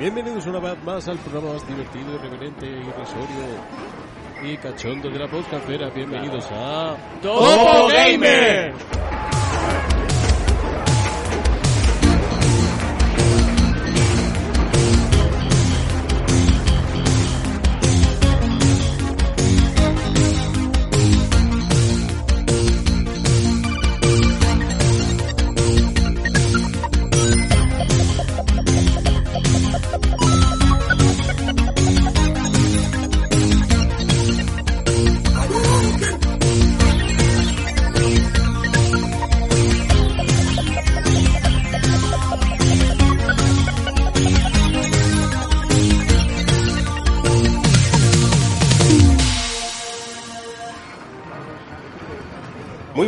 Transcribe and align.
Bienvenidos 0.00 0.46
una 0.46 0.60
vez 0.60 0.82
más 0.82 1.06
al 1.08 1.18
programa 1.18 1.52
más 1.52 1.68
divertido, 1.68 2.14
irreverente, 2.14 2.64
irrisorio 2.64 3.60
y 4.42 4.56
cachondo 4.56 5.10
de 5.10 5.18
la 5.18 5.28
podcastera. 5.28 5.90
Bienvenidos 5.90 6.46
a 6.50 6.96
Topo 7.20 7.88
Gamer. 7.88 8.72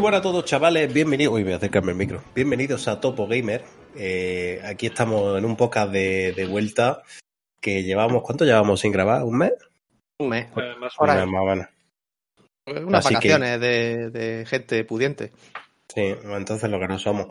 Buenas 0.02 0.19
a 0.19 0.23
todos, 0.23 0.45
chavales. 0.45 0.92
Bienvenidos. 0.92 1.33
Uy, 1.33 1.45
voy 1.45 1.52
a 1.52 1.56
acercarme 1.56 1.92
el 1.92 1.98
micro. 1.98 2.24
Bienvenidos 2.34 2.88
a 2.88 3.01
Topo 3.01 3.29
Gamer. 3.29 3.62
Eh, 3.97 4.60
aquí 4.65 4.87
estamos 4.87 5.38
en 5.38 5.45
un 5.45 5.56
podcast 5.56 5.93
de, 5.93 6.33
de 6.33 6.45
vuelta 6.47 7.02
que 7.60 7.85
llevamos. 7.85 8.23
¿Cuánto 8.24 8.45
llevamos 8.45 8.80
sin 8.80 8.91
grabar? 8.91 9.23
¿Un 9.23 9.38
mes? 9.38 9.52
Un 10.18 10.29
mes. 10.29 10.46
Eh, 10.57 10.74
más 10.80 10.93
más 10.99 11.41
o 11.41 11.45
menos. 11.45 11.68
Unas 12.66 13.07
Así 13.07 13.15
que- 13.21 13.29
vacaciones 13.29 13.60
de, 13.60 14.10
de 14.10 14.45
gente 14.46 14.85
pudiente. 14.85 15.30
Sí, 15.95 16.15
entonces 16.24 16.69
lo 16.69 16.80
que 16.80 16.88
no 16.88 16.98
somos. 16.98 17.29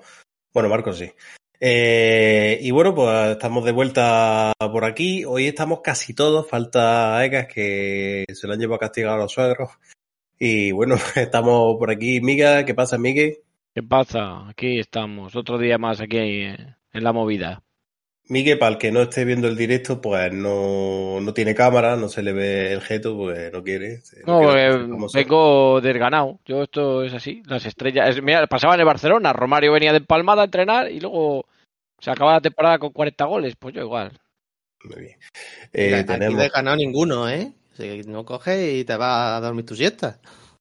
Bueno, 0.53 0.69
Marcos 0.69 0.97
sí. 0.97 1.11
Eh, 1.59 2.57
y 2.61 2.71
bueno, 2.71 2.95
pues 2.95 3.31
estamos 3.31 3.65
de 3.65 3.73
vuelta 3.73 4.53
por 4.59 4.85
aquí. 4.85 5.25
Hoy 5.25 5.47
estamos 5.47 5.81
casi 5.81 6.13
todos. 6.13 6.47
Falta 6.47 7.23
Egas 7.25 7.47
que 7.47 8.23
se 8.33 8.47
lo 8.47 8.53
han 8.53 8.59
llevado 8.59 8.77
a 8.77 8.79
castigar 8.79 9.13
a 9.13 9.17
los 9.17 9.33
suegros. 9.33 9.71
Y 10.43 10.71
bueno, 10.71 10.95
estamos 11.15 11.77
por 11.77 11.91
aquí. 11.91 12.19
Miga, 12.19 12.65
¿qué 12.65 12.73
pasa, 12.73 12.97
Miguel? 12.97 13.37
¿Qué 13.75 13.83
pasa? 13.83 14.49
Aquí 14.49 14.79
estamos, 14.79 15.35
otro 15.35 15.59
día 15.59 15.77
más 15.77 16.01
aquí 16.01 16.17
eh, 16.17 16.57
en 16.93 17.03
la 17.03 17.13
movida. 17.13 17.61
Miguel, 18.27 18.57
para 18.57 18.71
el 18.71 18.77
que 18.79 18.91
no 18.91 19.03
esté 19.03 19.23
viendo 19.23 19.47
el 19.47 19.55
directo, 19.55 20.01
pues 20.01 20.33
no, 20.33 21.21
no 21.21 21.33
tiene 21.35 21.53
cámara, 21.53 21.95
no 21.95 22.07
se 22.09 22.23
le 22.23 22.33
ve 22.33 22.71
el 22.73 22.81
jeto, 22.81 23.15
pues 23.15 23.51
no 23.53 23.61
quiere. 23.61 23.99
No, 24.25 24.39
quiere 24.39 24.67
eh, 24.73 24.87
vengo 25.13 25.79
desganado. 25.79 26.39
Yo 26.45 26.63
esto 26.63 27.03
es 27.03 27.13
así. 27.13 27.43
Las 27.45 27.65
estrellas. 27.67 28.09
es- 28.09 28.23
mira, 28.23 28.47
pasaba 28.47 28.73
en 28.73 28.79
el 28.79 28.85
Barcelona. 28.87 29.33
Romario 29.33 29.71
venía 29.73 29.91
de 29.91 29.97
empalmada 29.99 30.41
a 30.41 30.45
entrenar 30.45 30.91
y 30.91 30.99
luego 30.99 31.45
se 31.99 32.09
acaba 32.09 32.33
la 32.33 32.41
temporada 32.41 32.79
con 32.79 32.91
40 32.91 33.25
goles. 33.25 33.55
Pues 33.59 33.75
yo 33.75 33.81
igual. 33.81 34.19
Muy 34.85 35.01
bien. 35.01 35.17
Mira, 35.73 35.97
Eh, 35.97 35.99
Aquí 35.99 36.07
tenemos... 36.13 36.37
no 36.37 36.43
he 36.43 36.49
ganado 36.49 36.77
ninguno, 36.77 37.29
¿eh? 37.29 37.51
Si 37.81 38.01
no 38.09 38.23
coges 38.25 38.73
y 38.79 38.85
te 38.85 38.95
vas 38.95 39.33
a 39.37 39.39
dormir 39.41 39.65
tu 39.65 39.75
siesta. 39.75 40.19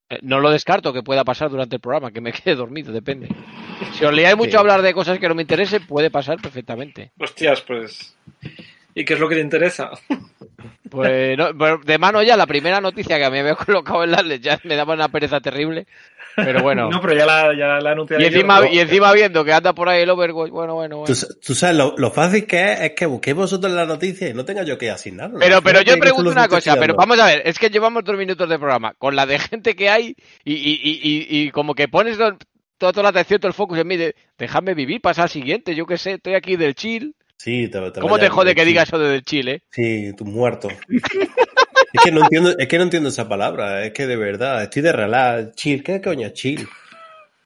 Eh, 0.08 0.18
No 0.22 0.40
lo 0.40 0.50
descarto 0.50 0.92
que 0.92 1.02
pueda 1.02 1.22
pasar 1.24 1.50
durante 1.50 1.76
el 1.76 1.80
programa, 1.80 2.10
que 2.10 2.20
me 2.20 2.32
quede 2.32 2.54
dormido, 2.54 2.92
depende. 2.92 3.28
Si 3.94 4.04
os 4.04 4.12
liáis 4.12 4.36
mucho 4.36 4.50
Sí. 4.52 4.56
a 4.56 4.60
hablar 4.60 4.82
de 4.82 4.92
cosas 4.92 5.18
que 5.18 5.28
no 5.28 5.34
me 5.34 5.42
interesen, 5.42 5.86
puede 5.86 6.10
pasar 6.10 6.36
perfectamente. 6.40 7.12
Hostias, 7.18 7.62
pues. 7.62 8.14
¿Y 8.94 9.04
qué 9.04 9.14
es 9.14 9.20
lo 9.20 9.28
que 9.28 9.36
te 9.36 9.40
interesa? 9.40 9.90
Pues 10.90 11.38
no, 11.38 11.56
pero 11.56 11.78
de 11.78 11.98
mano 11.98 12.20
ya, 12.22 12.36
la 12.36 12.46
primera 12.48 12.80
noticia 12.80 13.16
que 13.18 13.30
me 13.30 13.40
había 13.40 13.54
colocado 13.54 14.02
en 14.02 14.10
las 14.10 14.40
ya 14.40 14.60
me 14.64 14.74
daba 14.74 14.94
una 14.94 15.08
pereza 15.08 15.40
terrible. 15.40 15.86
Pero 16.36 16.62
bueno. 16.62 16.88
No, 16.90 17.00
pero 17.00 17.14
ya 17.14 17.26
la, 17.26 17.54
ya 17.56 17.78
la 17.80 17.92
anunciaré 17.92 18.22
Y 18.22 18.26
encima, 18.26 18.60
yo. 18.60 18.72
y 18.72 18.78
encima 18.80 19.12
viendo 19.12 19.44
que 19.44 19.52
anda 19.52 19.72
por 19.74 19.88
ahí 19.88 20.02
el 20.02 20.10
Overwatch, 20.10 20.50
bueno, 20.50 20.74
bueno, 20.74 20.98
bueno. 20.98 21.14
Tú, 21.14 21.26
tú 21.44 21.54
sabes 21.54 21.76
lo, 21.76 21.94
lo 21.96 22.10
fácil 22.10 22.46
que 22.46 22.72
es, 22.72 22.80
es 22.80 22.92
que 22.92 23.06
busquéis 23.06 23.36
vosotros 23.36 23.72
la 23.72 23.86
noticia 23.86 24.28
y 24.28 24.34
no 24.34 24.44
tenga 24.44 24.62
yo 24.62 24.78
que 24.78 24.90
asignarlo. 24.90 25.38
Pero, 25.38 25.62
pero 25.62 25.82
yo 25.82 25.98
pregunto 25.98 26.30
una 26.30 26.48
cosa, 26.48 26.76
pero 26.76 26.94
vamos 26.94 27.18
a 27.20 27.26
ver, 27.26 27.42
es 27.44 27.58
que 27.58 27.68
llevamos 27.70 28.04
dos 28.04 28.16
minutos 28.16 28.48
de 28.48 28.58
programa, 28.58 28.94
con 28.98 29.14
la 29.16 29.26
de 29.26 29.38
gente 29.38 29.74
que 29.74 29.88
hay 29.90 30.14
y, 30.44 30.54
y, 30.54 30.80
y, 30.82 31.00
y, 31.02 31.40
y 31.46 31.50
como 31.50 31.74
que 31.74 31.88
pones 31.88 32.16
do- 32.18 32.36
toda, 32.78 32.92
toda 32.92 33.02
la 33.04 33.08
atención, 33.10 33.40
todo 33.40 33.48
el 33.48 33.54
focus 33.54 33.78
en 33.78 33.86
mí 33.88 33.96
de 33.96 34.14
déjame 34.38 34.74
vivir, 34.74 35.00
pasa 35.00 35.24
al 35.24 35.28
siguiente, 35.30 35.74
yo 35.74 35.86
qué 35.86 35.98
sé, 35.98 36.12
estoy 36.12 36.34
aquí 36.34 36.56
del 36.56 36.74
chill. 36.74 37.14
Sí, 37.36 37.68
te, 37.68 37.80
te 37.90 38.00
¿Cómo 38.00 38.18
te 38.18 38.28
jode 38.28 38.50
de 38.50 38.54
que 38.54 38.64
digas 38.64 38.88
eso 38.88 38.98
de 38.98 39.08
del 39.08 39.22
chill, 39.22 39.48
eh? 39.48 39.62
Sí, 39.70 40.12
tú 40.16 40.24
muerto. 40.26 40.68
es 41.92 42.02
que 42.04 42.12
no 42.12 42.22
entiendo, 42.22 42.56
es 42.58 42.68
que 42.68 42.76
no 42.78 42.84
entiendo 42.84 43.08
esa 43.08 43.28
palabra, 43.28 43.84
es 43.84 43.92
que 43.92 44.06
de 44.06 44.16
verdad, 44.16 44.62
estoy 44.62 44.82
de 44.82 44.92
relax, 44.92 45.54
chill, 45.54 45.82
¿qué 45.82 46.00
coño 46.00 46.28
es 46.28 46.32
chill? 46.34 46.68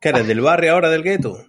¿Qué 0.00 0.10
eres 0.10 0.26
del 0.26 0.40
barrio 0.40 0.72
ahora 0.72 0.90
del 0.90 1.02
gueto? 1.02 1.46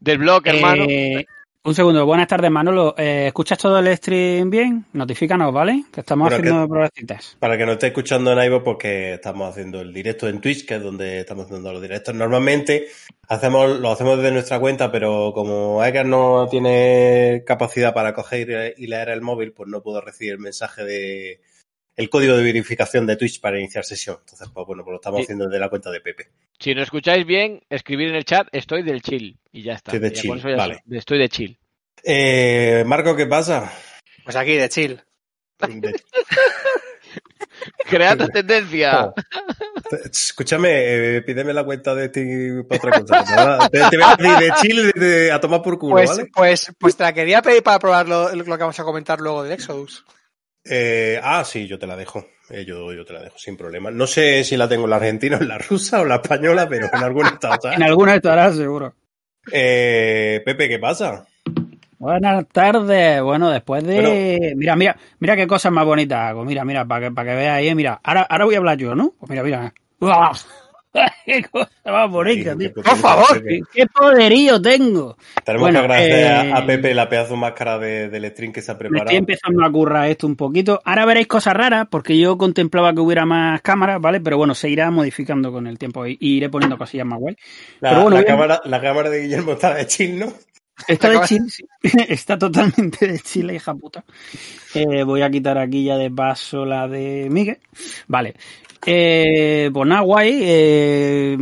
Del 0.00 0.18
blog, 0.18 0.46
hermano. 0.46 0.84
Eh, 0.88 1.26
un 1.66 1.74
segundo, 1.74 2.06
buenas 2.06 2.28
tardes 2.28 2.48
Manolo. 2.48 2.94
Eh, 2.96 3.26
¿Escuchas 3.26 3.58
todo 3.58 3.80
el 3.80 3.96
stream 3.96 4.48
bien? 4.48 4.84
Notifícanos, 4.92 5.52
¿vale? 5.52 5.82
Que 5.92 6.02
estamos 6.02 6.28
Bueno, 6.28 6.36
haciendo 6.36 6.68
progresitas. 6.68 7.36
Para 7.40 7.58
que 7.58 7.66
nos 7.66 7.72
esté 7.72 7.88
escuchando 7.88 8.30
en 8.30 8.38
iVoox, 8.38 8.62
porque 8.62 9.14
estamos 9.14 9.50
haciendo 9.50 9.80
el 9.80 9.92
directo 9.92 10.28
en 10.28 10.40
Twitch, 10.40 10.64
que 10.64 10.76
es 10.76 10.80
donde 10.80 11.18
estamos 11.18 11.46
haciendo 11.46 11.72
los 11.72 11.82
directos. 11.82 12.14
Normalmente 12.14 12.86
hacemos, 13.26 13.80
lo 13.80 13.90
hacemos 13.90 14.16
desde 14.18 14.30
nuestra 14.30 14.60
cuenta, 14.60 14.92
pero 14.92 15.32
como 15.34 15.84
Edgar 15.84 16.06
no 16.06 16.46
tiene 16.48 17.42
capacidad 17.44 17.92
para 17.92 18.14
coger 18.14 18.74
y 18.76 18.86
leer 18.86 19.08
el 19.08 19.22
móvil, 19.22 19.52
pues 19.52 19.68
no 19.68 19.82
puedo 19.82 20.00
recibir 20.00 20.34
el 20.34 20.38
mensaje 20.38 20.84
de 20.84 21.40
el 21.96 22.10
código 22.10 22.36
de 22.36 22.42
verificación 22.44 23.06
de 23.06 23.16
Twitch 23.16 23.40
para 23.40 23.58
iniciar 23.58 23.84
sesión. 23.84 24.18
Entonces, 24.20 24.48
pues 24.52 24.66
bueno, 24.66 24.84
pues 24.84 24.92
lo 24.92 24.96
estamos 24.96 25.18
Sí. 25.18 25.22
haciendo 25.24 25.46
desde 25.46 25.58
la 25.60 25.68
cuenta 25.70 25.90
de 25.90 26.00
Pepe. 26.00 26.28
Si 26.58 26.74
no 26.74 26.82
escucháis 26.82 27.26
bien, 27.26 27.62
escribir 27.70 28.08
en 28.10 28.16
el 28.16 28.24
chat, 28.24 28.48
estoy 28.52 28.82
del 28.82 29.00
chill. 29.02 29.38
Y 29.52 29.62
ya 29.62 29.74
está. 29.74 29.92
Estoy 29.92 30.08
de 30.10 30.14
Ya 30.14 30.22
chill, 30.22 30.42
ya 30.42 30.56
vale. 30.56 30.82
Estoy 30.90 31.18
de 31.18 31.28
chill. 31.28 31.58
Eh, 32.04 32.84
Marco, 32.86 33.16
¿qué 33.16 33.26
pasa? 33.26 33.72
Pues 34.24 34.36
aquí 34.36 34.54
de 34.54 34.68
chill. 34.68 35.00
De- 35.58 35.94
Creando 37.88 38.28
tendencia. 38.28 39.06
Oh. 39.06 39.14
Escúchame, 40.04 41.16
eh, 41.16 41.22
pídeme 41.22 41.52
la 41.54 41.64
cuenta 41.64 41.94
de 41.94 42.08
ti 42.08 42.22
para 42.68 42.78
otra 43.00 43.00
cosa. 43.24 43.68
Te, 43.70 43.78
voy 43.96 44.04
a 44.04 44.16
decir 44.16 44.38
de 44.38 44.52
Chile 44.60 44.92
de- 44.94 45.32
a 45.32 45.40
tomar 45.40 45.62
por 45.62 45.78
culo, 45.78 45.94
Pues, 45.94 46.10
¿vale? 46.10 46.28
pues, 46.34 46.72
pues 46.78 46.96
te 46.96 47.04
la 47.04 47.12
quería 47.12 47.40
pedir 47.42 47.62
para 47.62 47.78
probar 47.78 48.08
lo, 48.08 48.34
lo 48.34 48.44
que 48.44 48.50
vamos 48.50 48.78
a 48.78 48.84
comentar 48.84 49.20
luego 49.20 49.42
del 49.44 49.52
Exodus. 49.52 50.04
Eh, 50.68 51.20
ah, 51.22 51.44
sí, 51.44 51.66
yo 51.66 51.78
te 51.78 51.86
la 51.86 51.96
dejo. 51.96 52.26
Eh, 52.50 52.64
yo, 52.64 52.92
yo 52.92 53.04
te 53.04 53.12
la 53.12 53.22
dejo 53.22 53.38
sin 53.38 53.56
problema. 53.56 53.90
No 53.90 54.06
sé 54.06 54.44
si 54.44 54.56
la 54.56 54.68
tengo 54.68 54.84
en 54.84 54.90
la 54.90 54.96
argentina, 54.96 55.36
en 55.40 55.48
la 55.48 55.58
rusa 55.58 56.00
o 56.00 56.02
en 56.02 56.08
la 56.10 56.16
española, 56.16 56.68
pero 56.68 56.88
en 56.92 57.02
alguna. 57.02 57.38
¿sabes? 57.40 57.76
En 57.76 57.82
alguna 57.82 58.14
estará 58.14 58.52
seguro. 58.52 58.94
Eh, 59.52 60.42
Pepe, 60.44 60.68
¿qué 60.68 60.78
pasa? 60.78 61.26
Buenas 61.98 62.46
tardes. 62.48 63.22
Bueno, 63.22 63.50
después 63.50 63.84
de. 63.84 63.94
Bueno. 63.94 64.56
Mira, 64.56 64.76
mira, 64.76 64.96
mira 65.18 65.36
qué 65.36 65.46
cosas 65.46 65.72
más 65.72 65.84
bonitas 65.84 66.18
hago. 66.18 66.44
Mira, 66.44 66.64
mira, 66.64 66.84
para 66.84 67.08
que, 67.08 67.14
para 67.14 67.30
que 67.30 67.36
veáis, 67.36 67.70
eh, 67.70 67.74
mira. 67.74 68.00
Ahora, 68.02 68.22
ahora 68.28 68.44
voy 68.44 68.54
a 68.54 68.58
hablar 68.58 68.78
yo, 68.78 68.94
¿no? 68.94 69.14
Pues 69.18 69.30
mira, 69.30 69.42
mira. 69.42 69.74
¡Uah! 70.00 70.32
¡Qué 71.24 71.42
cosa 71.44 71.68
más 71.84 72.10
bonita, 72.10 72.56
tío! 72.56 72.72
Por 72.72 72.96
favor. 72.96 73.42
¡Qué, 73.42 73.60
qué 73.72 73.86
poderío 73.86 74.60
tengo! 74.60 75.16
Tenemos 75.44 75.62
Bueno, 75.66 75.80
que 75.80 75.84
agradecer 75.84 76.18
eh, 76.24 76.52
a, 76.52 76.56
a 76.58 76.66
Pepe 76.66 76.94
la 76.94 77.08
pedazo 77.08 77.34
de 77.34 77.40
máscara 77.40 77.78
de, 77.78 78.08
del 78.08 78.30
stream 78.30 78.52
que 78.52 78.62
se 78.62 78.70
ha 78.70 78.74
Me 78.74 78.78
preparado. 78.78 79.04
estoy 79.06 79.16
empezando 79.18 79.64
a 79.64 79.70
currar 79.72 80.08
esto 80.08 80.26
un 80.26 80.36
poquito. 80.36 80.80
Ahora 80.84 81.06
veréis 81.06 81.26
cosas 81.26 81.54
raras, 81.54 81.86
porque 81.90 82.18
yo 82.18 82.36
contemplaba 82.38 82.92
que 82.94 83.00
hubiera 83.00 83.24
más 83.26 83.60
cámaras, 83.62 84.00
¿vale? 84.00 84.20
Pero 84.20 84.38
bueno, 84.38 84.54
se 84.54 84.68
irá 84.68 84.90
modificando 84.90 85.52
con 85.52 85.66
el 85.66 85.78
tiempo 85.78 86.06
y, 86.06 86.16
iré 86.20 86.48
poniendo 86.48 86.76
cosillas 86.78 87.06
más 87.06 87.18
guay. 87.18 87.36
La, 87.80 87.90
Pero 87.90 88.02
bueno, 88.02 88.16
la 88.16 88.22
bien. 88.22 88.32
cámara, 88.34 88.60
la 88.64 88.80
cámara 88.80 89.10
de 89.10 89.22
Guillermo 89.22 89.52
está 89.52 89.74
de 89.74 89.86
chill, 89.86 90.18
¿no? 90.18 90.32
Está 90.86 91.08
de 91.08 91.20
Chile, 91.20 91.46
sí. 91.48 91.64
está 92.08 92.36
totalmente 92.36 93.06
de 93.06 93.18
Chile, 93.20 93.54
hija 93.54 93.74
puta. 93.74 94.04
Eh, 94.74 95.04
voy 95.04 95.22
a 95.22 95.30
quitar 95.30 95.56
aquí 95.56 95.84
ya 95.84 95.96
de 95.96 96.10
paso 96.10 96.66
la 96.66 96.86
de 96.86 97.28
Miguel. 97.30 97.58
Vale. 98.08 98.34
Eh, 98.84 99.70
pues 99.72 99.88
nada, 99.88 100.02
guay. 100.02 100.38
eh, 100.42 101.36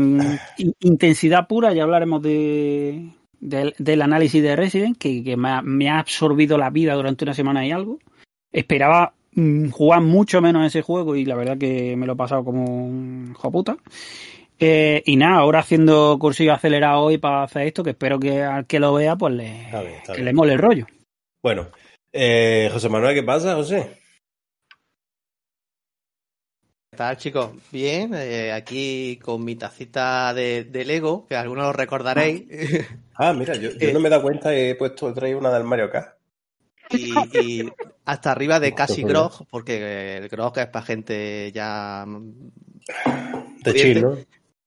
in- 0.59 0.75
intensidad 0.81 1.47
pura, 1.47 1.73
ya 1.73 1.83
hablaremos 1.83 2.23
de, 2.23 3.09
del, 3.41 3.75
del 3.79 4.03
análisis 4.03 4.43
de 4.43 4.57
Resident, 4.57 4.97
que, 4.99 5.23
que 5.25 5.37
me, 5.37 5.49
ha, 5.51 5.63
me 5.63 5.89
ha 5.91 5.99
absorbido 5.99 6.57
la 6.59 6.71
vida 6.71 6.95
durante 6.95 7.25
una 7.25 7.35
semana 7.35 7.67
y 7.67 7.71
algo. 7.73 7.99
Esperaba 8.53 9.15
mm, 9.33 9.71
jugar 9.71 10.01
mucho 10.01 10.41
menos 10.41 10.67
ese 10.67 10.83
juego 10.83 11.17
y 11.17 11.25
la 11.25 11.35
verdad 11.35 11.59
que 11.59 11.97
me 11.97 12.07
lo 12.07 12.13
he 12.13 12.17
pasado 12.17 12.45
como 12.45 12.65
un 12.65 13.31
hijo 13.33 13.51
puta. 13.51 13.77
Eh, 14.61 15.03
y 15.05 15.17
nada, 15.17 15.39
ahora 15.39 15.59
haciendo 15.59 16.17
cursillo 16.21 16.53
acelerado 16.55 17.01
hoy 17.03 17.19
para 17.19 17.43
hacer 17.43 17.67
esto, 17.67 17.83
que 17.83 17.91
espero 17.91 18.21
que 18.21 18.41
al 18.43 18.67
que 18.67 18.79
lo 18.79 18.95
vea, 18.95 19.17
pues 19.17 19.35
le, 19.35 19.63
Está 19.65 19.81
bien, 19.83 19.95
está 19.95 20.13
que 20.13 20.19
bien. 20.19 20.25
le 20.27 20.33
mole 20.33 20.53
el 20.53 20.59
rollo. 20.61 20.87
Bueno, 21.43 21.67
eh, 22.13 22.71
José 22.73 22.89
Manuel, 22.89 23.15
¿qué 23.17 23.25
pasa, 23.25 23.57
José? 23.57 23.99
¿Qué 26.95 26.99
tal, 26.99 27.17
chicos? 27.17 27.51
Bien, 27.73 28.15
eh, 28.15 28.53
aquí 28.53 29.19
con 29.21 29.45
mi 29.45 29.57
tacita 29.57 30.33
de, 30.33 30.63
de 30.63 30.85
Lego, 30.85 31.27
que 31.27 31.35
algunos 31.35 31.65
lo 31.65 31.73
recordaréis. 31.73 32.45
Ah, 33.17 33.33
mira, 33.33 33.57
yo, 33.57 33.71
yo 33.71 33.93
no 33.93 33.99
me 33.99 34.07
he 34.07 34.11
dado 34.11 34.23
cuenta, 34.23 34.55
he 34.55 34.77
puesto, 34.77 35.11
he 35.11 35.13
traído 35.13 35.41
una 35.41 35.53
del 35.53 35.65
Mario 35.65 35.91
Kart. 35.91 36.17
y, 36.91 37.13
y 37.39 37.73
hasta 38.05 38.31
arriba 38.31 38.61
de 38.61 38.75
casi 38.77 39.03
grog, 39.03 39.45
porque 39.51 40.19
el 40.19 40.29
grog 40.29 40.57
es 40.57 40.69
para 40.69 40.85
gente 40.85 41.51
ya... 41.53 42.07
De 43.65 43.75
chill, 43.75 44.01
¿no? 44.01 44.17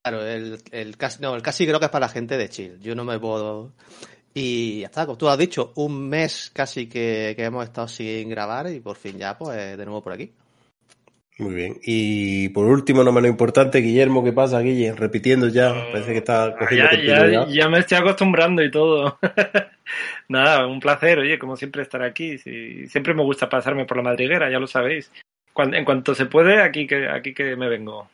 Claro, 0.02 0.26
el, 0.26 0.62
el, 0.72 0.98
casi, 0.98 1.22
no, 1.22 1.34
el 1.34 1.42
casi 1.42 1.66
grog 1.66 1.82
es 1.82 1.90
para 1.90 2.08
la 2.08 2.12
gente 2.12 2.36
de 2.38 2.50
chill. 2.50 2.78
Yo 2.82 2.94
no 2.94 3.06
me 3.06 3.18
puedo... 3.20 3.72
Y 4.34 4.82
ya 4.82 4.88
está, 4.88 5.06
como 5.06 5.18
tú 5.18 5.30
has 5.30 5.38
dicho, 5.38 5.72
un 5.76 6.10
mes 6.10 6.52
casi 6.54 6.90
que, 6.90 7.34
que 7.38 7.46
hemos 7.46 7.64
estado 7.64 7.88
sin 7.88 8.28
grabar 8.28 8.70
y 8.70 8.82
por 8.82 8.98
fin 8.98 9.18
ya, 9.18 9.38
pues, 9.38 9.78
de 9.78 9.86
nuevo 9.86 10.04
por 10.04 10.12
aquí. 10.12 10.34
Muy 11.40 11.54
bien. 11.54 11.78
Y 11.84 12.50
por 12.50 12.66
último, 12.66 13.04
no 13.04 13.12
menos 13.12 13.30
importante, 13.30 13.78
Guillermo, 13.80 14.24
¿qué 14.24 14.34
pasa, 14.34 14.60
Guille? 14.60 14.94
Repitiendo 14.94 15.48
ya, 15.50 15.72
parece 15.92 16.12
que 16.14 16.18
está 16.18 16.56
cogiendo 16.58 16.90
Ya, 16.90 16.98
ya, 16.98 17.16
continuidad. 17.18 17.48
ya 17.50 17.70
me 17.70 17.78
estoy 17.80 17.98
acostumbrando 18.00 18.64
y 18.64 18.72
todo. 18.72 19.20
Nada, 20.30 20.66
un 20.66 20.80
placer, 20.80 21.20
oye, 21.20 21.38
como 21.38 21.56
siempre 21.56 21.84
estar 21.84 22.02
aquí. 22.02 22.40
Sí, 22.40 22.88
siempre 22.88 23.14
me 23.14 23.22
gusta 23.24 23.48
pasarme 23.50 23.86
por 23.86 23.98
la 23.98 24.04
madriguera, 24.04 24.50
ya 24.50 24.58
lo 24.60 24.66
sabéis. 24.68 25.12
En 25.56 25.86
cuanto 25.86 26.16
se 26.16 26.26
puede, 26.26 26.62
aquí 26.62 26.88
que, 26.88 27.08
aquí 27.08 27.34
que 27.34 27.56
me 27.56 27.68
vengo. 27.70 28.10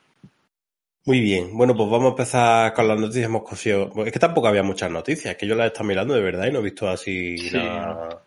Muy 1.06 1.19
bien. 1.22 1.50
Bueno, 1.58 1.76
pues 1.76 1.90
vamos 1.90 2.08
a 2.08 2.10
empezar 2.12 2.74
con 2.74 2.88
las 2.88 2.98
noticias. 3.00 3.26
Hemos 3.26 3.44
cosido... 3.44 3.92
Es 4.06 4.12
que 4.14 4.19
tampoco 4.19 4.48
había 4.48 4.64
muchas 4.64 4.90
noticias, 4.92 5.36
que 5.36 5.46
yo 5.48 5.56
las 5.56 5.66
he 5.66 5.68
estado 5.68 5.86
mirando 5.86 6.14
de 6.14 6.22
verdad 6.22 6.48
y 6.48 6.52
no 6.52 6.60
he 6.60 6.64
visto 6.64 6.90
así 6.90 7.38
Sí. 7.38 7.58
nada. 7.58 8.22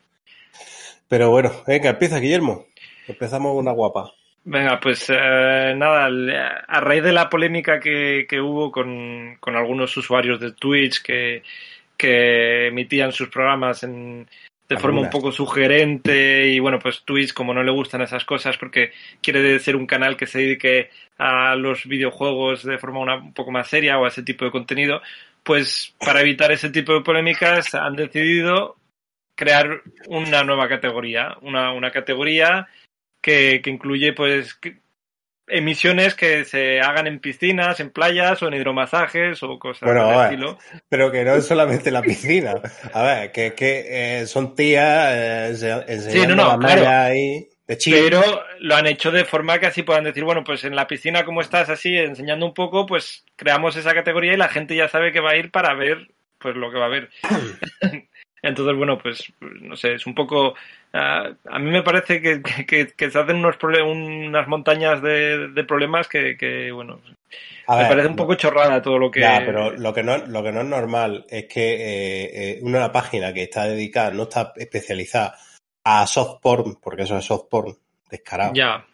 Pero 1.08 1.30
bueno, 1.30 1.52
venga, 1.66 1.90
empieza, 1.90 2.18
Guillermo. 2.18 2.66
Empezamos 3.08 3.56
una 3.56 3.72
guapa. 3.72 4.10
Venga, 4.48 4.78
pues 4.78 5.06
eh, 5.08 5.74
nada, 5.76 6.06
a 6.68 6.80
raíz 6.80 7.02
de 7.02 7.12
la 7.12 7.28
polémica 7.28 7.80
que, 7.80 8.26
que 8.28 8.40
hubo 8.40 8.70
con, 8.70 9.36
con 9.40 9.56
algunos 9.56 9.96
usuarios 9.96 10.38
de 10.38 10.52
Twitch 10.52 11.02
que, 11.02 11.42
que 11.96 12.68
emitían 12.68 13.10
sus 13.10 13.28
programas 13.28 13.82
en, 13.82 14.28
de 14.68 14.76
forma 14.78 15.00
un 15.00 15.10
poco 15.10 15.32
sugerente 15.32 16.46
y 16.46 16.60
bueno, 16.60 16.78
pues 16.78 17.02
Twitch 17.04 17.32
como 17.32 17.54
no 17.54 17.64
le 17.64 17.72
gustan 17.72 18.02
esas 18.02 18.24
cosas 18.24 18.56
porque 18.56 18.92
quiere 19.20 19.58
ser 19.58 19.74
un 19.74 19.86
canal 19.86 20.16
que 20.16 20.26
se 20.28 20.38
dedique 20.38 20.90
a 21.18 21.56
los 21.56 21.84
videojuegos 21.86 22.62
de 22.62 22.78
forma 22.78 23.00
una- 23.00 23.16
un 23.16 23.32
poco 23.34 23.50
más 23.50 23.66
seria 23.66 23.98
o 23.98 24.04
a 24.04 24.08
ese 24.08 24.22
tipo 24.22 24.44
de 24.44 24.52
contenido, 24.52 25.02
pues 25.42 25.92
para 25.98 26.20
evitar 26.20 26.52
ese 26.52 26.70
tipo 26.70 26.92
de 26.94 27.00
polémicas 27.00 27.74
han 27.74 27.96
decidido 27.96 28.76
crear 29.34 29.82
una 30.06 30.44
nueva 30.44 30.68
categoría, 30.68 31.36
una, 31.42 31.72
una 31.72 31.90
categoría 31.90 32.68
que, 33.26 33.60
que 33.60 33.70
incluye 33.70 34.12
pues 34.12 34.54
que- 34.54 34.78
emisiones 35.48 36.14
que 36.14 36.44
se 36.44 36.80
hagan 36.80 37.06
en 37.08 37.18
piscinas, 37.20 37.80
en 37.80 37.90
playas 37.90 38.40
o 38.42 38.48
en 38.48 38.54
hidromasajes 38.54 39.42
o 39.42 39.58
cosas 39.58 39.82
Bueno, 39.82 40.08
del 40.08 40.20
estilo. 40.22 40.58
Pero 40.88 41.10
que 41.10 41.24
no 41.24 41.34
es 41.34 41.44
solamente 41.46 41.90
la 41.90 42.02
piscina. 42.02 42.54
A 42.92 43.02
ver, 43.02 43.32
que, 43.32 43.52
que 43.54 44.20
eh, 44.20 44.26
son 44.26 44.54
tías 44.54 45.12
eh, 45.12 45.48
ense- 45.52 45.84
enseñando 45.88 46.36
no, 46.36 46.48
la 46.48 46.58
claro. 46.58 46.80
malla 46.82 47.04
ahí 47.06 47.48
de. 47.66 47.76
Pero 47.84 48.22
lo 48.60 48.74
han 48.76 48.86
hecho 48.86 49.10
de 49.10 49.24
forma 49.24 49.58
que 49.58 49.66
así 49.66 49.82
puedan 49.82 50.04
decir, 50.04 50.22
bueno, 50.24 50.44
pues 50.44 50.64
en 50.64 50.76
la 50.76 50.86
piscina 50.86 51.24
como 51.24 51.40
estás 51.40 51.68
así 51.68 51.96
enseñando 51.96 52.46
un 52.46 52.54
poco, 52.54 52.86
pues 52.86 53.24
creamos 53.36 53.74
esa 53.76 53.92
categoría 53.94 54.34
y 54.34 54.36
la 54.36 54.48
gente 54.48 54.76
ya 54.76 54.88
sabe 54.88 55.10
que 55.12 55.20
va 55.20 55.30
a 55.32 55.36
ir 55.36 55.50
para 55.50 55.74
ver 55.74 56.08
pues 56.38 56.54
lo 56.54 56.70
que 56.70 56.78
va 56.78 56.86
a 56.86 56.88
ver. 56.90 57.10
Entonces, 58.42 58.76
bueno, 58.76 58.98
pues 58.98 59.32
no 59.40 59.76
sé, 59.76 59.94
es 59.94 60.06
un 60.06 60.14
poco... 60.14 60.54
ah, 60.92 61.30
a 61.50 61.58
mí 61.58 61.70
me 61.70 61.82
parece 61.82 62.20
que, 62.20 62.42
que- 62.66 62.88
que 62.88 63.10
se 63.10 63.18
hacen 63.18 63.36
unos 63.36 63.56
unas 63.62 64.46
montañas 64.48 65.02
de, 65.02 65.48
de 65.48 65.64
problemas 65.64 66.08
que, 66.08 66.36
que, 66.36 66.70
bueno, 66.70 67.00
A 67.66 67.76
me 67.76 67.82
ver, 67.82 67.88
parece 67.88 68.08
un 68.08 68.16
poco 68.16 68.34
chorrada 68.34 68.80
todo 68.82 68.98
lo 68.98 69.10
que... 69.10 69.20
Ya, 69.20 69.42
pero 69.44 69.72
lo 69.72 69.92
que 69.92 70.02
no, 70.02 70.18
lo 70.18 70.42
que 70.42 70.52
no 70.52 70.60
es 70.60 70.66
normal 70.66 71.26
es 71.28 71.46
que 71.46 71.74
eh, 71.74 72.50
eh, 72.50 72.58
una 72.62 72.92
página 72.92 73.32
que 73.32 73.42
está 73.44 73.64
dedicada, 73.64 74.10
no 74.10 74.24
está 74.24 74.52
especializada 74.56 75.36
a 75.84 76.06
soft 76.06 76.40
porn, 76.42 76.76
porque 76.82 77.02
eso 77.02 77.16
es 77.16 77.24
soft 77.24 77.46
porn, 77.48 77.76
descarado, 78.10 78.54
Ya, 78.54 78.84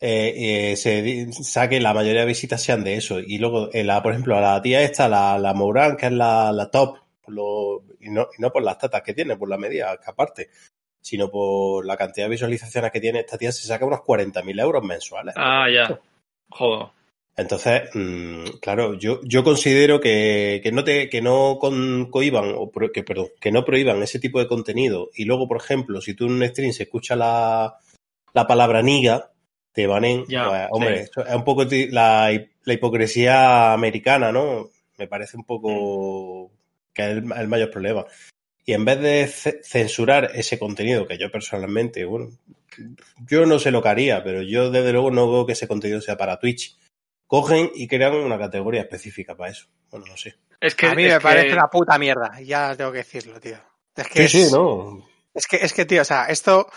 eh, 0.00 0.72
eh, 0.72 0.76
se 0.76 1.32
saque 1.32 1.80
la 1.80 1.94
mayoría 1.94 2.20
de 2.20 2.26
visitas 2.26 2.62
sean 2.62 2.84
de 2.84 2.96
eso. 2.96 3.18
Y 3.18 3.38
luego, 3.38 3.70
eh, 3.72 3.84
la, 3.84 4.02
por 4.02 4.12
ejemplo, 4.12 4.36
a 4.36 4.40
la 4.40 4.62
tía 4.62 4.82
esta, 4.82 5.08
la, 5.08 5.38
la 5.38 5.54
Mourán, 5.54 5.96
que 5.96 6.06
es 6.06 6.12
la, 6.12 6.52
la 6.52 6.70
top, 6.70 6.98
lo- 7.28 7.82
y, 8.00 8.10
no, 8.10 8.28
y 8.36 8.40
no 8.42 8.50
por 8.52 8.62
las 8.62 8.78
tatas 8.78 9.02
que 9.02 9.14
tiene, 9.14 9.36
por 9.36 9.48
la 9.48 9.56
medida 9.58 9.96
que 10.02 10.10
aparte, 10.10 10.48
sino 11.00 11.30
por 11.30 11.84
la 11.86 11.96
cantidad 11.96 12.26
de 12.26 12.30
visualizaciones 12.30 12.90
que 12.90 13.00
tiene, 13.00 13.20
esta 13.20 13.38
tía 13.38 13.52
se 13.52 13.66
saca 13.66 13.84
unos 13.86 14.00
40.000 14.02 14.58
euros 14.58 14.82
mensuales. 14.84 15.34
ah, 15.36 15.68
ya, 15.70 15.98
jodo. 16.50 16.92
Entonces, 17.38 17.90
mm, 17.92 18.44
claro, 18.62 18.94
yo, 18.94 19.20
yo 19.22 19.44
considero 19.44 20.00
que, 20.00 20.60
que 20.62 20.72
no 20.72 20.82
te, 20.84 21.10
que 21.10 21.20
no 21.20 21.58
con- 21.60 22.10
cohiban, 22.10 22.54
o 22.56 22.70
pro- 22.70 22.90
que, 22.90 23.02
perdón, 23.04 23.28
que 23.38 23.52
no 23.52 23.62
prohíban 23.64 24.02
ese 24.02 24.18
tipo 24.18 24.38
de 24.40 24.48
contenido. 24.48 25.10
Y 25.14 25.26
luego, 25.26 25.46
por 25.46 25.58
ejemplo, 25.58 26.00
si 26.00 26.14
tú 26.14 26.24
en 26.26 26.32
un 26.32 26.46
stream 26.48 26.72
se 26.72 26.84
escucha 26.84 27.14
la, 27.14 27.76
la 28.32 28.46
palabra 28.46 28.80
niga, 28.82 29.30
te 29.72 29.86
banen, 29.86 30.24
Ya, 30.28 30.48
pues, 30.48 30.68
hombre, 30.70 30.96
sí. 30.96 31.02
esto 31.04 31.26
es 31.26 31.34
un 31.34 31.44
poco 31.44 31.64
la, 31.90 32.32
la 32.64 32.72
hipocresía 32.72 33.74
americana, 33.74 34.32
¿no? 34.32 34.70
Me 34.96 35.06
parece 35.06 35.36
un 35.36 35.42
Mm. 35.42 35.46
poco 35.46 36.50
que 36.96 37.02
es 37.02 37.08
el, 37.18 37.30
el 37.32 37.48
mayor 37.48 37.70
problema. 37.70 38.04
Y 38.64 38.72
en 38.72 38.84
vez 38.84 39.00
de 39.00 39.26
ce- 39.28 39.60
censurar 39.62 40.30
ese 40.34 40.58
contenido, 40.58 41.06
que 41.06 41.18
yo 41.18 41.30
personalmente, 41.30 42.04
bueno, 42.04 42.30
yo 43.28 43.46
no 43.46 43.58
sé 43.60 43.70
lo 43.70 43.82
que 43.82 43.88
haría, 43.88 44.24
pero 44.24 44.42
yo 44.42 44.70
desde 44.70 44.92
luego 44.92 45.10
no 45.10 45.30
veo 45.30 45.46
que 45.46 45.52
ese 45.52 45.68
contenido 45.68 46.00
sea 46.00 46.16
para 46.16 46.38
Twitch. 46.40 46.76
Cogen 47.28 47.70
y 47.74 47.88
crean 47.88 48.14
una 48.14 48.38
categoría 48.38 48.82
específica 48.82 49.36
para 49.36 49.50
eso. 49.50 49.66
Bueno, 49.90 50.06
no 50.06 50.16
sé. 50.16 50.36
Es 50.60 50.74
que, 50.74 50.86
a 50.86 50.94
mí 50.94 51.04
es 51.04 51.12
me 51.12 51.18
que- 51.18 51.22
parece 51.22 51.52
una 51.52 51.68
puta 51.68 51.98
mierda, 51.98 52.40
ya 52.40 52.74
tengo 52.76 52.92
que 52.92 52.98
decirlo, 52.98 53.40
tío. 53.40 53.58
Es 53.96 54.08
que 54.08 54.24
es, 54.24 54.52
¿no? 54.52 55.04
es 55.34 55.46
que, 55.46 55.56
es 55.56 55.72
que, 55.72 55.84
tío, 55.84 56.02
o 56.02 56.04
sea, 56.04 56.26
esto 56.26 56.68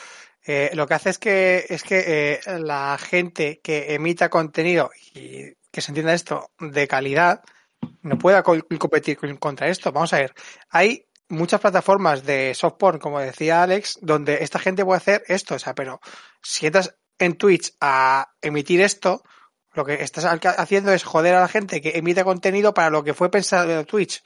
eh, 0.46 0.72
lo 0.74 0.88
que 0.88 0.94
hace 0.94 1.10
es 1.12 1.18
que, 1.20 1.66
es 1.70 1.84
que 1.84 2.04
eh, 2.08 2.40
la 2.60 2.98
gente 2.98 3.60
que 3.64 3.94
emita 3.94 4.30
contenido 4.30 4.90
y 5.14 5.54
que 5.72 5.82
se 5.82 5.92
entienda 5.92 6.14
esto 6.14 6.50
de 6.60 6.88
calidad 6.88 7.42
no 8.02 8.18
pueda 8.18 8.44
co- 8.44 8.58
competir 8.78 9.18
con- 9.18 9.38
contra 9.38 9.68
esto. 9.68 9.92
Vamos 9.92 10.14
a 10.14 10.18
ver, 10.18 10.34
hay 10.70 11.06
muchas 11.30 11.62
plataformas 11.62 12.24
de 12.26 12.54
soft 12.56 12.78
porn, 12.78 13.00
como 13.00 13.20
decía 13.20 13.62
Alex, 13.64 14.00
donde 14.02 14.40
esta 14.44 14.60
gente 14.60 14.84
puede 14.86 14.98
hacer 14.98 15.24
esto, 15.28 15.56
o 15.56 15.60
sea, 15.60 15.76
pero 15.76 16.00
si 16.42 16.66
entras 16.66 16.96
en 17.20 17.36
Twitch 17.36 17.74
a 17.82 18.32
emitir 18.42 18.82
esto, 18.82 19.22
lo 19.74 19.86
que 19.86 19.96
estás 20.04 20.26
haciendo 20.26 20.92
es 20.92 21.04
joder 21.04 21.36
a 21.36 21.42
la 21.42 21.48
gente 21.48 21.82
que 21.82 21.98
emite 21.98 22.24
contenido 22.24 22.74
para 22.74 22.90
lo 22.90 23.04
que 23.04 23.14
fue 23.14 23.30
pensado 23.30 23.86
Twitch. 23.86 24.24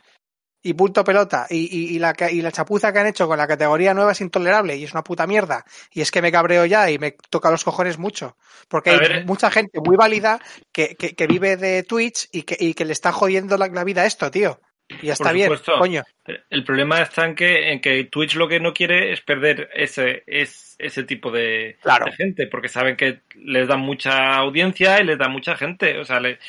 Y 0.64 0.74
punto 0.74 1.04
pelota. 1.04 1.46
Y, 1.50 1.58
y, 1.58 1.96
y 1.96 2.00
la, 2.00 2.16
y 2.32 2.42
la 2.42 2.52
chapuza 2.52 2.92
que 2.94 3.00
han 3.00 3.08
hecho 3.08 3.28
con 3.28 3.38
la 3.38 3.48
categoría 3.48 3.94
nueva 3.94 4.14
es 4.14 4.22
intolerable 4.22 4.76
y 4.78 4.84
es 4.86 4.94
una 4.94 5.04
puta 5.04 5.28
mierda. 5.28 5.66
Y 5.92 6.02
es 6.02 6.10
que 6.12 6.22
me 6.22 6.32
cabreo 6.32 6.66
ya 6.66 6.90
y 6.90 6.98
me 6.98 7.12
toca 7.30 7.52
los 7.52 7.64
cojones 7.64 7.98
mucho. 7.98 8.38
Porque 8.70 8.90
A 8.90 8.94
hay 8.94 9.00
ver. 9.00 9.26
mucha 9.26 9.52
gente 9.52 9.80
muy 9.86 9.98
válida 9.98 10.40
que, 10.72 10.96
que, 10.96 11.16
que 11.16 11.28
vive 11.28 11.58
de 11.58 11.84
Twitch 11.84 12.30
y 12.32 12.44
que, 12.44 12.58
y 12.60 12.74
que 12.74 12.86
le 12.86 12.94
está 12.94 13.12
jodiendo 13.12 13.58
la, 13.58 13.68
la 13.68 13.84
vida 13.84 14.02
a 14.04 14.06
esto, 14.06 14.32
tío. 14.32 14.60
Y 15.02 15.08
ya 15.08 15.14
está 15.14 15.32
bien, 15.32 15.52
coño. 15.80 16.04
El 16.50 16.64
problema 16.64 17.02
está 17.02 17.26
en 17.26 17.36
que, 17.36 17.72
en 17.72 17.82
que 17.82 18.06
Twitch 18.06 18.36
lo 18.36 18.48
que 18.48 18.60
no 18.60 18.74
quiere 18.74 19.12
es 19.12 19.22
perder 19.22 19.70
ese, 19.74 20.24
es, 20.28 20.76
ese 20.80 21.04
tipo 21.04 21.32
de, 21.32 21.78
Claro. 21.82 22.06
de 22.06 22.12
gente, 22.14 22.48
porque 22.48 22.70
saben 22.70 22.96
que 22.96 23.22
les 23.36 23.68
dan 23.68 23.80
mucha 23.82 24.36
audiencia 24.36 25.02
y 25.02 25.06
les 25.06 25.18
da 25.18 25.28
mucha 25.28 25.56
gente. 25.56 25.98
O 26.00 26.06
sea, 26.06 26.20
le- 26.20 26.40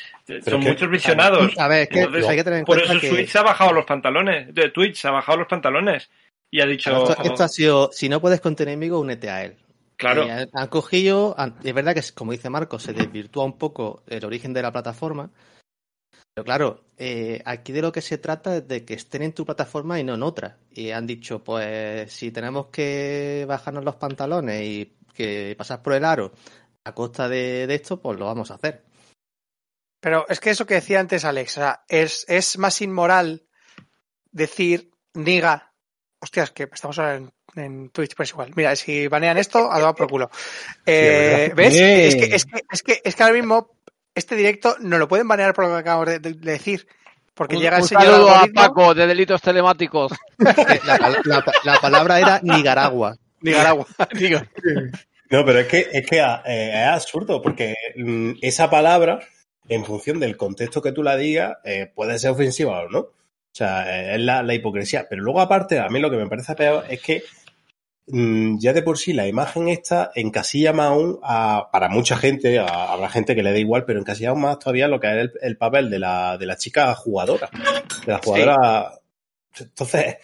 son 0.43 0.61
que- 0.61 0.69
muchos 0.69 0.89
visionados. 0.89 1.57
A 1.57 1.67
ver, 1.67 1.83
es 1.83 1.89
que 1.89 1.99
Entonces, 2.01 2.27
hay 2.27 2.37
que 2.37 2.43
tener 2.43 2.59
en 2.59 2.65
Por 2.65 2.77
cuenta 2.77 2.93
eso 2.93 3.01
que 3.01 3.09
Twitch 3.09 3.29
se 3.29 3.37
ha 3.39 3.43
bajado 3.43 3.73
los 3.73 3.85
pantalones. 3.85 4.53
De 4.53 4.69
Twitch 4.69 4.95
se 4.97 5.07
ha 5.07 5.11
bajado 5.11 5.39
los 5.39 5.47
pantalones. 5.47 6.09
Y 6.51 6.61
ha 6.61 6.65
dicho. 6.65 6.91
esto, 7.09 7.21
esto 7.23 7.43
ha 7.43 7.47
sido, 7.49 7.89
si 7.91 8.07
no 8.07 8.21
puedes 8.21 8.39
con 8.39 8.55
tu 8.55 8.63
enemigo, 8.63 8.99
únete 8.99 9.29
a 9.29 9.43
él. 9.43 9.55
Claro. 9.97 10.23
Han, 10.23 10.49
han 10.53 10.67
cogido, 10.67 11.35
han- 11.37 11.55
es 11.63 11.73
verdad 11.73 11.93
que, 11.95 12.01
como 12.13 12.31
dice 12.31 12.49
Marco, 12.49 12.79
se 12.79 12.93
desvirtúa 12.93 13.43
un 13.45 13.57
poco 13.57 14.03
el 14.07 14.23
origen 14.25 14.53
de 14.53 14.61
la 14.61 14.71
plataforma. 14.71 15.31
Pero 16.35 16.43
claro, 16.43 16.83
eh, 16.97 17.41
aquí 17.45 17.71
de 17.71 17.81
lo 17.81 17.93
que 17.93 18.01
se 18.01 18.17
trata 18.17 18.57
es 18.57 18.67
de 18.67 18.83
que 18.83 18.95
estén 18.95 19.21
en 19.21 19.31
tu 19.31 19.45
plataforma 19.45 19.97
y 20.01 20.03
no 20.03 20.15
en 20.15 20.23
otra. 20.23 20.57
Y 20.69 20.91
han 20.91 21.07
dicho, 21.07 21.41
pues 21.41 22.11
si 22.11 22.29
tenemos 22.29 22.67
que 22.67 23.45
bajarnos 23.47 23.85
los 23.85 23.95
pantalones 23.95 24.61
y 24.61 24.97
que 25.13 25.55
pasar 25.57 25.81
por 25.81 25.93
el 25.93 26.03
aro 26.03 26.33
a 26.83 26.93
costa 26.93 27.29
de, 27.29 27.67
de 27.67 27.75
esto, 27.75 28.01
pues 28.01 28.19
lo 28.19 28.25
vamos 28.25 28.51
a 28.51 28.55
hacer. 28.55 28.83
Pero 30.01 30.25
es 30.27 30.41
que 30.41 30.49
eso 30.49 30.65
que 30.65 30.73
decía 30.73 30.99
antes 30.99 31.23
Alex, 31.23 31.57
o 31.57 31.61
sea, 31.61 31.85
es, 31.87 32.25
es 32.27 32.57
más 32.57 32.81
inmoral 32.81 33.47
decir 34.29 34.91
niga. 35.13 35.71
Hostias, 36.19 36.51
que 36.51 36.63
estamos 36.63 36.99
ahora 36.99 37.15
en, 37.15 37.33
en 37.55 37.89
Twitch, 37.91 38.13
pues 38.13 38.31
igual. 38.31 38.51
Mira, 38.57 38.75
si 38.75 39.07
banean 39.07 39.37
esto, 39.37 39.71
a 39.71 39.95
por 39.95 40.09
culo. 40.09 40.29
Eh. 40.85 41.53
¿Ves? 41.55 41.75
Es 41.75 42.15
que, 42.15 42.35
es, 42.35 42.45
que, 42.45 42.61
es, 42.69 42.83
que, 42.83 43.01
es 43.05 43.15
que 43.15 43.23
ahora 43.23 43.35
mismo 43.35 43.75
este 44.15 44.35
directo 44.35 44.75
no 44.79 44.97
lo 44.97 45.07
pueden 45.07 45.27
banear 45.27 45.53
por 45.53 45.65
lo 45.65 45.71
que 45.73 45.79
acabo 45.79 46.05
de, 46.05 46.19
de- 46.19 46.33
de 46.33 46.51
decir. 46.51 46.87
Porque 47.33 47.57
Un, 47.57 47.61
llega 47.63 47.75
el 47.75 47.81
un 47.83 47.87
señor 47.89 48.03
saludo 48.05 48.29
a 48.31 48.47
Paco 48.53 48.93
de 48.95 49.05
Delitos 49.07 49.41
Telemáticos. 49.41 50.13
La, 50.37 50.53
pal- 50.55 51.17
la 51.25 51.41
pa- 51.43 51.51
la 51.65 51.77
palabra 51.79 52.19
era 52.19 52.39
Nicaragua. 52.41 53.15
Nicaragua. 53.41 53.85
No, 55.29 55.43
pero 55.43 55.59
es 55.59 55.67
que 55.67 55.87
es, 55.91 56.05
que, 56.07 56.17
eh, 56.19 56.69
es 56.83 56.87
absurdo, 56.87 57.41
porque 57.41 57.73
mm, 57.95 58.33
esa 58.43 58.69
palabra, 58.69 59.19
en 59.67 59.83
función 59.83 60.19
del 60.19 60.37
contexto 60.37 60.83
que 60.83 60.91
tú 60.91 61.01
la 61.01 61.17
digas, 61.17 61.57
eh, 61.63 61.91
puede 61.93 62.19
ser 62.19 62.29
ofensiva 62.29 62.79
o 62.81 62.89
no. 62.89 62.99
O 62.99 63.11
sea, 63.51 64.13
es 64.13 64.21
la, 64.21 64.43
la 64.43 64.53
hipocresía. 64.53 65.07
Pero 65.09 65.23
luego, 65.23 65.41
aparte, 65.41 65.79
a 65.79 65.89
mí 65.89 65.99
lo 65.99 66.11
que 66.11 66.17
me 66.17 66.27
parece 66.27 66.53
peor 66.53 66.85
es 66.89 67.01
que 67.01 67.23
ya 68.07 68.73
de 68.73 68.83
por 68.83 68.97
sí 68.97 69.13
la 69.13 69.27
imagen 69.27 69.67
esta 69.67 70.11
encasilla 70.13 70.73
más 70.73 70.87
aún 70.87 71.19
a, 71.23 71.69
para 71.71 71.89
mucha 71.89 72.15
gente, 72.17 72.59
a- 72.59 72.91
habrá 72.93 73.09
gente 73.09 73.35
que 73.35 73.41
le 73.43 73.51
da 73.51 73.57
igual, 73.57 73.85
pero 73.85 73.99
encasilla 73.99 74.29
aún 74.29 74.41
más 74.41 74.59
todavía 74.59 74.87
lo 74.87 74.99
que 74.99 75.07
es 75.07 75.13
el, 75.15 75.31
el 75.41 75.57
papel 75.57 75.89
de 75.89 75.99
la, 75.99 76.37
de 76.37 76.45
la 76.45 76.55
chica 76.55 76.93
jugadora. 76.95 77.49
De 78.05 78.11
la 78.11 78.19
jugadora. 78.19 78.91
Entonces, 79.57 80.17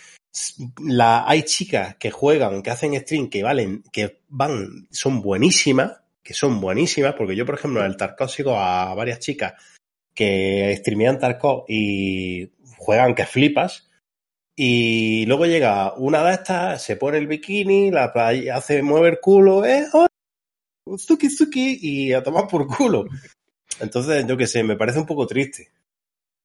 la, 0.86 1.28
hay 1.28 1.44
chicas 1.44 1.96
que 1.96 2.12
juegan, 2.12 2.62
que 2.62 2.70
hacen 2.70 2.96
stream, 3.00 3.30
que 3.30 3.44
valen, 3.44 3.84
que 3.92 4.22
van, 4.30 4.88
son 4.92 5.22
buenísimas, 5.22 6.02
que 6.22 6.34
son 6.34 6.62
buenísimas, 6.62 7.16
porque 7.16 7.36
yo, 7.36 7.46
por 7.46 7.56
ejemplo, 7.56 7.80
en 7.80 7.88
el 7.88 7.98
Tarkov 7.98 8.30
sigo 8.30 8.56
a 8.58 8.94
varias 8.94 9.20
chicas 9.20 9.54
que 10.14 10.76
streamean 10.78 11.18
Tarkov 11.18 11.66
y 11.68 12.50
juegan 12.78 13.16
que 13.16 13.26
flipas. 13.26 13.90
Y 14.56 15.26
luego 15.26 15.46
llega 15.46 15.94
una 15.94 16.24
de 16.24 16.34
estas, 16.34 16.84
se 16.84 16.96
pone 16.98 17.18
el 17.18 17.28
bikini, 17.28 17.90
la 17.90 18.12
playa- 18.12 18.58
hace 18.58 18.84
mueve 18.84 19.10
el 19.10 19.20
culo, 19.20 19.66
eh, 19.66 19.86
oh, 19.94 20.08
zuki 20.98 21.30
zuki, 21.30 21.80
y 21.82 22.14
a 22.14 22.22
tomar 22.22 22.48
por 22.48 22.68
culo. 22.68 23.06
Entonces, 23.80 24.26
yo 24.28 24.38
qué 24.38 24.48
sé, 24.48 24.64
me 24.64 24.76
parece 24.76 25.00
un 25.00 25.06
poco 25.06 25.26
triste. 25.26 25.70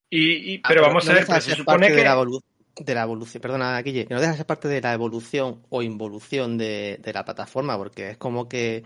Y, 0.09 0.53
y- 0.53 0.57
Ah, 0.63 0.69
pero 0.69 0.83
vamos 0.83 1.05
no 1.05 1.11
a 1.11 1.15
ver, 1.15 1.25
pero 1.27 1.41
se 1.41 1.55
supone 1.55 1.65
parte 1.65 1.87
que... 1.87 1.95
de 1.97 2.03
la, 2.03 2.15
evolu- 2.15 2.43
de 2.79 2.95
la 2.95 3.01
evolución, 3.03 3.41
perdona, 3.41 3.81
Guille, 3.81 4.07
no 4.09 4.19
deja 4.19 4.31
de 4.31 4.37
ser 4.37 4.45
parte 4.45 4.67
de 4.67 4.81
la 4.81 4.93
evolución 4.93 5.63
o 5.69 5.81
involución 5.81 6.57
de, 6.57 6.99
de 7.03 7.13
la 7.13 7.25
plataforma, 7.25 7.77
porque 7.77 8.11
es 8.11 8.17
como 8.17 8.47
que 8.47 8.83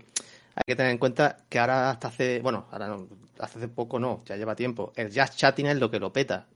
hay 0.54 0.62
que 0.66 0.76
tener 0.76 0.90
en 0.92 0.98
cuenta 0.98 1.44
que 1.48 1.58
ahora 1.58 1.90
hasta 1.90 2.08
hace, 2.08 2.40
bueno, 2.40 2.66
ahora 2.72 2.88
no, 2.88 3.06
hasta 3.38 3.58
hace 3.58 3.68
poco 3.68 3.98
no, 3.98 4.22
ya 4.26 4.36
lleva 4.36 4.56
tiempo, 4.56 4.92
el 4.96 5.08
Just 5.16 5.36
Chatting 5.36 5.66
es 5.66 5.76
lo 5.76 5.90
que 5.90 6.00
lo 6.00 6.12
peta. 6.12 6.48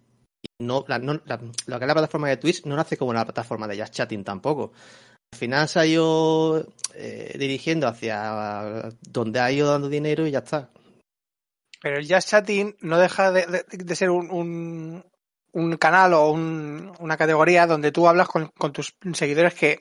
No, 0.60 0.84
no- 0.88 1.12
lo 1.14 1.38
que 1.38 1.44
es 1.56 1.66
la 1.68 1.94
plataforma 1.94 2.28
de 2.28 2.36
Twitch 2.38 2.64
no 2.64 2.76
nace 2.76 2.96
como 2.96 3.12
la 3.12 3.24
plataforma 3.24 3.66
de 3.68 3.78
Just 3.78 3.94
Chatting 3.94 4.24
tampoco. 4.24 4.72
Al 5.32 5.38
final 5.38 5.68
se 5.68 5.80
ha 5.80 5.86
ido 5.86 6.66
eh, 6.94 7.34
dirigiendo 7.38 7.86
hacia 7.88 8.90
donde 9.02 9.40
ha 9.40 9.52
ido 9.52 9.70
dando 9.70 9.88
dinero 9.88 10.26
y 10.26 10.30
ya 10.30 10.38
está. 10.38 10.70
Pero 11.82 11.98
el 11.98 12.08
Just 12.08 12.28
Chatting 12.30 12.76
no 12.80 12.98
deja 12.98 13.32
de, 13.32 13.94
ser 13.94 14.10
un, 14.10 15.04
un- 15.52 15.76
canal 15.76 16.14
o 16.14 16.30
un- 16.30 16.92
una 17.00 17.16
categoría 17.16 17.66
donde 17.66 17.92
tú 17.92 18.08
hablas 18.08 18.28
con, 18.28 18.48
con 18.56 18.72
tus 18.72 18.96
seguidores 19.12 19.54
que 19.54 19.80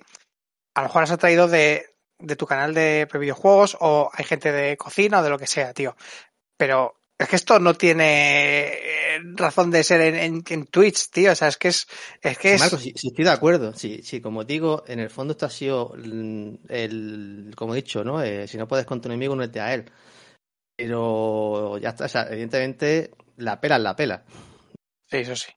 a 0.76 0.82
lo 0.82 0.88
mejor 0.88 1.04
has 1.04 1.12
atraído 1.12 1.48
de, 1.48 1.86
de 2.20 2.36
tu 2.36 2.46
canal 2.46 2.74
de 2.74 3.08
videojuegos 3.14 3.78
o 3.80 4.10
hay 4.14 4.26
gente 4.26 4.52
de 4.52 4.76
cocina 4.78 5.20
o 5.20 5.24
de 5.24 5.30
lo 5.30 5.38
que 5.40 5.48
sea, 5.48 5.74
tío. 5.74 5.96
Pero 6.58 6.96
es 7.18 7.28
que 7.30 7.36
esto 7.36 7.60
no 7.60 7.74
tiene 7.76 8.68
eh, 9.16 9.20
razón 9.36 9.72
de 9.72 9.84
ser 9.84 10.02
en, 10.02 10.16
en- 10.16 10.44
en 10.48 10.66
Twitch, 10.68 11.10
tío. 11.10 11.32
O 11.32 11.36
sea, 11.36 11.48
es 11.48 11.58
que 11.58 11.70
es, 11.70 11.88
es 12.22 12.38
que 12.38 12.50
Sí, 12.50 12.56
es, 12.56 12.62
Marcos, 12.62 12.82
sí, 12.82 12.94
sí 12.96 13.08
estoy 13.08 13.26
de 13.26 13.32
acuerdo. 13.32 13.74
Sí, 13.74 14.02
sí, 14.04 14.22
como 14.22 14.44
digo, 14.44 14.84
en 14.88 15.00
el 15.00 15.10
fondo 15.10 15.32
esto 15.32 15.46
ha 15.46 15.50
sido 15.50 15.94
el, 15.96 16.60
el- 16.70 17.54
como 17.56 17.74
he 17.74 17.78
dicho, 17.78 18.04
¿no? 18.04 18.22
Eh, 18.22 18.48
si 18.48 18.58
no 18.58 18.68
puedes 18.68 18.86
con 18.86 19.02
tu 19.02 19.08
enemigo, 19.10 19.34
únete 19.34 19.60
a 19.60 19.74
él. 19.74 19.86
Pero 20.78 21.78
ya 21.80 21.90
está, 21.90 22.06
o 22.06 22.10
sea, 22.10 22.28
evidentemente 22.30 23.12
la 23.38 23.60
pela 23.62 23.78
es 23.78 23.82
la 23.84 23.96
pela. 23.96 24.26
sí, 25.10 25.18
eso 25.18 25.36
sí. 25.36 25.52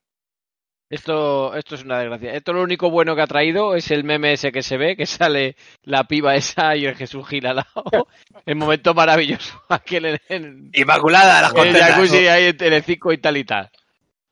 Esto, 0.90 1.54
esto 1.54 1.74
es 1.74 1.84
una 1.84 1.98
desgracia. 1.98 2.32
Esto 2.32 2.54
lo 2.54 2.62
único 2.62 2.88
bueno 2.90 3.14
que 3.14 3.20
ha 3.20 3.26
traído 3.26 3.74
es 3.76 3.90
el 3.90 4.04
meme 4.04 4.32
ese 4.32 4.50
que 4.52 4.62
se 4.62 4.78
ve, 4.78 4.96
que 4.96 5.04
sale 5.04 5.54
la 5.82 6.04
piba 6.04 6.34
esa 6.34 6.74
y 6.76 6.86
el 6.86 6.94
Jesús 6.96 7.28
Gil 7.28 7.46
al 7.46 7.56
lado. 7.56 8.08
El 8.46 8.56
momento 8.56 8.94
maravilloso. 8.94 9.60
Aquel 9.68 10.06
en, 10.06 10.18
en, 10.30 10.70
Inmaculada, 10.72 11.42
las 11.42 11.54
en 11.54 11.66
el 11.68 11.76
jacuzzi 11.76 12.26
ahí 12.28 12.44
en 12.46 12.56
Telecinco 12.56 13.12
y 13.12 13.18
tal 13.18 13.36
y 13.36 13.44
tal. 13.44 13.70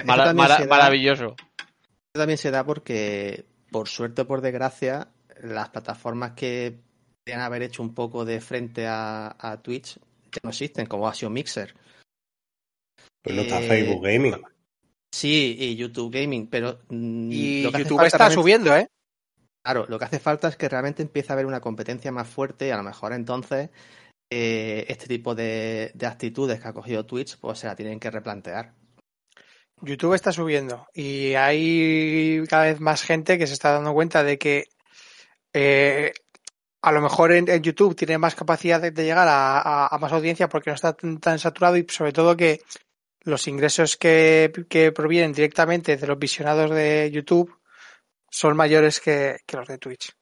Mara- 0.05 0.33
mara- 0.33 0.59
da- 0.59 0.67
maravilloso. 0.67 1.37
Esto 1.59 2.21
también 2.21 2.39
se 2.39 2.51
da 2.51 2.65
porque, 2.65 3.45
por 3.71 3.89
suerte 3.89 4.23
o 4.23 4.27
por 4.27 4.41
desgracia, 4.41 5.09
las 5.43 5.69
plataformas 5.69 6.33
que 6.33 6.79
podrían 7.25 7.43
haber 7.43 7.63
hecho 7.63 7.83
un 7.83 7.95
poco 7.95 8.25
de 8.25 8.41
frente 8.41 8.87
a, 8.87 9.37
a 9.39 9.61
Twitch 9.61 9.97
ya 9.97 10.41
no 10.43 10.49
existen, 10.51 10.87
como 10.87 11.07
ha 11.09 11.13
sido 11.15 11.29
Mixer. 11.29 11.75
Pues 13.23 13.37
no 13.37 13.43
está 13.43 13.61
Eh, 13.61 13.69
Facebook 13.69 14.03
Gaming. 14.05 14.35
Sí, 15.17 15.57
y 15.59 15.77
YouTube 15.77 16.13
Gaming, 16.13 16.47
pero 16.49 16.79
mm, 16.91 17.33
Y 17.33 17.63
lo 17.63 17.73
que 17.73 17.79
YouTube 17.85 18.05
está 18.05 18.19
realmente- 18.19 18.35
subiendo, 18.43 18.77
¿eh? 18.77 18.87
Claro, 19.65 19.87
lo 19.89 19.99
que 19.99 20.05
hace 20.05 20.19
falta 20.19 20.49
es 20.49 20.57
que 20.57 20.69
realmente 20.69 21.03
empiece 21.03 21.33
a 21.33 21.35
haber 21.35 21.47
una 21.47 21.61
competencia 21.61 22.13
más 22.13 22.29
fuerte 22.29 22.69
y 22.69 22.71
a 22.71 22.77
lo 22.77 22.83
mejor 22.83 23.13
entonces 23.15 23.71
eh, 24.31 24.85
este 24.89 25.07
tipo 25.07 25.35
de, 25.35 25.91
de 25.95 26.07
actitudes 26.07 26.61
que 26.61 26.69
ha 26.69 26.73
cogido 26.75 27.07
Twitch 27.07 27.39
pues 27.39 27.59
se 27.61 27.67
la 27.67 27.75
tienen 27.75 27.99
que 27.99 28.11
replantear. 28.11 28.75
YouTube 29.81 30.15
está 30.15 30.33
subiendo 30.33 30.87
y 30.95 31.33
hay 31.35 32.45
cada 32.49 32.65
vez 32.65 32.81
más 32.81 33.03
gente 33.03 33.39
que 33.39 33.47
se 33.47 33.55
está 33.55 33.73
dando 33.73 33.93
cuenta 33.95 34.23
de 34.23 34.39
que 34.39 34.65
eh, 35.55 36.13
a 36.83 36.93
lo 36.93 37.01
mejor 37.01 37.33
en, 37.33 37.49
en 37.49 37.63
YouTube 37.63 37.97
tiene 37.97 38.19
más 38.19 38.35
capacidad 38.35 38.81
de, 38.81 38.91
de 38.91 39.05
llegar 39.05 39.27
a, 39.29 39.59
a- 39.59 39.87
a 39.89 39.99
más 39.99 40.13
audiencia 40.13 40.49
porque 40.49 40.71
no 40.71 40.75
está 40.75 40.93
tan, 40.93 41.19
tan 41.19 41.39
saturado 41.39 41.77
y 41.77 41.87
sobre 41.89 42.13
todo 42.13 42.37
que 42.37 42.61
los 43.26 43.47
ingresos 43.49 43.97
que, 43.99 44.50
que 44.71 44.92
provienen 44.92 45.33
directamente 45.35 45.97
de 45.99 46.06
los 46.06 46.18
visionados 46.18 46.71
de 46.71 47.11
YouTube 47.12 47.54
son 48.30 48.56
mayores 48.56 49.00
que, 49.00 49.38
que 49.47 49.56
los 49.59 49.68
de 49.68 49.78
Twitch. 49.78 50.12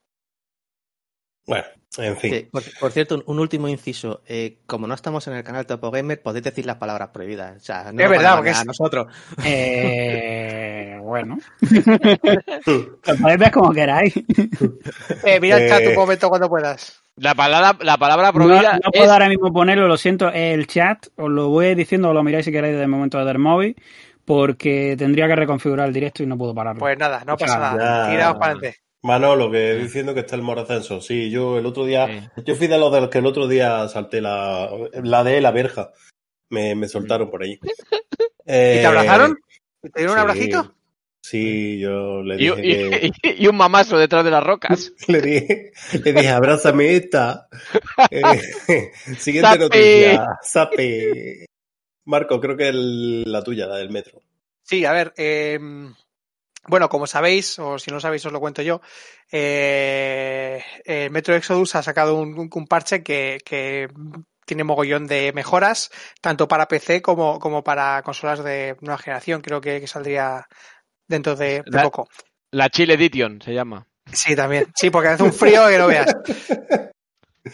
Bueno, 1.46 1.64
en 1.98 2.16
fin. 2.16 2.32
Sí, 2.32 2.48
por, 2.50 2.62
por 2.80 2.90
cierto, 2.92 3.16
un, 3.16 3.24
un 3.26 3.38
último 3.38 3.68
inciso. 3.68 4.22
eh, 4.26 4.60
como 4.66 4.86
no 4.86 4.94
estamos 4.94 5.26
en 5.28 5.34
el 5.34 5.44
canal 5.44 5.66
Topo 5.66 5.90
Gamer, 5.90 6.22
podéis 6.22 6.44
decir 6.44 6.64
las 6.64 6.76
palabras 6.76 7.10
prohibidas. 7.10 7.56
O 7.60 7.64
sea, 7.64 7.92
no 7.92 8.02
Es 8.02 8.08
verdad, 8.10 8.36
porque 8.36 8.50
a 8.50 8.64
nosotros. 8.64 9.06
Eh, 9.44 10.96
bueno. 11.02 11.36
Lo 12.66 13.16
podéis 13.20 13.38
ver 13.38 13.50
como 13.52 13.72
queráis. 13.72 14.14
Eh, 15.24 15.38
mira 15.40 15.58
el 15.58 15.68
chat 15.68 15.82
Eh. 15.82 15.88
un 15.88 15.94
momento 15.94 16.28
cuando 16.30 16.48
puedas. 16.48 17.03
La 17.16 17.34
palabra, 17.34 17.76
la 17.82 17.96
palabra 17.96 18.26
No, 18.28 18.32
prohibida 18.32 18.80
no 18.84 18.90
puedo 18.90 19.04
es- 19.04 19.10
ahora 19.10 19.28
mismo 19.28 19.52
ponerlo, 19.52 19.86
lo 19.86 19.96
siento. 19.96 20.30
El 20.32 20.66
chat, 20.66 21.06
os 21.16 21.30
lo 21.30 21.48
voy 21.48 21.74
diciendo, 21.74 22.08
os 22.08 22.14
lo 22.14 22.22
miráis 22.24 22.44
si 22.44 22.50
queréis 22.52 22.72
desde 22.72 22.84
el 22.84 22.90
momento 22.90 23.24
del 23.24 23.38
móvil, 23.38 23.76
porque 24.24 24.96
tendría 24.98 25.28
que 25.28 25.36
reconfigurar 25.36 25.86
el 25.86 25.94
directo 25.94 26.22
y 26.22 26.26
no 26.26 26.36
puedo 26.36 26.54
pararlo. 26.54 26.80
Pues 26.80 26.98
nada, 26.98 27.22
no 27.24 27.36
pasa 27.36 27.58
nada. 27.58 28.10
Tiraos 28.10 28.36
para 28.38 28.52
adelante. 28.52 28.78
Manolo, 29.02 29.50
que 29.50 29.74
diciendo 29.74 30.14
que 30.14 30.20
está 30.20 30.34
el 30.34 30.42
moracenso. 30.42 31.00
Sí, 31.02 31.30
yo 31.30 31.58
el 31.58 31.66
otro 31.66 31.84
día, 31.84 32.06
Sí. 32.34 32.42
yo 32.46 32.54
fui 32.56 32.66
de 32.68 32.78
los 32.78 32.90
de 32.90 33.02
los 33.02 33.10
que 33.10 33.18
el 33.18 33.26
otro 33.26 33.46
día 33.46 33.86
salté 33.88 34.20
la, 34.22 34.68
la 35.02 35.22
de 35.22 35.40
la 35.42 35.50
verja. 35.50 35.90
Me, 36.48 36.74
me 36.74 36.88
soltaron 36.88 37.30
por 37.30 37.42
allí. 37.42 37.58
¿Y 38.46 38.46
te 38.46 38.86
abrazaron? 38.86 39.36
¿Y 39.82 39.90
¿Te 39.90 40.00
dieron 40.00 40.14
un 40.14 40.20
abracito? 40.20 40.74
Sí, 41.26 41.78
yo 41.78 42.22
le 42.22 42.34
y, 42.34 42.50
dije 42.50 42.62
que... 42.62 43.10
y- 43.22 43.42
y 43.44 43.46
un 43.46 43.56
mamazo 43.56 43.96
detrás 43.96 44.26
de 44.26 44.30
las 44.30 44.44
rocas. 44.44 44.92
Le 45.08 45.22
dije, 45.22 45.72
le 46.04 46.12
dije, 46.12 46.28
abrázame 46.28 46.94
esta. 46.96 47.48
Eh, 48.10 48.92
siguiente 49.18 49.58
noticia. 49.58 50.26
Sape. 50.42 51.46
Marco, 52.04 52.38
creo 52.40 52.58
que 52.58 52.68
el- 52.68 53.22
la 53.32 53.42
tuya, 53.42 53.66
la 53.66 53.76
del 53.76 53.88
metro. 53.88 54.20
Sí, 54.62 54.84
a 54.84 54.92
ver, 54.92 55.14
eh, 55.16 55.58
bueno, 56.66 56.90
como 56.90 57.06
sabéis, 57.06 57.58
o 57.58 57.78
si 57.78 57.90
no 57.90 58.00
sabéis 58.00 58.26
os 58.26 58.32
lo 58.32 58.40
cuento 58.40 58.60
yo, 58.60 58.82
eh, 59.32 60.62
eh, 60.84 61.08
Metro 61.10 61.34
Exodus 61.34 61.74
ha 61.74 61.82
sacado 61.82 62.16
un, 62.16 62.38
un- 62.38 62.50
un 62.52 62.66
parche 62.66 63.02
que, 63.02 63.38
que 63.44 63.88
tiene 64.46 64.64
mogollón 64.64 65.06
de 65.06 65.32
mejoras, 65.32 65.90
tanto 66.20 66.46
para 66.48 66.68
PC 66.68 67.00
como, 67.00 67.38
como 67.38 67.64
para 67.64 68.02
consolas 68.02 68.44
de 68.44 68.76
nueva 68.82 68.98
generación, 68.98 69.40
creo 69.40 69.60
que, 69.62 69.80
que 69.80 69.86
saldría 69.86 70.46
dentro 71.08 71.36
de, 71.36 71.62
de 71.62 71.62
La- 71.66 71.82
poco. 71.82 72.08
La 72.50 72.68
Chile 72.70 72.94
Edition 72.94 73.40
se 73.42 73.52
llama. 73.52 73.86
Sí, 74.12 74.36
también. 74.36 74.66
Sí, 74.76 74.90
porque 74.90 75.08
hace 75.08 75.22
un 75.24 75.32
frío 75.32 75.66
que 75.68 75.78
no 75.78 75.86
veas. 75.86 76.14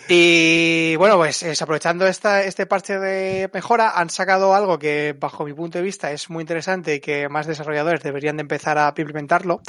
Y 0.09 0.95
bueno, 0.97 1.17
pues 1.17 1.43
es, 1.43 1.61
aprovechando 1.63 2.07
esta, 2.07 2.45
este 2.45 2.65
parche 2.65 2.99
de 2.99 3.51
mejora, 3.53 3.91
han 3.99 4.09
sacado 4.09 4.55
algo 4.55 4.79
que 4.79 5.17
bajo 5.19 5.45
mi 5.45 5.53
punto 5.53 5.79
de 5.79 5.85
vista 5.85 6.13
es 6.13 6.31
muy 6.31 6.43
interesante 6.43 6.95
y 6.95 7.01
que 7.01 7.29
más 7.29 7.47
desarrolladores 7.49 8.01
deberían 8.03 8.37
de 8.37 8.43
empezar 8.43 8.79
a 8.79 8.95
implementarlo. 8.97 9.63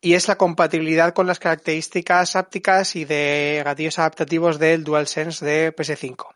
Y 0.00 0.14
es 0.14 0.28
la 0.28 0.36
compatibilidad 0.38 1.12
con 1.14 1.26
las 1.26 1.40
características 1.40 2.36
ápticas 2.36 2.94
y 2.94 3.04
de 3.06 3.62
gatillos 3.64 3.98
adaptativos 3.98 4.60
del 4.60 4.84
DualSense 4.84 5.44
de 5.44 5.74
PS5. 5.74 6.26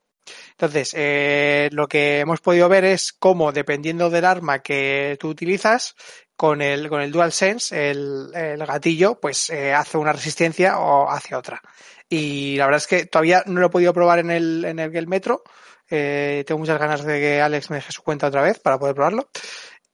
Entonces, 0.53 0.93
eh, 0.97 1.69
lo 1.73 1.87
que 1.87 2.21
hemos 2.21 2.41
podido 2.41 2.69
ver 2.69 2.85
es 2.85 3.13
cómo, 3.13 3.53
dependiendo 3.53 4.11
del 4.11 4.25
arma 4.25 4.59
que 4.61 5.17
tú 5.21 5.29
utilizas, 5.29 5.95
con 6.41 6.63
el, 6.63 6.89
con 6.89 7.03
el 7.03 7.13
DualSense, 7.13 7.91
el, 7.91 8.31
el 8.35 8.65
gatillo, 8.65 9.21
pues 9.21 9.51
eh, 9.51 9.75
hace 9.75 9.99
una 9.99 10.15
resistencia 10.15 10.79
o 10.79 11.11
hace 11.11 11.35
otra. 11.35 11.61
Y 12.09 12.57
la 12.57 12.65
verdad 12.65 12.79
es 12.79 12.87
que 12.87 13.05
todavía 13.05 13.43
no 13.45 13.61
lo 13.61 13.67
he 13.67 13.71
podido 13.71 13.93
probar 13.93 14.21
en 14.21 14.31
el, 14.31 14.65
en 14.65 14.79
el, 14.79 14.97
el 14.97 15.07
metro. 15.07 15.43
Eh, 15.91 16.43
tengo 16.47 16.59
muchas 16.61 16.79
ganas 16.79 17.05
de 17.05 17.21
que 17.21 17.43
Alex 17.43 17.69
me 17.69 17.77
deje 17.77 17.93
su 17.93 18.03
cuenta 18.03 18.29
otra 18.29 18.41
vez 18.41 18.59
para 18.59 18.79
poder 18.79 18.95
probarlo. 18.95 19.29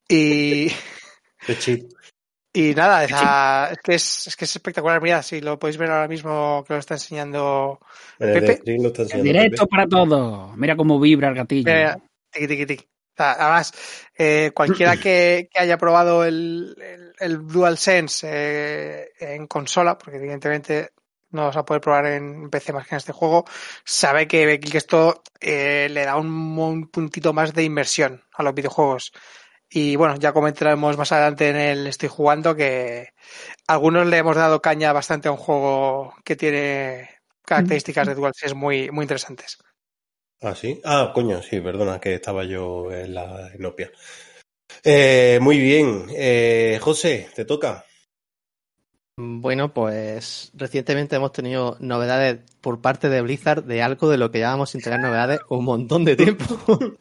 Y, 0.09 0.69
Qué 1.45 1.59
chip. 1.59 1.91
y 2.53 2.75
nada, 2.77 3.03
esa- 3.03 3.71
es, 3.73 3.79
que 3.83 3.95
es, 3.97 4.27
es 4.29 4.37
que 4.37 4.45
es 4.45 4.55
espectacular. 4.55 5.03
Mira, 5.03 5.25
si 5.25 5.41
lo 5.41 5.59
podéis 5.59 5.79
ver 5.79 5.91
ahora 5.91 6.07
mismo 6.07 6.63
que 6.65 6.75
lo 6.75 6.79
está 6.79 6.95
enseñando 6.95 7.81
Pepe. 8.19 8.59
stream 8.59 8.83
lo 8.83 8.89
está 8.91 9.03
enseñando 9.03 9.25
Directo 9.33 9.67
Pepe. 9.67 9.71
para 9.71 9.89
todos. 9.89 10.57
Mira 10.57 10.77
cómo 10.77 11.01
vibra 11.01 11.27
el 11.29 11.35
gatillo. 11.35 11.65
Mira, 11.73 11.99
tiqui, 12.31 12.47
tiqui, 12.47 12.67
tiqui. 12.67 12.87
Además, 13.17 13.73
eh, 14.17 14.51
cualquiera 14.55 14.97
que, 14.97 15.49
que 15.53 15.59
haya 15.59 15.79
probado 15.79 16.25
el, 16.25 16.77
el, 16.81 17.13
el 17.19 17.47
DualSense 17.47 18.27
eh, 18.31 19.09
en 19.21 19.47
consola, 19.47 19.97
porque 19.99 20.17
evidentemente 20.19 20.91
no 21.31 21.47
vas 21.47 21.57
a 21.57 21.65
poder 21.65 21.81
probar 21.81 22.07
en 22.07 22.51
PC 22.51 22.73
más 22.73 22.87
que 22.87 22.95
en 22.95 22.99
este 22.99 23.13
juego, 23.13 23.45
sabe 23.85 24.27
que, 24.27 24.59
que 24.61 24.79
esto 24.79 25.23
eh, 25.41 25.89
le 25.91 26.05
da 26.05 26.17
un, 26.17 26.59
un 26.59 26.89
puntito 26.89 27.33
más 27.33 27.53
de 27.53 27.65
inversión 27.65 28.23
a 28.33 28.43
los 28.43 28.55
videojuegos. 28.55 29.13
Y 29.69 29.97
bueno, 29.97 30.17
ya 30.17 30.33
comentaremos 30.33 30.97
más 30.97 31.11
adelante 31.13 31.49
en 31.49 31.57
el 31.57 31.87
Estoy 31.89 32.09
jugando 32.09 32.55
que 32.55 33.09
algunos 33.67 34.07
le 34.07 34.19
hemos 34.19 34.37
dado 34.37 34.63
caña 34.63 34.93
bastante 34.93 35.29
a 35.29 35.33
un 35.33 35.39
juego 35.39 36.15
que 36.25 36.37
tiene 36.37 37.11
características 37.45 38.07
de 38.07 38.15
DualSense 38.15 38.55
muy, 38.55 38.91
muy 38.91 39.05
interesantes. 39.05 39.59
Ah, 40.43 40.55
sí. 40.55 40.81
Ah, 40.85 41.13
coño, 41.15 41.43
sí, 41.43 41.61
perdona, 41.61 41.99
que 41.99 42.15
estaba 42.15 42.45
yo 42.45 42.93
en 42.93 43.15
la 43.15 43.51
inopia. 43.59 43.91
Eh, 44.85 45.39
muy 45.41 45.59
bien. 45.59 46.07
Eh, 46.11 46.79
José, 46.81 47.29
te 47.35 47.45
toca. 47.45 47.85
Bueno, 49.19 49.73
pues 49.73 50.53
recientemente 50.55 51.17
hemos 51.17 51.33
tenido 51.33 51.77
novedades 51.81 52.41
por 52.61 52.83
parte 52.83 53.09
de 53.09 53.23
Blizzard 53.23 53.65
de 53.65 53.83
algo 53.83 54.11
de 54.11 54.19
lo 54.19 54.31
que 54.31 54.39
llevábamos 54.39 54.71
sin 54.71 54.83
tener 54.83 55.01
novedades 55.01 55.41
un 55.49 55.65
montón 55.65 56.05
de 56.05 56.17
tiempo. 56.17 56.45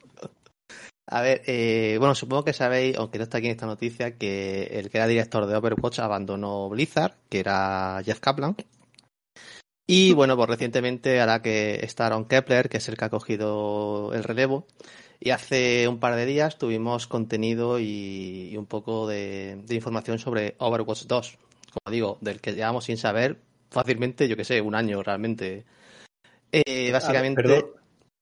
A 1.08 1.22
ver, 1.22 1.44
eh, 1.46 1.98
bueno, 2.00 2.16
supongo 2.16 2.46
que 2.46 2.54
sabéis, 2.54 2.98
aunque 2.98 3.20
no 3.20 3.26
está 3.26 3.38
aquí 3.38 3.48
en 3.48 3.52
esta 3.52 3.68
noticia, 3.68 4.18
que 4.18 4.64
el 4.72 4.90
que 4.90 4.98
era 4.98 5.06
director 5.06 5.46
de 5.46 5.56
Overwatch 5.56 6.00
abandonó 6.00 6.68
Blizzard, 6.70 7.14
que 7.30 7.40
era 7.40 8.02
Jeff 8.04 8.20
Kaplan. 8.20 8.56
Y 9.88 10.14
bueno, 10.14 10.36
pues 10.36 10.50
recientemente 10.50 11.22
hará 11.22 11.42
que 11.42 11.80
está 11.84 12.08
Aaron 12.08 12.26
Kepler, 12.26 12.70
que 12.70 12.78
es 12.78 12.90
el 12.90 12.98
que 12.98 13.06
ha 13.06 13.10
cogido 13.10 14.12
el 14.14 14.24
relevo. 14.24 14.66
Y 15.20 15.30
hace 15.30 15.88
un 15.88 16.00
par 16.00 16.16
de 16.16 16.26
días 16.26 16.58
tuvimos 16.58 17.08
contenido 17.08 17.80
y, 17.80 18.50
y 18.52 18.58
un 18.58 18.66
poco 18.66 19.08
de, 19.08 19.62
de 19.64 19.76
información 19.76 20.20
sobre 20.20 20.56
Overwatch 20.58 21.04
2. 21.06 21.38
Como 21.72 21.94
digo, 21.94 22.18
del 22.22 22.42
que 22.42 22.54
llevamos 22.54 22.86
sin 22.86 22.98
saber 22.98 23.38
fácilmente, 23.70 24.28
yo 24.28 24.36
que 24.36 24.44
sé, 24.44 24.60
un 24.62 24.76
año 24.76 25.04
realmente. 25.04 25.66
Eh, 26.52 26.92
básicamente. 26.92 27.42
Perdón, 27.44 27.66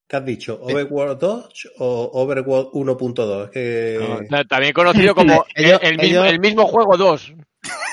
¿Qué 0.08 0.18
has 0.18 0.26
dicho? 0.26 0.60
¿Overwatch 0.62 1.18
2 1.20 1.70
o 1.80 2.10
Overwatch 2.14 2.68
1.2? 2.74 3.46
Es 3.46 3.50
que... 3.52 4.28
No, 4.30 4.46
también 4.46 4.74
conocido 4.74 5.16
como 5.16 5.46
Ellos- 5.56 5.80
el, 5.82 5.98
mismo, 5.98 6.04
ellos- 6.24 6.28
el 6.28 6.40
mismo 6.40 6.68
juego 6.68 6.98
2. 6.98 7.34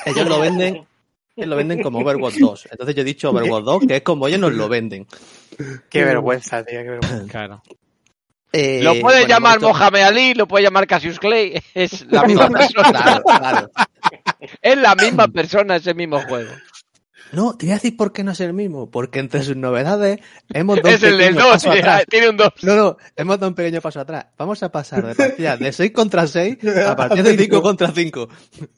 ellos 0.07 0.29
lo 0.29 0.41
venden 0.41 0.87
lo 1.47 1.57
venden 1.57 1.83
como 1.83 1.99
Overwatch 2.01 2.37
2. 2.39 2.69
Entonces 2.73 2.95
yo 2.97 3.03
he 3.03 3.05
dicho 3.05 3.31
Overwatch 3.31 3.65
2, 3.65 3.83
que 3.89 3.97
es 3.97 4.03
como 4.03 4.27
ellos 4.29 4.41
nos 4.41 4.53
lo 4.53 4.69
venden. 4.69 5.07
Qué 5.89 6.05
vergüenza, 6.05 6.65
tío, 6.65 6.81
qué 6.83 6.91
vergüenza. 6.91 7.27
Claro. 7.29 7.63
Eh, 8.53 8.81
Lo 8.83 8.97
bueno, 8.97 9.27
llamar 9.29 9.61
Mohamed 9.61 10.01
Ali, 10.03 10.35
lo 10.35 10.49
puedes 10.49 10.65
llamar 10.67 10.87
Cassius 10.87 11.19
Clay. 11.21 11.63
Es 11.75 12.05
la 12.11 12.25
misma 12.25 12.49
persona. 12.49 12.91
Claro, 12.91 13.23
claro. 13.25 13.71
Es 14.61 14.77
la 14.77 14.95
misma 14.97 15.29
persona 15.29 15.77
ese 15.77 15.95
mismo 15.95 16.21
juego. 16.23 16.51
No, 17.33 17.57
te 17.57 17.67
voy 17.67 17.71
a 17.71 17.75
decir 17.77 17.97
por 17.97 18.13
qué 18.13 18.25
no 18.25 18.33
es 18.33 18.41
el 18.41 18.53
mismo. 18.53 18.91
Porque 18.91 19.21
entre 19.21 19.45
sus 19.45 19.55
novedades 19.55 20.19
hemos 20.53 20.79
dado 20.83 20.89
un 20.89 20.95
Es 20.95 21.03
el 21.05 21.17
del 21.17 21.29
pequeño 21.29 21.45
2. 21.45 21.53
paso 21.53 21.71
atrás. 21.71 22.05
Tiene 22.11 22.29
un 22.31 22.37
2. 22.37 22.49
No, 22.63 22.75
no, 22.75 22.97
hemos 23.15 23.39
dado 23.39 23.49
un 23.51 23.55
pequeño 23.55 23.81
paso 23.81 24.01
atrás. 24.01 24.27
Vamos 24.37 24.61
a 24.65 24.73
pasar 24.73 25.07
de 25.07 25.15
partidas 25.15 25.59
de 25.61 25.73
6 25.73 25.93
contra 25.93 26.27
6 26.27 26.57
a 26.89 26.97
partidas 26.97 27.25
de 27.27 27.37
5 27.39 27.63
contra 27.63 27.93
5. 27.93 28.29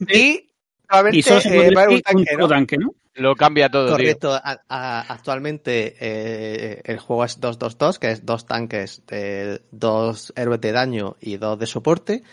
Y 0.07 0.52
probablemente 1.01 1.17
Y 1.19 1.23
solo 1.23 1.41
se 1.41 1.49
eh, 1.49 1.55
puede 1.71 1.79
haber 1.79 1.89
un 1.95 2.01
tanque, 2.01 2.37
¿no? 2.37 2.47
tanque, 2.47 2.77
¿no? 2.77 2.93
Lo 3.15 3.35
cambia 3.35 3.69
todo, 3.69 3.85
tío. 3.85 3.91
Correcto. 3.95 4.33
A- 4.33 4.61
a- 4.69 5.01
actualmente 5.13 5.95
eh, 5.99 6.81
el 6.83 6.97
juego 6.99 7.25
es 7.25 7.39
2-2-2, 7.39 7.99
que 7.99 8.09
es 8.11 8.25
dos 8.25 8.45
tanques, 8.47 9.03
de 9.07 9.61
dos 9.71 10.33
héroes 10.35 10.61
de 10.61 10.71
daño 10.71 11.15
y 11.21 11.37
dos 11.37 11.59
de 11.59 11.67
soporte. 11.67 12.23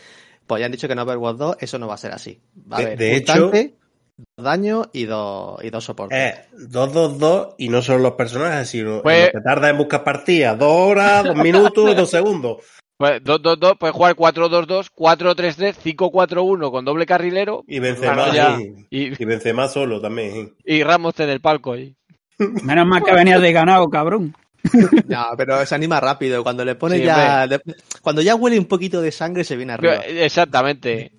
Pues 0.47 0.61
ya 0.61 0.67
han 0.67 0.73
dicho 0.73 0.87
que 0.89 0.95
en 0.95 0.99
Overwatch 1.01 1.37
2 1.37 1.57
eso 1.61 1.79
no 1.79 1.87
va 1.87 1.95
a 1.95 1.99
ser 1.99 2.13
así. 2.13 2.41
Va 2.71 2.79
a 2.79 2.81
De- 2.81 2.87
haber 2.87 2.99
de 2.99 3.11
un 3.11 3.17
hecho- 3.17 3.33
tanque, 3.51 3.75
dos 4.37 4.45
daños 4.45 4.89
y 4.95 5.05
dos, 5.05 5.63
y 5.63 5.69
dos 5.71 5.85
soportes. 5.85 6.19
Eh, 6.19 6.45
2-2-2 6.57 7.55
y 7.59 7.69
no 7.69 7.83
solo 7.83 7.99
los 7.99 8.13
personajes, 8.13 8.69
sino 8.71 9.03
Pues- 9.03 9.27
lo 9.35 9.39
que 9.41 9.45
tarda 9.45 9.69
en 9.69 9.77
buscar 9.79 10.03
partidas. 10.03 10.59
Dos 10.59 10.73
horas, 10.73 11.25
dos 11.25 11.37
minutos 11.37 11.91
y 11.91 11.95
dos 11.95 12.11
segundos. 12.11 12.57
Pues 13.01 13.23
2-2-2, 13.25 13.79
puedes 13.79 13.97
jugar 13.97 14.15
4-2-2, 14.15 14.91
4-3-3, 14.95 15.75
5-4-1 15.97 16.71
con 16.71 16.85
doble 16.85 17.07
carrilero 17.07 17.65
Y 17.67 17.79
Benzema, 17.79 18.59
y, 18.91 19.23
y 19.23 19.25
Benzema 19.25 19.69
solo 19.69 20.03
también. 20.03 20.55
y 20.67 20.83
Ramos 20.83 21.19
en 21.19 21.31
el 21.31 21.41
palco 21.41 21.73
ahí. 21.73 21.97
Menos 22.63 22.87
mal 22.87 23.03
que 23.03 23.15
venías 23.15 23.41
de 23.41 23.53
ganado, 23.53 23.89
cabrón. 23.89 24.35
No, 25.09 25.29
pero 25.39 25.65
se 25.65 25.75
anima 25.75 25.99
rápido. 25.99 26.43
Cuando 26.43 26.63
le 26.63 26.75
pone 26.75 26.99
Sí, 26.99 27.05
ya. 27.05 27.47
de- 27.47 27.63
cuando 28.03 28.21
ya 28.21 28.35
huele 28.35 28.59
un 28.59 28.67
poquito 28.67 29.01
de 29.01 29.13
sangre, 29.13 29.45
se 29.45 29.57
viene 29.57 29.73
arriba. 29.73 29.95
Exactamente. 30.07 31.13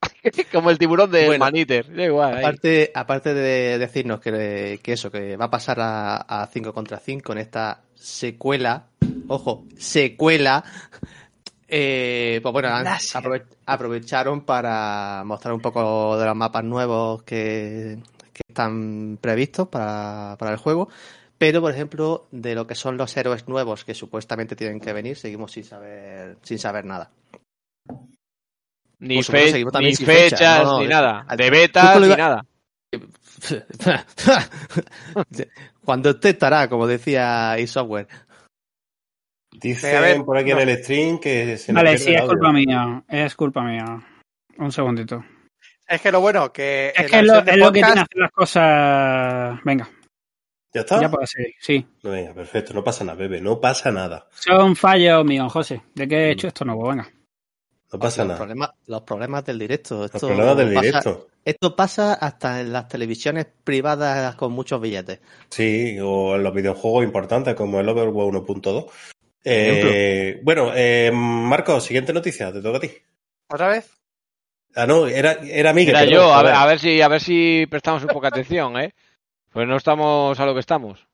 Como 0.50 0.70
el 0.70 0.78
tiburón 0.78 1.10
de 1.10 1.26
Bueno, 1.26 1.44
Maniter. 1.44 1.94
Da 1.94 2.04
igual, 2.04 2.32
ahí. 2.36 2.40
Aparte, 2.42 2.90
aparte 2.94 3.34
de 3.34 3.76
decirnos 3.78 4.20
que, 4.20 4.80
que 4.82 4.94
eso, 4.94 5.10
que 5.10 5.36
va 5.36 5.44
a 5.44 5.50
pasar 5.50 5.76
a, 5.80 6.48
5 6.50 6.72
contra 6.72 6.98
5 6.98 7.32
en 7.32 7.38
esta 7.38 7.82
secuela, 7.94 8.86
ojo, 9.30 9.64
secuela, 9.78 10.64
eh, 11.68 12.40
pues 12.42 12.52
bueno, 12.52 12.68
aprove- 12.68 13.46
aprovecharon 13.66 14.40
para 14.44 15.22
mostrar 15.24 15.54
un 15.54 15.60
poco 15.60 16.16
de 16.18 16.24
los 16.26 16.34
mapas 16.36 16.64
nuevos 16.64 17.22
que, 17.22 17.98
que 18.32 18.40
están 18.48 19.18
previstos 19.20 19.68
para, 19.68 20.36
para 20.38 20.52
el 20.52 20.56
juego. 20.58 20.88
Pero, 21.38 21.60
por 21.62 21.72
ejemplo, 21.72 22.26
de 22.32 22.54
lo 22.54 22.66
que 22.66 22.74
son 22.74 22.96
los 22.98 23.16
héroes 23.16 23.48
nuevos 23.48 23.84
que 23.84 23.94
supuestamente 23.94 24.56
tienen 24.56 24.78
que 24.80 24.92
venir, 24.92 25.16
seguimos 25.16 25.52
sin 25.52 25.64
saber, 25.64 26.36
sin 26.42 26.58
saber 26.58 26.84
nada. 26.84 27.10
Ni, 28.98 29.16
supuesto, 29.22 29.78
sin 29.96 30.06
fechas, 30.30 30.64
No, 30.64 30.72
no, 30.72 30.78
ni 30.80 30.84
de- 30.84 30.90
nada. 30.90 31.24
De 31.94 32.00
lo 32.00 32.06
ni 32.06 32.12
iba- 32.12 32.16
nada. 32.18 32.44
Cuando 35.84 36.10
usted 36.10 36.30
estará, 36.30 36.68
como 36.68 36.86
decía 36.86 37.56
eSoftware. 37.58 38.08
Dicen 39.52 40.24
por 40.24 40.38
aquí 40.38 40.50
no. 40.52 40.60
en 40.60 40.68
el 40.68 40.82
stream 40.82 41.18
que 41.18 41.56
se 41.58 41.72
nos 41.72 41.82
Vale, 41.82 41.98
sí, 41.98 42.12
es 42.14 42.22
culpa 42.22 42.52
mía. 42.52 43.02
Es 43.08 43.34
culpa 43.34 43.62
mía. 43.62 43.84
Un 44.58 44.72
segundito. 44.72 45.24
Es 45.88 46.00
que 46.00 46.12
lo 46.12 46.20
bueno, 46.20 46.52
que. 46.52 46.92
Es 46.96 47.10
que 47.10 47.18
es 47.18 47.24
lo, 47.24 47.38
es 47.38 47.56
lo 47.56 47.72
que 47.72 47.80
podcast- 47.80 47.84
tiene 47.86 48.00
hacer 48.02 48.16
las 48.18 48.30
cosas. 48.30 49.58
Venga, 49.64 49.88
¿Ya 50.72 50.80
está? 50.82 51.00
ya 51.00 51.10
puede 51.10 51.26
ser. 51.26 51.46
Sí. 51.58 51.84
Venga, 52.02 52.32
perfecto. 52.32 52.72
No 52.74 52.84
pasa 52.84 53.02
nada, 53.04 53.18
bebé. 53.18 53.40
No 53.40 53.60
pasa 53.60 53.90
nada. 53.90 54.28
Son 54.32 54.76
fallos 54.76 55.24
míos, 55.24 55.52
José. 55.52 55.82
¿De 55.94 56.06
qué 56.06 56.16
he 56.16 56.30
hecho 56.30 56.46
esto 56.46 56.64
nuevo? 56.64 56.88
Venga. 56.88 57.08
No 57.92 57.98
pasa 57.98 58.20
los, 58.22 58.28
nada. 58.28 58.38
problemas, 58.38 58.70
los 58.86 59.02
problemas 59.02 59.44
del 59.44 59.58
directo. 59.58 60.02
Los 60.02 60.10
problemas 60.12 60.56
del 60.56 60.74
pasa- 60.74 60.86
directo. 60.86 61.26
Esto 61.44 61.74
pasa 61.74 62.14
hasta 62.14 62.60
en 62.60 62.72
las 62.72 62.86
televisiones 62.86 63.46
privadas 63.64 64.36
con 64.36 64.52
muchos 64.52 64.80
billetes. 64.80 65.20
Sí, 65.48 65.98
o 66.00 66.36
en 66.36 66.44
los 66.44 66.54
videojuegos 66.54 67.02
importantes 67.02 67.54
como 67.54 67.80
el 67.80 67.88
Overwatch 67.88 68.34
1.2. 68.46 68.86
Eh, 69.44 70.40
bueno, 70.42 70.72
eh, 70.74 71.10
Marco, 71.12 71.80
siguiente 71.80 72.12
noticia, 72.12 72.52
te 72.52 72.60
toca 72.60 72.78
a 72.78 72.80
ti. 72.80 72.90
¿Otra 73.48 73.68
vez? 73.68 73.90
Ah, 74.74 74.86
no, 74.86 75.06
era, 75.06 75.32
era 75.42 75.72
Miguel. 75.72 75.96
Era 75.96 76.04
yo, 76.04 76.32
a 76.32 76.42
ver, 76.42 76.54
a 76.54 76.66
ver 76.66 76.78
si, 76.78 77.00
a 77.00 77.08
ver 77.08 77.20
si 77.20 77.66
prestamos 77.68 78.02
un 78.02 78.08
poco 78.08 78.26
atención, 78.26 78.78
¿eh? 78.80 78.94
Pues 79.50 79.66
no 79.66 79.76
estamos 79.76 80.38
a 80.38 80.46
lo 80.46 80.54
que 80.54 80.60
estamos. 80.60 81.06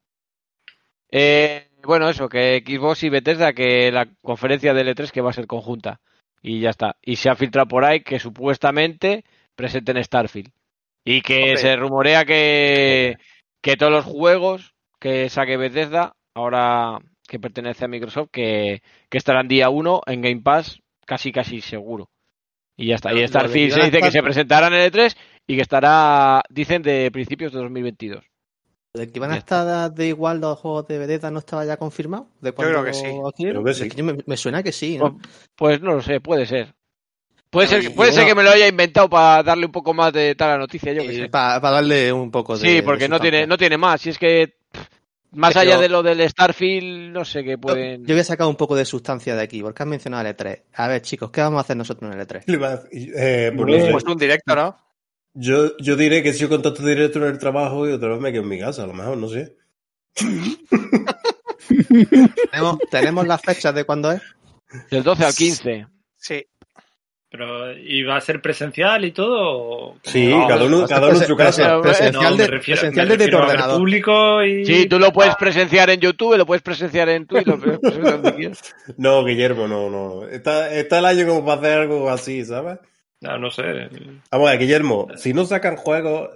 Eh, 1.11 1.69
bueno, 1.83 2.09
eso, 2.11 2.29
que 2.29 2.63
Xbox 2.67 3.05
y 3.05 3.09
Bethesda, 3.09 3.53
que 3.53 3.91
la 3.91 4.07
conferencia 4.23 4.75
de 4.75 4.85
L3 4.85 5.11
que 5.11 5.21
va 5.21 5.31
a 5.31 5.35
ser 5.35 5.47
conjunta. 5.47 6.01
Y 6.43 6.61
ya 6.61 6.71
está. 6.71 6.97
Y 7.01 7.17
se 7.17 7.31
ha 7.31 7.37
filtrado 7.37 7.69
por 7.69 7.85
ahí 7.85 8.01
que 8.01 8.19
supuestamente 8.19 9.25
presenten 9.55 10.03
Starfield. 10.03 10.51
Y 11.05 11.23
que 11.23 11.57
se 11.57 11.77
rumorea 11.77 12.25
que, 12.25 13.17
que 13.63 13.77
todos 13.77 13.93
los 13.93 14.05
juegos 14.05 14.75
que 14.99 15.31
saque 15.31 15.57
Bethesda, 15.57 16.17
ahora 16.35 16.99
que 17.27 17.39
pertenece 17.41 17.85
a 17.85 17.89
Microsoft, 17.89 18.29
que, 18.33 18.83
que 19.09 19.19
estarán 19.19 19.49
día 19.49 19.69
uno 19.71 20.01
en 20.07 20.23
Game 20.23 20.43
Pass, 20.43 20.81
casi 21.05 21.33
casi 21.33 21.61
seguro. 21.61 22.11
Y 22.77 22.89
ya 22.89 22.97
está. 22.97 23.13
Y 23.13 23.21
de 23.21 23.29
Starfield 23.29 23.73
se 23.73 23.83
dice 23.87 24.01
que 24.01 24.11
se 24.11 24.23
presentará 24.23 24.67
en 24.69 24.75
el 24.75 24.93
E3 24.93 25.17
y 25.47 25.57
que 25.57 25.63
estará, 25.63 26.43
dicen, 26.51 26.83
de 26.83 27.11
principios 27.11 27.53
de 27.53 27.61
2022. 27.61 28.25
¿De 28.93 29.11
que 29.11 29.21
van 29.21 29.33
a 29.33 29.37
estar 29.37 29.93
de 29.93 30.09
igual 30.09 30.41
los 30.41 30.59
juegos 30.59 30.87
de 30.89 30.99
Bethesda 30.99 31.31
no 31.31 31.39
estaba 31.41 31.65
ya 31.65 31.77
confirmado? 31.77 32.29
¿De 32.41 32.53
cuándo 32.53 32.81
creo 32.81 32.85
que 32.85 32.95
sí. 32.95 33.05
Creo 33.37 33.65
que 33.65 33.71
Es 33.71 33.79
sí. 33.79 33.91
yo 33.95 34.05
me, 34.05 34.17
me 34.25 34.37
suena 34.37 34.63
que 34.63 34.73
sí, 34.73 34.97
¿no? 34.97 35.19
Pues, 35.19 35.29
pues 35.55 35.81
no 35.83 35.95
lo 35.95 36.03
sé, 36.03 36.21
puede 36.21 36.47
ser. 36.47 36.75
Puede 37.51 37.69
ser, 37.69 37.95
puede 37.95 38.13
ser 38.13 38.27
que 38.27 38.35
me 38.35 38.43
lo 38.43 38.51
haya 38.51 38.67
inventado 38.67 39.09
para 39.09 39.43
darle 39.43 39.67
un 39.67 39.73
poco 39.73 39.95
más 39.95 40.13
de 40.13 40.35
tal 40.35 40.51
a 40.51 40.53
la 40.55 40.59
noticia, 40.59 40.93
yo 40.93 41.03
que 41.03 41.13
sé. 41.15 41.29
para, 41.29 41.61
darle 41.61 42.13
un 42.13 42.31
poco 42.31 42.59
de. 42.59 42.61
Sí, 42.67 42.75
de 42.77 42.83
porque 42.83 43.09
no 43.09 43.17
sustancia. 43.17 43.31
tiene, 43.31 43.47
no 43.47 43.57
tiene 43.57 43.79
más. 43.79 44.01
Si 44.01 44.11
es 44.11 44.19
que 44.19 44.56
más 45.37 45.55
allá 45.57 45.79
de 45.79 45.89
lo 45.89 46.03
del 46.03 46.29
Starfield, 46.29 47.13
no 47.13 47.25
sé 47.25 47.45
qué 47.45 47.57
pueden. 47.59 48.05
yo 48.05 48.15
voy 48.15 48.21
a 48.21 48.25
sacar 48.25 48.47
un 48.47 48.57
poco 48.57 48.75
de 48.77 48.85
sustancia 48.85 49.37
de 49.37 49.43
aquí, 49.43 49.63
porque 49.63 49.83
has 49.83 49.89
mencionado 49.89 50.27
el 50.29 50.37
E3. 50.37 50.63
A 50.75 50.89
ver, 50.89 51.03
chicos, 51.03 51.31
¿qué 51.31 51.41
vamos 51.41 51.59
a 51.59 51.61
hacer 51.61 51.77
nosotros 51.77 52.11
en 52.13 52.19
el 52.21 52.27
E3? 52.27 52.43
Le 52.47 52.57
va- 52.57 52.83
eh, 52.93 53.53
pues 53.57 53.69
no 53.79 53.85
sé. 53.87 53.93
Pues 53.93 54.05
un 54.05 54.17
directo, 54.19 54.55
¿no? 54.57 54.77
yo, 55.35 55.77
yo 55.79 55.97
diré 55.97 56.23
que 56.23 56.33
si 56.33 56.41
yo 56.41 56.49
contacto 56.49 56.83
directo 56.85 57.19
en 57.19 57.27
el 57.27 57.39
trabajo 57.39 57.87
y 57.89 57.93
otra 57.93 58.09
vez 58.09 58.21
me 58.21 58.33
quedo 58.33 58.43
en 58.43 58.49
mi 58.49 58.59
casa, 58.59 58.85
a 58.85 58.87
lo 58.87 58.95
mejor, 58.95 59.19
no 59.19 59.29
sé. 59.29 59.57
¿Tenemos, 62.51 62.79
¿Tenemos 62.91 63.27
las 63.27 63.41
fechas 63.43 63.75
de 63.75 63.85
cuándo 63.85 64.13
es? 64.13 64.23
Del 64.91 65.03
12 65.03 65.25
al 65.25 65.35
15. 65.35 65.87
Sí. 66.17 66.47
Pero, 67.29 67.73
¿y 67.77 68.05
va 68.05 68.17
a 68.17 68.21
ser 68.21 68.41
presencial 68.41 69.05
y 69.05 69.11
todo? 69.11 69.37
o- 69.41 69.97
Sí, 70.05 70.29
No, 70.29 70.47
cada 70.47 70.65
uno, 70.65 70.87
cada 70.87 71.09
uno 71.09 71.19
en 71.19 71.27
su 71.27 71.37
casa. 71.37 71.81
Presencial, 71.83 72.31
no, 72.31 72.37
de, 72.37 72.47
refiero, 72.47 72.81
presencial 72.81 73.09
desde 73.09 73.29
tu 73.31 73.37
ordenador. 73.37 73.79
público 73.79 74.45
y... 74.45 74.65
Sí, 74.65 74.87
tú 74.87 74.99
lo 75.01 75.13
puedes 75.13 75.35
presenciar 75.35 75.91
en 75.91 76.01
YouTube, 76.01 76.37
lo 76.37 76.47
puedes 76.47 76.63
presenciar 76.63 77.09
en 77.09 77.27
quieras. 78.37 78.75
No, 78.97 79.25
Guillermo, 79.25 79.67
no, 79.67 79.91
no. 79.91 80.27
Está, 80.29 80.73
está 80.73 81.01
el 81.01 81.05
año 81.05 81.27
como 81.27 81.45
para 81.45 81.61
hacer 81.61 81.79
algo 81.81 82.09
así, 82.09 82.45
¿sabes? 82.45 82.79
No, 83.21 83.39
no 83.39 83.51
sé. 83.51 83.63
Vamos 84.31 84.49
a 84.49 84.51
ver, 84.53 84.61
Guillermo, 84.61 85.09
si 85.17 85.33
no 85.33 85.47
sacan 85.47 85.77
juegos, 85.77 86.29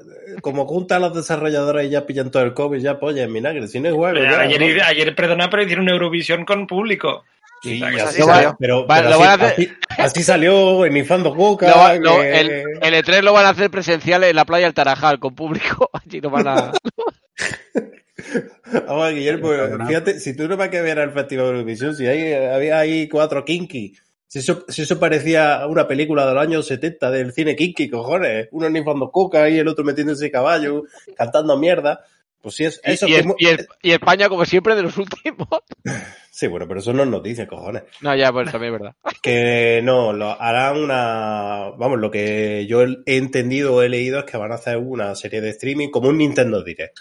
como 0.42 0.66
juntan 0.66 1.03
los 1.03 1.14
desarrolladores 1.14 1.87
y 1.87 1.90
ya 1.90 2.07
pillan 2.07 2.31
todo 2.31 2.42
el 2.42 2.55
COVID, 2.55 2.81
ya 2.81 2.98
polla 2.98 3.22
en 3.22 3.33
vinagre. 3.33 3.68
Si 3.68 3.79
no 3.81 3.88
hay 3.88 3.94
juegos, 3.94 4.22
ya. 4.22 4.40
ayer, 4.40 4.61
¿no? 4.76 4.85
ayer, 4.85 5.14
perdona, 5.14 5.48
pero 5.50 5.62
hicieron 5.62 5.88
Eurovisión 5.88 6.44
con 6.44 6.66
público. 6.66 7.24
Sí, 7.62 7.83
así, 7.83 7.99
así 8.01 8.18
salió. 8.18 8.25
salió. 8.35 8.57
Pero, 8.59 8.87
Va- 8.87 8.96
pero 8.96 9.09
lo 9.11 9.14
así, 9.16 9.23
van 9.25 9.31
a 9.31 9.35
hacer- 9.46 9.53
así- 9.53 9.70
así 9.99 10.23
salió 10.23 10.85
en 10.87 10.96
Infando 10.96 11.35
Coca. 11.35 11.68
Lo 11.68 11.77
va- 11.77 11.94
lo- 11.96 12.20
que- 12.20 12.40
el, 12.40 12.51
el 12.83 12.94
E3 13.05 13.23
lo 13.23 13.33
van 13.33 13.46
a 13.46 13.51
hacer 13.51 13.70
presencial 13.70 14.25
en 14.25 14.35
la 14.37 14.44
playa 14.44 14.66
del 14.66 14.75
Tarajal, 14.75 15.18
con 15.20 15.35
público. 15.35 15.90
Allí 16.05 16.20
lo 16.20 16.31
van 16.31 16.49
a... 16.49 16.73
Vamos 18.87 19.11
Guillermo, 19.14 19.49
fíjate, 19.87 20.20
si 20.20 20.37
tú 20.37 20.46
no 20.46 20.57
vas 20.57 20.68
a 20.68 20.83
ver 20.83 20.99
el 20.99 21.11
Festival 21.11 21.46
de 21.46 21.51
Eurovisión, 21.53 21.96
si 21.96 22.07
hay, 22.07 22.33
había 22.35 22.79
ahí 22.79 23.09
cuatro 23.09 23.44
kinky. 23.44 23.94
Si 24.29 24.38
eso, 24.38 24.64
si 24.68 24.83
eso 24.83 25.01
parecía 25.01 25.57
a 25.57 25.66
una 25.66 25.88
película 25.88 26.25
de 26.27 26.35
los 26.35 26.42
años 26.42 26.66
70 26.68 27.11
del 27.11 27.33
cine 27.33 27.57
kinky, 27.57 27.90
cojones. 27.90 28.46
Uno 28.53 28.66
en 28.68 28.77
Infando 28.77 29.11
Coca 29.11 29.49
y 29.49 29.59
el 29.59 29.66
otro 29.66 29.85
metiéndose 29.85 30.31
caballo, 30.31 30.85
cantando 31.16 31.59
mierda. 31.59 32.05
Pues 32.42 32.55
sí, 32.55 32.64
es, 32.64 32.81
Y, 32.85 32.90
eso 32.92 33.07
y- 33.09 33.14
es 33.14 33.22
como- 33.22 33.37
y- 33.38 33.46
y 33.88 33.92
España, 33.92 34.29
como 34.29 34.44
siempre, 34.44 34.74
de 34.74 34.83
los 34.83 34.96
últimos. 34.98 35.48
Sí, 36.33 36.46
bueno, 36.46 36.66
pero 36.66 36.81
eso 36.81 36.92
no 36.94 37.03
es 37.03 37.09
noticia, 37.09 37.46
cojones. 37.46 37.83
No, 38.00 38.14
ya, 38.14 38.33
pues 38.33 38.50
también 38.50 38.72
es 38.72 38.81
verdad. 38.81 38.96
Que 39.22 39.81
no, 39.83 40.12
lo, 40.12 40.40
harán 40.40 40.79
una. 40.79 41.70
Vamos, 41.76 41.98
lo 41.98 42.11
que 42.11 42.66
yo 42.66 42.83
he 42.83 43.16
entendido 43.18 43.74
o 43.74 43.83
he 43.83 43.88
leído 43.90 44.20
es 44.20 44.24
que 44.24 44.38
van 44.38 44.53
a 44.53 44.55
hacer 44.55 44.79
una 44.79 45.14
serie 45.16 45.40
de 45.42 45.50
streaming 45.50 45.88
como 45.90 46.09
un 46.09 46.16
Nintendo 46.18 46.62
Direct, 46.62 46.96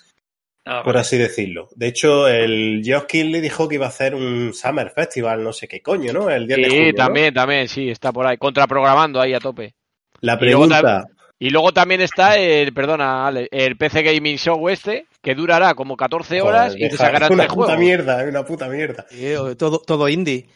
Ah, 0.65 0.81
por 0.83 0.97
así 0.97 1.17
decirlo. 1.17 1.69
De 1.75 1.87
hecho, 1.87 2.27
el 2.27 2.81
Geoff 2.83 3.05
Keighley 3.05 3.39
dijo 3.39 3.69
que 3.69 3.75
iba 3.75 3.85
a 3.85 3.89
hacer 3.89 4.13
un 4.13 4.53
Summer 4.53 4.89
Festival, 4.91 5.41
no 5.43 5.53
sé 5.53 5.67
qué 5.67 5.81
coño, 5.81 6.11
¿no? 6.11 6.29
El 6.29 6.45
10 6.45 6.57
de 6.57 6.63
Sí, 6.65 6.69
junio, 6.71 6.91
¿no? 6.91 6.97
también, 6.97 7.33
también, 7.33 7.67
sí, 7.69 7.89
está 7.89 8.11
por 8.11 8.25
ahí. 8.27 8.37
Contraprogramando 8.37 9.21
ahí 9.21 9.33
a 9.33 9.39
tope. 9.39 9.73
La 10.21 10.33
Y 10.33 10.45
luego 10.45 10.67
pregunta. 10.67 11.05
Y 11.41 11.51
luego 11.51 11.71
también 11.71 12.01
está 12.01 12.35
el, 12.35 12.73
perdona, 12.73 13.25
Ale, 13.25 13.47
el 13.51 13.77
PC 13.77 14.03
Gaming 14.03 14.37
Show 14.37 14.67
este, 14.67 15.05
que 15.21 15.33
durará 15.35 15.73
como 15.73 15.95
14 15.95 16.41
horas 16.41 16.73
Joder, 16.73 16.85
y 16.85 16.89
te 16.89 16.97
sacarán 16.97 17.23
es 17.23 17.29
una 17.31 17.47
puta 17.47 17.77
mierda, 17.77 18.21
es 18.23 18.29
una 18.29 18.43
puta 18.45 18.67
mierda. 18.67 19.05
Sí, 19.09 19.33
todo, 19.57 19.79
todo 19.79 20.09
indie. 20.09 20.47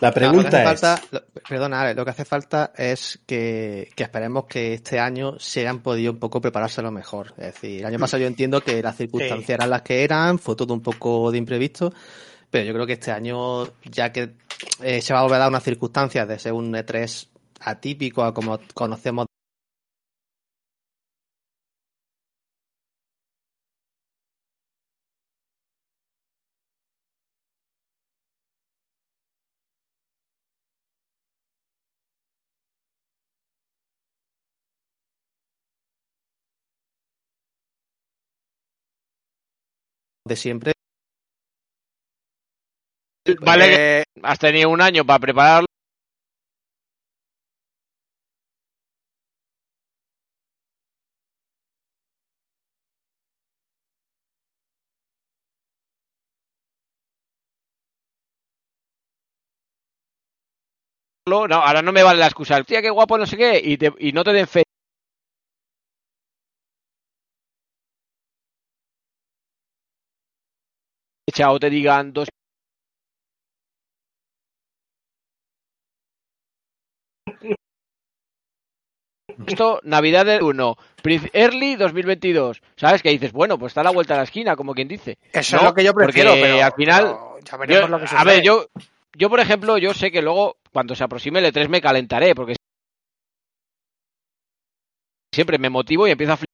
La 0.00 0.12
pregunta 0.12 0.58
es. 0.62 0.64
falta, 0.80 1.00
lo- 1.12 1.24
perdona, 1.48 1.80
Ale, 1.82 1.94
lo 1.94 2.04
que 2.04 2.10
hace 2.10 2.24
falta 2.24 2.72
es 2.76 3.20
que, 3.26 3.88
que 3.94 4.02
esperemos 4.02 4.46
que 4.46 4.74
este 4.74 4.98
año 4.98 5.38
se 5.38 5.60
hayan 5.60 5.80
podido 5.80 6.12
un 6.12 6.18
poco 6.18 6.40
prepararse 6.40 6.80
a 6.80 6.84
lo 6.84 6.90
mejor. 6.90 7.34
Es 7.38 7.54
decir, 7.54 7.80
el 7.80 7.86
año 7.86 7.98
pasado 7.98 8.20
yo 8.20 8.26
entiendo 8.26 8.60
que 8.62 8.82
las 8.82 8.96
circunstancias 8.96 9.46
Sí. 9.46 9.52
eran 9.52 9.70
las 9.70 9.82
que 9.82 10.02
eran, 10.02 10.38
fue 10.38 10.56
todo 10.56 10.74
un 10.74 10.82
poco 10.82 11.30
de 11.30 11.38
imprevisto, 11.38 11.92
pero 12.50 12.64
yo 12.64 12.72
creo 12.74 12.86
que 12.86 12.94
este 12.94 13.12
año, 13.12 13.64
ya 13.84 14.10
que 14.12 14.34
eh, 14.82 15.00
se 15.02 15.12
va 15.14 15.20
a 15.20 15.22
volver 15.22 15.36
a 15.36 15.40
dar 15.40 15.48
unas 15.50 15.62
circunstancias 15.62 16.26
de 16.26 16.38
ser 16.38 16.52
un 16.52 16.72
E3 16.74 17.28
atípico 17.60 18.24
a 18.24 18.34
como 18.34 18.58
conocemos 18.74 19.26
de 40.32 40.36
siempre. 40.36 40.72
Vale, 43.40 44.00
Eh, 44.00 44.04
has 44.22 44.38
tenido 44.38 44.70
un 44.70 44.80
año 44.80 45.04
para 45.04 45.18
prepararlo. 45.20 45.66
No, 61.28 61.44
ahora 61.56 61.82
no 61.82 61.92
me 61.92 62.02
vale 62.02 62.20
la 62.20 62.26
excusa. 62.26 62.62
Tía, 62.64 62.82
qué 62.82 62.90
guapo, 62.90 63.16
no 63.18 63.26
sé 63.26 63.36
qué. 63.36 63.60
Y, 63.62 63.76
te- 63.78 63.94
y 63.98 64.12
no 64.12 64.24
te 64.24 64.32
den 64.32 64.46
fe. 64.48 64.62
O 71.40 71.58
te 71.58 71.70
digan 71.70 72.12
dos 72.12 72.28
Esto, 79.46 79.80
Navidad 79.84 80.26
del 80.26 80.42
1, 80.42 80.76
Prince 81.02 81.30
Early 81.32 81.76
2022. 81.76 82.60
¿Sabes? 82.76 83.02
Que 83.02 83.10
dices, 83.10 83.32
bueno, 83.32 83.58
pues 83.58 83.70
está 83.70 83.80
a 83.80 83.84
la 83.84 83.90
vuelta 83.90 84.14
de 84.14 84.18
la 84.18 84.24
esquina, 84.24 84.56
como 84.56 84.74
quien 84.74 84.88
dice. 84.88 85.18
eso 85.32 85.56
No, 85.56 85.62
es 85.62 85.68
lo 85.68 85.74
que 85.74 85.84
yo 85.84 85.94
prefiero, 85.94 86.30
porque 86.30 86.42
pero 86.42 86.64
al 86.64 86.72
final- 86.74 87.16
ya 87.44 87.56
veremos 87.56 87.82
Yo- 87.84 87.88
lo 87.88 87.98
que 87.98 88.04
a 88.04 88.08
sucede. 88.08 88.24
ver, 88.34 88.42
yo, 88.44 88.66
yo, 89.16 89.30
por 89.30 89.40
ejemplo, 89.40 89.78
yo 89.78 89.94
sé 89.94 90.10
que 90.10 90.22
luego, 90.22 90.56
cuando 90.72 90.94
se 90.94 91.04
aproxime 91.04 91.38
el 91.38 91.46
E3, 91.46 91.68
me 91.68 91.80
calentaré, 91.80 92.34
porque 92.34 92.56
siempre 95.34 95.58
me 95.58 95.70
motivo 95.70 96.06
y 96.06 96.10
empiezo 96.10 96.34
a 96.34 96.36
flipar. 96.36 96.51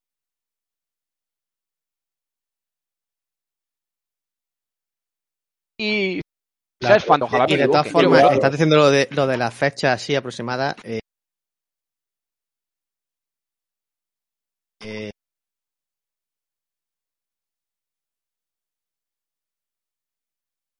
Y 5.81 6.19
la, 6.81 6.99
¿sabes? 6.99 7.05
Ojalá 7.21 7.45
y 7.47 7.55
de 7.55 7.67
todas 7.67 7.87
¿eh? 7.87 7.89
formas, 7.89 8.33
estás 8.33 8.51
diciendo 8.51 8.75
lo 8.75 8.89
de, 8.89 9.07
lo 9.11 9.25
de 9.27 9.37
las 9.37 9.53
fechas 9.53 10.01
así 10.01 10.13
aproximadas. 10.13 10.75
Eh, 10.83 10.99
eh, 14.81 15.11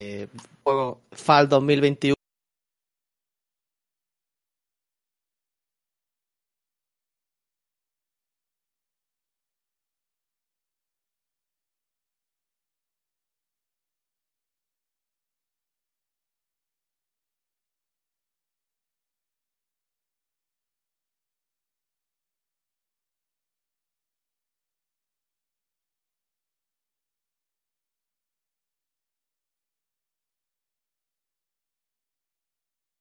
eh, 0.02 0.28
Fall 1.14 1.48
2021 1.48 2.19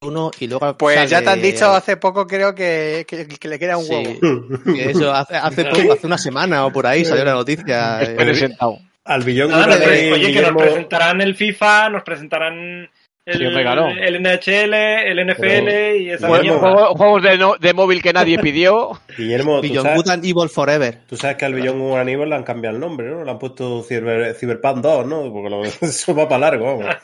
uno 0.09 0.31
y 0.39 0.49
luego. 0.49 0.77
Pues 0.77 0.97
sale... 0.97 1.09
ya 1.09 1.23
te 1.23 1.31
han 1.31 1.43
dicho 1.43 1.71
hace 1.71 1.97
poco, 1.97 2.27
creo 2.27 2.55
que, 2.55 3.07
que, 3.09 3.27
que 3.27 3.49
le 3.49 3.59
queda 3.59 3.77
un 3.77 3.85
sí. 3.85 3.93
huevo. 3.95 4.47
Eso, 4.77 5.13
hace, 5.13 5.37
hace, 5.37 5.65
poco, 5.71 5.93
hace 5.93 6.07
una 6.07 6.19
semana 6.19 6.67
o 6.67 6.73
por 6.73 6.87
ahí 6.87 7.05
salió 7.05 7.25
la 7.25 7.35
noticia. 7.35 8.03
Espere 8.03 8.33
eh, 8.33 8.35
sentado. 8.35 8.79
Al 9.05 9.23
billón 9.23 9.51
ah, 9.55 9.67
Oye, 9.67 10.19
Guillermo... 10.19 10.33
que 10.33 10.43
nos 10.43 10.63
presentarán 10.63 11.21
el 11.23 11.35
FIFA, 11.35 11.89
nos 11.89 12.03
presentarán 12.03 12.91
el, 13.25 13.43
el, 13.43 14.23
NHL, 14.23 14.75
el 14.75 15.27
NFL 15.27 15.41
Pero... 15.41 15.97
y 15.97 16.11
esa 16.11 16.29
Guillermo... 16.29 16.61
juegos, 16.61 16.89
juegos 16.91 17.23
de, 17.23 17.39
no, 17.39 17.57
de, 17.57 17.75
móvil 17.75 18.03
que 18.03 18.13
nadie 18.13 18.39
pidió. 18.39 19.01
Guillermo, 19.17 19.63
Beyond. 19.63 19.97
Good 19.97 20.09
and 20.11 20.25
Evil 20.25 20.49
Forever. 20.49 20.99
Tú 21.07 21.17
sabes 21.17 21.37
que 21.37 21.45
al 21.45 21.55
Beyond 21.55 21.81
Good 21.81 22.09
Evil 22.09 22.29
le 22.29 22.37
han 22.37 22.43
cambiado 22.43 22.77
el 22.77 22.81
nombre, 22.81 23.09
¿no? 23.09 23.25
Le 23.25 23.31
han 23.31 23.39
puesto 23.39 23.83
Cyber, 23.83 24.35
Cyberpunk 24.35 24.79
2, 24.79 25.07
¿no? 25.07 25.33
Porque 25.33 25.51
lo... 25.51 25.65
eso 25.65 26.15
va 26.15 26.29
para 26.29 26.51
largo, 26.51 26.65
vamos. 26.67 26.97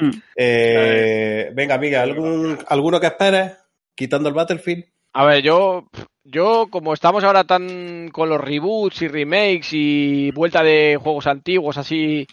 Eh, 0.36 1.50
venga, 1.54 1.74
amiga, 1.74 2.02
¿algún, 2.02 2.58
¿alguno 2.68 2.98
que 2.98 3.08
esperes? 3.08 3.52
Quitando 3.94 4.28
el 4.28 4.34
Battlefield. 4.34 4.84
A 5.12 5.26
ver, 5.26 5.42
yo, 5.42 5.88
yo 6.24 6.68
como 6.70 6.94
estamos 6.94 7.24
ahora 7.24 7.44
tan 7.44 8.08
con 8.10 8.28
los 8.28 8.40
reboots 8.40 9.02
y 9.02 9.08
remakes 9.08 9.68
y 9.72 10.30
vuelta 10.30 10.62
de 10.62 10.96
juegos 11.00 11.26
antiguos 11.26 11.76
así 11.76 12.26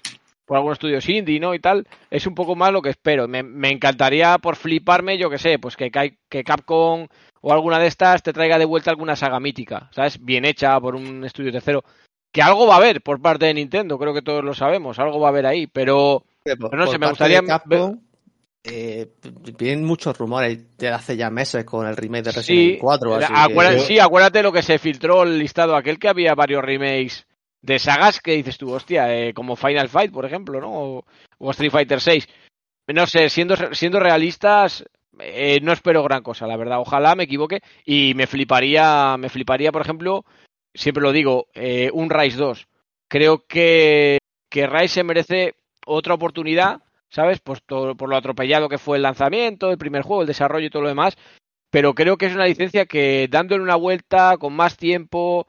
por 0.46 0.56
algunos 0.56 0.78
estudios 0.78 1.10
indie, 1.10 1.42
¿no? 1.42 1.54
Y 1.54 1.60
tal, 1.60 1.86
es 2.10 2.26
un 2.26 2.34
poco 2.34 2.56
más 2.56 2.72
lo 2.72 2.82
que 2.82 2.90
espero. 2.90 3.28
Me, 3.28 3.70
encantaría 3.70 4.38
por 4.38 4.56
fliparme, 4.56 5.18
yo 5.18 5.30
que 5.30 5.38
sé, 5.38 5.60
pues 5.60 5.76
que, 5.76 5.92
que 5.92 6.44
Capcom 6.46 7.08
o 7.42 7.52
alguna 7.52 7.80
de 7.80 7.88
estas 7.88 8.24
te 8.24 8.32
traiga 8.32 8.58
de 8.58 8.66
vuelta 8.66 8.90
alguna 8.90 9.18
saga 9.18 9.42
mítica, 9.42 9.90
¿sabes? 9.92 10.24
Bien 10.24 10.46
hecha 10.46 10.80
por 10.80 10.96
un 10.96 11.26
estudio 11.26 11.52
tercero. 11.52 11.84
Que 12.32 12.42
algo 12.42 12.66
va 12.66 12.76
a 12.76 12.78
haber 12.78 13.02
por 13.02 13.22
parte 13.22 13.46
de 13.46 13.54
Nintendo, 13.56 13.98
creo 13.98 14.14
que 14.14 14.22
todos 14.22 14.44
lo 14.44 14.54
sabemos, 14.54 15.00
algo 15.00 15.20
va 15.20 15.28
a 15.28 15.32
haber 15.32 15.46
ahí, 15.46 15.68
pero 15.68 16.24
Por- 16.56 16.76
no 16.76 16.88
sé, 16.88 16.98
me 16.98 17.10
gustaría 17.10 17.42
Capcom, 17.42 18.00
eh, 18.64 19.08
vienen 19.58 19.86
muchos 19.86 20.18
rumores 20.18 20.78
de 20.78 20.90
hace 20.90 21.16
ya 21.18 21.30
meses 21.30 21.64
con 21.66 21.88
el 21.88 21.96
remake 21.96 22.26
de 22.26 22.32
Resident 22.32 22.46
Sí, 22.46 22.68
Evil 22.70 22.80
4. 22.80 23.16
así 23.16 23.34
acuérdate, 23.36 23.78
que- 23.78 23.84
sí, 23.84 24.00
acuérdate 24.00 24.44
lo 24.44 24.52
que 24.52 24.62
se 24.62 24.78
filtró 24.80 25.24
el 25.24 25.40
listado 25.40 25.76
aquel 25.76 26.00
que 26.00 26.10
había 26.10 26.36
varios 26.36 26.64
remakes 26.64 27.26
de 27.62 27.80
sagas 27.80 28.20
que 28.22 28.34
dices 28.34 28.58
tú, 28.58 28.72
hostia, 28.72 29.14
eh, 29.16 29.34
como 29.34 29.56
Final 29.56 29.90
Fight, 29.90 30.12
por 30.12 30.26
ejemplo, 30.26 30.60
¿no? 30.62 30.70
O, 30.72 31.06
o 31.40 31.52
Street 31.52 31.72
Fighter 31.72 32.00
6. 32.02 32.28
No 32.88 33.06
sé, 33.08 33.30
siendo, 33.30 33.56
siendo 33.74 34.00
realistas, 34.00 34.86
eh, 35.20 35.60
no 35.62 35.74
espero 35.74 36.04
gran 36.04 36.24
cosa, 36.24 36.48
la 36.48 36.56
verdad. 36.56 36.80
Ojalá 36.80 37.16
me 37.16 37.24
equivoque 37.24 37.60
y 37.86 38.14
me 38.16 38.28
fliparía, 38.28 39.18
me 39.18 39.30
fliparía, 39.30 39.72
por 39.72 39.82
ejemplo, 39.82 40.24
siempre 40.74 41.02
lo 41.04 41.12
digo, 41.12 41.48
eh, 41.54 41.90
un 41.94 42.10
Rise 42.10 42.38
2. 42.38 42.68
Creo 43.10 43.46
que, 43.48 44.20
que 44.50 44.68
Rise 44.68 44.88
se 44.96 45.04
merece 45.04 45.56
otra 45.88 46.14
oportunidad, 46.14 46.82
¿sabes? 47.10 47.40
Pues 47.40 47.62
todo- 47.66 47.96
por 47.96 48.10
lo 48.10 48.18
atropellado 48.18 48.70
que 48.70 48.78
fue 48.78 48.98
el 48.98 49.04
lanzamiento, 49.04 49.72
el 49.72 49.78
primer 49.78 50.04
juego, 50.04 50.22
el 50.22 50.28
desarrollo 50.28 50.68
y 50.68 50.70
todo 50.70 50.84
lo 50.84 50.90
demás 50.90 51.18
pero 51.70 51.94
creo 51.94 52.18
que 52.18 52.28
es 52.28 52.34
una 52.34 52.46
licencia 52.46 52.86
que 52.86 53.28
dándole 53.30 53.62
una 53.62 53.76
vuelta 53.76 54.38
con 54.38 54.54
más 54.54 54.78
tiempo 54.78 55.48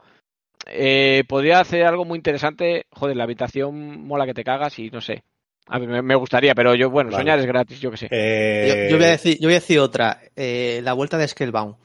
eh, 0.65 1.23
podría 1.27 1.61
hacer 1.61 1.85
algo 1.85 2.03
muy 2.03 2.17
interesante. 2.17 2.85
Joder, 2.91 3.15
la 3.15 3.23
habitación 3.23 4.05
mola 4.05 4.25
que 4.25 4.33
te 4.33 4.43
cagas 4.43 4.77
y 4.79 4.89
no 4.91 4.99
sé. 4.99 5.23
A 5.67 5.79
mí 5.79 5.87
me, 5.87 6.15
gustaría, 6.15 6.53
pero 6.53 6.75
yo, 6.75 6.89
bueno, 6.89 7.09
Vale. 7.09 7.23
soñar 7.23 7.39
es 7.39 7.45
gratis, 7.45 7.79
yo 7.79 7.89
que 7.89 7.97
sé. 7.97 8.07
Yo, 8.07 8.17
Eh, 8.17 8.87
yo 8.89 8.97
voy 8.97 9.05
a 9.05 9.11
decir, 9.11 9.37
yo 9.39 9.47
voy 9.47 9.53
a 9.53 9.59
decir 9.59 9.79
otra. 9.79 10.19
eh, 10.35 10.81
la 10.83 10.93
vuelta 10.93 11.17
de 11.17 11.27
Scalebound. 11.27 11.75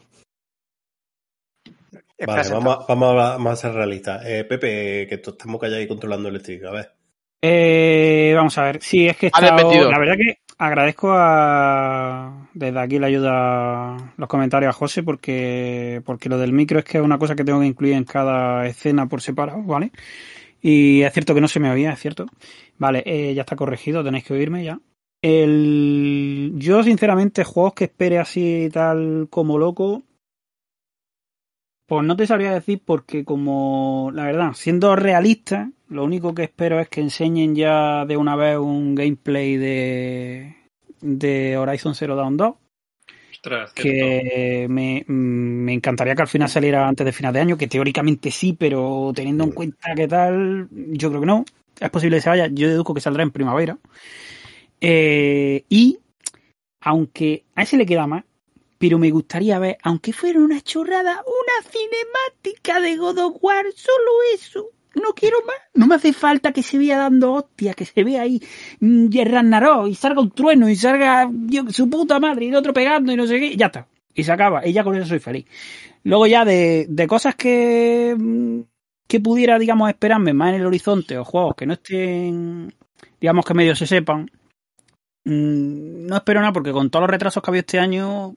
Vale, 2.26 2.48
vamos, 2.50 2.74
a- 2.74 2.86
vamos, 2.88 3.06
a, 3.06 3.10
hablar- 3.10 3.32
vamos 3.34 3.52
a 3.52 3.56
ser 3.56 3.72
realistas. 3.72 4.24
Eh, 4.26 4.44
Pepe, 4.44 5.06
que 5.08 5.14
estamos 5.14 5.60
callados 5.60 5.84
y 5.84 5.88
controlando 5.88 6.28
el 6.28 6.34
eléctrico. 6.34 6.68
A 6.68 6.72
ver. 6.72 6.92
Eh, 7.46 8.33
vamos 8.35 8.57
a 8.57 8.62
ver, 8.64 8.78
sí, 8.83 9.07
es 9.07 9.16
que 9.18 9.26
he 9.26 9.30
estado- 9.52 9.68
la 9.90 9.98
verdad 9.98 10.14
que 10.16 10.38
agradezco 10.57 11.11
a 11.12 12.48
desde 12.54 12.78
aquí 12.80 12.98
la 12.98 13.09
ayuda, 13.09 14.12
los 14.16 14.28
comentarios 14.28 14.70
a 14.70 14.78
José, 14.78 15.02
porque, 15.02 16.00
porque 16.07 16.30
lo 16.30 16.38
del 16.38 16.52
micro 16.54 16.78
es 16.78 16.87
que 16.87 16.96
es 16.98 17.04
una 17.04 17.18
cosa 17.18 17.35
que 17.35 17.44
tengo 17.44 17.61
que 17.61 17.66
incluir 17.66 17.94
en 17.94 18.04
cada 18.04 18.66
escena 18.66 19.07
por 19.09 19.20
separado, 19.20 19.62
¿vale? 19.62 19.90
Y 20.62 21.02
es 21.02 21.12
cierto 21.12 21.35
que 21.35 21.42
no 21.42 21.48
se 21.48 21.61
me 21.61 21.70
oía, 21.70 21.92
es 21.92 22.00
cierto. 22.00 22.24
Vale, 22.78 23.02
eh, 23.04 23.35
ya 23.35 23.42
está 23.42 23.57
corregido, 23.57 24.02
tenéis 24.02 24.24
que 24.24 24.33
oírme 24.33 24.64
ya. 24.64 24.78
El... 25.20 26.52
Yo, 26.57 26.83
sinceramente, 26.83 27.44
juegos 27.44 27.74
que 27.74 27.85
espere 27.85 28.18
así 28.18 28.70
tal 28.72 29.26
como 29.28 29.59
loco, 29.59 30.02
pues 31.86 32.04
no 32.04 32.16
te 32.16 32.26
sabría 32.26 32.52
decir 32.52 32.80
porque 32.84 33.24
como, 33.24 34.10
la 34.14 34.24
verdad, 34.24 34.52
siendo 34.54 34.96
realista, 34.96 35.70
lo 35.88 36.04
único 36.04 36.34
que 36.34 36.44
espero 36.44 36.80
es 36.80 36.88
que 36.88 37.00
enseñen 37.00 37.54
ya 37.54 38.04
de 38.06 38.16
una 38.16 38.36
vez 38.36 38.58
un 38.58 38.94
gameplay 38.94 39.56
de, 39.56 40.56
de 41.00 41.56
Horizon 41.56 41.94
Zero 41.94 42.16
Dawn 42.16 42.36
2, 42.36 42.54
Ostras, 43.32 43.72
que 43.74 44.66
me, 44.70 45.04
me 45.06 45.74
encantaría 45.74 46.14
que 46.14 46.22
al 46.22 46.28
final 46.28 46.48
saliera 46.48 46.88
antes 46.88 47.04
de 47.04 47.12
final 47.12 47.34
de 47.34 47.40
año, 47.40 47.58
que 47.58 47.68
teóricamente 47.68 48.30
sí, 48.30 48.56
pero 48.58 49.12
teniendo 49.14 49.44
en 49.44 49.52
cuenta 49.52 49.94
que 49.94 50.08
tal, 50.08 50.68
yo 50.70 51.10
creo 51.10 51.20
que 51.20 51.26
no. 51.26 51.44
Es 51.78 51.90
posible 51.90 52.16
que 52.16 52.22
se 52.22 52.30
vaya, 52.30 52.46
yo 52.46 52.68
deduzco 52.68 52.94
que 52.94 53.02
saldrá 53.02 53.22
en 53.22 53.32
primavera. 53.32 53.76
Eh, 54.80 55.64
y, 55.68 55.98
aunque 56.80 57.44
a 57.54 57.62
ese 57.62 57.76
le 57.76 57.84
queda 57.84 58.06
más, 58.06 58.24
pero 58.78 58.98
me 58.98 59.10
gustaría 59.10 59.58
ver, 59.58 59.78
aunque 59.82 60.12
fuera 60.12 60.40
una 60.40 60.60
chorrada, 60.60 61.22
una 61.24 61.70
cinemática 61.70 62.80
de 62.80 62.96
God 62.96 63.18
of 63.18 63.37
War, 63.40 63.64
solo 63.74 64.10
eso. 64.34 64.70
No 64.94 65.12
quiero 65.14 65.38
más. 65.46 65.56
No 65.74 65.87
me 65.87 65.96
hace 65.96 66.12
falta 66.12 66.52
que 66.52 66.62
se 66.62 66.78
vea 66.78 66.98
dando 66.98 67.32
hostias, 67.32 67.74
que 67.74 67.84
se 67.84 68.04
vea 68.04 68.22
ahí 68.22 68.40
mm, 68.80 69.08
Ragnarok 69.24 69.88
y 69.88 69.94
salga 69.94 70.20
un 70.20 70.30
trueno 70.30 70.68
y 70.68 70.76
salga 70.76 71.28
su 71.70 71.90
puta 71.90 72.20
madre 72.20 72.46
y 72.46 72.48
el 72.48 72.54
otro 72.54 72.72
pegando 72.72 73.12
y 73.12 73.16
no 73.16 73.26
sé 73.26 73.40
qué. 73.40 73.46
Y 73.46 73.56
ya 73.56 73.66
está. 73.66 73.88
Y 74.14 74.22
se 74.22 74.30
acaba. 74.30 74.66
Y 74.66 74.72
ya 74.72 74.84
con 74.84 74.94
eso 74.94 75.06
soy 75.06 75.18
feliz. 75.18 75.46
Luego 76.04 76.26
ya 76.26 76.44
de, 76.44 76.87
de 76.88 77.06
cosas 77.08 77.34
que, 77.34 78.14
mm, 78.16 78.60
que 79.08 79.20
pudiera, 79.20 79.58
digamos, 79.58 79.88
esperarme 79.88 80.32
más 80.32 80.50
en 80.50 80.60
el 80.60 80.66
horizonte 80.66 81.18
o 81.18 81.24
juegos 81.24 81.56
que 81.56 81.66
no 81.66 81.74
estén, 81.74 82.72
digamos, 83.20 83.44
que 83.44 83.54
medio 83.54 83.74
se 83.74 83.87
sepan. 83.87 84.30
Mm, 85.24 86.06
No 86.06 86.16
espero 86.16 86.40
nada 86.40 86.52
porque 86.52 86.72
con 86.72 86.90
todos 86.90 87.02
los 87.02 87.10
retrasos 87.10 87.42
que 87.42 87.50
ha 87.50 87.52
habido 87.52 87.60
este 87.60 87.78
año, 87.78 88.34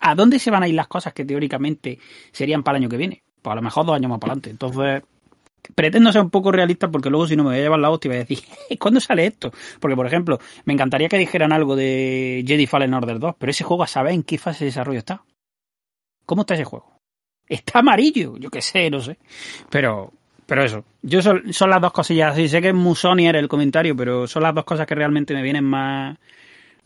¿a 0.00 0.14
dónde 0.14 0.38
se 0.38 0.50
van 0.50 0.62
a 0.62 0.68
ir 0.68 0.74
las 0.74 0.88
cosas 0.88 1.12
que 1.12 1.24
teóricamente 1.24 1.98
serían 2.32 2.62
para 2.62 2.76
el 2.78 2.84
año 2.84 2.90
que 2.90 2.96
viene? 2.96 3.22
Pues 3.42 3.52
a 3.52 3.56
lo 3.56 3.62
mejor 3.62 3.86
dos 3.86 3.96
años 3.96 4.10
más 4.10 4.18
para 4.20 4.32
adelante. 4.32 4.50
Entonces, 4.50 5.02
pretendo 5.74 6.12
ser 6.12 6.22
un 6.22 6.30
poco 6.30 6.52
realista 6.52 6.90
porque 6.90 7.10
luego 7.10 7.26
si 7.26 7.36
no 7.36 7.42
me 7.44 7.50
voy 7.50 7.58
a 7.58 7.62
llevar 7.62 7.80
la 7.80 7.90
hostia 7.90 8.08
y 8.08 8.10
voy 8.10 8.16
a 8.16 8.24
decir, 8.24 8.38
¿cuándo 8.78 9.00
sale 9.00 9.26
esto? 9.26 9.52
Porque, 9.80 9.96
por 9.96 10.06
ejemplo, 10.06 10.38
me 10.64 10.72
encantaría 10.74 11.08
que 11.08 11.18
dijeran 11.18 11.52
algo 11.52 11.76
de 11.76 12.44
Jedi 12.46 12.66
Fallen 12.66 12.94
Order 12.94 13.18
2, 13.18 13.34
pero 13.38 13.50
ese 13.50 13.64
juego 13.64 13.82
a 13.82 13.86
saber 13.86 14.12
en 14.12 14.22
qué 14.22 14.38
fase 14.38 14.60
de 14.60 14.66
desarrollo 14.66 14.98
está. 14.98 15.24
¿Cómo 16.26 16.42
está 16.42 16.54
ese 16.54 16.64
juego? 16.64 17.00
Está 17.46 17.80
amarillo, 17.80 18.38
yo 18.38 18.50
qué 18.50 18.62
sé, 18.62 18.90
no 18.90 19.00
sé. 19.00 19.18
Pero, 19.68 20.12
pero 20.46 20.62
eso, 20.64 20.84
yo 21.02 21.22
son, 21.22 21.52
son 21.52 21.70
las 21.70 21.80
dos 21.80 21.92
cosillas. 21.92 22.34
Sí, 22.36 22.48
sé 22.48 22.60
que 22.60 22.68
es 22.68 22.74
Musonier 22.74 23.36
el 23.36 23.48
comentario, 23.48 23.96
pero 23.96 24.26
son 24.26 24.42
las 24.42 24.54
dos 24.54 24.64
cosas 24.64 24.86
que 24.86 24.94
realmente 24.94 25.34
me 25.34 25.42
vienen 25.42 25.64
más, 25.64 26.16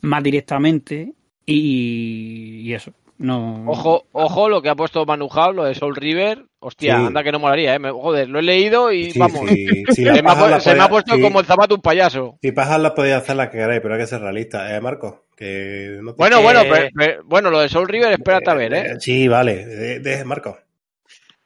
más 0.03 0.23
directamente. 0.23 1.13
Y, 1.47 2.61
y 2.69 2.75
eso. 2.75 2.93
No. 3.19 3.65
Ojo, 3.67 4.05
ojo 4.13 4.49
lo 4.49 4.63
que 4.63 4.69
ha 4.69 4.77
puesto 4.77 5.05
Manu 5.05 5.29
Jao, 5.29 5.53
lo 5.53 5.65
de 5.65 5.75
Soul 5.75 5.97
River. 5.97 6.45
Hostia, 6.61 6.97
Sí. 6.99 7.07
anda 7.07 7.25
que 7.25 7.33
no 7.33 7.39
molaría, 7.41 7.75
¿eh? 7.75 7.81
Joder, 7.91 8.29
lo 8.29 8.39
he 8.39 8.43
leído 8.43 8.93
y 8.93 9.11
Sí, 9.11 9.19
vamos. 9.19 9.49
sí, 9.49 9.67
sí, 9.91 10.05
la 10.05 10.15
se, 10.15 10.23
me 10.23 10.31
ha, 10.31 10.35
paja 10.35 10.47
pu- 10.47 10.51
la 10.51 10.61
se 10.61 10.71
me 10.71 10.75
ha 10.75 10.77
podía- 10.83 10.89
puesto 10.91 11.15
sí. 11.17 11.23
como 11.23 11.41
el 11.41 11.47
zapato 11.47 11.75
un 11.75 11.81
payaso. 11.81 12.39
Si 12.43 12.53
pajas 12.53 12.81
las 12.81 12.93
podéis 12.93 13.17
hacer 13.17 13.35
las 13.37 13.49
que 13.49 13.59
queráis, 13.59 13.81
pero 13.81 13.95
hay 13.95 14.01
que 14.01 14.07
ser 14.07 14.21
realista, 14.21 14.77
¿eh, 14.77 14.81
Marco? 14.81 15.25
Que 15.37 15.99
no 16.03 16.13
te- 16.13 16.19
Bueno, 16.19 16.43
bueno, 16.43 16.61
pero- 16.71 16.89
pero- 16.95 17.25
bueno, 17.25 17.51
lo 17.51 17.61
de 17.61 17.69
Soul 17.69 17.89
River, 17.89 18.13
espérate 18.13 18.51
a 18.51 18.55
ver, 18.55 18.75
¿eh? 18.75 18.95
Sí, 19.01 19.27
vale. 19.27 19.67
De, 19.67 19.99
de- 20.01 20.25
Marco. 20.25 20.59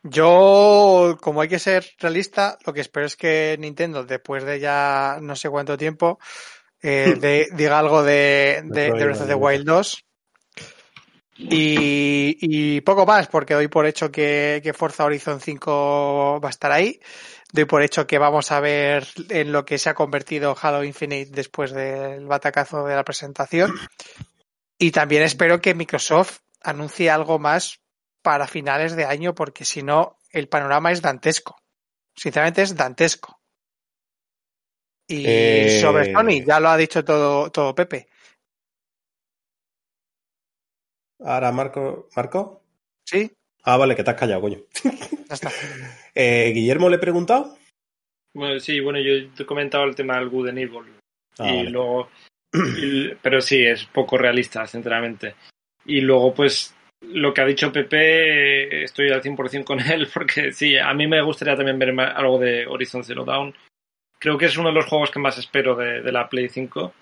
Yo, 0.02 1.16
como 1.20 1.40
hay 1.40 1.48
que 1.48 1.58
ser 1.58 1.86
realista, 1.98 2.58
lo 2.66 2.72
que 2.72 2.80
espero 2.80 3.06
es 3.06 3.16
que 3.16 3.56
Nintendo, 3.58 4.04
después 4.04 4.44
de 4.44 4.58
ya 4.60 5.18
no 5.20 5.36
sé 5.36 5.48
cuánto 5.48 5.76
tiempo, 5.76 6.18
eh, 6.82 7.14
de- 7.20 7.48
diga 7.52 7.78
algo 7.78 8.02
de, 8.02 8.62
de, 8.64 8.82
de 8.82 8.90
Breath 8.90 9.20
of 9.20 9.26
the 9.28 9.34
Wild 9.34 9.64
2. 9.66 10.04
Y, 11.38 12.36
y 12.40 12.80
poco 12.82 13.06
más, 13.06 13.26
porque 13.26 13.54
doy 13.54 13.66
por 13.68 13.86
hecho 13.86 14.12
que, 14.12 14.60
que 14.62 14.72
Forza 14.74 15.04
Horizon 15.04 15.40
5 15.40 16.40
va 16.40 16.48
a 16.48 16.50
estar 16.50 16.70
ahí. 16.70 17.00
Doy 17.52 17.64
por 17.64 17.82
hecho 17.82 18.06
que 18.06 18.18
vamos 18.18 18.52
a 18.52 18.60
ver 18.60 19.06
en 19.30 19.50
lo 19.50 19.64
que 19.64 19.78
se 19.78 19.90
ha 19.90 19.94
convertido 19.94 20.56
Halo 20.60 20.84
Infinite 20.84 21.30
después 21.32 21.72
del 21.72 22.26
batacazo 22.26 22.84
de 22.84 22.94
la 22.94 23.04
presentación. 23.04 23.72
Y 24.78 24.90
también 24.90 25.22
espero 25.22 25.60
que 25.60 25.74
Microsoft 25.74 26.38
anuncie 26.62 27.10
algo 27.10 27.38
más 27.38 27.80
para 28.22 28.46
finales 28.46 28.96
de 28.96 29.04
año, 29.04 29.34
porque 29.34 29.64
si 29.64 29.82
no, 29.82 30.16
el 30.30 30.48
panorama 30.48 30.92
es 30.92 31.02
dantesco. 31.02 31.56
Sinceramente 32.14 32.62
es 32.62 32.74
dantesco. 32.76 33.40
Y 35.08 35.24
Eh, 35.26 35.78
sobre 35.80 36.12
Sony, 36.12 36.44
ya 36.46 36.60
lo 36.60 36.68
ha 36.70 36.76
dicho 36.76 37.04
todo, 37.04 37.50
todo 37.50 37.74
Pepe. 37.74 38.08
Ahora, 41.20 41.52
Marco. 41.52 42.08
¿Marco? 42.16 42.62
¿Sí? 43.04 43.30
Ah, 43.64 43.76
vale, 43.76 43.94
que 43.94 44.02
te 44.04 44.10
has 44.10 44.16
callado, 44.18 44.40
coño. 44.40 44.58
Ya 45.28 45.34
está. 45.34 45.50
Eh, 46.14 46.52
Guillermo 46.54 46.88
le 46.90 46.96
he 46.96 47.00
preguntado. 47.00 47.56
Bueno, 48.34 48.60
sí, 48.60 48.80
bueno, 48.80 48.98
yo 49.00 49.30
te 49.34 49.42
he 49.42 49.46
comentado 49.46 49.84
el 49.84 49.94
tema 49.94 50.18
del 50.18 50.28
Good 50.28 50.48
and 50.48 50.58
Evil. 50.58 50.98
Ah, 51.38 51.48
y 51.52 51.56
vale. 51.56 51.70
luego. 51.70 52.08
y- 52.54 53.14
pero 53.22 53.40
sí, 53.40 53.64
es 53.64 53.86
poco 53.86 54.18
realista, 54.18 54.66
sinceramente. 54.66 55.34
Y 55.86 56.00
luego, 56.02 56.34
pues, 56.34 56.74
lo 57.02 57.32
que 57.34 57.40
ha 57.40 57.44
dicho 57.46 57.72
Pepe, 57.72 58.84
estoy 58.84 59.10
al 59.10 59.22
100% 59.22 59.64
con 59.64 59.80
él, 59.80 60.08
porque 60.12 60.52
sí, 60.52 60.76
a 60.76 60.92
mí 60.94 61.06
me 61.06 61.20
gustaría 61.22 61.56
también 61.56 61.78
ver 61.78 61.98
algo 62.00 62.38
de 62.38 62.66
Horizon 62.66 63.04
Zero 63.04 63.24
Dawn. 63.24 63.54
Creo 64.18 64.38
que 64.38 64.46
es 64.46 64.56
uno 64.56 64.68
de 64.68 64.74
los 64.74 64.86
juegos 64.86 65.10
que 65.10 65.18
más 65.18 65.36
espero 65.38 65.74
de, 65.74 66.00
de 66.02 66.12
la 66.12 66.28
Play 66.28 66.48
5. 66.48 66.94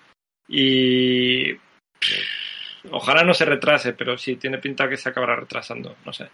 Y. 0.47 1.53
pff, 1.53 2.41
Ojalá 2.91 3.23
no 3.23 3.33
se 3.35 3.45
retrase, 3.45 3.93
pero 3.93 4.17
sí, 4.17 4.37
tiene 4.37 4.57
pinta 4.57 4.89
que 4.89 4.97
se 4.97 5.09
acabará 5.09 5.35
retrasando, 5.35 5.95
no 6.03 6.11
sé. 6.11 6.27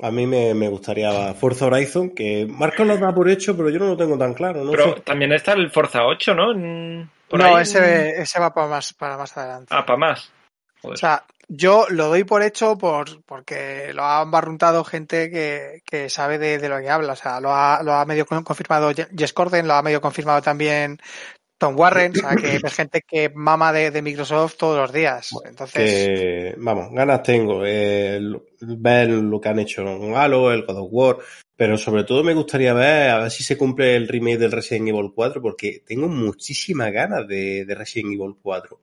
A 0.00 0.10
mí 0.12 0.24
me, 0.26 0.54
me 0.54 0.68
gustaría 0.68 1.34
Forza 1.34 1.66
Horizon, 1.66 2.14
que 2.14 2.46
Marco 2.48 2.84
lo 2.84 2.96
da 2.96 3.12
por 3.12 3.28
hecho, 3.28 3.56
pero 3.56 3.70
yo 3.70 3.80
no 3.80 3.86
lo 3.88 3.96
tengo 3.96 4.16
tan 4.16 4.34
claro. 4.34 4.62
No 4.64 4.70
Pero 4.70 4.94
sé. 4.94 5.00
también 5.00 5.32
está 5.32 5.52
el 5.54 5.70
Forza 5.70 6.04
8, 6.06 6.34
¿no? 6.34 7.08
Por 7.28 7.40
No, 7.40 7.56
ahí. 7.56 7.62
ese, 7.62 8.10
ese 8.22 8.38
va 8.40 8.54
para 8.54 8.68
más, 8.68 8.92
para 8.94 9.16
más 9.16 9.36
adelante. 9.36 9.66
Ah, 9.76 9.84
para 9.84 9.98
más. 9.98 10.32
Joder. 10.80 10.94
O 10.94 10.96
sea, 10.96 11.24
yo 11.48 11.86
lo 11.90 12.08
doy 12.08 12.24
por 12.24 12.42
hecho 12.42 12.76
por, 12.78 13.22
porque 13.24 13.92
lo 13.94 14.02
ha 14.04 14.24
barruntado 14.24 14.84
gente 14.84 15.30
que, 15.30 15.80
que 15.84 16.08
sabe 16.10 16.38
de, 16.38 16.58
de 16.58 16.68
lo 16.68 16.78
que 16.80 16.90
habla. 16.90 17.12
O 17.12 17.16
sea, 17.16 17.40
lo 17.40 17.52
ha, 17.54 17.82
lo 17.82 17.92
ha 17.94 18.04
medio 18.04 18.26
con- 18.26 18.42
confirmado 18.44 18.90
Je- 18.92 19.08
Jess 19.16 19.32
Corden, 19.32 19.66
lo 19.68 19.74
ha 19.74 19.82
medio 19.82 20.00
confirmado 20.00 20.40
también 20.42 20.98
Tom 21.58 21.78
Warren. 21.78 22.12
O 22.12 22.14
sea, 22.16 22.36
que 22.36 22.56
es 22.64 22.74
gente 22.74 23.02
que 23.06 23.30
mama 23.34 23.72
de, 23.72 23.90
de 23.90 24.02
Microsoft 24.02 24.56
todos 24.56 24.76
los 24.78 24.92
días. 24.92 25.30
Entonces, 25.44 26.06
que, 26.08 26.54
vamos, 26.58 26.88
ganas 26.92 27.22
tengo. 27.22 27.62
eh, 27.64 28.20
ver 28.60 29.10
lo 29.10 29.40
que 29.40 29.48
han 29.48 29.58
hecho 29.58 29.84
con 29.84 30.14
Halo, 30.16 30.52
el 30.52 30.64
God 30.64 30.78
of 30.78 30.88
War, 30.90 31.16
pero 31.56 31.76
sobre 31.76 32.04
todo 32.04 32.24
me 32.24 32.34
gustaría 32.34 32.72
ver 32.72 33.10
a 33.10 33.18
ver 33.18 33.30
si 33.30 33.44
se 33.44 33.56
cumple 33.58 33.94
el 33.94 34.08
remake 34.08 34.38
del 34.38 34.52
Resident 34.52 34.88
Evil 34.88 35.12
4, 35.14 35.40
porque 35.42 35.82
tengo 35.86 36.08
muchísimas 36.08 36.90
ganas 36.90 37.28
de, 37.28 37.64
de 37.64 37.74
Resident 37.74 38.14
Evil 38.14 38.34
4. 38.42 38.80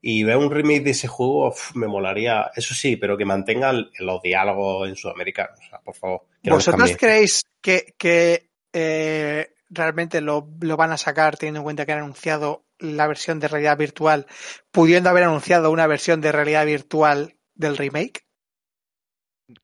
Y 0.00 0.24
ver 0.24 0.36
un 0.36 0.50
remake 0.50 0.82
de 0.82 0.90
ese 0.90 1.08
juego 1.08 1.48
uf, 1.48 1.74
me 1.74 1.86
molaría, 1.86 2.50
eso 2.54 2.74
sí, 2.74 2.96
pero 2.96 3.16
que 3.16 3.24
mantengan 3.24 3.90
los 3.98 4.22
diálogos 4.22 4.88
en 4.88 4.96
Sudamérica, 4.96 5.50
o 5.52 5.68
sea, 5.68 5.80
por 5.80 5.94
favor. 5.94 6.22
que 6.42 6.50
¿Vosotros 6.50 6.96
creéis 6.98 7.44
que, 7.60 7.94
que, 7.98 8.48
eh, 8.72 9.52
realmente 9.68 10.20
lo, 10.20 10.48
lo 10.60 10.76
van 10.76 10.92
a 10.92 10.96
sacar 10.96 11.36
teniendo 11.36 11.60
en 11.60 11.64
cuenta 11.64 11.86
que 11.86 11.92
han 11.92 12.00
anunciado 12.00 12.64
la 12.78 13.06
versión 13.06 13.40
de 13.40 13.48
realidad 13.48 13.76
virtual, 13.76 14.26
pudiendo 14.70 15.10
haber 15.10 15.24
anunciado 15.24 15.70
una 15.70 15.86
versión 15.86 16.20
de 16.20 16.32
realidad 16.32 16.66
virtual 16.66 17.36
del 17.54 17.76
remake? 17.76 18.24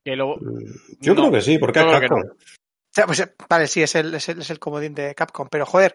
Que 0.05 0.17
lo, 0.17 0.37
Mm, 0.37 0.99
Yo 1.01 1.15
No, 1.15 1.23
creo 1.23 1.33
que 1.33 1.41
sí, 1.41 1.59
porque 1.59 1.81
es 1.81 1.87
Capcom. 1.87 2.21
O 2.21 2.95
sea, 2.97 3.07
pues, 3.07 3.21
eh, 3.21 3.35
vale, 3.49 3.67
sí, 3.67 3.83
es 3.83 3.95
el, 3.95 4.15
es 4.15 4.29
el, 4.29 4.41
es 4.41 4.51
el 4.51 4.59
comodín 4.59 4.95
de 4.95 5.15
Capcom, 5.15 5.49
pero 5.51 5.67
joder, 5.67 5.95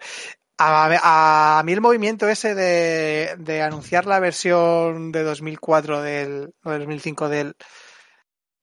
a, 0.58 1.60
a 1.60 1.64
mí 1.64 1.74
el 1.74 1.82
movimiento 1.82 2.28
ese 2.30 2.56
de, 2.56 3.36
de 3.38 3.62
anunciar 3.62 4.06
la 4.06 4.20
versión 4.20 5.12
de 5.12 5.24
2004 5.24 6.02
del, 6.02 6.54
o 6.64 6.72
de 6.72 6.80
2005 6.80 7.30
del, 7.30 7.56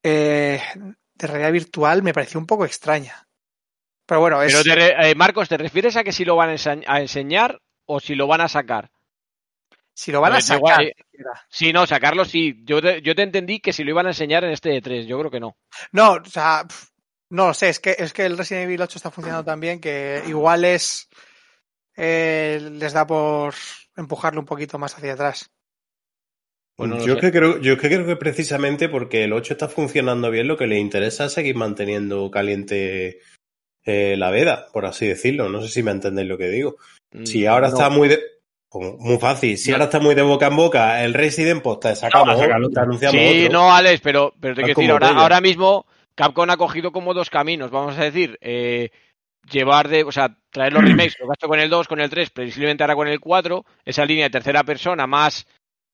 eh, 0.03 0.61
de 1.14 1.27
realidad 1.27 1.53
virtual 1.53 2.03
me 2.03 2.14
pareció 2.14 2.38
un 2.38 2.46
poco 2.46 2.64
extraña. 2.64 3.27
Pero 4.07 4.20
bueno, 4.20 4.42
es, 4.42 4.53
Pero 4.53 4.64
te 4.64 4.74
re- 4.74 5.11
eh, 5.11 5.14
Marcos, 5.14 5.48
¿te 5.48 5.57
refieres 5.59 5.96
a 5.96 6.05
que 6.05 6.12
si 6.12 6.24
lo 6.24 6.37
van 6.37 6.51
a, 6.87 7.01
enseñar 7.01 7.61
o 7.87 8.01
si 8.01 8.14
lo 8.14 8.27
van 8.27 8.40
a 8.40 8.48
sacar? 8.48 8.90
si 9.92 10.12
lo 10.12 10.20
van 10.20 10.33
a 10.33 10.37
Pues 10.37 10.44
sacar. 10.44 10.83
eh, 10.85 10.94
Sí, 11.51 11.72
no, 11.72 11.87
sacarlo 11.87 12.24
sí. 12.24 12.62
Yo 12.64 12.81
te, 12.81 13.03
yo 13.03 13.14
te 13.14 13.22
entendí 13.22 13.61
que 13.61 13.72
si 13.72 13.83
lo 13.85 13.90
iban 13.90 14.07
a 14.07 14.11
enseñar 14.11 14.44
en 14.44 14.53
este 14.53 14.70
E3, 14.81 15.07
yo 15.07 15.18
creo 15.18 15.31
que 15.31 15.40
no. 15.40 15.57
No, 15.92 16.12
o 16.12 16.24
sea, 16.24 16.64
no 17.31 17.48
lo 17.48 17.55
sé, 17.55 17.68
es 17.70 17.81
que, 17.81 17.96
es 17.98 18.12
que 18.12 18.24
el 18.24 18.38
Resident 18.38 18.64
Evil 18.64 18.83
8 18.83 18.98
está 18.98 19.11
funcionando 19.11 19.44
tan 19.44 19.61
bien 19.61 19.81
que 19.81 20.22
igual 20.29 20.64
es. 20.64 21.09
Eh, 21.98 22.61
les 22.72 22.92
da 22.92 23.06
por 23.06 23.54
empujarlo 23.96 24.40
un 24.40 24.46
poquito 24.46 24.78
más 24.78 24.96
hacia 24.96 25.12
atrás. 25.14 25.50
No 26.78 26.87
lo 26.87 27.04
yo, 27.06 27.14
sé. 27.16 27.20
que 27.20 27.32
creo, 27.32 27.58
yo 27.61 27.76
que 27.76 27.88
creo 27.88 28.06
que 28.06 28.14
precisamente 28.16 28.88
porque 28.88 29.24
el 29.24 29.32
8 29.32 29.54
está 29.54 29.68
funcionando 29.68 30.30
bien, 30.30 30.46
lo 30.46 30.56
que 30.56 30.68
le 30.68 30.78
interesa 30.78 31.24
es 31.24 31.32
seguir 31.32 31.56
manteniendo 31.56 32.30
caliente 32.30 33.18
eh, 33.84 34.16
la 34.16 34.30
veda, 34.30 34.66
por 34.72 34.87
así 34.87 35.06
decirlo. 35.06 35.48
No 35.48 35.61
sé 35.61 35.68
si 35.68 35.82
me 35.82 35.90
entendéis 35.90 36.28
lo 36.28 36.38
que 36.38 36.48
digo. 36.48 36.76
Si 37.24 37.44
Mm, 37.44 37.48
ahora 37.48 37.68
no. 37.68 37.74
está 37.74 37.90
muy 37.90 38.08
de... 38.08 38.20
Muy 38.70 39.16
fácil. 39.18 39.56
Si 39.56 39.70
No. 39.70 39.76
ahora 39.76 39.84
está 39.87 39.98
muy 39.98 40.14
de 40.14 40.20
boca 40.22 40.46
en 40.48 40.56
boca, 40.56 41.02
el 41.02 41.14
Resident, 41.14 41.62
pues 41.62 41.80
te 41.80 41.96
sacamos, 41.96 42.37
a 42.37 42.38
sacarlo. 42.38 42.68
te 42.68 42.80
anunciamos 42.80 43.20
Sí, 43.32 43.46
otro. 43.46 43.58
no, 43.58 43.74
Alex, 43.74 44.00
pero, 44.02 44.34
pero 44.38 44.54
te 44.54 44.61
Es 44.61 44.66
quiero 44.66 44.78
decir, 44.80 44.90
ahora, 44.92 45.08
ahora 45.22 45.40
mismo 45.40 45.87
Capcom 46.14 46.50
ha 46.50 46.56
cogido 46.58 46.92
como 46.92 47.14
dos 47.14 47.30
caminos, 47.30 47.70
vamos 47.70 47.96
a 47.98 48.04
decir. 48.04 48.37
eh, 48.42 48.90
llevar 49.51 49.88
de, 49.88 50.05
o 50.05 50.12
sea, 50.12 50.37
traer 50.51 50.72
los 50.72 50.83
remakes, 50.85 51.16
lo 51.20 51.29
gasto 51.29 51.48
con 51.48 51.61
el 51.61 51.70
2, 51.70 51.88
con 51.88 52.01
el 52.01 52.11
3, 52.11 52.31
previsiblemente 52.31 52.83
ahora 52.83 52.94
con 52.96 53.09
el 53.09 53.20
4, 53.20 53.64
esa 53.85 54.05
línea 54.05 54.24
de 54.24 54.31
tercera 54.31 54.64
persona 54.64 55.07
más, 55.07 55.46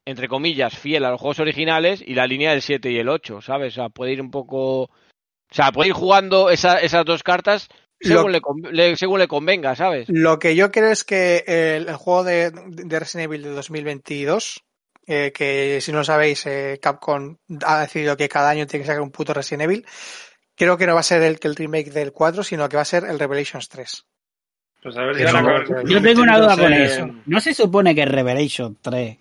entre 0.07 0.29
comillas, 0.29 0.77
fiel 0.77 1.05
a 1.05 1.11
los 1.11 1.21
juegos 1.21 1.41
originales, 1.41 2.03
y 2.07 2.15
la 2.15 2.27
línea 2.27 2.51
del 2.51 2.63
7 2.63 2.91
y 2.91 2.99
el 2.99 3.09
8, 3.09 3.41
¿sabes? 3.41 3.75
O 3.75 3.77
sea, 3.77 3.89
puede 3.89 4.13
ir 4.13 4.21
un 4.21 4.31
poco... 4.31 4.83
O 4.83 5.55
sea, 5.55 5.71
puede 5.73 5.89
ir 5.91 5.95
jugando 5.95 6.51
esa- 6.51 6.81
esas 6.81 7.05
dos 7.05 7.23
cartas 7.23 7.69
según, 8.01 8.33
Lo- 8.33 8.71
le, 8.73 8.97
según 8.97 9.21
le 9.21 9.29
convenga, 9.29 9.75
¿sabes? 9.77 10.07
Lo 10.09 10.39
que 10.39 10.57
yo 10.57 10.71
creo 10.73 10.91
es 10.91 11.05
que 11.05 11.45
el, 11.47 11.89
el 11.89 11.95
juego 11.97 12.25
de, 12.25 12.51
de 12.51 12.99
Resident 12.99 13.27
Evil 13.27 13.43
de 13.45 13.51
2022, 13.51 14.63
eh, 15.07 15.33
que 15.33 15.81
si 15.81 15.93
no 15.93 15.99
lo 15.99 16.05
sabéis, 16.05 16.45
eh, 16.47 16.79
Capcom 16.83 17.37
ha 17.65 17.81
decidido 17.81 18.17
que 18.17 18.29
cada 18.29 18.51
año 18.51 18.67
tiene 18.67 18.83
que 18.83 18.89
sacar 18.89 19.01
un 19.03 19.11
puto 19.13 19.33
Resident 19.33 19.63
Evil, 19.63 19.87
creo 20.57 20.77
que 20.77 20.87
no 20.87 20.95
va 20.95 21.01
a 21.01 21.05
ser 21.05 21.23
el, 21.23 21.39
que 21.39 21.49
el 21.49 21.57
remake 21.57 21.91
del 21.91 22.13
4, 22.13 22.43
sino 22.45 22.69
que 22.69 22.77
va 22.77 22.83
a 22.83 22.87
ser 22.87 23.05
el 23.05 23.19
Revelations 23.19 23.69
3. 23.69 24.07
Pues 24.83 24.97
a 24.97 25.03
ver 25.05 25.17
si 25.17 25.25
van 25.25 25.37
a 25.37 25.39
acabar 25.41 25.85
Yo 25.87 26.03
tengo 26.03 26.23
una 26.23 26.39
duda 26.39 26.57
con 26.57 26.73
eso. 26.73 27.09
¿No 27.27 27.41
se 27.41 27.55
supone 27.55 27.95
que 27.95 28.05
Revelation 28.05 28.77
3 28.83 29.19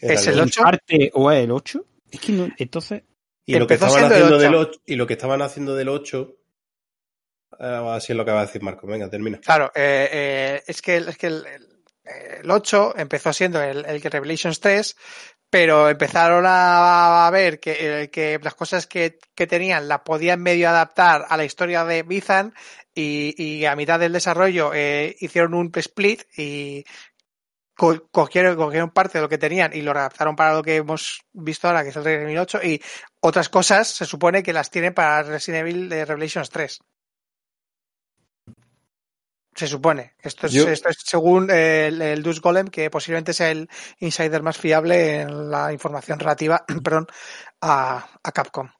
Era 0.00 0.14
¿Es 0.14 0.26
el 0.28 0.36
lo- 0.36 0.44
8? 0.44 0.62
parte 0.62 1.10
o 1.14 1.30
es 1.32 1.44
el 1.44 1.50
8? 1.50 1.84
Es 2.10 2.20
que 2.20 2.32
no, 2.32 2.48
entonces... 2.58 3.02
Y 3.46 3.58
lo 3.58 3.66
que 3.66 3.74
estaban 3.74 3.98
el 3.98 4.12
haciendo 4.12 4.38
del 4.38 4.54
8. 4.54 4.70
8, 4.70 4.80
y 4.86 4.94
lo 4.96 5.06
que 5.08 5.12
estaban 5.14 5.42
haciendo 5.42 5.74
del 5.74 5.88
8, 5.88 6.36
eh, 7.58 7.82
así 7.90 8.12
es 8.12 8.16
lo 8.16 8.24
que 8.24 8.30
va 8.30 8.40
a 8.42 8.46
decir 8.46 8.62
Marco. 8.62 8.86
Venga, 8.86 9.10
termina. 9.10 9.38
Claro, 9.38 9.72
eh, 9.74 10.08
eh, 10.12 10.62
es 10.66 10.80
que, 10.82 10.96
es 10.98 11.18
que 11.18 11.26
el, 11.26 11.44
el- 11.46 11.66
el 12.42 12.50
8 12.50 12.94
empezó 12.96 13.32
siendo 13.32 13.60
el, 13.62 13.84
el 13.84 14.00
que 14.00 14.08
Revelations 14.08 14.60
3, 14.60 14.96
pero 15.50 15.88
empezaron 15.88 16.44
a, 16.46 17.28
ver 17.32 17.58
que, 17.60 18.02
eh, 18.02 18.10
que 18.10 18.38
las 18.42 18.54
cosas 18.54 18.86
que, 18.86 19.18
que 19.34 19.46
tenían 19.48 19.88
la 19.88 20.04
podían 20.04 20.40
medio 20.42 20.68
adaptar 20.68 21.26
a 21.28 21.36
la 21.36 21.44
historia 21.44 21.84
de 21.84 22.04
Bizan 22.04 22.54
y, 22.94 23.64
a 23.64 23.76
mitad 23.76 23.98
del 23.98 24.12
desarrollo 24.12 24.72
eh, 24.74 25.16
hicieron 25.20 25.54
un 25.54 25.70
split 25.74 26.22
y 26.36 26.84
co- 27.74 28.08
cogieron, 28.10 28.56
cogieron 28.56 28.90
parte 28.90 29.18
de 29.18 29.22
lo 29.22 29.28
que 29.28 29.38
tenían 29.38 29.72
y 29.74 29.82
lo 29.82 29.90
adaptaron 29.92 30.36
para 30.36 30.54
lo 30.54 30.62
que 30.62 30.76
hemos 30.76 31.22
visto 31.32 31.66
ahora, 31.68 31.82
que 31.82 31.90
es 31.90 31.96
el 31.96 32.04
Resident 32.04 32.28
Evil 32.28 32.38
8, 32.38 32.60
y 32.62 32.82
otras 33.20 33.48
cosas 33.48 33.88
se 33.88 34.06
supone 34.06 34.42
que 34.42 34.52
las 34.52 34.70
tienen 34.70 34.94
para 34.94 35.22
Resident 35.24 35.62
Evil 35.68 35.88
de 35.88 36.04
Revelations 36.04 36.50
3. 36.50 36.78
Se 39.60 39.66
supone. 39.66 40.14
Esto 40.22 40.46
es, 40.46 40.54
esto 40.72 40.88
es 40.88 40.96
según 41.04 41.50
el, 41.50 42.00
el 42.00 42.22
Dus 42.22 42.40
Golem, 42.40 42.68
que 42.68 42.88
posiblemente 42.88 43.34
sea 43.34 43.50
el 43.50 43.68
insider 43.98 44.42
más 44.42 44.56
fiable 44.56 45.20
en 45.20 45.50
la 45.50 45.70
información 45.70 46.18
relativa 46.18 46.64
perdón, 46.82 47.06
a, 47.60 48.08
a 48.22 48.32
Capcom. 48.32 48.70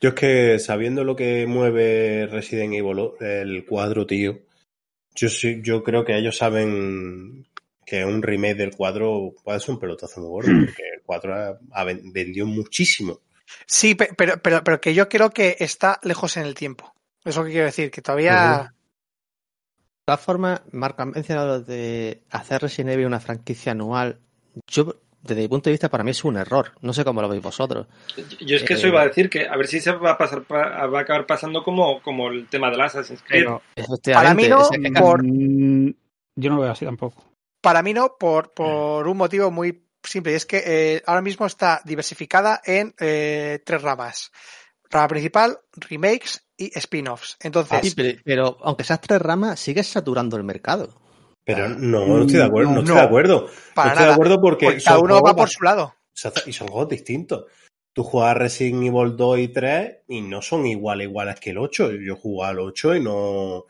Yo 0.00 0.08
es 0.08 0.14
que 0.14 0.58
sabiendo 0.58 1.04
lo 1.04 1.14
que 1.14 1.46
mueve 1.46 2.26
Resident 2.26 2.72
Evil, 2.72 3.10
el 3.20 3.66
cuadro, 3.66 4.06
tío, 4.06 4.38
yo 5.14 5.28
sí, 5.28 5.60
yo 5.62 5.82
creo 5.84 6.06
que 6.06 6.16
ellos 6.16 6.38
saben 6.38 7.46
que 7.84 8.02
un 8.06 8.22
remake 8.22 8.54
del 8.56 8.74
cuadro 8.74 9.34
puede 9.44 9.60
ser 9.60 9.72
un 9.72 9.78
pelotazo 9.80 10.20
muy 10.22 10.30
gordo, 10.30 10.48
porque 10.64 10.82
el 10.94 11.02
cuadro 11.02 11.34
ha, 11.34 11.58
ha 11.72 11.84
ven- 11.84 12.12
vendió 12.14 12.46
muchísimo. 12.46 13.20
Sí, 13.66 13.94
pe- 13.94 14.14
pero, 14.16 14.40
pero, 14.40 14.64
pero 14.64 14.80
que 14.80 14.94
yo 14.94 15.06
creo 15.10 15.28
que 15.30 15.56
está 15.60 16.00
lejos 16.02 16.38
en 16.38 16.44
el 16.44 16.54
tiempo. 16.54 16.94
Eso 17.22 17.44
que 17.44 17.50
quiero 17.50 17.66
decir, 17.66 17.90
que 17.90 18.00
todavía. 18.00 18.72
Todas 20.10 20.20
formas, 20.24 20.62
Marco, 20.72 21.02
has 21.02 21.08
mencionado 21.08 21.60
de 21.62 22.22
hacer 22.30 22.62
Resident 22.62 22.90
Evil 22.94 23.06
una 23.06 23.20
franquicia 23.20 23.72
anual. 23.72 24.18
Yo, 24.66 24.96
desde 25.22 25.42
mi 25.42 25.48
punto 25.48 25.70
de 25.70 25.72
vista, 25.74 25.88
para 25.88 26.02
mí 26.04 26.10
es 26.10 26.24
un 26.24 26.36
error. 26.36 26.72
No 26.80 26.92
sé 26.92 27.04
cómo 27.04 27.20
lo 27.22 27.28
veis 27.28 27.42
vosotros. 27.42 27.86
Yo 28.40 28.56
es 28.56 28.62
que 28.64 28.74
eso 28.74 28.86
Eh, 28.86 28.90
iba 28.90 29.02
a 29.02 29.06
decir 29.06 29.28
que 29.30 29.46
a 29.46 29.56
ver 29.56 29.66
si 29.66 29.80
se 29.80 29.92
va 29.92 30.12
a 30.12 30.18
pasar 30.18 30.42
pa- 30.44 30.86
va 30.86 30.98
a 30.98 31.02
acabar 31.02 31.26
pasando 31.26 31.62
como, 31.62 32.00
como 32.02 32.28
el 32.28 32.46
tema 32.48 32.70
del 32.70 32.80
Assassin's 32.80 33.22
Creed. 33.22 33.46
Para 34.12 34.34
mí 34.34 34.48
no, 34.48 34.68
por- 34.98 35.22
yo 35.24 36.50
no 36.50 36.56
lo 36.56 36.62
veo 36.62 36.72
así 36.72 36.84
tampoco. 36.84 37.24
Para 37.60 37.82
mí 37.82 37.92
no, 37.92 38.16
por, 38.18 38.52
por 38.54 39.06
un 39.06 39.16
motivo 39.16 39.50
muy 39.50 39.84
simple. 40.02 40.32
Y 40.32 40.36
es 40.36 40.46
que 40.46 40.62
eh, 40.64 41.02
ahora 41.06 41.20
mismo 41.20 41.46
está 41.46 41.82
diversificada 41.84 42.60
en 42.64 42.94
eh, 42.98 43.60
tres 43.64 43.82
ramas. 43.82 44.32
Rama 44.90 45.08
principal, 45.08 45.58
remakes 45.76 46.42
y 46.60 46.70
spin-offs. 46.78 47.36
Entonces, 47.40 47.80
Sí, 47.82 47.92
pero, 47.96 48.18
pero 48.24 48.58
aunque 48.62 48.84
seas 48.84 49.00
tres 49.00 49.20
ramas, 49.20 49.58
sigues 49.58 49.86
saturando 49.86 50.36
el 50.36 50.44
mercado. 50.44 50.94
Pero 51.44 51.68
no, 51.70 52.06
no 52.06 52.20
estoy 52.20 52.36
de 52.36 52.44
acuerdo, 52.44 52.70
no, 52.70 52.80
estoy 52.80 52.94
No, 52.94 53.00
de 53.00 53.06
acuerdo. 53.06 53.46
para 53.74 53.88
no 53.88 53.92
estoy 53.94 54.06
de 54.06 54.12
acuerdo 54.12 54.40
porque, 54.40 54.78
cada 54.84 54.98
uno 54.98 55.20
va 55.22 55.34
por 55.34 55.48
su 55.48 55.64
lado. 55.64 55.94
Y 56.46 56.52
son 56.52 56.68
juegos 56.68 56.90
distintos. 56.90 57.46
Tú 57.92 58.04
juegas 58.04 58.36
Resident 58.36 58.84
Evil 58.84 59.16
2 59.16 59.38
y 59.38 59.48
3 59.48 59.96
y 60.08 60.20
no 60.20 60.42
son 60.42 60.66
iguales 60.66 61.08
iguales 61.08 61.40
que 61.40 61.50
el 61.50 61.58
8. 61.58 61.92
Yo 61.92 62.14
jugué 62.16 62.46
al 62.46 62.60
8 62.60 62.96
y 62.96 63.00
no... 63.00 63.64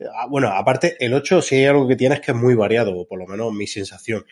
Ah, 0.00 0.26
Bueno, 0.28 0.48
aparte, 0.48 0.96
el 0.98 1.14
8 1.14 1.40
sí 1.40 1.54
hay 1.56 1.66
algo 1.66 1.88
que 1.88 1.96
tiene 1.96 2.16
es 2.16 2.20
que 2.20 2.32
es 2.32 2.36
muy 2.36 2.54
variado, 2.54 2.94
o 2.94 3.06
por 3.08 3.18
lo 3.18 3.26
menos 3.26 3.52
mi 3.52 3.66
sensación, 3.66 4.26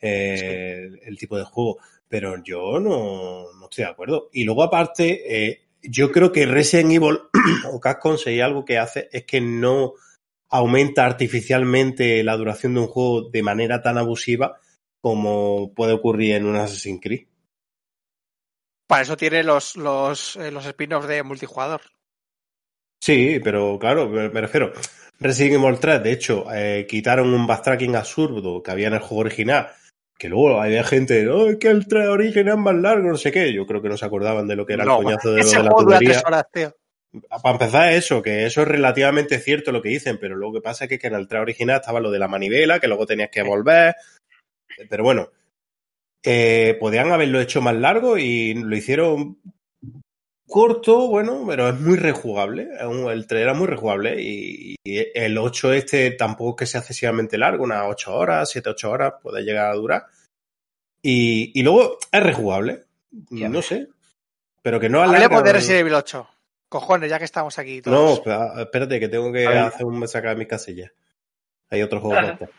eh, 0.00 0.82
el, 0.84 1.00
el 1.02 1.18
tipo 1.18 1.36
de 1.36 1.44
juego. 1.44 1.78
Pero 2.08 2.40
yo 2.44 2.78
no, 2.78 3.52
no 3.58 3.64
estoy 3.64 3.84
de 3.84 3.90
acuerdo. 3.90 4.28
Y 4.32 4.44
luego 4.44 4.62
aparte, 4.62 5.48
eh, 5.48 5.67
yo 5.82 6.10
creo 6.12 6.32
que 6.32 6.46
Resident 6.46 6.92
Evil 6.92 7.18
o 7.72 7.80
Capcom 7.80 8.16
hay 8.26 8.40
algo 8.40 8.64
que 8.64 8.78
hace 8.78 9.08
es 9.12 9.24
que 9.24 9.40
no 9.40 9.94
aumenta 10.50 11.04
artificialmente 11.04 12.22
la 12.24 12.36
duración 12.36 12.74
de 12.74 12.80
un 12.80 12.86
juego 12.86 13.28
de 13.30 13.42
manera 13.42 13.82
tan 13.82 13.98
abusiva 13.98 14.58
como 15.00 15.72
puede 15.74 15.92
ocurrir 15.92 16.34
en 16.34 16.46
un 16.46 16.56
Assassin's 16.56 17.00
Creed. 17.02 17.26
Para 18.86 19.02
eso 19.02 19.16
tiene 19.16 19.44
los, 19.44 19.76
los, 19.76 20.36
eh, 20.36 20.50
los 20.50 20.64
spin-offs 20.64 21.08
de 21.08 21.22
multijugador. 21.22 21.82
Sí, 23.00 23.38
pero 23.44 23.78
claro, 23.78 24.08
me, 24.08 24.28
me 24.30 24.40
refiero. 24.40 24.72
Resident 25.20 25.62
Evil 25.62 25.78
3, 25.78 26.02
de 26.02 26.12
hecho, 26.12 26.46
eh, 26.52 26.86
quitaron 26.88 27.34
un 27.34 27.46
backtracking 27.46 27.96
absurdo 27.96 28.62
que 28.62 28.70
había 28.70 28.88
en 28.88 28.94
el 28.94 29.00
juego 29.00 29.20
original. 29.20 29.68
Que 30.18 30.28
luego 30.28 30.60
había 30.60 30.82
gente, 30.82 31.22
no, 31.22 31.46
es 31.46 31.56
que 31.58 31.68
el 31.68 31.86
3 31.86 32.08
original 32.08 32.54
es 32.54 32.58
más 32.58 32.74
largo, 32.74 33.08
no 33.08 33.16
sé 33.16 33.30
qué. 33.30 33.52
Yo 33.52 33.66
creo 33.66 33.80
que 33.80 33.88
no 33.88 33.96
se 33.96 34.04
acordaban 34.04 34.48
de 34.48 34.56
lo 34.56 34.66
que 34.66 34.72
era 34.74 34.84
No, 34.84 34.98
el 34.98 35.04
coñazo 35.04 35.32
de 35.32 35.42
lo 35.44 35.48
de 35.48 35.62
la 35.62 35.70
tubería. 35.70 36.10
tres 36.10 36.24
horas, 36.26 36.44
tío. 36.52 36.76
Para 37.42 37.52
empezar, 37.52 37.92
eso, 37.92 38.20
que 38.20 38.44
eso 38.44 38.62
es 38.62 38.68
relativamente 38.68 39.38
cierto 39.38 39.72
lo 39.72 39.80
que 39.80 39.88
dicen, 39.88 40.18
pero 40.20 40.36
lo 40.36 40.52
que 40.52 40.60
pasa 40.60 40.84
es 40.84 40.98
que, 40.98 41.06
en 41.06 41.14
el 41.14 41.28
3 41.28 41.42
original 41.42 41.76
estaba 41.76 42.00
lo 42.00 42.10
de 42.10 42.18
la 42.18 42.28
manivela, 42.28 42.80
que 42.80 42.88
luego 42.88 43.06
tenías 43.06 43.30
que 43.30 43.42
volver. 43.42 43.94
Pero 44.90 45.04
bueno, 45.04 45.30
eh, 46.22 46.76
podían 46.78 47.12
haberlo 47.12 47.40
hecho 47.40 47.62
más 47.62 47.76
largo 47.76 48.18
y 48.18 48.54
lo 48.54 48.76
hicieron 48.76 49.38
corto, 50.48 51.06
bueno, 51.08 51.44
pero 51.46 51.68
es 51.68 51.78
muy 51.80 51.96
rejugable. 51.96 52.68
El 52.80 53.26
3 53.26 53.42
era 53.42 53.54
muy 53.54 53.66
rejugable 53.66 54.20
y, 54.20 54.76
y 54.84 55.06
el 55.14 55.38
8 55.38 55.72
este 55.74 56.10
tampoco 56.12 56.50
es 56.64 56.68
que 56.68 56.72
sea 56.72 56.80
excesivamente 56.80 57.38
largo, 57.38 57.64
unas 57.64 57.84
8 57.88 58.14
horas, 58.16 58.50
7, 58.50 58.70
8 58.70 58.90
horas 58.90 59.14
puede 59.22 59.42
llegar 59.42 59.70
a 59.70 59.74
durar. 59.74 60.06
Y, 61.02 61.52
y 61.58 61.62
luego 61.62 61.98
es 62.10 62.22
rejugable. 62.22 62.84
Ya 63.30 63.48
no 63.48 63.62
sé. 63.62 63.88
Pero 64.62 64.80
que 64.80 64.88
no 64.88 64.98
alarga- 65.00 65.24
Hablemos 65.24 65.44
de 65.44 65.52
Resident 65.52 65.80
Evil 65.80 65.94
8. 65.94 66.28
Cojones, 66.68 67.08
ya 67.08 67.18
que 67.18 67.24
estamos 67.24 67.58
aquí 67.58 67.76
No, 67.78 67.82
todos. 67.92 68.18
espera- 68.18 68.60
espérate, 68.60 69.00
que 69.00 69.08
tengo 69.08 69.32
que 69.32 69.46
hacer 69.46 69.86
un 69.86 70.06
sacar 70.08 70.36
mis 70.36 70.48
casillas. 70.48 70.90
Hay 71.70 71.80
otro 71.82 72.00
juego 72.00 72.20
que 72.20 72.26
hacer. 72.32 72.50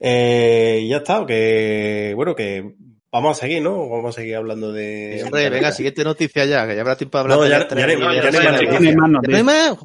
Eh, 0.00 0.86
ya 0.88 0.98
está, 0.98 1.26
que 1.26 2.12
bueno, 2.14 2.36
que 2.36 2.74
vamos 3.12 3.36
a 3.36 3.40
seguir, 3.40 3.62
¿no? 3.62 3.88
Vamos 3.88 4.16
a 4.16 4.20
seguir 4.20 4.36
hablando 4.36 4.72
de. 4.72 5.22
Hombre, 5.24 5.50
venga, 5.50 5.72
siguiente 5.72 6.04
noticia 6.04 6.44
ya, 6.44 6.66
que 6.66 6.74
ya 6.74 6.80
habrá 6.82 6.96
tiempo 6.96 7.18
de 7.18 7.22
hablar 7.22 7.38
No, 7.38 7.44
de 7.44 7.50
ya- 7.50 7.68
ya 7.68 7.68
ya 7.68 7.86
ya 8.30 8.52
no 8.52 8.58
sí, 8.78 8.86
¿Ya 8.86 9.00
no 9.10 9.36
hay 9.36 9.42
más? 9.42 9.78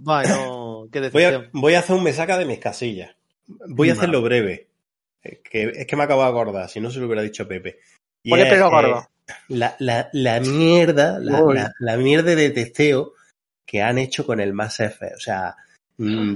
Qué 0.92 1.10
Voy 1.10 1.24
a, 1.24 1.50
voy 1.54 1.74
a 1.76 1.80
hacer 1.80 1.96
un 1.96 2.04
me 2.04 2.14
saca 2.14 2.38
de 2.38 2.46
mis 2.46 2.60
casillas. 2.60 3.16
Voy 3.68 3.90
a 3.90 3.94
hacerlo 3.94 4.22
breve. 4.22 4.68
Que, 5.22 5.72
es 5.76 5.88
que 5.88 5.96
me 5.96 6.04
acabo 6.04 6.22
de 6.24 6.30
acordar, 6.30 6.70
si 6.70 6.82
no 6.82 6.92
se 6.92 7.00
lo 7.00 7.06
hubiera 7.06 7.22
dicho 7.22 7.48
Pepe. 7.48 7.80
Y 8.24 8.30
Ponle 8.30 8.46
es, 8.46 8.52
pelo 8.54 8.68
eh, 8.68 8.70
gordo. 8.70 9.10
la, 9.48 9.76
la, 9.80 10.10
la 10.12 10.40
mierda, 10.42 11.18
la, 11.20 11.42
la, 11.42 11.74
la 11.80 11.98
mierda 11.98 12.36
de 12.36 12.50
testeo 12.50 13.14
que 13.66 13.82
han 13.82 13.98
hecho 13.98 14.26
con 14.26 14.40
el 14.42 14.54
Mass 14.54 14.82
Effect. 14.82 15.16
O 15.16 15.20
sea, 15.20 15.56
mm, 15.98 16.36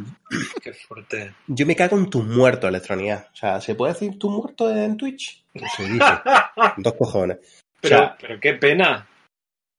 Qué 0.63 0.73
fuerte. 0.73 1.33
yo 1.47 1.65
me 1.65 1.75
cago 1.75 1.97
en 1.97 2.09
tus 2.09 2.23
muertos, 2.25 2.69
Electronía. 2.69 3.27
O 3.33 3.35
sea, 3.35 3.59
¿se 3.59 3.75
puede 3.75 3.93
decir 3.93 4.17
tus 4.17 4.31
muertos 4.31 4.75
en 4.75 4.95
Twitch? 4.95 5.43
No 5.61 5.67
se 5.75 5.83
dice. 5.83 6.05
Dos 6.77 6.93
cojones. 6.93 7.37
O 7.37 7.41
Pero, 7.81 7.97
sea, 7.97 8.17
pero 8.19 8.39
qué 8.39 8.53
pena. 8.53 9.07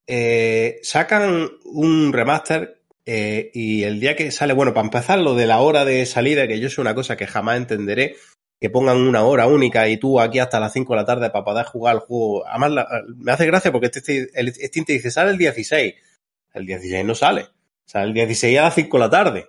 eh, 0.06 0.78
sacan 0.82 1.48
un 1.64 2.12
remaster 2.12 2.80
eh, 3.06 3.50
y 3.54 3.84
el 3.84 4.00
día 4.00 4.16
que 4.16 4.30
sale, 4.30 4.52
bueno, 4.52 4.72
para 4.74 4.84
empezar, 4.86 5.18
lo 5.18 5.34
de 5.34 5.46
la 5.46 5.60
hora 5.60 5.84
de 5.84 6.04
salida, 6.06 6.46
que 6.46 6.60
yo 6.60 6.66
es 6.66 6.78
una 6.78 6.94
cosa 6.94 7.16
que 7.16 7.26
jamás 7.26 7.56
entenderé, 7.56 8.16
que 8.60 8.70
pongan 8.70 8.98
una 8.98 9.22
hora 9.22 9.46
única 9.46 9.88
y 9.88 9.96
tú 9.98 10.20
aquí 10.20 10.38
hasta 10.38 10.60
las 10.60 10.72
5 10.72 10.92
de 10.94 11.00
la 11.00 11.06
tarde 11.06 11.30
para 11.30 11.44
poder 11.44 11.64
jugar 11.66 11.94
el 11.96 12.00
juego. 12.00 12.46
Además, 12.46 12.70
la- 12.72 12.88
me 13.16 13.32
hace 13.32 13.46
gracia 13.46 13.72
porque 13.72 13.86
este, 13.92 14.28
el 14.34 14.52
Steam 14.54 14.84
te 14.84 14.92
dice, 14.94 15.10
sale 15.10 15.30
el 15.30 15.38
16. 15.38 15.94
El 16.54 16.66
16 16.66 17.04
no 17.04 17.14
sale. 17.14 17.46
Sale 17.86 18.06
el 18.08 18.14
16 18.14 18.58
a 18.58 18.62
las 18.62 18.74
5 18.74 18.96
de 18.96 19.00
la 19.04 19.10
tarde. 19.10 19.48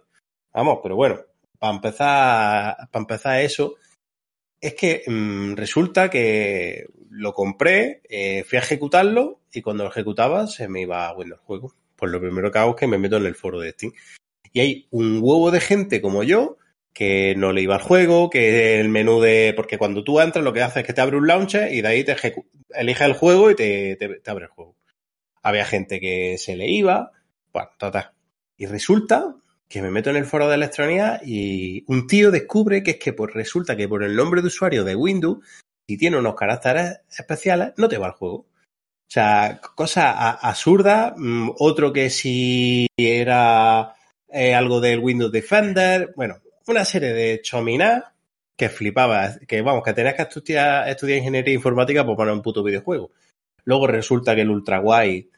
Vamos, 0.53 0.79
pero 0.81 0.95
bueno, 0.95 1.19
para 1.59 1.73
empezar, 1.75 2.77
para 2.91 3.01
empezar 3.03 3.39
eso, 3.41 3.75
es 4.61 4.73
que 4.75 5.03
mm, 5.07 5.55
resulta 5.55 6.09
que 6.09 6.85
lo 7.09 7.33
compré, 7.33 8.01
eh, 8.09 8.43
fui 8.47 8.57
a 8.57 8.61
ejecutarlo 8.61 9.41
y 9.51 9.61
cuando 9.61 9.83
lo 9.83 9.89
ejecutaba 9.89 10.47
se 10.47 10.67
me 10.67 10.81
iba 10.81 11.11
bueno 11.13 11.35
el 11.35 11.41
juego. 11.41 11.73
Pues 11.95 12.11
lo 12.11 12.21
primero 12.21 12.51
que 12.51 12.59
hago 12.59 12.71
es 12.71 12.77
que 12.77 12.87
me 12.87 12.97
meto 12.97 13.17
en 13.17 13.25
el 13.25 13.35
foro 13.35 13.59
de 13.59 13.71
Steam. 13.71 13.91
Y 14.53 14.59
hay 14.61 14.87
un 14.91 15.19
huevo 15.21 15.51
de 15.51 15.59
gente 15.59 16.01
como 16.01 16.23
yo 16.23 16.57
que 16.93 17.35
no 17.37 17.51
le 17.53 17.61
iba 17.61 17.75
al 17.75 17.81
juego, 17.81 18.29
que 18.29 18.79
el 18.79 18.89
menú 18.89 19.21
de... 19.21 19.53
Porque 19.55 19.77
cuando 19.77 20.03
tú 20.03 20.19
entras 20.19 20.43
lo 20.43 20.53
que 20.53 20.61
hace 20.61 20.79
es 20.81 20.85
que 20.85 20.93
te 20.93 21.01
abre 21.01 21.17
un 21.17 21.27
launcher 21.27 21.71
y 21.73 21.81
de 21.81 21.87
ahí 21.87 22.03
te 22.03 22.15
ejecu- 22.15 22.45
eliges 22.71 23.07
el 23.07 23.13
juego 23.13 23.51
y 23.51 23.55
te, 23.55 23.95
te, 23.95 24.19
te 24.19 24.31
abre 24.31 24.45
el 24.45 24.51
juego. 24.51 24.75
Había 25.41 25.65
gente 25.65 25.99
que 25.99 26.37
se 26.37 26.55
le 26.57 26.67
iba, 26.69 27.11
bueno, 27.53 27.69
total. 27.77 28.11
Y 28.57 28.65
resulta 28.65 29.35
que 29.69 29.81
me 29.83 29.91
meto 29.91 30.09
en 30.09 30.15
el 30.15 30.25
foro 30.25 30.49
de 30.49 30.55
electrónica 30.55 31.21
y 31.23 31.83
un 31.87 32.07
tío 32.07 32.31
descubre 32.31 32.81
que 32.81 32.91
es 32.91 32.97
que 32.97 33.13
pues 33.13 33.33
resulta 33.33 33.77
que 33.77 33.87
por 33.87 34.03
el 34.03 34.15
nombre 34.15 34.41
de 34.41 34.47
usuario 34.47 34.83
de 34.83 34.95
Windows, 34.95 35.45
si 35.87 35.95
tiene 35.95 36.17
unos 36.17 36.35
caracteres 36.35 37.01
especiales, 37.15 37.73
no 37.77 37.87
te 37.87 37.99
va 37.99 38.07
al 38.07 38.13
juego. 38.13 38.35
O 38.35 39.11
sea, 39.11 39.59
cosa 39.75 40.31
absurda. 40.31 41.13
Mm, 41.15 41.51
Otro 41.59 41.93
que 41.93 42.09
si 42.09 42.87
era 42.97 43.95
eh, 44.27 44.53
algo 44.53 44.79
del 44.79 44.99
Windows 44.99 45.31
Defender. 45.31 46.13
Bueno, 46.15 46.37
una 46.67 46.85
serie 46.85 47.13
de 47.13 47.41
chominas 47.41 48.03
que 48.55 48.69
flipaba. 48.69 49.37
Que 49.47 49.61
vamos, 49.61 49.83
que 49.83 49.93
tenías 49.93 50.15
que 50.15 50.23
estudiar, 50.23 50.95
ingeniería 51.01 51.53
informática 51.53 52.03
para 52.03 52.15
poner 52.15 52.33
un 52.33 52.41
puto 52.41 52.63
videojuego. 52.63 53.11
Luego 53.65 53.87
resulta 53.87 54.35
que 54.35 54.41
el 54.41 54.49
ultra 54.49 54.79
wide 54.79 55.29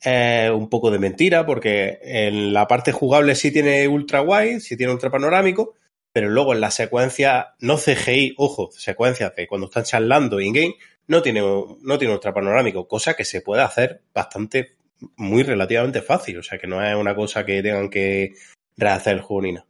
es 0.00 0.50
un 0.50 0.68
poco 0.68 0.90
de 0.90 0.98
mentira, 0.98 1.44
porque 1.46 1.98
en 2.02 2.52
la 2.52 2.66
parte 2.66 2.92
jugable 2.92 3.34
sí 3.34 3.50
tiene 3.50 3.86
ultra 3.88 4.22
wide, 4.22 4.60
sí 4.60 4.76
tiene 4.76 4.92
ultra 4.92 5.10
panorámico, 5.10 5.74
pero 6.12 6.28
luego 6.28 6.54
en 6.54 6.60
la 6.60 6.70
secuencia, 6.70 7.54
no 7.60 7.76
CGI, 7.76 8.34
ojo, 8.36 8.70
secuencias 8.72 9.34
de 9.34 9.46
cuando 9.46 9.66
están 9.66 9.84
charlando 9.84 10.40
in-game, 10.40 10.76
no 11.06 11.22
tiene, 11.22 11.40
no 11.40 11.98
tiene 11.98 12.14
ultra 12.14 12.34
panorámico, 12.34 12.86
cosa 12.86 13.14
que 13.14 13.24
se 13.24 13.40
puede 13.40 13.62
hacer 13.62 14.02
bastante, 14.12 14.76
muy 15.16 15.42
relativamente 15.42 16.02
fácil, 16.02 16.38
o 16.38 16.42
sea 16.42 16.58
que 16.58 16.66
no 16.66 16.84
es 16.84 16.94
una 16.94 17.14
cosa 17.14 17.44
que 17.44 17.62
tengan 17.62 17.88
que 17.88 18.34
rehacer 18.76 19.16
el 19.16 19.22
juego 19.22 19.42
ni 19.42 19.52
nada. 19.52 19.66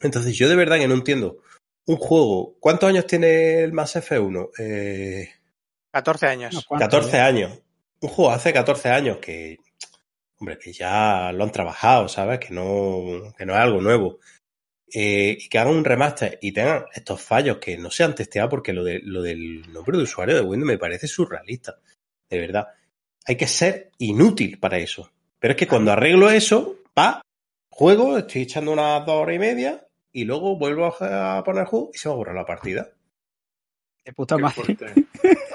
Entonces 0.00 0.36
yo 0.36 0.48
de 0.48 0.56
verdad 0.56 0.78
que 0.78 0.88
no 0.88 0.94
entiendo 0.94 1.38
un 1.86 1.96
juego, 1.96 2.56
¿cuántos 2.60 2.88
años 2.88 3.06
tiene 3.06 3.62
el 3.62 3.72
Mass 3.72 3.96
Effect 3.96 4.20
1? 4.20 4.50
Eh, 4.58 5.28
14 5.90 6.26
años. 6.26 6.54
No, 6.54 6.60
¿cuánto, 6.68 6.84
14 6.84 7.16
eh? 7.16 7.20
años. 7.20 7.62
Un 8.00 8.08
juego 8.08 8.30
hace 8.30 8.52
14 8.52 8.90
años 8.90 9.18
que, 9.18 9.58
hombre, 10.38 10.58
que 10.58 10.72
ya 10.72 11.32
lo 11.32 11.44
han 11.44 11.52
trabajado, 11.52 12.08
¿sabes? 12.08 12.38
Que 12.38 12.52
no, 12.52 13.34
que 13.36 13.44
no 13.44 13.54
es 13.54 13.58
algo 13.58 13.80
nuevo. 13.80 14.18
Eh, 14.92 15.36
y 15.38 15.48
que 15.48 15.58
hagan 15.58 15.74
un 15.74 15.84
remaster 15.84 16.38
y 16.40 16.52
tengan 16.52 16.86
estos 16.94 17.20
fallos 17.20 17.58
que 17.58 17.76
no 17.76 17.90
se 17.90 18.04
han 18.04 18.14
testeado 18.14 18.48
porque 18.48 18.72
lo, 18.72 18.82
de, 18.84 19.00
lo 19.02 19.20
del 19.20 19.70
nombre 19.70 19.98
de 19.98 20.04
usuario 20.04 20.34
de 20.34 20.40
Windows 20.40 20.68
me 20.68 20.78
parece 20.78 21.06
surrealista. 21.06 21.78
De 22.28 22.38
verdad. 22.38 22.68
Hay 23.26 23.36
que 23.36 23.46
ser 23.46 23.90
inútil 23.98 24.58
para 24.58 24.78
eso. 24.78 25.10
Pero 25.38 25.52
es 25.52 25.58
que 25.58 25.68
cuando 25.68 25.92
arreglo 25.92 26.30
eso, 26.30 26.78
va, 26.98 27.20
juego, 27.68 28.16
estoy 28.16 28.42
echando 28.42 28.72
unas 28.72 29.04
dos 29.04 29.16
horas 29.16 29.36
y 29.36 29.38
media 29.38 29.86
y 30.12 30.24
luego 30.24 30.56
vuelvo 30.56 30.86
a 30.86 31.44
poner 31.44 31.62
el 31.62 31.66
juego 31.68 31.90
y 31.92 31.98
se 31.98 32.08
va 32.08 32.14
a 32.14 32.18
borrar 32.18 32.34
la 32.34 32.46
partida. 32.46 32.88
De 34.04 34.12
puta 34.12 34.38
madre. 34.38 34.76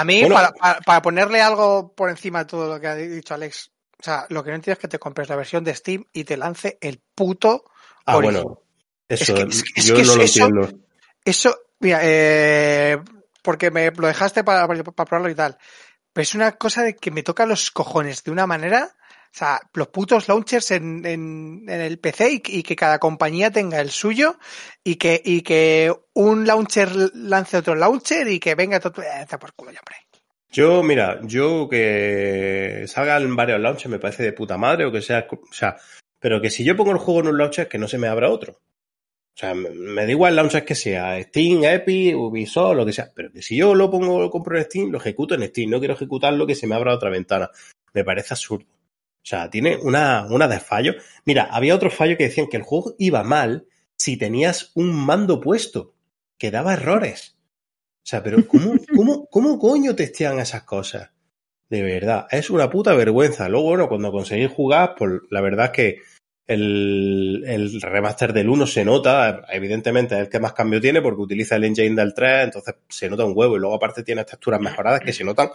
A 0.00 0.04
mí, 0.04 0.20
Bueno. 0.20 0.34
para, 0.36 0.52
para- 0.52 0.80
para 0.80 1.02
ponerle 1.02 1.40
algo 1.40 1.92
por 1.94 2.08
encima 2.10 2.40
de 2.40 2.44
todo 2.46 2.68
lo 2.74 2.80
que 2.80 2.86
ha 2.86 2.94
dicho 2.94 3.34
Alex, 3.34 3.70
o 4.00 4.02
sea, 4.02 4.26
lo 4.28 4.44
que 4.44 4.50
no 4.50 4.56
entiendo 4.56 4.74
es 4.74 4.78
que 4.80 4.88
te 4.88 4.98
compres 4.98 5.28
la 5.28 5.36
versión 5.36 5.64
de 5.64 5.74
Steam 5.74 6.04
y 6.12 6.24
te 6.24 6.36
lance 6.36 6.78
el 6.80 7.00
puto 7.14 7.64
Ah, 8.06 8.16
bueno. 8.16 8.62
Eso, 9.08 9.32
Es 9.34 9.38
que- 9.38 9.42
es 9.48 9.64
es 9.76 9.84
yo 9.84 9.96
que 9.96 10.02
no 10.02 10.14
lo 10.16 10.22
eso- 10.22 10.44
entiendo. 10.46 10.78
Eso, 11.24 11.54
mira, 11.80 12.00
eh, 12.02 12.98
porque 13.42 13.70
me 13.70 13.90
lo 13.90 14.06
dejaste 14.06 14.44
para, 14.44 14.66
para 14.66 14.82
probarlo 15.04 15.28
y 15.28 15.34
tal. 15.34 15.58
Pero 16.12 16.22
es 16.22 16.34
una 16.34 16.52
cosa 16.52 16.82
de 16.84 16.96
que 16.96 17.10
me 17.10 17.22
toca 17.22 17.44
los 17.44 17.70
cojones 17.70 18.24
de 18.24 18.30
una 18.30 18.46
manera. 18.46 18.94
O 19.32 19.38
sea, 19.38 19.60
los 19.74 19.88
putos 19.88 20.26
launchers 20.26 20.70
en, 20.72 21.64
el 21.68 21.98
PC 21.98 22.42
y, 22.44 22.62
que 22.62 22.76
cada 22.76 22.98
compañía 22.98 23.50
tenga 23.50 23.80
el 23.80 23.90
suyo 23.90 24.38
y 24.82 24.96
que, 24.96 25.92
un 26.14 26.46
launcher 26.46 26.90
lance 27.14 27.58
otro 27.58 27.74
launcher 27.74 28.26
y 28.28 28.40
que 28.40 28.54
venga 28.54 28.80
todo. 28.80 29.02
Eh, 29.02 29.06
está 29.20 29.38
por 29.38 29.52
culo 29.54 29.70
hombre. 29.70 29.96
Yo, 30.50 30.82
mira, 30.82 31.20
yo 31.22 31.68
que 31.68 32.84
salgan 32.88 33.36
varios 33.36 33.60
launchers 33.60 33.90
me 33.90 33.98
parece 33.98 34.22
de 34.22 34.32
puta 34.32 34.56
madre 34.56 34.86
o 34.86 34.92
que 34.92 35.02
sea, 35.02 35.26
o 35.30 35.52
sea, 35.52 35.76
pero 36.18 36.40
que 36.40 36.50
si 36.50 36.64
yo 36.64 36.74
pongo 36.74 36.92
el 36.92 36.98
juego 36.98 37.20
en 37.20 37.28
un 37.28 37.38
launcher 37.38 37.68
que 37.68 37.78
no 37.78 37.86
se 37.86 37.98
me 37.98 38.08
abra 38.08 38.30
otro. 38.30 38.54
O 38.54 39.40
sea, 39.40 39.54
me, 39.54 39.70
me 39.70 40.04
da 40.04 40.10
igual 40.10 40.32
el 40.32 40.36
launcher 40.36 40.64
que 40.64 40.74
sea, 40.74 41.22
Steam, 41.22 41.62
Epic, 41.62 42.16
Ubisoft, 42.16 42.76
lo 42.76 42.86
que 42.86 42.92
sea, 42.92 43.12
pero 43.14 43.30
que 43.30 43.42
si 43.42 43.56
yo 43.56 43.74
lo 43.74 43.90
pongo, 43.90 44.18
lo 44.18 44.30
compro 44.30 44.58
en 44.58 44.64
Steam, 44.64 44.90
lo 44.90 44.98
ejecuto 44.98 45.34
en 45.34 45.46
Steam, 45.46 45.70
no 45.70 45.78
quiero 45.78 45.94
ejecutarlo 45.94 46.46
que 46.46 46.56
se 46.56 46.66
me 46.66 46.74
abra 46.74 46.94
otra 46.94 47.10
ventana. 47.10 47.50
Me 47.92 48.02
parece 48.02 48.34
absurdo. 48.34 48.66
O 49.28 49.30
sea, 49.30 49.50
tiene 49.50 49.76
una, 49.76 50.26
una 50.30 50.48
de 50.48 50.58
fallos. 50.58 50.96
Mira, 51.26 51.48
había 51.50 51.74
otro 51.74 51.90
fallo 51.90 52.16
que 52.16 52.24
decían 52.24 52.46
que 52.46 52.56
el 52.56 52.62
juego 52.62 52.94
iba 52.98 53.22
mal 53.22 53.66
si 53.94 54.16
tenías 54.16 54.72
un 54.74 54.90
mando 54.90 55.38
puesto, 55.38 55.92
que 56.38 56.50
daba 56.50 56.72
errores. 56.72 57.36
O 57.98 58.06
sea, 58.06 58.22
pero 58.22 58.48
¿cómo, 58.48 58.72
cómo, 58.96 59.26
cómo 59.26 59.58
coño 59.58 59.94
testean 59.94 60.38
esas 60.38 60.62
cosas? 60.62 61.10
De 61.68 61.82
verdad, 61.82 62.26
es 62.30 62.48
una 62.48 62.70
puta 62.70 62.94
vergüenza. 62.94 63.50
Luego, 63.50 63.68
bueno, 63.68 63.88
cuando 63.90 64.10
conseguís 64.10 64.50
jugar, 64.50 64.94
pues 64.96 65.20
la 65.28 65.42
verdad 65.42 65.66
es 65.66 65.72
que 65.72 65.98
el, 66.46 67.44
el 67.46 67.82
remaster 67.82 68.32
del 68.32 68.48
1 68.48 68.66
se 68.66 68.86
nota, 68.86 69.44
evidentemente 69.50 70.14
es 70.14 70.22
el 70.22 70.28
que 70.30 70.40
más 70.40 70.54
cambio 70.54 70.80
tiene 70.80 71.02
porque 71.02 71.20
utiliza 71.20 71.56
el 71.56 71.64
engine 71.64 72.00
del 72.00 72.14
3, 72.14 72.44
entonces 72.44 72.76
se 72.88 73.10
nota 73.10 73.26
un 73.26 73.34
huevo 73.36 73.56
y 73.56 73.60
luego 73.60 73.74
aparte 73.74 74.02
tiene 74.02 74.24
texturas 74.24 74.58
mejoradas 74.58 75.02
que 75.02 75.12
se 75.12 75.22
notan 75.22 75.50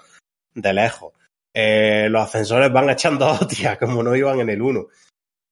de 0.53 0.73
lejos. 0.73 1.13
Eh, 1.55 2.07
los 2.09 2.23
ascensores 2.23 2.71
van 2.71 2.89
echando 2.89 3.27
hostias 3.31 3.77
como 3.77 4.01
no 4.03 4.15
iban 4.15 4.39
en 4.39 4.49
el 4.49 4.61
1. 4.61 4.87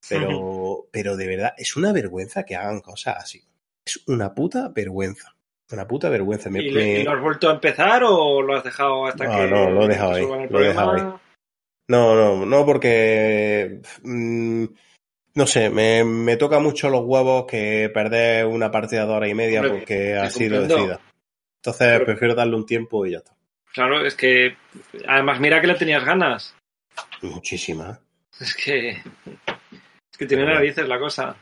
Pero, 0.10 0.88
pero 0.92 1.16
de 1.16 1.28
verdad, 1.28 1.54
es 1.58 1.76
una 1.76 1.92
vergüenza 1.94 2.44
que 2.44 2.56
hagan 2.56 2.82
cosas 2.82 3.18
así. 3.18 3.42
Es 3.86 4.02
una 4.08 4.34
puta 4.34 4.70
vergüenza. 4.70 5.36
Una 5.72 5.88
puta 5.88 6.10
vergüenza. 6.10 6.50
Me- 6.50 6.62
¿Y, 6.64 6.72
le- 6.72 6.84
me- 6.84 7.00
y 7.00 7.04
lo 7.04 7.12
has 7.12 7.22
vuelto 7.22 7.50
a 7.50 7.54
empezar 7.54 8.04
o 8.04 8.42
lo 8.42 8.56
has 8.56 8.64
dejado 8.64 9.06
hasta 9.06 9.26
No, 9.26 9.36
que 9.38 9.48
no, 9.48 9.70
lo 9.70 9.84
he 9.84 9.88
dejado 9.88 10.12
ahí, 10.14 10.26
lo 10.50 10.60
he 10.60 10.68
dejado 10.68 10.90
problema? 10.92 11.22
No, 11.90 12.16
no, 12.16 12.46
no, 12.46 12.66
porque 12.66 13.82
mm, 14.04 14.66
no 15.36 15.46
sé, 15.48 15.70
me, 15.70 16.04
me 16.04 16.36
toca 16.38 16.60
mucho 16.60 16.90
los 16.90 17.04
huevos 17.06 17.46
que 17.46 17.90
perder 17.94 18.46
una 18.48 18.72
partida 18.72 19.06
de 19.06 19.12
hora 19.14 19.28
y 19.28 19.34
media 19.34 19.62
porque 19.62 20.16
así 20.16 20.50
lo 20.50 20.62
decida. 20.62 21.00
Entonces 21.64 21.88
Pero- 21.94 22.06
prefiero 22.06 22.36
darle 22.36 22.56
un 22.56 22.66
tiempo 22.66 23.06
y 23.06 23.12
ya 23.12 23.18
está. 23.20 23.36
Claro, 23.74 24.06
es 24.06 24.16
que 24.16 24.58
además 25.08 25.40
mira 25.40 25.62
que 25.62 25.68
le 25.68 25.76
tenías 25.76 26.04
ganas. 26.04 26.56
Muchísimas. 27.22 28.00
Es 28.40 28.56
que 28.56 28.90
es 28.90 30.18
que 30.18 30.26
tiene 30.26 30.46
narices 30.46 30.88
la 30.88 31.00
cosa. 31.00 31.36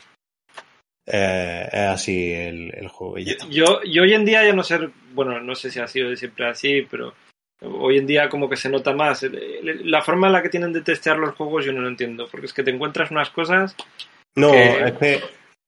eh, 1.05 1.67
es 1.71 1.79
así 1.79 2.31
el, 2.33 2.73
el 2.75 2.87
juego. 2.87 3.17
Yo, 3.49 3.81
yo 3.83 4.03
hoy 4.03 4.13
en 4.13 4.25
día 4.25 4.43
ya 4.45 4.53
no 4.53 4.63
sé, 4.63 4.79
bueno, 5.13 5.39
no 5.39 5.55
sé 5.55 5.71
si 5.71 5.79
ha 5.79 5.87
sido 5.87 6.15
siempre 6.15 6.47
así, 6.47 6.85
pero 6.89 7.13
hoy 7.61 7.97
en 7.97 8.05
día 8.07 8.29
como 8.29 8.49
que 8.49 8.57
se 8.57 8.69
nota 8.69 8.93
más. 8.93 9.25
La 9.63 10.01
forma 10.01 10.27
en 10.27 10.33
la 10.33 10.43
que 10.43 10.49
tienen 10.49 10.71
de 10.73 10.81
testear 10.81 11.17
los 11.17 11.35
juegos 11.35 11.65
yo 11.65 11.73
no 11.73 11.81
lo 11.81 11.87
entiendo, 11.87 12.27
porque 12.29 12.45
es 12.45 12.53
que 12.53 12.63
te 12.63 12.71
encuentras 12.71 13.11
unas 13.11 13.29
cosas 13.31 13.75
No, 14.35 14.51
que- 14.51 14.83
es 14.83 14.93
que 14.93 15.21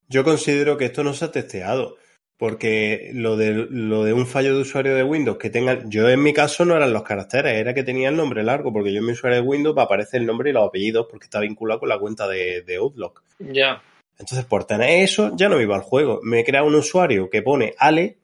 yo 0.07 0.23
considero 0.23 0.77
que 0.77 0.85
esto 0.85 1.03
no 1.03 1.13
se 1.13 1.25
ha 1.25 1.31
testeado. 1.31 1.97
Porque 2.41 3.11
lo 3.13 3.37
de, 3.37 3.67
lo 3.69 4.03
de 4.03 4.13
un 4.13 4.25
fallo 4.25 4.55
de 4.55 4.61
usuario 4.63 4.95
de 4.95 5.03
Windows 5.03 5.37
que 5.37 5.51
tengan. 5.51 5.91
Yo 5.91 6.09
en 6.09 6.23
mi 6.23 6.33
caso 6.33 6.65
no 6.65 6.75
eran 6.75 6.91
los 6.91 7.03
caracteres, 7.03 7.53
era 7.53 7.75
que 7.75 7.83
tenía 7.83 8.09
el 8.09 8.15
nombre 8.17 8.41
largo. 8.41 8.73
Porque 8.73 8.91
yo 8.91 8.97
en 8.97 9.05
mi 9.05 9.11
usuario 9.11 9.43
de 9.43 9.47
Windows 9.47 9.75
me 9.75 9.83
aparece 9.83 10.17
el 10.17 10.25
nombre 10.25 10.49
y 10.49 10.53
los 10.53 10.67
apellidos 10.67 11.05
porque 11.07 11.25
está 11.25 11.39
vinculado 11.39 11.79
con 11.81 11.89
la 11.89 11.99
cuenta 11.99 12.27
de, 12.27 12.63
de 12.63 12.77
Outlook. 12.77 13.21
ya. 13.37 13.79
Entonces, 14.17 14.43
por 14.45 14.65
tener 14.65 15.03
eso, 15.03 15.33
ya 15.35 15.49
no 15.49 15.57
me 15.57 15.61
iba 15.63 15.75
al 15.75 15.83
juego. 15.83 16.19
Me 16.23 16.39
he 16.39 16.43
creado 16.43 16.65
un 16.65 16.73
usuario 16.73 17.29
que 17.29 17.43
pone 17.43 17.75
Ale 17.77 18.17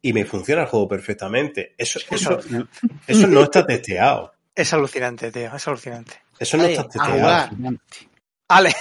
y 0.00 0.12
me 0.12 0.24
funciona 0.24 0.62
el 0.62 0.68
juego 0.68 0.86
perfectamente. 0.86 1.74
Eso, 1.76 1.98
eso, 2.12 2.38
eso 3.08 3.26
no 3.26 3.42
está 3.42 3.66
testeado. 3.66 4.34
Es 4.54 4.72
alucinante, 4.72 5.32
tío, 5.32 5.50
es 5.52 5.66
alucinante. 5.66 6.12
Eso 6.38 6.56
no 6.58 6.62
Ale, 6.62 6.72
está 6.74 6.82
a 6.84 6.88
testeado. 6.88 7.76
Ale, 8.46 8.72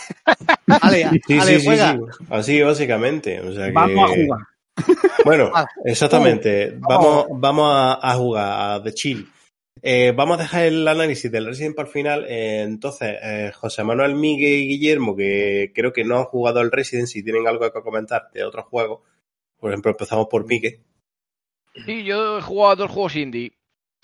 Ale, 0.68 1.10
Sí, 1.26 1.40
Ale, 1.40 1.54
sí, 1.56 1.60
sí, 1.62 1.66
juega. 1.66 1.94
sí. 1.94 2.26
Así 2.30 2.62
básicamente. 2.62 3.40
O 3.42 3.52
sea 3.54 3.66
que- 3.66 3.72
Vamos 3.72 4.12
a 4.12 4.14
jugar. 4.14 4.40
Bueno, 5.26 5.52
Ah. 5.54 5.66
exactamente. 5.86 6.76
Oh. 6.76 6.88
Vamos, 6.90 7.26
vamos 7.32 7.66
a, 7.74 8.00
a 8.12 8.16
jugar 8.16 8.72
a 8.78 8.84
The 8.84 8.94
Chill. 8.94 9.30
Eh, 9.82 10.14
vamos 10.16 10.38
a 10.40 10.44
dejar 10.44 10.64
el 10.66 10.88
análisis 10.88 11.32
del 11.32 11.46
Resident 11.46 11.76
para 11.76 11.88
el 11.88 11.94
final. 11.94 12.26
Eh, 12.28 12.62
entonces, 12.62 13.18
eh, 13.22 13.52
José 13.54 13.84
Manuel, 13.84 14.16
Miguel 14.16 14.62
y 14.62 14.68
Guillermo, 14.68 15.16
que 15.16 15.72
creo 15.76 15.92
que 15.92 16.04
no 16.06 16.18
han 16.18 16.26
jugado 16.26 16.60
al 16.60 16.72
Resident, 16.72 17.08
si 17.08 17.24
tienen 17.24 17.48
algo 17.48 17.70
que 17.72 17.82
comentar 17.82 18.30
de 18.34 18.44
otros 18.44 18.66
juegos. 18.66 19.02
Por 19.60 19.72
ejemplo, 19.72 19.92
empezamos 19.92 20.28
por 20.28 20.46
Miguel. 20.46 20.80
Sí, 21.86 22.04
yo 22.04 22.38
he 22.38 22.42
jugado 22.42 22.72
a 22.72 22.76
dos 22.76 22.92
juegos 22.92 23.16
indie. 23.16 23.54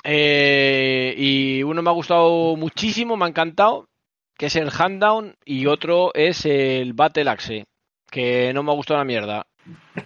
Eh, 0.04 1.14
y 1.18 1.64
uno 1.64 1.82
me 1.82 1.90
ha 1.90 1.94
gustado 1.94 2.56
muchísimo, 2.56 3.18
me 3.18 3.26
ha 3.26 3.30
encantado, 3.30 3.86
que 4.38 4.48
es 4.48 4.56
el 4.56 4.72
Handdown, 4.78 5.36
y 5.46 5.66
otro 5.66 6.14
es 6.14 6.46
el 6.46 6.94
Battle 6.94 7.30
Axe, 7.30 7.66
que 8.10 8.54
no 8.54 8.64
me 8.64 8.72
ha 8.72 8.76
gustado 8.76 8.98
una 9.00 9.06
mierda. 9.06 9.46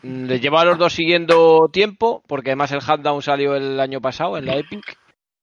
Les 0.01 0.41
llevaba 0.41 0.61
a 0.63 0.65
los 0.65 0.77
dos 0.77 0.93
siguiendo 0.93 1.69
tiempo, 1.71 2.23
porque 2.27 2.51
además 2.51 2.71
el 2.71 2.81
Handdown 2.85 3.21
salió 3.21 3.55
el 3.55 3.79
año 3.79 4.01
pasado 4.01 4.37
en 4.37 4.45
la 4.45 4.55
Epic. 4.57 4.97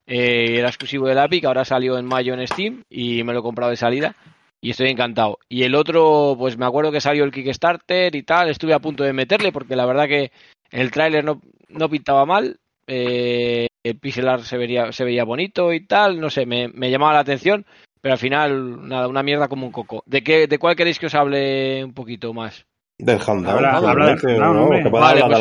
Eh, 0.06 0.58
era 0.58 0.68
exclusivo 0.68 1.06
de 1.06 1.14
la 1.14 1.26
Epic, 1.26 1.44
ahora 1.44 1.64
salió 1.64 1.96
en 1.98 2.06
mayo 2.06 2.34
en 2.34 2.46
Steam 2.46 2.82
y 2.90 3.22
me 3.22 3.32
lo 3.32 3.40
he 3.40 3.42
comprado 3.42 3.70
de 3.70 3.76
salida. 3.76 4.16
Y 4.60 4.70
estoy 4.70 4.88
encantado. 4.90 5.38
Y 5.48 5.62
el 5.62 5.74
otro, 5.74 6.34
pues 6.38 6.58
me 6.58 6.66
acuerdo 6.66 6.92
que 6.92 7.00
salió 7.00 7.24
el 7.24 7.32
Kickstarter 7.32 8.14
y 8.14 8.22
tal. 8.24 8.50
Estuve 8.50 8.74
a 8.74 8.78
punto 8.80 9.04
de 9.04 9.14
meterle 9.14 9.52
porque 9.52 9.76
la 9.76 9.86
verdad 9.86 10.06
que 10.06 10.32
el 10.70 10.90
tráiler 10.90 11.24
no, 11.24 11.40
no 11.68 11.88
pintaba 11.88 12.26
mal. 12.26 12.58
eh, 12.86 13.68
el 13.82 13.98
pixel 13.98 14.28
art 14.28 14.42
se, 14.42 14.58
vería, 14.58 14.92
se 14.92 15.04
veía 15.04 15.24
bonito 15.24 15.72
y 15.72 15.86
tal. 15.86 16.20
No 16.20 16.28
sé, 16.28 16.44
me, 16.44 16.68
me 16.68 16.90
llamaba 16.90 17.14
la 17.14 17.20
atención. 17.20 17.64
Pero 18.02 18.12
al 18.14 18.18
final, 18.18 18.88
nada, 18.88 19.08
una 19.08 19.22
mierda 19.22 19.48
como 19.48 19.66
un 19.66 19.72
coco. 19.72 20.02
¿De 20.06 20.22
qué, 20.22 20.46
de 20.46 20.58
cuál 20.58 20.76
queréis 20.76 20.98
que 20.98 21.06
os 21.06 21.14
hable 21.14 21.84
un 21.84 21.94
poquito 21.94 22.32
más? 22.34 22.66
Del 23.04 23.18
pues, 23.18 23.26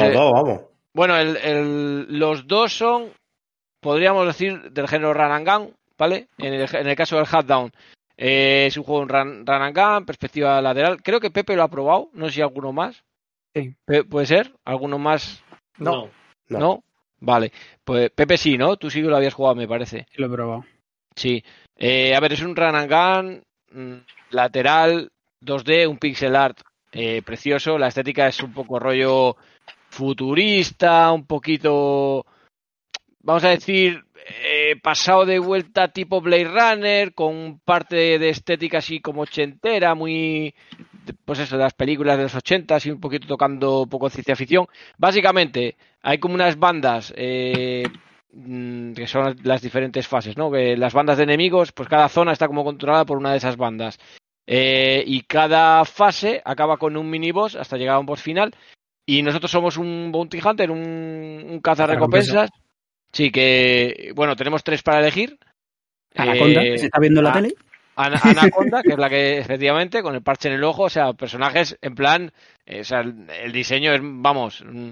eh, 0.01 0.13
vamos. 0.33 0.61
Bueno, 0.93 1.15
el, 1.17 1.37
el- 1.37 2.19
los 2.19 2.47
dos 2.47 2.73
son, 2.73 3.11
podríamos 3.79 4.25
decir, 4.27 4.71
del 4.71 4.87
género 4.87 5.13
Run 5.13 5.31
and 5.31 5.47
Gun, 5.47 5.73
¿vale? 5.97 6.27
En 6.37 6.53
el, 6.53 6.75
en 6.75 6.87
el 6.87 6.95
caso 6.95 7.17
del 7.17 7.27
Hat 7.31 7.45
Down, 7.45 7.71
eh, 8.17 8.65
es 8.67 8.77
un 8.77 8.83
juego 8.83 9.03
en 9.03 9.09
run, 9.09 9.45
run 9.45 9.61
and 9.61 9.77
gun, 9.77 10.05
perspectiva 10.05 10.61
lateral. 10.61 11.01
Creo 11.01 11.19
que 11.19 11.31
Pepe 11.31 11.55
lo 11.55 11.63
ha 11.63 11.67
probado, 11.69 12.09
no 12.13 12.27
sé 12.27 12.35
si 12.35 12.41
alguno 12.41 12.71
más. 12.73 13.03
Sí. 13.55 13.73
¿Puede 14.09 14.25
ser? 14.25 14.53
¿Alguno 14.65 14.97
más? 14.97 15.41
no. 15.77 16.09
No. 16.47 16.59
No. 16.59 16.83
Vale. 17.21 17.51
Pues 17.83 18.09
Pepe 18.11 18.37
sí, 18.37 18.57
¿no? 18.57 18.77
Tú 18.77 18.89
sí 18.89 19.01
que 19.01 19.07
lo 19.07 19.15
habías 19.17 19.33
jugado, 19.33 19.55
me 19.55 19.67
parece. 19.67 20.07
Lo 20.15 20.25
he 20.25 20.29
probado. 20.29 20.65
Sí. 21.15 21.43
Eh, 21.77 22.15
a 22.15 22.19
ver, 22.19 22.33
es 22.33 22.41
un 22.41 22.55
run 22.55 22.75
and 22.75 22.89
gun 22.91 23.43
mm, 23.71 23.99
lateral, 24.31 25.11
2D, 25.41 25.87
un 25.87 25.97
pixel 25.97 26.35
art 26.35 26.59
eh, 26.91 27.21
precioso. 27.23 27.77
La 27.77 27.87
estética 27.87 28.27
es 28.27 28.41
un 28.41 28.53
poco 28.53 28.79
rollo 28.79 29.35
futurista, 29.89 31.11
un 31.11 31.25
poquito, 31.25 32.25
vamos 33.21 33.43
a 33.43 33.49
decir, 33.49 34.03
eh, 34.43 34.75
pasado 34.81 35.25
de 35.25 35.39
vuelta 35.39 35.89
tipo 35.89 36.21
Blade 36.21 36.45
Runner, 36.45 37.13
con 37.13 37.59
parte 37.59 38.19
de 38.19 38.29
estética 38.29 38.79
así 38.79 38.99
como 39.01 39.21
ochentera, 39.21 39.95
muy, 39.95 40.53
pues 41.25 41.39
eso, 41.39 41.57
de 41.57 41.63
las 41.63 41.73
películas 41.73 42.17
de 42.17 42.23
los 42.23 42.35
ochentas 42.35 42.85
y 42.85 42.91
un 42.91 42.99
poquito 42.99 43.27
tocando 43.27 43.83
un 43.83 43.89
poco 43.89 44.09
ciencia 44.09 44.35
ficción. 44.35 44.67
Básicamente, 44.97 45.77
hay 46.01 46.19
como 46.19 46.35
unas 46.35 46.57
bandas 46.57 47.13
eh, 47.15 47.83
mm, 48.33 48.93
que 48.93 49.07
son 49.07 49.35
las 49.43 49.61
diferentes 49.61 50.07
fases, 50.07 50.37
¿no? 50.37 50.51
Las 50.51 50.93
bandas 50.93 51.17
de 51.17 51.23
enemigos, 51.23 51.71
pues 51.71 51.89
cada 51.89 52.09
zona 52.09 52.31
está 52.33 52.47
como 52.47 52.63
controlada 52.63 53.05
por 53.05 53.17
una 53.17 53.31
de 53.31 53.37
esas 53.37 53.57
bandas. 53.57 53.99
Eh, 54.51 55.03
y 55.05 55.21
cada 55.21 55.85
fase 55.85 56.41
acaba 56.43 56.77
con 56.77 56.97
un 56.97 57.07
miniboss 57.07 57.55
hasta 57.55 57.77
llegar 57.77 57.95
a 57.95 57.99
un 57.99 58.07
boss 58.07 58.21
final. 58.21 58.51
Y 59.05 59.21
nosotros 59.21 59.51
somos 59.51 59.77
un 59.77 60.11
bounty 60.11 60.39
hunter, 60.43 60.71
un, 60.71 60.79
un 60.79 61.59
cazarrecompensas. 61.61 62.49
Sí, 63.11 63.31
que, 63.31 64.11
bueno, 64.15 64.35
tenemos 64.35 64.63
tres 64.63 64.81
para 64.81 64.99
elegir. 64.99 65.37
Anaconda, 66.15 66.63
Eh, 66.63 66.71
que 66.71 66.77
se 66.79 66.85
está 66.85 66.99
viendo 66.99 67.19
en 67.19 67.25
la 67.25 67.33
tele. 67.33 67.53
Ana- 67.95 68.19
Anaconda, 68.23 68.81
que 68.81 68.93
es 68.93 68.97
la 68.97 69.09
que 69.09 69.37
efectivamente, 69.37 70.01
con 70.01 70.15
el 70.15 70.23
parche 70.23 70.47
en 70.47 70.55
el 70.55 70.63
ojo, 70.63 70.83
o 70.83 70.89
sea, 70.89 71.13
personajes 71.13 71.77
en 71.81 71.93
plan, 71.95 72.31
eh, 72.65 72.81
o 72.81 72.83
sea, 72.83 73.01
el, 73.01 73.29
el 73.29 73.51
diseño 73.51 73.93
es, 73.93 73.99
vamos, 74.03 74.63
mm, 74.65 74.91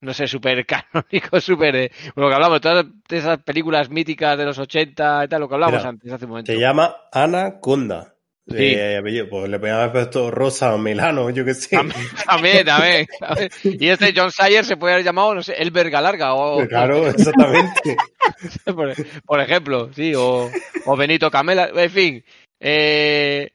no 0.00 0.12
sé, 0.12 0.26
súper 0.26 0.66
canónico, 0.92 1.40
súper, 1.40 1.76
eh, 1.76 1.90
lo 2.16 2.28
que 2.28 2.34
hablamos, 2.34 2.60
todas 2.60 2.84
esas 3.08 3.42
películas 3.42 3.88
míticas 3.88 4.36
de 4.36 4.44
los 4.44 4.58
80 4.58 5.24
y 5.24 5.28
tal, 5.28 5.40
lo 5.40 5.48
que 5.48 5.54
hablamos 5.54 5.78
Mira, 5.80 5.88
antes, 5.88 6.12
hace 6.12 6.24
un 6.26 6.30
momento. 6.32 6.52
Se 6.52 6.58
llama 6.58 6.96
Anaconda. 7.12 8.14
Sí. 8.50 8.74
Apellido. 8.78 9.28
Pues 9.28 9.48
le 9.48 9.58
podían 9.58 9.76
haber 9.78 9.92
puesto 9.92 10.30
Rosa 10.30 10.74
o 10.74 10.78
Milano, 10.78 11.30
yo 11.30 11.44
qué 11.44 11.54
sé. 11.54 11.76
También, 11.76 12.64
también, 12.64 13.06
también. 13.18 13.50
Y 13.64 13.88
este 13.88 14.12
John 14.14 14.32
Sayer 14.32 14.64
se 14.64 14.76
puede 14.76 14.94
haber 14.94 15.04
llamado, 15.04 15.34
no 15.34 15.42
sé, 15.42 15.54
El 15.54 15.70
Verga 15.70 16.00
Larga, 16.00 16.34
o, 16.34 16.66
Claro, 16.66 17.06
exactamente. 17.08 17.96
por, 18.74 18.92
por 19.24 19.40
ejemplo, 19.40 19.90
sí, 19.94 20.14
o, 20.16 20.50
o 20.86 20.96
Benito 20.96 21.30
Camela, 21.30 21.70
en 21.74 21.90
fin. 21.90 22.24
Eh, 22.60 23.50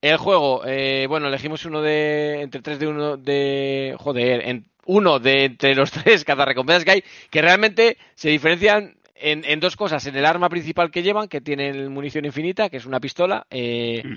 el 0.00 0.16
juego, 0.18 0.62
eh, 0.66 1.06
bueno, 1.08 1.28
elegimos 1.28 1.64
uno 1.64 1.82
de 1.82 2.42
entre 2.42 2.62
tres 2.62 2.78
de 2.78 2.86
uno 2.86 3.16
de 3.16 3.96
joder, 3.98 4.48
en, 4.48 4.66
uno 4.84 5.18
de 5.18 5.44
entre 5.46 5.74
los 5.74 5.90
tres 5.92 6.24
cazarrecompensas 6.24 6.84
que 6.84 6.90
hay, 6.92 7.04
que 7.30 7.42
realmente 7.42 7.96
se 8.14 8.28
diferencian 8.28 8.96
en, 9.14 9.44
en 9.44 9.60
dos 9.60 9.76
cosas, 9.76 10.06
en 10.06 10.16
el 10.16 10.26
arma 10.26 10.48
principal 10.48 10.90
que 10.90 11.02
llevan, 11.02 11.28
que 11.28 11.40
tienen 11.40 11.92
munición 11.92 12.24
infinita, 12.24 12.68
que 12.68 12.76
es 12.76 12.86
una 12.86 13.00
pistola. 13.00 13.46
eh, 13.50 14.02
mm, 14.04 14.14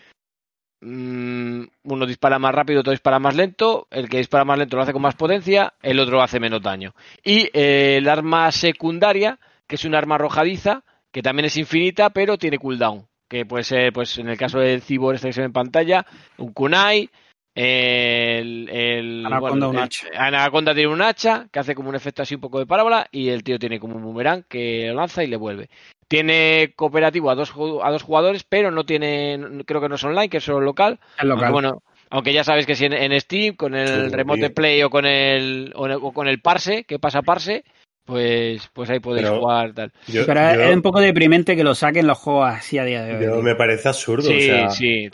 uno 0.81 2.05
dispara 2.05 2.39
más 2.39 2.53
rápido, 2.53 2.81
otro 2.81 2.91
dispara 2.91 3.19
más 3.19 3.35
lento. 3.35 3.87
El 3.91 4.09
que 4.09 4.17
dispara 4.17 4.45
más 4.45 4.57
lento 4.57 4.77
lo 4.77 4.83
hace 4.83 4.93
con 4.93 5.01
más 5.01 5.15
potencia, 5.15 5.73
el 5.81 5.99
otro 5.99 6.21
hace 6.21 6.39
menos 6.39 6.61
daño. 6.61 6.93
Y 7.23 7.49
eh, 7.53 7.97
el 7.97 8.07
arma 8.07 8.51
secundaria, 8.51 9.39
que 9.67 9.75
es 9.75 9.85
un 9.85 9.95
arma 9.95 10.15
arrojadiza, 10.15 10.83
que 11.11 11.21
también 11.21 11.45
es 11.45 11.57
infinita, 11.57 12.09
pero 12.11 12.37
tiene 12.37 12.59
cooldown. 12.59 13.07
Que 13.27 13.45
puede 13.45 13.63
ser, 13.63 13.93
pues 13.93 14.17
en 14.17 14.29
el 14.29 14.37
caso 14.37 14.59
del 14.59 14.81
Cibor 14.81 15.15
este 15.15 15.27
que 15.27 15.33
se 15.33 15.41
ve 15.41 15.45
en 15.45 15.53
pantalla, 15.53 16.05
un 16.37 16.53
kunai. 16.53 17.09
El, 17.53 18.69
el, 18.69 19.25
Anaconda, 19.25 19.67
un 19.67 19.77
el-. 19.77 19.89
Anaconda 20.17 20.73
tiene 20.73 20.93
un 20.93 21.01
hacha 21.01 21.47
que 21.51 21.59
hace 21.59 21.75
como 21.75 21.89
un 21.89 21.95
efecto 21.95 22.21
así 22.21 22.35
un 22.35 22.41
poco 22.41 22.59
de 22.59 22.65
parábola 22.65 23.07
y 23.11 23.29
el 23.29 23.43
tío 23.43 23.59
tiene 23.59 23.79
como 23.79 23.97
un 23.97 24.03
boomerang 24.03 24.43
que 24.47 24.87
lo 24.87 24.95
lanza 24.95 25.23
y 25.23 25.27
le 25.27 25.35
vuelve. 25.35 25.69
Tiene 26.09 26.73
cooperativo 26.75 27.29
a 27.29 27.35
dos, 27.35 27.53
ju- 27.53 27.81
a 27.83 27.91
dos 27.91 28.03
jugadores, 28.03 28.43
pero 28.43 28.71
no 28.71 28.83
tiene, 28.85 29.39
creo 29.65 29.79
que 29.79 29.87
no 29.89 29.95
es 29.95 30.03
online, 30.03 30.27
que 30.29 30.37
es 30.37 30.43
solo 30.43 30.59
local. 30.61 30.99
Es 31.17 31.23
local. 31.23 31.45
Aunque, 31.45 31.53
bueno, 31.53 31.83
aunque 32.09 32.33
ya 32.33 32.43
sabes 32.43 32.65
que 32.65 32.75
si 32.75 32.85
en, 32.85 32.93
en 32.93 33.19
Steam, 33.21 33.55
con 33.55 33.75
el 33.75 34.09
Sí, 34.09 34.15
Remote 34.15 34.39
bien. 34.39 34.53
Play 34.53 34.83
o 34.83 34.89
con 34.89 35.05
el, 35.05 35.71
o, 35.75 35.85
o 35.87 36.11
con 36.11 36.27
el 36.27 36.41
Parse, 36.41 36.83
que 36.85 36.97
pasa 36.97 37.21
Parse, 37.21 37.63
pues, 38.05 38.67
pues 38.73 38.89
ahí 38.89 38.99
podéis 38.99 39.27
Pero- 39.27 39.39
jugar 39.39 39.73
tal. 39.73 39.91
Yo, 40.07 40.25
Pero 40.25 40.41
yo- 40.55 40.61
es 40.63 40.75
un 40.75 40.81
poco 40.81 40.99
deprimente 40.99 41.55
que 41.55 41.63
lo 41.63 41.75
saquen 41.75 42.07
los 42.07 42.17
juegos 42.17 42.49
así 42.55 42.79
a 42.79 42.85
día 42.85 43.03
de 43.03 43.15
hoy. 43.15 43.23
yo 43.25 43.41
me 43.43 43.53
parece 43.53 43.87
absurdo. 43.89 44.23
Sí, 44.29 44.37
o 44.49 44.53
sea, 44.55 44.69
sí, 44.71 45.09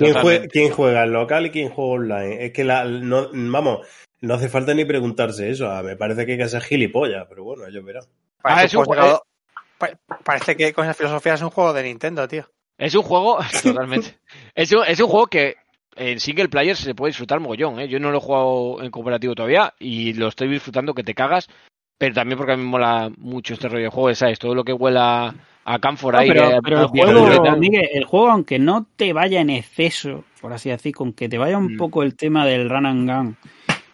¿quién, 0.50 0.72
juega 0.72 1.04
en 1.04 1.12
local 1.12 1.46
y 1.48 1.50
quién 1.52 1.70
juega 1.72 1.92
online? 1.92 2.46
Es 2.46 2.54
que 2.54 2.64
la, 2.64 2.86
no, 2.86 3.28
vamos, 3.34 3.86
no 4.22 4.34
hace 4.36 4.48
falta 4.48 4.74
ni 4.74 4.86
preguntarse 4.86 5.50
eso. 5.50 5.70
Me 5.84 5.98
parece 5.98 6.26
que 6.26 6.32
hay 6.32 6.38
que 6.38 6.48
ser 6.48 6.62
gilipollas, 6.62 7.26
pero 7.28 7.44
bueno, 7.44 7.68
ellos 7.68 7.84
verán. 7.84 8.04
Ah, 8.44 8.64
es 8.64 8.74
un 8.74 8.86
pa- 8.86 9.20
parece 10.24 10.56
que 10.56 10.74
con 10.74 10.86
esa 10.86 10.94
filosofía 10.94 11.34
es 11.36 11.42
un 11.42 11.50
juego 11.50 11.74
de 11.74 11.84
Nintendo, 11.84 12.28
tío. 12.28 12.46
Es 12.78 12.94
un 12.96 13.04
juego, 13.04 13.40
totalmente. 13.64 14.18
Es 14.54 14.72
un, 14.72 14.84
es 14.88 15.00
un 15.00 15.08
juego 15.08 15.28
que 15.28 15.56
en 15.96 16.20
single 16.20 16.50
player 16.50 16.76
se 16.76 16.94
puede 16.96 17.10
disfrutar 17.12 17.40
mogollón, 17.40 17.80
¿eh? 17.80 17.88
Yo 17.88 18.00
no 18.00 18.12
lo 18.12 18.18
he 18.18 18.22
jugado 18.22 18.84
en 18.84 18.92
cooperativo 18.92 19.34
todavía 19.36 19.74
y 19.80 20.14
lo 20.14 20.28
estoy 20.28 20.50
disfrutando 20.50 20.94
que 20.94 21.04
te 21.04 21.14
cagas, 21.14 21.50
pero 21.98 22.14
también 22.14 22.38
porque 22.38 22.54
a 22.54 22.58
mí 22.58 22.64
me 22.64 22.70
mola 22.70 23.10
mucho 23.18 23.54
este 23.54 23.70
rollo 23.70 23.86
de 23.86 23.90
juego, 23.92 24.14
¿sabes? 24.16 24.40
Todo 24.40 24.54
lo 24.56 24.64
que 24.66 24.74
huela 24.74 25.34
a 25.64 25.80
camphor 25.80 26.14
No, 26.16 26.20
ahí. 26.20 26.28
pero, 26.28 26.50
que- 26.50 26.62
pero 26.64 26.82
el 26.82 26.88
juego. 26.88 27.58
Miguel, 27.58 27.90
el 27.94 28.04
juego, 28.04 28.30
aunque 28.30 28.60
no 28.60 28.86
te 28.98 29.14
vaya 29.14 29.40
en 29.40 29.50
exceso, 29.50 30.26
por 30.42 30.52
así 30.54 30.70
decir, 30.70 30.94
con 30.94 31.14
que 31.14 31.30
te 31.30 31.38
vaya 31.38 31.58
un 31.58 31.76
Mm. 31.76 31.78
poco 31.78 32.04
el 32.04 32.16
tema 32.16 32.46
del 32.46 32.70
run 32.70 32.86
and 32.86 33.10
gun 33.10 33.38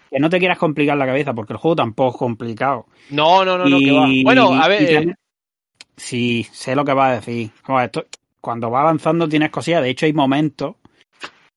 que 0.10 0.20
no 0.20 0.30
te 0.30 0.40
quieras 0.40 0.58
complicar 0.58 0.98
la 0.98 1.06
cabeza, 1.06 1.34
porque 1.34 1.54
el 1.54 1.60
juego 1.60 1.78
tampoco 1.78 2.10
es 2.12 2.18
complicado. 2.18 2.86
No, 3.12 3.46
no, 3.46 3.58
no, 3.58 3.64
no, 3.66 3.80
que 3.80 3.92
va. 3.94 4.08
Bueno, 4.26 4.62
a 4.62 4.66
y 4.66 4.70
ver, 4.70 4.94
también- 4.94 5.16
Sí, 5.98 6.46
sé 6.52 6.76
lo 6.76 6.84
que 6.86 6.94
vas 6.94 7.12
a 7.12 7.16
decir. 7.16 7.52
Esto- 7.84 8.06
cuando 8.40 8.72
va 8.72 8.82
avanzando 8.82 9.30
tienes 9.30 9.52
cosillas. 9.52 9.84
De 9.84 9.90
hecho, 9.92 10.06
hay 10.08 10.14
momentos 10.14 10.76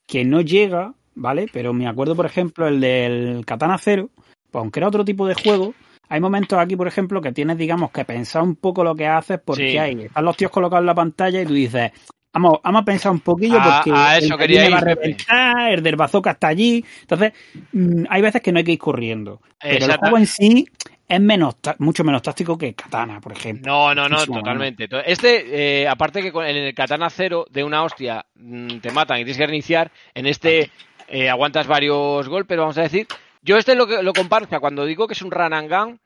que 0.06 0.24
no 0.24 0.40
llega, 0.42 0.92
¿vale? 1.14 1.48
Pero 1.52 1.72
me 1.72 1.86
acuerdo, 1.88 2.14
por 2.14 2.26
ejemplo, 2.26 2.68
el 2.68 2.80
del 2.80 3.44
Katana 3.46 3.78
Zero, 3.78 4.10
pues 4.50 4.60
aunque 4.60 4.80
era 4.80 4.88
otro 4.88 5.04
tipo 5.04 5.26
de 5.26 5.34
juego, 5.34 5.74
hay 6.08 6.20
momentos 6.20 6.58
aquí, 6.58 6.76
por 6.76 6.86
ejemplo, 6.86 7.22
que 7.22 7.32
tienes, 7.32 7.56
digamos, 7.56 7.90
que 7.90 8.04
pensar 8.04 8.42
un 8.42 8.56
poco 8.56 8.84
lo 8.84 8.94
que 8.94 9.06
haces 9.06 9.40
porque 9.42 9.70
Sí. 9.72 9.78
hay, 9.78 10.02
están 10.02 10.24
los 10.24 10.36
tíos 10.36 10.50
colocados 10.50 10.82
en 10.82 10.86
la 10.86 10.94
pantalla 10.94 11.40
y 11.40 11.46
tú 11.46 11.54
dices, 11.54 11.90
vamos, 12.34 12.58
vamos 12.62 12.82
a 12.82 12.84
pensar 12.84 13.12
un 13.12 13.20
poquillo 13.20 13.58
A- 13.60 13.76
porque 13.78 13.90
a 13.98 14.18
el 14.18 14.24
eso 14.24 14.36
de 14.36 14.38
quería 14.42 14.68
va 14.68 14.76
a 14.76 14.80
reventar, 14.80 15.72
el 15.72 15.82
del 15.82 15.96
bazooka 15.96 16.32
está 16.32 16.48
allí. 16.48 16.84
Entonces, 17.00 17.32
mm, 17.72 18.04
hay 18.10 18.20
veces 18.20 18.42
que 18.42 18.52
no 18.52 18.58
hay 18.58 18.64
que 18.64 18.72
ir 18.72 18.78
corriendo. 18.78 19.40
Pero 19.58 19.86
el 19.86 19.96
juego 19.96 20.18
en 20.18 20.26
sí 20.26 20.68
es 21.08 21.20
menos, 21.20 21.56
mucho 21.78 22.02
menos 22.04 22.22
táctico 22.22 22.56
que 22.56 22.74
Katana, 22.74 23.20
por 23.20 23.32
ejemplo. 23.32 23.70
No, 23.70 23.94
no, 23.94 24.08
no, 24.08 24.16
totalmente. 24.38 24.88
To- 24.88 25.00
Este, 25.00 25.82
eh, 25.82 25.88
aparte 25.88 26.22
que 26.22 26.28
en 26.28 26.56
el 26.56 26.74
Katana 26.74 27.10
Cero, 27.10 27.46
de 27.50 27.62
una 27.64 27.82
hostia 27.82 28.24
mm, 28.34 28.78
te 28.78 28.90
matan 28.90 29.18
y 29.18 29.24
tienes 29.24 29.36
que 29.38 29.46
reiniciar, 29.46 29.90
en 30.14 30.26
este 30.26 30.70
eh, 31.08 31.28
aguantas 31.28 31.66
varios 31.66 32.28
golpes, 32.28 32.56
vamos 32.58 32.78
a 32.78 32.82
decir. 32.82 33.06
Yo 33.42 33.58
este 33.58 33.74
lo 33.74 33.86
que 33.86 34.02
lo 34.02 34.12
comparo, 34.14 34.46
o 34.46 34.48
sea, 34.48 34.60
cuando 34.60 34.86
digo 34.86 35.06
que 35.06 35.12
es 35.12 35.22
un 35.22 35.30
run 35.30 35.52
and 35.52 35.70
gun, 35.70 35.98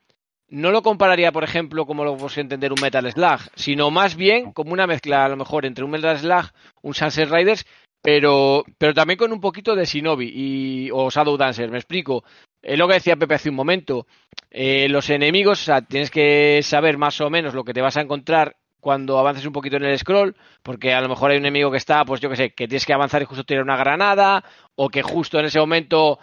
no 0.51 0.71
lo 0.73 0.83
compararía, 0.83 1.31
por 1.31 1.45
ejemplo, 1.45 1.87
como 1.87 2.05
lo 2.05 2.13
podemos 2.13 2.37
entender 2.39 2.73
un 2.73 2.81
Metal 2.81 3.09
Slug, 3.13 3.39
sino 3.55 3.91
más 3.91 4.17
bien 4.17 4.53
como 4.53 4.73
una 4.73 4.87
mezcla, 4.87 5.25
a 5.25 5.29
lo 5.29 5.37
mejor, 5.37 5.65
entre 5.67 5.85
un 5.85 5.91
Metal 5.91 6.19
Slug, 6.19 6.47
un 6.83 6.95
Sunset 6.95 7.31
Riders, 7.31 7.65
pero, 8.03 8.65
pero 8.79 8.95
también 8.95 9.19
con 9.19 9.33
un 9.33 9.41
poquito 9.41 9.75
de 9.77 9.85
Shinobi 9.85 10.33
y, 10.35 10.91
o 10.91 11.11
Shadow 11.11 11.37
Dancer, 11.37 11.71
me 11.71 11.79
explico. 11.79 12.25
Es 12.63 12.79
lo 12.79 12.89
que 12.89 12.95
decía 12.95 13.17
Pepe 13.17 13.35
hace 13.35 13.51
un 13.51 13.57
momento. 13.57 14.07
Eh, 14.51 14.89
los 14.89 15.11
enemigos, 15.11 15.61
o 15.63 15.65
sea, 15.65 15.83
tienes 15.83 16.11
que 16.11 16.61
saber 16.63 16.99
más 16.99 17.21
o 17.21 17.31
menos 17.31 17.55
lo 17.55 17.65
que 17.65 17.73
te 17.73 17.83
vas 17.83 17.97
a 17.97 18.01
encontrar 18.01 18.57
cuando 18.81 19.19
avances 19.19 19.45
un 19.45 19.53
poquito 19.53 19.77
en 19.77 19.85
el 19.85 19.99
scroll, 19.99 20.37
porque 20.63 20.93
a 20.95 21.01
lo 21.01 21.09
mejor 21.09 21.31
hay 21.31 21.39
un 21.39 21.45
enemigo 21.45 21.71
que 21.71 21.77
está, 21.77 22.05
pues 22.05 22.21
yo 22.21 22.31
que 22.31 22.37
sé, 22.37 22.51
que 22.51 22.69
tienes 22.69 22.87
que 22.87 22.93
avanzar 22.93 23.23
y 23.23 23.25
justo 23.25 23.45
tirar 23.45 23.63
una 23.63 23.77
granada, 23.77 24.45
o 24.77 24.89
que 24.89 25.03
justo 25.03 25.39
en 25.39 25.47
ese 25.47 25.59
momento 25.59 26.19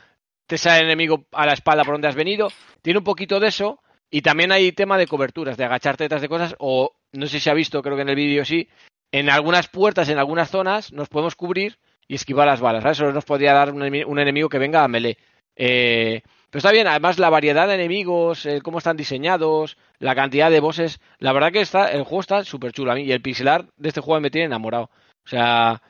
te 0.47 0.57
sale 0.57 0.79
el 0.79 0.85
enemigo 0.85 1.25
a 1.31 1.45
la 1.45 1.53
espalda 1.53 1.83
por 1.83 1.95
donde 1.95 2.07
has 2.07 2.15
venido. 2.15 2.47
Tiene 2.81 2.99
un 2.99 3.03
poquito 3.03 3.39
de 3.39 3.47
eso, 3.47 3.79
y 4.09 4.21
también 4.21 4.51
hay 4.51 4.71
tema 4.71 4.97
de 4.97 5.07
coberturas, 5.07 5.57
de 5.57 5.65
agacharte 5.65 6.05
detrás 6.05 6.21
de 6.21 6.29
cosas, 6.29 6.55
o 6.59 6.93
no 7.11 7.27
sé 7.27 7.39
si 7.39 7.49
ha 7.49 7.53
visto, 7.53 7.81
creo 7.81 7.95
que 7.95 8.03
en 8.03 8.09
el 8.09 8.15
vídeo 8.15 8.45
sí, 8.45 8.69
en 9.11 9.29
algunas 9.29 9.67
puertas, 9.67 10.09
en 10.09 10.17
algunas 10.17 10.49
zonas, 10.49 10.91
nos 10.93 11.09
podemos 11.09 11.35
cubrir 11.35 11.77
y 12.07 12.15
esquivar 12.15 12.47
las 12.47 12.61
balas. 12.61 12.83
¿sabes? 12.83 12.99
Eso 12.99 13.11
nos 13.11 13.25
podría 13.25 13.53
dar 13.53 13.71
un 13.71 14.19
enemigo 14.19 14.49
que 14.49 14.59
venga 14.59 14.83
a 14.83 14.87
melee. 14.87 15.17
Eh, 15.55 16.21
pero 16.49 16.59
está 16.59 16.71
bien, 16.71 16.87
además 16.87 17.19
la 17.19 17.29
variedad 17.29 17.67
de 17.67 17.75
enemigos, 17.75 18.45
el 18.45 18.63
cómo 18.63 18.77
están 18.77 18.95
diseñados, 18.97 19.77
la 19.99 20.15
cantidad 20.15 20.49
de 20.51 20.59
bosses, 20.59 20.99
la 21.19 21.33
verdad 21.33 21.51
que 21.51 21.61
está, 21.61 21.91
el 21.91 22.03
juego 22.03 22.21
está 22.21 22.43
súper 22.43 22.71
chulo 22.71 22.91
a 22.91 22.95
mí 22.95 23.03
y 23.03 23.11
el 23.11 23.21
pixelar 23.21 23.65
de 23.77 23.89
este 23.89 24.01
juego 24.01 24.21
me 24.21 24.29
tiene 24.31 24.45
enamorado. 24.45 24.85
O 25.25 25.27
sea, 25.27 25.81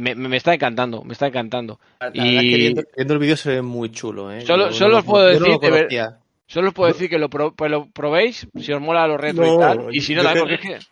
me, 0.00 0.36
está 0.36 0.54
encantando, 0.54 1.02
me 1.04 1.12
está 1.12 1.26
encantando. 1.26 1.78
La 2.00 2.10
Y- 2.14 2.18
verdad 2.20 2.34
es 2.44 2.50
que 2.50 2.56
viendo, 2.56 2.82
viendo 2.96 3.14
el 3.14 3.20
vídeo 3.20 3.36
se 3.36 3.50
ve 3.50 3.62
muy 3.62 3.90
chulo, 3.90 4.32
¿eh? 4.32 4.40
Solo- 4.42 4.68
Yo 4.70 4.72
solo 4.72 4.92
no- 4.92 4.98
os 4.98 5.04
puedo 5.04 5.24
no 5.38 5.46
decir 5.58 5.70
ver-. 5.70 6.08
Solo 6.46 6.68
os 6.68 6.74
puedo 6.74 6.90
decir 6.92 7.10
que 7.10 7.18
lo, 7.18 7.28
pro- 7.28 7.54
pues 7.54 7.70
lo 7.70 7.90
probéis, 7.90 8.46
si 8.58 8.72
os 8.72 8.80
mola 8.80 9.06
los 9.06 9.20
retro 9.20 9.44
y 9.44 9.58
tal, 9.58 9.94
y 9.94 10.00
si 10.00 10.14
no, 10.14 10.22
también, 10.22 10.46
porque 10.46 10.54
es 10.54 10.60
que... 10.80 10.86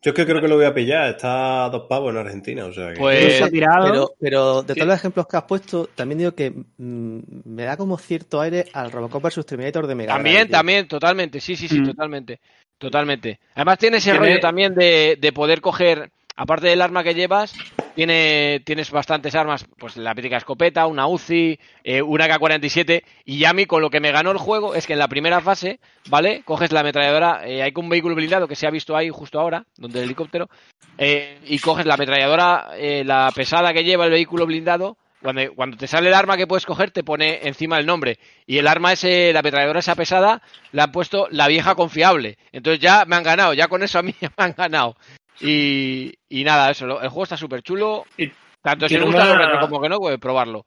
Yo 0.00 0.10
es 0.10 0.14
que 0.14 0.24
creo 0.24 0.40
que 0.40 0.46
lo 0.48 0.54
voy 0.56 0.64
a 0.64 0.72
pillar. 0.74 1.08
Está 1.10 1.64
a 1.64 1.70
dos 1.70 1.86
pavos 1.88 2.12
en 2.12 2.18
Argentina. 2.18 2.64
O 2.66 2.72
sea 2.72 2.92
que... 2.92 2.98
Pues- 3.00 3.42
Pero, 3.50 4.10
pero 4.20 4.62
de 4.62 4.74
Sí. 4.74 4.78
todos 4.80 4.88
los 4.88 4.96
ejemplos 4.98 5.26
que 5.26 5.36
has 5.36 5.42
puesto, 5.42 5.88
también 5.94 6.18
digo 6.18 6.32
que 6.34 6.50
mm, 6.50 7.18
me 7.44 7.64
da 7.64 7.76
como 7.76 7.98
cierto 7.98 8.40
aire 8.40 8.66
al 8.72 8.92
Robocop 8.92 9.22
vs 9.24 9.44
Terminator 9.44 9.86
de 9.88 9.94
Mega 9.96 10.14
También, 10.14 10.46
tío. 10.46 10.56
también, 10.56 10.86
totalmente, 10.86 11.40
sí, 11.40 11.56
sí, 11.56 11.66
sí, 11.66 11.80
Mm. 11.80 11.86
totalmente, 11.86 12.40
totalmente. 12.78 13.40
Además 13.56 13.78
tiene 13.78 13.96
ese 13.96 14.12
Tiene- 14.12 14.26
rollo 14.26 14.40
también 14.40 14.74
de, 14.74 15.18
de 15.20 15.32
poder 15.32 15.60
coger, 15.60 16.10
aparte 16.38 16.68
del 16.68 16.80
arma 16.80 17.02
que 17.02 17.14
llevas, 17.14 17.52
tiene, 17.96 18.62
tienes 18.64 18.92
bastantes 18.92 19.34
armas, 19.34 19.66
pues 19.76 19.96
la 19.96 20.14
típica 20.14 20.36
escopeta, 20.36 20.86
una 20.86 21.08
UCI, 21.08 21.58
eh, 21.82 22.00
una 22.00 22.28
K-47, 22.28 23.02
y 23.24 23.40
ya 23.40 23.50
a 23.50 23.52
mí 23.52 23.66
con 23.66 23.82
lo 23.82 23.90
que 23.90 23.98
me 23.98 24.12
ganó 24.12 24.30
el 24.30 24.38
juego 24.38 24.76
es 24.76 24.86
que 24.86 24.92
en 24.92 25.00
la 25.00 25.08
primera 25.08 25.40
fase, 25.40 25.80
¿vale? 26.08 26.42
Coges 26.44 26.70
la 26.70 26.80
ametralladora, 26.80 27.42
eh, 27.44 27.60
hay 27.60 27.72
un 27.74 27.88
vehículo 27.88 28.14
blindado 28.14 28.46
que 28.46 28.54
se 28.54 28.68
ha 28.68 28.70
visto 28.70 28.96
ahí 28.96 29.10
justo 29.10 29.40
ahora, 29.40 29.66
donde 29.76 29.98
el 29.98 30.04
helicóptero, 30.04 30.48
eh, 30.96 31.40
y 31.44 31.58
coges 31.58 31.86
la 31.86 31.94
ametralladora, 31.94 32.70
eh, 32.76 33.02
la 33.04 33.32
pesada 33.34 33.72
que 33.72 33.82
lleva 33.82 34.04
el 34.04 34.12
vehículo 34.12 34.46
blindado, 34.46 34.96
cuando, 35.20 35.76
te 35.76 35.88
sale 35.88 36.06
el 36.06 36.14
arma 36.14 36.36
que 36.36 36.46
puedes 36.46 36.64
coger, 36.64 36.92
te 36.92 37.02
pone 37.02 37.40
encima 37.48 37.78
el 37.78 37.86
nombre. 37.86 38.20
Y 38.46 38.58
el 38.58 38.68
arma 38.68 38.92
ese, 38.92 39.32
la 39.32 39.40
ametralladora 39.40 39.80
esa 39.80 39.96
pesada, 39.96 40.40
le 40.70 40.82
han 40.82 40.92
puesto 40.92 41.26
la 41.32 41.48
vieja 41.48 41.74
confiable. 41.74 42.38
Entonces 42.52 42.80
ya 42.80 43.04
me 43.04 43.16
han 43.16 43.24
ganado, 43.24 43.54
ya 43.54 43.66
con 43.66 43.82
eso 43.82 43.98
a 43.98 44.02
mí 44.02 44.14
ya 44.20 44.32
me 44.38 44.44
han 44.44 44.54
ganado. 44.56 44.96
Y, 45.40 46.12
y 46.28 46.44
nada, 46.44 46.70
eso, 46.70 46.84
el 47.00 47.08
juego 47.08 47.22
está 47.24 47.36
súper 47.36 47.62
chulo. 47.62 48.04
Y 48.16 48.30
Tanto 48.62 48.88
si 48.88 48.96
os 48.96 49.04
gusta 49.04 49.22
una- 49.24 49.34
lo 49.34 49.38
retro 49.38 49.60
como 49.68 49.80
que 49.80 49.88
no, 49.88 49.98
pues 49.98 50.18
probarlo. 50.18 50.64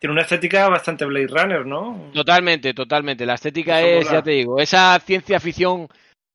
Tiene 0.00 0.12
una 0.14 0.22
estética 0.22 0.68
bastante 0.68 1.04
Blade 1.04 1.28
Runner, 1.28 1.64
¿no? 1.66 2.10
Totalmente, 2.12 2.74
totalmente. 2.74 3.24
La 3.26 3.34
estética 3.34 3.80
Eso 3.80 3.88
es, 4.00 4.04
mola. 4.06 4.18
ya 4.18 4.22
te 4.22 4.30
digo, 4.32 4.58
esa 4.58 4.98
ciencia 5.00 5.38
ficción 5.38 5.86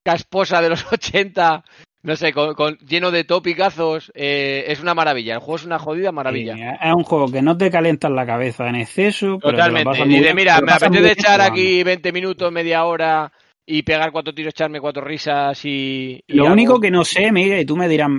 casposa 0.05 0.61
de 0.61 0.69
los 0.69 0.85
80, 0.93 1.63
no 2.03 2.15
sé, 2.15 2.31
con, 2.31 2.53
con- 2.55 2.77
lleno 2.79 3.11
de 3.11 3.25
topicazos, 3.25 4.09
eh, 4.15 4.63
es 4.67 4.79
una 4.81 4.93
maravilla. 4.93 5.33
El 5.33 5.39
juego 5.39 5.55
es 5.57 5.65
una 5.65 5.79
jodida 5.79 6.13
maravilla. 6.13 6.55
Sí, 6.55 6.61
es 6.61 6.93
un 6.95 7.03
juego 7.03 7.29
que 7.29 7.41
no 7.41 7.57
te 7.57 7.69
calientas 7.69 8.11
la 8.11 8.25
cabeza 8.25 8.69
en 8.69 8.75
exceso. 8.75 9.37
pero 9.39 9.39
te 9.39 9.47
lo 9.51 9.57
Totalmente. 9.57 9.85
pasas 9.85 10.05
Y 10.07 10.09
muy 10.11 10.19
de, 10.21 10.33
mira, 10.33 10.61
me 10.61 10.71
apetece 10.71 11.11
echar 11.11 11.41
aquí 11.41 11.83
20 11.83 12.11
minutos, 12.13 12.49
media 12.51 12.85
hora 12.85 13.31
y 13.69 13.83
pegar 13.83 14.11
cuatro 14.11 14.33
tiros, 14.33 14.51
echarme 14.51 14.79
cuatro 14.81 15.03
risas 15.03 15.63
y. 15.65 16.23
y 16.25 16.33
Lo 16.35 16.43
algo. 16.43 16.53
único 16.53 16.79
que 16.79 16.89
no 16.89 17.03
sé, 17.05 17.31
Miguel, 17.31 17.59
y 17.59 17.65
tú 17.65 17.75
me 17.77 17.87
dirás 17.87 18.09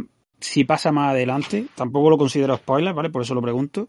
si 0.41 0.63
pasa 0.63 0.93
más 0.93 1.11
adelante, 1.11 1.65
tampoco 1.75 2.11
lo 2.11 2.19
considero 2.19 2.57
spoiler, 2.57 2.95
¿vale? 2.95 3.11
Por 3.11 3.23
eso 3.23 3.35
lo 3.35 3.43
pregunto. 3.43 3.89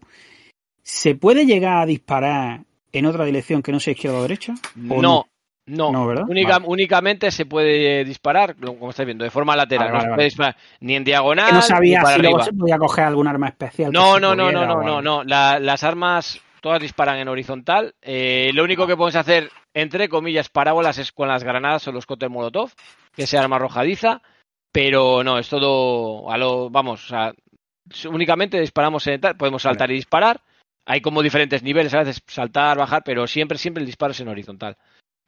¿Se 0.82 1.14
puede 1.16 1.46
llegar 1.46 1.78
a 1.78 1.86
disparar 1.86 2.62
en 2.92 3.06
otra 3.06 3.26
dirección 3.26 3.62
que 3.62 3.72
no 3.72 3.80
sea 3.80 3.92
izquierda 3.94 4.18
o 4.18 4.22
derecha? 4.24 4.56
¿O 4.90 5.02
No, 5.02 5.26
no. 5.68 5.92
No, 5.92 6.08
¿verdad? 6.08 6.24
Única- 6.28 6.54
Vale. 6.54 6.66
Únicamente 6.68 7.30
se 7.30 7.46
puede 7.46 8.04
disparar, 8.04 8.56
como 8.56 8.90
estáis 8.90 9.06
viendo, 9.06 9.24
de 9.24 9.30
forma 9.30 9.56
lateral. 9.56 9.92
Vale, 9.92 9.92
no 9.92 10.00
vale, 10.00 10.10
se 10.10 10.16
puede 10.16 10.26
disparar 10.26 10.56
ni 10.80 10.96
en 10.96 11.04
diagonal 11.04 11.46
Que 11.46 11.52
no 11.54 11.60
ni 11.60 11.64
sabía 11.64 12.02
para 12.02 12.16
si 12.16 12.22
luego 12.24 12.42
se 12.42 12.54
podía 12.54 12.78
coger 12.80 13.04
algún 13.04 13.28
arma 13.28 13.50
especial. 13.50 13.92
No, 13.92 14.20
no, 14.20 14.36
no, 14.36 14.52
no, 14.52 14.66
no, 14.66 14.82
no, 14.82 15.02
no. 15.04 15.24
La- 15.24 15.60
las 15.60 15.84
armas 15.84 16.42
todas 16.62 16.82
disparan 16.82 17.18
en 17.18 17.28
horizontal. 17.28 17.96
Eh, 18.02 18.52
lo 18.54 18.64
único 18.64 18.86
que 18.88 18.96
podemos 18.96 19.16
hacer, 19.16 19.50
entre 19.74 20.10
comillas, 20.10 20.50
parábolas 20.50 20.98
es 20.98 21.12
con 21.12 21.28
las 21.28 21.44
granadas 21.44 21.88
o 21.88 21.92
los 21.92 22.06
cócteles 22.06 22.34
molotov, 22.34 22.72
que 23.16 23.28
sea 23.28 23.42
arma 23.42 23.56
arrojadiza. 23.58 24.22
Pero 24.72 25.24
no, 25.24 25.40
es 25.40 25.50
todo 25.50 26.30
a 26.32 26.38
lo. 26.38 26.70
Vamos, 26.70 27.06
o 27.06 27.08
sea, 27.08 27.34
únicamente 28.10 28.60
disparamos 28.60 29.06
en 29.08 29.20
tal. 29.22 29.36
Podemos 29.38 29.64
saltar 29.64 29.90
y 29.92 29.96
disparar. 29.96 30.40
Hay 30.86 31.02
como 31.02 31.22
diferentes 31.24 31.64
niveles, 31.64 31.94
a 31.94 32.00
veces 32.00 32.22
saltar, 32.28 32.78
bajar, 32.78 33.04
pero 33.04 33.26
siempre, 33.28 33.58
siempre 33.58 33.82
el 33.82 33.88
disparo 33.88 34.12
es 34.12 34.20
en 34.20 34.28
horizontal. 34.28 34.78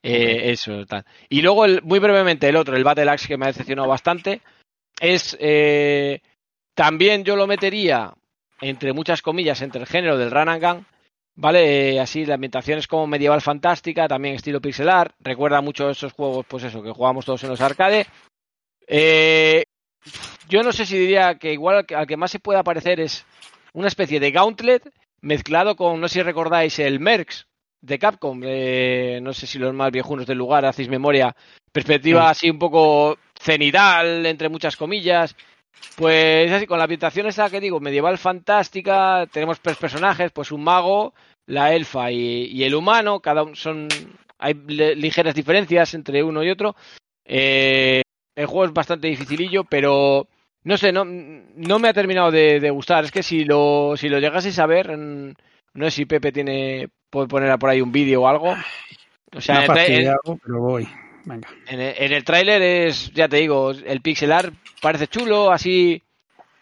Eh, 0.04 0.52
Eso, 0.52 0.86
tal. 0.86 1.06
Y 1.30 1.42
luego, 1.42 1.66
el- 1.66 1.82
muy 1.84 2.00
brevemente, 2.00 2.48
el 2.50 2.56
otro, 2.56 2.76
el 2.76 2.84
Battle 2.84 3.10
Axe, 3.12 3.28
que 3.28 3.38
me 3.38 3.46
ha 3.46 3.50
decepcionado 3.50 3.88
bastante, 3.88 4.42
es. 5.00 5.38
eh, 5.40 6.22
también 6.74 7.24
yo 7.24 7.36
lo 7.36 7.48
metería, 7.48 8.14
entre 8.62 8.94
muchas 8.94 9.22
comillas, 9.22 9.62
entre 9.62 9.82
el 9.82 9.88
género 9.88 10.18
del 10.18 10.32
Run 10.32 10.50
and 10.50 10.64
Gun, 10.64 10.86
¿vale? 11.36 11.94
Eh, 11.94 12.00
así, 12.00 12.26
la 12.26 12.36
ambientación 12.36 12.80
es 12.80 12.88
como 12.88 13.08
medieval 13.08 13.42
fantástica, 13.42 14.08
también 14.08 14.36
estilo 14.36 14.62
pixelar, 14.62 15.14
recuerda 15.20 15.62
mucho 15.62 15.90
esos 15.90 16.14
juegos, 16.14 16.46
pues 16.48 16.64
eso, 16.64 16.82
que 16.84 16.92
jugamos 16.92 17.26
todos 17.26 17.44
en 17.44 17.50
los 17.50 17.62
arcades. 17.62 18.08
Eh, 18.88 19.64
yo 20.50 20.64
no 20.64 20.72
sé 20.72 20.86
si 20.86 20.98
diría 20.98 21.36
que 21.36 21.54
igual 21.54 21.78
al 21.78 21.86
que, 21.86 21.96
al 21.96 22.08
que 22.08 22.18
más 22.18 22.32
se 22.32 22.40
puede 22.40 22.64
parecer 22.64 23.00
es 23.00 23.26
una 23.74 23.88
especie 23.88 24.20
de 24.20 24.32
Gauntlet 24.32 24.92
mezclado 25.22 25.76
con, 25.76 26.02
no 26.02 26.08
sé 26.08 26.16
si 26.16 26.24
recordáis, 26.24 26.80
el 26.80 27.00
Mercs 27.00 27.48
de 27.82 28.00
Capcom. 28.00 28.42
eh, 28.44 29.20
no 29.22 29.34
sé 29.34 29.48
si 29.48 29.60
los 29.60 29.74
más 29.74 29.92
viejunos 29.92 30.26
del 30.26 30.38
lugar 30.38 30.66
hacéis 30.66 30.90
memoria. 30.90 31.36
Perspectiva 31.72 32.30
así 32.30 32.50
un 32.50 32.60
poco 32.60 33.18
cenidal, 33.40 34.26
entre 34.26 34.50
muchas 34.50 34.76
comillas. 34.76 35.36
Pues 35.96 36.52
así, 36.52 36.66
con 36.66 36.78
la 36.78 36.86
ambientación 36.86 37.28
esa 37.28 37.50
que 37.50 37.60
digo, 37.60 37.80
medieval 37.80 38.18
fantástica, 38.18 39.28
tenemos 39.32 39.60
tres 39.60 39.78
personajes, 39.78 40.32
pues 40.32 40.52
un 40.52 40.64
mago, 40.64 41.14
la 41.48 41.74
elfa 41.74 42.12
y, 42.12 42.46
y 42.46 42.64
el 42.64 42.76
humano, 42.76 43.20
cada 43.20 43.44
uno 43.44 43.56
son, 43.56 43.88
hay 44.40 44.54
ligeras 44.54 45.36
diferencias 45.36 45.94
entre 45.94 46.24
uno 46.24 46.44
y 46.44 46.50
otro. 46.50 46.76
Eh, 47.26 48.02
el 48.36 48.46
juego 48.46 48.66
es 48.66 48.74
bastante 48.74 49.08
dificilillo, 49.10 49.64
pero 49.66 50.28
no 50.64 50.78
sé, 50.78 50.92
no, 50.92 51.04
no 51.06 51.80
me 51.80 51.90
ha 51.90 51.94
terminado 51.94 52.32
de, 52.32 52.60
de 52.60 52.70
gustar. 52.70 53.04
Es 53.04 53.12
que 53.12 53.24
si 53.24 53.44
lo, 53.44 53.94
si 53.98 54.10
lo 54.10 54.20
llegaseis 54.20 54.58
a 54.60 54.66
ver, 54.66 54.98
no 54.98 55.34
sé 55.86 55.92
si 55.92 56.06
Pepe 56.06 56.32
tiene, 56.32 56.90
puede 57.10 57.28
poner 57.28 57.58
por 57.60 57.70
ahí 57.70 57.82
un 57.82 57.92
vídeo 57.92 58.24
o 58.24 58.28
algo. 58.28 58.56
O 59.36 59.42
sea, 59.42 59.66
en- 59.98 60.04
pero 60.44 60.60
voy. 60.62 60.88
En 61.68 61.80
el, 61.80 61.96
en 61.98 62.14
el 62.14 62.24
tráiler 62.24 62.62
es, 62.62 63.12
ya 63.14 63.28
te 63.28 63.38
digo, 63.38 63.72
el 63.72 64.02
pixelar 64.02 64.52
parece 64.82 65.08
chulo, 65.08 65.52
así, 65.52 66.02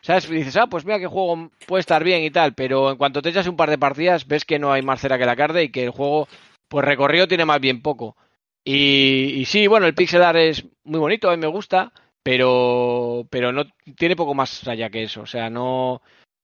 ¿sabes? 0.01 0.30
Dices, 0.30 0.57
ah, 0.57 0.68
pues 0.68 0.86
mira 0.86 0.99
que 0.99 1.07
juego 1.07 1.51
puede 1.68 1.82
estar 1.82 2.03
bien 2.03 2.24
y 2.24 2.32
tal, 2.32 2.53
pero 2.53 2.91
en 2.91 2.97
cuanto 2.97 3.22
te 3.22 3.30
echas 3.30 3.47
un 3.47 3.55
par 3.55 3.70
de 3.70 3.78
partidas 3.78 4.28
ves 4.28 4.45
que 4.45 4.60
no 4.60 4.72
hay 4.72 4.82
más 4.82 5.01
cera 5.01 5.18
que 5.18 5.26
la 5.26 5.36
carne 5.36 5.64
y 5.64 5.70
que 5.70 5.84
el 5.84 5.91
juego 5.91 6.28
pues 6.68 6.86
recorrido 6.86 7.28
tiene 7.28 7.45
más 7.45 7.60
bien 7.60 7.82
poco. 7.82 8.16
Y, 8.64 9.34
y 9.38 9.45
sí, 9.45 9.68
bueno, 9.68 9.88
el 9.88 9.95
pixel 9.95 10.22
art 10.22 10.38
es 10.38 10.66
muy 10.84 10.99
bonito, 10.99 11.30
a 11.30 11.36
mí 11.36 11.41
me 11.41 11.47
gusta, 11.47 11.91
pero, 12.24 13.26
pero 13.30 13.51
no 13.51 13.66
tiene 13.97 14.16
poco 14.16 14.34
más 14.34 14.68
allá 14.68 14.89
que 14.89 15.03
eso. 15.03 15.22
O 15.22 15.26
sea, 15.26 15.49
no, 15.49 16.01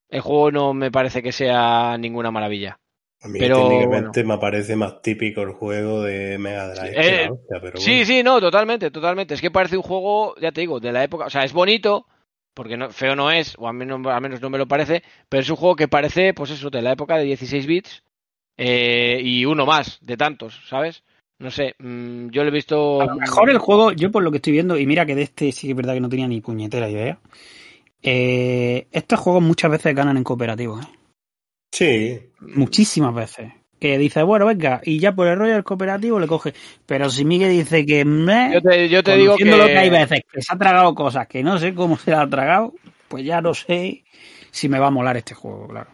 el 0.09 0.21
juego 0.21 0.51
no 0.51 0.73
me 0.73 0.91
parece 0.91 1.21
que 1.21 1.31
sea 1.31 1.97
ninguna 1.97 2.31
maravilla. 2.31 2.79
A 3.25 3.27
mí 3.27 3.39
Pero, 3.39 3.67
técnicamente 3.67 4.23
me 4.23 4.37
parece 4.37 4.75
más 4.75 5.01
típico 5.01 5.41
el 5.41 5.51
juego 5.53 6.03
de 6.03 6.37
Mega 6.37 6.67
Drive. 6.75 6.93
que 6.93 7.01
Eh, 7.01 7.25
la 7.25 7.31
hostia, 7.33 7.57
pero 7.59 7.79
Sí, 7.79 7.91
bueno. 7.91 8.05
sí, 8.05 8.23
no, 8.23 8.39
totalmente, 8.39 8.91
totalmente. 8.91 9.33
Es 9.33 9.41
que 9.41 9.49
parece 9.49 9.77
un 9.77 9.81
juego, 9.83 10.35
ya 10.39 10.51
te 10.51 10.61
digo, 10.61 10.79
de 10.79 10.91
la 10.91 11.03
época. 11.03 11.25
O 11.25 11.29
sea, 11.31 11.43
es 11.43 11.51
bonito, 11.51 12.05
porque 12.53 12.77
no, 12.77 12.91
feo 12.91 13.15
no 13.15 13.31
es, 13.31 13.55
o 13.57 13.67
al 13.67 13.73
menos, 13.73 13.99
al 14.05 14.21
menos 14.21 14.41
no 14.41 14.51
me 14.51 14.59
lo 14.59 14.67
parece, 14.67 15.01
pero 15.27 15.41
es 15.41 15.49
un 15.49 15.55
juego 15.55 15.75
que 15.75 15.87
parece, 15.87 16.35
pues 16.35 16.51
eso, 16.51 16.69
de 16.69 16.83
la 16.83 16.91
época 16.91 17.17
de 17.17 17.23
16 17.23 17.65
bits 17.65 18.03
eh, 18.57 19.19
y 19.23 19.43
uno 19.45 19.65
más, 19.65 19.97
de 20.01 20.17
tantos, 20.17 20.61
¿sabes? 20.69 21.03
No 21.39 21.49
sé, 21.49 21.73
mm, 21.79 22.29
yo 22.29 22.43
lo 22.43 22.49
he 22.49 22.53
visto. 22.53 23.01
A 23.01 23.05
lo 23.07 23.15
mejor 23.15 23.49
el 23.49 23.57
juego, 23.57 23.91
yo 23.91 24.11
por 24.11 24.21
lo 24.23 24.29
que 24.29 24.37
estoy 24.37 24.53
viendo, 24.53 24.77
y 24.77 24.85
mira 24.85 25.05
que 25.07 25.15
de 25.15 25.23
este 25.23 25.51
sí 25.51 25.65
que 25.65 25.71
es 25.71 25.77
verdad 25.77 25.95
que 25.95 25.99
no 26.01 26.09
tenía 26.09 26.27
ni 26.27 26.41
puñetera 26.41 26.87
idea. 26.89 27.17
eh, 28.03 28.85
estos 28.91 29.19
juegos 29.19 29.41
muchas 29.41 29.71
veces 29.71 29.95
ganan 29.95 30.15
en 30.15 30.23
cooperativo, 30.23 30.79
¿eh? 30.79 30.83
Sí, 31.75 32.19
muchísimas 32.39 33.13
veces. 33.13 33.51
Que 33.79 33.97
dice, 33.97 34.23
bueno, 34.23 34.45
venga, 34.45 34.79
y 34.85 34.99
ya 34.99 35.11
por 35.13 35.27
el 35.27 35.37
rollo 35.37 35.51
del 35.53 35.63
cooperativo 35.65 36.19
le 36.19 36.27
coge. 36.27 36.53
Pero 36.85 37.09
si 37.09 37.25
Miguel 37.25 37.51
dice 37.51 37.85
que 37.85 38.05
meh, 38.05 38.51
Yo 38.53 38.61
te, 38.61 38.87
yo 38.87 39.03
te 39.03 39.17
digo 39.17 39.35
que. 39.35 39.43
lo 39.45 39.65
que 39.65 39.77
hay 39.77 39.89
veces 39.89 40.21
que 40.31 40.41
se 40.41 40.53
ha 40.53 40.57
tragado 40.57 40.95
cosas 40.95 41.27
que 41.27 41.43
no 41.43 41.57
sé 41.59 41.73
cómo 41.75 41.97
se 41.97 42.13
ha 42.13 42.25
tragado, 42.29 42.73
pues 43.09 43.25
ya 43.25 43.41
no 43.41 43.53
sé 43.53 44.05
si 44.51 44.69
me 44.69 44.79
va 44.79 44.87
a 44.87 44.91
molar 44.91 45.17
este 45.17 45.35
juego, 45.35 45.67
claro. 45.67 45.89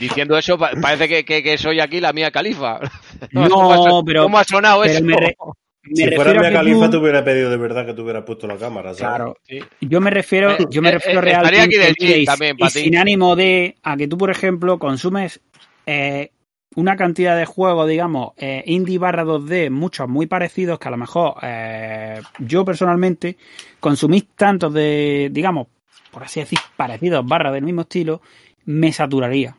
Diciendo 0.00 0.38
eso, 0.38 0.56
pa- 0.56 0.70
parece 0.80 1.06
que, 1.06 1.24
que- 1.26 1.42
que 1.42 1.58
soy 1.58 1.80
aquí 1.80 2.00
la 2.00 2.14
mía 2.14 2.30
califa. 2.30 2.80
No, 3.32 3.48
¿Cómo 3.50 3.98
ha 4.00 4.04
pero- 4.04 4.22
¿Cómo 4.22 4.38
ha 4.38 4.44
sonado 4.44 4.80
pero 4.82 4.94
eso? 4.94 5.04
me 5.04 5.16
re- 5.16 5.36
Me 5.38 5.52
si 5.92 6.02
fuera 6.02 6.10
refiero 6.10 6.38
a 6.38 6.42
Mia 6.42 6.48
que 6.50 6.54
Califa 6.54 6.84
tú- 6.86 6.90
te 6.92 6.96
hubiera 6.96 7.24
pedido 7.24 7.50
de 7.50 7.56
verdad 7.56 7.86
que 7.86 7.94
te 7.94 8.00
hubiera 8.00 8.24
puesto 8.24 8.46
la 8.46 8.56
cámara, 8.56 8.94
¿sabes? 8.94 8.98
Claro, 9.16 9.36
Sí. 9.42 9.60
yo 9.80 10.00
me 10.00 10.10
refiero, 10.10 10.52
Eh, 10.52 10.66
yo 10.70 10.80
me 10.82 10.88
eh, 10.88 10.92
refiero 10.92 11.20
eh, 11.20 11.30
estaría 11.32 11.40
realmente 11.40 11.82
aquí 11.86 12.06
del 12.06 12.22
y- 12.22 12.24
también, 12.24 12.56
y 12.58 12.70
sin 12.70 12.96
ánimo 12.96 13.36
de 13.36 13.76
a 13.82 13.96
que 13.96 14.08
tú, 14.08 14.16
por 14.18 14.30
ejemplo, 14.30 14.78
consumes 14.78 15.40
eh, 15.86 16.30
una 16.76 16.96
cantidad 16.96 17.36
de 17.36 17.44
juegos, 17.46 17.88
digamos, 17.88 18.32
eh, 18.36 18.62
indie 18.66 18.98
barra 18.98 19.22
2D, 19.24 19.70
muchos 19.70 20.08
muy 20.08 20.26
parecidos 20.26 20.78
que 20.78 20.88
a 20.88 20.90
lo 20.90 20.96
mejor 20.96 21.34
eh, 21.42 22.20
yo 22.38 22.64
personalmente 22.64 23.36
consumís 23.78 24.26
tantos 24.34 24.72
de, 24.72 25.28
digamos, 25.30 25.68
por 26.10 26.22
así 26.24 26.40
decir, 26.40 26.58
parecidos 26.76 27.26
barra 27.26 27.52
del 27.52 27.64
mismo 27.64 27.82
estilo, 27.82 28.22
me 28.64 28.92
saturaría. 28.92 29.54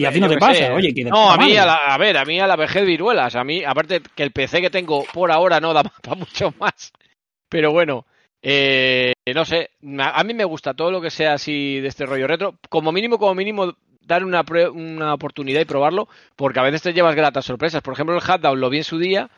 Y 0.00 0.04
a 0.06 0.12
ti 0.12 0.20
no 0.20 0.28
te 0.28 0.38
pasa, 0.38 0.54
sé. 0.54 0.70
oye, 0.70 0.94
que 0.94 1.04
No, 1.04 1.30
a 1.30 1.36
mí, 1.36 1.56
a, 1.56 1.66
la- 1.66 1.74
a 1.94 1.98
ver, 1.98 2.16
a 2.16 2.24
mí 2.24 2.40
a 2.40 2.46
la 2.46 2.56
vejez 2.56 2.84
viruelas. 2.84 3.36
A 3.36 3.44
mí, 3.44 3.62
aparte 3.64 4.00
que 4.14 4.22
el 4.22 4.32
PC 4.32 4.60
que 4.60 4.70
tengo 4.70 5.04
por 5.12 5.30
ahora 5.30 5.60
no 5.60 5.72
da 5.72 5.82
para 6.02 6.16
mucho 6.16 6.52
más. 6.58 6.92
Pero 7.48 7.72
bueno, 7.72 8.06
eh, 8.42 9.12
no 9.34 9.44
sé. 9.44 9.70
A, 9.98 10.24
mí 10.24 10.34
me 10.34 10.44
gusta 10.44 10.74
todo 10.74 10.90
lo 10.90 11.00
que 11.00 11.10
sea 11.10 11.34
así 11.34 11.80
de 11.80 11.88
este 11.88 12.06
rollo 12.06 12.26
retro. 12.26 12.54
Como 12.68 12.92
mínimo, 12.92 13.18
como 13.18 13.34
mínimo, 13.34 13.74
dar 14.00 14.24
una, 14.24 14.44
una 14.72 15.14
oportunidad 15.14 15.60
y 15.60 15.64
probarlo. 15.66 16.08
Porque 16.36 16.60
a 16.60 16.64
veces 16.64 16.82
te 16.82 16.92
llevas 16.92 17.14
gratas 17.14 17.44
sorpresas. 17.44 17.82
Por 17.82 17.94
ejemplo, 17.94 18.14
el 18.14 18.22
Hatdown 18.24 18.60
lo 18.60 18.70
vi 18.70 18.78
en 18.78 18.84
su 18.84 18.98
día. 18.98 19.30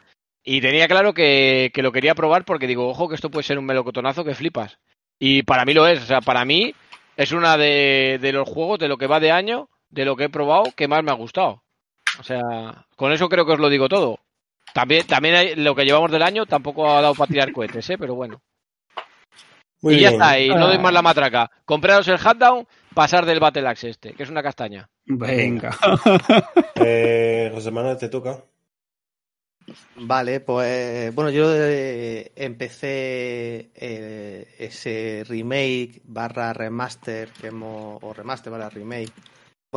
Y 0.44 0.60
tenía 0.60 0.88
claro 0.88 1.14
que, 1.14 1.70
que 1.72 1.82
lo 1.82 1.92
quería 1.92 2.14
probar 2.14 2.44
porque 2.44 2.66
digo, 2.66 2.88
ojo, 2.88 3.08
que 3.08 3.14
esto 3.14 3.30
puede 3.30 3.44
ser 3.44 3.58
un 3.58 3.64
melocotonazo 3.66 4.24
que 4.24 4.34
flipas. 4.34 4.78
Y 5.18 5.42
para 5.44 5.64
mí 5.64 5.72
lo 5.72 5.86
es. 5.86 6.02
O 6.02 6.06
sea, 6.06 6.20
para 6.20 6.44
mí 6.44 6.74
es 7.16 7.32
una 7.32 7.56
de, 7.56 8.18
de 8.20 8.32
los 8.32 8.48
juegos 8.48 8.78
de 8.80 8.88
lo 8.88 8.96
que 8.98 9.06
va 9.06 9.20
de 9.20 9.30
año, 9.30 9.68
de 9.92 10.04
lo 10.04 10.16
que 10.16 10.24
he 10.24 10.28
probado, 10.28 10.64
que 10.74 10.88
más 10.88 11.04
me 11.04 11.12
ha 11.12 11.14
gustado. 11.14 11.62
O 12.18 12.24
sea, 12.24 12.40
con 12.96 13.12
eso 13.12 13.28
creo 13.28 13.46
que 13.46 13.52
os 13.52 13.60
lo 13.60 13.68
digo 13.68 13.88
todo. 13.88 14.18
También, 14.74 15.06
también 15.06 15.34
hay- 15.36 15.54
lo 15.54 15.74
que 15.74 15.84
llevamos 15.84 16.10
del 16.10 16.22
año 16.22 16.46
tampoco 16.46 16.90
ha 16.90 17.00
dado 17.02 17.14
para 17.14 17.28
tirar 17.30 17.52
cohetes, 17.52 17.88
¿eh? 17.90 17.96
pero 17.98 18.14
bueno. 18.14 18.40
Muy 19.82 19.94
y 19.96 20.00
ya 20.00 20.10
está, 20.10 20.38
y 20.38 20.48
no 20.48 20.66
doy 20.66 20.76
Ah. 20.76 20.80
más 20.80 20.92
la 20.92 21.02
matraca. 21.02 21.50
Compraros 21.64 22.06
el 22.08 22.18
Hatdown, 22.18 22.66
pasar 22.94 23.26
del 23.26 23.40
Battle 23.40 23.66
Axe 23.68 23.90
este, 23.90 24.12
que 24.14 24.22
es 24.22 24.30
una 24.30 24.42
castaña. 24.42 24.88
Venga. 25.06 25.76
Eh, 26.84 27.50
José 27.54 27.70
Manuel, 27.70 27.96
te 27.98 28.08
toca. 28.08 28.42
Vale, 29.96 30.40
pues 30.40 31.14
bueno, 31.14 31.30
yo 31.30 31.44
eh, 31.54 32.32
empecé 32.34 33.70
eh, 33.74 34.54
ese 34.58 35.22
remake 35.28 36.00
barra 36.04 36.52
remaster 36.52 37.30
que 37.30 37.48
hemos, 37.48 37.98
o 38.02 38.12
remaster 38.12 38.50
barra 38.50 38.70
remake, 38.70 39.12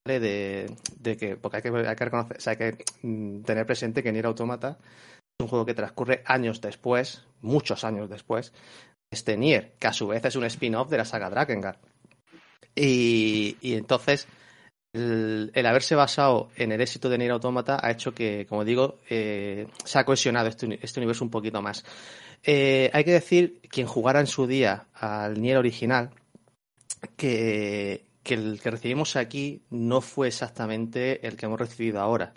De, 0.08 1.16
que, 1.18 1.36
porque 1.36 1.58
hay 1.58 1.62
que, 1.62 1.68
hay 1.68 1.96
que 1.96 2.04
reconocer, 2.04 2.78
mm, 3.02 3.42
tener 3.42 3.66
presente 3.66 4.02
que 4.02 4.12
Nier 4.12 4.26
Automata 4.26 4.78
es 4.80 5.44
un 5.44 5.48
juego 5.48 5.66
que 5.66 5.74
transcurre 5.74 6.22
años 6.24 6.60
después, 6.60 7.24
muchos 7.42 7.84
años 7.84 8.08
después, 8.08 8.52
de 8.52 9.16
este 9.16 9.36
Nier, 9.36 9.74
que 9.78 9.86
a 9.86 9.92
su 9.92 10.08
vez 10.08 10.24
es 10.24 10.36
un 10.36 10.44
spin-off 10.44 10.90
de 10.90 10.98
la 10.98 11.04
saga 11.04 11.30
Drakengard. 11.30 11.78
Y, 12.74 13.56
y 13.60 13.74
entonces, 13.74 14.26
el, 14.92 15.50
el 15.54 15.66
haberse 15.66 15.94
basado 15.94 16.48
en 16.56 16.72
el 16.72 16.80
éxito 16.80 17.08
de 17.08 17.18
Nier 17.18 17.32
Automata 17.32 17.78
ha 17.82 17.90
hecho 17.90 18.14
que, 18.14 18.46
como 18.48 18.64
digo, 18.64 18.98
eh, 19.10 19.68
se 19.84 19.98
ha 19.98 20.04
cohesionado 20.04 20.48
este, 20.48 20.78
este 20.82 21.00
universo 21.00 21.24
un 21.24 21.30
poquito 21.30 21.60
más. 21.60 21.84
Eh, 22.42 22.90
hay 22.92 23.04
que 23.04 23.12
decir, 23.12 23.60
quien 23.68 23.86
jugara 23.86 24.20
en 24.20 24.26
su 24.26 24.46
día 24.46 24.86
al 24.94 25.40
Nier 25.40 25.58
original, 25.58 26.10
que, 27.16 28.07
que 28.28 28.34
el 28.34 28.60
que 28.60 28.70
recibimos 28.70 29.16
aquí 29.16 29.62
no 29.70 30.02
fue 30.02 30.28
exactamente 30.28 31.26
el 31.26 31.36
que 31.36 31.46
hemos 31.46 31.58
recibido 31.58 31.98
ahora. 31.98 32.34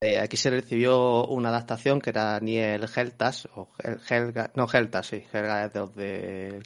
Eh, 0.00 0.20
aquí 0.20 0.36
se 0.36 0.50
recibió 0.50 1.26
una 1.26 1.48
adaptación 1.48 2.00
que 2.00 2.10
era 2.10 2.38
Nier 2.38 2.88
Heltas, 2.94 3.48
o 3.56 3.68
Hel- 3.78 4.00
Helga, 4.08 4.52
no 4.54 4.68
Heltas, 4.72 5.08
sí, 5.08 5.24
Helga 5.32 5.68
de 5.68 5.86
de 5.96 6.62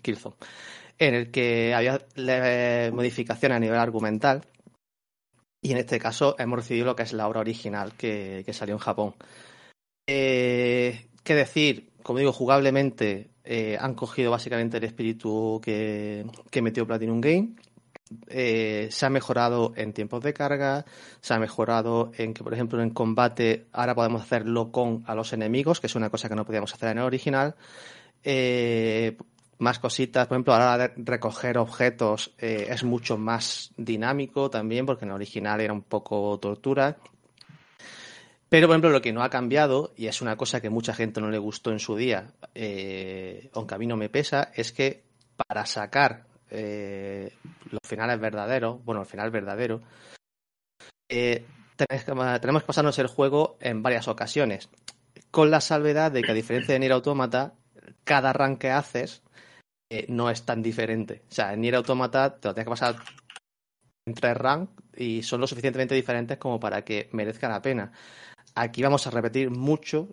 en 0.99 1.14
el 1.14 1.31
que 1.31 1.73
había 1.75 1.99
modificaciones 2.93 3.57
a 3.57 3.61
nivel 3.61 3.79
argumental. 3.79 4.43
Y 5.62 5.73
en 5.73 5.79
este 5.79 5.99
caso 5.99 6.37
hemos 6.39 6.59
recibido 6.59 6.87
lo 6.87 6.97
que 6.97 7.05
es 7.05 7.14
la 7.14 7.27
obra 7.27 7.41
original 7.41 7.95
que, 7.97 8.43
que 8.45 8.53
salió 8.53 8.75
en 8.75 8.81
Japón. 8.81 9.14
Eh, 10.07 11.09
¿Qué 11.23 11.35
decir? 11.35 11.93
Como 12.03 12.18
digo, 12.18 12.33
jugablemente 12.33 13.31
eh, 13.45 13.77
han 13.81 13.95
cogido 13.95 14.31
básicamente 14.31 14.79
el 14.79 14.85
espíritu 14.85 15.61
que, 15.62 16.27
que 16.51 16.62
metió 16.62 16.87
Platinum 16.87 17.21
Game. 17.21 17.55
Eh, 18.27 18.89
se 18.91 19.07
ha 19.07 19.11
mejorado 19.11 19.73
en 19.77 19.93
tiempos 19.93 20.23
de 20.23 20.33
carga, 20.33 20.85
se 21.21 21.35
ha 21.35 21.39
mejorado 21.39 22.11
en 22.17 22.35
que, 22.35 22.43
por 22.43 22.53
ejemplo, 22.53 22.83
en 22.83 22.91
combate 22.91 23.67
ahora 23.73 23.95
podemos 23.95 24.23
hacerlo 24.23 24.73
con 24.73 25.05
a 25.07 25.15
los 25.15 25.33
enemigos, 25.33 25.81
que 25.81 25.87
es 25.87 25.95
una 25.95 26.11
cosa 26.11 26.29
que 26.29 26.35
no 26.35 26.45
podíamos 26.45 26.75
hacer 26.75 26.91
en 26.91 26.99
el 26.99 27.05
original. 27.05 27.55
Eh, 28.25 29.17
más 29.59 29.79
cositas, 29.79 30.27
por 30.27 30.37
ejemplo, 30.37 30.55
ahora 30.55 30.89
de 30.89 30.93
recoger 30.97 31.59
objetos 31.59 32.33
eh, 32.39 32.67
es 32.71 32.83
mucho 32.83 33.17
más 33.17 33.73
dinámico 33.77 34.51
también, 34.51 34.87
porque 34.87 35.05
en 35.05 35.11
el 35.11 35.17
original 35.17 35.61
era 35.61 35.73
un 35.73 35.83
poco 35.83 36.39
tortura. 36.41 36.97
Pero, 38.49 38.67
por 38.67 38.75
ejemplo, 38.75 38.91
lo 38.91 39.03
que 39.03 39.13
no 39.13 39.23
ha 39.23 39.31
cambiado, 39.31 39.93
y 39.97 40.07
es 40.07 40.21
una 40.21 40.37
cosa 40.37 40.61
que 40.61 40.71
mucha 40.71 40.95
gente 40.95 41.21
no 41.21 41.31
le 41.31 41.39
gustó 41.39 41.71
en 41.71 41.79
su 41.79 41.95
día, 41.95 42.33
aunque 43.53 43.75
a 43.75 43.79
mí 43.79 43.87
no 43.87 43.97
me 43.97 44.09
pesa, 44.09 44.51
es 44.55 44.73
que 44.73 45.05
para 45.37 45.67
sacar 45.67 46.30
eh, 46.51 47.32
los 47.70 47.80
finales 47.86 48.20
verdaderos, 48.20 48.84
bueno, 48.84 49.01
el 49.01 49.07
final 49.07 49.30
verdadero, 49.30 49.80
eh, 51.09 51.44
tenemos, 51.76 52.62
que, 52.62 52.66
pasarnos 52.66 52.98
el 52.98 53.07
juego 53.07 53.57
en 53.61 53.82
varias 53.82 54.09
ocasiones. 54.09 54.68
Con 55.30 55.51
la 55.51 55.61
salvedad 55.61 56.12
de 56.12 56.22
que, 56.22 56.30
a 56.30 56.34
diferencia 56.34 56.74
de 56.74 56.80
Nier 56.80 56.92
Automata, 56.92 57.55
cada 58.05 58.32
run 58.32 58.57
que 58.57 58.70
haces 58.70 59.22
eh, 59.90 60.07
no 60.09 60.30
es 60.30 60.44
tan 60.44 60.62
diferente. 60.62 61.22
O 61.30 61.32
sea, 61.32 61.53
en 61.53 61.61
Nier 61.61 61.76
Automata 61.76 62.38
te 62.38 62.48
lo 62.48 62.55
tienes 62.55 62.66
que 62.66 62.70
pasar 62.70 62.96
en 64.07 64.14
tres 64.14 64.36
ranks 64.36 64.72
y 64.96 65.22
son 65.22 65.40
lo 65.40 65.46
suficientemente 65.46 65.94
diferentes 65.94 66.38
como 66.38 66.61
para 66.61 66.84
que 66.84 67.09
merezca 67.12 67.48
la 67.48 67.62
pena. 67.62 67.92
Aquí 68.55 68.82
vamos 68.82 69.07
a 69.07 69.11
repetir 69.11 69.51
mucho 69.51 70.09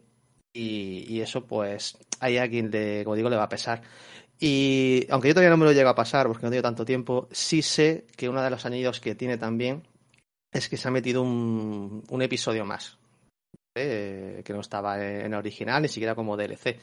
y, 0.54 1.22
eso 1.22 1.46
pues 1.46 1.98
hay 2.20 2.38
a 2.38 2.50
quien, 2.50 2.72
le, 2.72 3.04
como 3.04 3.16
digo, 3.16 3.30
le 3.30 3.36
va 3.36 3.44
a 3.44 3.50
pesar. 3.50 3.82
Y 4.40 5.08
aunque 5.10 5.30
yo 5.30 5.34
todavía 5.34 5.50
no 5.50 5.58
me 5.58 5.66
lo 5.66 5.72
llego 5.72 5.90
a 5.90 5.96
pasar 5.96 6.28
porque 6.28 6.44
no 6.46 6.50
tengo 6.50 6.62
tanto 6.62 6.86
tiempo, 6.86 7.28
sí 7.32 7.62
sé 7.62 8.06
que 8.16 8.30
uno 8.30 8.42
de 8.42 8.50
los 8.50 8.66
anillos 8.66 9.00
que 9.00 9.16
tiene 9.16 9.38
también 9.38 9.84
es 10.52 10.70
que 10.70 10.78
se 10.78 10.88
ha 10.88 10.92
metido 10.92 11.24
un, 11.24 12.04
un 12.10 12.22
episodio 12.22 12.64
más, 12.64 12.98
eh, 13.76 14.42
que 14.46 14.54
no 14.54 14.62
estaba 14.62 15.04
en 15.04 15.34
original, 15.34 15.82
ni 15.82 15.88
siquiera 15.88 16.16
como 16.16 16.38
DLC. 16.38 16.80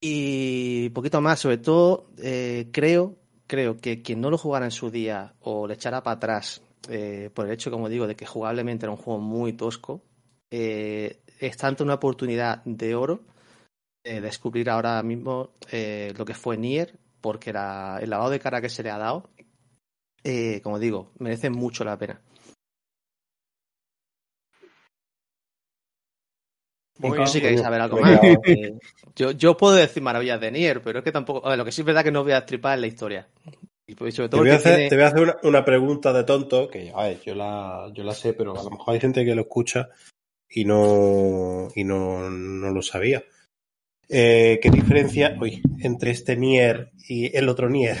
Y 0.00 0.90
poquito 0.90 1.20
más, 1.20 1.40
sobre 1.40 1.58
todo, 1.58 2.10
eh, 2.18 2.68
creo, 2.72 3.16
creo 3.46 3.76
que 3.78 4.02
quien 4.02 4.20
no 4.20 4.30
lo 4.30 4.38
jugara 4.38 4.66
en 4.66 4.70
su 4.70 4.90
día 4.90 5.34
o 5.40 5.66
le 5.66 5.74
echara 5.74 6.02
para 6.02 6.16
atrás 6.16 6.62
eh, 6.88 7.30
por 7.32 7.46
el 7.46 7.52
hecho, 7.52 7.70
como 7.70 7.88
digo, 7.88 8.06
de 8.06 8.14
que 8.16 8.26
jugablemente 8.26 8.86
era 8.86 8.92
un 8.92 8.98
juego 8.98 9.20
muy 9.20 9.54
tosco, 9.54 10.02
eh, 10.50 11.20
es 11.40 11.56
tanto 11.56 11.84
una 11.84 11.94
oportunidad 11.94 12.62
de 12.64 12.94
oro 12.94 13.20
eh, 14.06 14.20
descubrir 14.20 14.70
ahora 14.70 15.02
mismo 15.02 15.50
eh, 15.70 16.14
lo 16.16 16.24
que 16.24 16.34
fue 16.34 16.56
Nier, 16.56 16.96
porque 17.20 17.52
la, 17.52 17.98
el 18.00 18.08
lavado 18.10 18.30
de 18.30 18.38
cara 18.38 18.60
que 18.60 18.68
se 18.68 18.82
le 18.82 18.90
ha 18.90 18.98
dado, 18.98 19.28
eh, 20.22 20.60
como 20.62 20.78
digo, 20.78 21.10
merece 21.18 21.50
mucho 21.50 21.84
la 21.84 21.98
pena. 21.98 22.20
Muy 26.98 27.18
No 27.18 27.26
sé 27.26 27.32
si 27.32 27.38
bien. 27.40 27.42
queréis 27.42 27.60
saber 27.60 27.80
algo 27.80 27.98
más. 27.98 28.20
yo, 29.16 29.32
yo 29.32 29.56
puedo 29.56 29.74
decir 29.74 30.02
maravillas 30.02 30.40
de 30.40 30.50
Nier, 30.50 30.82
pero 30.82 31.00
es 31.00 31.04
que 31.04 31.12
tampoco. 31.12 31.44
a 31.46 31.50
ver, 31.50 31.58
lo 31.58 31.64
que 31.64 31.72
sí 31.72 31.82
es 31.82 31.86
verdad 31.86 32.04
que 32.04 32.12
no 32.12 32.22
voy 32.22 32.32
a 32.32 32.46
tripar 32.46 32.74
en 32.74 32.80
la 32.82 32.86
historia. 32.86 33.28
Y 33.88 33.94
pues, 33.94 34.14
Te 34.16 34.28
voy 34.30 34.50
a 34.50 34.54
hacer, 34.56 34.74
tiene- 34.76 34.88
te 34.88 34.96
voy 34.96 35.04
a 35.04 35.08
hacer 35.08 35.20
una, 35.20 35.36
una 35.42 35.64
pregunta 35.64 36.12
de 36.12 36.24
tonto, 36.24 36.68
que 36.68 36.92
a 36.94 37.02
ver, 37.04 37.20
yo 37.22 37.34
la, 37.34 37.90
yo 37.92 38.02
la 38.02 38.14
sé, 38.14 38.32
pero 38.32 38.58
a 38.58 38.62
lo 38.62 38.70
mejor 38.70 38.94
hay 38.94 39.00
gente 39.00 39.24
que 39.24 39.34
lo 39.34 39.42
escucha 39.42 39.90
y 40.48 40.64
no, 40.64 41.68
y 41.74 41.84
no, 41.84 42.30
no 42.30 42.70
lo 42.70 42.82
sabía. 42.82 43.24
Eh, 44.08 44.60
¿Qué 44.62 44.70
diferencia 44.70 45.36
uy, 45.40 45.62
entre 45.80 46.12
este 46.12 46.36
Nier 46.36 46.92
y 47.08 47.36
el 47.36 47.48
otro 47.48 47.68
Nier? 47.68 47.98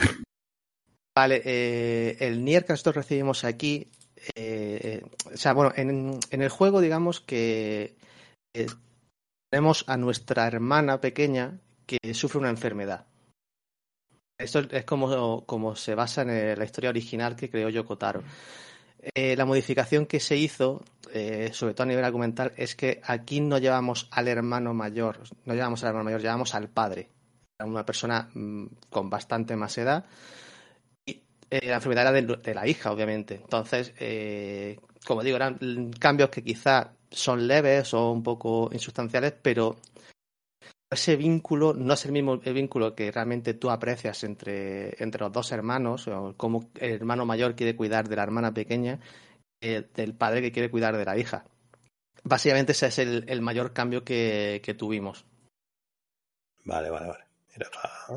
Vale, 1.16 1.42
eh, 1.44 2.16
el 2.20 2.44
Nier 2.44 2.64
que 2.64 2.74
nosotros 2.74 2.96
recibimos 2.96 3.44
aquí, 3.44 3.90
eh, 4.34 5.02
o 5.32 5.36
sea, 5.36 5.52
bueno, 5.52 5.72
en, 5.76 6.20
el 6.30 6.48
juego 6.48 6.80
digamos 6.80 7.20
que 7.20 7.96
tenemos 9.50 9.84
a 9.88 9.96
nuestra 9.96 10.46
hermana 10.46 11.00
pequeña 11.00 11.58
que 11.86 11.98
sufre 12.14 12.38
una 12.38 12.50
enfermedad. 12.50 13.06
Esto 14.38 14.60
es 14.70 14.84
como, 14.84 15.46
como 15.46 15.76
se 15.76 15.94
basa 15.94 16.22
en 16.22 16.58
la 16.58 16.64
historia 16.64 16.90
original 16.90 17.36
que 17.36 17.50
creó 17.50 17.70
Yoko 17.70 17.96
Taro. 17.96 18.22
Eh, 19.14 19.36
la 19.36 19.44
modificación 19.44 20.06
que 20.06 20.20
se 20.20 20.36
hizo, 20.36 20.82
eh, 21.12 21.50
sobre 21.52 21.74
todo 21.74 21.84
a 21.84 21.86
nivel 21.86 22.04
argumental, 22.04 22.52
es 22.56 22.74
que 22.74 23.00
aquí 23.04 23.40
no 23.40 23.58
llevamos 23.58 24.08
al 24.10 24.28
hermano 24.28 24.74
mayor, 24.74 25.20
no 25.44 25.54
llevamos 25.54 25.82
al 25.82 25.88
hermano 25.88 26.04
mayor, 26.04 26.22
llevamos 26.22 26.54
al 26.54 26.68
padre. 26.68 27.08
Era 27.58 27.68
una 27.68 27.86
persona 27.86 28.28
mm, 28.34 28.66
con 28.90 29.08
bastante 29.08 29.56
más 29.56 29.78
edad 29.78 30.04
y 31.06 31.22
eh, 31.50 31.66
la 31.68 31.76
enfermedad 31.76 32.08
era 32.08 32.12
de, 32.12 32.36
de 32.36 32.54
la 32.54 32.66
hija, 32.66 32.92
obviamente. 32.92 33.36
Entonces, 33.36 33.94
eh, 33.98 34.78
como 35.06 35.22
digo, 35.22 35.36
eran 35.36 35.58
mm, 35.60 35.90
cambios 35.98 36.30
que 36.30 36.42
quizá 36.42 36.92
son 37.10 37.46
leves 37.46 37.94
o 37.94 38.10
un 38.10 38.22
poco 38.22 38.68
insustanciales, 38.72 39.32
pero 39.40 39.76
ese 40.90 41.16
vínculo 41.16 41.74
no 41.74 41.94
es 41.94 42.04
el 42.06 42.12
mismo 42.12 42.38
vínculo 42.38 42.94
que 42.94 43.10
realmente 43.10 43.54
tú 43.54 43.70
aprecias 43.70 44.22
entre, 44.24 45.02
entre 45.02 45.20
los 45.22 45.32
dos 45.32 45.50
hermanos, 45.52 46.06
o 46.08 46.34
cómo 46.36 46.70
el 46.76 46.92
hermano 46.92 47.26
mayor 47.26 47.54
quiere 47.56 47.76
cuidar 47.76 48.08
de 48.08 48.16
la 48.16 48.22
hermana 48.22 48.54
pequeña, 48.54 49.00
que 49.60 49.82
del 49.94 50.14
padre 50.14 50.42
que 50.42 50.52
quiere 50.52 50.70
cuidar 50.70 50.96
de 50.96 51.04
la 51.04 51.16
hija. 51.18 51.44
Básicamente 52.24 52.72
ese 52.72 52.86
es 52.88 52.98
el, 52.98 53.24
el 53.28 53.40
mayor 53.40 53.72
cambio 53.72 54.04
que, 54.04 54.60
que 54.64 54.74
tuvimos. 54.74 55.24
Vale, 56.64 56.90
vale, 56.90 57.06
vale. 57.08 57.24
Era 57.54 57.70
pa- 57.70 58.16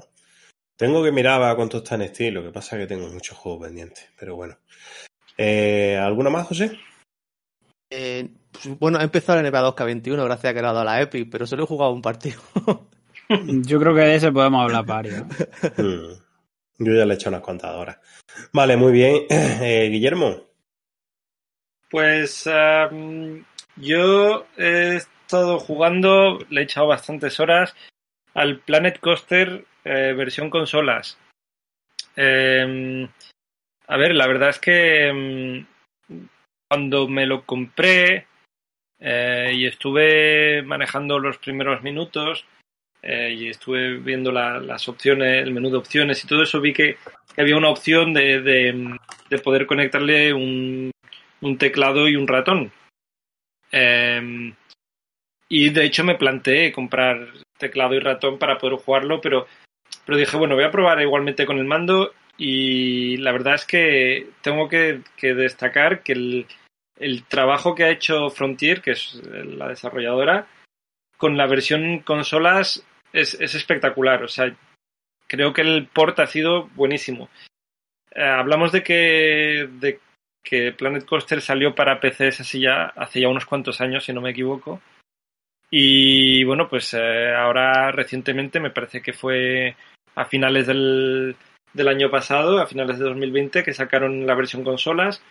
Tengo 0.76 1.04
que 1.04 1.12
mirar 1.12 1.42
a 1.44 1.56
cuánto 1.56 1.78
está 1.78 1.96
en 1.96 2.08
Steam, 2.08 2.34
lo 2.34 2.44
que 2.44 2.52
pasa 2.52 2.78
que 2.78 2.88
tengo 2.88 3.08
muchos 3.10 3.38
juegos 3.38 3.68
pendientes, 3.68 4.10
pero 4.20 4.36
bueno. 4.36 4.58
Eh, 5.38 5.98
¿Alguna 5.98 6.30
más, 6.30 6.48
José? 6.48 6.78
Eh, 7.90 8.30
pues, 8.52 8.80
bueno, 8.80 9.00
he 9.00 9.04
empezado 9.04 9.40
en 9.40 9.46
NBA 9.46 9.76
2K21 9.76 10.24
gracias 10.26 10.52
a 10.52 10.54
que 10.54 10.62
le 10.62 10.68
ha 10.68 10.74
dado 10.74 10.86
la 10.86 11.02
Epic, 11.02 11.30
pero 11.32 11.48
solo 11.48 11.64
he 11.64 11.68
jugado 11.68 11.92
un 11.92 12.02
partido. 12.02 12.42
Yo 13.30 13.80
creo 13.80 13.94
que 13.94 14.02
de 14.02 14.16
ese 14.16 14.32
podemos 14.32 14.64
hablar 14.64 14.86
varios. 14.86 15.24
Hmm. 15.78 16.14
Yo 16.80 16.94
ya 16.94 17.06
le 17.06 17.14
he 17.14 17.16
hecho 17.16 17.30
unas 17.30 17.42
cuantas 17.42 17.76
horas. 17.76 18.00
Vale, 18.54 18.78
muy 18.78 18.92
bien. 18.92 19.26
Eh, 19.30 19.90
Guillermo. 19.92 20.48
Pues 21.90 22.48
um, 22.48 23.44
yo 23.76 24.46
he 24.58 24.96
estado 24.96 25.60
jugando, 25.60 26.40
le 26.50 26.62
he 26.62 26.64
echado 26.64 26.88
bastantes 26.88 27.40
horas 27.40 27.76
al 28.34 28.60
Planet 28.60 29.00
Coaster 29.00 29.66
eh, 29.84 30.14
versión 30.14 30.50
consolas. 30.50 31.18
Eh, 32.16 33.08
a 33.88 33.98
ver, 33.98 34.14
la 34.14 34.28
verdad 34.28 34.50
es 34.50 34.60
que 34.60 35.12
mm, 35.12 35.79
cuando 36.70 37.08
me 37.08 37.26
lo 37.26 37.44
compré 37.46 38.28
eh, 39.00 39.52
y 39.56 39.66
estuve 39.66 40.62
manejando 40.64 41.20
los 41.20 41.38
primeros 41.38 41.82
minutos 41.82 42.46
eh, 43.02 43.34
y 43.36 43.48
estuve 43.48 43.98
viendo 43.98 44.32
la- 44.32 44.60
las 44.60 44.88
opciones, 44.88 45.42
el 45.44 45.52
menú 45.52 45.70
de 45.72 45.78
opciones 45.78 46.24
y 46.24 46.28
todo 46.28 46.44
eso, 46.44 46.62
vi 46.62 46.74
que, 46.74 46.98
había 47.38 47.56
una 47.58 47.70
opción 47.70 48.14
de, 48.14 48.42
de- 48.42 48.98
de 49.30 49.38
poder 49.40 49.66
conectarle 49.66 50.34
un, 50.34 50.92
un 51.42 51.58
teclado 51.58 52.08
y 52.10 52.16
un 52.18 52.28
ratón. 52.28 52.72
Eh, 53.72 54.54
y 55.48 55.70
de 55.70 55.86
hecho 55.86 56.04
me 56.04 56.16
planteé 56.16 56.72
comprar 56.72 57.28
teclado 57.58 57.96
y 57.96 58.00
ratón 58.00 58.38
para 58.38 58.58
poder 58.58 58.78
jugarlo, 58.78 59.22
pero, 59.22 59.48
pero 60.06 60.18
dije, 60.18 60.38
bueno, 60.38 60.56
voy 60.56 60.66
a 60.66 60.72
probar 60.72 61.02
igualmente 61.02 61.46
con 61.46 61.58
el 61.58 61.66
mando 61.66 62.14
y 62.42 63.18
la 63.18 63.34
verdad 63.34 63.56
es 63.56 63.66
que 63.66 64.30
tengo 64.42 64.70
que, 64.70 65.04
destacar 65.22 66.04
que 66.04 66.14
el, 66.14 66.48
el 66.98 67.26
trabajo 67.26 67.76
que 67.76 67.84
ha 67.84 67.90
hecho 67.90 68.30
Frontier, 68.30 68.82
que 68.82 68.92
es 68.92 69.22
la 69.26 69.68
desarrolladora, 69.68 70.48
con 71.18 71.36
la 71.36 71.48
versión 71.48 72.00
consolas 72.00 72.86
es, 73.12 73.34
es 73.42 73.56
espectacular. 73.56 74.24
O 74.24 74.30
sea, 74.30 74.56
creo 75.28 75.52
que 75.52 75.64
el 75.64 75.88
port 75.88 76.18
ha 76.20 76.28
sido 76.28 76.70
buenísimo. 76.76 77.30
Eh, 78.12 78.24
hablamos 78.24 78.72
de 78.72 78.84
que, 78.84 79.68
de 79.74 80.00
que 80.42 80.72
Planet 80.72 81.06
Coaster 81.06 81.42
salió 81.42 81.76
para 81.76 82.00
PCs 82.00 82.40
así 82.40 82.62
ya 82.62 82.86
hace 82.86 83.20
ya 83.20 83.28
unos 83.28 83.46
cuantos 83.46 83.82
años, 83.82 84.06
si 84.06 84.14
no 84.14 84.22
me 84.22 84.32
equivoco. 84.32 84.82
Y 85.70 86.46
bueno, 86.46 86.70
pues 86.70 86.94
eh, 86.94 87.36
ahora 87.36 87.92
recientemente 87.92 88.62
me 88.62 88.72
parece 88.72 89.02
que 89.02 89.12
fue 89.12 89.76
a 90.16 90.24
finales 90.24 90.68
del, 90.68 91.36
del 91.74 91.88
año 91.88 92.10
pasado, 92.10 92.60
a 92.60 92.68
finales 92.68 93.00
de 93.00 93.06
2020, 93.06 93.64
que 93.64 93.74
sacaron 93.74 94.26
la 94.26 94.36
versión 94.36 94.64
consolas. 94.64 95.24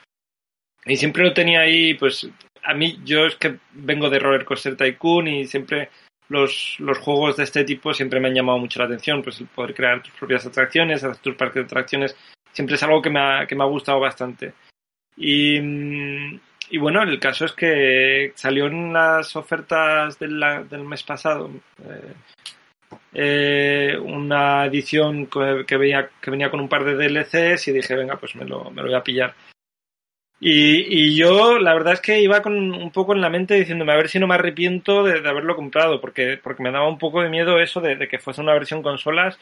Y 0.85 0.97
siempre 0.97 1.25
lo 1.25 1.35
tenía 1.35 1.61
ahí, 1.61 1.95
pues 1.95 2.31
a 2.65 2.75
mí, 2.75 2.99
yo 3.05 3.27
es 3.27 3.37
que 3.37 3.59
vengo 3.73 4.11
de 4.11 4.19
Roller 4.19 4.45
Coaster 4.45 4.77
Tycoon 4.77 5.29
y 5.29 5.47
siempre 5.47 5.91
los, 6.29 6.77
los 6.79 6.99
juegos 6.99 7.37
de 7.37 7.45
este 7.45 7.65
tipo 7.65 7.93
siempre 7.95 8.21
me 8.21 8.29
han 8.29 8.35
llamado 8.35 8.59
mucho 8.59 8.79
la 8.81 8.87
atención, 8.87 9.23
pues 9.23 9.41
el 9.41 9.47
poder 9.47 9.75
crear 9.75 10.03
tus 10.03 10.13
propias 10.13 10.47
atracciones, 10.47 11.03
hacer 11.03 11.23
tus 11.23 11.35
parques 11.35 11.63
de 11.63 11.67
atracciones, 11.67 12.17
siempre 12.53 12.77
es 12.77 12.83
algo 12.83 13.01
que 13.03 13.11
me 13.11 13.21
ha, 13.21 13.47
que 13.47 13.55
me 13.55 13.65
ha 13.65 13.67
gustado 13.67 14.01
bastante. 14.01 14.53
Y, 15.17 15.59
bueno, 16.79 17.03
el 17.03 17.19
caso 17.19 17.45
es 17.45 17.53
que 17.53 18.33
salió 18.37 18.67
en 18.67 18.93
las 18.93 19.35
ofertas 19.35 20.19
del 20.19 20.85
mes 20.85 21.03
pasado, 21.03 21.51
eh, 21.85 22.15
eh, 23.13 23.97
una 24.01 24.67
edición 24.67 25.27
que, 25.27 25.77
venía, 25.77 26.11
que 26.21 26.31
venía 26.31 26.51
con 26.51 26.61
un 26.61 26.69
par 26.69 26.85
de 26.85 26.95
DLCs 26.95 27.69
y 27.69 27.73
dije, 27.73 27.95
venga, 27.97 28.17
pues 28.17 28.37
me 28.37 28.45
lo, 28.45 28.71
me 28.71 28.83
lo 28.83 28.89
voy 28.89 28.97
a 28.97 29.03
pillar. 29.03 29.35
Y, 30.41 31.17
yo, 31.17 31.59
la 31.59 31.75
verdad 31.75 31.95
es 31.95 32.01
que 32.01 32.21
iba 32.21 32.43
con 32.43 32.55
un 32.55 32.91
poco 32.93 33.13
en 33.13 33.21
la 33.21 33.29
mente 33.29 33.55
diciéndome 33.55 33.93
a 33.93 33.97
ver 33.97 34.09
si 34.09 34.21
no 34.21 34.29
me 34.29 34.35
arrepiento 34.35 35.03
de, 35.03 35.29
haberlo 35.29 35.57
comprado, 35.57 36.01
porque, 36.01 36.39
porque 36.41 36.63
me 36.63 36.71
daba 36.71 36.89
un 36.89 36.99
poco 36.99 37.23
de 37.23 37.29
miedo 37.29 37.59
eso 37.59 37.81
de, 37.81 37.97
de 37.97 38.07
que 38.07 38.21
fuese 38.21 38.41
una 38.41 38.53
versión 38.53 38.83
consolas 38.83 39.39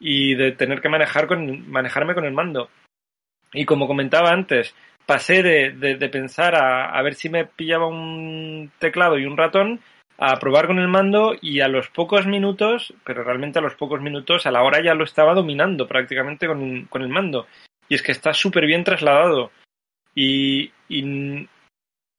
y 0.00 0.34
de 0.34 0.52
tener 0.52 0.80
que 0.80 0.88
manejar 0.88 1.26
con, 1.26 1.70
manejarme 1.70 2.14
con 2.14 2.24
el 2.24 2.32
mando. 2.32 2.70
Y 3.52 3.66
como 3.66 3.86
comentaba 3.86 4.30
antes, 4.30 4.74
pasé 5.04 5.42
de, 5.42 5.72
de, 5.72 5.96
de 5.96 6.08
pensar 6.08 6.54
a, 6.54 6.86
a, 6.86 7.02
ver 7.02 7.14
si 7.14 7.28
me 7.28 7.44
pillaba 7.44 7.86
un 7.86 8.72
teclado 8.78 9.18
y 9.18 9.26
un 9.26 9.36
ratón 9.36 9.80
a 10.18 10.38
probar 10.38 10.66
con 10.66 10.78
el 10.78 10.88
mando 10.88 11.34
y 11.40 11.60
a 11.60 11.68
los 11.68 11.88
pocos 11.88 12.26
minutos, 12.26 12.94
pero 13.04 13.24
realmente 13.24 13.58
a 13.58 13.62
los 13.62 13.74
pocos 13.74 14.00
minutos, 14.00 14.46
a 14.46 14.50
la 14.50 14.62
hora 14.62 14.82
ya 14.82 14.94
lo 14.94 15.04
estaba 15.04 15.34
dominando 15.34 15.86
prácticamente 15.86 16.46
con, 16.46 16.84
con 16.86 17.02
el 17.02 17.08
mando. 17.08 17.46
Y 17.88 17.94
es 17.94 18.02
que 18.02 18.12
está 18.12 18.32
súper 18.32 18.66
bien 18.66 18.84
trasladado. 18.84 19.50
Y, 20.14 20.70
y, 20.88 21.48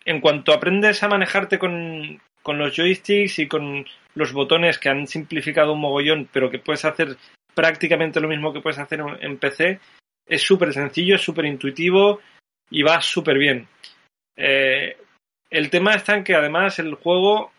en 0.05 0.21
cuanto 0.21 0.53
aprendes 0.53 1.01
a 1.01 1.07
manejarte 1.07 1.57
con, 1.57 2.21
con 2.43 2.57
los 2.57 2.75
joysticks 2.75 3.39
y 3.39 3.47
con 3.47 3.85
los 4.13 4.33
botones 4.33 4.77
que 4.77 4.89
han 4.89 5.07
simplificado 5.07 5.73
un 5.73 5.79
mogollón, 5.79 6.29
pero 6.31 6.51
que 6.51 6.59
puedes 6.59 6.85
hacer 6.85 7.17
prácticamente 7.55 8.19
lo 8.19 8.27
mismo 8.27 8.53
que 8.53 8.61
puedes 8.61 8.77
hacer 8.77 9.01
en 9.21 9.37
PC, 9.37 9.79
es 10.27 10.41
súper 10.41 10.73
sencillo, 10.73 11.17
súper 11.17 11.45
intuitivo 11.45 12.19
y 12.69 12.83
va 12.83 13.01
súper 13.01 13.37
bien. 13.37 13.67
Eh, 14.35 14.97
el 15.49 15.69
tema 15.69 15.93
está 15.93 16.15
en 16.15 16.23
que 16.23 16.35
además 16.35 16.79
el 16.79 16.95
juego, 16.95 17.51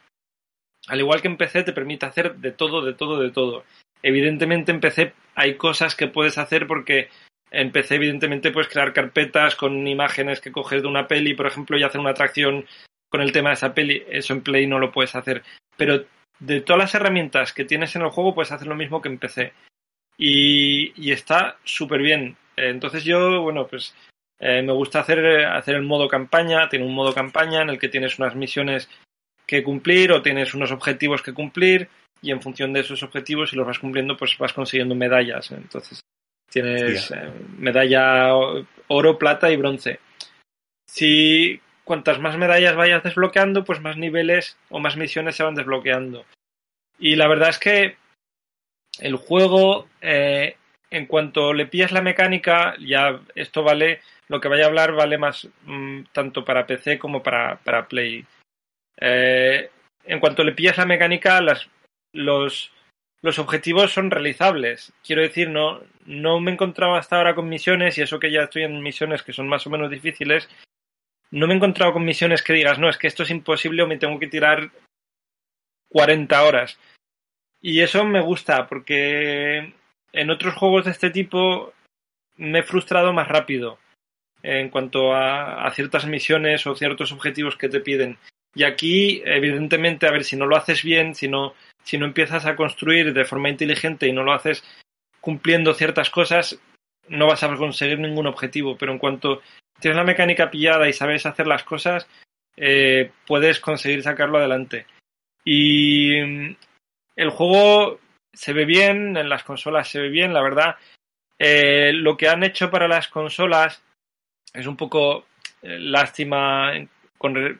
al 0.88 1.00
igual 1.00 1.20
que 1.20 1.28
en 1.28 1.36
PC, 1.36 1.62
te 1.62 1.72
permite 1.72 2.06
hacer 2.06 2.36
de 2.36 2.52
todo, 2.52 2.84
de 2.84 2.94
todo, 2.94 3.20
de 3.20 3.30
todo. 3.30 3.64
Evidentemente 4.02 4.72
en 4.72 4.80
PC 4.80 5.12
hay 5.34 5.56
cosas 5.56 5.96
que 5.96 6.08
puedes 6.08 6.38
hacer 6.38 6.66
porque 6.66 7.08
en 7.50 7.72
PC 7.72 7.96
evidentemente 7.96 8.50
puedes 8.50 8.68
crear 8.68 8.92
carpetas 8.92 9.56
con 9.56 9.86
imágenes 9.86 10.40
que 10.40 10.52
coges 10.52 10.82
de 10.82 10.88
una 10.88 11.08
peli, 11.08 11.34
por 11.34 11.46
ejemplo, 11.46 11.78
y 11.78 11.82
hacer 11.82 12.00
una 12.00 12.10
atracción 12.10 12.66
con 13.10 13.20
el 13.20 13.32
tema 13.32 13.50
de 13.50 13.54
esa 13.54 13.74
peli. 13.74 14.02
Eso 14.08 14.32
en 14.32 14.42
Play 14.42 14.66
no 14.66 14.78
lo 14.78 14.92
puedes 14.92 15.14
hacer. 15.14 15.42
Pero 15.76 16.04
de 16.38 16.60
todas 16.60 16.78
las 16.78 16.94
herramientas 16.94 17.52
que 17.52 17.64
tienes 17.64 17.96
en 17.96 18.02
el 18.02 18.10
juego 18.10 18.34
puedes 18.34 18.52
hacer 18.52 18.68
lo 18.68 18.76
mismo 18.76 19.00
que 19.00 19.08
en 19.08 19.18
PC. 19.18 19.52
Y, 20.18 20.92
y 21.00 21.12
está 21.12 21.56
súper 21.64 22.00
bien. 22.02 22.36
Entonces 22.56 23.04
yo, 23.04 23.42
bueno, 23.42 23.66
pues 23.66 23.94
eh, 24.38 24.62
me 24.62 24.72
gusta 24.72 25.00
hacer, 25.00 25.46
hacer 25.46 25.76
el 25.76 25.82
modo 25.82 26.08
campaña, 26.08 26.68
tiene 26.68 26.86
un 26.86 26.94
modo 26.94 27.14
campaña 27.14 27.62
en 27.62 27.70
el 27.70 27.78
que 27.78 27.88
tienes 27.88 28.18
unas 28.18 28.34
misiones 28.34 28.88
que 29.46 29.62
cumplir 29.62 30.12
o 30.12 30.22
tienes 30.22 30.54
unos 30.54 30.72
objetivos 30.72 31.22
que 31.22 31.32
cumplir 31.32 31.88
y 32.22 32.30
en 32.30 32.42
función 32.42 32.72
de 32.72 32.80
esos 32.80 33.02
objetivos, 33.02 33.50
si 33.50 33.56
los 33.56 33.66
vas 33.66 33.78
cumpliendo, 33.78 34.16
pues 34.16 34.36
vas 34.38 34.52
consiguiendo 34.52 34.94
medallas. 34.94 35.50
Entonces 35.50 36.00
tienes 36.50 37.10
eh, 37.10 37.30
medalla 37.58 38.34
oro, 38.88 39.18
plata 39.18 39.50
y 39.50 39.56
bronce. 39.56 40.00
Si 40.88 41.60
cuantas 41.84 42.18
más 42.18 42.36
medallas 42.36 42.76
vayas 42.76 43.02
desbloqueando, 43.02 43.64
pues 43.64 43.80
más 43.80 43.96
niveles 43.96 44.56
o 44.70 44.80
más 44.80 44.96
misiones 44.96 45.36
se 45.36 45.44
van 45.44 45.54
desbloqueando. 45.54 46.24
Y 46.98 47.16
la 47.16 47.28
verdad 47.28 47.50
es 47.50 47.58
que 47.58 47.96
el 48.98 49.16
juego 49.16 49.88
eh, 50.00 50.56
en 50.90 51.06
cuanto 51.06 51.52
le 51.52 51.66
pillas 51.66 51.92
la 51.92 52.00
mecánica, 52.00 52.74
ya 52.80 53.20
esto 53.34 53.62
vale, 53.62 54.00
lo 54.28 54.40
que 54.40 54.48
vaya 54.48 54.64
a 54.64 54.68
hablar 54.68 54.92
vale 54.92 55.18
más 55.18 55.48
mmm, 55.64 56.02
tanto 56.12 56.44
para 56.44 56.66
PC 56.66 56.98
como 56.98 57.22
para, 57.22 57.56
para 57.58 57.86
Play. 57.86 58.24
Eh, 59.00 59.70
en 60.04 60.20
cuanto 60.20 60.44
le 60.44 60.52
pillas 60.52 60.78
la 60.78 60.86
mecánica, 60.86 61.40
los, 62.12 62.72
objetivos 63.38 63.92
son 63.92 64.10
realizables. 64.10 64.92
Quiero 65.04 65.22
decir, 65.22 65.50
no, 65.50 65.80
no 66.04 66.40
me 66.40 66.50
he 66.50 66.54
encontrado 66.54 66.94
hasta 66.94 67.16
ahora 67.16 67.34
con 67.34 67.48
misiones, 67.48 67.98
y 67.98 68.02
eso 68.02 68.18
que 68.18 68.30
ya 68.30 68.42
estoy 68.42 68.62
en 68.62 68.80
misiones 68.82 69.22
que 69.22 69.32
son 69.32 69.48
más 69.48 69.66
o 69.66 69.70
menos 69.70 69.90
difíciles, 69.90 70.48
no 71.30 71.46
me 71.46 71.54
he 71.54 71.56
encontrado 71.56 71.92
con 71.92 72.04
misiones 72.04 72.42
que 72.42 72.52
digas, 72.52 72.78
no, 72.78 72.88
es 72.88 72.98
que 72.98 73.08
esto 73.08 73.24
es 73.24 73.30
imposible 73.30 73.82
o 73.82 73.86
me 73.86 73.98
tengo 73.98 74.18
que 74.18 74.28
tirar 74.28 74.70
40 75.90 76.42
horas. 76.44 76.78
Y 77.60 77.80
eso 77.80 78.04
me 78.04 78.20
gusta, 78.20 78.68
porque 78.68 79.74
en 80.12 80.30
otros 80.30 80.54
juegos 80.54 80.84
de 80.84 80.92
este 80.92 81.10
tipo 81.10 81.72
me 82.36 82.60
he 82.60 82.62
frustrado 82.62 83.12
más 83.12 83.28
rápido 83.28 83.78
en 84.42 84.70
cuanto 84.70 85.14
a, 85.14 85.68
ciertas 85.74 86.06
misiones 86.06 86.66
o 86.66 86.76
ciertos 86.76 87.10
objetivos 87.12 87.56
que 87.56 87.68
te 87.68 87.80
piden. 87.80 88.16
Y 88.56 88.64
aquí, 88.64 89.22
evidentemente, 89.26 90.06
a 90.06 90.10
ver, 90.10 90.24
si 90.24 90.34
no 90.34 90.46
lo 90.46 90.56
haces 90.56 90.82
bien, 90.82 91.14
si 91.14 91.28
no, 91.28 91.52
si 91.84 91.98
no 91.98 92.06
empiezas 92.06 92.46
a 92.46 92.56
construir 92.56 93.12
de 93.12 93.26
forma 93.26 93.50
inteligente 93.50 94.08
y 94.08 94.12
no 94.12 94.22
lo 94.22 94.32
haces 94.32 94.64
cumpliendo 95.20 95.74
ciertas 95.74 96.08
cosas, 96.08 96.58
no 97.08 97.26
vas 97.26 97.42
a 97.42 97.54
conseguir 97.54 97.98
ningún 97.98 98.26
objetivo. 98.26 98.78
Pero 98.78 98.92
en 98.92 98.98
cuanto 98.98 99.42
tienes 99.78 99.98
la 99.98 100.04
mecánica 100.04 100.50
pillada 100.50 100.88
y 100.88 100.94
sabes 100.94 101.26
hacer 101.26 101.46
las 101.46 101.64
cosas, 101.64 102.08
eh, 102.56 103.10
puedes 103.26 103.60
conseguir 103.60 104.02
sacarlo 104.02 104.38
adelante. 104.38 104.86
Y 105.44 106.16
el 107.14 107.30
juego 107.30 108.00
se 108.32 108.54
ve 108.54 108.64
bien, 108.64 109.18
en 109.18 109.28
las 109.28 109.44
consolas 109.44 109.88
se 109.88 110.00
ve 110.00 110.08
bien, 110.08 110.32
la 110.32 110.42
verdad. 110.42 110.76
Eh, 111.38 111.92
lo 111.92 112.16
que 112.16 112.30
han 112.30 112.42
hecho 112.42 112.70
para 112.70 112.88
las 112.88 113.08
consolas 113.08 113.82
es 114.54 114.66
un 114.66 114.78
poco 114.78 115.26
eh, 115.60 115.78
lástima. 115.78 116.72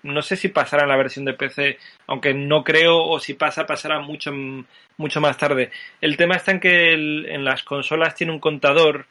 No 0.03 0.23
sé 0.23 0.37
si 0.37 0.49
pasará 0.49 0.85
en 0.85 0.89
la 0.89 0.97
versión 0.97 1.25
de 1.25 1.35
PC, 1.35 1.79
aunque 2.07 2.35
no 2.35 2.63
creo, 2.65 2.99
o 2.99 3.19
si 3.19 3.35
pasa, 3.35 3.67
pasará 3.67 4.01
mucho, 4.01 4.33
mucho 4.97 5.21
más 5.21 5.39
tarde. 5.39 5.71
El 6.01 6.17
tema 6.17 6.37
está 6.37 6.53
en 6.53 6.61
que 6.61 6.93
en 6.93 7.45
las 7.45 7.63
consolas 7.63 8.15
tiene 8.15 8.33
un 8.33 8.41
contador 8.41 9.07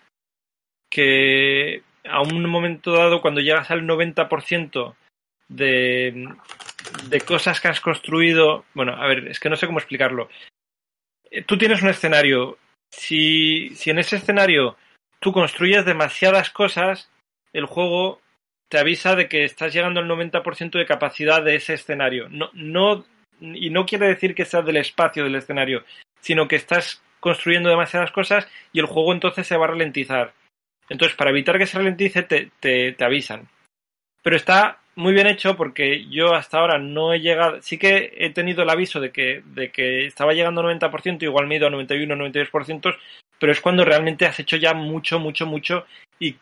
que 0.89 1.83
a 2.07 2.21
un 2.21 2.45
momento 2.45 2.93
dado, 2.93 3.21
cuando 3.21 3.41
llegas 3.41 3.71
al 3.71 3.81
90% 3.81 4.95
de, 5.49 6.27
de 7.09 7.21
cosas 7.21 7.59
que 7.59 7.67
has 7.67 7.81
construido, 7.81 8.65
bueno, 8.73 8.93
a 8.93 9.07
ver, 9.07 9.27
es 9.27 9.39
que 9.39 9.49
no 9.49 9.55
sé 9.55 9.65
cómo 9.65 9.79
explicarlo 9.79 10.29
tú 11.43 11.57
tienes 11.57 11.81
un 11.81 11.89
escenario. 11.89 12.57
Si, 12.91 13.69
si 13.75 13.89
en 13.89 13.99
ese 13.99 14.17
escenario 14.17 14.77
tú 15.19 15.31
construyes 15.33 15.85
demasiadas 15.85 16.49
cosas, 16.49 17.09
el 17.51 17.65
juego 17.65 18.21
te 18.69 18.79
avisa 18.79 19.15
de 19.15 19.27
que 19.27 19.43
estás 19.43 19.73
llegando 19.73 19.99
al 19.99 20.07
90% 20.07 20.77
de 20.77 20.85
capacidad 20.85 21.43
de 21.43 21.55
ese 21.55 21.73
escenario. 21.73 22.27
No, 22.29 22.49
no, 22.53 23.05
y 23.39 23.69
no 23.69 23.85
quiere 23.85 24.07
decir 24.07 24.35
que 24.35 24.45
sea 24.45 24.61
del 24.61 24.77
espacio 24.77 25.23
del 25.23 25.35
escenario, 25.35 25.83
sino 26.19 26.47
que 26.47 26.55
estás 26.55 27.03
construyendo 27.19 27.69
demasiadas 27.69 28.11
cosas 28.11 28.47
y 28.71 28.79
el 28.79 28.85
juego 28.85 29.13
entonces 29.13 29.47
se 29.47 29.57
va 29.57 29.65
a 29.65 29.69
ralentizar. 29.69 30.33
Entonces, 30.89 31.17
para 31.17 31.31
evitar 31.31 31.57
que 31.57 31.65
se 31.65 31.77
ralentice, 31.77 32.23
te, 32.23 32.51
te, 32.59 32.91
te 32.91 33.03
avisan. 33.03 33.47
Pero 34.21 34.35
está 34.35 34.79
muy 34.95 35.13
bien 35.13 35.27
hecho 35.27 35.55
porque 35.55 36.05
yo 36.09 36.33
hasta 36.33 36.59
ahora 36.59 36.77
no 36.79 37.13
he 37.13 37.19
llegado, 37.19 37.61
sí 37.61 37.77
que 37.77 38.13
he 38.17 38.29
tenido 38.31 38.63
el 38.63 38.69
aviso 38.69 38.99
de 38.99 39.11
que, 39.11 39.43
de 39.45 39.71
que 39.71 40.05
estaba 40.05 40.33
llegando 40.33 40.61
al 40.61 40.79
90%, 40.79 41.23
igual 41.23 41.47
me 41.47 41.55
he 41.55 41.57
ido 41.57 41.67
a 41.67 41.71
91, 41.71 42.15
92%, 42.15 42.95
pero 43.39 43.51
es 43.51 43.61
cuando 43.61 43.83
realmente 43.83 44.25
has 44.25 44.39
hecho 44.39 44.57
ya 44.57 44.73
mucho, 44.73 45.19
mucho, 45.19 45.45
mucho 45.45 45.85
y 46.19 46.35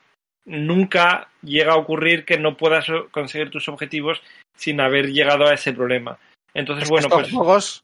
nunca 0.46 1.30
llega 1.42 1.74
a 1.74 1.78
ocurrir 1.78 2.26
que 2.26 2.38
no 2.38 2.58
puedas 2.58 2.86
conseguir 3.12 3.50
tus 3.50 3.68
objetivos 3.68 4.22
sin 4.56 4.80
haber 4.80 5.12
llegado 5.12 5.48
a 5.48 5.54
ese 5.54 5.74
problema. 5.74 6.20
Entonces, 6.54 6.84
es 6.84 6.90
bueno, 6.90 7.08
estos 7.08 7.22
pues... 7.22 7.34
juegos, 7.34 7.84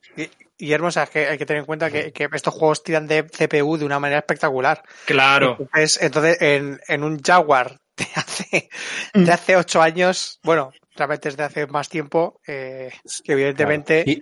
Guillermo, 0.58 0.88
o 0.88 0.92
sea, 0.92 1.08
que 1.08 1.28
hay 1.28 1.38
que 1.38 1.46
tener 1.46 1.62
en 1.62 1.66
cuenta 1.66 1.90
que, 1.90 2.12
que, 2.12 2.28
estos 2.34 2.54
juegos 2.54 2.84
tiran 2.84 3.08
de 3.08 3.24
CPU 3.24 3.78
de 3.78 3.86
una 3.86 4.00
manera 4.00 4.20
espectacular. 4.20 4.84
Claro. 5.06 5.58
Entonces, 5.60 6.00
entonces 6.02 6.42
en, 6.42 6.80
en 6.88 7.04
un 7.04 7.20
Jaguar 7.22 7.80
de 7.98 8.08
hace, 8.16 8.70
de 9.14 9.32
hace 9.32 9.56
ocho 9.56 9.82
años, 9.82 10.40
bueno, 10.44 10.72
realmente 10.96 11.30
desde 11.30 11.44
hace 11.44 11.68
más 11.68 11.90
tiempo, 11.90 12.42
eh, 12.46 12.92
que 13.24 13.34
evidentemente... 13.34 14.04
Claro. 14.04 14.20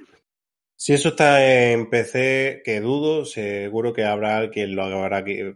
Si 0.79 0.93
eso 0.93 1.09
está 1.09 1.71
en 1.71 1.89
PC, 1.89 2.61
que 2.63 2.81
dudo, 2.81 3.25
seguro 3.25 3.93
que 3.93 4.05
habrá 4.05 4.37
alguien 4.37 4.75
lo 4.75 4.83
haga 4.83 5.09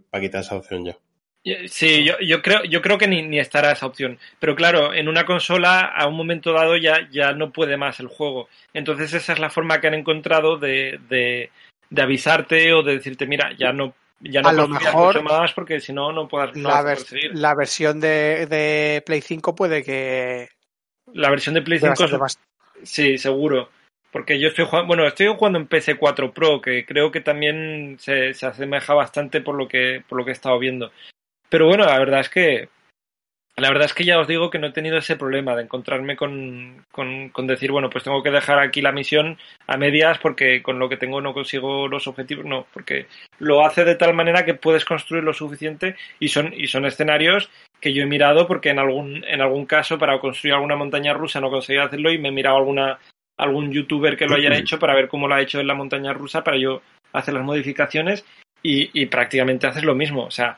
para 0.09 0.23
quitar 0.23 0.41
esa 0.41 0.55
opción 0.55 0.83
ya. 0.83 0.97
Sí, 1.43 2.03
yo, 2.03 2.13
yo 2.19 2.41
creo, 2.43 2.63
yo 2.65 2.81
creo 2.81 2.99
que 2.99 3.07
ni, 3.07 3.23
ni, 3.23 3.39
estará 3.39 3.71
esa 3.71 3.87
opción. 3.87 4.19
Pero 4.39 4.55
claro, 4.55 4.93
en 4.93 5.07
una 5.07 5.25
consola 5.25 5.81
a 5.81 6.07
un 6.07 6.15
momento 6.15 6.53
dado 6.53 6.77
ya, 6.77 7.09
ya 7.11 7.33
no 7.33 7.51
puede 7.51 7.77
más 7.77 7.99
el 7.99 8.07
juego. 8.07 8.47
Entonces 8.73 9.13
esa 9.13 9.33
es 9.33 9.39
la 9.39 9.49
forma 9.49 9.81
que 9.81 9.87
han 9.87 9.95
encontrado 9.95 10.57
de, 10.57 10.99
de, 11.09 11.49
de 11.89 12.01
avisarte 12.01 12.73
o 12.73 12.83
de 12.83 12.95
decirte, 12.95 13.25
mira, 13.25 13.53
ya 13.57 13.73
no, 13.73 13.95
ya 14.19 14.41
no 14.41 14.49
a 14.49 14.53
lo 14.53 14.67
mejor 14.67 15.15
mucho 15.15 15.23
más 15.23 15.53
porque 15.53 15.79
si 15.79 15.93
no, 15.93 16.11
no 16.11 16.27
puedas 16.27 16.55
no 16.55 16.69
la, 16.69 16.83
vers 16.83 17.11
la, 17.33 17.55
versión 17.55 17.99
de, 17.99 18.45
de, 18.45 19.01
Play 19.03 19.21
5 19.21 19.55
puede 19.55 19.83
que. 19.83 20.49
La 21.13 21.31
versión 21.31 21.55
de 21.55 21.63
Play 21.63 21.79
5 21.79 22.03
es... 22.03 22.19
más... 22.19 22.39
Sí, 22.83 23.17
seguro. 23.17 23.69
Porque 24.11 24.39
yo 24.39 24.49
estoy 24.49 24.65
jugando, 24.65 24.87
bueno, 24.87 25.07
estoy 25.07 25.27
jugando 25.27 25.57
en 25.57 25.69
PC4 25.69 26.33
Pro, 26.33 26.61
que 26.61 26.85
creo 26.85 27.11
que 27.11 27.21
también 27.21 27.97
se, 27.99 28.33
se 28.33 28.45
asemeja 28.45 28.93
bastante 28.93 29.39
por 29.41 29.55
lo 29.55 29.67
que, 29.67 30.03
por 30.07 30.17
lo 30.17 30.25
que 30.25 30.31
he 30.31 30.33
estado 30.33 30.59
viendo. 30.59 30.91
Pero 31.51 31.67
bueno, 31.67 31.83
la 31.83 31.99
verdad 31.99 32.21
es 32.21 32.29
que 32.29 32.69
la 33.57 33.67
verdad 33.67 33.85
es 33.85 33.93
que 33.93 34.05
ya 34.05 34.17
os 34.17 34.27
digo 34.27 34.49
que 34.49 34.57
no 34.57 34.67
he 34.67 34.71
tenido 34.71 34.97
ese 34.97 35.17
problema 35.17 35.53
de 35.55 35.63
encontrarme 35.63 36.15
con, 36.15 36.85
con, 36.89 37.47
decir, 37.47 37.71
bueno, 37.71 37.89
pues 37.89 38.05
tengo 38.05 38.23
que 38.23 38.31
dejar 38.31 38.57
aquí 38.59 38.81
la 38.81 38.93
misión 38.93 39.37
a 39.67 39.75
medias 39.75 40.17
porque 40.19 40.63
con 40.63 40.79
lo 40.79 40.87
que 40.87 40.95
tengo 40.95 41.19
no 41.19 41.33
consigo 41.33 41.89
los 41.89 42.07
objetivos. 42.07 42.45
No, 42.45 42.65
porque 42.73 43.07
lo 43.39 43.65
hace 43.65 43.83
de 43.83 43.95
tal 43.95 44.13
manera 44.13 44.45
que 44.45 44.53
puedes 44.53 44.85
construir 44.85 45.25
lo 45.25 45.33
suficiente 45.33 45.97
y 46.19 46.29
son, 46.29 46.53
y 46.53 46.67
son 46.67 46.85
escenarios 46.85 47.49
que 47.81 47.93
yo 47.93 48.03
he 48.03 48.07
mirado 48.07 48.47
porque 48.47 48.69
en 48.69 48.79
algún, 48.79 49.25
en 49.25 49.41
algún 49.41 49.65
caso 49.65 49.99
para 49.99 50.19
construir 50.19 50.53
alguna 50.53 50.77
montaña 50.77 51.13
rusa 51.13 51.41
no 51.41 51.49
conseguía 51.49 51.83
hacerlo 51.83 52.11
y 52.11 52.17
me 52.17 52.29
he 52.29 52.31
mirado 52.31 52.55
alguna, 52.55 52.99
algún 53.37 53.73
youtuber 53.73 54.15
que 54.15 54.27
lo 54.27 54.37
haya 54.37 54.55
hecho 54.55 54.79
para 54.79 54.95
ver 54.95 55.09
cómo 55.09 55.27
lo 55.27 55.35
ha 55.35 55.41
hecho 55.41 55.59
en 55.59 55.67
la 55.67 55.75
montaña 55.75 56.13
rusa 56.13 56.43
para 56.43 56.57
yo 56.57 56.81
hacer 57.11 57.33
las 57.33 57.43
modificaciones 57.43 58.25
y, 58.63 58.89
y 58.99 59.07
prácticamente 59.07 59.67
haces 59.67 59.83
lo 59.83 59.93
mismo. 59.93 60.23
O 60.23 60.31
sea, 60.31 60.57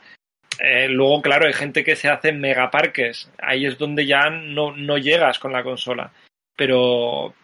eh, 0.60 0.88
luego, 0.88 1.22
claro, 1.22 1.46
hay 1.46 1.52
gente 1.52 1.84
que 1.84 1.96
se 1.96 2.08
hace 2.08 2.32
megaparques. 2.32 3.30
Ahí 3.38 3.66
es 3.66 3.78
donde 3.78 4.06
ya 4.06 4.30
no, 4.30 4.76
no 4.76 4.98
llegas 4.98 5.38
con 5.38 5.52
la 5.52 5.62
consola. 5.62 6.12
Pero, 6.56 7.34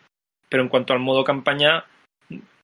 pero 0.49 0.63
en 0.63 0.69
cuanto 0.69 0.93
al 0.93 1.01
modo 1.01 1.25
campaña, 1.25 1.85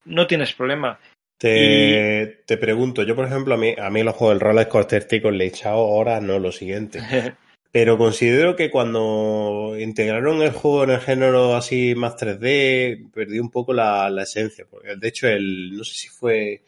no 0.05 0.27
tienes 0.27 0.53
problema. 0.53 0.99
Te, 1.39 2.23
y... 2.23 2.47
te 2.47 2.57
pregunto, 2.57 3.03
yo 3.03 3.15
por 3.15 3.27
ejemplo, 3.27 3.55
a 3.55 3.59
mí, 3.59 3.75
a 3.77 3.91
mí 3.91 4.03
los 4.03 4.15
juegos 4.15 4.39
del 4.39 4.49
Roller 4.49 4.69
Coaster 4.69 5.05
Tycoon 5.05 5.37
le 5.37 5.45
he 5.45 5.49
echado 5.49 5.81
horas, 5.81 6.23
no 6.23 6.39
lo 6.39 6.53
siguiente. 6.53 7.01
Pero 7.73 7.99
considero 7.99 8.57
que 8.57 8.71
cuando 8.71 9.75
integraron 9.79 10.41
el 10.41 10.53
juego 10.53 10.85
en 10.85 10.91
el 10.91 11.01
género 11.01 11.55
así 11.55 11.95
más 11.95 12.17
3D, 12.17 13.11
perdí 13.13 13.39
un 13.39 13.51
poco 13.51 13.75
la, 13.75 14.09
la 14.09 14.23
esencia. 14.23 14.65
Porque 14.71 14.97
de 14.97 15.09
hecho, 15.09 15.29
el, 15.29 15.77
no 15.77 15.85
sé 15.85 15.95
si 15.95 16.09
fue 16.09 16.63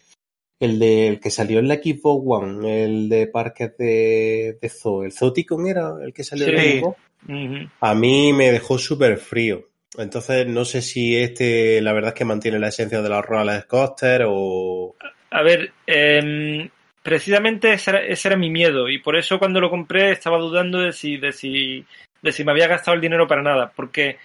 el 0.60 0.78
de 0.78 1.08
el 1.08 1.20
que 1.20 1.30
salió 1.30 1.58
en 1.58 1.68
la 1.68 1.76
Xbox 1.76 2.24
One, 2.26 2.84
el 2.84 3.08
de 3.08 3.26
parques 3.28 3.76
de, 3.76 4.58
de 4.60 4.68
Zoo, 4.68 5.04
el 5.04 5.12
Zooticon 5.12 5.66
era 5.66 5.92
el 6.02 6.12
que 6.12 6.24
salió 6.24 6.46
Sí. 6.46 6.54
en 6.54 6.80
la. 6.80 6.88
Uh 6.88 6.94
-huh. 7.26 7.70
A 7.80 7.94
mí 7.94 8.32
me 8.32 8.52
dejó 8.52 8.78
súper 8.78 9.18
frío. 9.18 9.68
Entonces 9.96 10.46
no 10.46 10.64
sé 10.64 10.82
si 10.82 11.16
este, 11.16 11.80
la 11.80 11.92
verdad 11.92 12.10
es 12.10 12.14
que 12.14 12.24
mantiene 12.24 12.58
la 12.58 12.68
esencia 12.68 13.00
de 13.02 13.08
los 13.08 13.24
roller 13.24 13.66
coaster 13.66 14.24
o... 14.26 14.94
A 15.30 15.42
ver, 15.42 15.72
eh, 15.86 16.68
precisamente 17.02 17.72
ese 17.72 17.90
era, 17.90 18.04
ese 18.04 18.28
era, 18.28 18.36
mi 18.36 18.50
miedo 18.50 18.88
y 18.88 18.98
por 18.98 19.16
eso 19.16 19.38
cuando 19.38 19.60
lo 19.60 19.70
compré 19.70 20.12
estaba 20.12 20.38
dudando 20.38 20.78
de 20.78 20.92
si, 20.92 21.16
de 21.16 21.32
si, 21.32 21.84
de 22.22 22.32
si 22.32 22.44
me 22.44 22.52
había 22.52 22.68
gastado 22.68 22.94
el 22.94 23.00
dinero 23.00 23.26
para 23.26 23.42
nada, 23.42 23.72
porque 23.74 24.18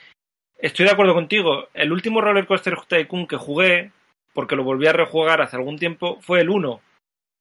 estoy 0.60 0.86
de 0.86 0.92
acuerdo 0.92 1.14
contigo. 1.14 1.70
El 1.74 1.92
último 1.92 2.22
roller 2.22 2.46
coaster 2.46 2.76
Tycoon 2.88 3.26
que 3.26 3.38
jugué, 3.38 3.92
porque 4.34 4.56
lo 4.56 4.64
volví 4.64 4.88
a 4.88 4.94
rejugar 4.94 5.42
hace 5.42 5.56
algún 5.56 5.78
tiempo, 5.78 6.20
fue 6.22 6.42
el 6.42 6.50
1. 6.50 6.82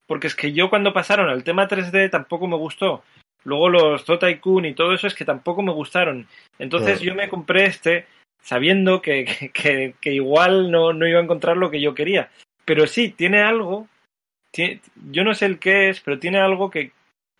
Porque 0.06 0.26
es 0.26 0.34
que 0.34 0.52
yo 0.52 0.68
cuando 0.68 0.92
pasaron 0.92 1.28
al 1.28 1.44
tema 1.44 1.68
3D 1.68 2.10
tampoco 2.10 2.46
me 2.46 2.56
gustó. 2.56 3.02
Luego 3.44 3.68
los 3.68 4.04
Tycoon 4.04 4.66
y 4.66 4.74
todo 4.74 4.94
eso 4.94 5.06
es 5.06 5.14
que 5.14 5.24
tampoco 5.24 5.62
me 5.62 5.72
gustaron. 5.72 6.28
Entonces 6.58 7.00
yo 7.00 7.14
me 7.14 7.28
compré 7.28 7.64
este 7.64 8.06
sabiendo 8.40 9.00
que, 9.02 9.50
que, 9.52 9.94
que 10.00 10.12
igual 10.12 10.70
no, 10.70 10.92
no, 10.92 11.06
iba 11.06 11.18
a 11.18 11.22
encontrar 11.22 11.56
lo 11.56 11.70
que 11.70 11.80
yo 11.80 11.94
quería. 11.94 12.30
Pero 12.64 12.86
sí, 12.86 13.10
tiene 13.10 13.42
algo, 13.42 13.88
tiene, 14.52 14.80
yo 15.10 15.24
no 15.24 15.34
sé 15.34 15.46
el 15.46 15.58
qué 15.58 15.88
es, 15.88 16.00
pero 16.00 16.18
tiene 16.18 16.38
algo 16.38 16.70
que, 16.70 16.92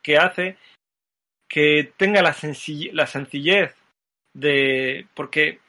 que 0.02 0.16
hace 0.16 0.56
que 1.48 1.92
tenga 1.98 2.22
la, 2.22 2.32
sencillez, 2.32 2.94
la 2.94 3.06
sencillez 3.06 3.76
de... 4.32 5.06
Porque 5.14 5.60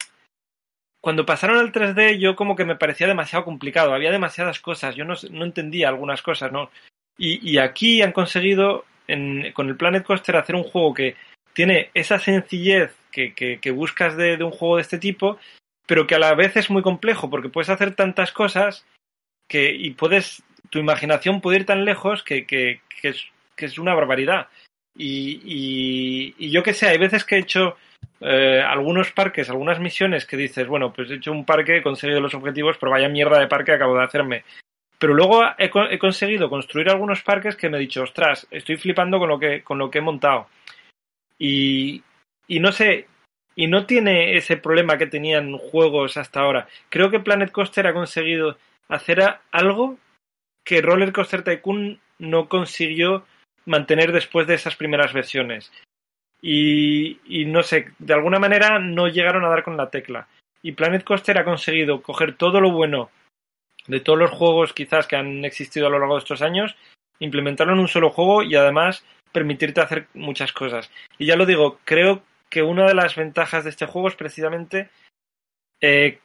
cuando 1.04 1.26
pasaron 1.26 1.58
al 1.58 1.74
3D 1.74 2.18
yo 2.18 2.38
como 2.38 2.56
que 2.56 2.64
me 2.64 2.78
parecía 2.78 3.08
demasiado 3.08 3.44
complicado, 3.44 3.94
había 3.94 4.10
demasiadas 4.10 4.62
cosas, 4.62 4.96
yo 4.96 5.04
no, 5.04 5.16
no 5.32 5.44
entendía 5.44 5.90
algunas 5.90 6.22
cosas, 6.22 6.50
¿no? 6.54 6.72
Y, 7.18 7.52
y 7.52 7.58
aquí 7.58 8.02
han 8.02 8.14
conseguido 8.14 8.86
en, 9.10 9.52
con 9.52 9.68
el 9.68 9.76
Planet 9.76 10.06
Coaster 10.06 10.38
hacer 10.38 10.56
un 10.56 10.64
juego 10.64 10.94
que 10.94 11.18
tiene 11.52 11.90
esa 11.94 12.20
sencillez 12.20 12.96
que, 13.12 13.34
que, 13.34 13.60
que 13.60 13.72
buscas 13.72 14.16
de, 14.16 14.38
de, 14.38 14.46
un 14.46 14.52
juego 14.52 14.78
de 14.78 14.84
este 14.84 14.98
tipo, 14.98 15.38
pero 15.86 16.08
que 16.08 16.16
a 16.16 16.20
la 16.20 16.36
vez 16.36 16.56
es 16.56 16.70
muy 16.70 16.82
complejo 16.82 17.30
porque 17.30 17.50
puedes 17.50 17.70
hacer 17.70 17.96
tantas 17.96 18.32
cosas 18.32 18.86
que 19.50 19.76
y 19.76 19.92
puedes 19.92 20.42
tu 20.70 20.80
imaginación 20.80 21.42
puede 21.42 21.60
ir 21.60 21.66
tan 21.66 21.84
lejos 21.84 22.24
que, 22.24 22.48
que, 22.48 22.80
es, 23.02 23.26
es 23.58 23.78
una 23.78 23.94
barbaridad. 23.94 24.48
Y, 24.96 25.42
y, 25.44 26.36
y 26.38 26.50
yo 26.50 26.64
que 26.64 26.74
sé, 26.74 26.88
hay 26.88 26.98
veces 26.98 27.26
que 27.26 27.36
he 27.36 27.40
hecho 27.40 27.76
eh, 28.22 28.62
algunos 28.62 29.12
parques, 29.12 29.50
algunas 29.50 29.80
misiones 29.80 30.26
que 30.26 30.38
dices, 30.38 30.68
bueno, 30.68 30.94
pues 30.94 31.10
he 31.12 31.16
hecho 31.16 31.32
un 31.32 31.46
parque, 31.46 31.78
he 31.78 31.84
conseguido 31.84 32.22
los 32.22 32.34
objetivos, 32.34 32.78
pero 32.80 32.92
vaya 32.92 33.10
mierda 33.10 33.40
de 33.40 33.48
parque 33.48 33.74
acabo 33.74 33.98
de 33.98 34.04
hacerme. 34.04 34.44
Pero 34.98 35.14
luego 35.14 35.42
he, 35.58 36.00
conseguido 36.00 36.50
construir 36.50 36.90
algunos 36.90 37.22
parques 37.24 37.56
que 37.56 37.70
me 37.70 37.78
he 37.78 37.82
dicho, 37.82 38.04
ostras, 38.04 38.48
estoy 38.52 38.78
flipando 38.78 39.20
con 39.20 39.28
lo 39.28 39.38
que, 39.38 39.62
con 39.62 39.78
lo 39.78 39.92
que 39.92 39.98
he 39.98 40.02
montado. 40.02 40.48
Y, 41.38 42.02
y 42.48 42.60
no 42.62 42.72
sé, 42.72 43.08
y 43.56 43.68
no 43.68 43.86
tiene 43.86 44.38
ese 44.38 44.58
problema 44.58 44.98
que 44.98 45.08
tenían 45.08 45.58
juegos 45.58 46.18
hasta 46.18 46.40
ahora. 46.40 46.68
Creo 46.90 47.10
que 47.12 47.20
Planet 47.20 47.52
Coaster 47.52 47.86
ha 47.88 47.94
conseguido 47.94 48.58
hacer 48.88 49.22
algo 49.52 49.98
que 50.64 50.82
Roller 50.82 51.12
Coaster 51.12 51.44
Tycoon 51.44 52.00
no 52.20 52.48
consiguió 52.48 53.26
mantener 53.66 54.12
después 54.12 54.48
de 54.48 54.56
esas 54.56 54.76
primeras 54.76 55.14
versiones. 55.14 55.72
Y, 56.46 57.46
no 57.48 57.64
sé, 57.64 57.94
de 58.00 58.14
alguna 58.14 58.38
manera 58.38 58.78
no 58.78 59.08
llegaron 59.08 59.46
a 59.46 59.50
dar 59.50 59.64
con 59.64 59.78
la 59.78 59.90
tecla. 59.90 60.28
Y 60.62 60.74
Planet 60.74 61.06
Coaster 61.06 61.38
ha 61.38 61.46
conseguido 61.46 62.02
coger 62.02 62.36
todo 62.36 62.60
lo 62.60 62.72
bueno 62.72 63.10
de 63.88 64.02
todos 64.02 64.20
los 64.20 64.32
juegos 64.32 64.74
quizás 64.74 65.08
que 65.08 65.16
han 65.16 65.46
existido 65.46 65.88
a 65.88 65.90
lo 65.90 66.00
largo 66.00 66.16
de 66.16 66.20
estos 66.20 66.42
años, 66.42 66.76
implementarlo 67.20 67.74
en 67.74 67.80
un 67.80 67.88
solo 67.88 68.10
juego 68.10 68.44
y 68.44 68.56
además 68.56 69.06
permitirte 69.32 69.82
hacer 69.82 70.08
muchas 70.14 70.52
cosas. 70.52 70.92
Y 71.18 71.26
ya 71.26 71.36
lo 71.36 71.46
digo, 71.46 71.80
creo 71.86 72.24
que 72.50 72.62
una 72.62 72.86
de 72.88 72.94
las 72.94 73.16
ventajas 73.16 73.64
de 73.64 73.70
este 73.70 73.86
juego 73.86 74.10
es 74.10 74.16
precisamente 74.16 74.90
eh, 75.82 76.20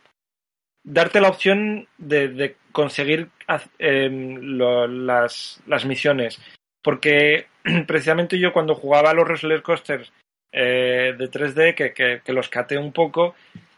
darte 0.84 1.20
la 1.20 1.28
opción 1.28 1.88
de, 1.96 2.28
de 2.28 2.56
conseguir 2.72 3.30
eh, 3.78 4.08
lo, 4.10 4.86
las, 4.86 5.62
las, 5.66 5.84
misiones. 5.84 6.40
Porque 6.82 7.46
precisamente 7.86 8.38
yo 8.38 8.52
cuando 8.52 8.74
jugaba 8.74 9.10
a 9.10 9.14
los 9.14 9.26
roller 9.26 9.62
coasters 9.62 10.12
eh, 10.52 11.14
de 11.16 11.30
3D, 11.30 12.22
que, 12.24 12.32
los 12.32 12.48
caté 12.48 12.78
un 12.78 12.92
poco, 12.92 13.34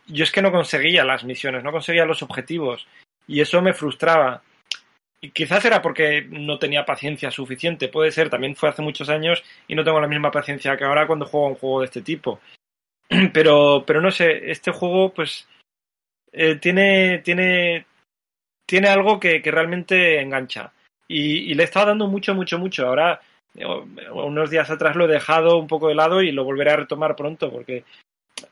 yo 0.07 0.25
es 0.25 0.33
que 0.33 0.43
no 0.43 0.53
conseguía 0.53 1.05
las 1.05 1.25
misiones, 1.25 1.65
no 1.65 1.73
conseguía 1.73 2.05
los 2.05 2.23
objetivos. 2.23 2.87
Y 3.27 3.41
eso 3.41 3.63
me 3.63 3.75
frustraba. 3.75 4.43
Y 5.21 5.31
quizás 5.31 5.65
era 5.65 5.83
porque 5.83 6.27
no 6.31 6.59
tenía 6.59 6.87
paciencia 6.87 7.31
suficiente, 7.31 7.89
puede 7.89 8.11
ser, 8.11 8.31
también 8.31 8.57
fue 8.57 8.71
hace 8.71 8.83
muchos 8.83 9.09
años 9.11 9.43
y 9.69 9.75
no 9.75 9.85
tengo 9.85 10.01
la 10.01 10.09
misma 10.09 10.31
paciencia 10.31 10.77
que 10.77 10.85
ahora 10.85 11.07
cuando 11.07 11.27
juego 11.27 11.49
un 11.49 11.55
juego 11.57 11.81
de 11.81 11.87
este 11.87 12.03
tipo. 12.03 12.41
Pero, 13.35 13.83
pero 13.85 14.01
no 14.01 14.13
sé, 14.13 14.53
este 14.53 14.71
juego 14.71 15.13
pues 15.13 15.49
eh, 16.33 16.55
tiene, 16.57 17.19
tiene, 17.19 17.85
tiene 18.65 18.89
algo 18.89 19.19
que, 19.19 19.43
realmente 19.45 20.21
engancha. 20.21 20.73
Y, 21.09 21.51
y, 21.51 21.55
le 21.55 21.65
he 21.65 21.67
estado 21.67 21.87
dando 21.87 22.07
mucho, 22.07 22.37
mucho, 22.37 22.57
mucho. 22.57 22.87
Ahora, 22.87 23.21
unos 24.13 24.51
días 24.51 24.71
atrás 24.71 24.97
lo 24.97 25.05
he 25.07 25.13
dejado 25.13 25.59
un 25.59 25.67
poco 25.67 25.89
de 25.89 25.95
lado 25.95 26.23
y 26.23 26.33
lo 26.33 26.45
volveré 26.45 26.71
a 26.71 26.77
retomar 26.77 27.17
pronto 27.17 27.51
porque 27.51 27.85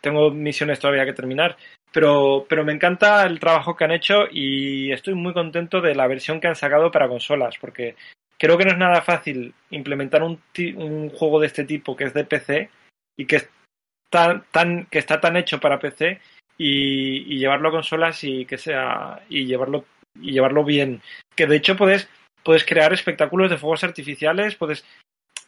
tengo 0.00 0.30
misiones 0.30 0.78
todavía 0.78 1.04
que 1.04 1.12
terminar. 1.12 1.56
Pero, 1.92 2.44
pero 2.48 2.64
me 2.64 2.72
encanta 2.72 3.24
el 3.24 3.40
trabajo 3.40 3.74
que 3.74 3.84
han 3.84 3.92
hecho 3.92 4.24
y 4.30 4.92
estoy 4.92 5.14
muy 5.14 5.32
contento 5.32 5.80
de 5.80 5.94
la 5.94 6.06
versión 6.06 6.38
que 6.38 6.48
han 6.48 6.56
sacado 6.56 6.90
para 6.90 7.08
consolas 7.08 7.56
porque 7.58 7.96
creo 8.38 8.58
que 8.58 8.64
no 8.64 8.72
es 8.72 8.78
nada 8.78 9.00
fácil 9.00 9.54
implementar 9.70 10.22
un, 10.22 10.40
un 10.76 11.08
juego 11.10 11.40
de 11.40 11.46
este 11.46 11.64
tipo 11.64 11.96
que 11.96 12.04
es 12.04 12.14
de 12.14 12.24
PC 12.24 12.70
y 13.16 13.26
que 13.26 13.36
está 13.36 14.44
tan, 14.50 14.86
que 14.86 14.98
está 14.98 15.20
tan 15.20 15.36
hecho 15.36 15.58
para 15.60 15.78
PC 15.78 16.20
y, 16.58 17.34
y, 17.34 17.38
llevarlo 17.38 17.68
a 17.68 17.72
consolas 17.72 18.22
y 18.22 18.44
que 18.44 18.58
sea 18.58 19.22
y 19.28 19.46
llevarlo 19.46 19.84
y 20.20 20.32
llevarlo 20.32 20.64
bien 20.64 21.00
que 21.34 21.46
de 21.46 21.56
hecho 21.56 21.76
puedes 21.76 22.08
puedes 22.48 22.64
crear 22.64 22.94
espectáculos 22.94 23.50
de 23.50 23.58
fuegos 23.58 23.84
artificiales 23.84 24.54
puedes 24.54 24.82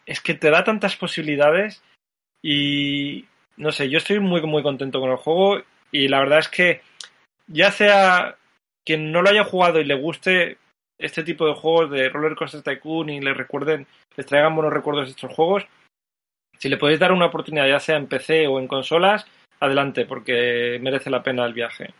es 0.05 0.21
que 0.21 0.35
te 0.35 0.51
da 0.51 0.65
tantas 0.65 0.97
posibilidades 0.97 1.83
y 2.43 3.25
no 3.57 3.73
sé 3.73 3.89
yo 3.89 3.97
estoy 3.97 4.21
muy 4.21 4.43
muy 4.43 4.63
contento 4.63 5.01
con 5.01 5.11
el 5.11 5.17
juego 5.17 5.63
y 5.91 6.09
la 6.09 6.19
verdad 6.19 6.41
es 6.41 6.49
que 6.51 6.83
ya 7.47 7.71
sea 7.71 8.37
quien 8.85 9.13
no 9.13 9.23
lo 9.23 9.31
haya 9.31 9.45
jugado 9.45 9.81
y 9.81 9.85
le 9.85 9.95
guste 9.95 10.59
este 10.99 11.23
tipo 11.23 11.47
de 11.47 11.55
juegos 11.55 11.91
de 11.91 12.11
Roller 12.11 12.37
Coaster 12.37 12.61
Tycoon 12.61 13.09
y 13.09 13.23
le 13.23 13.33
recuerden 13.33 13.87
les 14.15 14.27
traigan 14.27 14.55
buenos 14.55 14.75
recuerdos 14.75 15.07
de 15.07 15.13
estos 15.13 15.33
juegos 15.33 15.65
si 16.59 16.69
le 16.69 16.77
podéis 16.77 17.01
dar 17.01 17.13
una 17.13 17.27
oportunidad 17.27 17.67
ya 17.67 17.81
sea 17.81 17.97
en 17.97 18.09
PC 18.09 18.47
o 18.47 18.61
en 18.61 18.69
consolas 18.69 19.27
adelante, 19.61 20.05
porque 20.05 20.79
merece 20.83 21.09
la 21.09 21.23
pena 21.23 21.47
el 21.47 21.55
viaje. 21.55 21.95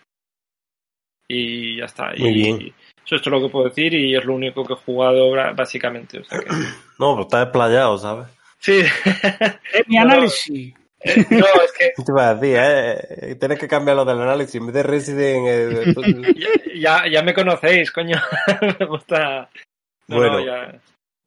Y 1.33 1.77
ya 1.77 1.85
está. 1.85 2.13
Muy 2.19 2.31
y 2.31 2.35
bien. 2.35 2.75
Eso 3.07 3.17
es 3.17 3.23
todo 3.23 3.39
lo 3.39 3.47
que 3.47 3.53
puedo 3.53 3.69
decir 3.69 3.95
y 3.95 4.17
es 4.17 4.25
lo 4.25 4.35
único 4.35 4.65
que 4.65 4.73
he 4.73 4.77
jugado 4.77 5.31
básicamente. 5.55 6.19
O 6.19 6.25
sea 6.25 6.41
que... 6.41 6.47
No, 6.99 7.15
pero 7.15 7.23
está 7.23 7.45
desplayado, 7.45 7.99
¿sabes? 7.99 8.27
Sí. 8.59 8.83
Es 9.73 9.89
mi 9.89 9.97
análisis. 9.97 10.75
Eh, 11.03 11.27
no, 11.31 11.47
es 11.65 11.73
que. 11.79 11.93
Te 11.97 12.13
iba 12.13 12.29
a 12.29 12.35
decir, 12.35 12.59
¿eh? 12.61 13.37
Tienes 13.37 13.59
que 13.59 13.69
cambiar 13.69 13.97
lo 13.97 14.05
del 14.05 14.21
análisis. 14.21 14.57
En 14.57 14.67
vez 14.67 14.75
de 14.75 14.83
Resident. 14.83 15.47
Eh, 15.49 15.95
ya, 16.75 17.03
ya, 17.05 17.11
ya, 17.11 17.23
me 17.23 17.33
conocéis, 17.33 17.91
coño. 17.93 18.21
me 18.81 18.87
gusta. 18.87 19.49
No, 20.09 20.17
bueno. 20.17 20.41
no, 20.41 20.45
ya... 20.45 20.81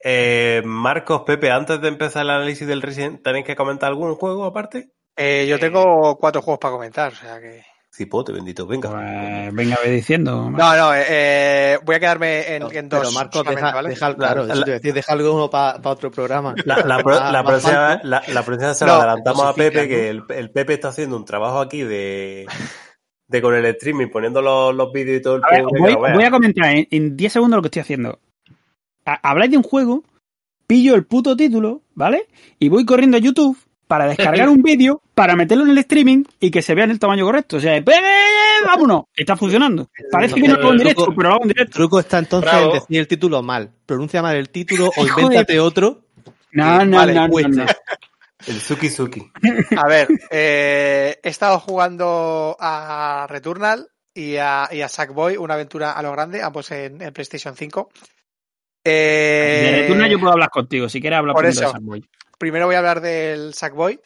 Eh, 0.03 0.61
Marcos, 0.65 1.21
Pepe, 1.21 1.49
antes 1.49 1.79
de 1.79 1.87
empezar 1.87 2.23
el 2.23 2.31
análisis 2.31 2.67
del 2.67 2.81
Resident, 2.81 3.23
¿tenéis 3.23 3.45
que 3.45 3.55
comentar 3.55 3.89
algún 3.89 4.15
juego 4.15 4.43
aparte? 4.43 4.89
Eh, 5.15 5.47
yo 5.47 5.57
tengo 5.59 6.17
cuatro 6.19 6.41
juegos 6.41 6.59
para 6.59 6.73
comentar, 6.73 7.13
o 7.13 7.15
sea 7.15 7.39
que. 7.39 7.63
Cipote, 7.95 8.31
bendito, 8.31 8.65
venga. 8.65 8.89
Pues 8.89 9.53
venga, 9.53 9.77
ve 9.83 9.91
diciendo. 9.91 10.49
No, 10.49 10.75
no, 10.75 10.95
eh, 10.95 11.03
eh, 11.07 11.77
voy 11.85 11.95
a 11.95 11.99
quedarme 11.99 12.55
en, 12.55 12.63
en 12.63 12.89
dos. 12.89 13.01
Pero 13.01 13.11
solamente, 13.31 13.39
deja, 13.61 13.71
¿vale? 13.75 13.89
deja- 13.89 14.15
claro, 14.15 14.45
La- 14.47 14.53
eso 14.55 14.63
te 14.63 14.71
a 14.71 14.73
decir, 14.73 14.93
deja 14.95 15.13
algo 15.13 15.35
uno 15.35 15.49
para 15.51 15.79
otro 15.91 16.09
programa. 16.09 16.55
La, 16.65 16.77
la 16.77 16.95
Ah, 17.05 17.31
la 17.31 17.43
próxima, 17.43 18.01
la, 18.03 18.23
la 18.27 18.43
próxima 18.43 18.73
se 18.73 18.85
No, 18.85 18.93
adelantamos 18.93 19.43
a 19.45 19.53
Pepe, 19.53 19.87
que 19.87 20.09
el, 20.09 20.23
el 20.29 20.49
Pepe 20.49 20.73
está 20.73 20.87
haciendo 20.87 21.15
un 21.17 21.23
trabajo 21.23 21.59
aquí 21.61 21.83
de, 21.83 22.47
de 23.27 23.41
con 23.43 23.53
el 23.53 23.65
streaming, 23.65 24.07
poniendo 24.07 24.41
los, 24.41 24.73
los 24.73 24.91
vídeos 24.91 25.19
y 25.19 25.21
todo 25.21 25.35
el 25.35 25.43
A 25.45 25.49
ver, 25.51 25.63
voy, 25.79 25.93
voy 25.95 26.23
a 26.23 26.31
comentar 26.31 26.65
en, 26.75 26.87
en 26.89 27.15
10 27.15 27.31
segundos 27.33 27.57
lo 27.57 27.61
que 27.61 27.67
estoy 27.67 27.81
haciendo. 27.81 28.17
Ha- 29.05 29.19
Habláis 29.29 29.51
de 29.51 29.57
un 29.57 29.63
juego, 29.63 30.03
pillo 30.65 30.95
el 30.95 31.05
puto 31.05 31.35
título, 31.37 31.83
¿vale? 31.93 32.27
Y 32.57 32.69
voy 32.69 32.85
corriendo 32.85 33.17
a 33.17 33.19
YouTube 33.19 33.55
para 33.87 34.07
descargar 34.07 34.49
un 34.49 34.61
vídeo, 34.61 35.01
para 35.13 35.35
meterlo 35.35 35.63
en 35.65 35.71
el 35.71 35.77
streaming 35.79 36.23
y 36.39 36.51
que 36.51 36.61
se 36.61 36.73
vea 36.75 36.85
en 36.85 36.91
el 36.91 36.99
tamaño 36.99 37.25
correcto. 37.25 37.57
O 37.57 37.59
sea, 37.59 37.75
¡eh, 37.77 37.83
vámonos, 38.65 39.03
está 39.15 39.35
funcionando. 39.37 39.89
Parece 40.11 40.35
que 40.35 40.47
no 40.47 40.55
lo 40.55 40.61
hago 40.61 40.71
en 40.71 40.77
directo, 40.77 41.13
pero 41.15 41.29
lo 41.29 41.35
hago 41.35 41.43
en 41.43 41.49
El 41.49 41.53
directo. 41.55 41.73
truco 41.77 41.99
está 41.99 42.19
entonces 42.19 42.51
Bravo. 42.51 42.73
en 42.73 42.79
decir 42.79 42.99
el 42.99 43.07
título 43.07 43.41
mal. 43.43 43.71
Pronuncia 43.85 44.21
mal 44.21 44.35
el 44.35 44.49
título 44.49 44.89
o 44.95 45.05
invéntate 45.07 45.59
otro. 45.59 46.01
No, 46.51 46.85
no, 46.85 46.97
Vale, 46.97 47.13
no, 47.13 47.27
no, 47.27 47.31
pues, 47.31 47.49
no. 47.49 47.65
El 48.45 48.59
Suki 48.59 48.89
Suki. 48.89 49.31
A 49.77 49.87
ver, 49.87 50.07
eh, 50.29 51.17
he 51.23 51.29
estado 51.29 51.59
jugando 51.61 52.57
a 52.59 53.25
Returnal 53.29 53.87
y 54.13 54.35
a, 54.35 54.67
y 54.69 54.81
a 54.81 54.89
Sackboy, 54.89 55.37
una 55.37 55.53
aventura 55.53 55.93
a 55.93 56.01
lo 56.01 56.11
grande, 56.11 56.43
ambos 56.43 56.69
en, 56.71 57.01
en 57.01 57.13
PlayStation 57.13 57.55
5. 57.55 57.89
Eh, 58.83 59.69
De 59.71 59.81
Returnal 59.81 60.11
yo 60.11 60.19
puedo 60.19 60.33
hablar 60.33 60.49
contigo, 60.49 60.89
si 60.89 60.99
quieres 60.99 61.19
hablar 61.19 61.33
por 61.35 61.45
de. 61.45 61.53
Sackboy. 61.53 62.03
Primero 62.43 62.65
voy 62.65 62.75
a 62.75 62.79
hablar 62.79 62.99
del 62.99 63.53
Sackboy. 63.53 64.01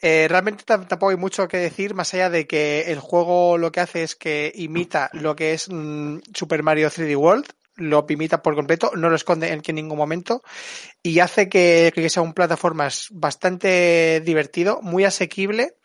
Eh, 0.00 0.26
realmente 0.26 0.64
tam- 0.64 0.88
tampoco 0.88 1.10
hay 1.10 1.18
mucho 1.18 1.46
que 1.46 1.58
decir, 1.58 1.94
más 1.94 2.14
allá 2.14 2.30
de 2.30 2.46
que 2.46 2.90
el 2.90 3.00
juego 3.00 3.58
lo 3.58 3.70
que 3.70 3.80
hace 3.80 4.02
es 4.02 4.16
que 4.16 4.50
imita 4.54 5.10
lo 5.12 5.36
que 5.36 5.52
es 5.52 5.68
mm, 5.70 6.20
Super 6.32 6.62
Mario 6.62 6.88
3D 6.88 7.14
World, 7.14 7.44
lo 7.76 8.06
imita 8.08 8.40
por 8.40 8.54
completo, 8.54 8.92
no 8.96 9.10
lo 9.10 9.16
esconde 9.16 9.52
en, 9.52 9.74
ningún 9.74 9.98
momento 9.98 10.42
y 11.02 11.18
hace 11.18 11.50
que, 11.50 11.92
sea 12.08 12.22
un 12.22 12.32
plataformas 12.32 13.08
bastante 13.10 14.22
divertido, 14.24 14.80
muy 14.80 15.04
asequible, 15.04 15.76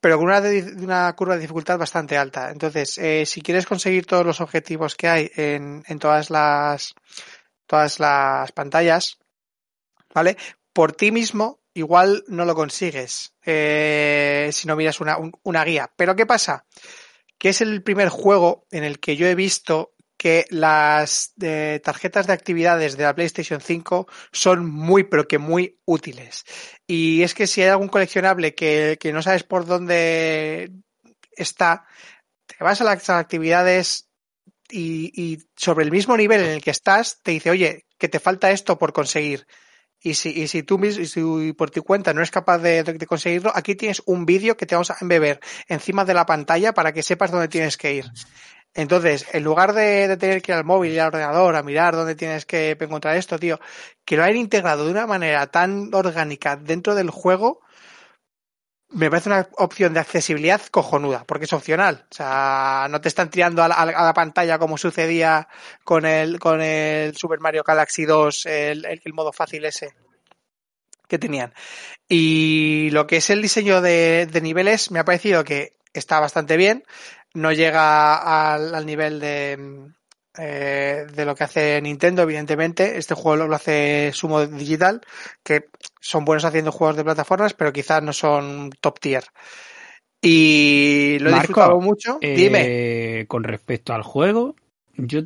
pero 0.00 0.18
con 0.18 0.28
una 0.28 1.12
curva 1.16 1.34
de 1.34 1.40
dificultad 1.40 1.78
bastante 1.78 2.16
alta. 2.16 2.52
Entonces, 2.52 2.96
eh, 2.98 3.26
si 3.26 3.42
quieres 3.42 3.66
conseguir 3.66 4.06
todos 4.06 4.24
los 4.24 4.40
objetivos 4.40 4.94
que 4.94 5.08
hay 5.08 5.30
en, 5.34 5.82
en 5.88 5.98
todas 5.98 6.30
las 6.30 6.94
todas 7.66 7.98
las 7.98 8.52
pantallas, 8.52 9.18
¿vale? 10.14 10.36
Por 10.76 10.92
ti 10.92 11.10
mismo, 11.10 11.62
igual 11.72 12.22
no 12.28 12.44
lo 12.44 12.54
consigues 12.54 13.32
eh, 13.46 14.50
si 14.52 14.68
no 14.68 14.76
miras 14.76 15.00
una, 15.00 15.16
un- 15.16 15.32
una 15.42 15.64
guía. 15.64 15.90
Pero 15.96 16.14
¿qué 16.14 16.26
pasa? 16.26 16.66
Que 17.38 17.48
es 17.48 17.62
el 17.62 17.82
primer 17.82 18.10
juego 18.10 18.66
en 18.70 18.84
el 18.84 19.00
que 19.00 19.16
yo 19.16 19.26
he 19.26 19.34
visto 19.34 19.94
que 20.18 20.44
las 20.50 21.32
eh, 21.40 21.80
tarjetas 21.82 22.26
de 22.26 22.34
actividades 22.34 22.98
de 22.98 23.04
la 23.04 23.14
PlayStation 23.14 23.62
5 23.62 24.06
son 24.32 24.66
muy, 24.70 25.04
pero 25.04 25.26
que 25.26 25.38
muy 25.38 25.78
útiles. 25.86 26.44
Y 26.86 27.22
es 27.22 27.32
que 27.32 27.46
si 27.46 27.62
hay 27.62 27.68
algún 27.70 27.88
coleccionable 27.88 28.54
que, 28.54 28.98
que 29.00 29.14
no 29.14 29.22
sabes 29.22 29.44
por 29.44 29.64
dónde 29.64 30.72
está, 31.32 31.86
te 32.46 32.62
vas 32.62 32.82
a 32.82 32.84
las 32.84 33.08
actividades 33.08 34.10
y 34.68 35.38
sobre 35.56 35.86
el 35.86 35.90
mismo 35.90 36.18
nivel 36.18 36.42
en 36.42 36.50
el 36.50 36.62
que 36.62 36.70
estás, 36.70 37.22
te 37.22 37.30
dice, 37.30 37.48
oye, 37.48 37.86
que 37.96 38.08
te 38.10 38.20
falta 38.20 38.50
esto 38.50 38.78
por 38.78 38.92
conseguir. 38.92 39.46
Y 40.06 40.14
si, 40.14 40.28
y 40.28 40.46
si 40.46 40.62
tú 40.62 40.78
mismo, 40.78 41.04
si 41.04 41.52
por 41.52 41.72
tu 41.72 41.82
cuenta 41.82 42.12
no 42.12 42.20
eres 42.20 42.30
capaz 42.30 42.58
de, 42.58 42.96
conseguirlo, 43.08 43.50
aquí 43.52 43.74
tienes 43.74 44.00
un 44.06 44.24
vídeo 44.24 44.56
que 44.56 44.64
te 44.64 44.76
vamos 44.76 44.92
a 44.92 44.96
embeber 45.00 45.40
encima 45.66 46.04
de 46.04 46.14
la 46.14 46.24
pantalla 46.24 46.72
para 46.72 46.92
que 46.92 47.02
sepas 47.02 47.32
dónde 47.32 47.48
tienes 47.48 47.76
que 47.76 47.92
ir. 47.92 48.04
Entonces, 48.72 49.26
en 49.32 49.42
lugar 49.42 49.72
de, 49.72 50.06
de 50.06 50.16
tener 50.16 50.42
que 50.42 50.52
ir 50.52 50.58
al 50.58 50.64
móvil 50.64 50.92
y 50.92 51.00
al 51.00 51.08
ordenador 51.08 51.56
a 51.56 51.64
mirar 51.64 51.96
dónde 51.96 52.14
tienes 52.14 52.46
que 52.46 52.76
encontrar 52.78 53.16
esto, 53.16 53.36
tío, 53.36 53.58
que 54.04 54.16
lo 54.16 54.22
hayan 54.22 54.36
integrado 54.36 54.84
de 54.84 54.92
una 54.92 55.08
manera 55.08 55.48
tan 55.48 55.92
orgánica 55.92 56.54
dentro 56.54 56.94
del 56.94 57.10
juego, 57.10 57.62
me 58.90 59.10
parece 59.10 59.28
una 59.28 59.48
opción 59.58 59.92
de 59.94 60.00
accesibilidad 60.00 60.60
cojonuda, 60.70 61.24
porque 61.24 61.44
es 61.46 61.52
opcional. 61.52 62.06
O 62.10 62.14
sea, 62.14 62.86
no 62.90 63.00
te 63.00 63.08
están 63.08 63.30
tirando 63.30 63.62
a 63.62 63.68
la, 63.68 63.74
a 63.74 64.04
la- 64.04 64.14
pantalla 64.14 64.58
como 64.58 64.78
sucedía 64.78 65.48
con 65.84 66.06
el, 66.06 66.38
con 66.38 66.60
el 66.62 67.16
Super 67.16 67.40
Mario 67.40 67.64
Galaxy 67.64 68.04
2, 68.04 68.46
el, 68.46 68.84
el- 68.84 69.02
el 69.04 69.12
modo 69.12 69.32
fácil 69.32 69.64
ese 69.64 69.94
que 71.08 71.18
tenían. 71.18 71.52
Y 72.08 72.90
lo 72.92 73.06
que 73.06 73.16
es 73.18 73.30
el 73.30 73.42
diseño 73.42 73.80
de, 73.80 74.26
de 74.30 74.40
niveles, 74.40 74.90
me 74.90 74.98
ha 74.98 75.04
parecido 75.04 75.44
que 75.44 75.76
está 75.92 76.20
bastante 76.20 76.56
bien. 76.56 76.84
No 77.34 77.52
llega 77.52 78.54
al, 78.54 78.74
al 78.74 78.86
nivel 78.86 79.20
de, 79.20 79.58
eh, 80.38 81.06
de 81.12 81.24
lo 81.24 81.34
que 81.34 81.44
hace 81.44 81.80
Nintendo, 81.80 82.22
evidentemente. 82.22 82.98
Este 82.98 83.14
juego 83.14 83.46
lo, 83.46 83.54
hace 83.54 84.10
Sumo 84.12 84.46
Digital, 84.46 85.00
que 85.42 85.68
son 86.00 86.24
buenos 86.24 86.44
haciendo 86.44 86.72
juegos 86.72 86.96
de 86.96 87.04
plataformas, 87.04 87.54
pero 87.54 87.72
quizás 87.72 88.02
no 88.02 88.12
son 88.12 88.70
top 88.80 89.00
tier. 89.00 89.24
Y 90.20 91.18
lo 91.20 91.28
he 91.28 91.32
Marco, 91.32 91.46
disfrutado 91.48 91.80
mucho. 91.80 92.18
Dime. 92.20 93.20
Eh, 93.20 93.26
con 93.26 93.44
respecto 93.44 93.92
al 93.92 94.02
juego, 94.02 94.56
yo 94.96 95.20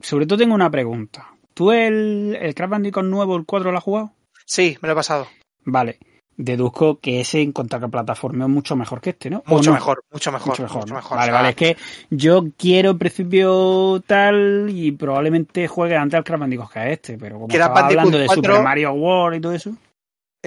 sobre 0.00 0.26
todo 0.26 0.38
tengo 0.38 0.54
una 0.54 0.70
pregunta. 0.70 1.28
¿Tú 1.54 1.72
el, 1.72 2.36
el 2.40 2.54
Crash 2.54 2.68
Bandicoot 2.68 3.06
nuevo, 3.06 3.36
el 3.36 3.46
4, 3.46 3.72
lo 3.72 3.78
has 3.78 3.84
jugado? 3.84 4.12
Sí, 4.44 4.76
me 4.80 4.88
lo 4.88 4.92
he 4.92 4.96
pasado. 4.96 5.26
Vale. 5.64 5.98
Deduzco 6.38 6.98
que 7.00 7.20
ese 7.20 7.40
en 7.40 7.52
plataforma 7.52 8.44
es 8.44 8.50
mucho 8.50 8.76
mejor 8.76 9.00
que 9.00 9.10
este, 9.10 9.30
¿no? 9.30 9.42
¿O 9.46 9.56
Mucho 9.56 9.70
no? 9.70 9.74
mejor, 9.74 10.04
mucho 10.12 10.30
mejor. 10.32 10.48
Mucho 10.48 10.62
mejor. 10.64 10.80
mucho 10.82 10.94
¿no? 10.94 11.00
mejor. 11.00 11.16
Vale, 11.16 11.30
O 11.30 11.32
sea, 11.32 11.40
vale. 11.42 11.48
Es 11.50 11.56
que 11.56 11.76
yo 12.10 12.44
quiero 12.58 12.90
en 12.90 12.98
principio 12.98 14.02
tal 14.06 14.68
y 14.70 14.92
probablemente 14.92 15.66
juegue 15.68 15.96
antes 15.96 16.18
al 16.18 16.24
Crash 16.24 16.40
Bandicoot 16.40 16.70
que 16.70 16.78
a 16.78 16.88
este, 16.90 17.16
pero 17.18 17.36
como 17.36 17.48
estaba 17.48 17.74
Bandicoot 17.74 17.98
hablando 17.98 18.18
de 18.18 18.26
4, 18.26 18.42
Super 18.42 18.62
Mario 18.62 18.92
World 18.92 19.38
y 19.38 19.40
todo 19.40 19.52
eso. 19.52 19.72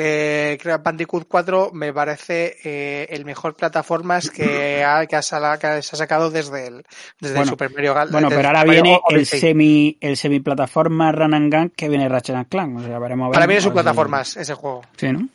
Eh, 0.02 0.58
Crash 0.62 0.82
Bandicoot 0.82 1.26
4 1.28 1.72
me 1.74 1.92
parece 1.92 2.56
eh, 2.64 3.08
el 3.10 3.26
mejor 3.26 3.56
plataformas 3.56 4.30
que 4.30 4.84
ha, 4.86 5.06
que 5.08 5.16
ha 5.18 5.22
sala- 5.22 5.58
que 5.58 5.82
se 5.82 5.96
ha 5.96 5.98
sacado 5.98 6.30
desde 6.30 6.68
el, 6.68 6.84
desde 7.20 7.40
el 7.40 7.46
Super 7.48 7.72
Mario 7.74 7.94
Gal- 7.96 8.10
Bueno, 8.12 8.30
pero 8.30 8.48
ahora 8.48 8.64
Mario 8.64 8.84
viene 8.84 9.02
el 9.10 9.26
semi 9.26 9.98
el 10.00 10.16
semi 10.16 10.40
plataforma 10.40 11.12
Run 11.12 11.34
and 11.34 11.54
Gun 11.54 11.70
que 11.76 11.90
viene 11.90 12.08
Ratchet 12.08 12.36
and 12.36 12.48
Clank. 12.48 12.78
O 12.78 12.84
sea, 12.84 12.98
veremos 13.00 13.26
a 13.26 13.30
ver, 13.30 13.34
Para 13.34 13.48
mí 13.48 13.56
es 13.56 13.66
un 13.66 13.72
si- 13.72 13.74
plataformas 13.74 14.38
ese 14.38 14.54
juego. 14.54 14.82
Sí, 14.96 15.12
¿no? 15.12 15.28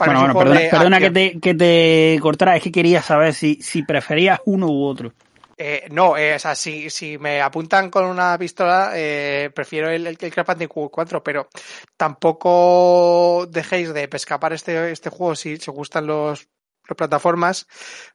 Para 0.00 0.18
bueno, 0.18 0.34
bueno, 0.34 0.52
perdona, 0.70 0.98
que, 0.98 1.10
te, 1.10 1.40
que 1.40 1.54
te 1.54 2.18
cortara, 2.20 2.56
es 2.56 2.62
que 2.62 2.72
quería 2.72 3.02
saber 3.02 3.34
si, 3.34 3.56
si 3.60 3.82
preferías 3.82 4.40
uno 4.46 4.66
u 4.68 4.84
otro. 4.84 5.12
Eh, 5.58 5.88
no, 5.90 6.16
eh, 6.16 6.36
o 6.36 6.38
sea, 6.38 6.54
si, 6.54 6.88
si 6.88 7.18
me 7.18 7.42
apuntan 7.42 7.90
con 7.90 8.06
una 8.06 8.38
pistola, 8.38 8.92
eh, 8.94 9.50
prefiero 9.54 9.90
el, 9.90 10.06
el, 10.06 10.16
el 10.18 10.32
Crash 10.32 10.46
Bandicoot 10.46 10.90
4, 10.90 11.22
pero 11.22 11.48
tampoco 11.98 13.46
dejéis 13.50 13.92
de 13.92 14.08
escapar 14.10 14.54
este, 14.54 14.90
este 14.90 15.10
juego 15.10 15.34
si 15.34 15.52
os 15.54 15.66
gustan 15.66 16.06
los, 16.06 16.48
los 16.88 16.96
plataformas, 16.96 17.66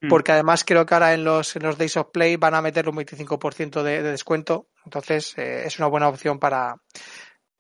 Mm. 0.02 0.10
porque 0.10 0.32
además 0.32 0.64
creo 0.66 0.88
que 0.88 0.96
ahora 0.96 1.14
en 1.14 1.24
los, 1.24 1.56
en 1.56 1.62
los 1.62 1.78
Days 1.78 1.98
of 1.98 2.08
Play 2.12 2.36
van 2.36 2.56
a 2.56 2.64
meter 2.64 2.90
un 2.90 2.96
25% 2.96 3.84
de, 3.84 4.02
de 4.02 4.12
descuento, 4.12 4.70
entonces 4.84 5.38
eh, 5.38 5.68
es 5.68 5.78
una 5.78 5.88
buena 5.88 6.10
opción 6.10 6.40
para, 6.40 6.78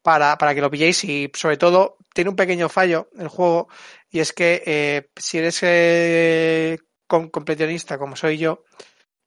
para, 0.02 0.38
para 0.38 0.54
que 0.54 0.62
lo 0.62 0.70
pilléis 0.70 1.04
y 1.04 1.32
sobre 1.34 1.58
todo 1.58 1.98
tiene 2.14 2.30
un 2.30 2.36
pequeño 2.36 2.70
fallo 2.70 3.10
el 3.18 3.28
juego 3.28 3.68
y 4.16 4.20
es 4.22 4.32
que 4.32 4.64
eh, 4.66 5.10
si 5.18 5.40
eres 5.40 5.60
eh, 5.64 6.78
com- 7.06 7.30
completionista 7.30 7.98
como 7.98 8.16
soy 8.16 8.38
yo, 8.38 8.64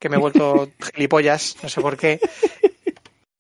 que 0.00 0.08
me 0.08 0.16
he 0.16 0.18
vuelto 0.18 0.68
gilipollas, 0.94 1.56
no 1.62 1.68
sé 1.68 1.80
por 1.82 1.96
qué, 1.98 2.18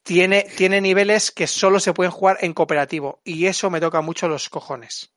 tiene, 0.02 0.46
tiene 0.56 0.80
niveles 0.80 1.30
que 1.30 1.46
solo 1.46 1.80
se 1.80 1.92
pueden 1.94 2.12
jugar 2.12 2.36
en 2.42 2.52
cooperativo 2.52 3.20
y 3.24 3.46
eso 3.46 3.70
me 3.70 3.80
toca 3.80 4.00
mucho 4.02 4.28
los 4.28 4.48
cojones. 4.50 5.12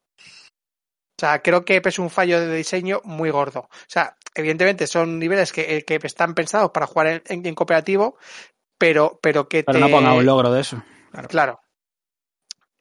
O 1.18 1.20
sea, 1.22 1.42
creo 1.42 1.66
que 1.66 1.82
es 1.84 2.00
un 2.00 2.10
fallo 2.10 2.40
de 2.40 2.56
diseño 2.56 3.02
muy 3.04 3.30
gordo. 3.30 3.60
O 3.70 3.70
sea, 3.88 4.18
evidentemente 4.34 4.88
son 4.88 5.20
niveles 5.20 5.52
que, 5.52 5.76
eh, 5.78 5.84
que 5.86 6.00
están 6.02 6.34
pensados 6.34 6.72
para 6.72 6.88
jugar 6.88 7.08
en, 7.08 7.22
en- 7.28 7.46
en 7.46 7.56
cooperativo, 7.56 8.18
pero, 8.78 9.20
pero 9.22 9.48
que 9.50 9.64
Pero 9.64 9.78
te... 9.78 9.80
no 9.82 9.90
ponga 9.92 10.14
un 10.14 10.26
logro 10.26 10.52
de 10.52 10.62
eso. 10.62 10.82
Claro. 11.12 11.28
Claro. 11.28 11.62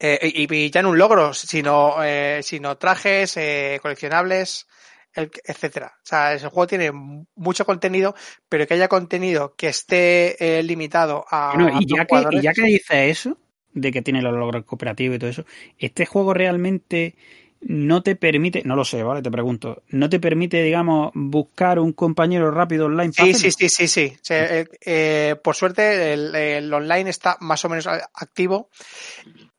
Eh, 0.03 0.31
y, 0.33 0.51
y 0.51 0.71
ya 0.71 0.81
no 0.81 0.89
un 0.89 0.97
logro, 0.97 1.31
sino, 1.31 2.03
eh, 2.03 2.39
sino 2.41 2.75
trajes, 2.75 3.37
eh, 3.37 3.77
coleccionables, 3.83 4.67
etcétera. 5.13 5.93
O 5.97 6.05
sea, 6.05 6.33
ese 6.33 6.47
juego 6.47 6.65
tiene 6.65 6.91
mucho 6.91 7.65
contenido, 7.65 8.15
pero 8.49 8.65
que 8.65 8.73
haya 8.73 8.87
contenido 8.87 9.53
que 9.55 9.67
esté 9.67 10.59
eh, 10.59 10.63
limitado 10.63 11.23
a. 11.29 11.53
Bueno, 11.53 11.77
y 11.79 11.85
ya, 11.85 12.05
que, 12.05 12.23
y 12.31 12.41
ya 12.41 12.51
que 12.51 12.63
dices 12.63 13.19
eso, 13.19 13.37
de 13.73 13.91
que 13.91 14.01
tiene 14.01 14.23
los 14.23 14.33
logros 14.33 14.65
cooperativos 14.65 15.17
y 15.17 15.19
todo 15.19 15.29
eso, 15.29 15.45
¿este 15.77 16.07
juego 16.07 16.33
realmente 16.33 17.15
no 17.61 18.01
te 18.01 18.15
permite, 18.15 18.63
no 18.65 18.75
lo 18.75 18.83
sé, 18.83 19.03
¿vale? 19.03 19.21
Te 19.21 19.29
pregunto, 19.29 19.83
¿no 19.89 20.09
te 20.09 20.19
permite, 20.19 20.63
digamos, 20.63 21.11
buscar 21.13 21.77
un 21.77 21.93
compañero 21.93 22.49
rápido 22.49 22.87
online? 22.87 23.13
Sí, 23.13 23.35
sí, 23.35 23.51
sí, 23.51 23.69
sí, 23.69 23.87
sí. 23.87 24.13
O 24.15 24.25
sea, 24.25 24.61
eh, 24.61 24.67
eh, 24.83 25.35
por 25.43 25.55
suerte 25.55 26.13
el, 26.13 26.33
el 26.33 26.73
online 26.73 27.11
está 27.11 27.37
más 27.39 27.63
o 27.65 27.69
menos 27.69 27.85
activo 27.85 28.69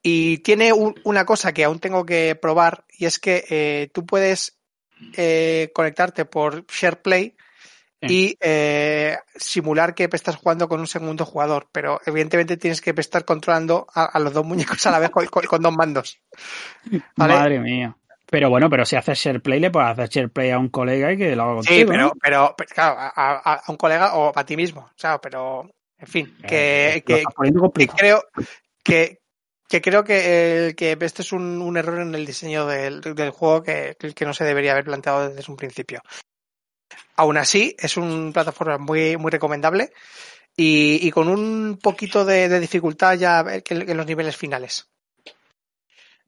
y 0.03 0.39
tiene 0.39 0.73
un- 0.73 0.95
una 1.05 1.25
cosa 1.25 1.53
que 1.53 1.65
aún 1.65 1.79
tengo 1.79 2.05
que 2.05 2.35
probar 2.35 2.85
y 2.99 3.07
es 3.07 3.19
que 3.19 3.45
eh, 3.49 3.91
tú 3.93 4.05
puedes 4.07 4.59
eh, 5.17 5.71
conectarte 5.75 6.25
por 6.25 6.65
SharePlay 6.67 7.35
y 8.05 8.37
eh, 8.41 9.17
simular 9.37 9.95
que 9.95 10.09
estás 10.13 10.35
jugando 10.37 10.69
con 10.69 10.81
un 10.81 10.89
segundo 10.89 11.25
jugador, 11.25 11.69
pero 11.71 12.01
evidentemente 12.05 12.57
tienes 12.57 12.81
que 12.81 12.93
estar 12.97 13.25
controlando 13.25 13.87
a, 13.95 14.05
a 14.07 14.19
los 14.19 14.33
dos 14.33 14.45
muñecos 14.45 14.85
a 14.87 14.91
la 14.91 14.99
vez 14.99 15.11
con, 15.11 15.25
con- 15.27 15.45
con 15.47 15.63
dos 15.63 15.73
mandos. 15.73 16.19
¿vale? 17.17 17.35
Madre 17.35 17.59
mía. 17.61 17.97
Pero 18.27 18.49
bueno, 18.51 18.69
pero 18.71 18.85
si 18.87 18.97
haces 18.97 19.19
SharePlay, 19.19 19.61
le 19.61 19.71
puedes 19.71 19.91
hacer 19.91 20.09
SharePlay 20.09 20.51
a 20.51 20.59
un 20.59 20.69
colega 20.71 21.13
y 21.13 21.19
que 21.19 21.37
lo 21.37 21.43
haga 21.45 21.55
contigo. 21.57 21.77
Sí, 21.79 21.85
pero, 21.85 22.03
¿no? 22.03 22.13
pero, 22.21 22.55
pero, 22.57 22.71
claro, 22.75 22.97
a, 22.99 23.63
un 23.69 23.77
colega 23.77 24.15
o 24.15 24.33
a 24.35 24.45
ti 24.47 24.57
mismo, 24.57 24.81
o 24.81 24.99
sea, 24.99 25.21
pero 25.21 25.71
en 25.99 26.07
fin, 26.09 26.37
que, 26.49 26.95
Eh, 26.97 27.03
que, 27.03 27.23
creo 27.95 28.25
que, 28.83 29.21
que 29.73 29.81
creo 29.81 30.05
que, 30.05 30.67
el- 30.67 30.77
que 30.77 30.99
este 31.01 31.23
es 31.23 31.33
un, 31.33 31.63
un 31.63 31.79
error 31.79 31.99
en 31.99 32.15
el 32.15 32.27
diseño 32.27 32.67
del, 32.67 33.01
del 33.01 33.31
juego 33.31 33.63
que, 33.63 33.97
que 34.15 34.27
no 34.27 34.35
se 34.35 34.45
debería 34.45 34.73
haber 34.73 34.85
planteado 34.85 35.31
desde 35.31 35.51
un 35.51 35.57
principio. 35.57 36.03
Aún 37.17 37.39
así, 37.39 37.75
es 37.79 37.97
una 37.97 38.31
plataforma 38.33 38.77
muy, 38.77 39.17
muy 39.17 39.31
recomendable 39.31 39.95
y, 40.55 40.99
y 41.01 41.11
con 41.11 41.29
un 41.29 41.79
poquito 41.83 42.27
de, 42.27 42.51
de 42.51 42.61
dificultad 42.61 43.17
ya 43.17 43.41
en, 43.41 43.91
en 43.91 43.97
los 43.97 44.05
niveles 44.05 44.37
finales. 44.37 44.91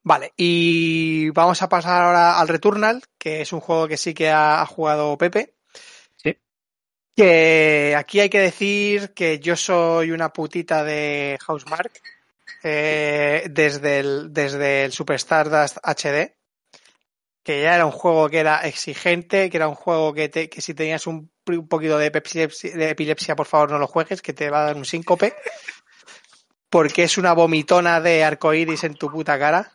Vale, 0.03 0.33
y 0.39 1.29
vamos 1.31 1.61
a 1.61 1.69
pasar 1.69 2.03
ahora 2.03 2.41
al 2.41 2.49
Returnal, 2.49 3.03
que 3.19 3.43
es 3.43 3.53
un 3.53 3.61
juego 3.61 3.89
que 3.89 3.99
sí 3.99 4.15
que 4.15 4.31
ha, 4.31 4.62
ha 4.62 4.66
jugado 4.66 5.19
Pepe. 5.19 5.55
Sí. 6.16 6.39
Que 7.15 7.95
aquí 7.95 8.21
hay 8.21 8.31
que 8.31 8.41
decir 8.41 9.12
que 9.12 9.39
yo 9.39 9.55
soy 9.55 10.12
una 10.12 10.33
putita 10.33 10.83
de 10.83 11.39
Housemark 11.47 11.93
eh, 12.66 13.47
desde, 13.51 13.99
el, 14.01 14.32
desde 14.32 14.86
el 14.86 14.93
Superstar 14.93 15.51
Dust 15.51 15.77
HD, 15.82 16.35
que 17.43 17.61
ya 17.62 17.74
era 17.74 17.85
un 17.85 17.93
juego 17.93 18.31
que 18.31 18.39
era 18.39 18.66
exigente, 18.66 19.51
que 19.51 19.59
era 19.59 19.69
un 19.69 19.74
juego 19.74 20.15
que, 20.15 20.31
te, 20.31 20.49
que 20.49 20.62
si 20.62 20.73
tenías 20.73 21.07
un, 21.07 21.31
un 21.47 21.69
poquito 21.69 21.99
de 21.99 22.07
epilepsia, 22.07 23.36
por 23.36 23.47
favor 23.47 23.70
no 23.70 23.78
lo 23.78 23.86
juegues, 23.86 24.23
que 24.23 24.32
te 24.32 24.49
va 24.49 24.62
a 24.62 24.66
dar 24.66 24.77
un 24.77 24.86
síncope, 24.86 25.35
porque 26.70 27.05
es 27.05 27.19
una 27.19 27.35
vomitona 27.35 28.01
de 28.01 28.24
arcoíris 28.24 28.85
en 28.85 28.95
tu 28.95 29.11
puta 29.11 29.39
cara. 29.39 29.70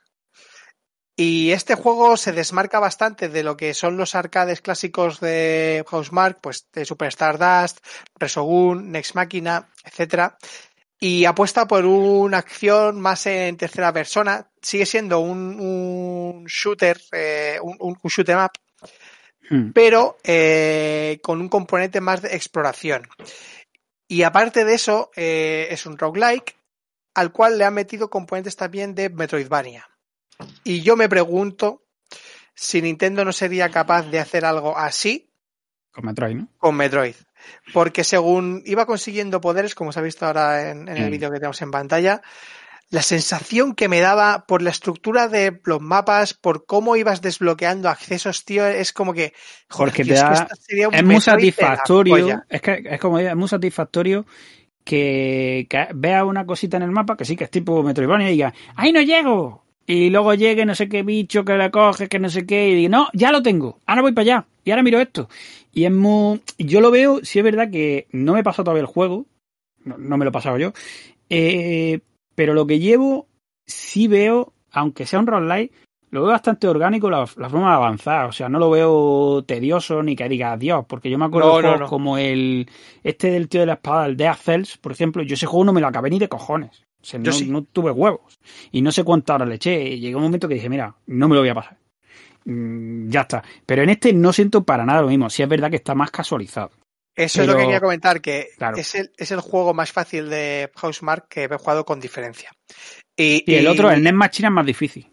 Y 1.16 1.52
este 1.52 1.76
juego 1.76 2.16
se 2.16 2.32
desmarca 2.32 2.80
bastante 2.80 3.28
de 3.28 3.44
lo 3.44 3.58
que 3.58 3.74
son 3.74 3.98
los 3.98 4.16
arcades 4.16 4.62
clásicos 4.62 5.20
de 5.20 5.84
Housemark, 5.86 6.40
pues 6.42 6.68
de 6.72 6.86
Superstar 6.86 7.38
Dust, 7.38 7.86
Resogun, 8.16 8.90
Next 8.90 9.16
Machina, 9.16 9.70
etcétera. 9.84 10.38
Y 11.00 11.26
apuesta 11.26 11.66
por 11.68 11.86
una 11.86 12.40
acción 12.40 13.00
más 13.00 13.26
en 13.26 13.56
tercera 13.56 13.94
persona. 13.94 14.50
Sigue 14.62 14.86
siendo 14.86 15.20
un, 15.22 15.60
un 15.60 16.46
shooter, 16.46 17.00
eh, 17.14 17.58
un, 17.62 17.78
un, 17.80 17.98
shoot 18.10 18.28
'em 18.30 18.44
up, 18.44 18.52
Hmm. 19.50 19.72
pero 19.72 20.18
eh, 20.24 21.20
con 21.24 21.42
un 21.42 21.50
componente 21.50 22.02
más 22.02 22.22
de 22.22 22.36
exploración. 22.36 23.08
Y 24.08 24.22
aparte 24.24 24.64
de 24.64 24.76
eso, 24.76 25.10
eh, 25.16 25.68
es 25.72 25.86
un 25.88 25.98
roguelike 25.98 26.56
al 27.16 27.32
cual 27.32 27.58
le 27.58 27.66
han 27.66 27.74
metido 27.74 28.10
componentes 28.12 28.56
también 28.56 28.94
de 28.94 29.10
Metroidvania. 29.10 29.90
Y 30.64 30.82
yo 30.82 30.96
me 30.96 31.10
pregunto 31.10 31.84
si 32.54 32.82
Nintendo 32.82 33.26
no 33.26 33.34
sería 33.34 33.70
capaz 33.70 34.04
de 34.04 34.20
hacer 34.20 34.46
algo 34.46 34.78
así 34.78 35.32
Con 35.92 36.06
Metroid, 36.06 36.36
¿no? 36.36 36.48
con 36.58 36.76
Metroid. 36.76 37.16
Porque 37.74 38.04
según 38.04 38.62
iba 38.66 38.86
consiguiendo 38.86 39.42
poderes, 39.42 39.76
como 39.76 39.92
se 39.92 40.00
ha 40.00 40.04
visto 40.04 40.26
ahora 40.26 40.70
en, 40.72 40.88
en 40.88 40.98
el 40.98 41.08
Mm. 41.08 41.12
vídeo 41.12 41.30
que 41.32 41.38
tenemos 41.38 41.62
en 41.62 41.72
pantalla, 41.72 42.22
la 42.92 43.04
sensación 43.04 43.76
que 43.76 43.88
me 43.88 44.00
daba 44.00 44.46
por 44.48 44.64
la 44.64 44.72
estructura 44.72 45.28
de 45.28 45.60
los 45.64 45.80
mapas, 45.80 46.34
por 46.34 46.66
cómo 46.66 46.96
ibas 46.96 47.22
desbloqueando 47.22 47.88
accesos, 47.88 48.46
tío, 48.46 48.66
es 48.66 48.94
como 48.94 49.14
que. 49.14 49.34
joder, 49.70 49.92
Porque 49.92 50.04
te 50.06 50.14
es 50.14 50.22
da- 50.22 50.48
Es 50.92 51.04
muy 51.04 51.22
satisfactorio. 51.22 52.44
Es 52.50 52.62
que 52.62 52.84
es 52.86 53.00
como 53.00 53.20
es 53.20 53.36
muy 53.36 53.48
satisfactorio 53.48 54.26
que, 54.84 55.68
que 55.70 55.88
veas 55.94 56.24
una 56.24 56.46
cosita 56.46 56.78
en 56.78 56.84
el 56.84 56.92
mapa 56.92 57.16
que 57.16 57.26
sí 57.26 57.36
que 57.36 57.44
es 57.44 57.52
tipo 57.52 57.84
Metroidvania 57.84 58.30
y 58.30 58.34
diga, 58.34 58.54
¡ahí 58.76 58.92
no 58.92 59.02
llego! 59.02 59.64
Y 59.90 60.12
luego 60.12 60.36
llegue 60.36 60.68
no 60.68 60.76
sé 60.76 60.88
qué 60.88 61.02
bicho 61.02 61.44
que 61.44 61.58
le 61.58 61.72
coge, 61.72 62.10
que 62.10 62.20
no 62.20 62.30
sé 62.30 62.46
qué, 62.46 62.70
y 62.70 62.76
diga, 62.76 62.90
no, 62.90 63.08
ya 63.12 63.32
lo 63.32 63.42
tengo, 63.42 63.80
ahora 63.88 64.04
voy 64.04 64.12
para 64.12 64.22
allá, 64.22 64.48
y 64.64 64.70
ahora 64.70 64.84
miro 64.84 65.00
esto. 65.00 65.30
Y 65.74 65.86
es 65.86 65.92
muy. 65.92 66.42
Yo 66.60 66.80
lo 66.80 66.92
veo, 66.92 67.22
sí 67.26 67.40
es 67.40 67.44
verdad 67.44 67.72
que 67.72 68.06
no 68.12 68.34
me 68.34 68.44
pasado 68.44 68.66
todavía 68.66 68.82
el 68.82 68.86
juego, 68.86 69.26
no, 69.84 69.98
no 69.98 70.16
me 70.16 70.26
lo 70.26 70.30
he 70.30 70.32
pasado 70.32 70.60
yo, 70.60 70.74
eh, 71.32 72.02
pero 72.36 72.54
lo 72.54 72.68
que 72.68 72.78
llevo, 72.78 73.26
sí 73.66 74.08
veo, 74.08 74.54
aunque 74.70 75.08
sea 75.08 75.22
un 75.22 75.26
roguelike, 75.26 75.72
lo 76.12 76.22
veo 76.22 76.32
bastante 76.32 76.68
orgánico 76.68 77.10
la, 77.10 77.20
la 77.38 77.50
forma 77.50 77.70
de 77.70 77.76
avanzar. 77.76 78.26
O 78.26 78.32
sea, 78.32 78.50
no 78.50 78.60
lo 78.60 78.70
veo 78.70 79.44
tedioso 79.46 80.02
ni 80.04 80.16
que 80.16 80.28
diga 80.30 80.54
adiós. 80.54 80.86
Porque 80.88 81.10
yo 81.10 81.18
me 81.18 81.26
acuerdo 81.26 81.50
No, 81.50 81.56
de 81.58 81.62
no, 81.64 81.68
juegos 81.70 81.82
no. 81.82 81.88
como 81.88 82.18
el 82.18 82.70
este 83.04 83.32
del 83.32 83.48
tío 83.50 83.60
de 83.62 83.68
la 83.68 83.74
espada, 83.74 84.06
el 84.06 84.18
Death 84.18 84.38
Cells, 84.40 84.78
por 84.78 84.92
ejemplo. 84.92 85.24
Yo 85.24 85.36
ese 85.36 85.46
juego 85.46 85.66
no 85.66 85.74
me 85.74 85.82
lo 85.82 85.88
acabé 85.88 86.10
ni 86.10 86.20
de 86.20 86.28
cojones. 86.30 86.84
O 87.02 87.06
sea, 87.06 87.20
Yo 87.22 87.32
no, 87.32 87.38
sí. 87.38 87.46
no 87.50 87.64
tuve 87.64 87.92
huevos. 87.92 88.40
Y 88.72 88.82
no 88.82 88.92
sé 88.92 89.04
cuántas 89.04 89.36
horas 89.36 89.48
le 89.48 89.56
eché. 89.56 90.00
Llegó 90.00 90.18
un 90.18 90.24
momento 90.26 90.48
que 90.48 90.56
dije, 90.56 90.70
mira, 90.70 90.96
no 91.08 91.28
me 91.30 91.36
lo 91.36 91.42
voy 91.42 91.50
a 91.50 91.56
pasar. 91.56 91.78
Mm, 92.46 93.10
ya 93.10 93.22
está. 93.22 93.44
Pero 93.66 93.84
en 93.84 93.90
este 93.90 94.12
no 94.14 94.34
siento 94.34 94.64
para 94.64 94.86
nada 94.86 95.02
lo 95.02 95.08
mismo. 95.08 95.30
Sí 95.30 95.44
es 95.44 95.50
verdad 95.50 95.70
que 95.70 95.78
está 95.78 95.96
más 95.96 96.12
casualizado. 96.12 96.72
Eso 97.16 97.42
es 97.42 97.48
lo 97.48 97.56
que 97.56 97.64
quería 97.64 97.82
comentar, 97.82 98.22
que 98.22 98.48
Claro. 98.58 98.78
es, 98.78 98.96
el, 98.96 99.12
es 99.18 99.30
el 99.32 99.42
juego 99.42 99.74
más 99.74 99.92
fácil 99.92 100.30
de 100.30 100.72
Housemark 100.76 101.28
que 101.28 101.44
he 101.46 101.58
jugado 101.58 101.84
con 101.84 102.00
diferencia. 102.00 102.52
Y, 103.18 103.44
Y 103.46 103.56
el 103.56 103.66
y 103.66 103.68
otro, 103.68 103.92
el 103.92 104.02
Net 104.04 104.14
Machina, 104.14 104.48
es 104.48 104.54
más 104.54 104.66
difícil. 104.66 105.10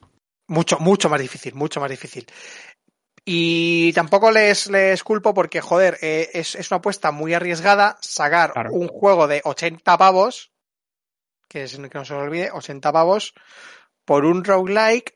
Mucho, 0.49 0.79
mucho 0.79 1.09
más 1.09 1.21
difícil, 1.21 1.55
mucho 1.55 1.81
más 1.81 1.91
difícil. 1.91 2.27
Y 3.25 3.93
tampoco 3.93 4.31
les, 4.31 4.69
les 4.69 5.03
culpo 5.03 5.35
porque, 5.35 5.61
joder, 5.61 5.99
eh, 6.01 6.31
es, 6.33 6.55
es 6.55 6.71
una 6.71 6.79
apuesta 6.79 7.11
muy 7.11 7.35
arriesgada 7.35 7.99
sacar 8.01 8.53
Claro. 8.53 8.73
un 8.73 8.87
juego 8.89 9.27
de 9.27 9.41
80 9.45 9.99
pavos, 9.99 10.53
que, 11.49 11.65
es, 11.65 11.77
que 11.77 11.91
no 11.99 12.05
se 12.05 12.15
olvide, 12.15 12.51
80 12.53 12.93
pavos, 12.93 13.35
por 14.05 14.25
un 14.25 14.45
roguelike 14.45 15.15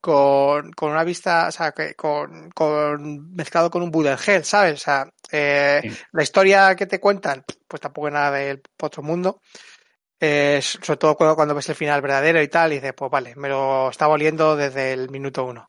con, 0.00 0.72
con 0.72 0.90
una 0.92 1.04
vista, 1.04 1.46
o 1.48 1.52
sea, 1.52 1.72
que 1.72 1.94
con, 1.94 2.50
con 2.52 3.34
mezclado 3.34 3.70
con 3.70 3.82
un 3.82 3.90
bullet 3.90 4.16
hell, 4.26 4.44
¿sabes? 4.44 4.74
O 4.80 4.84
sea, 4.84 5.06
eh, 5.30 5.80
Sí. 5.82 5.90
la 6.12 6.22
historia 6.22 6.74
que 6.74 6.86
te 6.86 6.98
cuentan, 7.00 7.44
pues 7.68 7.80
tampoco 7.82 8.08
es 8.08 8.14
nada 8.14 8.30
del 8.32 8.62
otro 8.80 9.02
mundo. 9.02 9.40
Eh, 10.24 10.60
sobre 10.62 10.98
todo 10.98 11.16
cuando, 11.16 11.34
cuando 11.34 11.52
ves 11.56 11.68
el 11.68 11.74
final 11.74 12.00
verdadero 12.00 12.40
y 12.40 12.46
tal, 12.46 12.70
y 12.70 12.76
dices, 12.76 12.92
pues 12.96 13.10
vale, 13.10 13.34
me 13.34 13.48
lo 13.48 13.90
estaba 13.90 14.14
oliendo 14.14 14.54
desde 14.54 14.92
el 14.92 15.10
minuto 15.10 15.44
uno. 15.44 15.68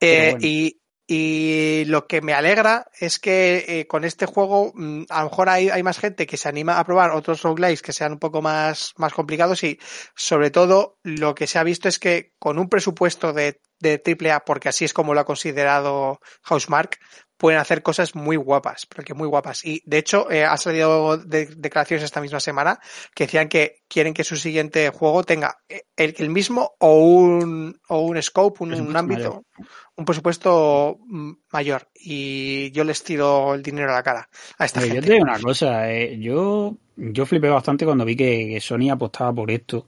Eh, 0.00 0.32
bueno. 0.32 0.38
y, 0.44 0.80
y 1.06 1.84
lo 1.84 2.08
que 2.08 2.22
me 2.22 2.32
alegra 2.34 2.86
es 2.98 3.20
que 3.20 3.64
eh, 3.68 3.86
con 3.86 4.02
este 4.02 4.26
juego 4.26 4.72
mm, 4.74 5.04
a 5.08 5.22
lo 5.22 5.30
mejor 5.30 5.48
hay, 5.48 5.68
hay 5.68 5.84
más 5.84 6.00
gente 6.00 6.26
que 6.26 6.36
se 6.36 6.48
anima 6.48 6.80
a 6.80 6.84
probar 6.84 7.12
otros 7.12 7.42
roguelikes 7.42 7.82
que 7.82 7.92
sean 7.92 8.14
un 8.14 8.18
poco 8.18 8.42
más, 8.42 8.94
más 8.96 9.12
complicados 9.12 9.62
y 9.62 9.78
sobre 10.16 10.50
todo 10.50 10.98
lo 11.04 11.32
que 11.36 11.46
se 11.46 11.60
ha 11.60 11.62
visto 11.62 11.88
es 11.88 12.00
que 12.00 12.32
con 12.40 12.58
un 12.58 12.68
presupuesto 12.68 13.32
de, 13.32 13.60
de 13.78 14.02
AAA, 14.04 14.44
porque 14.44 14.70
así 14.70 14.84
es 14.84 14.92
como 14.92 15.14
lo 15.14 15.20
ha 15.20 15.24
considerado 15.24 16.18
Housemark, 16.42 16.98
pueden 17.42 17.58
hacer 17.58 17.82
cosas 17.82 18.14
muy 18.14 18.36
guapas, 18.36 18.86
pero 18.86 19.02
que 19.02 19.14
muy 19.14 19.26
guapas. 19.26 19.64
Y 19.64 19.82
de 19.84 19.98
hecho, 19.98 20.30
eh, 20.30 20.44
ha 20.44 20.56
salido 20.56 21.16
de- 21.18 21.46
declaraciones 21.56 22.04
esta 22.04 22.20
misma 22.20 22.38
semana 22.38 22.78
que 23.16 23.24
decían 23.24 23.48
que 23.48 23.82
quieren 23.88 24.14
que 24.14 24.22
su 24.22 24.36
siguiente 24.36 24.90
juego 24.90 25.24
tenga 25.24 25.58
eh, 25.68 25.82
el, 25.96 26.14
el 26.18 26.30
mismo 26.30 26.76
o 26.78 26.94
un, 27.04 27.80
o 27.88 27.98
un 28.02 28.22
scope, 28.22 28.62
un, 28.62 28.96
ámbito, 28.96 29.44
un 29.96 30.04
presupuesto 30.04 31.00
mayor. 31.50 31.88
Y 31.96 32.70
yo 32.70 32.84
les 32.84 33.02
tiro 33.02 33.54
el 33.54 33.62
dinero 33.64 33.90
a 33.90 33.96
la 33.96 34.02
cara 34.04 34.28
a 34.58 34.64
esta 34.64 34.78
Oye, 34.78 34.90
yo 34.90 34.94
gente. 34.94 35.08
te 35.08 35.12
digo 35.14 35.24
una 35.24 35.40
cosa, 35.40 35.92
eh, 35.92 36.20
yo, 36.20 36.76
yo 36.96 37.26
flipé 37.26 37.48
bastante 37.48 37.84
cuando 37.84 38.04
vi 38.04 38.14
que, 38.14 38.50
que 38.50 38.60
Sony 38.60 38.88
apostaba 38.88 39.34
por 39.34 39.50
esto, 39.50 39.84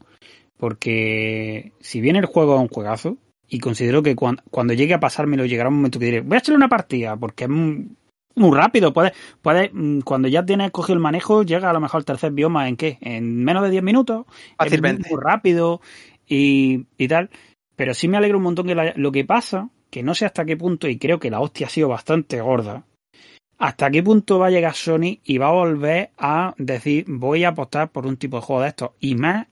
porque 0.56 1.70
si 1.80 2.00
bien 2.00 2.16
el 2.16 2.26
juego 2.26 2.56
es 2.56 2.62
un 2.62 2.68
juegazo, 2.68 3.16
y 3.54 3.60
considero 3.60 4.02
que 4.02 4.16
cuan- 4.16 4.40
cuando 4.50 4.74
llegue 4.74 4.94
a 4.94 5.00
pasármelo 5.00 5.44
llegará 5.46 5.68
un 5.68 5.76
momento 5.76 5.98
que 6.00 6.06
diré, 6.06 6.20
voy 6.22 6.34
a 6.34 6.38
echarle 6.38 6.56
una 6.56 6.68
partida, 6.68 7.16
porque 7.16 7.44
es 7.44 7.50
muy, 7.50 7.88
muy 8.34 8.56
rápido, 8.56 8.92
puedes, 8.92 9.12
puedes, 9.42 9.70
mm, 9.72 10.00
cuando 10.00 10.26
ya 10.26 10.44
tienes 10.44 10.72
cogido 10.72 10.94
el 10.94 11.00
manejo, 11.00 11.44
llega 11.44 11.70
a 11.70 11.72
lo 11.72 11.80
mejor 11.80 11.98
al 12.00 12.04
tercer 12.04 12.32
bioma 12.32 12.68
en 12.68 12.76
qué, 12.76 12.98
en 13.00 13.44
menos 13.44 13.62
de 13.62 13.70
10 13.70 13.82
minutos, 13.84 14.26
es 14.28 14.54
Fácilmente. 14.56 15.08
muy 15.08 15.20
rápido 15.22 15.80
y, 16.26 16.86
y 16.98 17.06
tal, 17.06 17.30
pero 17.76 17.94
sí 17.94 18.08
me 18.08 18.16
alegra 18.16 18.36
un 18.36 18.42
montón 18.42 18.66
que 18.66 18.74
la- 18.74 18.92
lo 18.96 19.12
que 19.12 19.24
pasa, 19.24 19.68
que 19.90 20.02
no 20.02 20.14
sé 20.16 20.26
hasta 20.26 20.44
qué 20.44 20.56
punto, 20.56 20.88
y 20.88 20.98
creo 20.98 21.20
que 21.20 21.30
la 21.30 21.40
hostia 21.40 21.68
ha 21.68 21.70
sido 21.70 21.88
bastante 21.88 22.40
gorda, 22.40 22.84
hasta 23.58 23.88
qué 23.88 24.02
punto 24.02 24.40
va 24.40 24.48
a 24.48 24.50
llegar 24.50 24.74
Sony 24.74 25.20
y 25.22 25.38
va 25.38 25.46
a 25.48 25.52
volver 25.52 26.10
a 26.18 26.54
decir 26.58 27.04
voy 27.06 27.44
a 27.44 27.50
apostar 27.50 27.90
por 27.92 28.04
un 28.04 28.16
tipo 28.16 28.38
de 28.38 28.42
juego 28.42 28.62
de 28.62 28.68
estos 28.70 28.90
y 28.98 29.14
más 29.14 29.46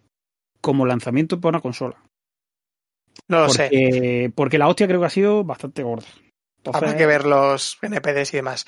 como 0.60 0.86
lanzamiento 0.86 1.40
para 1.40 1.50
una 1.58 1.60
consola. 1.62 1.96
No 3.32 3.46
lo 3.46 3.48
sé. 3.48 4.32
porque, 4.34 4.59
la 4.59 4.68
hostia 4.68 4.86
creo 4.86 5.00
que 5.00 5.06
ha 5.06 5.10
sido 5.10 5.42
bastante 5.44 5.82
gorda. 5.82 6.06
Entonces, 6.59 6.82
Habrá 6.82 6.96
que 6.96 7.06
ver 7.06 7.24
los 7.24 7.76
NPDs 7.82 8.34
y 8.34 8.36
demás. 8.36 8.64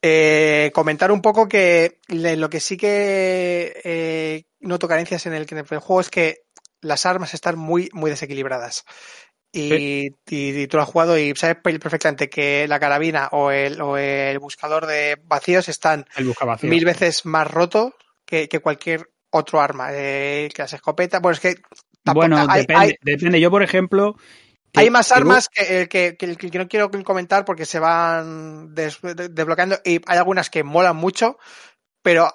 Eh, 0.00 0.70
comentar 0.74 1.12
un 1.12 1.20
poco 1.20 1.46
que 1.46 1.98
lo 2.08 2.48
que 2.48 2.60
sí 2.60 2.76
que 2.78 3.80
eh, 3.84 4.44
noto 4.60 4.88
carencias 4.88 5.26
en 5.26 5.34
el, 5.34 5.46
en 5.50 5.58
el 5.58 5.66
juego 5.66 6.00
es 6.00 6.08
que 6.08 6.38
las 6.80 7.04
armas 7.06 7.34
están 7.34 7.58
muy, 7.58 7.90
muy 7.92 8.10
desequilibradas. 8.10 8.84
Y, 9.52 10.06
y- 10.28 10.62
y 10.62 10.66
tú 10.68 10.78
lo 10.78 10.82
has 10.84 10.88
jugado 10.88 11.18
y 11.18 11.34
sabes 11.36 11.56
perfectamente 11.62 12.28
que 12.30 12.66
la 12.66 12.80
carabina 12.80 13.28
o 13.32 13.50
el, 13.50 13.80
o 13.80 13.96
el 13.98 14.38
buscador 14.38 14.86
de 14.86 15.16
vacíos 15.24 15.68
están 15.68 16.06
mil 16.70 16.84
veces 16.84 17.24
más 17.26 17.48
rotos 17.50 17.92
que, 18.24 18.48
que 18.48 18.60
cualquier 18.60 19.10
otro 19.30 19.60
arma. 19.60 19.88
Eh, 19.92 20.48
que 20.54 20.62
las 20.62 20.72
escopetas, 20.72 21.20
bueno, 21.20 21.34
es 21.34 21.40
que 21.40 21.54
tampoco- 22.04 22.28
Bueno, 22.28 22.46
hay- 22.48 22.60
depende, 22.60 22.82
hay- 22.84 22.94
depende. 23.02 23.40
Yo, 23.40 23.50
por 23.50 23.62
ejemplo. 23.62 24.16
que- 24.72 24.80
hay 24.80 24.90
más 24.90 25.10
armas 25.12 25.48
que, 25.48 25.80
el 25.82 25.88
que, 25.88 26.16
que, 26.16 26.58
no 26.58 26.68
quiero 26.68 26.90
comentar 27.04 27.44
porque 27.44 27.64
se 27.66 27.78
van 27.78 28.74
des- 28.74 29.00
de- 29.02 29.28
desbloqueando 29.28 29.76
y 29.84 30.00
hay 30.06 30.18
algunas 30.18 30.50
que 30.50 30.62
molan 30.64 30.96
mucho, 30.96 31.38
pero 32.02 32.28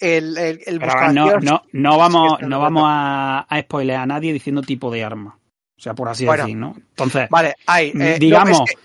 el, 0.00 0.36
el, 0.38 0.60
el 0.66 0.78
Pero 0.78 1.12
no, 1.12 1.40
no, 1.40 1.62
no 1.72 1.98
vamos, 1.98 2.40
no 2.42 2.60
vamos 2.60 2.84
a, 2.86 3.46
a 3.48 3.60
spoilear 3.62 4.00
a 4.02 4.06
nadie 4.06 4.32
diciendo 4.32 4.62
tipo 4.62 4.90
de 4.90 5.04
arma. 5.04 5.38
O 5.78 5.80
sea, 5.80 5.94
por 5.94 6.08
así 6.08 6.24
Bueno. 6.24 6.44
decir, 6.44 6.56
¿no? 6.56 6.74
Entonces, 6.76 7.28
Vale, 7.30 7.54
hay. 7.66 7.88
eh, 7.88 7.92
no, 7.94 8.18
digamos. 8.18 8.60
es 8.60 8.74
que, 8.74 8.80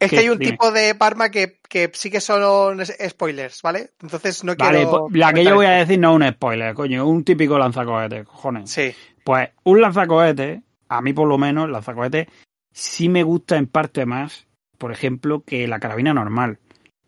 es 0.00 0.10
que 0.10 0.16
¿Qué? 0.16 0.22
hay 0.22 0.28
un 0.28 0.38
Dime. 0.38 0.50
tipo 0.52 0.70
de 0.70 0.94
arma 0.98 1.30
que, 1.30 1.58
que 1.68 1.90
sí 1.94 2.10
que 2.10 2.20
son 2.20 2.84
spoilers, 2.84 3.62
¿vale? 3.62 3.90
Entonces 4.02 4.44
no 4.44 4.54
vale, 4.56 4.78
quiero. 4.84 5.06
pues, 5.08 5.18
la 5.18 5.32
que 5.32 5.44
yo 5.44 5.54
voy 5.54 5.66
a 5.66 5.70
decir 5.70 5.98
no 5.98 6.10
es 6.16 6.16
un 6.26 6.32
spoiler, 6.34 6.74
coño, 6.74 7.06
un 7.06 7.24
típico 7.24 7.58
lanzacohetes, 7.58 8.26
cojones. 8.26 8.70
Sí, 8.70 8.94
Pues 9.28 9.50
un 9.64 9.82
lanzacohetes, 9.82 10.62
a 10.88 11.02
mí 11.02 11.12
por 11.12 11.28
lo 11.28 11.36
menos, 11.36 11.66
el 11.66 11.72
lanzacohetes 11.72 12.28
sí 12.72 13.10
me 13.10 13.22
gusta 13.24 13.58
en 13.58 13.66
parte 13.66 14.06
más, 14.06 14.46
por 14.78 14.90
ejemplo, 14.90 15.42
que 15.44 15.68
la 15.68 15.78
carabina 15.80 16.14
normal. 16.14 16.56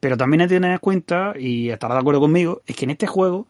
Pero 0.01 0.18
también 0.18 0.42
hay 0.42 0.48
que 0.48 0.56
tener 0.56 0.72
en 0.72 0.78
cuenta, 0.80 1.32
y 1.38 1.70
estará 1.70 1.94
de 1.94 2.01
acuerdo 2.01 2.20
conmigo, 2.20 2.60
es 2.66 2.76
que 2.76 2.84
en 2.84 2.90
este 2.90 3.06
juego 3.06 3.48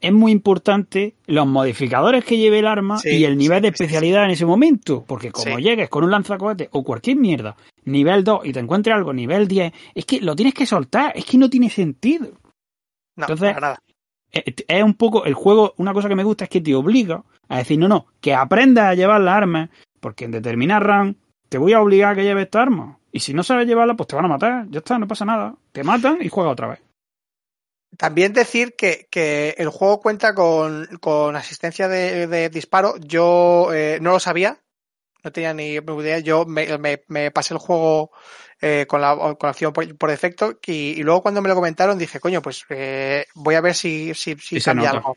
es 0.00 0.12
muy 0.12 0.30
importante 0.30 1.16
los 1.26 1.44
modificadores 1.48 2.24
que 2.24 2.36
lleve 2.36 2.60
el 2.60 2.68
arma 2.68 2.98
Sí, 2.98 3.16
y 3.16 3.24
el 3.24 3.36
nivel 3.36 3.58
sí, 3.58 3.62
de 3.62 3.68
sí. 3.76 3.82
especialidad 3.82 4.26
en 4.26 4.30
ese 4.30 4.46
momento. 4.46 5.04
Porque 5.04 5.32
como 5.32 5.58
llegues 5.58 5.88
con 5.88 6.04
un 6.04 6.12
lanzacohetes 6.12 6.68
o 6.70 6.84
cualquier 6.84 7.16
mierda, 7.16 7.56
nivel 7.84 8.22
2 8.22 8.42
y 8.46 8.52
te 8.52 8.60
encuentres 8.60 8.94
algo 8.94 9.12
nivel 9.12 9.48
10, 9.48 9.72
es 9.96 10.04
que 10.04 10.20
lo 10.20 10.36
tienes 10.36 10.54
que 10.54 10.66
soltar, 10.66 11.10
es 11.16 11.24
que 11.24 11.36
no 11.36 11.50
tiene 11.50 11.68
sentido. 11.68 12.28
no, 13.16 13.24
Entonces- 13.24 13.48
para 13.54 13.60
nada. 13.60 13.82
Eh, 14.32 14.54
Es 14.66 14.82
un 14.82 14.94
poco 14.94 15.24
el 15.24 15.34
juego, 15.34 15.74
una 15.76 15.92
cosa 15.92 16.08
que 16.08 16.14
me 16.14 16.24
gusta 16.24 16.44
es 16.44 16.50
que 16.50 16.60
te 16.60 16.74
obliga 16.74 17.22
a 17.48 17.58
decir, 17.58 17.78
no, 17.78 17.88
no, 17.88 18.06
que 18.20 18.34
aprendas 18.34 18.86
a 18.86 18.94
llevar 18.94 19.20
las 19.20 19.36
armas, 19.36 19.70
porque 20.00 20.24
en 20.24 20.32
determinada 20.32 20.80
run 20.80 21.16
te 21.48 21.58
voy 21.58 21.72
a 21.72 21.80
obligar 21.80 22.12
a 22.12 22.14
que 22.16 22.24
lleves 22.24 22.44
esta 22.44 22.62
arma. 22.62 22.98
Y 23.10 23.20
si 23.20 23.32
no 23.32 23.42
sabes 23.42 23.66
llevarla, 23.66 23.94
pues 23.94 24.06
te 24.06 24.16
van 24.16 24.26
a 24.26 24.28
matar. 24.28 24.66
Ya 24.68 24.78
está, 24.78 24.98
no 24.98 25.08
pasa 25.08 25.24
nada. 25.24 25.54
Te 25.72 25.82
matan 25.82 26.18
y 26.20 26.28
juega 26.28 26.50
otra 26.50 26.68
vez. 26.68 26.80
También 27.96 28.34
decir 28.34 28.74
que, 28.76 29.08
que 29.10 29.54
el 29.56 29.70
juego 29.70 30.00
cuenta 30.00 30.34
con, 30.34 30.86
con 31.00 31.34
asistencia 31.34 31.88
de, 31.88 32.50
disparo. 32.50 32.96
Yo 32.98 33.72
eh, 33.72 33.98
no 34.02 34.12
lo 34.12 34.20
sabía, 34.20 34.60
no 35.24 35.32
tenía 35.32 35.54
ni 35.54 35.76
idea. 35.76 36.18
Yo 36.18 36.44
me 36.46 37.30
pasé 37.30 37.54
el 37.54 37.60
juego 37.60 38.10
eh, 38.60 38.86
con, 38.88 39.00
la, 39.00 39.14
con 39.16 39.36
la 39.42 39.50
opción 39.50 39.72
por, 39.72 39.96
por 39.96 40.10
defecto 40.10 40.58
y, 40.66 40.72
y 40.98 41.02
luego 41.02 41.22
cuando 41.22 41.40
me 41.42 41.48
lo 41.48 41.54
comentaron 41.54 41.98
dije, 41.98 42.20
coño, 42.20 42.42
pues 42.42 42.64
eh, 42.70 43.26
voy 43.34 43.54
a 43.54 43.60
ver 43.60 43.74
si, 43.74 44.12
si, 44.14 44.34
si 44.36 44.60
cambia 44.60 44.92
nota. 44.92 44.98
algo. 44.98 45.16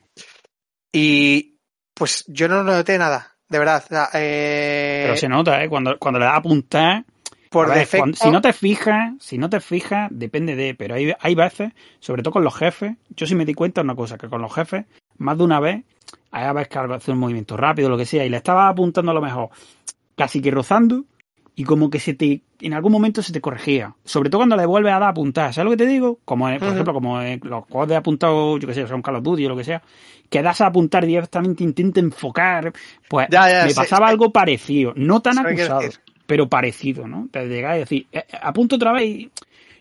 Y 0.91 1.57
pues 1.93 2.23
yo 2.27 2.47
no 2.47 2.63
noté 2.63 2.97
nada, 2.97 3.35
de 3.49 3.59
verdad. 3.59 3.84
Eh, 4.13 5.01
Pero 5.05 5.18
se 5.18 5.30
nota, 5.30 5.63
¿eh? 5.63 5.69
Cuando, 5.69 5.97
cuando 5.97 6.19
le 6.19 6.26
das 6.26 6.34
a 6.35 6.38
apuntar. 6.38 7.05
por 7.49 7.65
a 7.68 7.69
ver, 7.69 7.80
defecto. 7.80 8.01
cuando- 8.03 8.18
si 8.18 8.31
no 8.31 8.41
te 8.41 8.53
fijas, 8.53 9.13
si 9.19 9.38
no 9.38 9.49
te 9.49 9.59
fijas, 9.59 10.09
depende 10.11 10.55
de. 10.55 10.76
Pero 10.76 10.95
hay, 10.95 11.13
hay 11.19 11.35
veces, 11.35 11.72
sobre 11.99 12.23
todo 12.23 12.34
con 12.34 12.43
los 12.43 12.55
jefes, 12.55 12.95
yo 13.09 13.26
sí 13.26 13.35
me 13.35 13.45
di 13.45 13.53
cuenta 13.53 13.81
de 13.81 13.85
una 13.85 13.95
cosa, 13.95 14.18
que 14.18 14.30
con 14.30 14.41
los 14.41 14.53
jefes, 14.53 14.85
más 15.18 15.38
de 15.38 15.43
una 15.43 15.59
vez, 15.59 15.84
hay 16.31 16.53
veces 16.53 16.69
que 16.69 16.80
hace 16.80 17.11
un 17.11 17.19
movimiento 17.19 17.55
rápido, 17.57 17.89
lo 17.89 17.97
que 17.97 18.05
sea, 18.05 18.26
y 18.26 18.30
le 18.30 18.38
estaba 18.38 18.68
apuntando 18.68 19.11
a 19.11 19.15
lo 19.15 19.22
mejor 19.22 19.49
casi 20.15 20.41
que 20.41 20.51
rozando, 20.51 21.05
y 21.55 21.63
como 21.65 21.89
que 21.89 21.99
se 21.99 22.13
te, 22.13 22.41
en 22.61 22.73
algún 22.73 22.91
momento 22.91 23.21
se 23.21 23.33
te 23.33 23.41
corregía. 23.41 23.95
Sobre 24.05 24.29
todo 24.29 24.39
cuando 24.39 24.55
le 24.55 24.65
vuelves 24.65 24.91
a 24.91 24.99
dar 24.99 25.03
a 25.03 25.09
apuntar. 25.09 25.53
¿Sabes 25.53 25.65
lo 25.65 25.71
que 25.71 25.83
te 25.83 25.87
digo? 25.89 26.19
Como, 26.25 26.49
en- 26.49 26.59
por 26.59 26.69
ejemplo, 26.69 26.93
como 26.93 27.21
en 27.21 27.39
los 27.43 27.65
juegos 27.65 27.89
de 27.89 27.95
apuntado, 27.97 28.57
yo 28.57 28.67
que 28.67 28.73
sé, 28.73 28.87
son 28.87 29.01
Call 29.01 29.17
of 29.17 29.23
Duty 29.23 29.45
o 29.45 29.49
lo 29.49 29.57
que 29.57 29.63
sea, 29.63 29.81
que 30.29 30.41
das 30.41 30.61
a 30.61 30.67
apuntar 30.67 31.05
directamente, 31.05 31.63
intenta 31.63 31.99
enfocar. 31.99 32.71
Pues 33.09 33.27
Ya, 33.29 33.49
ya, 33.49 33.63
me 33.63 33.69
sí, 33.69 33.75
pasaba 33.75 34.07
sí. 34.07 34.11
algo 34.11 34.31
parecido. 34.31 34.93
No 34.95 35.21
tan 35.21 35.37
acusado, 35.39 35.81
pero 36.25 36.47
parecido, 36.47 37.07
¿no? 37.07 37.27
Te 37.31 37.45
llegar 37.47 37.75
y 37.75 37.79
decir, 37.79 38.07
eh, 38.11 38.23
eh, 38.31 38.37
apunto 38.41 38.77
otra 38.77 38.93
vez 38.93 39.03
y... 39.03 39.31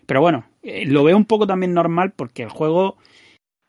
Pero 0.05 0.19
bueno, 0.19 0.43
eh, 0.63 0.85
lo 0.85 1.03
veo 1.05 1.15
un 1.15 1.25
poco 1.25 1.47
también 1.47 1.73
normal 1.73 2.11
porque 2.13 2.43
el 2.43 2.49
juego... 2.49 2.97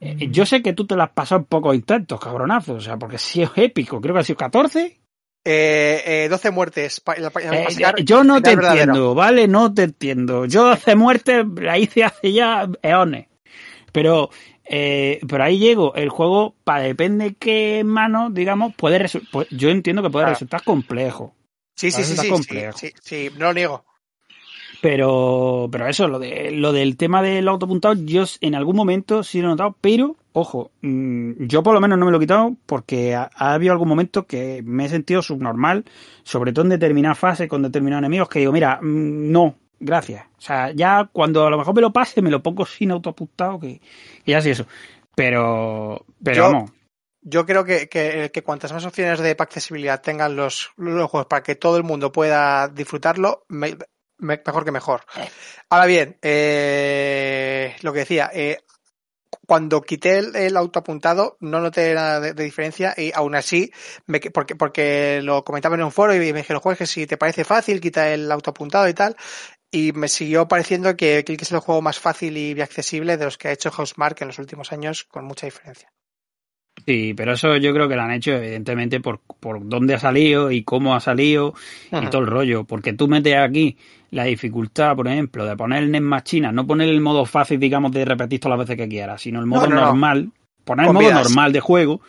eh, 0.01 0.29
yo 0.33 0.45
sé 0.45 0.61
que 0.63 0.73
tú 0.73 0.87
te 0.87 0.97
lo 0.97 1.05
has 1.05 1.11
pasado 1.11 1.43
en 1.43 1.45
pocos 1.45 1.77
intentos, 1.77 2.19
cabronazo. 2.19 2.75
O 2.75 2.81
sea, 2.81 2.97
porque 2.97 3.19
si 3.19 3.43
es 3.43 3.51
épico. 3.55 4.01
Creo 4.01 4.13
que 4.15 4.21
ha 4.21 4.25
sido 4.25 4.39
14. 4.39 4.99
Eh, 5.45 6.25
eh, 6.25 6.29
12 6.29 6.51
muertes. 6.51 7.03
Eh, 7.51 7.67
yo 8.05 8.23
no 8.23 8.41
te 8.41 8.55
verdadero. 8.55 8.83
entiendo, 8.83 9.15
¿vale? 9.15 9.49
No 9.49 9.75
te 9.75 9.85
entiendo. 9.85 10.47
Yo 10.47 10.69
hace 10.69 10.95
muerte 10.95 11.45
la 11.57 11.79
hice 11.79 12.05
hace 12.05 12.33
ya 12.33 12.69
eones. 12.83 13.27
Pero, 13.91 14.31
eh, 14.65 15.21
pero 15.29 15.45
ahí 15.45 15.59
llego. 15.59 15.95
El 15.95 16.09
juego, 16.11 16.55
para 16.65 16.83
depende 16.83 17.35
qué 17.35 17.83
mano, 17.85 18.31
digamos, 18.31 18.75
puede 18.75 19.05
pues 19.33 19.49
yo 19.51 19.71
entiendo 19.71 20.03
que 20.03 20.11
puede 20.11 20.27
resultar 20.27 20.63
complejo. 20.63 21.35
Sí, 21.75 21.91
sí, 21.91 22.05
sí, 22.05 22.17
sí, 22.17 22.29
complejo. 22.29 22.79
sí, 22.79 22.93
sí, 23.03 23.29
sí, 23.31 23.37
no 23.37 23.47
lo 23.47 23.55
niego. 23.55 23.85
Pero, 24.83 25.69
pero 25.71 25.87
eso, 25.87 26.09
lo, 26.09 26.19
de, 26.19 26.51
lo 26.51 26.73
del 26.73 26.97
tema 26.99 27.23
del 27.23 27.49
autopuntado, 27.49 27.95
yo 27.95 28.25
en 28.41 28.57
algún 28.57 28.77
momento 28.77 29.23
sí 29.23 29.41
lo 29.41 29.47
he 29.47 29.51
notado, 29.51 29.77
pero, 29.81 30.17
ojo, 30.33 30.73
mm, 30.83 31.47
yo 31.47 31.63
por 31.63 31.75
lo 31.75 31.81
menos 31.81 31.99
no 32.01 32.05
me 32.07 32.11
lo 32.11 32.19
he 32.19 32.21
quitado 32.21 32.57
porque 32.67 33.15
ha, 33.15 33.31
ha 33.37 33.55
habido 33.55 33.73
algún 33.73 33.89
momento 33.89 34.27
que 34.27 34.61
me 34.65 34.87
he 34.87 34.89
sentido 34.89 35.23
subnormal, 35.23 35.85
sobre 36.25 36.53
todo 36.53 36.65
en 36.65 36.71
determinadas 36.71 37.19
fases 37.19 37.49
con 37.49 37.63
determinados 37.63 38.01
enemigos, 38.03 38.29
que 38.29 38.41
digo, 38.41 38.53
mira, 38.53 38.81
mm, 38.83 39.31
no, 39.33 39.55
gracias. 39.79 40.27
O 40.39 40.41
sea, 40.41 40.73
ya 40.73 41.09
cuando 41.13 41.47
a 41.47 41.51
lo 41.51 41.59
mejor 41.59 41.77
me 41.77 41.81
lo 41.83 41.93
pase, 41.93 42.21
me 42.21 42.31
lo 42.33 42.43
pongo 42.43 42.67
sin 42.67 42.91
autopuntado, 42.91 43.61
que, 43.61 43.81
que 44.25 44.33
ya 44.33 44.41
sí 44.43 44.51
eso. 44.51 44.67
Pero, 45.15 46.05
pero 46.25 46.37
Yo- 46.39 46.43
vamos, 46.43 46.73
Yo 47.25 47.47
creo 47.47 47.65
que, 47.65 47.89
que, 47.89 48.31
que 48.35 48.43
cuantas 48.43 48.73
más 48.73 48.85
opciones 48.85 49.21
de 49.21 49.37
accesibilidad 49.39 50.03
tengan 50.03 50.35
los, 50.35 50.71
los 50.77 51.09
juegos 51.09 51.29
para 51.29 51.45
que 51.45 51.55
todo 51.55 51.77
el 51.77 51.85
mundo 51.85 52.11
pueda 52.11 52.67
disfrutarlo, 52.69 53.45
me- 53.49 53.77
mejor 54.23 54.65
que 54.65 54.71
mejor. 54.73 55.05
Ahora 55.71 55.87
bien, 55.87 56.19
eh, 56.23 57.77
lo 57.83 57.93
que 57.93 58.01
decía, 58.01 58.31
eh, 58.33 58.59
cuando 59.47 59.83
quité 59.83 60.19
el, 60.19 60.37
el 60.37 60.57
autoapuntado 60.57 61.37
no 61.41 61.61
noté 61.61 61.95
nada 61.95 62.21
de, 62.21 62.33
de 62.35 62.45
diferencia 62.45 62.95
y 62.97 63.13
aún 63.15 63.35
así, 63.35 63.73
me, 64.07 64.21
que- 64.21 64.31
porque, 64.31 64.55
porque 64.57 65.21
lo 65.23 65.45
comentaba 65.45 65.75
en 65.77 65.83
un 65.85 65.93
foro 65.93 66.15
y 66.15 66.19
me 66.33 66.41
dijeron, 66.41 66.61
juegue 66.63 66.79
que 66.79 66.87
si 66.87 67.07
te 67.07 67.17
parece 67.19 67.45
fácil, 67.45 67.81
quita 67.81 68.13
el 68.13 68.31
autoapuntado 68.31 68.89
y 68.89 68.95
tal. 68.95 69.17
Y 69.71 69.93
me 69.93 70.09
siguió 70.09 70.49
pareciendo 70.49 70.97
que, 70.97 71.25
que 71.25 71.35
es 71.35 71.53
el 71.53 71.59
juego 71.61 71.83
más 71.83 71.99
fácil 71.99 72.37
y 72.37 72.61
accesible 72.61 73.17
de 73.17 73.25
los 73.25 73.39
que 73.39 73.49
ha 73.49 73.53
hecho 73.53 73.71
Housemark 73.71 74.21
en 74.23 74.29
los 74.29 74.39
últimos 74.39 74.73
años, 74.73 75.05
con 75.05 75.25
mucha 75.25 75.47
diferencia. 75.47 75.93
Sí, 76.87 77.15
pero 77.17 77.35
eso 77.35 77.57
yo 77.59 77.73
creo 77.73 77.89
que 77.89 77.95
lo 77.95 78.03
han 78.03 78.11
hecho 78.11 78.33
evidentemente 78.33 78.99
por, 78.99 79.21
por 79.41 79.67
dónde 79.69 79.95
ha 79.95 79.99
salido 79.99 80.51
y 80.51 80.65
cómo 80.65 80.95
ha 80.97 81.01
salido 81.01 81.55
y 81.93 82.07
todo 82.11 82.23
el 82.23 82.27
rollo. 82.27 82.65
Porque 82.65 82.93
tú 82.93 83.07
metes 83.07 83.37
aquí 83.37 83.77
la 84.11 84.25
dificultad, 84.25 84.97
por 84.97 85.07
ejemplo, 85.07 85.45
de 85.47 85.57
poner 85.57 85.85
el 85.85 85.91
NES 85.93 86.03
Machina, 86.03 86.51
no 86.51 86.67
poner 86.67 86.89
el 86.89 87.01
modo 87.01 87.25
fácil, 87.25 87.61
digamos, 87.61 87.93
de 87.93 88.05
repetir 88.05 88.41
todas 88.41 88.59
las 88.59 88.67
veces 88.67 88.83
que 88.83 88.89
quieras, 88.89 89.23
sino 89.23 89.39
el 89.41 89.47
modo 89.47 89.69
No, 89.69 89.75
no, 89.75 89.81
no. 89.81 89.87
normal, 89.89 90.31
poner 90.65 90.87
el 90.87 90.93
modo 90.93 91.07
vidas. 91.07 91.23
normal 91.29 91.53
de 91.53 91.61
juego. 91.61 92.01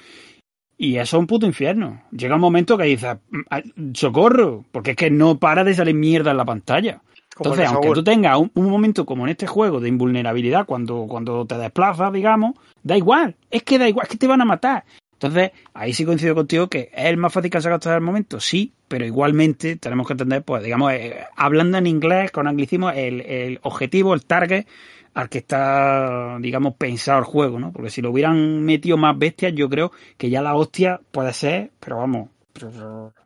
Y 0.76 0.95
eso 0.95 1.18
es 1.18 1.19
un 1.22 1.27
puto 1.27 1.45
infierno. 1.45 2.02
Llega 2.11 2.35
un 2.35 2.41
momento 2.41 2.77
que 2.77 2.85
dices, 2.85 3.18
"Mm, 3.30 3.91
socorro, 3.94 4.65
porque 4.72 4.91
es 4.91 4.98
que 4.98 5.11
no 5.11 5.38
para 5.38 5.64
de 5.64 5.76
salir 5.76 5.94
mierda 5.95 6.31
en 6.31 6.38
la 6.38 6.45
pantalla. 6.45 6.99
Entonces, 7.38 7.68
aunque 7.68 7.91
tú 7.91 8.03
tengas 8.03 8.38
un, 8.38 8.51
un 8.53 8.69
momento 8.69 9.05
como 9.05 9.26
en 9.26 9.31
este 9.31 9.47
juego 9.47 9.80
de 9.80 9.89
invulnerabilidad 9.89 10.65
cuando, 10.65 11.05
cuando 11.07 11.45
te 11.45 11.57
desplazas, 11.57 12.14
digamos, 12.14 12.55
da 12.84 12.95
igual, 12.97 13.35
es 13.49 13.64
que 13.64 13.80
da 13.80 13.89
igual, 13.89 14.05
es 14.05 14.11
que 14.11 14.18
te 14.18 14.27
van 14.27 14.41
a 14.41 14.45
matar. 14.45 14.85
Entonces, 15.14 15.51
ahí 15.73 15.93
sí 15.93 16.03
coincido 16.03 16.35
contigo 16.35 16.68
que 16.68 16.91
es 16.93 17.05
el 17.05 17.18
más 17.18 17.31
fácil 17.31 17.49
que 17.49 17.57
han 17.57 17.64
sacado 17.64 17.77
hasta 17.77 17.95
el 17.95 18.01
momento, 18.01 18.39
sí, 18.39 18.73
pero 18.88 19.05
igualmente 19.05 19.77
tenemos 19.77 20.05
que 20.05 20.14
entender, 20.14 20.43
pues, 20.43 20.64
digamos, 20.64 20.91
eh, 20.91 21.22
hablando 21.38 21.77
en 21.77 21.88
inglés, 21.88 22.30
con 22.31 22.47
anglicismo, 22.47 22.89
el, 22.89 23.22
el 23.22 23.60
objetivo, 23.64 24.14
el 24.14 24.26
target 24.26 24.68
al 25.14 25.30
que 25.30 25.38
está, 25.38 26.38
digamos, 26.39 26.76
pensado 26.76 27.19
el 27.19 27.26
juego, 27.26 27.60
¿no? 27.60 27.72
Porque 27.72 27.89
si 27.89 28.01
lo 28.01 28.11
hubieran 28.11 28.64
metido 28.64 28.97
más 28.97 29.18
bestias, 29.18 29.53
yo 29.53 29.69
creo 29.69 29.91
que 30.18 30.30
ya 30.30 30.41
la 30.41 30.55
hostia 30.55 30.99
puede 31.11 31.34
ser, 31.34 31.72
pero 31.80 31.97
vamos, 31.97 32.30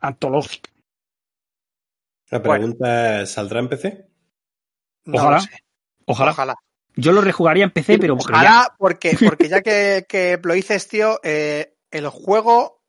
antológica. 0.00 0.70
La 2.30 2.38
Bueno. 2.40 2.52
pregunta 2.52 3.22
es, 3.22 3.30
¿saldrá 3.30 3.60
en 3.60 3.68
PC? 3.68 4.08
No 5.06 5.18
Ojalá. 5.18 5.40
Ojalá. 6.04 6.30
Ojalá. 6.32 6.54
Yo 6.96 7.12
lo 7.12 7.20
rejugaría 7.20 7.64
en 7.64 7.70
PC, 7.70 7.98
pero 7.98 8.14
Ojalá, 8.14 8.74
porque, 8.78 9.10
porque 9.36 9.48
ya 9.48 9.62
que, 9.62 10.04
que 10.08 10.38
lo 10.42 10.54
dices, 10.54 10.88
tío, 10.88 11.20
eh, 11.22 11.76
el 11.90 12.08
juego 12.08 12.82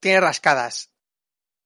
tiene 0.00 0.20
rascadas. 0.20 0.90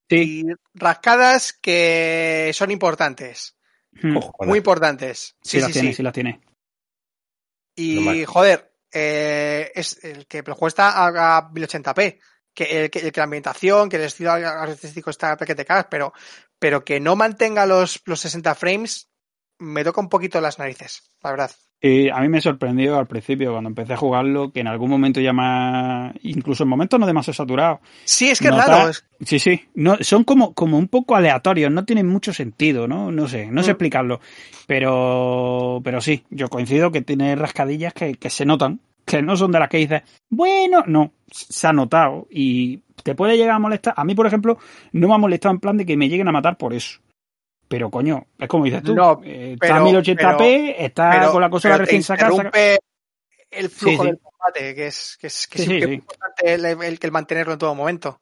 Sí. 0.08 0.44
y 0.46 0.52
rascadas 0.74 1.52
que 1.52 2.52
son 2.54 2.70
importantes. 2.70 3.56
Hmm. 3.90 4.18
Muy 4.40 4.58
importantes. 4.58 5.34
Sí, 5.42 5.56
Sí, 5.56 5.60
las 5.60 5.66
sí, 5.68 5.72
tiene, 5.72 5.88
sí. 5.88 5.94
sí 5.94 6.02
las 6.04 6.12
tiene. 6.12 6.40
Y 7.74 8.24
joder, 8.24 8.72
eh, 8.92 9.72
es 9.74 10.02
el 10.04 10.26
que 10.26 10.38
el 10.38 10.44
juego 10.44 10.68
está 10.68 10.90
a, 10.90 11.38
a 11.38 11.50
1080p. 11.50 12.20
Que, 12.56 12.84
el, 12.84 12.90
que, 12.90 13.12
que 13.12 13.20
la 13.20 13.24
ambientación, 13.24 13.88
que 13.88 13.96
el 13.96 14.02
estilo 14.02 14.32
artístico 14.32 15.10
está 15.10 15.36
que 15.36 15.54
te 15.54 15.64
cagas, 15.66 15.86
pero, 15.90 16.12
pero 16.58 16.84
que 16.84 16.98
no 16.98 17.14
mantenga 17.14 17.66
los, 17.66 18.00
los 18.06 18.18
60 18.18 18.54
frames, 18.56 19.08
me 19.58 19.84
toca 19.84 20.00
un 20.00 20.08
poquito 20.08 20.40
las 20.40 20.58
narices, 20.58 21.02
la 21.22 21.30
verdad. 21.30 21.50
Y 21.78 22.08
a 22.08 22.16
mí 22.20 22.28
me 22.30 22.40
sorprendió 22.40 22.96
al 22.98 23.06
principio 23.06 23.52
cuando 23.52 23.68
empecé 23.68 23.92
a 23.92 23.96
jugarlo 23.98 24.50
que 24.50 24.60
en 24.60 24.66
algún 24.68 24.88
momento 24.88 25.20
ya 25.20 25.34
más, 25.34 26.14
incluso 26.22 26.62
en 26.62 26.70
momentos 26.70 26.98
no 26.98 27.06
demasiado 27.06 27.34
saturados. 27.34 27.80
Sí, 28.06 28.30
es 28.30 28.40
que 28.40 28.48
es 28.48 28.56
raro. 28.56 28.88
es- 28.88 29.04
Sí, 29.24 29.38
sí, 29.38 29.68
no, 29.74 29.98
son 30.00 30.24
como, 30.24 30.54
como 30.54 30.78
un 30.78 30.88
poco 30.88 31.14
aleatorios, 31.14 31.70
no 31.70 31.84
tienen 31.84 32.06
mucho 32.06 32.32
sentido, 32.32 32.88
¿no? 32.88 33.12
No 33.12 33.28
sé, 33.28 33.46
no 33.46 33.62
sé 33.62 33.68
Mm. 33.68 33.72
explicarlo. 33.72 34.20
Pero, 34.66 35.80
pero 35.84 36.00
sí, 36.00 36.24
yo 36.30 36.48
coincido 36.48 36.90
que 36.92 37.02
tiene 37.02 37.36
rascadillas 37.36 37.92
que, 37.92 38.14
que 38.14 38.30
se 38.30 38.44
notan, 38.46 38.80
que 39.06 39.22
no 39.22 39.36
son 39.36 39.52
de 39.52 39.60
las 39.60 39.68
que 39.68 39.78
dices, 39.78 40.02
bueno, 40.28 40.82
no, 40.86 41.12
se 41.30 41.66
ha 41.68 41.72
notado 41.72 42.26
y 42.30 42.78
te 43.02 43.14
puede 43.14 43.36
llegar 43.36 43.54
a 43.54 43.58
molestar. 43.60 43.94
A 43.96 44.04
mí, 44.04 44.14
por 44.14 44.26
ejemplo, 44.26 44.58
no 44.92 45.08
me 45.08 45.14
ha 45.14 45.18
molestado 45.18 45.54
en 45.54 45.60
plan 45.60 45.76
de 45.76 45.86
que 45.86 45.96
me 45.96 46.08
lleguen 46.08 46.28
a 46.28 46.32
matar 46.32 46.58
por 46.58 46.74
eso. 46.74 47.00
Pero 47.68 47.90
coño, 47.90 48.26
es 48.38 48.48
como 48.48 48.64
dices 48.64 48.82
tú, 48.82 48.94
No, 48.94 49.20
eh, 49.24 49.52
está 49.54 49.66
pero- 49.68 49.74
a 49.76 49.80
1080p, 49.80 50.74
está 50.78 51.10
pero- 51.10 51.32
con 51.32 51.40
la 51.40 51.50
te 51.50 51.78
recién 51.78 52.02
sacada. 52.02 52.34
saca- 52.36 52.78
el 53.50 53.70
flujo 53.70 53.96
Sí, 53.96 54.02
sí. 54.02 54.06
del 54.06 54.18
combate, 54.20 54.74
que 54.74 54.86
es, 54.88 55.16
que 55.20 55.26
es, 55.28 55.46
que 55.46 55.58
Sí, 55.58 55.62
es 55.64 55.68
sí, 55.68 55.74
que 55.80 55.86
sí. 55.86 55.92
es 55.92 55.98
importante 55.98 56.54
el, 56.54 56.64
el, 56.64 56.98
el 57.00 57.12
mantenerlo 57.12 57.52
en 57.54 57.58
todo 57.58 57.74
momento. 57.74 58.20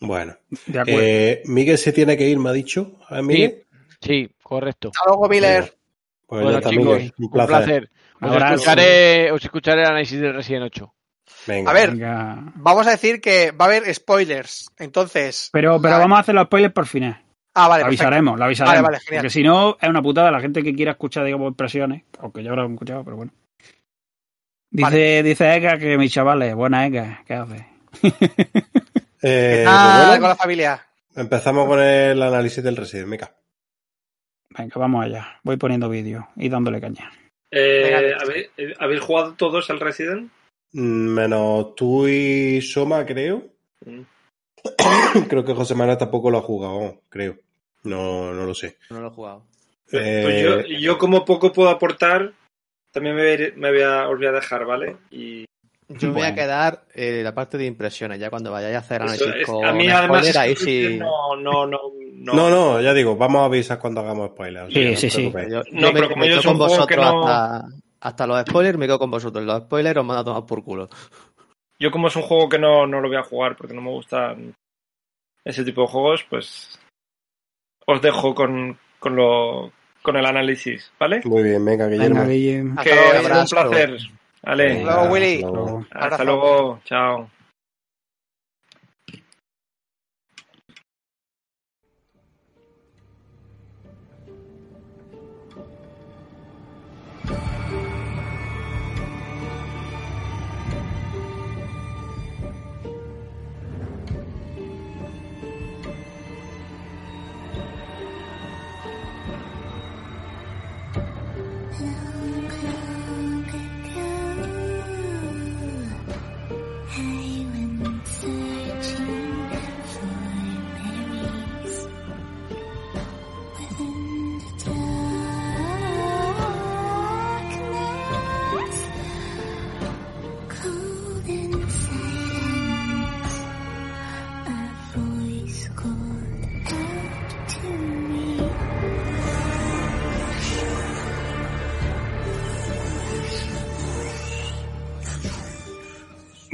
Bueno. 0.00 0.36
De 0.66 0.78
acuerdo. 0.78 1.00
Eh, 1.02 1.42
Miguel 1.46 1.76
se 1.78 1.92
tiene 1.92 2.16
que 2.16 2.28
ir, 2.28 2.38
me 2.38 2.50
ha 2.50 2.52
dicho. 2.52 2.98
¿A 3.08 3.20
Miguel? 3.20 3.66
Sí, 4.00 4.30
correcto. 4.42 4.90
Hasta 4.94 5.08
luego, 5.10 5.28
Miller. 5.28 5.76
Pues 6.28 6.42
Bueno, 6.44 6.60
chicos. 6.60 7.02
Un 7.18 7.30
placer. 7.30 7.90
Os 8.20 8.36
escucharé, 8.36 9.32
os 9.32 9.42
escucharé 9.44 9.80
el 9.82 9.88
análisis 9.88 10.20
del 10.20 10.34
Resident 10.34 10.64
8. 10.66 10.94
Venga. 11.46 11.70
A 11.70 11.74
ver, 11.74 11.90
Venga. 11.92 12.52
vamos 12.56 12.86
a 12.86 12.90
decir 12.90 13.20
que 13.20 13.50
va 13.52 13.64
a 13.64 13.68
haber 13.68 13.94
spoilers. 13.94 14.70
Entonces. 14.78 15.48
Pero, 15.52 15.80
pero 15.80 15.94
Ah, 15.94 15.98
vamos 15.98 16.18
a 16.18 16.20
hacer 16.20 16.34
los 16.34 16.44
spoilers 16.44 16.74
por 16.74 16.86
final. 16.86 17.22
Ah, 17.54 17.66
vale, 17.68 17.82
lo 17.82 17.86
perfecto. 17.86 18.04
avisaremos, 18.06 18.38
lo 18.38 18.44
avisaremos. 18.44 18.74
Vale, 18.82 18.82
vale, 18.82 19.00
genial. 19.04 19.22
porque 19.22 19.30
si 19.30 19.42
no, 19.42 19.76
es 19.80 19.88
una 19.88 20.02
putada 20.02 20.30
la 20.30 20.40
gente 20.40 20.62
que 20.62 20.74
quiera 20.74 20.92
escuchar, 20.92 21.24
digamos, 21.24 21.48
impresiones, 21.48 22.02
aunque 22.20 22.42
ya 22.44 22.50
habrá 22.50 22.66
escuchado, 22.66 23.02
pero 23.04 23.16
bueno. 23.16 23.32
Dice, 24.70 25.22
dice 25.22 25.54
Ega 25.56 25.78
que 25.78 25.96
mi 25.96 26.10
chavales, 26.10 26.54
buena 26.54 26.86
Ega, 26.86 27.22
¿qué 27.26 27.34
hace? 27.34 27.66
Eh, 29.20 29.64
Ah, 29.66 29.94
pues 29.96 30.06
bueno, 30.06 30.20
con 30.20 30.28
la 30.28 30.36
familia. 30.36 30.86
empezamos 31.16 31.66
con 31.66 31.80
el 31.80 32.22
análisis 32.22 32.62
del 32.62 32.76
Resident. 32.76 33.08
Venga. 33.10 33.32
Venga, 34.56 34.74
vamos 34.76 35.04
allá. 35.04 35.40
Voy 35.42 35.56
poniendo 35.56 35.88
vídeo 35.88 36.28
y 36.36 36.48
dándole 36.48 36.80
caña. 36.80 37.10
Eh, 37.50 37.82
Venga. 37.84 38.18
¿habéis, 38.22 38.50
eh, 38.56 38.74
¿Habéis 38.78 39.00
jugado 39.00 39.34
todos 39.34 39.68
al 39.70 39.80
Resident? 39.80 40.30
Mm, 40.72 41.08
Menos 41.14 41.74
tú 41.74 42.06
y 42.08 42.60
Soma, 42.62 43.04
creo. 43.06 43.44
Mm. 43.84 44.02
creo 45.28 45.44
que 45.44 45.54
José 45.54 45.74
Manuel 45.74 45.98
tampoco 45.98 46.30
lo 46.30 46.38
ha 46.38 46.42
jugado, 46.42 47.02
creo. 47.08 47.36
No, 47.84 48.32
no 48.34 48.44
lo 48.44 48.54
sé. 48.54 48.76
No 48.90 49.00
lo 49.00 49.08
he 49.08 49.10
jugado. 49.10 49.44
Pues 49.90 50.02
Eh, 50.04 50.42
yo, 50.42 50.78
yo 50.78 50.98
como 50.98 51.24
poco 51.24 51.52
puedo 51.52 51.68
aportar, 51.70 52.32
también 52.92 53.14
me, 53.16 53.22
voy 53.22 53.30
a 53.30 53.34
ir- 53.34 53.54
me 53.54 53.70
voy 53.70 53.82
a, 53.82 54.08
os 54.08 54.18
voy 54.18 54.26
a 54.26 54.32
dejar, 54.32 54.64
¿vale? 54.66 54.96
Y 55.10 55.44
Yo 55.88 56.08
me 56.08 56.14
voy 56.14 56.22
a 56.22 56.24
Bueno. 56.32 56.34
quedar 56.36 56.84
la 56.94 57.34
parte 57.34 57.56
de 57.56 57.64
impresiones, 57.64 58.18
ya 58.20 58.28
cuando 58.28 58.50
vayáis 58.50 58.76
a 58.76 58.80
hacer 58.80 59.00
análisis 59.02 59.26
es- 59.36 59.46
con 59.46 59.64
a 59.64 59.72
mí 59.72 59.88
además 59.88 60.26
spoiler, 60.26 60.30
es 60.30 60.36
ahí 60.36 60.54
que 60.54 60.60
sí. 60.90 60.98
no, 60.98 61.36
no, 61.36 61.66
no, 61.66 61.78
no, 62.18 62.34
No, 62.34 62.50
no, 62.50 62.80
ya 62.80 62.92
digo, 62.94 63.16
vamos 63.16 63.42
a 63.42 63.44
avisar 63.46 63.78
cuando 63.78 64.00
hagamos 64.00 64.30
spoilers. 64.30 64.68
o 64.68 64.70
sea, 64.70 64.82
Sí, 64.82 64.90
no 64.90 64.96
sí, 64.96 65.06
os 65.06 65.12
sí. 65.12 65.32
Yo, 65.50 65.62
No, 65.72 65.80
yo 65.88 65.92
pero 65.92 65.92
me, 65.92 66.08
como 66.08 66.24
me 66.24 66.28
yo 66.34 66.42
con 66.42 66.58
vosotros 66.58 66.96
no- 67.04 67.26
hasta, 67.28 67.68
hasta 68.00 68.26
los 68.26 68.40
spoilers, 68.42 68.78
me 68.78 68.86
quedo 68.86 68.98
con 68.98 69.10
vosotros. 69.10 69.44
Los 69.44 69.62
spoilers 69.62 69.98
os 69.98 70.06
van 70.06 70.18
a 70.18 70.24
tomar 70.24 70.46
por 70.46 70.62
culo. 70.64 70.88
Yo 71.78 71.90
como 71.90 72.08
es 72.08 72.16
un 72.16 72.22
juego 72.22 72.48
que 72.48 72.58
no, 72.58 72.86
no 72.86 73.00
lo 73.00 73.08
voy 73.08 73.16
a 73.18 73.22
jugar 73.22 73.56
porque 73.56 73.74
no 73.74 73.80
me 73.82 73.90
gustan 73.90 74.54
ese 75.44 75.64
tipo 75.64 75.82
de 75.82 75.88
juegos, 75.88 76.26
pues 76.28 76.78
os 77.86 78.02
dejo 78.02 78.34
con, 78.34 78.78
con, 78.98 79.14
lo, 79.16 79.72
con 80.02 80.16
el 80.16 80.26
análisis, 80.26 80.92
¿vale? 80.98 81.20
Muy 81.24 81.42
bien, 81.42 81.64
venga, 81.64 81.86
Guillermo. 81.86 82.26
Venga. 82.26 82.72
Hasta 82.80 82.82
Que 82.84 82.98
ha 82.98 83.22
sido 83.22 83.40
un 83.40 83.46
placer. 83.70 83.98
Vale, 84.42 84.64
Venga, 84.68 84.94
luego, 84.96 85.12
Willy. 85.12 85.44
hasta 85.90 86.06
hasta 86.06 86.24
luego, 86.24 86.80
chao. 86.84 87.30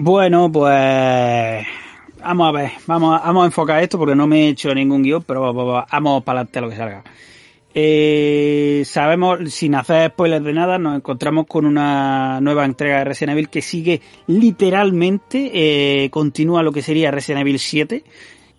Bueno, 0.07 0.53
pues 0.53 1.67
vamos 2.21 2.49
a 2.49 2.53
ver, 2.53 2.73
vamos 2.87 3.19
a, 3.19 3.25
vamos 3.25 3.43
a 3.45 3.47
enfocar 3.47 3.83
esto 3.83 3.97
porque 3.97 4.15
no 4.15 4.27
me 4.27 4.43
he 4.45 4.49
hecho 4.49 4.75
ningún 4.75 5.03
guion, 5.03 5.23
pero 5.23 5.41
vamos, 5.41 5.83
vamos- 5.91 6.23
para 6.25 6.41
adelante 6.41 6.59
a 6.59 6.61
lo 6.63 6.69
que 6.69 6.77
salga. 6.77 7.05
Eh, 7.73 8.83
sabemos, 8.85 9.51
sin 9.51 9.75
hacer 9.75 10.11
spoilers 10.11 10.45
de 10.45 10.53
nada, 10.53 10.79
nos 10.79 10.97
encontramos 10.97 11.47
con 11.47 11.65
una 11.65 12.39
nueva 12.43 12.67
entrega 12.67 12.99
de 12.99 13.05
Resident 13.05 13.33
Evil 13.33 13.49
que 13.49 13.63
sigue 13.63 14.03
literalmente, 14.27 15.51
eh, 16.05 16.11
continúa 16.11 16.63
lo 16.63 16.71
que 16.73 16.83
sería 16.83 17.11
Resident 17.11 17.41
Evil 17.41 17.59
7. 17.59 18.05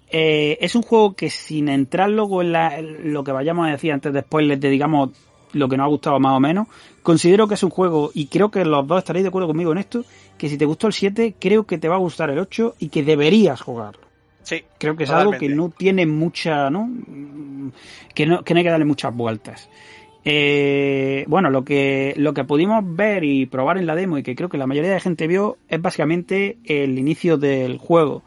Eh, 0.09 0.57
es 0.61 0.73
un 0.73 0.81
juego 0.81 1.13
que 1.15 1.29
sin 1.29 1.69
entrar 1.69 2.09
luego 2.09 2.41
en, 2.41 2.53
la- 2.53 2.81
lo 2.81 3.23
que 3.23 3.31
vayamos 3.31 3.67
a 3.67 3.71
decir 3.71 3.91
antes 3.91 4.11
de 4.11 4.21
spoilers 4.21 4.59
de 4.61 4.69
digamos 4.71 5.11
lo 5.55 5.69
que 5.69 5.77
nos 5.77 5.85
ha 5.85 5.89
gustado 5.89 6.19
más 6.19 6.35
o 6.35 6.39
menos, 6.39 6.67
considero 7.01 7.47
que 7.47 7.53
es 7.53 7.63
un 7.63 7.69
juego, 7.69 8.11
y 8.13 8.27
creo 8.27 8.51
que 8.51 8.65
los 8.65 8.85
dos 8.85 8.99
estaréis 8.99 9.23
de 9.23 9.29
acuerdo 9.29 9.47
conmigo 9.47 9.71
en 9.71 9.77
esto, 9.77 10.03
que 10.37 10.49
si 10.49 10.57
te 10.57 10.65
gustó 10.65 10.87
el 10.87 10.93
7, 10.93 11.35
creo 11.39 11.65
que 11.65 11.77
te 11.77 11.87
va 11.87 11.95
a 11.95 11.99
gustar 11.99 12.29
el 12.29 12.39
8 12.39 12.75
y 12.79 12.89
que 12.89 13.03
deberías 13.03 13.61
jugarlo. 13.61 14.05
Sí. 14.43 14.63
Creo 14.77 14.95
que 14.95 15.05
es 15.05 15.09
algo 15.09 15.31
que 15.31 15.49
no 15.49 15.69
tiene 15.69 16.05
mucha, 16.05 16.69
¿no? 16.69 16.87
Que 18.13 18.27
no, 18.27 18.43
que 18.43 18.53
no 18.53 18.57
hay 18.59 18.63
que 18.63 18.69
darle 18.69 18.85
muchas 18.85 19.15
vueltas. 19.15 19.69
Eh, 20.23 21.23
bueno, 21.27 21.49
lo 21.49 21.63
que, 21.63 22.13
lo 22.17 22.33
que 22.33 22.43
pudimos 22.43 22.83
ver 22.83 23.23
y 23.23 23.45
probar 23.45 23.77
en 23.77 23.87
la 23.87 23.95
demo 23.95 24.17
y 24.17 24.23
que 24.23 24.35
creo 24.35 24.49
que 24.49 24.57
la 24.57 24.67
mayoría 24.67 24.91
de 24.91 24.99
gente 24.99 25.27
vio 25.27 25.57
es 25.67 25.81
básicamente 25.81 26.57
el 26.65 26.99
inicio 26.99 27.37
del 27.37 27.77
juego. 27.77 28.23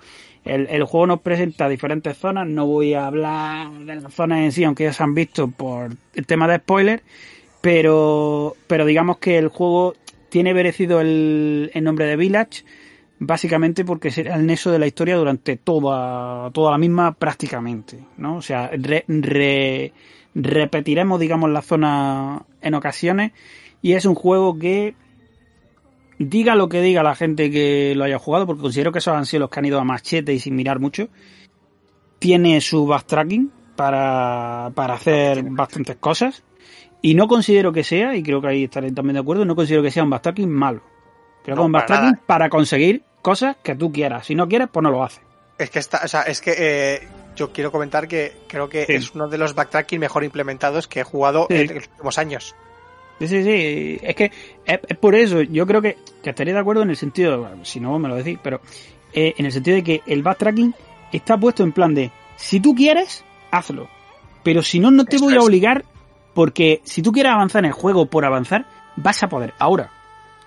El, 0.48 0.66
el 0.68 0.84
juego 0.84 1.06
nos 1.06 1.20
presenta 1.20 1.68
diferentes 1.68 2.16
zonas, 2.16 2.46
no 2.46 2.66
voy 2.66 2.94
a 2.94 3.06
hablar 3.06 3.70
de 3.70 3.96
las 3.96 4.12
zonas 4.14 4.40
en 4.40 4.52
sí, 4.52 4.64
aunque 4.64 4.84
ya 4.84 4.92
se 4.92 5.02
han 5.02 5.14
visto 5.14 5.48
por 5.48 5.90
el 6.14 6.26
tema 6.26 6.48
de 6.48 6.56
spoiler, 6.56 7.02
pero, 7.60 8.54
pero 8.66 8.84
digamos 8.86 9.18
que 9.18 9.38
el 9.38 9.48
juego 9.48 9.94
tiene 10.28 10.54
merecido 10.54 11.00
el, 11.00 11.70
el 11.74 11.84
nombre 11.84 12.06
de 12.06 12.16
Village, 12.16 12.64
básicamente 13.18 13.84
porque 13.84 14.10
será 14.10 14.36
el 14.36 14.46
nexo 14.46 14.70
de 14.70 14.78
la 14.78 14.86
historia 14.86 15.16
durante 15.16 15.56
toda, 15.56 16.50
toda 16.52 16.70
la 16.70 16.78
misma 16.78 17.12
prácticamente, 17.12 17.98
¿no? 18.16 18.36
O 18.36 18.42
sea, 18.42 18.70
re- 18.72 19.04
re- 19.08 19.92
repetiremos, 20.34 21.18
digamos, 21.20 21.50
la 21.50 21.62
zona 21.62 22.42
en 22.62 22.74
ocasiones 22.74 23.32
y 23.82 23.92
es 23.94 24.04
un 24.04 24.14
juego 24.14 24.58
que 24.58 24.94
diga 26.18 26.54
lo 26.54 26.68
que 26.68 26.80
diga 26.82 27.02
la 27.02 27.14
gente 27.14 27.50
que 27.50 27.94
lo 27.96 28.04
haya 28.04 28.18
jugado, 28.18 28.46
porque 28.46 28.62
considero 28.62 28.92
que 28.92 28.98
esos 28.98 29.14
han 29.14 29.26
sido 29.26 29.40
los 29.40 29.50
que 29.50 29.58
han 29.60 29.66
ido 29.66 29.78
a 29.80 29.84
machete 29.84 30.32
y 30.32 30.38
sin 30.40 30.54
mirar 30.56 30.80
mucho, 30.80 31.08
tiene 32.18 32.60
su 32.60 32.86
backtracking 32.86 33.50
para, 33.76 34.70
para 34.74 34.94
hacer 34.94 35.42
bastantes 35.44 35.96
cosas 35.96 36.42
y 37.00 37.14
no 37.14 37.28
considero 37.28 37.72
que 37.72 37.84
sea, 37.84 38.16
y 38.16 38.22
creo 38.22 38.40
que 38.40 38.48
ahí 38.48 38.64
estaré 38.64 38.90
también 38.90 39.14
de 39.14 39.20
acuerdo, 39.20 39.44
no 39.44 39.54
considero 39.54 39.82
que 39.82 39.90
sea 39.92 40.02
un 40.02 40.10
backtracking 40.10 40.50
malo. 40.50 40.82
Creo 41.44 41.54
que 41.56 41.62
es 41.62 41.66
un 41.66 41.72
backtracking 41.72 42.20
para 42.26 42.48
conseguir 42.50 43.02
cosas 43.22 43.56
que 43.62 43.76
tú 43.76 43.92
quieras. 43.92 44.26
Si 44.26 44.34
no 44.34 44.48
quieres, 44.48 44.68
pues 44.72 44.82
no 44.82 44.90
lo 44.90 45.04
haces. 45.04 45.22
Es 45.58 45.70
que 45.70 45.78
está, 45.78 46.00
o 46.04 46.08
sea, 46.08 46.22
es 46.22 46.40
que 46.40 46.54
eh, 46.58 47.08
yo 47.36 47.52
quiero 47.52 47.70
comentar 47.70 48.08
que 48.08 48.32
creo 48.48 48.68
que 48.68 48.84
Sí. 48.86 48.94
es 48.94 49.14
uno 49.14 49.28
de 49.28 49.38
los 49.38 49.54
backtracking 49.54 50.00
mejor 50.00 50.24
implementados 50.24 50.88
que 50.88 51.00
he 51.00 51.04
jugado 51.04 51.46
Sí. 51.48 51.54
en 51.56 51.74
los 51.76 51.86
últimos 51.88 52.18
años. 52.18 52.54
Sí, 53.18 53.28
sí, 53.28 53.42
sí. 53.42 53.98
Es 54.02 54.14
que 54.14 54.30
es, 54.64 54.80
es 54.86 54.96
por 54.98 55.14
eso. 55.14 55.42
Yo 55.42 55.66
creo 55.66 55.82
que, 55.82 55.96
que 56.22 56.30
estaría 56.30 56.54
de 56.54 56.60
acuerdo 56.60 56.82
en 56.82 56.90
el 56.90 56.96
sentido, 56.96 57.40
bueno, 57.40 57.64
si 57.64 57.80
no 57.80 57.98
me 57.98 58.08
lo 58.08 58.14
decís, 58.14 58.38
pero 58.42 58.60
eh, 59.12 59.34
en 59.36 59.46
el 59.46 59.52
sentido 59.52 59.76
de 59.76 59.84
que 59.84 60.02
el 60.06 60.22
backtracking 60.22 60.74
está 61.12 61.38
puesto 61.38 61.62
en 61.62 61.72
plan 61.72 61.94
de, 61.94 62.10
si 62.36 62.60
tú 62.60 62.74
quieres, 62.74 63.24
hazlo. 63.50 63.88
Pero 64.42 64.62
si 64.62 64.78
no, 64.78 64.90
no 64.90 65.04
te 65.04 65.18
voy 65.18 65.34
a 65.34 65.40
obligar, 65.40 65.84
porque 66.34 66.80
si 66.84 67.02
tú 67.02 67.12
quieres 67.12 67.32
avanzar 67.32 67.60
en 67.60 67.66
el 67.66 67.72
juego 67.72 68.06
por 68.06 68.24
avanzar, 68.24 68.66
vas 68.96 69.22
a 69.22 69.28
poder. 69.28 69.54
Ahora, 69.58 69.90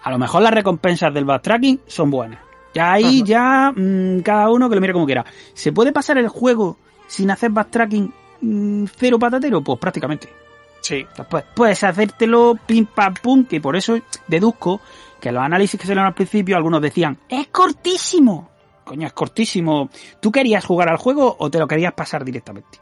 a 0.04 0.12
lo 0.12 0.18
mejor 0.18 0.42
las 0.42 0.54
recompensas 0.54 1.14
del 1.14 1.26
backtracking 1.26 1.82
son 1.88 2.10
buenas. 2.10 2.40
Ya 2.74 2.94
ahí, 2.94 3.18
Ajá. 3.18 3.26
ya, 3.26 3.74
mm, 3.76 4.22
cada 4.22 4.50
uno 4.50 4.70
que 4.70 4.76
lo 4.76 4.82
mire 4.82 4.94
como 4.94 5.06
quiera. 5.06 5.26
¿Se 5.54 5.74
puede 5.74 5.92
pasar 5.92 6.18
el 6.18 6.30
juego 6.30 6.78
sin 7.08 7.30
hacer 7.30 7.52
backtracking 7.52 8.14
mm, 8.42 8.86
cero 8.96 9.20
patatero? 9.20 9.62
Pues 9.62 9.78
prácticamente. 9.78 10.41
Sí. 10.82 11.06
Pues, 11.30 11.46
puedes 11.56 11.84
hacértelo 11.84 12.58
pim 12.66 12.86
pam 12.86 13.14
pum, 13.14 13.46
que 13.46 13.62
por 13.62 13.76
eso 13.76 14.00
deduzco 14.28 14.82
que 15.20 15.32
los 15.32 15.44
análisis 15.44 15.80
que 15.80 15.84
se 15.84 15.90
salieron 15.90 16.08
al 16.08 16.16
principio, 16.16 16.58
algunos 16.58 16.82
decían, 16.82 17.18
es 17.30 17.48
cortísimo. 17.48 18.50
Coño, 18.84 19.08
es 19.08 19.14
cortísimo. 19.14 19.90
¿Tú 20.20 20.32
querías 20.32 20.66
jugar 20.66 20.90
al 20.90 20.98
juego 20.98 21.36
o 21.40 21.50
te 21.50 21.60
lo 21.60 21.68
querías 21.68 21.94
pasar 21.94 22.26
directamente? 22.26 22.80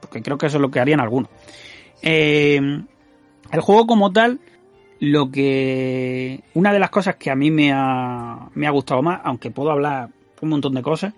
Porque 0.00 0.22
creo 0.22 0.38
que 0.38 0.46
eso 0.46 0.56
es 0.56 0.62
lo 0.62 0.70
que 0.70 0.80
harían 0.80 1.00
algunos. 1.00 1.28
Eh, 2.00 2.60
el 3.50 3.60
juego 3.60 3.86
como 3.86 4.12
tal, 4.12 4.40
lo 5.00 5.30
que... 5.30 6.44
Una 6.54 6.72
de 6.72 6.78
las 6.78 6.90
cosas 6.90 7.16
que 7.16 7.30
a 7.30 7.34
mí 7.34 7.50
me 7.50 7.72
ha, 7.72 8.48
me 8.54 8.66
ha 8.66 8.70
gustado 8.70 9.02
más, 9.02 9.20
aunque 9.24 9.50
puedo 9.50 9.72
hablar 9.72 10.10
un 10.40 10.48
montón 10.48 10.74
de 10.74 10.82
cosas, 10.82 11.12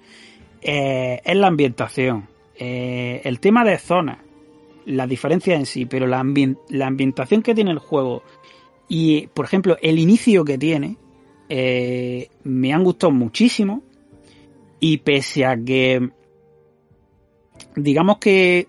eh, 0.62 1.20
es 1.22 1.36
la 1.36 1.46
ambientación. 1.48 2.28
Eh, 2.56 3.20
el 3.24 3.38
tema 3.38 3.64
de 3.64 3.78
zonas 3.78 4.18
la 4.86 5.06
diferencia 5.06 5.54
en 5.54 5.66
sí, 5.66 5.86
pero 5.86 6.06
la, 6.06 6.24
la 6.68 6.86
ambientación 6.86 7.42
que 7.42 7.54
tiene 7.54 7.70
el 7.70 7.78
juego 7.78 8.22
y, 8.88 9.26
por 9.28 9.44
ejemplo, 9.44 9.76
el 9.80 9.98
inicio 9.98 10.44
que 10.44 10.58
tiene, 10.58 10.96
eh, 11.48 12.28
me 12.44 12.72
han 12.72 12.84
gustado 12.84 13.10
muchísimo. 13.10 13.82
Y 14.80 14.98
pese 14.98 15.44
a 15.46 15.56
que, 15.56 16.10
digamos 17.76 18.18
que 18.18 18.66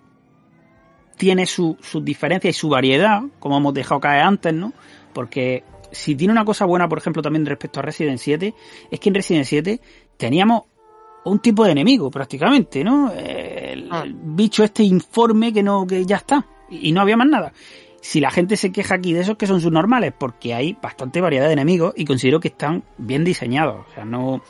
tiene 1.17 1.45
su- 1.45 1.77
sus 1.81 2.03
diferencias 2.03 2.55
y 2.55 2.59
su 2.59 2.69
variedad, 2.69 3.21
como 3.39 3.57
hemos 3.57 3.73
dejado 3.73 3.99
caer 4.01 4.23
antes, 4.23 4.53
¿no? 4.53 4.73
Porque 5.13 5.63
si 5.91 6.15
tiene 6.15 6.31
una 6.33 6.45
cosa 6.45 6.65
buena, 6.65 6.87
por 6.89 6.97
ejemplo, 6.97 7.21
también 7.21 7.45
respecto 7.45 7.79
a 7.79 7.83
Resident 7.83 8.19
7, 8.19 8.53
es 8.91 8.99
que 8.99 9.09
en 9.09 9.15
Resident 9.15 9.45
7 9.45 9.79
teníamos 10.17 10.63
un 11.25 11.39
tipo 11.39 11.63
de 11.65 11.71
enemigo 11.71 12.11
prácticamente, 12.11 12.83
¿no? 12.83 13.11
El, 13.11 13.87
Ah. 13.93 14.01
el 14.05 14.15
bicho 14.15 14.63
este 14.63 14.81
informe 14.83 15.53
que 15.53 15.61
no 15.61 15.85
que 15.85 16.03
ya 16.03 16.15
está 16.15 16.45
y 16.69 16.91
no 16.91 17.01
había 17.01 17.15
más 17.15 17.27
nada. 17.27 17.53
Si 18.01 18.19
la 18.19 18.31
gente 18.31 18.57
se 18.57 18.71
queja 18.71 18.95
aquí 18.95 19.13
de 19.13 19.21
eso 19.21 19.33
es 19.33 19.37
que 19.37 19.45
son 19.45 19.61
subnormales 19.61 20.13
porque 20.17 20.53
hay 20.53 20.75
bastante 20.81 21.21
variedad 21.21 21.45
de 21.45 21.53
enemigos 21.53 21.93
y 21.95 22.03
considero 22.05 22.39
que 22.39 22.47
están 22.47 22.83
bien 22.97 23.23
diseñados, 23.23 23.85
o 23.89 23.93
sea, 23.93 24.03
no 24.03 24.41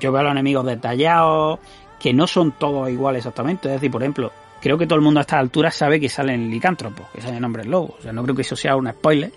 yo 0.00 0.10
veo 0.10 0.20
a 0.20 0.24
los 0.24 0.32
enemigos 0.32 0.66
detallados 0.66 1.60
que 2.00 2.12
no 2.12 2.26
son 2.26 2.52
todos 2.52 2.90
iguales 2.90 3.20
exactamente, 3.20 3.68
es 3.68 3.74
decir, 3.74 3.90
por 3.90 4.02
ejemplo, 4.02 4.32
creo 4.60 4.76
que 4.76 4.86
todo 4.86 4.96
el 4.96 5.04
mundo 5.04 5.20
a 5.20 5.22
esta 5.22 5.38
altura 5.38 5.70
sabe 5.70 6.00
que 6.00 6.08
salen 6.08 6.50
licántropos, 6.50 7.06
que 7.14 7.20
salen 7.20 7.44
hombres 7.44 7.66
lobos, 7.66 7.92
o 8.00 8.02
sea, 8.02 8.12
no 8.12 8.24
creo 8.24 8.34
que 8.34 8.42
eso 8.42 8.56
sea 8.56 8.74
un 8.74 8.90
spoiler, 8.90 9.32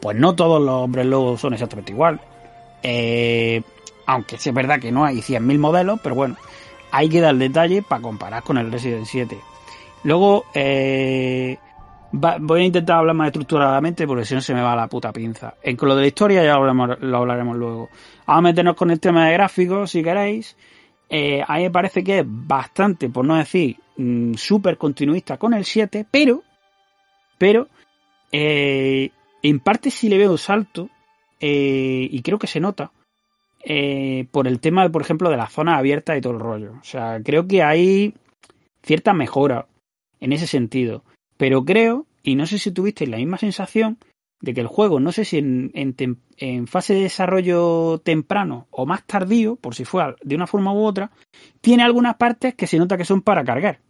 pues 0.00 0.16
no 0.16 0.34
todos 0.36 0.62
los 0.62 0.74
hombres 0.84 1.06
lobos 1.06 1.40
son 1.40 1.54
exactamente 1.54 1.92
igual. 1.92 2.20
Eh, 2.82 3.62
aunque 4.06 4.38
sí 4.38 4.48
es 4.48 4.54
verdad 4.54 4.80
que 4.80 4.92
no 4.92 5.04
hay 5.04 5.18
100.000 5.18 5.58
modelos, 5.58 6.00
pero 6.02 6.14
bueno, 6.14 6.36
hay 6.90 7.08
que 7.08 7.20
dar 7.20 7.34
detalle 7.36 7.82
para 7.82 8.02
comparar 8.02 8.42
con 8.42 8.58
el 8.58 8.70
Resident 8.70 9.06
7. 9.06 9.38
Luego, 10.04 10.46
eh, 10.54 11.58
voy 12.12 12.62
a 12.62 12.64
intentar 12.64 12.98
hablar 12.98 13.14
más 13.16 13.26
estructuradamente 13.28 14.06
porque 14.06 14.24
si 14.24 14.34
no 14.34 14.40
se 14.40 14.54
me 14.54 14.62
va 14.62 14.76
la 14.76 14.86
puta 14.86 15.12
pinza. 15.12 15.54
En 15.62 15.76
lo 15.80 15.94
de 15.94 16.02
la 16.02 16.06
historia 16.06 16.44
ya 16.44 16.54
lo 16.54 16.70
hablaremos, 16.70 17.00
lo 17.00 17.16
hablaremos 17.18 17.56
luego. 17.56 17.88
Vamos 18.26 18.38
a 18.38 18.42
meternos 18.42 18.76
con 18.76 18.90
el 18.90 19.00
tema 19.00 19.26
de 19.26 19.32
gráficos 19.32 19.90
si 19.90 20.02
queréis. 20.02 20.56
Eh, 21.08 21.42
a 21.46 21.56
mí 21.56 21.62
me 21.64 21.70
parece 21.70 22.02
que 22.02 22.20
es 22.20 22.24
bastante, 22.26 23.08
por 23.08 23.24
no 23.24 23.36
decir 23.36 23.76
mm, 23.96 24.34
súper 24.34 24.76
continuista 24.76 25.36
con 25.36 25.54
el 25.54 25.64
7, 25.64 26.06
pero, 26.10 26.42
pero, 27.38 27.68
eh, 28.32 29.10
en 29.42 29.60
parte 29.60 29.90
sí 29.90 30.08
le 30.08 30.18
veo 30.18 30.32
un 30.32 30.38
salto, 30.38 30.88
eh, 31.38 32.08
y 32.10 32.22
creo 32.22 32.38
que 32.38 32.48
se 32.48 32.58
nota, 32.58 32.90
eh, 33.68 34.28
por 34.30 34.46
el 34.46 34.60
tema, 34.60 34.88
por 34.90 35.02
ejemplo, 35.02 35.28
de 35.28 35.36
la 35.36 35.48
zona 35.48 35.76
abierta 35.76 36.16
y 36.16 36.20
todo 36.20 36.34
el 36.34 36.38
rollo. 36.38 36.74
O 36.80 36.84
sea, 36.84 37.20
creo 37.24 37.48
que 37.48 37.64
hay 37.64 38.14
cierta 38.84 39.12
mejora 39.12 39.66
en 40.20 40.32
ese 40.32 40.46
sentido. 40.46 41.02
Pero 41.36 41.64
creo, 41.64 42.06
y 42.22 42.36
no 42.36 42.46
sé 42.46 42.58
si 42.58 42.70
tuvisteis 42.70 43.10
la 43.10 43.16
misma 43.16 43.38
sensación, 43.38 43.98
de 44.40 44.54
que 44.54 44.60
el 44.60 44.68
juego, 44.68 45.00
no 45.00 45.10
sé 45.10 45.24
si 45.24 45.38
en, 45.38 46.66
fase 46.68 46.94
de 46.94 47.00
desarrollo 47.00 47.98
temprano 48.04 48.68
o 48.70 48.86
más 48.86 49.04
tardío, 49.04 49.56
por 49.56 49.74
si 49.74 49.84
fuera 49.84 50.14
de 50.22 50.36
una 50.36 50.46
forma 50.46 50.72
u 50.72 50.84
otra, 50.84 51.10
tiene 51.60 51.82
algunas 51.82 52.14
partes 52.14 52.54
que 52.54 52.68
se 52.68 52.78
nota 52.78 52.96
que 52.96 53.04
son 53.04 53.20
para 53.20 53.42
cargar. 53.42 53.80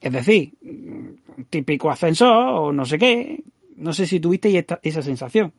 Es 0.00 0.12
decir, 0.12 0.54
un 0.62 1.46
típico 1.50 1.90
ascensor 1.90 2.46
o 2.48 2.72
no 2.72 2.86
sé 2.86 2.98
qué. 2.98 3.44
No 3.76 3.92
sé 3.92 4.06
si 4.06 4.20
tuvisteis 4.20 4.64
esa 4.82 5.02
sensación. 5.02 5.52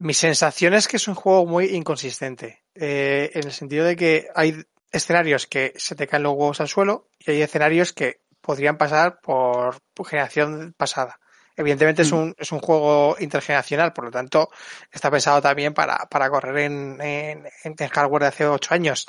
Mi 0.00 0.14
sensación 0.14 0.72
es 0.72 0.88
que 0.88 0.96
es 0.96 1.08
un 1.08 1.14
juego 1.14 1.44
muy 1.44 1.66
inconsistente, 1.66 2.64
eh, 2.74 3.30
en 3.34 3.44
el 3.44 3.52
sentido 3.52 3.84
de 3.84 3.96
que 3.96 4.28
hay 4.34 4.64
escenarios 4.90 5.46
que 5.46 5.74
se 5.76 5.94
te 5.94 6.06
caen 6.06 6.22
los 6.22 6.32
huevos 6.32 6.58
al 6.62 6.68
suelo 6.68 7.10
y 7.18 7.32
hay 7.32 7.42
escenarios 7.42 7.92
que 7.92 8.22
podrían 8.40 8.78
pasar 8.78 9.20
por, 9.20 9.76
generación 10.08 10.74
pasada. 10.74 11.20
Evidentemente 11.54 12.00
es, 12.00 12.12
Mm. 12.12 12.16
un, 12.16 12.34
es 12.38 12.50
un 12.50 12.60
juego 12.60 13.14
intergeneracional, 13.20 13.92
por 13.92 14.06
lo 14.06 14.10
tanto 14.10 14.50
está 14.90 15.10
pensado 15.10 15.42
también 15.42 15.74
para, 15.74 15.98
para 16.06 16.30
correr 16.30 16.56
en, 16.60 16.98
en, 17.02 17.88
hardware 17.90 18.22
de 18.22 18.28
hace 18.28 18.46
ocho 18.46 18.72
años. 18.72 19.06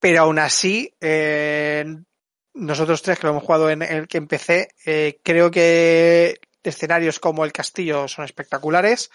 Pero 0.00 0.22
aún 0.22 0.40
así, 0.40 0.92
eh, 1.00 1.84
nosotros 2.54 3.02
tres 3.02 3.20
que 3.20 3.28
lo 3.28 3.34
hemos 3.34 3.44
jugado 3.44 3.70
en 3.70 3.82
el 3.82 4.08
que 4.08 4.18
empecé, 4.18 4.74
eh, 4.84 5.20
creo 5.22 5.48
que 5.52 6.40
escenarios 6.62 7.18
como 7.20 7.44
el 7.44 7.52
castillo 7.52 8.08
son 8.08 8.24
espectaculares, 8.24 9.10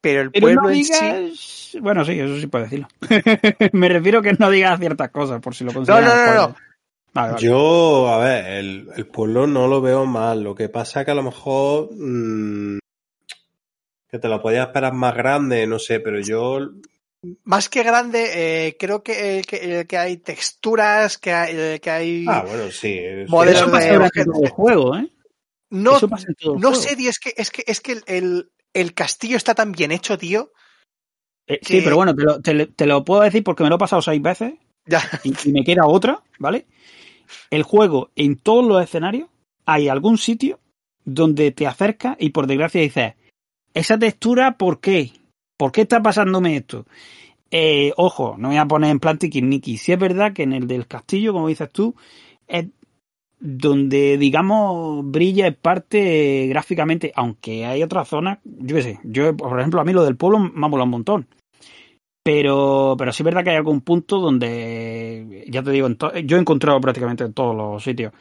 pero 0.00 0.22
el 0.22 0.30
Pero 0.30 0.42
pueblo 0.46 0.62
no 0.62 0.70
en 0.70 0.76
sí. 0.76 0.82
digas... 0.84 1.76
Bueno, 1.80 2.04
sí, 2.04 2.18
eso 2.18 2.38
sí 2.38 2.46
puede 2.46 2.64
decirlo. 2.64 2.88
Me 3.72 3.88
refiero 3.88 4.20
a 4.20 4.22
que 4.22 4.32
no 4.34 4.50
digas 4.50 4.78
ciertas 4.78 5.10
cosas, 5.10 5.40
por 5.40 5.54
si 5.54 5.64
lo 5.64 5.72
consideras 5.72 6.04
no, 6.04 6.14
no, 6.14 6.16
no. 6.16 6.32
spoiler. 6.32 6.54
Vale, 7.14 7.32
vale. 7.32 7.42
Yo, 7.42 8.08
a 8.08 8.18
ver, 8.18 8.46
el, 8.46 8.88
el 8.96 9.06
pueblo 9.06 9.46
no 9.46 9.66
lo 9.66 9.80
veo 9.80 10.06
mal. 10.06 10.42
Lo 10.42 10.54
que 10.54 10.68
pasa 10.68 11.04
que 11.04 11.10
a 11.10 11.14
lo 11.14 11.22
mejor 11.22 11.88
mm, 11.92 12.78
que 14.08 14.18
te 14.18 14.28
lo 14.28 14.40
podías 14.40 14.68
esperar 14.68 14.92
más 14.92 15.14
grande, 15.14 15.66
no 15.66 15.78
sé, 15.78 16.00
pero 16.00 16.20
yo 16.20 16.60
Más 17.44 17.68
que 17.68 17.82
grande, 17.82 18.68
eh, 18.68 18.76
creo 18.78 19.02
que, 19.02 19.42
que, 19.46 19.86
que 19.86 19.98
hay 19.98 20.18
texturas, 20.18 21.18
que 21.18 21.32
hay, 21.32 21.78
que 21.80 21.90
hay 21.90 22.24
Ah, 22.28 22.44
bueno, 22.46 22.70
sí. 22.70 23.00
Modelos 23.26 23.72
de 23.72 23.88
el 24.42 24.48
juego, 24.50 24.96
¿eh? 24.96 25.10
No, 25.70 25.96
Eso 25.96 26.08
pasa 26.08 26.26
en 26.28 26.34
todo 26.34 26.54
el 26.54 26.60
no 26.60 26.68
juego. 26.68 26.82
sé, 26.82 26.96
tío, 26.96 27.10
es 27.10 27.18
que, 27.18 27.34
es 27.36 27.50
que, 27.50 27.64
es 27.66 27.80
que 27.80 27.92
el, 27.92 28.02
el, 28.06 28.50
el 28.72 28.94
castillo 28.94 29.36
está 29.36 29.54
tan 29.54 29.72
bien 29.72 29.92
hecho, 29.92 30.16
tío. 30.18 30.52
Eh, 31.46 31.60
sí, 31.62 31.80
pero 31.82 31.96
bueno, 31.96 32.14
te 32.14 32.22
lo, 32.22 32.40
te, 32.40 32.54
lo- 32.54 32.68
te 32.68 32.86
lo 32.86 33.04
puedo 33.04 33.22
decir 33.22 33.42
porque 33.42 33.62
me 33.62 33.68
lo 33.70 33.76
he 33.76 33.78
pasado 33.78 34.02
seis 34.02 34.20
veces 34.20 34.54
Ya. 34.86 35.00
y, 35.24 35.32
y 35.48 35.52
me 35.52 35.64
queda 35.64 35.86
otra, 35.86 36.22
¿vale? 36.38 36.66
El 37.50 37.62
juego, 37.62 38.10
en 38.16 38.36
todos 38.36 38.66
los 38.66 38.82
escenarios, 38.82 39.28
hay 39.64 39.88
algún 39.88 40.18
sitio 40.18 40.60
donde 41.04 41.50
te 41.52 41.66
acercas 41.66 42.16
y 42.20 42.30
por 42.30 42.46
desgracia 42.46 42.80
dices, 42.82 43.14
esa 43.74 43.98
textura, 43.98 44.56
¿por 44.58 44.80
qué? 44.80 45.12
¿Por 45.56 45.72
qué 45.72 45.82
está 45.82 46.02
pasándome 46.02 46.56
esto? 46.56 46.86
Eh, 47.50 47.92
ojo, 47.96 48.36
no 48.38 48.48
voy 48.48 48.58
a 48.58 48.66
poner 48.66 48.90
en 48.90 49.00
plan 49.00 49.18
tiquismiquis. 49.18 49.80
Si 49.82 49.92
es 49.92 49.98
verdad 49.98 50.34
que 50.34 50.42
en 50.42 50.52
el 50.52 50.66
del 50.66 50.86
castillo, 50.86 51.32
como 51.32 51.48
dices 51.48 51.70
tú, 51.70 51.94
es 52.46 52.66
donde, 53.40 54.18
digamos, 54.18 55.08
brilla 55.10 55.46
en 55.46 55.54
parte 55.54 56.46
gráficamente, 56.48 57.12
aunque 57.14 57.64
hay 57.64 57.82
otras 57.82 58.08
zonas, 58.08 58.38
yo 58.44 58.76
qué 58.76 58.82
sé, 58.82 59.00
yo, 59.04 59.36
por 59.36 59.58
ejemplo, 59.58 59.80
a 59.80 59.84
mí 59.84 59.92
lo 59.92 60.04
del 60.04 60.16
pueblo 60.16 60.38
me 60.38 60.66
ha 60.66 60.68
molado 60.68 60.84
un 60.84 60.90
montón. 60.90 61.26
Pero, 62.22 62.94
pero 62.98 63.10
sí 63.12 63.22
es 63.22 63.24
verdad 63.24 63.42
que 63.42 63.50
hay 63.50 63.56
algún 63.56 63.80
punto 63.80 64.18
donde, 64.18 65.46
ya 65.48 65.62
te 65.62 65.70
digo, 65.70 65.86
en 65.86 65.96
yo 66.26 66.36
he 66.36 66.40
encontrado 66.40 66.80
prácticamente 66.80 67.24
en 67.24 67.32
todos 67.32 67.56
los 67.56 67.82
sitios. 67.82 68.12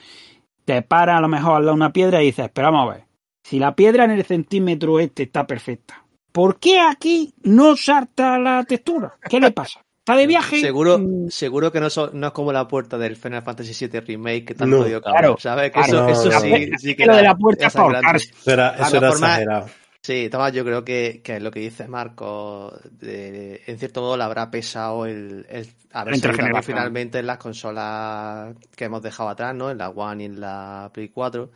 Te 0.64 0.81
para 0.81 1.18
a 1.18 1.22
lo 1.22 1.27
mejor 1.27 1.56
al 1.56 1.65
lado 1.65 1.76
de 1.76 1.81
una 1.81 1.91
piedra 1.91 2.22
y 2.22 2.27
dices, 2.27 2.45
espera, 2.45 2.69
vamos 2.69 2.89
a 2.89 2.95
ver. 2.95 3.06
Si 3.44 3.60
la 3.60 3.76
piedra 3.76 4.06
en 4.06 4.11
el 4.11 4.23
centímetro 4.23 4.99
este 4.99 5.23
está 5.23 5.45
perfecta, 5.45 6.06
¿por 6.31 6.60
qué 6.60 6.80
aquí 6.80 7.34
no 7.44 7.76
salta 7.76 8.38
la 8.38 8.64
textura? 8.64 9.18
¿Qué 9.30 9.39
le 9.39 9.52
pasa? 9.52 9.81
¿Está 10.08 10.16
de 10.16 10.26
viaje? 10.28 10.62
Seguro, 10.62 11.00
Mm, 11.00 11.28
seguro 11.30 11.70
que 11.70 11.82
no, 11.82 11.90
so- 11.90 12.12
no 12.14 12.28
es 12.28 12.34
como 12.34 12.54
la 12.54 12.66
puerta 12.66 12.98
del 12.98 13.18
Final 13.18 13.42
Fantasy 13.44 13.74
VII 13.88 14.00
Remake 14.00 14.46
que 14.46 14.54
te 14.56 14.64
han 14.64 14.70
No, 14.70 14.78
podido 14.78 15.02
claro, 15.02 15.36
¿sabes? 15.38 15.66
Que 15.66 15.82
claro, 15.82 16.08
eso, 16.10 16.30
eso 16.30 16.32
no, 16.32 16.40
sí, 16.40 16.70
no. 16.72 16.78
sí 16.80 16.96
que 16.96 17.06
lo 17.06 17.16
de 17.18 17.24
la 17.24 17.36
puerta 17.36 17.68
es. 17.68 17.76
Eso 17.76 18.52
era, 18.54 18.70
A 18.70 18.88
eso 18.88 18.92
lo 18.92 18.98
era 19.00 19.10
más- 19.10 19.16
exagerado. 19.18 19.70
Sí, 20.02 20.30
Tomás, 20.30 20.54
yo 20.54 20.64
creo 20.64 20.86
que, 20.86 21.20
que 21.22 21.42
lo 21.42 21.52
que 21.52 21.60
dice 21.60 21.90
Marco, 21.90 22.72
de- 22.90 23.62
en 23.68 23.78
cierto 23.78 24.00
modo 24.00 24.16
le 24.16 24.24
habrá 24.24 24.50
pesado 24.50 25.06
el, 25.06 25.46
el 25.50 25.70
haber 25.92 26.18
salido 26.18 26.64
finalmente 26.64 27.20
en 27.20 27.28
las 27.28 27.38
consolas 27.40 28.56
que 28.78 28.86
hemos 28.86 29.02
dejado 29.02 29.28
atrás, 29.28 29.54
¿no? 29.54 29.70
En 29.70 29.78
la 29.78 29.90
One 29.90 30.24
y 30.24 30.26
en 30.28 30.40
la 30.40 30.90
Play 30.94 31.10
4. 31.10 31.52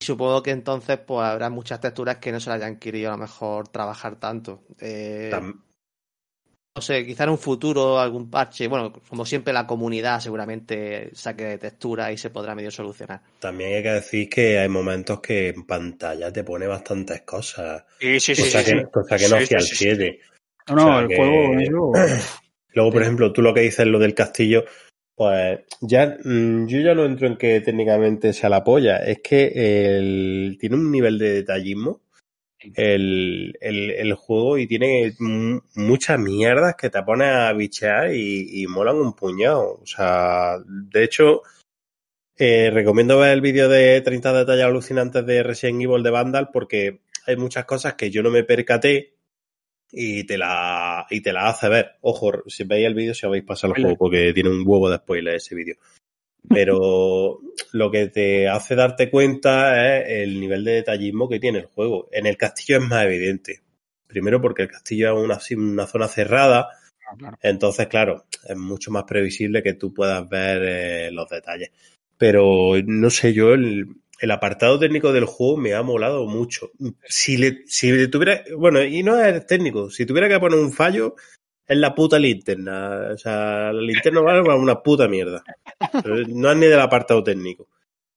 Y 0.00 0.04
supongo 0.04 0.42
que 0.42 0.50
entonces 0.50 0.98
pues 0.98 1.24
habrá 1.24 1.48
muchas 1.48 1.78
texturas 1.78 2.16
que 2.16 2.32
no 2.32 2.40
se 2.40 2.50
le 2.50 2.56
hayan 2.56 2.76
querido 2.80 3.10
a 3.10 3.12
lo 3.12 3.18
mejor 3.18 3.68
trabajar 3.68 4.16
tanto. 4.16 4.64
Eh, 4.80 5.30
Tam- 5.32 5.60
no 6.74 6.80
sé, 6.80 7.04
quizá 7.04 7.24
en 7.24 7.30
un 7.30 7.38
futuro 7.38 7.98
algún 8.00 8.30
parche, 8.30 8.66
bueno, 8.66 8.92
como 9.08 9.26
siempre 9.26 9.52
la 9.52 9.66
comunidad 9.66 10.20
seguramente 10.20 11.10
saque 11.12 11.58
texturas 11.58 12.12
y 12.12 12.16
se 12.16 12.30
podrá 12.30 12.54
medio 12.54 12.70
solucionar. 12.70 13.20
También 13.40 13.74
hay 13.74 13.82
que 13.82 13.90
decir 13.90 14.28
que 14.30 14.58
hay 14.58 14.68
momentos 14.70 15.20
que 15.20 15.48
en 15.50 15.64
pantalla 15.66 16.32
te 16.32 16.44
pone 16.44 16.66
bastantes 16.66 17.22
cosas. 17.22 17.84
Sí, 18.00 18.18
sí, 18.18 18.34
sí. 18.34 18.42
cosa, 18.42 18.62
sí, 18.62 18.72
que, 18.72 18.78
sí. 18.80 18.86
cosa 18.90 19.16
que 19.18 19.28
no 19.28 19.36
Sí, 19.36 19.42
hacía 19.44 19.58
el 19.58 19.62
sí, 19.64 19.76
sí. 19.76 19.84
7. 19.84 20.20
No, 20.68 20.74
no, 20.76 20.82
O 20.82 20.86
sea 20.86 21.00
el 21.00 21.08
que- 21.08 21.16
juego. 21.16 21.92
Luego, 22.74 22.90
por 22.90 23.02
ejemplo, 23.02 23.32
tú 23.34 23.42
lo 23.42 23.52
que 23.52 23.60
dices, 23.60 23.86
lo 23.86 23.98
del 23.98 24.14
castillo, 24.14 24.64
pues 25.14 25.60
ya 25.82 26.16
mm, 26.24 26.66
yo 26.68 26.80
ya 26.80 26.94
no 26.94 27.04
entro 27.04 27.26
en 27.26 27.36
que 27.36 27.60
técnicamente 27.60 28.32
sea 28.32 28.48
la 28.48 28.64
polla. 28.64 28.96
Es 29.04 29.18
que 29.20 29.52
el, 29.98 30.56
tiene 30.58 30.76
un 30.76 30.90
nivel 30.90 31.18
de 31.18 31.32
detallismo 31.34 32.00
el, 32.74 33.56
el, 33.60 33.90
el 33.90 34.14
juego 34.14 34.58
y 34.58 34.66
tiene 34.66 35.14
muchas 35.74 36.18
mierdas 36.18 36.74
que 36.76 36.90
te 36.90 37.02
pones 37.02 37.28
a 37.28 37.52
bichear 37.52 38.14
y, 38.14 38.62
y 38.62 38.66
molan 38.66 38.96
un 38.96 39.14
puñado. 39.14 39.80
O 39.82 39.86
sea, 39.86 40.58
de 40.66 41.04
hecho, 41.04 41.42
eh, 42.36 42.70
recomiendo 42.70 43.18
ver 43.18 43.32
el 43.32 43.40
vídeo 43.40 43.68
de 43.68 44.00
30 44.00 44.32
detalles 44.32 44.64
alucinantes 44.64 45.24
de 45.26 45.42
Resident 45.42 45.82
Evil 45.82 46.02
de 46.02 46.10
Vandal 46.10 46.50
porque 46.52 47.02
hay 47.26 47.36
muchas 47.36 47.64
cosas 47.66 47.94
que 47.94 48.10
yo 48.10 48.22
no 48.22 48.30
me 48.30 48.44
percaté 48.44 49.14
y 49.90 50.24
te 50.24 50.38
la 50.38 51.06
y 51.10 51.20
te 51.20 51.32
la 51.32 51.48
hace 51.48 51.68
ver. 51.68 51.92
Ojo, 52.00 52.32
si 52.46 52.64
veis 52.64 52.86
el 52.86 52.94
vídeo 52.94 53.14
si 53.14 53.26
habéis 53.26 53.44
pasado 53.44 53.74
el 53.74 53.82
juego 53.82 53.96
porque 53.96 54.32
tiene 54.32 54.50
un 54.50 54.64
huevo 54.66 54.88
de 54.88 54.96
spoiler 54.96 55.34
ese 55.34 55.54
vídeo. 55.54 55.76
Pero 56.48 57.40
lo 57.72 57.90
que 57.90 58.08
te 58.08 58.48
hace 58.48 58.74
darte 58.74 59.10
cuenta 59.10 59.98
es 59.98 60.22
el 60.28 60.40
nivel 60.40 60.64
de 60.64 60.72
detallismo 60.72 61.28
que 61.28 61.40
tiene 61.40 61.60
el 61.60 61.66
juego. 61.66 62.08
En 62.12 62.26
el 62.26 62.36
castillo 62.36 62.78
es 62.78 62.84
más 62.84 63.04
evidente. 63.04 63.62
Primero 64.06 64.40
porque 64.40 64.62
el 64.62 64.68
castillo 64.70 65.16
es 65.16 65.24
una, 65.24 65.38
una 65.62 65.86
zona 65.86 66.08
cerrada, 66.08 66.68
Ah, 67.04 67.16
claro. 67.18 67.38
entonces, 67.42 67.86
claro, 67.88 68.26
es 68.48 68.56
mucho 68.56 68.90
más 68.90 69.04
previsible 69.04 69.62
que 69.62 69.74
tú 69.74 69.92
puedas 69.92 70.28
ver 70.28 70.62
eh, 70.64 71.10
los 71.12 71.28
detalles. 71.28 71.70
Pero 72.16 72.74
no 72.84 73.10
sé, 73.10 73.32
yo 73.32 73.54
el, 73.54 73.86
el 74.20 74.30
apartado 74.30 74.78
técnico 74.78 75.12
del 75.12 75.24
juego 75.24 75.56
me 75.56 75.74
ha 75.74 75.82
molado 75.82 76.26
mucho. 76.26 76.70
Si 77.04 77.36
le, 77.36 77.62
si 77.66 77.90
le 77.90 78.08
tuviera, 78.08 78.44
bueno, 78.56 78.82
y 78.82 79.02
no 79.02 79.20
es 79.20 79.44
técnico, 79.46 79.90
si 79.90 80.06
tuviera 80.06 80.28
que 80.28 80.38
poner 80.38 80.58
un 80.58 80.72
fallo, 80.72 81.16
es 81.72 81.78
la 81.78 81.94
puta 81.94 82.18
linterna. 82.18 83.10
O 83.12 83.18
sea, 83.18 83.72
la 83.72 83.82
linterna 83.82 84.20
vale 84.20 84.42
para 84.42 84.56
una 84.56 84.82
puta 84.82 85.08
mierda. 85.08 85.42
No 86.28 86.50
es 86.50 86.56
ni 86.56 86.66
del 86.66 86.80
apartado 86.80 87.22
técnico. 87.22 87.68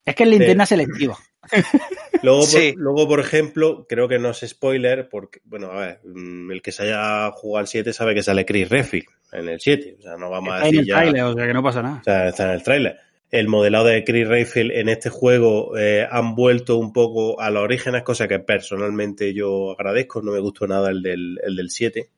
Es 0.06 0.15
que 0.15 0.23
es 0.23 0.30
linterna 0.30 0.65
selectiva. 0.65 1.18
Luego, 2.22 2.41
por, 2.41 2.76
luego, 2.77 3.07
por 3.07 3.19
ejemplo, 3.19 3.86
creo 3.88 4.07
que 4.07 4.18
no 4.18 4.32
es 4.32 4.40
spoiler, 4.48 5.10
porque, 5.10 5.41
bueno, 5.44 5.72
a 5.72 5.80
ver, 5.80 5.99
mm, 6.03 6.52
el 6.52 6.61
que 6.61 6.72
se 6.72 6.84
haya 6.84 7.30
jugado 7.32 7.60
al 7.60 7.68
7 7.68 7.94
sabe 7.94 8.15
que 8.15 8.23
sale 8.23 8.45
Chris 8.45 8.68
Redfield 8.68 9.06
en 9.32 9.49
el 9.49 9.60
7. 9.60 9.98
O 9.99 10.02
sea, 10.02 10.18
no 10.18 10.32
vamos 10.32 10.53
a 10.53 10.57
Está 10.57 10.69
en 10.69 10.72
decir 10.72 10.80
el 10.80 10.88
ya. 10.88 10.95
trailer, 10.95 11.23
o 11.23 11.34
sea 11.36 11.45
que 11.48 11.53
no 11.53 11.61
pasa 11.61 11.84
nada. 11.84 11.98
O 11.99 12.03
sea, 12.03 12.27
está 12.30 12.45
en 12.45 12.52
el 12.52 12.64
tráiler. 12.64 12.98
El 13.30 13.48
modelado 13.48 13.86
de 13.86 14.03
Chris 14.03 14.27
Redfield 14.27 14.72
en 14.72 14.90
este 14.90 15.10
juego 15.10 15.77
eh, 15.77 16.07
han 16.10 16.34
vuelto 16.36 16.77
un 16.77 16.94
poco 16.94 17.40
a 17.40 17.52
los 17.52 17.64
orígenes, 17.64 18.02
cosa 18.03 18.27
que 18.27 18.40
personalmente 18.40 19.34
yo 19.34 19.72
agradezco. 19.72 20.22
No 20.22 20.32
me 20.32 20.40
gustó 20.40 20.65
nada 20.68 20.90
el 20.90 21.03
del, 21.03 21.40
el 21.44 21.56
del 21.56 21.69
7. 21.69 22.10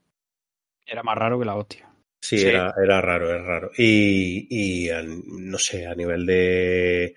Era 0.87 1.03
más 1.03 1.17
raro 1.17 1.37
que 1.39 1.45
la 1.45 1.55
hostia. 1.55 1.89
Sí, 2.21 2.37
Sí. 2.39 2.47
Era, 2.47 2.73
era 2.81 3.01
raro, 3.01 3.35
es 3.35 3.41
raro. 3.43 3.71
Y, 3.77 4.47
y 4.49 4.89
no 5.27 5.57
sé, 5.57 5.85
a 5.85 5.93
nivel 5.93 6.25
de, 6.25 7.15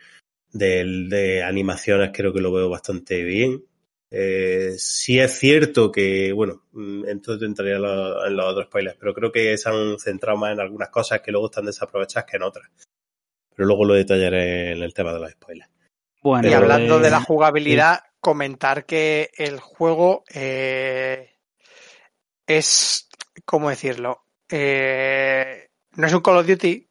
de, 0.52 1.06
de 1.08 1.42
animaciones 1.42 2.10
creo 2.12 2.32
que 2.32 2.40
lo 2.40 2.52
veo 2.52 2.68
bastante 2.68 3.22
bien. 3.22 3.64
Eh, 4.12 4.74
sí 4.76 5.20
es 5.20 5.38
cierto 5.38 5.92
que, 5.92 6.32
bueno, 6.32 6.64
entonces 7.06 7.46
entraría 7.46 7.76
en 7.76 7.82
los, 7.82 8.26
en 8.26 8.36
los 8.36 8.46
otros 8.46 8.66
spoilers, 8.66 8.96
pero 8.98 9.14
creo 9.14 9.30
que 9.30 9.56
se 9.56 9.68
han 9.68 9.98
centrado 10.00 10.36
más 10.36 10.52
en 10.52 10.60
algunas 10.60 10.88
cosas 10.88 11.20
que 11.20 11.30
luego 11.30 11.46
están 11.46 11.66
desaprovechadas 11.66 12.28
que 12.28 12.36
en 12.36 12.42
otras. 12.42 12.68
Pero 13.54 13.66
luego 13.68 13.84
lo 13.84 13.94
detallaré 13.94 14.72
en 14.72 14.82
el 14.82 14.92
tema 14.92 15.12
de 15.12 15.20
los 15.20 15.30
spoilers. 15.30 15.70
Bueno, 16.22 16.48
Y 16.48 16.52
hablando 16.52 16.98
eh, 16.98 17.02
de 17.02 17.10
la 17.10 17.20
jugabilidad, 17.20 18.00
comentar 18.20 18.84
que 18.84 19.30
el 19.36 19.60
juego 19.60 20.24
eh, 20.34 21.36
es, 22.46 23.08
¿cómo 23.44 23.70
decirlo? 23.70 24.24
Eh, 24.48 25.68
no 25.96 26.06
es 26.06 26.12
un 26.12 26.20
Call 26.20 26.38
of 26.38 26.46
Duty, 26.46 26.88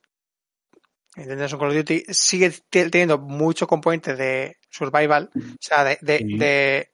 ¿entiendes? 1.16 1.54
Un 1.54 1.60
Call 1.60 1.70
of 1.70 1.76
Duty 1.76 2.04
sigue 2.10 2.52
te- 2.70 2.90
teniendo 2.90 3.18
muchos 3.18 3.68
componentes 3.68 4.18
de 4.18 4.58
survival, 4.70 5.30
o 5.36 5.40
sea, 5.60 5.84
de, 5.84 5.98
de, 6.02 6.18
Sí. 6.20 6.38
de- 6.38 6.92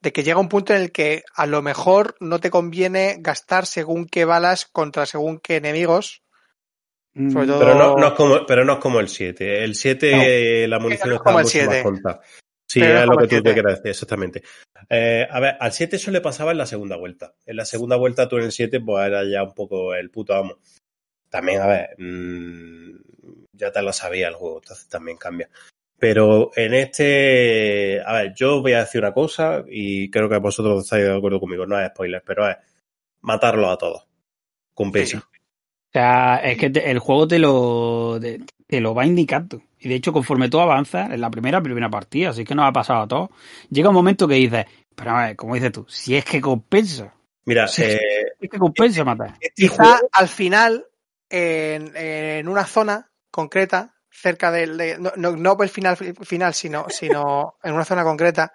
de 0.00 0.12
que 0.12 0.24
llega 0.24 0.40
un 0.40 0.48
punto 0.48 0.74
en 0.74 0.82
el 0.82 0.90
que 0.92 1.22
a 1.36 1.46
lo 1.46 1.62
mejor 1.62 2.16
no 2.18 2.40
te 2.40 2.50
conviene 2.50 3.16
gastar 3.20 3.66
según 3.66 4.06
qué 4.06 4.24
balas 4.24 4.66
contra 4.66 5.06
según 5.06 5.38
qué 5.38 5.56
enemigos, 5.56 6.22
mm, 7.14 7.30
sobre 7.30 7.46
todo- 7.46 7.60
Pero 7.60 7.74
no, 7.76 7.94
no 7.96 8.06
es 8.08 8.12
como, 8.14 8.44
pero 8.46 8.64
no 8.64 8.72
es 8.74 8.78
como 8.80 8.98
el 8.98 9.08
7. 9.08 9.62
El 9.62 9.76
7, 9.76 10.66
la 10.66 10.80
munición 10.80 11.08
no 11.10 11.14
es 11.14 11.20
está 11.20 11.24
como 11.30 11.38
el 11.38 11.44
mucho 11.44 11.58
más 11.58 11.66
7. 11.68 11.82
contada. 11.84 12.20
Sí, 12.72 12.80
es 12.80 13.04
lo 13.04 13.18
que 13.18 13.24
tú 13.24 13.42
te 13.42 13.50
7. 13.50 13.52
quieres 13.52 13.74
decir, 13.74 13.90
exactamente. 13.90 14.42
Eh, 14.88 15.28
a 15.30 15.40
ver, 15.40 15.56
al 15.60 15.72
7 15.72 15.96
eso 15.96 16.10
le 16.10 16.22
pasaba 16.22 16.52
en 16.52 16.58
la 16.58 16.64
segunda 16.64 16.96
vuelta. 16.96 17.34
En 17.44 17.56
la 17.56 17.66
segunda 17.66 17.96
vuelta 17.96 18.28
tú 18.28 18.38
en 18.38 18.44
el 18.44 18.52
7 18.52 18.80
pues 18.80 19.06
era 19.06 19.24
ya 19.24 19.42
un 19.42 19.52
poco 19.52 19.94
el 19.94 20.10
puto 20.10 20.34
amo. 20.34 20.56
También, 21.28 21.60
a 21.60 21.66
ver, 21.66 21.90
mm, 21.98 22.96
ya 23.52 23.70
te 23.70 23.82
lo 23.82 23.92
sabía 23.92 24.28
el 24.28 24.34
juego, 24.36 24.60
entonces 24.62 24.88
también 24.88 25.18
cambia. 25.18 25.50
Pero 25.98 26.50
en 26.56 26.72
este, 26.72 28.00
a 28.06 28.14
ver, 28.14 28.34
yo 28.34 28.62
voy 28.62 28.72
a 28.72 28.80
decir 28.80 29.02
una 29.02 29.12
cosa 29.12 29.62
y 29.68 30.10
creo 30.10 30.30
que 30.30 30.38
vosotros 30.38 30.84
estáis 30.84 31.04
de 31.04 31.14
acuerdo 31.14 31.40
conmigo, 31.40 31.66
no 31.66 31.78
es 31.78 31.90
spoiler, 31.90 32.22
pero 32.26 32.48
es 32.48 32.56
matarlos 33.20 33.70
a 33.70 33.76
todos. 33.76 34.06
Compensa. 34.72 35.28
O 35.92 35.98
sea, 35.98 36.36
es 36.36 36.56
que 36.56 36.70
te- 36.70 36.90
el 36.90 36.98
juego 36.98 37.28
te 37.28 37.38
lo, 37.38 38.18
te, 38.18 38.40
te 38.66 38.80
lo 38.80 38.94
va 38.94 39.04
indicando. 39.04 39.60
Y 39.78 39.90
de 39.90 39.96
hecho, 39.96 40.10
conforme 40.10 40.48
tú 40.48 40.58
avanzas, 40.58 41.10
en 41.10 41.20
la 41.20 41.28
primera, 41.30 41.60
primera 41.60 41.90
partida, 41.90 42.30
así 42.30 42.44
que 42.44 42.54
nos 42.54 42.66
ha 42.66 42.72
pasado 42.72 43.02
a 43.02 43.08
todos, 43.08 43.30
llega 43.68 43.90
un 43.90 43.94
momento 43.94 44.26
que 44.26 44.36
dices, 44.36 44.64
pero 44.94 45.10
a 45.10 45.26
ver, 45.26 45.36
como 45.36 45.54
dices 45.54 45.70
tú, 45.70 45.84
si 45.88 46.16
es 46.16 46.24
que 46.24 46.40
compensa, 46.40 47.12
Mira, 47.44 47.64
eh, 47.64 47.68
si 47.68 47.82
es 47.82 48.50
que 48.50 48.58
compensa 48.58 49.04
matar. 49.04 49.34
este 49.38 49.52
Quizá 49.54 49.76
juego- 49.76 50.08
al 50.12 50.28
final, 50.28 50.86
en, 51.28 51.94
en 51.94 52.48
una 52.48 52.64
zona 52.64 53.10
concreta, 53.30 53.94
cerca 54.10 54.50
del. 54.50 54.78
de- 54.78 54.98
no, 54.98 55.12
no, 55.16 55.36
no 55.36 55.56
el 55.60 55.68
final, 55.68 55.96
final 55.96 56.54
sino, 56.54 56.86
sino 56.88 57.56
en 57.62 57.74
una 57.74 57.84
zona 57.84 58.02
concreta, 58.02 58.54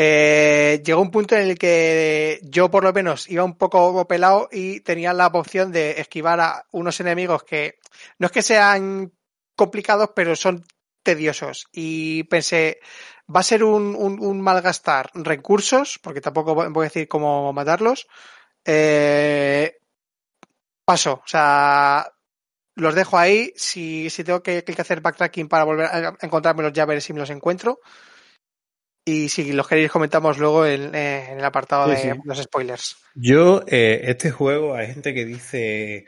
eh, 0.00 0.80
llegó 0.84 1.02
un 1.02 1.10
punto 1.10 1.34
en 1.34 1.48
el 1.48 1.58
que 1.58 2.38
yo, 2.44 2.70
por 2.70 2.84
lo 2.84 2.92
menos, 2.92 3.28
iba 3.28 3.42
un 3.42 3.58
poco 3.58 4.06
pelado 4.06 4.48
y 4.52 4.78
tenía 4.80 5.12
la 5.12 5.26
opción 5.26 5.72
de 5.72 6.00
esquivar 6.00 6.38
a 6.38 6.64
unos 6.70 7.00
enemigos 7.00 7.42
que 7.42 7.80
no 8.18 8.26
es 8.26 8.32
que 8.32 8.42
sean 8.42 9.12
complicados, 9.56 10.10
pero 10.14 10.36
son 10.36 10.64
tediosos. 11.02 11.66
Y 11.72 12.22
pensé, 12.24 12.78
va 13.34 13.40
a 13.40 13.42
ser 13.42 13.64
un, 13.64 13.96
un, 13.96 14.40
malgastar 14.40 15.10
recursos, 15.14 15.98
porque 16.00 16.20
tampoco 16.20 16.54
voy 16.54 16.84
a 16.84 16.88
decir 16.88 17.08
cómo 17.08 17.52
matarlos. 17.52 18.06
Eh, 18.64 19.78
paso, 20.84 21.14
o 21.24 21.28
sea, 21.28 22.08
los 22.76 22.94
dejo 22.94 23.18
ahí. 23.18 23.52
Si, 23.56 24.10
si 24.10 24.22
tengo 24.22 24.44
que, 24.44 24.62
que 24.62 24.80
hacer 24.80 25.00
backtracking 25.00 25.48
para 25.48 25.64
volver 25.64 25.86
a 25.86 26.16
encontrármelos, 26.20 26.72
ya 26.72 26.86
veré 26.86 27.00
si 27.00 27.12
me 27.12 27.20
los 27.20 27.30
encuentro. 27.30 27.80
Y 29.08 29.28
si 29.30 29.52
los 29.52 29.66
queréis, 29.66 29.90
comentamos 29.90 30.36
luego 30.38 30.66
en, 30.66 30.94
eh, 30.94 31.30
en 31.32 31.38
el 31.38 31.44
apartado 31.44 31.86
Sí, 31.96 32.08
de 32.08 32.14
sí. 32.14 32.20
los 32.24 32.38
spoilers. 32.42 32.96
Yo, 33.14 33.62
eh, 33.66 34.02
este 34.04 34.30
juego, 34.30 34.74
hay 34.74 34.88
gente 34.88 35.14
que 35.14 35.24
dice, 35.24 36.04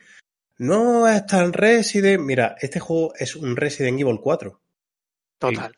no 0.58 1.08
es 1.08 1.24
tan 1.26 1.52
Resident. 1.54 2.20
Mira, 2.22 2.56
este 2.60 2.78
juego 2.78 3.14
es 3.18 3.36
un 3.36 3.56
Resident 3.56 3.98
Evil 4.00 4.18
4. 4.20 4.60
Total. 5.38 5.72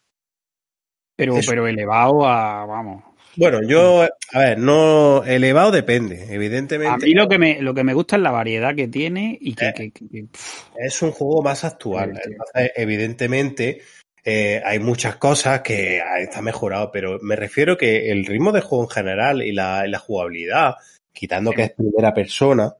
Pero, 1.15 1.35
pero 1.47 1.69
elevado 1.69 2.27
a, 2.27 2.67
vamos. 2.67 3.05
Bueno, 3.37 3.61
yo, 3.67 4.03
a 4.33 4.39
ver, 4.39 4.59
no, 4.59 5.23
elevado 5.25 5.71
depende, 5.71 6.23
A 6.29 6.33
evidentemente. 6.35 7.07
mí 7.07 7.13
lo 7.15 7.29
que 7.29 7.39
me, 7.39 7.63
lo 7.63 7.73
que 7.73 7.85
me 7.85 7.95
gusta 7.95 8.17
es 8.17 8.23
la 8.23 8.31
variedad 8.33 8.75
que 8.75 8.89
tiene 8.89 9.39
y 9.41 9.55
que, 9.55 9.69
Eh. 9.69 9.73
que- 9.75 9.91
que- 9.93 10.09
que- 10.09 10.25
pff, 10.25 10.65
Es 10.77 11.01
un 11.01 11.13
juego 11.13 11.41
más 11.43 11.65
actual. 11.65 12.13
Sí, 12.17 12.21
sí. 12.25 12.31
Entonces, 12.33 12.73
evidentemente, 12.77 13.81
eh, 14.25 14.63
hay 14.65 14.79
muchas 14.79 15.17
cosas 15.17 15.63
que 15.63 16.01
ah, 16.01 16.21
está 16.21 16.43
mejorado, 16.43 16.91
pero 16.93 17.19
me 17.23 17.37
refiero 17.37 17.77
que 17.77 18.11
el 18.11 18.25
ritmo 18.25 18.53
de 18.53 18.61
juego 18.61 18.85
en 18.85 18.91
general 18.91 19.43
y 19.43 19.53
la, 19.53 19.85
y 19.87 19.91
la 19.91 19.99
jugabilidad, 19.99 20.75
quitando 21.13 21.53
que 21.53 21.63
es 21.65 21.71
primera 21.73 22.15
persona, 22.15 22.75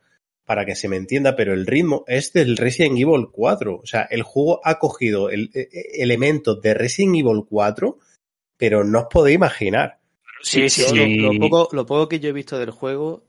para 0.45 0.65
que 0.65 0.75
se 0.75 0.89
me 0.89 0.97
entienda, 0.97 1.35
pero 1.37 1.53
el 1.55 1.67
ritmo 1.67 2.05
es 2.07 2.33
del 2.33 2.57
Resident 2.57 2.99
Evil 2.99 3.29
4. 3.33 3.77
O 3.83 3.87
sea, 3.87 4.03
el 4.11 4.23
juego 4.23 4.61
ha 4.65 4.79
cogido 4.79 5.31
el- 5.31 5.51
eh, 5.55 5.69
elementos 5.95 6.61
de 6.61 6.75
Resident 6.75 7.17
Evil 7.17 7.45
4, 7.49 7.99
pero 8.57 8.85
no 8.85 9.01
os 9.01 9.07
podéis 9.11 9.37
imaginar. 9.37 9.99
Sí, 10.43 10.69
sí, 10.69 10.83
sí. 10.83 11.17
Lo, 11.17 11.33
lo 11.33 11.39
poco, 11.49 11.69
lo 11.75 11.87
poco 11.87 12.09
que 12.09 12.19
yo 12.21 12.29
he 12.29 12.33
visto 12.33 12.59
del 12.59 12.71
juego, 12.73 13.23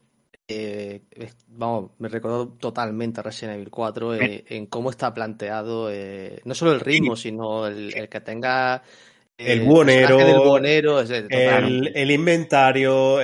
eh, 0.47 1.03
vamos, 1.47 1.91
me 1.99 2.09
recordó 2.09 2.49
totalmente 2.49 3.19
a 3.21 3.23
Resident 3.23 3.55
Evil 3.55 3.69
4 3.69 4.15
eh, 4.15 4.43
en 4.49 4.65
cómo 4.65 4.89
está 4.89 5.13
planteado, 5.13 5.89
eh, 5.91 6.41
no 6.43 6.53
solo 6.53 6.73
el 6.73 6.81
ritmo, 6.81 7.15
sino 7.15 7.65
el, 7.65 7.95
el 7.95 8.09
que 8.09 8.19
tenga 8.19 8.83
El 9.37 9.61
es, 9.61 11.11
eh, 11.11 11.25
El, 11.29 11.91
el 11.95 12.11
inventario, 12.11 13.19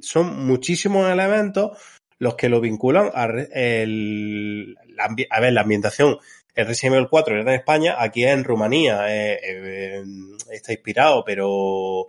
son 0.00 0.46
muchísimos 0.46 1.10
elementos 1.10 1.76
los 2.20 2.36
que 2.36 2.48
lo 2.48 2.60
vinculan 2.60 3.10
a, 3.12 3.26
el, 3.26 4.76
ver, 5.40 5.52
la 5.52 5.60
ambientación. 5.60 6.18
El 6.54 6.66
Resident 6.66 6.96
Evil 6.96 7.08
4 7.08 7.34
era 7.34 7.42
en 7.42 7.58
España, 7.60 7.96
aquí 7.98 8.24
es 8.24 8.30
en 8.30 8.44
Rumanía, 8.44 9.06
está 10.50 10.72
inspirado, 10.72 11.24
pero 11.24 12.08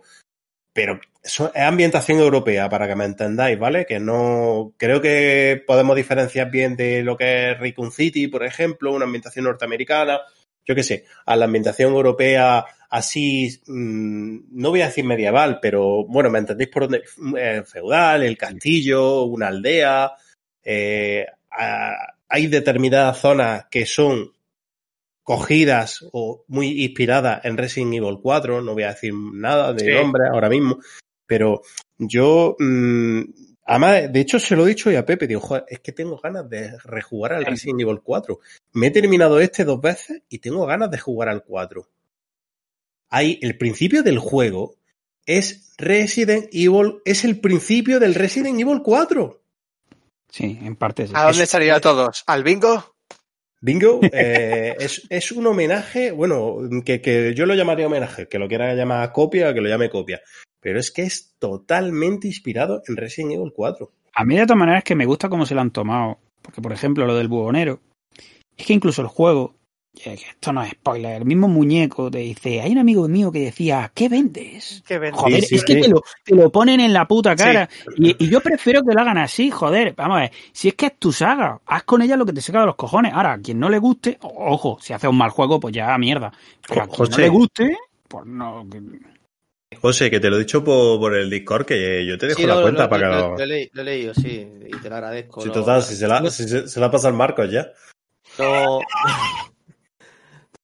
pero 0.72 1.00
eso 1.22 1.52
es 1.54 1.62
ambientación 1.62 2.18
europea, 2.18 2.68
para 2.68 2.88
que 2.88 2.96
me 2.96 3.04
entendáis, 3.04 3.58
¿vale? 3.58 3.86
Que 3.86 4.00
no. 4.00 4.72
Creo 4.76 5.00
que 5.00 5.62
podemos 5.66 5.96
diferenciar 5.96 6.50
bien 6.50 6.76
de 6.76 7.02
lo 7.02 7.16
que 7.16 7.52
es 7.52 7.58
Raccoon 7.58 7.92
City, 7.92 8.28
por 8.28 8.44
ejemplo, 8.44 8.92
una 8.92 9.04
ambientación 9.04 9.44
norteamericana, 9.44 10.20
yo 10.64 10.74
qué 10.74 10.82
sé, 10.82 11.04
a 11.26 11.36
la 11.36 11.46
ambientación 11.46 11.92
europea 11.92 12.64
así, 12.90 13.60
mm, 13.66 14.38
no 14.52 14.70
voy 14.70 14.82
a 14.82 14.86
decir 14.86 15.04
medieval, 15.04 15.58
pero 15.62 16.04
bueno, 16.06 16.30
me 16.30 16.40
entendéis 16.40 16.70
por 16.70 16.82
dónde. 16.84 17.02
Eh, 17.38 17.62
feudal, 17.64 18.22
el 18.22 18.36
castillo, 18.36 19.24
una 19.24 19.48
aldea. 19.48 20.12
eh, 20.62 21.26
hay 22.28 22.46
determinadas 22.46 23.18
zonas 23.18 23.66
que 23.70 23.84
son 23.86 24.32
cogidas 25.36 26.04
o 26.10 26.42
muy 26.48 26.82
inspiradas 26.82 27.44
en 27.44 27.56
Resident 27.56 27.94
Evil 27.94 28.18
4, 28.20 28.62
no 28.62 28.72
voy 28.74 28.82
a 28.82 28.88
decir 28.88 29.14
nada 29.14 29.72
de 29.72 29.84
Sí. 29.84 29.90
nombre 29.92 30.24
ahora 30.32 30.48
mismo, 30.48 30.78
pero 31.24 31.62
yo, 31.98 32.56
mm, 32.58 33.20
además, 33.64 34.12
de 34.12 34.20
hecho 34.20 34.40
se 34.40 34.56
lo 34.56 34.64
he 34.66 34.70
dicho 34.70 34.90
ya 34.90 34.98
a 35.00 35.06
Pepe, 35.06 35.28
digo, 35.28 35.40
"Joder, 35.40 35.64
es 35.68 35.78
que 35.78 35.92
tengo 35.92 36.18
ganas 36.18 36.50
de 36.50 36.76
rejugar 36.82 37.34
al 37.34 37.44
Resident 37.46 37.80
Evil 37.80 38.00
4. 38.02 38.40
Me 38.72 38.88
he 38.88 38.90
terminado 38.90 39.38
este 39.38 39.64
dos 39.64 39.80
veces 39.80 40.20
y 40.28 40.38
tengo 40.40 40.66
ganas 40.66 40.90
de 40.90 40.98
jugar 40.98 41.28
al 41.28 41.44
4. 41.44 41.86
Hay 43.08 43.38
el 43.40 43.56
principio 43.56 44.02
del 44.02 44.18
juego 44.18 44.74
es 45.26 45.74
Resident 45.78 46.46
Evil, 46.52 47.00
es 47.04 47.24
el 47.24 47.38
principio 47.40 48.00
del 48.00 48.16
Resident 48.16 48.58
Evil 48.58 48.82
4. 48.82 49.40
Sí, 50.28 50.58
en 50.60 50.74
parte 50.74 51.06
sí. 51.06 51.12
¿A 51.14 51.22
dónde 51.22 51.38
es- 51.38 51.42
estaría 51.44 51.80
todos? 51.80 52.24
¿Al 52.26 52.42
bingo? 52.42 52.96
Bingo 53.60 54.00
eh, 54.12 54.76
es, 54.78 55.32
un 55.32 55.46
homenaje, 55.46 56.12
bueno, 56.12 56.58
que, 56.84 57.00
que 57.00 57.34
yo 57.34 57.46
lo 57.46 57.54
llamaría 57.54 57.86
homenaje, 57.86 58.26
que 58.26 58.38
lo 58.38 58.48
quiera 58.48 58.74
llamar 58.74 59.12
copia, 59.12 59.52
que 59.52 59.60
lo 59.60 59.68
llame 59.68 59.90
copia, 59.90 60.20
pero 60.60 60.80
es 60.80 60.90
que 60.90 61.02
es 61.02 61.34
totalmente 61.38 62.26
inspirado 62.26 62.82
en 62.88 62.96
Resident 62.96 63.34
Evil 63.34 63.52
4. 63.54 63.92
A 64.14 64.24
mí 64.24 64.36
de 64.36 64.46
todas 64.46 64.58
maneras 64.58 64.84
que 64.84 64.94
me 64.94 65.06
gusta 65.06 65.28
cómo 65.28 65.46
se 65.46 65.54
lo 65.54 65.60
han 65.60 65.70
tomado. 65.70 66.18
Porque, 66.42 66.60
por 66.60 66.72
ejemplo, 66.72 67.06
lo 67.06 67.14
del 67.14 67.28
buhonero. 67.28 67.80
Es 68.56 68.66
que 68.66 68.72
incluso 68.72 69.02
el 69.02 69.08
juego, 69.08 69.56
esto 69.92 70.52
no 70.52 70.62
es 70.62 70.70
spoiler, 70.70 71.16
el 71.16 71.24
mismo 71.24 71.48
muñeco 71.48 72.10
te 72.10 72.18
dice, 72.18 72.60
hay 72.60 72.72
un 72.72 72.78
amigo 72.78 73.06
mío 73.08 73.30
que 73.32 73.40
decía, 73.40 73.90
¿qué 73.94 74.08
vendes? 74.08 74.82
Joder, 75.12 75.40
Sí, 75.42 75.46
sí, 75.48 75.54
es 75.56 75.64
que 75.64 75.74
sí. 75.74 75.80
te 75.82 75.88
lo, 75.88 76.02
te 76.24 76.34
lo 76.34 76.50
ponen 76.50 76.80
en 76.80 76.92
la 76.92 77.06
puta 77.08 77.34
cara. 77.36 77.68
Y, 77.96 78.24
y 78.24 78.30
yo 78.30 78.40
prefiero 78.40 78.82
que 78.82 78.94
lo 78.94 79.00
hagan 79.00 79.18
así, 79.18 79.50
joder. 79.50 79.94
Vamos 79.96 80.16
a 80.18 80.20
ver, 80.20 80.30
si 80.52 80.68
es 80.68 80.74
que 80.74 80.86
es 80.86 80.96
tu 80.98 81.12
saga, 81.12 81.60
haz 81.66 81.82
con 81.82 82.02
ella 82.02 82.16
lo 82.16 82.24
que 82.24 82.32
te 82.32 82.40
saca 82.40 82.60
de 82.60 82.66
los 82.66 82.76
cojones. 82.76 83.12
Ahora, 83.12 83.32
a 83.34 83.38
quien 83.40 83.58
no 83.58 83.68
le 83.68 83.78
guste, 83.78 84.16
ojo, 84.22 84.78
si 84.80 84.92
hace 84.92 85.08
un 85.08 85.18
mal 85.18 85.30
juego, 85.30 85.58
pues 85.60 85.74
ya 85.74 85.96
mierda. 85.98 86.32
Pero 86.68 86.82
a 86.82 86.86
quien 86.86 86.98
no 86.98 87.06
José. 87.06 87.22
le 87.22 87.28
guste, 87.28 87.76
pues 88.08 88.26
no. 88.26 88.66
que- 88.70 89.10
José, 89.78 90.10
que 90.10 90.18
te 90.20 90.30
lo 90.30 90.36
he 90.36 90.40
dicho 90.40 90.64
por, 90.64 90.98
por 91.00 91.14
el 91.16 91.28
Discord, 91.30 91.64
que 91.66 92.04
yo 92.06 92.16
te 92.16 92.26
dejo 92.28 92.40
Sí, 92.40 92.46
la 92.46 92.54
lo- 92.56 92.62
cuenta 92.62 92.84
lo- 92.84 92.88
para 92.88 93.02
que 93.10 93.16
lo- 93.16 93.28
lo... 93.30 93.36
lo 93.36 93.42
he 93.42 93.46
leído- 93.46 93.70
lo 93.74 93.82
he 93.82 93.84
leído, 93.84 94.14
sí, 94.14 94.48
y 94.66 94.80
te 94.80 94.88
lo 94.88 94.94
agradezco. 94.96 95.40
Sí, 95.42 95.48
lo- 95.48 95.54
total, 95.54 95.82
si 95.82 95.94
se 95.96 96.06
la, 96.08 96.20
no- 96.20 96.30
si 96.30 96.48
se, 96.48 96.68
se 96.68 96.80
la 96.80 96.90
pasa 96.90 97.08
al 97.08 97.14
Marcos 97.14 97.50
ya. 97.50 97.68
No, 98.38 98.78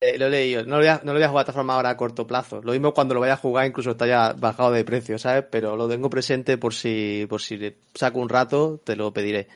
Eh, 0.01 0.19
lo 0.19 0.27
he 0.27 0.31
leído. 0.31 0.65
No 0.65 0.77
lo, 0.77 0.79
voy 0.79 0.89
a, 0.89 1.01
no 1.03 1.13
lo 1.13 1.19
voy 1.19 1.23
a 1.23 1.29
jugar 1.29 1.45
de 1.45 1.51
esta 1.51 1.59
forma 1.59 1.75
ahora 1.75 1.91
a 1.91 1.97
corto 1.97 2.27
plazo. 2.27 2.61
Lo 2.63 2.73
mismo 2.73 2.93
cuando 2.93 3.15
lo 3.15 3.21
vaya 3.21 3.35
a 3.35 3.39
jugar, 3.39 3.67
incluso 3.67 3.93
está 3.93 4.07
ya 4.07 4.35
bajado 4.35 4.73
de 4.73 4.85
precio, 4.85 5.19
¿sabes? 5.19 5.45
Pero 5.51 5.77
lo 5.77 5.89
tengo 5.89 6.11
presente 6.11 6.59
por 6.59 6.75
si, 6.75 7.27
por 7.29 7.41
si 7.41 7.57
le 7.57 7.79
saco 7.95 8.19
un 8.19 8.29
rato, 8.29 8.81
te 8.85 8.95
lo 8.95 9.13
pediré. 9.13 9.49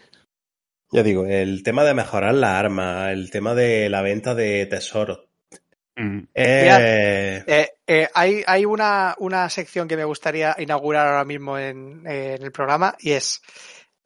Ya 0.92 1.02
digo, 1.02 1.26
el 1.26 1.62
tema 1.62 1.84
de 1.84 1.94
mejorar 1.94 2.34
la 2.34 2.58
arma, 2.58 3.12
el 3.12 3.30
tema 3.30 3.54
de 3.54 3.88
la 3.90 4.02
venta 4.02 4.34
de 4.34 4.66
tesoros. 4.66 5.20
Mm. 5.96 6.20
Eh, 6.34 7.44
Eh, 7.46 7.68
eh, 7.86 8.08
hay 8.14 8.42
hay 8.46 8.64
una, 8.64 9.14
una 9.18 9.48
sección 9.50 9.86
que 9.86 9.96
me 9.96 10.04
gustaría 10.04 10.56
inaugurar 10.58 11.06
ahora 11.06 11.24
mismo 11.24 11.58
en, 11.58 12.06
eh, 12.06 12.36
en 12.38 12.42
el 12.42 12.52
programa 12.52 12.96
y 12.98 13.12
es, 13.12 13.42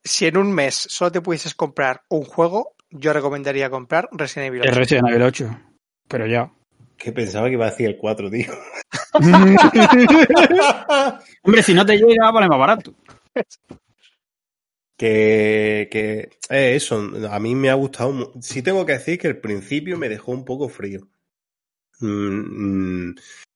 si 0.03 0.27
en 0.27 0.37
un 0.37 0.53
mes 0.53 0.75
solo 0.75 1.13
te 1.13 1.21
pudieses 1.21 1.55
comprar 1.55 2.03
un 2.09 2.25
juego, 2.25 2.75
yo 2.91 3.13
recomendaría 3.13 3.71
comprar 3.71 4.09
Resident 4.13 4.49
Evil 4.49 4.63
El 4.63 4.71
8. 4.71 4.79
Resident 4.79 5.09
Evil 5.09 5.23
8. 5.23 5.74
Pero 6.09 6.27
ya. 6.27 6.53
que 6.97 7.13
pensaba 7.13 7.47
que 7.49 7.55
iba 7.55 7.67
a 7.67 7.71
decir 7.71 7.87
el 7.87 7.97
4, 7.97 8.31
tío. 8.31 8.53
Hombre, 11.43 11.63
si 11.63 11.75
no 11.75 11.85
te 11.87 11.97
llega, 11.97 12.31
vale 12.31 12.49
más 12.49 12.59
barato. 12.59 12.95
que, 14.97 15.89
que 15.91 16.31
eh, 16.51 16.75
eso, 16.77 16.97
a 17.31 17.41
mí 17.41 17.55
me 17.55 17.71
ha 17.71 17.75
gustado. 17.75 18.33
Sí 18.41 18.63
tengo 18.63 18.87
que 18.87 18.93
decir 18.95 19.19
que 19.19 19.29
el 19.29 19.41
principio 19.41 19.99
me 19.99 20.09
dejó 20.09 20.33
un 20.33 20.45
poco 20.45 20.69
frío. 20.69 21.09
Mm, 22.01 23.09
mm, 23.11 23.15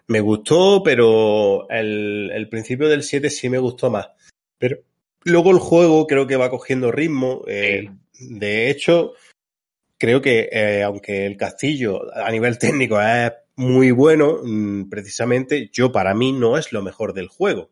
me 0.08 0.20
gustó, 0.20 0.82
pero 0.82 1.68
el, 1.70 2.30
el 2.32 2.48
principio 2.48 2.88
del 2.88 3.02
7 3.02 3.30
sí 3.30 3.48
me 3.48 3.58
gustó 3.58 3.90
más. 3.90 4.08
Pero 4.58 4.78
luego 5.24 5.50
el 5.50 5.58
juego 5.58 6.06
creo 6.06 6.26
que 6.26 6.36
va 6.36 6.50
cogiendo 6.50 6.90
ritmo. 6.92 7.42
eh, 7.46 7.88
De 8.20 8.70
hecho, 8.70 9.12
creo 9.98 10.22
que 10.22 10.48
eh, 10.50 10.82
aunque 10.82 11.26
el 11.26 11.36
castillo 11.36 12.00
a 12.14 12.30
nivel 12.30 12.58
técnico 12.58 13.00
es 13.00 13.32
muy 13.56 13.90
bueno, 13.90 14.38
mm, 14.42 14.88
precisamente 14.88 15.68
yo 15.72 15.90
para 15.92 16.14
mí 16.14 16.32
no 16.32 16.56
es 16.56 16.72
lo 16.72 16.82
mejor 16.82 17.12
del 17.12 17.28
juego. 17.28 17.70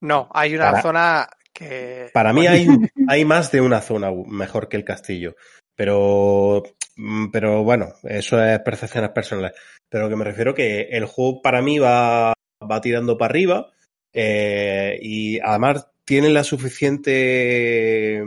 No, 0.00 0.28
hay 0.32 0.54
una 0.54 0.70
Para- 0.70 0.82
zona 0.82 1.28
que... 1.52 2.10
Para 2.12 2.32
mí 2.32 2.46
hay, 2.46 2.66
hay 3.08 3.24
más 3.24 3.50
de 3.50 3.60
una 3.60 3.80
zona 3.80 4.10
mejor 4.26 4.68
que 4.68 4.76
el 4.76 4.84
castillo. 4.84 5.36
Pero, 5.74 6.62
mm, 6.96 7.30
pero 7.30 7.64
bueno, 7.64 7.94
eso 8.04 8.42
es 8.44 8.58
percepciones 8.60 9.10
personales. 9.10 9.52
Pero 9.88 10.08
que 10.08 10.16
me 10.16 10.24
refiero 10.24 10.54
que 10.54 10.82
el 10.90 11.06
juego 11.06 11.40
para 11.40 11.62
mí 11.62 11.78
va, 11.78 12.34
va 12.70 12.80
tirando 12.80 13.16
para 13.16 13.30
arriba 13.30 13.70
eh, 14.12 14.98
y 15.00 15.38
además 15.40 15.88
tiene 16.04 16.30
la 16.30 16.44
suficiente 16.44 18.24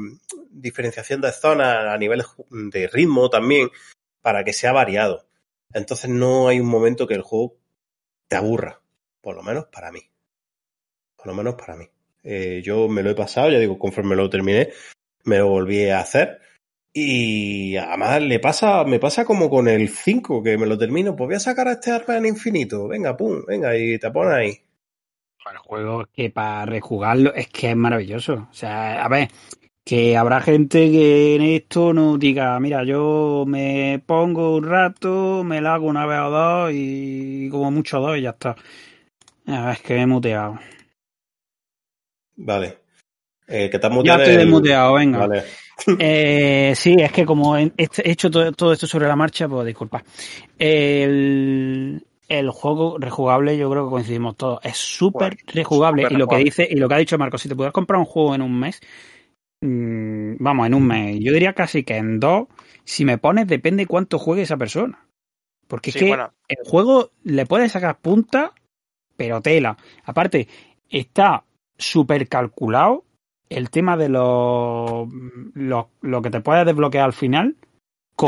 diferenciación 0.50 1.22
de 1.22 1.32
zonas 1.32 1.94
a 1.94 1.98
nivel 1.98 2.24
de 2.50 2.88
ritmo 2.88 3.30
también 3.30 3.70
para 4.22 4.44
que 4.44 4.54
sea 4.54 4.72
variado. 4.72 5.28
Entonces 5.74 6.10
no 6.10 6.48
hay 6.48 6.60
un 6.60 6.68
momento 6.68 7.08
que 7.08 7.16
el 7.16 7.22
juego 7.22 7.58
te 8.28 8.36
aburra, 8.36 8.82
por 9.22 9.36
lo 9.36 9.44
menos 9.44 9.66
para 9.66 9.92
mí. 9.92 10.02
Por 11.16 11.28
lo 11.28 11.34
menos 11.34 11.56
para 11.56 11.76
mí. 11.76 11.86
Eh, 12.24 12.62
yo 12.64 12.88
me 12.88 13.04
lo 13.04 13.12
he 13.12 13.16
pasado, 13.16 13.52
ya 13.52 13.60
digo, 13.60 13.78
conforme 13.78 14.16
lo 14.16 14.30
terminé, 14.30 14.72
me 15.26 15.38
lo 15.38 15.50
volví 15.50 15.90
a 15.90 16.00
hacer. 16.00 16.40
Y 16.94 17.76
además 17.76 18.22
le 18.22 18.40
pasa, 18.40 18.84
me 18.86 19.00
pasa 19.00 19.26
como 19.26 19.50
con 19.50 19.68
el 19.68 19.90
5, 19.90 20.42
que 20.42 20.58
me 20.58 20.66
lo 20.66 20.78
termino, 20.78 21.16
pues 21.16 21.28
voy 21.28 21.36
a 21.36 21.40
sacar 21.40 21.68
a 21.68 21.74
este 21.74 21.92
arma 21.92 22.18
en 22.18 22.26
infinito. 22.26 22.88
Venga, 22.88 23.18
pum, 23.18 23.44
venga, 23.46 23.78
y 23.78 24.00
te 24.00 24.10
pones 24.12 24.34
ahí. 24.34 24.65
El 25.52 25.58
juego 25.60 26.02
es 26.02 26.08
que 26.14 26.30
para 26.32 26.66
rejugarlo 26.66 27.34
es 27.34 27.48
que 27.50 27.70
es 27.72 27.76
maravilloso. 27.76 28.48
O 28.50 28.54
sea, 28.54 29.04
a 29.04 29.08
ver, 29.08 29.30
que 29.84 30.18
habrá 30.18 30.42
gente 30.42 30.90
que 30.92 31.36
en 31.36 31.42
esto 31.44 31.94
no 31.94 32.18
diga, 32.18 32.60
mira, 32.60 32.84
yo 32.84 33.44
me 33.48 34.02
pongo 34.06 34.56
un 34.58 34.64
rato, 34.66 35.44
me 35.44 35.62
la 35.62 35.76
hago 35.76 35.86
una 35.88 36.06
vez 36.08 36.20
o 36.20 36.30
dos 36.32 36.72
y 36.74 37.48
como 37.52 37.70
mucho 37.72 38.00
dos 38.00 38.18
y 38.18 38.22
ya 38.22 38.32
está. 38.32 38.56
A 39.48 39.66
ver, 39.68 39.74
es 39.74 39.82
que 39.82 39.94
me 39.94 40.02
he 40.02 40.08
muteado. 40.08 40.60
Vale. 42.38 42.80
Eh, 43.48 43.70
que 43.70 43.78
te 43.78 43.86
has 43.88 43.92
Ya 43.92 43.96
muteado 43.96 44.20
estoy 44.22 44.34
el- 44.34 44.40
desmuteado, 44.42 44.94
venga. 44.96 45.20
Vale. 45.28 45.44
Eh, 46.00 46.72
sí, 46.74 46.96
es 46.98 47.12
que 47.12 47.26
como 47.26 47.58
he 47.58 47.72
he 47.78 47.88
hecho 48.10 48.32
todo, 48.32 48.50
todo 48.54 48.72
esto 48.72 48.88
sobre 48.88 49.08
la 49.10 49.16
marcha, 49.18 49.48
pues 49.50 49.68
disculpa. 49.68 50.02
El, 50.58 52.02
el 52.28 52.50
juego 52.50 52.98
rejugable, 52.98 53.58
yo 53.58 53.70
creo 53.70 53.86
que 53.86 53.92
coincidimos 53.92 54.36
todos, 54.38 54.60
es 54.64 54.78
súper 54.78 55.38
rejugable. 55.48 56.08
y 56.10 56.16
lo 56.16 56.28
que 56.28 56.38
dice, 56.38 56.68
y 56.70 56.76
lo 56.76 56.88
que 56.88 56.96
ha 56.96 57.00
dicho 57.00 57.18
Marco, 57.18 57.38
si 57.38 57.50
te 57.50 57.56
pudieras 57.56 57.74
comprar 57.74 58.00
un 58.00 58.06
juego 58.06 58.36
en 58.36 58.42
un 58.42 58.60
mes, 58.60 58.82
mm, 59.62 60.36
vamos, 60.40 60.68
en 60.68 60.74
un 60.74 60.88
mes, 60.88 61.20
yo 61.20 61.34
diría 61.34 61.54
casi 61.54 61.84
que 61.84 61.98
en 61.98 62.20
dos, 62.20 62.48
si 62.84 63.06
me 63.06 63.18
pones, 63.18 63.48
depende 63.48 63.86
cuánto 63.88 64.20
juegue 64.20 64.44
esa 64.44 64.58
persona. 64.58 65.08
Porque 65.68 65.90
es 65.90 65.96
que 65.96 66.08
bueno. 66.08 66.32
el 66.48 66.58
juego 66.66 67.12
le 67.24 67.46
puedes 67.46 67.72
sacar 67.72 67.98
punta, 68.00 68.54
pero 69.18 69.42
tela. 69.42 69.78
Aparte, 70.04 70.48
está 70.90 71.44
súper 71.78 72.28
calculado 72.28 73.04
el 73.50 73.70
tema 73.70 73.98
de 73.98 74.10
los, 74.10 75.08
lo, 75.54 75.90
lo 76.02 76.22
que 76.22 76.30
te 76.30 76.42
puedes 76.42 76.66
desbloquear 76.66 77.06
al 77.06 77.14
final. 77.14 77.56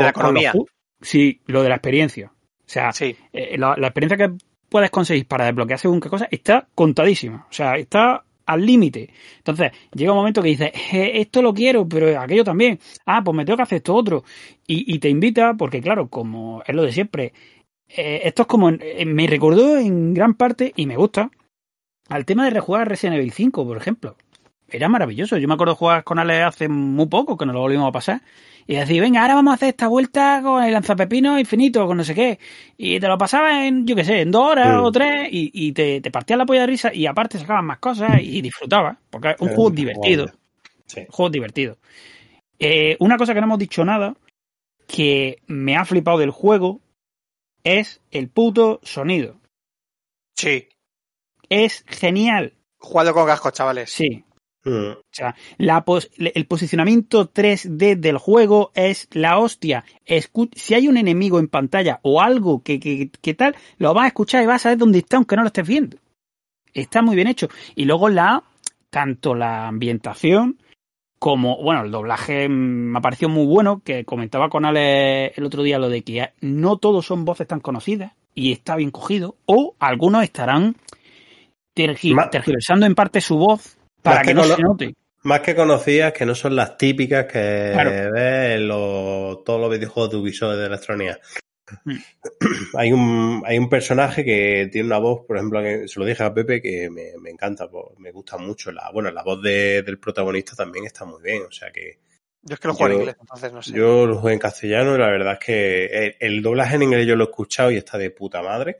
la 0.00 0.02
los 0.06 0.10
economía. 0.10 0.52
ju- 0.52 0.66
sí, 1.00 1.40
lo 1.46 1.62
de 1.62 1.68
la 1.68 1.76
experiencia. 1.76 2.32
O 2.68 2.70
sea, 2.70 2.92
Sí, 2.92 3.16
eh, 3.32 3.56
la, 3.58 3.74
la 3.78 3.86
experiencia 3.88 4.18
que 4.18 4.34
puedes 4.68 4.90
conseguir 4.90 5.26
para 5.26 5.46
desbloquear 5.46 5.78
según 5.78 6.00
qué 6.00 6.10
cosa 6.10 6.28
está 6.30 6.68
contadísima. 6.74 7.46
O 7.48 7.52
sea, 7.52 7.76
está 7.76 8.22
al 8.44 8.64
límite. 8.66 9.10
Entonces, 9.38 9.72
llega 9.94 10.12
un 10.12 10.18
momento 10.18 10.42
que 10.42 10.48
dices, 10.50 10.70
"Eh, 10.92 11.12
esto 11.14 11.40
lo 11.42 11.54
quiero, 11.54 11.88
pero 11.88 12.18
aquello 12.20 12.44
también. 12.44 12.78
Ah, 13.06 13.22
pues 13.24 13.34
me 13.36 13.44
tengo 13.44 13.56
que 13.56 13.62
hacer 13.62 13.76
esto 13.76 13.94
otro. 13.94 14.24
Y, 14.66 14.94
y 14.94 14.98
te 14.98 15.08
invita, 15.08 15.54
porque 15.54 15.80
claro, 15.80 16.08
como 16.08 16.62
es 16.66 16.74
lo 16.74 16.82
de 16.82 16.92
siempre, 16.92 17.32
eh, 17.88 18.20
esto 18.24 18.42
es 18.42 18.48
como, 18.48 18.70
eh, 18.70 19.04
me 19.06 19.26
recordó 19.26 19.78
en 19.78 20.12
gran 20.14 20.34
parte, 20.34 20.72
y 20.76 20.86
me 20.86 20.96
gusta, 20.96 21.30
al 22.08 22.24
tema 22.26 22.44
de 22.44 22.50
rejugar 22.50 22.88
Resident 22.88 23.18
Evil 23.18 23.32
5, 23.32 23.66
por 23.66 23.76
ejemplo. 23.78 24.16
Era 24.70 24.88
maravilloso. 24.88 25.38
Yo 25.38 25.48
me 25.48 25.54
acuerdo 25.54 25.72
de 25.74 25.78
jugar 25.78 26.04
con 26.04 26.18
Ale 26.18 26.42
hace 26.42 26.68
muy 26.68 27.06
poco, 27.06 27.36
que 27.36 27.46
nos 27.46 27.54
lo 27.54 27.60
volvimos 27.60 27.88
a 27.88 27.92
pasar. 27.92 28.22
Y 28.66 28.76
decir, 28.76 29.00
venga, 29.00 29.22
ahora 29.22 29.34
vamos 29.34 29.52
a 29.52 29.54
hacer 29.54 29.70
esta 29.70 29.88
vuelta 29.88 30.40
con 30.42 30.62
el 30.62 30.72
lanzapepino 30.72 31.38
infinito, 31.38 31.86
con 31.86 31.96
no 31.96 32.04
sé 32.04 32.14
qué. 32.14 32.38
Y 32.76 33.00
te 33.00 33.08
lo 33.08 33.16
pasabas 33.16 33.64
en, 33.64 33.86
yo 33.86 33.96
qué 33.96 34.04
sé, 34.04 34.20
en 34.20 34.30
dos 34.30 34.50
horas 34.50 34.76
o 34.82 34.92
tres, 34.92 35.28
y, 35.30 35.50
y 35.54 35.72
te, 35.72 36.02
te 36.02 36.10
partías 36.10 36.38
la 36.38 36.44
polla 36.44 36.60
de 36.60 36.66
risa, 36.66 36.92
y 36.92 37.06
aparte 37.06 37.38
sacabas 37.38 37.64
más 37.64 37.78
cosas 37.78 38.20
y 38.20 38.42
disfrutabas. 38.42 38.98
Porque 39.08 39.30
es 39.30 39.40
un 39.40 39.48
juego 39.48 39.70
divertido. 39.70 40.26
Sí. 40.84 41.06
Juego 41.08 41.30
divertido. 41.30 41.78
Eh, 42.58 42.96
una 43.00 43.16
cosa 43.16 43.32
que 43.32 43.40
no 43.40 43.46
hemos 43.46 43.58
dicho 43.58 43.86
nada, 43.86 44.14
que 44.86 45.38
me 45.46 45.76
ha 45.76 45.86
flipado 45.86 46.18
del 46.18 46.30
juego, 46.30 46.80
es 47.64 48.02
el 48.10 48.28
puto 48.28 48.80
sonido. 48.82 49.40
Sí. 50.36 50.68
Es 51.48 51.84
genial. 51.86 52.52
Jugado 52.78 53.14
con 53.14 53.26
cascos, 53.26 53.54
chavales. 53.54 53.90
Sí. 53.90 54.24
Mm. 54.64 54.90
O 54.92 55.02
sea, 55.12 55.34
la 55.56 55.84
pos- 55.84 56.10
el 56.18 56.46
posicionamiento 56.46 57.30
3D 57.30 57.96
del 57.96 58.18
juego 58.18 58.70
es 58.74 59.08
la 59.12 59.38
hostia. 59.38 59.84
Escu- 60.06 60.50
si 60.54 60.74
hay 60.74 60.88
un 60.88 60.96
enemigo 60.96 61.38
en 61.38 61.48
pantalla 61.48 62.00
o 62.02 62.20
algo 62.20 62.62
que, 62.62 62.80
que, 62.80 63.10
que 63.10 63.34
tal, 63.34 63.54
lo 63.78 63.94
vas 63.94 64.04
a 64.04 64.08
escuchar 64.08 64.42
y 64.42 64.46
vas 64.46 64.56
a 64.56 64.64
saber 64.64 64.78
dónde 64.78 64.98
está 64.98 65.16
aunque 65.16 65.36
no 65.36 65.42
lo 65.42 65.48
estés 65.48 65.66
viendo. 65.66 65.96
Está 66.74 67.02
muy 67.02 67.16
bien 67.16 67.28
hecho. 67.28 67.48
Y 67.74 67.84
luego 67.84 68.08
la, 68.08 68.42
tanto 68.90 69.34
la 69.34 69.68
ambientación 69.68 70.58
como, 71.18 71.60
bueno, 71.62 71.82
el 71.82 71.90
doblaje 71.90 72.48
me 72.48 73.00
pareció 73.00 73.28
muy 73.28 73.46
bueno, 73.46 73.80
que 73.84 74.04
comentaba 74.04 74.48
con 74.48 74.64
Ale 74.64 75.28
el 75.28 75.44
otro 75.44 75.62
día 75.64 75.78
lo 75.78 75.88
de 75.88 76.02
que 76.02 76.30
no 76.40 76.76
todos 76.76 77.06
son 77.06 77.24
voces 77.24 77.46
tan 77.48 77.58
conocidas 77.60 78.12
y 78.34 78.52
está 78.52 78.76
bien 78.76 78.92
cogido, 78.92 79.34
o 79.46 79.74
algunos 79.80 80.22
estarán 80.22 80.76
tergiversando 82.30 82.86
en 82.86 82.94
parte 82.94 83.20
su 83.20 83.36
voz 83.36 83.77
para 84.02 84.16
Más 84.16 84.22
que 84.24 84.28
que 84.30 84.34
no 84.34 84.44
se 84.44 84.62
note. 84.62 84.94
Más 85.24 85.40
que 85.40 85.54
conocidas, 85.56 86.12
que 86.12 86.24
no 86.26 86.34
son 86.34 86.54
las 86.56 86.76
típicas 86.78 87.26
que 87.26 87.70
Claro. 87.72 87.90
ves 88.12 88.56
en 88.56 88.68
los- 88.68 89.42
todos 89.44 89.60
los 89.60 89.70
videojuegos 89.70 90.10
de 90.12 90.16
Ubisoft 90.16 90.56
de 90.56 90.66
Electrónica. 90.66 91.18
Mm. 91.84 91.96
hay, 92.78 92.92
un, 92.92 93.42
hay 93.44 93.58
un 93.58 93.68
personaje 93.68 94.24
que 94.24 94.68
tiene 94.72 94.86
una 94.86 94.98
voz, 94.98 95.26
por 95.26 95.36
ejemplo, 95.36 95.60
que 95.60 95.86
se 95.88 95.98
lo 96.00 96.06
dije 96.06 96.22
a 96.22 96.32
Pepe, 96.32 96.62
que 96.62 96.88
me, 96.88 97.12
me 97.20 97.30
encanta, 97.30 97.68
pues, 97.68 97.84
me 97.98 98.10
gusta 98.12 98.38
mucho. 98.38 98.70
La, 98.72 98.90
bueno, 98.92 99.10
la 99.10 99.22
voz 99.22 99.42
de- 99.42 99.82
del 99.82 99.98
protagonista 99.98 100.54
también 100.56 100.86
está 100.86 101.04
muy 101.04 101.20
bien, 101.22 101.42
o 101.46 101.50
sea 101.50 101.70
que 101.72 101.98
Yo 102.42 102.54
es 102.54 102.60
que 102.60 102.68
lo 102.68 102.74
juego 102.74 102.94
en 102.94 103.00
inglés, 103.00 103.16
entonces 103.20 103.52
no 103.52 103.60
sé. 103.60 103.72
yo 103.74 104.06
lo 104.06 104.16
jugué 104.18 104.32
en 104.34 104.38
castellano 104.38 104.94
y 104.94 104.98
la 104.98 105.08
verdad 105.10 105.32
es 105.34 105.38
que 105.44 105.84
el, 105.86 106.16
el 106.20 106.42
doblaje 106.42 106.76
en 106.76 106.84
inglés 106.84 107.06
yo 107.06 107.16
lo 107.16 107.24
he 107.24 107.28
escuchado 107.30 107.70
y 107.70 107.76
está 107.76 107.98
de 107.98 108.10
puta 108.12 108.40
madre. 108.40 108.78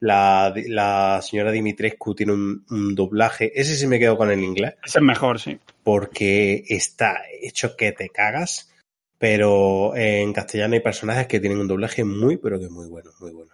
La, 0.00 0.52
la 0.68 1.20
señora 1.22 1.52
Dimitrescu 1.52 2.14
tiene 2.14 2.32
un, 2.32 2.64
un 2.70 2.94
doblaje, 2.94 3.52
ese 3.54 3.76
sí 3.76 3.86
me 3.86 3.98
quedo 3.98 4.16
con 4.16 4.30
el 4.30 4.42
inglés 4.42 4.74
Ese 4.84 4.98
es 4.98 5.04
mejor, 5.04 5.38
sí. 5.38 5.58
porque 5.84 6.64
está 6.68 7.20
hecho 7.40 7.76
que 7.76 7.92
te 7.92 8.08
cagas, 8.08 8.72
pero 9.18 9.94
en 9.94 10.32
castellano 10.32 10.74
hay 10.74 10.80
personajes 10.80 11.26
que 11.26 11.40
tienen 11.40 11.58
un 11.58 11.68
doblaje 11.68 12.04
muy, 12.04 12.38
pero 12.38 12.58
que 12.58 12.68
muy 12.68 12.88
bueno, 12.88 13.10
muy 13.20 13.32
bueno. 13.32 13.52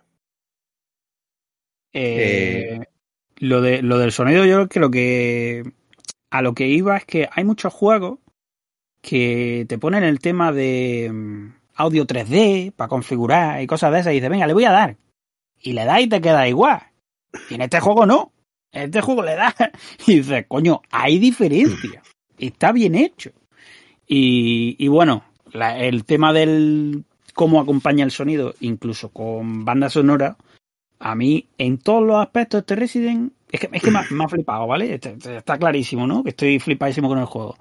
Eh, 1.93 2.79
lo, 3.39 3.61
de, 3.61 3.83
lo 3.83 3.99
del 3.99 4.13
sonido, 4.13 4.45
yo 4.45 4.69
creo 4.69 4.91
que 4.91 5.65
a 6.31 6.43
lo 6.43 6.55
que 6.55 6.69
iba 6.69 6.97
es 6.97 7.05
que 7.05 7.29
hay 7.33 7.45
muchos 7.45 7.73
juegos 7.73 8.19
que 9.01 9.67
te 9.69 9.79
ponen 9.79 10.05
el 10.05 10.19
tema 10.19 10.53
de 10.53 11.11
mm, 11.13 11.55
audio 11.75 12.07
3D 12.07 12.73
para 12.73 12.89
configurar 12.89 13.63
y 13.63 13.67
cosas 13.67 13.93
de 13.93 14.01
esas 14.01 14.13
y 14.13 14.17
dices, 14.17 14.31
venga, 14.31 14.47
le 14.47 14.53
voy 14.53 14.65
a 14.65 14.73
dar. 14.73 14.97
Y 15.61 15.73
le 15.73 15.85
das 15.85 16.01
y 16.03 16.09
te 16.09 16.21
queda 16.21 16.49
igual. 16.49 16.81
Y 17.51 17.55
en 17.55 17.63
este 17.63 17.81
juego 17.81 18.07
no. 18.07 18.33
En 18.73 18.85
este 18.85 19.01
juego 19.01 19.23
le 19.23 19.35
das 19.35 19.55
y 20.07 20.17
dices, 20.17 20.45
coño, 20.49 20.83
hay 20.91 21.19
diferencia. 21.19 22.03
Está 22.39 22.73
bien 22.73 22.95
hecho. 22.95 23.31
Y, 24.09 24.87
bueno, 24.89 25.25
el 25.53 26.05
tema 26.05 26.33
del 26.33 27.05
cómo 27.35 27.61
acompaña 27.61 28.05
el 28.05 28.11
sonido, 28.11 28.55
incluso 28.61 29.09
con 29.11 29.65
banda 29.65 29.91
sonora, 29.91 30.37
a 30.99 31.15
mí, 31.15 31.49
en 31.59 31.79
todos 31.79 32.03
los 32.07 32.17
aspectos, 32.17 32.61
este 32.61 32.77
Resident 32.77 33.33
es 33.51 33.61
que, 33.61 33.69
es 33.73 33.83
que 33.83 33.91
me, 33.91 34.01
me 34.11 34.25
ha 34.25 34.29
flipado, 34.29 34.67
¿vale? 34.67 34.95
Este- 34.95 35.11
este- 35.13 35.37
Está 35.37 35.59
clarísimo, 35.59 36.07
¿no? 36.07 36.23
Que 36.23 36.31
estoy 36.31 36.59
flipadísimo 36.59 37.09
con 37.09 37.19
el 37.19 37.27
juego. 37.27 37.57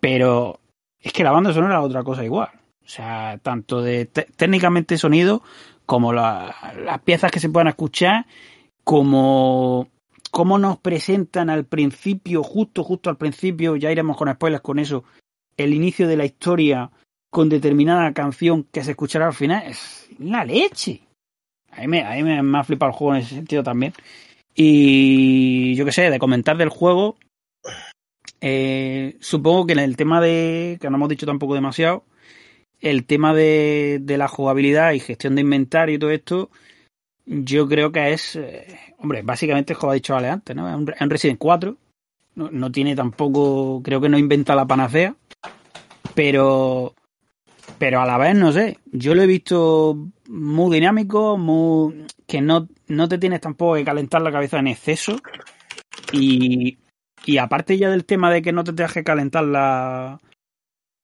Pero 0.00 0.60
es 1.00 1.12
que 1.12 1.24
la 1.24 1.32
banda 1.32 1.52
sonora 1.52 1.78
es 1.78 1.84
otra 1.84 2.02
cosa 2.04 2.24
igual. 2.24 2.48
O 2.84 2.88
sea, 2.88 3.38
tanto 3.42 3.82
de 3.82 4.06
te- 4.06 4.28
técnicamente 4.36 4.98
sonido, 4.98 5.42
como 5.90 6.12
la- 6.12 6.54
las 6.84 7.00
piezas 7.00 7.32
que 7.32 7.40
se 7.40 7.48
puedan 7.48 7.66
escuchar, 7.66 8.24
como 8.84 9.88
cómo 10.30 10.56
nos 10.56 10.78
presentan 10.78 11.50
al 11.50 11.64
principio, 11.64 12.44
justo, 12.44 12.84
justo 12.84 13.10
al 13.10 13.16
principio, 13.16 13.74
ya 13.74 13.90
iremos 13.90 14.16
con 14.16 14.32
spoilers 14.32 14.62
con 14.62 14.78
eso, 14.78 15.02
el 15.56 15.74
inicio 15.74 16.06
de 16.06 16.16
la 16.16 16.24
historia 16.24 16.92
con 17.28 17.48
determinada 17.48 18.12
canción 18.12 18.68
que 18.70 18.84
se 18.84 18.92
escuchará 18.92 19.26
al 19.26 19.34
final, 19.34 19.64
es 19.66 20.08
la 20.20 20.44
leche. 20.44 21.00
A 21.72 21.80
mí, 21.80 21.88
me, 21.88 22.02
a 22.04 22.14
mí 22.14 22.22
me 22.22 22.58
ha 22.58 22.62
flipado 22.62 22.92
el 22.92 22.96
juego 22.96 23.16
en 23.16 23.22
ese 23.22 23.34
sentido 23.34 23.64
también. 23.64 23.92
Y 24.54 25.74
yo 25.74 25.84
qué 25.84 25.90
sé, 25.90 26.08
de 26.08 26.20
comentar 26.20 26.56
del 26.56 26.68
juego, 26.68 27.16
eh, 28.40 29.16
supongo 29.18 29.66
que 29.66 29.72
en 29.72 29.80
el 29.80 29.96
tema 29.96 30.20
de, 30.20 30.78
que 30.80 30.88
no 30.88 30.98
hemos 30.98 31.08
dicho 31.08 31.26
tampoco 31.26 31.56
demasiado, 31.56 32.04
el 32.80 33.04
tema 33.04 33.34
de, 33.34 33.98
de 34.00 34.18
la 34.18 34.28
jugabilidad 34.28 34.92
y 34.92 35.00
gestión 35.00 35.34
de 35.34 35.42
inventario 35.42 35.96
y 35.96 35.98
todo 35.98 36.10
esto, 36.10 36.50
yo 37.26 37.68
creo 37.68 37.92
que 37.92 38.12
es, 38.12 38.36
eh, 38.36 38.66
hombre, 38.98 39.22
básicamente 39.22 39.72
es 39.72 39.78
como 39.78 39.92
ha 39.92 39.94
dicho 39.94 40.16
Ale 40.16 40.28
antes, 40.28 40.56
¿no? 40.56 40.68
Es 40.68 40.74
un, 40.74 40.88
es 40.88 41.08
Resident 41.08 41.38
4, 41.38 41.76
no, 42.34 42.50
no 42.50 42.72
tiene 42.72 42.96
tampoco, 42.96 43.82
creo 43.82 44.00
que 44.00 44.08
no 44.08 44.18
inventa 44.18 44.54
la 44.54 44.66
panacea, 44.66 45.14
pero 46.14 46.94
pero 47.78 48.00
a 48.00 48.06
la 48.06 48.18
vez 48.18 48.34
no 48.34 48.52
sé, 48.52 48.78
yo 48.92 49.14
lo 49.14 49.22
he 49.22 49.26
visto 49.26 49.96
muy 50.28 50.74
dinámico, 50.74 51.38
muy 51.38 52.06
que 52.26 52.40
no, 52.40 52.68
no 52.88 53.08
te 53.08 53.18
tienes 53.18 53.40
tampoco 53.40 53.74
que 53.74 53.84
calentar 53.84 54.20
la 54.22 54.32
cabeza 54.32 54.58
en 54.58 54.66
exceso 54.66 55.18
y, 56.12 56.78
y 57.24 57.38
aparte 57.38 57.78
ya 57.78 57.90
del 57.90 58.04
tema 58.04 58.30
de 58.30 58.42
que 58.42 58.52
no 58.52 58.64
te 58.64 58.72
tengas 58.72 58.92
que 58.92 59.04
calentar 59.04 59.44
la, 59.44 60.20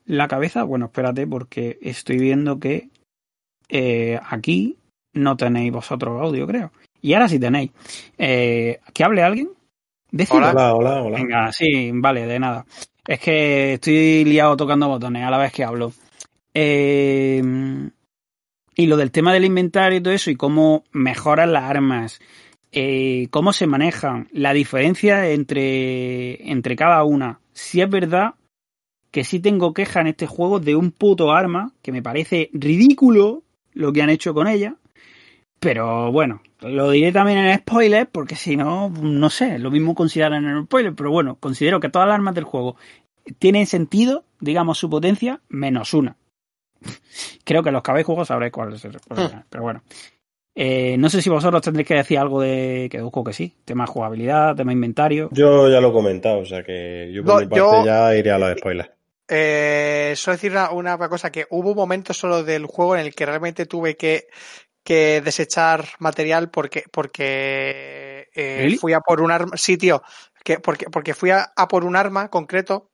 la 0.06 0.28
cabeza, 0.28 0.62
bueno, 0.62 0.86
espérate 0.86 1.26
porque 1.26 1.78
estoy 1.82 2.18
viendo 2.18 2.58
que 2.58 2.88
eh, 3.68 4.18
aquí 4.28 4.78
no 5.12 5.36
tenéis 5.36 5.72
vosotros 5.72 6.20
audio, 6.20 6.46
creo. 6.46 6.72
Y 7.02 7.14
ahora 7.14 7.28
sí 7.28 7.38
tenéis. 7.38 7.72
Eh, 8.16 8.80
¿Que 8.94 9.04
hable 9.04 9.22
alguien? 9.22 9.50
Decidlo. 10.10 10.48
Hola, 10.48 10.74
hola, 10.74 11.02
hola. 11.02 11.18
Venga, 11.18 11.52
sí, 11.52 11.90
vale, 11.92 12.26
de 12.26 12.38
nada. 12.38 12.64
Es 13.06 13.20
que 13.20 13.74
estoy 13.74 14.24
liado 14.24 14.56
tocando 14.56 14.88
botones 14.88 15.24
a 15.24 15.30
la 15.30 15.38
vez 15.38 15.52
que 15.52 15.64
hablo. 15.64 15.92
Eh, 16.54 17.42
y 18.74 18.86
lo 18.86 18.96
del 18.96 19.10
tema 19.10 19.32
del 19.32 19.44
inventario 19.44 19.98
y 19.98 20.02
todo 20.02 20.14
eso, 20.14 20.30
y 20.30 20.36
cómo 20.36 20.84
mejoran 20.92 21.52
las 21.52 21.64
armas, 21.64 22.20
eh, 22.72 23.28
cómo 23.30 23.52
se 23.52 23.66
manejan, 23.66 24.28
la 24.32 24.52
diferencia 24.52 25.30
entre, 25.30 26.50
entre 26.50 26.76
cada 26.76 27.02
una. 27.04 27.40
Si 27.52 27.80
es 27.80 27.88
verdad 27.88 28.34
que 29.16 29.24
sí 29.24 29.40
tengo 29.40 29.72
queja 29.72 30.02
en 30.02 30.08
este 30.08 30.26
juego 30.26 30.60
de 30.60 30.76
un 30.76 30.90
puto 30.90 31.32
arma, 31.32 31.72
que 31.80 31.90
me 31.90 32.02
parece 32.02 32.50
ridículo 32.52 33.44
lo 33.72 33.90
que 33.90 34.02
han 34.02 34.10
hecho 34.10 34.34
con 34.34 34.46
ella. 34.46 34.74
Pero 35.58 36.12
bueno, 36.12 36.42
lo 36.60 36.90
diré 36.90 37.12
también 37.12 37.38
en 37.38 37.56
spoiler, 37.58 38.10
porque 38.12 38.36
si 38.36 38.56
no, 38.58 38.90
no 38.90 39.30
sé, 39.30 39.58
lo 39.58 39.70
mismo 39.70 39.94
consideran 39.94 40.44
en 40.44 40.50
el 40.58 40.64
spoiler, 40.64 40.94
pero 40.94 41.10
bueno, 41.10 41.36
considero 41.40 41.80
que 41.80 41.88
todas 41.88 42.06
las 42.06 42.16
armas 42.16 42.34
del 42.34 42.44
juego 42.44 42.76
tienen 43.38 43.64
sentido, 43.64 44.24
digamos, 44.38 44.76
su 44.76 44.90
potencia, 44.90 45.40
menos 45.48 45.94
una. 45.94 46.18
Creo 47.44 47.62
que 47.62 47.70
los 47.70 47.82
que 47.82 47.90
habéis 47.92 48.04
jugado 48.04 48.26
sabréis 48.26 48.52
cuál 48.52 48.74
es 48.74 48.84
el 48.84 48.96
el- 48.96 49.30
Pero 49.48 49.62
bueno. 49.62 49.82
Eh, 50.54 50.96
no 50.98 51.08
sé 51.08 51.22
si 51.22 51.30
vosotros 51.30 51.62
tendréis 51.62 51.88
que 51.88 51.94
decir 51.94 52.18
algo 52.18 52.42
de 52.42 52.88
que 52.90 53.00
busco 53.00 53.24
que 53.24 53.32
sí. 53.32 53.54
Tema 53.64 53.86
jugabilidad, 53.86 54.54
tema 54.56 54.72
inventario. 54.74 55.30
Yo 55.32 55.70
ya 55.70 55.80
lo 55.80 55.88
he 55.88 55.92
comentado, 55.92 56.40
o 56.40 56.44
sea 56.46 56.62
que 56.62 57.10
yo 57.14 57.22
por 57.24 57.34
No, 57.34 57.40
mi 57.40 57.46
parte 57.46 57.76
yo- 57.78 57.84
ya 57.86 58.14
iré 58.14 58.30
a 58.30 58.38
los 58.38 58.58
spoilers. 58.58 58.95
Eh, 59.28 60.14
solo 60.16 60.36
decir 60.36 60.52
una, 60.52 60.70
una 60.70 61.08
cosa, 61.08 61.30
que 61.32 61.46
hubo 61.50 61.70
un 61.70 61.76
momento 61.76 62.14
solo 62.14 62.44
del 62.44 62.66
juego 62.66 62.94
en 62.96 63.02
el 63.06 63.14
que 63.14 63.26
realmente 63.26 63.66
tuve 63.66 63.96
que, 63.96 64.28
que 64.84 65.20
desechar 65.20 65.86
material 65.98 66.50
porque, 66.50 66.84
porque 66.92 68.28
eh, 68.34 68.56
¿Really? 68.58 68.76
fui 68.78 68.92
a 68.92 69.00
por 69.00 69.20
un 69.20 69.30
arma. 69.32 69.56
Sí, 69.56 69.76
tío, 69.76 70.02
que, 70.44 70.60
porque, 70.60 70.86
porque 70.90 71.14
fui 71.14 71.30
a, 71.30 71.52
a 71.56 71.68
por 71.68 71.84
un 71.84 71.96
arma 71.96 72.30
concreto 72.30 72.92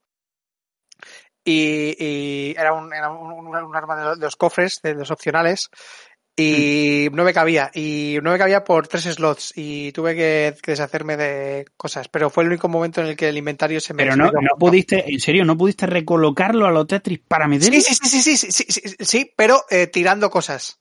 y, 1.45 1.95
y 1.99 2.55
era, 2.57 2.73
un, 2.73 2.93
era 2.93 3.09
un, 3.09 3.31
un- 3.31 3.55
un 3.55 3.75
arma 3.75 3.95
de 3.97 4.03
los, 4.03 4.19
de 4.19 4.25
los 4.25 4.35
cofres, 4.35 4.79
de 4.81 4.93
los 4.95 5.11
opcionales. 5.11 5.69
Y 6.35 7.09
mm. 7.11 7.15
no 7.15 7.23
me 7.23 7.33
cabía. 7.33 7.69
Y 7.73 8.17
no 8.23 8.31
me 8.31 8.37
cabía 8.37 8.63
por 8.63 8.87
tres 8.87 9.03
slots. 9.03 9.53
Y 9.55 9.91
tuve 9.91 10.15
que 10.15 10.55
deshacerme 10.65 11.15
de 11.17 11.65
cosas. 11.77 12.07
Pero 12.07 12.29
fue 12.29 12.43
el 12.43 12.49
único 12.49 12.67
momento 12.67 13.01
en 13.01 13.07
el 13.07 13.15
que 13.15 13.29
el 13.29 13.37
inventario 13.37 13.79
se 13.79 13.93
me. 13.93 14.03
Pero 14.03 14.15
no, 14.15 14.31
no 14.31 14.57
pudiste, 14.57 15.11
en 15.11 15.19
serio, 15.19 15.45
no 15.45 15.57
pudiste 15.57 15.85
recolocarlo 15.85 16.65
a 16.65 16.71
los 16.71 16.87
Tetris 16.87 17.19
para 17.19 17.47
medir. 17.47 17.73
Sí, 17.73 17.81
sí, 17.81 17.95
sí, 17.95 18.37
sí, 18.37 18.51
sí, 18.51 18.95
sí, 18.99 19.33
pero 19.35 19.61
eh, 19.69 19.87
tirando 19.87 20.29
cosas. 20.29 20.79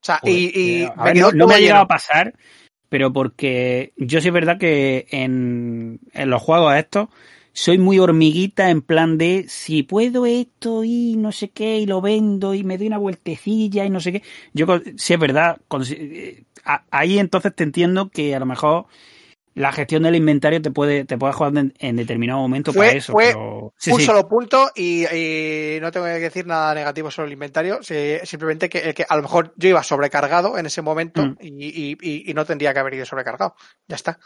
O 0.00 0.06
sea, 0.06 0.20
y, 0.22 0.86
pues, 0.86 1.16
eh, 1.16 1.32
no, 1.34 1.46
me 1.46 1.54
ha 1.54 1.58
llegado 1.58 1.84
a 1.84 1.88
pasar, 1.88 2.34
pero 2.90 3.10
porque 3.10 3.94
yo 3.96 4.20
sí 4.20 4.28
es 4.28 4.34
verdad 4.34 4.58
que 4.58 5.06
en, 5.10 5.98
en 6.12 6.28
los 6.28 6.42
juegos 6.42 6.76
estos 6.76 7.08
soy 7.54 7.78
muy 7.78 7.98
hormiguita 8.00 8.68
en 8.70 8.82
plan 8.82 9.16
de 9.16 9.46
si 9.48 9.82
puedo 9.84 10.26
esto 10.26 10.84
y 10.84 11.14
no 11.16 11.32
sé 11.32 11.48
qué 11.50 11.78
y 11.78 11.86
lo 11.86 12.00
vendo 12.02 12.52
y 12.52 12.64
me 12.64 12.76
doy 12.76 12.88
una 12.88 12.98
vueltecilla 12.98 13.84
y 13.86 13.90
no 13.90 14.00
sé 14.00 14.12
qué. 14.12 14.22
Yo 14.52 14.66
sí 14.96 15.14
es 15.14 15.20
verdad, 15.20 15.58
con- 15.68 15.84
eh, 15.88 16.44
ahí 16.90 17.18
entonces 17.18 17.54
te 17.54 17.62
entiendo 17.64 18.10
que 18.10 18.34
a 18.34 18.40
lo 18.40 18.46
mejor 18.46 18.86
la 19.54 19.70
gestión 19.70 20.02
del 20.02 20.16
inventario 20.16 20.60
te 20.60 20.72
puede 20.72 21.04
te 21.04 21.16
puede 21.16 21.32
jugar 21.32 21.56
en, 21.56 21.72
en 21.78 21.94
determinado 21.94 22.40
momento 22.40 22.72
Fue- 22.72 22.86
para 22.86 22.98
eso. 22.98 23.12
fue 23.12 23.26
pero, 23.28 23.72
sí, 23.78 23.92
un 23.92 24.00
sí. 24.00 24.06
solo 24.06 24.28
punto 24.28 24.70
y, 24.74 25.04
y 25.06 25.78
no 25.80 25.92
tengo 25.92 26.06
que 26.06 26.12
decir 26.18 26.44
nada 26.46 26.74
negativo 26.74 27.08
sobre 27.12 27.28
el 27.28 27.34
inventario, 27.34 27.78
sí, 27.82 27.94
simplemente 28.24 28.68
que, 28.68 28.92
que 28.94 29.06
a 29.08 29.14
lo 29.14 29.22
mejor 29.22 29.54
yo 29.56 29.68
iba 29.68 29.82
sobrecargado 29.84 30.58
en 30.58 30.66
ese 30.66 30.82
momento 30.82 31.22
Mm. 31.22 31.36
y- 31.40 32.30
y 32.30 32.34
no 32.34 32.44
tendría 32.44 32.74
que 32.74 32.80
haber 32.80 32.94
ido 32.94 33.06
sobrecargado. 33.06 33.54
Ya 33.86 33.94
está. 33.94 34.18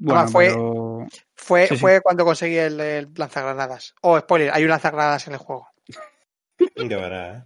Bueno, 0.00 0.20
Ah, 0.20 0.28
fue- 0.28 0.46
pero- 0.48 1.06
Fue, 1.34 1.66
Sí, 1.66 1.74
sí. 1.76 1.80
fue 1.80 2.00
cuando 2.00 2.24
conseguí 2.24 2.56
el, 2.56 2.78
el 2.80 3.08
lanzagranadas. 3.16 3.94
Oh, 4.02 4.18
spoiler, 4.18 4.50
hay 4.52 4.64
un 4.64 4.70
lanzagranadas 4.70 5.26
en 5.28 5.32
el 5.34 5.38
juego. 5.38 5.68
Ya 6.90 6.96
verás, 6.96 7.38
¿eh? 7.38 7.44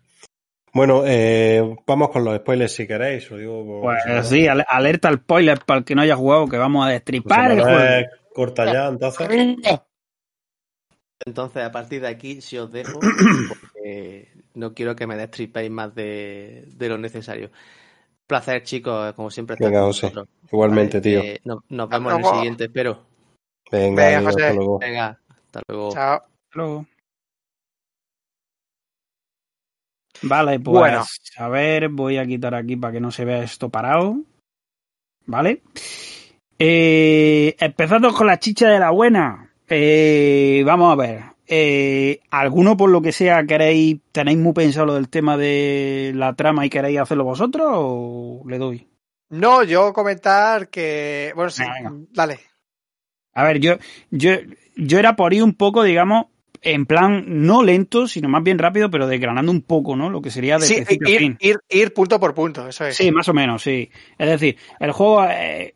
Bueno, 0.75 1.03
eh, 1.07 1.77
vamos 1.87 2.09
con 2.11 2.25
los 2.25 2.35
spoilers 2.39 2.73
si 2.75 2.87
queréis. 2.87 3.31
Lo 3.31 3.37
digo 3.37 3.65
por- 3.67 3.83
Pues 4.07 4.27
sí, 4.27 4.47
alerta 4.49 5.09
al 5.09 5.19
spoiler 5.19 5.59
para 5.67 5.79
el 5.81 5.85
que 5.85 5.95
no 5.95 6.01
haya 6.01 6.17
jugado, 6.17 6.49
que 6.49 6.57
vamos 6.57 6.87
a 6.87 6.91
destripar 6.91 7.53
el 7.53 7.61
juego. 7.63 8.07
corta 8.35 8.73
ya, 8.73 8.87
entonces. 8.89 9.29
Entonces, 11.25 11.63
a 11.63 11.71
partir 11.71 12.01
de 12.01 12.09
aquí, 12.09 12.41
si 12.41 12.59
os 12.59 12.73
dejo, 12.73 12.99
porque 13.49 14.29
no 14.55 14.75
quiero 14.75 14.97
que 14.97 15.07
me 15.07 15.17
destripéis 15.17 15.71
más 15.71 15.95
de, 15.95 16.65
de 16.69 16.89
lo 16.89 16.99
necesario. 16.99 17.51
Placer, 18.27 18.63
chicos, 18.63 19.13
como 19.15 19.31
siempre. 19.31 19.57
Venga, 19.59 19.83
José. 19.83 20.07
vosotros. 20.07 20.29
Igualmente, 20.51 20.99
Vale, 20.99 21.11
tío. 21.11 21.21
eh, 21.21 21.41
no- 21.45 21.65
nos 21.69 21.89
vemos 21.89 22.13
en 22.15 22.19
el 22.21 22.25
siguiente, 22.27 22.65
espero. 22.65 23.07
Venga, 23.71 24.03
Venga, 24.05 24.17
amigo, 24.19 24.33
José. 24.33 24.43
hasta 24.45 24.55
luego. 24.55 24.79
Venga, 24.79 25.21
hasta 25.29 25.63
luego. 25.69 25.93
Chao. 25.93 26.23
Luego. 26.53 26.87
Vale, 30.23 30.61
pues 30.61 30.79
Bueno. 30.79 31.05
a 31.39 31.49
ver, 31.49 31.89
voy 31.89 32.19
a 32.19 32.27
quitar 32.27 32.55
aquí 32.55 32.77
para 32.77 32.93
que 32.93 33.01
no 33.01 33.11
se 33.11 33.25
vea 33.25 33.43
esto 33.43 33.69
parado. 33.71 34.17
¿Vale? 35.27 35.63
Eh, 36.59 37.57
empezando 37.59 38.13
con 38.13 38.27
la 38.27 38.39
chicha 38.39 38.69
de 38.69 38.79
la 38.79 38.91
buena. 38.91 39.53
Eh, 39.69 40.63
vamos 40.65 40.93
a 40.93 40.97
ver. 40.97 41.23
Eh, 41.47 42.21
¿Alguno 42.31 42.77
por 42.77 42.91
lo 42.91 43.03
que 43.03 43.13
sea 43.13 43.45
queréis, 43.45 43.99
tenéis 44.13 44.39
muy 44.39 44.53
pensado 44.53 44.87
lo 44.87 44.95
del 44.95 45.09
tema 45.09 45.37
de 45.37 46.13
la 46.15 46.35
trama 46.35 46.65
y 46.65 46.71
queréis 46.71 46.99
hacerlo 47.01 47.25
vosotros 47.25 47.67
o 47.73 48.43
le 48.47 48.59
doy? 48.59 48.89
No, 49.31 49.63
yo 49.65 49.93
comentar 49.93 50.69
que. 50.69 51.33
Bueno, 51.35 51.51
sí, 51.51 51.63
Venga, 51.63 51.91
venga. 51.91 52.07
dale. 52.13 52.41
A 53.35 53.45
ver, 53.45 53.59
yo, 53.61 53.77
yo, 54.11 54.33
yo 54.77 54.99
era 54.99 55.17
por 55.17 55.33
ir 55.33 55.43
un 55.43 55.55
poco, 55.55 55.83
digamos, 55.83 56.27
en 56.61 56.87
plan 56.87 57.25
no 57.27 57.63
lento, 57.63 58.07
sino 58.07 58.29
más 58.29 58.43
bien 58.43 58.59
rápido, 58.59 58.91
pero 58.91 59.07
desgranando 59.07 59.51
un 59.51 59.63
poco, 59.63 59.97
¿no? 59.97 60.11
Lo 60.11 60.21
que 60.23 60.31
sería 60.31 60.59
de 60.59 60.67
Sí, 60.67 60.75
a 60.77 61.11
ir, 61.11 61.19
fin. 61.19 61.37
ir, 61.41 61.57
ir 61.69 61.93
punto 61.95 62.21
por 62.21 62.35
punto, 62.35 62.69
eso 62.69 62.85
es. 62.85 62.95
Sí, 62.97 63.11
más 63.11 63.29
o 63.29 63.35
menos, 63.35 63.63
sí. 63.63 63.91
Es 64.19 64.29
decir, 64.29 64.57
el 64.79 64.93
juego. 64.93 65.25
eh, 65.25 65.75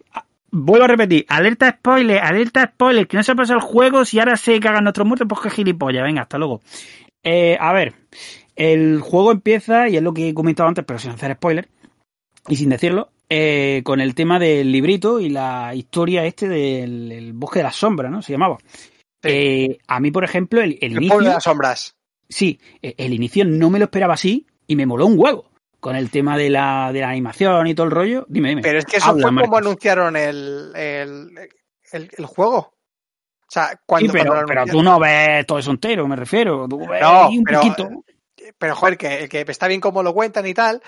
vuelvo 0.51 0.85
a 0.85 0.89
repetir, 0.89 1.25
alerta 1.29 1.71
spoiler, 1.71 2.19
alerta 2.19 2.67
spoiler, 2.73 3.07
que 3.07 3.17
no 3.17 3.23
se 3.23 3.33
ha 3.33 3.35
pasado 3.35 3.59
el 3.59 3.65
juego, 3.65 4.05
si 4.05 4.19
ahora 4.19 4.37
se 4.37 4.59
cagan 4.61 4.85
nuestros 4.85 5.07
muertos, 5.07 5.27
pues 5.29 5.41
que 5.41 5.51
gilipollas, 5.51 6.03
venga, 6.03 6.23
hasta 6.23 6.39
luego. 6.39 6.61
Eh, 7.23 7.57
a 7.61 7.73
ver, 7.73 7.95
el 8.55 9.01
juego 9.01 9.33
empieza, 9.33 9.89
y 9.89 9.97
es 9.97 10.03
lo 10.03 10.15
que 10.15 10.29
he 10.29 10.35
comentado 10.35 10.69
antes, 10.69 10.85
pero 10.87 10.99
sin 10.99 11.11
hacer 11.11 11.35
spoiler, 11.35 11.69
y 12.49 12.57
sin 12.57 12.71
decirlo, 12.71 13.11
eh, 13.29 13.83
con 13.85 14.01
el 14.01 14.15
tema 14.15 14.39
del 14.39 14.71
librito 14.71 15.19
y 15.21 15.31
la 15.31 15.75
historia 15.75 16.25
este 16.25 16.49
del 16.49 17.11
el 17.11 17.33
bosque 17.33 17.59
de 17.59 17.65
las 17.65 17.77
sombras, 17.77 18.11
¿no? 18.13 18.23
Se 18.23 18.33
llamaba. 18.33 18.59
Eh, 19.25 19.79
a 19.89 19.99
mí, 19.99 20.13
por 20.13 20.23
ejemplo, 20.25 20.61
el, 20.63 20.79
el 20.81 20.93
El 20.93 21.03
pueblo 21.07 21.27
de 21.27 21.33
inicio, 21.33 21.35
las 21.35 21.45
sombras. 21.45 21.97
sí, 22.29 22.61
eh, 22.83 22.95
el 22.99 23.13
inicio 23.15 23.45
no 23.45 23.69
me 23.71 23.79
lo 23.81 23.87
esperaba 23.87 24.15
así 24.15 24.47
y 24.69 24.77
me 24.77 24.87
moló 24.87 25.07
un 25.07 25.19
huevo. 25.19 25.51
Con 25.87 25.95
el 25.95 26.11
tema 26.11 26.37
de 26.37 26.51
la, 26.51 26.91
de 26.93 27.01
la 27.01 27.11
animación 27.11 27.65
y 27.69 27.75
todo 27.77 27.85
el 27.87 27.93
rollo. 27.93 28.27
Dime, 28.29 28.49
dime. 28.49 28.61
Pero 28.63 28.79
es 28.81 28.85
que 28.85 28.97
eso 28.97 29.11
Habla, 29.11 29.23
fue 29.23 29.31
como 29.31 29.41
Marcos. 29.43 29.59
anunciaron 29.61 30.17
el, 30.17 30.73
el, 30.75 31.31
el, 31.93 32.11
el 32.19 32.27
juego. 32.27 32.57
O 32.59 33.49
sea, 33.49 33.69
Sí, 33.69 33.77
cuando, 33.87 34.13
pero, 34.13 34.27
cuando 34.33 34.47
pero 34.49 34.67
tú 34.67 34.83
no 34.83 34.99
ves 34.99 35.47
todo 35.47 35.61
eso 35.61 35.71
entero, 35.71 36.09
me 36.09 36.17
refiero. 36.17 36.67
Tú 36.69 36.81
ves 36.89 37.01
No, 37.01 37.29
un 37.29 37.45
pero- 37.45 37.61
poquito. 37.61 37.89
Pero, 38.59 38.75
joder, 38.75 38.99
que, 38.99 39.29
que 39.29 39.45
está 39.47 39.69
bien 39.69 39.81
como 39.81 40.03
lo 40.03 40.13
cuentan 40.13 40.45
y 40.49 40.55
tal. 40.55 40.83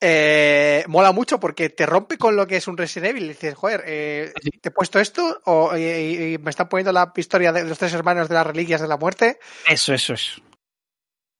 eh, 0.00 0.84
mola 0.88 1.12
mucho 1.12 1.40
porque 1.40 1.70
te 1.70 1.86
rompe 1.86 2.18
con 2.18 2.36
lo 2.36 2.46
que 2.46 2.56
es 2.56 2.68
un 2.68 2.76
Resident 2.76 3.12
Evil. 3.12 3.28
Dices, 3.28 3.54
joder, 3.54 3.82
eh, 3.86 4.32
Sí. 4.42 4.50
¿te 4.60 4.68
he 4.68 4.72
puesto 4.72 5.00
esto? 5.00 5.40
O, 5.46 5.74
y, 5.78 5.82
y- 5.82 6.34
y 6.34 6.38
me 6.38 6.50
están 6.50 6.68
poniendo 6.68 6.92
la 6.92 7.10
historia 7.16 7.52
de 7.52 7.64
los 7.64 7.78
tres 7.78 7.94
hermanos 7.94 8.28
de 8.28 8.34
las 8.34 8.46
reliquias 8.46 8.82
de 8.82 8.88
la 8.88 8.98
muerte. 8.98 9.38
Eso, 9.66 9.94
eso, 9.94 10.12
eso. 10.12 10.42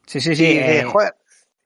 Sí, 0.07 0.19
sí, 0.23 0.35
sí. 0.35 0.45
y 0.45 0.59
eh, 0.59 0.85
joder, 0.85 1.15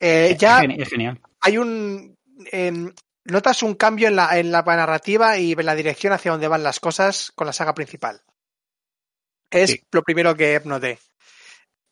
eh, 0.01 0.31
es 0.33 0.39
ya 0.39 0.61
es 0.63 0.89
genial. 0.89 1.21
Hay 1.47 1.59
un. 1.59 2.15
em, 2.53 2.93
notas 3.25 3.63
un 3.63 3.75
cambio 3.75 4.09
en 4.09 4.17
la, 4.17 4.39
en 4.39 4.53
la 4.53 4.63
narrativa 4.63 5.39
y 5.39 5.53
en 5.53 5.67
la 5.67 5.75
dirección 5.75 6.13
hacia 6.13 6.31
donde 6.31 6.49
van 6.49 6.63
las 6.63 6.79
cosas 6.81 7.33
con 7.35 7.47
la 7.47 7.53
saga 7.53 7.75
principal. 7.75 8.21
Es 9.51 9.71
Sí. 9.71 9.83
lo 9.93 10.03
primero 10.03 10.35
que 10.37 10.61
noté. 10.65 10.99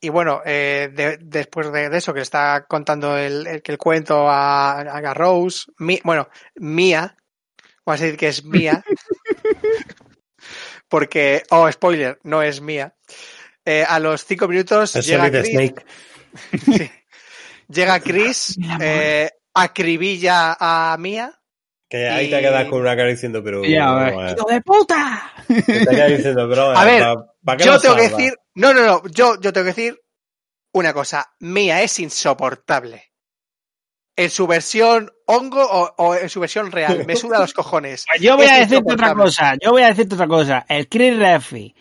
Y 0.00 0.10
bueno, 0.10 0.42
eh, 0.44 0.90
de- 0.92 1.18
después 1.20 1.72
de, 1.72 1.88
de 1.88 1.98
eso, 1.98 2.12
que 2.12 2.20
está 2.20 2.66
contando 2.68 3.16
el, 3.16 3.46
el, 3.46 3.62
el 3.64 3.78
cuento 3.78 4.28
a, 4.28 4.80
a 4.80 5.14
Rose, 5.14 5.64
mi- 5.78 6.00
bueno, 6.04 6.28
Mía, 6.56 7.16
vamos 7.86 8.00
a 8.00 8.04
decir 8.04 8.18
que 8.18 8.28
es 8.28 8.44
Mía, 8.44 8.84
porque, 10.88 11.42
oh, 11.50 11.70
spoiler, 11.70 12.18
no 12.24 12.42
es 12.42 12.60
Mía. 12.60 12.94
Eh, 13.64 13.84
a 13.88 13.98
los 13.98 14.24
cinco 14.24 14.46
minutos 14.46 14.94
Es 14.96 15.06
llega 15.06 15.30
Chris. 15.30 15.72
Sí. 16.64 16.90
Llega 17.68 18.00
Chris, 18.04 18.56
eh, 18.80 19.30
acribilla 19.54 20.56
a 20.58 20.96
Mía. 20.98 21.32
Que 21.88 22.08
ahí 22.08 22.26
Y- 22.26 22.30
te 22.30 22.40
quedas 22.40 22.66
con 22.68 22.80
una 22.80 22.96
cara 22.96 23.08
diciendo, 23.08 23.42
pero. 23.44 23.64
Ya, 23.64 23.88
a 23.88 24.04
ver. 24.04 24.36
¡Hijo 24.36 24.48
de 24.48 24.60
puta! 24.62 25.32
Que 25.46 25.62
te 25.62 25.86
quedas 25.86 26.10
diciendo, 26.16 26.48
pero. 26.48 26.70
A 26.76 26.84
ver, 26.84 27.02
¿pa- 27.02 27.26
pa' 27.44 27.56
qué 27.56 27.64
Yo 27.64 27.78
tengo 27.78 27.96
que 27.96 28.08
decir, 28.08 28.34
no, 28.54 28.72
no, 28.74 28.84
no, 28.84 29.02
yo, 29.08 29.40
yo 29.40 29.52
tengo 29.52 29.64
que 29.64 29.72
decir 29.74 30.00
una 30.72 30.92
cosa. 30.92 31.30
Mía 31.40 31.82
es 31.82 31.98
insoportable. 32.00 33.10
En 34.16 34.30
su 34.30 34.46
versión 34.46 35.10
hongo 35.26 35.62
o, 35.64 35.92
o 35.98 36.14
en 36.14 36.28
su 36.28 36.38
versión 36.40 36.70
real. 36.70 37.04
Me 37.06 37.16
suda 37.16 37.38
los 37.40 37.52
cojones. 37.52 38.04
Pues 38.08 38.20
yo 38.20 38.36
voy 38.36 38.46
Es 38.46 38.52
a 38.52 38.58
decirte 38.60 38.92
otra 38.92 39.14
cosa. 39.14 39.54
Yo 39.60 39.72
voy 39.72 39.82
a 39.82 39.88
decirte 39.88 40.14
otra 40.14 40.28
cosa. 40.28 40.64
El 40.68 40.88
Chris 40.88 41.16
Redfield 41.18 41.74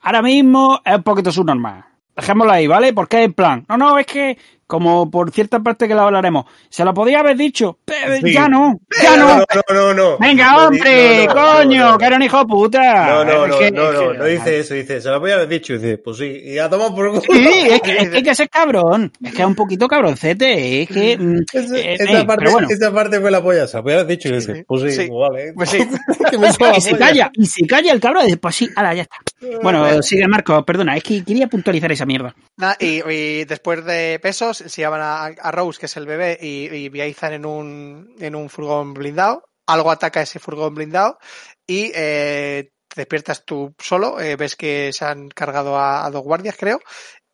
ahora 0.00 0.20
mismo 0.22 0.80
es 0.84 0.96
un 0.96 1.02
poquito 1.02 1.32
subnormal. 1.32 1.84
Dejémoslo 2.14 2.52
ahí, 2.52 2.66
¿vale? 2.66 2.92
Porque 2.92 3.20
es 3.20 3.24
en 3.24 3.32
plan. 3.32 3.64
No, 3.70 3.78
no, 3.78 3.98
es 3.98 4.04
que, 4.06 4.36
como 4.72 5.10
por 5.10 5.30
cierta 5.32 5.60
parte 5.60 5.86
que 5.86 5.94
la 5.94 6.04
hablaremos, 6.04 6.46
se 6.70 6.82
lo 6.82 6.94
podía 6.94 7.20
haber 7.20 7.36
dicho. 7.36 7.78
Pero 7.84 8.16
Sí. 8.22 8.32
ya 8.32 8.48
no, 8.48 8.72
ya 9.02 9.16
no. 9.18 9.36
No, 9.36 9.44
no, 9.68 9.74
no, 9.74 9.94
no. 9.94 10.18
Venga, 10.18 10.52
No, 10.52 10.66
hombre, 10.68 11.26
no, 11.26 11.34
no, 11.34 11.40
coño, 11.58 11.80
no, 11.84 11.90
no. 11.92 11.98
que 11.98 12.04
era 12.06 12.16
un 12.16 12.22
hijo 12.22 12.38
de 12.38 12.44
puta. 12.46 13.06
No, 13.06 13.24
no, 13.24 13.46
no, 13.46 13.60
Es 13.60 13.72
no, 13.72 13.90
es 13.90 13.94
no, 13.94 14.14
no 14.14 14.24
dice 14.24 14.60
eso, 14.60 14.72
dice, 14.74 15.00
se 15.02 15.08
lo 15.10 15.20
voy 15.20 15.30
a 15.32 15.34
haber 15.34 15.48
dicho, 15.48 15.74
dice, 15.74 15.98
pues 15.98 16.16
sí, 16.16 16.40
y 16.42 16.58
a 16.58 16.70
tomar 16.70 16.94
por 16.94 17.10
culo. 17.10 17.20
Sí, 17.20 17.68
es 17.70 17.82
que, 17.82 17.96
es 17.98 18.08
que 18.08 18.16
hay 18.16 18.22
que 18.22 18.34
ser 18.34 18.48
cabrón. 18.48 19.12
Es 19.22 19.34
que 19.34 19.42
es 19.42 19.46
un 19.46 19.54
poquito 19.54 19.86
cabroncete. 19.88 20.82
Es 20.82 20.88
que. 20.88 21.18
mm, 21.18 21.36
Esa, 21.52 21.76
eh, 21.76 21.94
esa 22.00 22.20
eh, 22.20 22.24
parte, 22.24 22.50
bueno. 22.50 22.68
esa 22.70 22.90
parte 22.92 23.20
fue 23.20 23.30
la 23.30 23.42
polla, 23.42 23.66
se 23.66 23.76
lo 23.76 23.82
voy 23.82 23.92
a 23.92 23.96
haber 23.96 24.06
dicho, 24.06 24.30
dice, 24.30 24.54
Sí, 24.54 24.62
pues 24.66 24.82
sí, 24.82 24.92
sí. 24.92 25.08
vale. 25.10 25.52
Pues 25.54 25.68
sí. 25.68 25.78
Y 26.76 26.80
se 26.80 26.96
calla, 26.96 27.30
y 27.34 27.46
se 27.46 27.66
calla 27.66 27.92
el 27.92 28.00
cabrón. 28.00 28.24
dice, 28.24 28.38
Pues 28.38 28.54
sí, 28.56 28.70
ahora 28.74 28.94
ya 28.94 29.02
está. 29.02 29.16
Bueno, 29.62 30.02
sigue 30.02 30.26
Marco, 30.28 30.64
perdona, 30.64 30.96
es 30.96 31.02
que 31.02 31.22
quería 31.24 31.46
puntualizar 31.48 31.90
esa 31.92 32.06
mierda. 32.06 32.34
Nada, 32.56 32.76
y, 32.80 33.02
y 33.10 33.44
después 33.44 33.84
de 33.84 34.18
pesos, 34.22 34.61
se 34.68 34.82
llevan 34.82 35.00
a, 35.00 35.26
a 35.26 35.50
Rose, 35.50 35.78
que 35.78 35.86
es 35.86 35.96
el 35.96 36.06
bebé, 36.06 36.38
y, 36.40 36.68
y 36.74 36.88
viajan 36.88 37.32
en 37.32 37.46
un, 37.46 38.14
en 38.18 38.34
un 38.34 38.48
furgón 38.48 38.94
blindado. 38.94 39.44
Algo 39.66 39.90
ataca 39.90 40.22
ese 40.22 40.40
furgón 40.40 40.74
blindado 40.74 41.18
y 41.66 41.92
eh, 41.94 42.72
te 42.88 43.02
despiertas 43.02 43.44
tú 43.44 43.74
solo. 43.78 44.20
eh, 44.20 44.36
ves 44.36 44.56
que 44.56 44.92
se 44.92 45.04
han 45.04 45.28
cargado 45.28 45.78
a, 45.78 46.04
a 46.04 46.10
dos 46.10 46.22
guardias, 46.22 46.56
creo. 46.58 46.80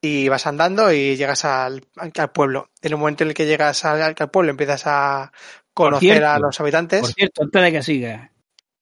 Y 0.00 0.28
vas 0.28 0.46
andando 0.46 0.92
y 0.92 1.16
llegas 1.16 1.44
al, 1.44 1.84
al 1.96 2.30
pueblo. 2.30 2.70
En 2.82 2.92
el 2.92 2.98
momento 2.98 3.24
en 3.24 3.30
el 3.30 3.34
que 3.34 3.46
llegas 3.46 3.84
al, 3.84 4.02
al 4.02 4.30
pueblo, 4.30 4.50
empiezas 4.50 4.82
a 4.86 5.32
conocer 5.74 6.18
cierto, 6.18 6.28
a 6.28 6.38
los 6.38 6.60
habitantes. 6.60 7.00
Por 7.00 7.12
cierto, 7.12 7.42
antes 7.42 7.62
de 7.62 7.72
que 7.72 7.82
siga, 7.82 8.32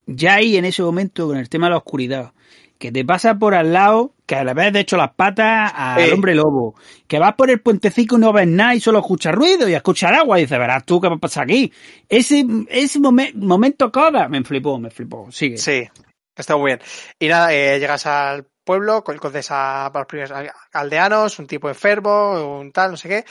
ya 0.07 0.35
ahí 0.35 0.57
en 0.57 0.67
ese 0.67 0.83
momento 0.83 1.29
con 1.29 1.39
el 1.39 1.49
tema 1.49 1.67
de 1.67 1.71
la 1.71 1.79
oscuridad 1.79 2.33
que 2.79 2.93
te 2.93 3.05
pasa 3.05 3.35
por 3.37 3.55
al 3.55 3.73
lado, 3.73 4.15
que 4.27 4.43
le 4.45 4.55
ves 4.55 4.73
de 4.73 4.81
hecho 4.81 4.97
las 4.97 5.13
patas 5.15 5.73
al 5.75 6.13
hombre 6.13 6.35
lobo, 6.35 6.75
que 7.07 7.19
vas 7.19 7.35
por 7.35 7.51
el 7.51 7.61
puentecico 7.61 8.17
y 8.17 8.21
no 8.21 8.33
ves 8.33 8.47
nada 8.47 8.75
y 8.75 8.81
solo 8.81 8.99
escuchas 8.99 9.35
ruido 9.35 9.69
y 9.69 9.75
escuchas 9.75 10.13
agua 10.13 10.39
y 10.39 10.43
dices, 10.43 10.59
verás 10.59 10.85
tú 10.85 11.01
qué 11.01 11.09
va 11.09 11.15
a 11.15 11.19
pasar 11.19 11.45
aquí. 11.45 11.73
Ese, 12.09 12.45
ese 12.69 12.99
momen- 13.01 13.35
momento 13.35 13.91
coda 13.91 14.29
me 14.29 14.43
flipó, 14.45 14.79
me 14.79 14.91
flipó. 14.91 15.31
Sigue. 15.31 15.57
Sí, 15.59 15.89
está 16.37 16.57
muy 16.57 16.71
bien. 16.71 16.81
Y 17.19 17.29
nada, 17.29 17.53
eh, 17.55 17.79
llegas 17.79 18.05
al 18.07 18.47
pueblo, 18.65 19.05
con- 19.05 19.17
conoces 19.19 19.51
a, 19.51 19.87
a 19.87 19.93
los 19.99 20.07
primeros 20.07 20.33
aldeanos, 20.73 21.39
un 21.39 21.47
tipo 21.47 21.69
enfermo, 21.69 22.59
un 22.59 22.73
tal, 22.73 22.91
no 22.93 22.97
sé 22.97 23.09
qué. 23.09 23.25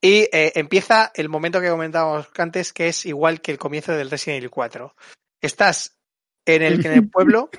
Y 0.00 0.28
eh, 0.32 0.52
empieza 0.54 1.10
el 1.14 1.28
momento 1.28 1.60
que 1.60 1.68
comentábamos 1.70 2.28
antes, 2.38 2.72
que 2.72 2.88
es 2.88 3.04
igual 3.04 3.40
que 3.40 3.50
el 3.52 3.58
comienzo 3.58 3.92
del 3.92 4.10
Resident 4.10 4.38
Evil 4.38 4.50
4. 4.50 4.94
Estás 5.42 5.97
en 6.56 6.62
el, 6.62 6.86
en 6.86 6.92
el 6.92 7.08
pueblo 7.10 7.50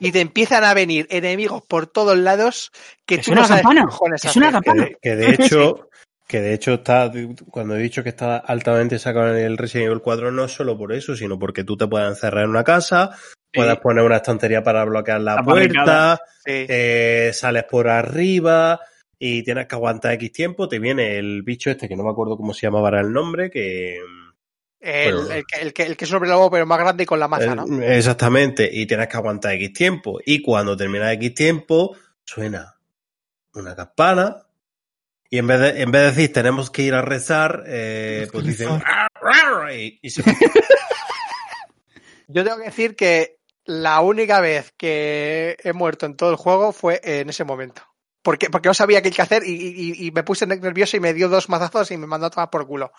y 0.00 0.12
te 0.12 0.20
empiezan 0.20 0.64
a 0.64 0.74
venir 0.74 1.06
enemigos 1.10 1.62
por 1.62 1.86
todos 1.86 2.16
lados 2.16 2.70
que 3.06 3.16
Es 3.16 3.26
tú 3.26 3.32
una 3.32 3.42
no 3.42 3.48
sabes 3.48 3.62
campana, 3.62 3.84
cojones 3.86 4.24
es 4.24 4.36
una. 4.36 4.46
Que 4.48 4.52
campana. 4.52 4.84
de, 4.84 4.98
que 5.00 5.16
de 5.16 5.30
hecho, 5.38 5.88
que 6.26 6.40
de 6.40 6.54
hecho 6.54 6.74
está, 6.74 7.10
cuando 7.50 7.76
he 7.76 7.82
dicho 7.82 8.02
que 8.02 8.08
está 8.08 8.36
altamente 8.36 8.98
sacado 8.98 9.36
en 9.36 9.44
el 9.44 9.58
Resident 9.58 9.88
Evil 9.88 10.02
4, 10.02 10.30
no 10.30 10.44
es 10.44 10.52
solo 10.52 10.76
por 10.76 10.92
eso, 10.92 11.14
sino 11.16 11.38
porque 11.38 11.64
tú 11.64 11.76
te 11.76 11.86
puedes 11.86 12.08
encerrar 12.08 12.44
en 12.44 12.50
una 12.50 12.64
casa, 12.64 13.10
puedes 13.52 13.76
poner 13.78 14.04
una 14.04 14.16
estantería 14.16 14.62
para 14.62 14.84
bloquear 14.84 15.20
la, 15.20 15.36
La 15.36 15.42
puerta. 15.42 16.20
Sí. 16.44 16.66
eh, 16.68 17.30
sales 17.32 17.64
por 17.64 17.88
arriba 17.88 18.80
y 19.18 19.42
tienes 19.42 19.66
que 19.66 19.74
aguantar 19.74 20.12
X 20.14 20.32
tiempo, 20.32 20.68
te 20.68 20.78
viene 20.78 21.16
el 21.18 21.42
bicho 21.42 21.70
este, 21.70 21.88
que 21.88 21.96
no 21.96 22.04
me 22.04 22.10
acuerdo 22.10 22.36
cómo 22.36 22.52
se 22.52 22.66
llamaba 22.66 23.00
el 23.00 23.12
nombre, 23.12 23.50
que... 23.50 23.98
El, 24.84 25.14
Bueno. 25.14 25.30
el 25.32 25.44
que, 25.46 25.60
el, 25.60 25.72
que, 25.72 25.82
el 25.84 25.96
que 25.96 26.04
es 26.04 26.10
un 26.10 26.16
hombre 26.16 26.30
lobo, 26.30 26.50
pero 26.50 26.66
más 26.66 26.78
grande 26.78 27.04
y 27.04 27.06
con 27.06 27.18
la 27.18 27.26
maza, 27.28 27.54
¿no? 27.54 27.82
Exactamente, 27.82 28.68
y 28.70 28.86
tienes 28.86 29.08
que 29.08 29.16
aguantar 29.16 29.54
X 29.54 29.72
tiempo. 29.72 30.20
Y 30.24 30.42
cuando 30.42 30.76
termina 30.76 31.10
X 31.14 31.34
tiempo, 31.34 31.96
suena 32.24 32.76
una 33.54 33.74
campana. 33.74 34.36
Y 35.30 35.38
en 35.38 35.46
vez 35.46 35.58
de, 35.60 35.82
en 35.82 35.90
vez 35.90 36.02
de 36.02 36.08
decir 36.08 36.32
tenemos 36.32 36.70
que 36.70 36.82
ir 36.82 36.94
a 36.94 37.00
rezar, 37.02 37.64
eh, 37.66 38.28
pues 38.30 38.44
dicen 38.46 38.68
y, 39.74 39.98
y 40.02 40.10
se 40.10 40.22
Yo 42.28 42.44
tengo 42.44 42.58
que 42.58 42.64
decir 42.64 42.96
que 42.96 43.38
la 43.64 44.00
única 44.00 44.40
vez 44.40 44.72
que 44.76 45.56
he 45.62 45.72
muerto 45.72 46.06
en 46.06 46.16
todo 46.16 46.30
el 46.30 46.36
juego 46.36 46.72
fue 46.72 47.00
en 47.02 47.30
ese 47.30 47.44
momento. 47.44 47.82
Porque, 48.22 48.48
porque 48.48 48.68
no 48.68 48.74
sabía 48.74 49.02
qué 49.02 49.08
hay 49.08 49.14
que 49.14 49.22
hacer 49.22 49.42
y, 49.44 49.52
y- 49.52 50.06
y 50.06 50.10
me 50.10 50.22
puse 50.22 50.46
nervioso 50.46 50.96
y 50.96 51.00
me 51.00 51.12
dio 51.12 51.28
dos 51.28 51.48
mazazos 51.50 51.90
y 51.90 51.96
me 51.98 52.06
mandó 52.06 52.26
a 52.26 52.30
tomar 52.30 52.48
por 52.50 52.66
culo. 52.66 52.92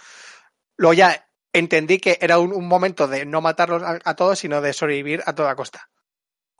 Luego 0.78 0.94
ya 0.94 1.25
entendí 1.58 1.98
que 2.00 2.18
era 2.22 2.40
un, 2.40 2.54
un 2.54 2.68
momento 2.68 3.08
de 3.08 3.26
no 3.26 3.42
matarlos 3.42 3.82
a, 3.84 4.00
a 4.04 4.16
todos, 4.16 4.40
sino 4.40 4.62
de 4.62 4.74
sobrevivir 4.74 5.22
a 5.26 5.34
toda 5.34 5.56
costa. 5.56 5.90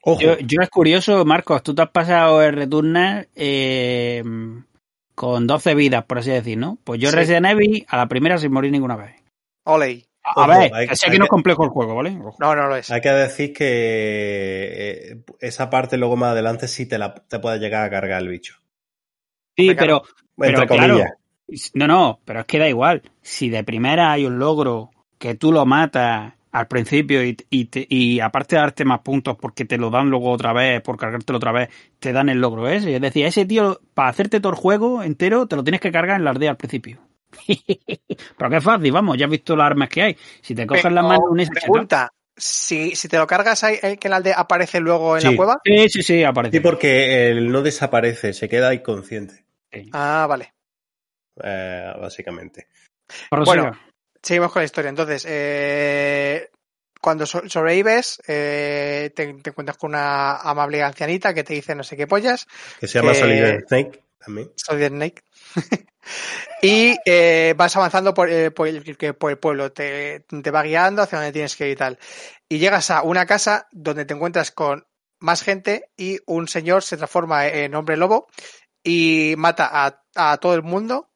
Ojo, 0.04 0.22
Yo, 0.22 0.38
yo 0.40 0.62
es 0.62 0.70
curioso, 0.70 1.26
Marcos, 1.26 1.64
tú 1.64 1.74
te 1.74 1.82
has 1.82 1.90
pasado 1.90 2.42
el 2.44 2.56
Returnal 2.56 3.28
eh, 3.36 4.24
con 5.16 5.48
12 5.48 5.74
vidas, 5.76 6.06
por 6.06 6.20
así 6.20 6.30
decir, 6.32 6.58
¿no? 6.58 6.78
Pues 6.84 7.00
yo 7.00 7.10
Sí. 7.10 7.16
Resident 7.16 7.48
Evil 7.48 7.86
a 7.90 7.98
la 7.98 8.08
primera 8.08 8.38
sin 8.38 8.52
morir 8.52 8.72
ninguna 8.72 8.96
vez. 8.96 9.16
Oley. 9.64 10.06
A, 10.24 10.48
ver, 10.48 10.72
hay- 10.74 10.88
que 10.88 10.96
sé 10.96 11.12
que 11.12 11.20
no 11.20 11.26
es 11.26 11.30
complejo 11.30 11.64
el 11.64 11.70
juego, 11.70 11.94
¿vale? 11.96 12.18
Ojo. 12.20 12.36
No, 12.40 12.56
no 12.56 12.68
lo 12.68 12.76
es. 12.76 12.90
hay 12.90 13.00
que 13.02 13.10
decir 13.10 13.54
que 13.54 15.12
eh, 15.12 15.24
esa 15.40 15.70
parte 15.70 15.98
luego 15.98 16.16
más 16.18 16.32
adelante 16.32 16.68
sí 16.68 16.88
te, 16.88 16.98
la, 16.98 17.14
te 17.14 17.38
puede 17.40 17.60
llegar 17.60 17.84
a 17.84 17.90
cargar 17.92 18.22
el 18.24 18.30
bicho. 18.30 18.56
Sí, 19.56 19.74
pero, 19.76 20.02
pero 20.36 20.60
Entre 20.62 20.68
claro, 20.68 20.94
comillas. 20.94 21.12
No, 21.74 21.88
no, 21.88 22.20
pero 22.26 22.42
es 22.42 22.46
que 22.46 22.60
da 22.60 22.68
igual. 22.70 23.02
Si 23.22 23.50
de 23.50 23.64
primera 23.64 24.12
hay 24.12 24.26
un 24.26 24.40
logro 24.40 24.92
que 25.18 25.36
tú 25.36 25.52
lo 25.52 25.66
matas 25.66 26.34
al 26.52 26.68
principio 26.68 27.24
y, 27.26 27.36
y, 27.50 27.66
te- 27.66 27.86
y 27.90 28.20
aparte 28.22 28.56
de 28.56 28.62
darte 28.62 28.86
más 28.86 29.02
puntos 29.02 29.36
porque 29.40 29.66
te 29.66 29.78
lo 29.78 29.90
dan 29.90 30.10
luego 30.10 30.32
otra 30.32 30.54
vez, 30.54 30.82
por 30.82 30.98
cargártelo 30.98 31.38
otra 31.38 31.52
vez, 31.52 31.70
te 32.00 32.14
dan 32.14 32.30
el 32.30 32.40
logro 32.40 32.68
ese. 32.70 32.96
Es 32.96 33.02
decir, 33.02 33.26
ese 33.26 33.46
tío, 33.46 33.80
para 33.94 34.10
hacerte 34.10 34.40
todo 34.40 34.54
el 34.54 34.58
juego 34.60 35.04
entero, 35.04 35.48
te 35.48 35.56
lo 35.56 35.64
tienes 35.64 35.82
que 35.82 35.92
cargar 35.92 36.18
en 36.18 36.24
la 36.24 36.32
aldea 36.32 36.52
al 36.52 36.58
principio. 36.58 37.00
pero 38.38 38.50
qué 38.50 38.62
fácil, 38.62 38.92
vamos, 38.92 39.18
ya 39.18 39.26
has 39.26 39.32
visto 39.32 39.56
las 39.56 39.66
armas 39.68 39.90
que 39.90 40.02
hay. 40.02 40.18
Si 40.42 40.56
te 40.56 40.66
coges 40.66 40.86
las 40.92 41.04
manos 41.04 41.26
un 41.30 41.46
Pregunta, 41.48 42.12
si, 42.36 42.96
si 42.96 43.08
te 43.08 43.18
lo 43.18 43.28
cargas 43.28 43.64
ahí, 43.64 43.78
que 43.98 44.08
en 44.08 44.12
la 44.12 44.18
aldea 44.18 44.36
aparece 44.40 44.80
luego 44.80 45.16
en 45.18 45.22
Sí. 45.22 45.28
la 45.32 45.36
cueva. 45.36 45.62
Sí, 45.64 45.90
sí, 45.90 46.04
sí, 46.04 46.24
aparece. 46.24 46.58
Sí, 46.58 46.64
porque 46.64 47.30
él 47.30 47.52
no 47.52 47.62
desaparece, 47.62 48.34
se 48.34 48.48
queda 48.50 48.74
inconsciente, 48.74 49.46
Sí. 49.72 49.90
Ah, 49.92 50.26
vale. 50.30 50.54
Eh, 51.44 51.94
básicamente. 52.00 52.68
Bueno, 53.32 53.78
Seguimos 54.22 54.52
con 54.52 54.62
la 54.62 54.66
historia. 54.66 54.90
Entonces, 54.90 55.24
eh, 55.30 56.50
cuando 57.00 57.28
so- 57.28 57.48
sobrevives, 57.48 58.20
eh, 58.28 59.12
te, 59.16 59.34
te 59.36 59.50
encuentras 59.52 59.78
con 59.78 59.92
una 59.92 60.38
amable 60.38 60.82
ancianita 60.82 61.32
que 61.32 61.44
te 61.44 61.54
dice 61.54 61.76
no 61.76 61.84
sé 61.84 61.96
qué 61.96 62.08
pollas, 62.08 62.48
Que 62.80 62.88
se 62.88 63.00
llama 63.00 63.14
Solid 63.14 63.60
Snake 63.68 64.04
también. 64.18 64.52
de 64.72 64.88
Snake. 64.88 65.24
y 66.64 66.96
eh, 67.06 67.54
vas 67.56 67.76
avanzando 67.76 68.16
por, 68.16 68.32
eh, 68.32 68.50
por 68.50 68.68
el, 68.68 68.98
por 69.16 69.30
el 69.30 69.38
pueblo, 69.38 69.72
te, 69.72 70.22
te 70.22 70.52
va 70.52 70.64
guiando 70.64 71.04
hacia 71.04 71.20
donde 71.20 71.32
tienes 71.34 71.56
que 71.56 71.68
ir 71.68 71.74
y 71.74 71.76
tal. 71.76 72.00
Y 72.50 72.58
llegas 72.58 72.90
a 72.90 73.04
una 73.04 73.28
casa 73.28 73.68
donde 73.72 74.06
te 74.06 74.16
encuentras 74.16 74.50
con 74.50 74.88
más 75.20 75.44
gente 75.44 75.92
y 75.98 76.20
un 76.26 76.48
señor 76.48 76.82
se 76.84 76.98
transforma 76.98 77.48
en 77.48 77.76
hombre 77.76 77.98
lobo 77.98 78.28
y 78.84 79.36
mata 79.38 79.70
a, 79.72 80.02
a 80.16 80.38
todo 80.38 80.56
el 80.56 80.64
mundo. 80.64 81.12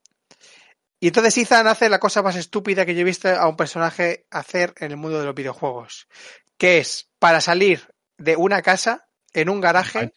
Y 1.00 1.08
entonces 1.08 1.38
Ethan 1.38 1.68
hace 1.68 1.88
la 1.90 2.00
cosa 2.00 2.22
más 2.22 2.36
estúpida 2.36 2.86
que 2.86 2.94
yo 2.94 3.02
he 3.02 3.06
visto 3.06 3.30
a 3.30 3.48
un 3.48 3.56
personaje 3.56 4.26
hacer 4.32 4.74
en 4.78 4.92
el 4.92 4.98
mundo 4.98 5.20
de 5.20 5.26
los 5.26 5.36
videojuegos, 5.36 6.08
que 6.58 6.80
es 6.80 7.10
para 7.20 7.40
salir 7.42 7.88
de 8.18 8.36
una 8.36 8.62
casa 8.62 9.08
en 9.34 9.50
un 9.50 9.62
garaje, 9.62 10.12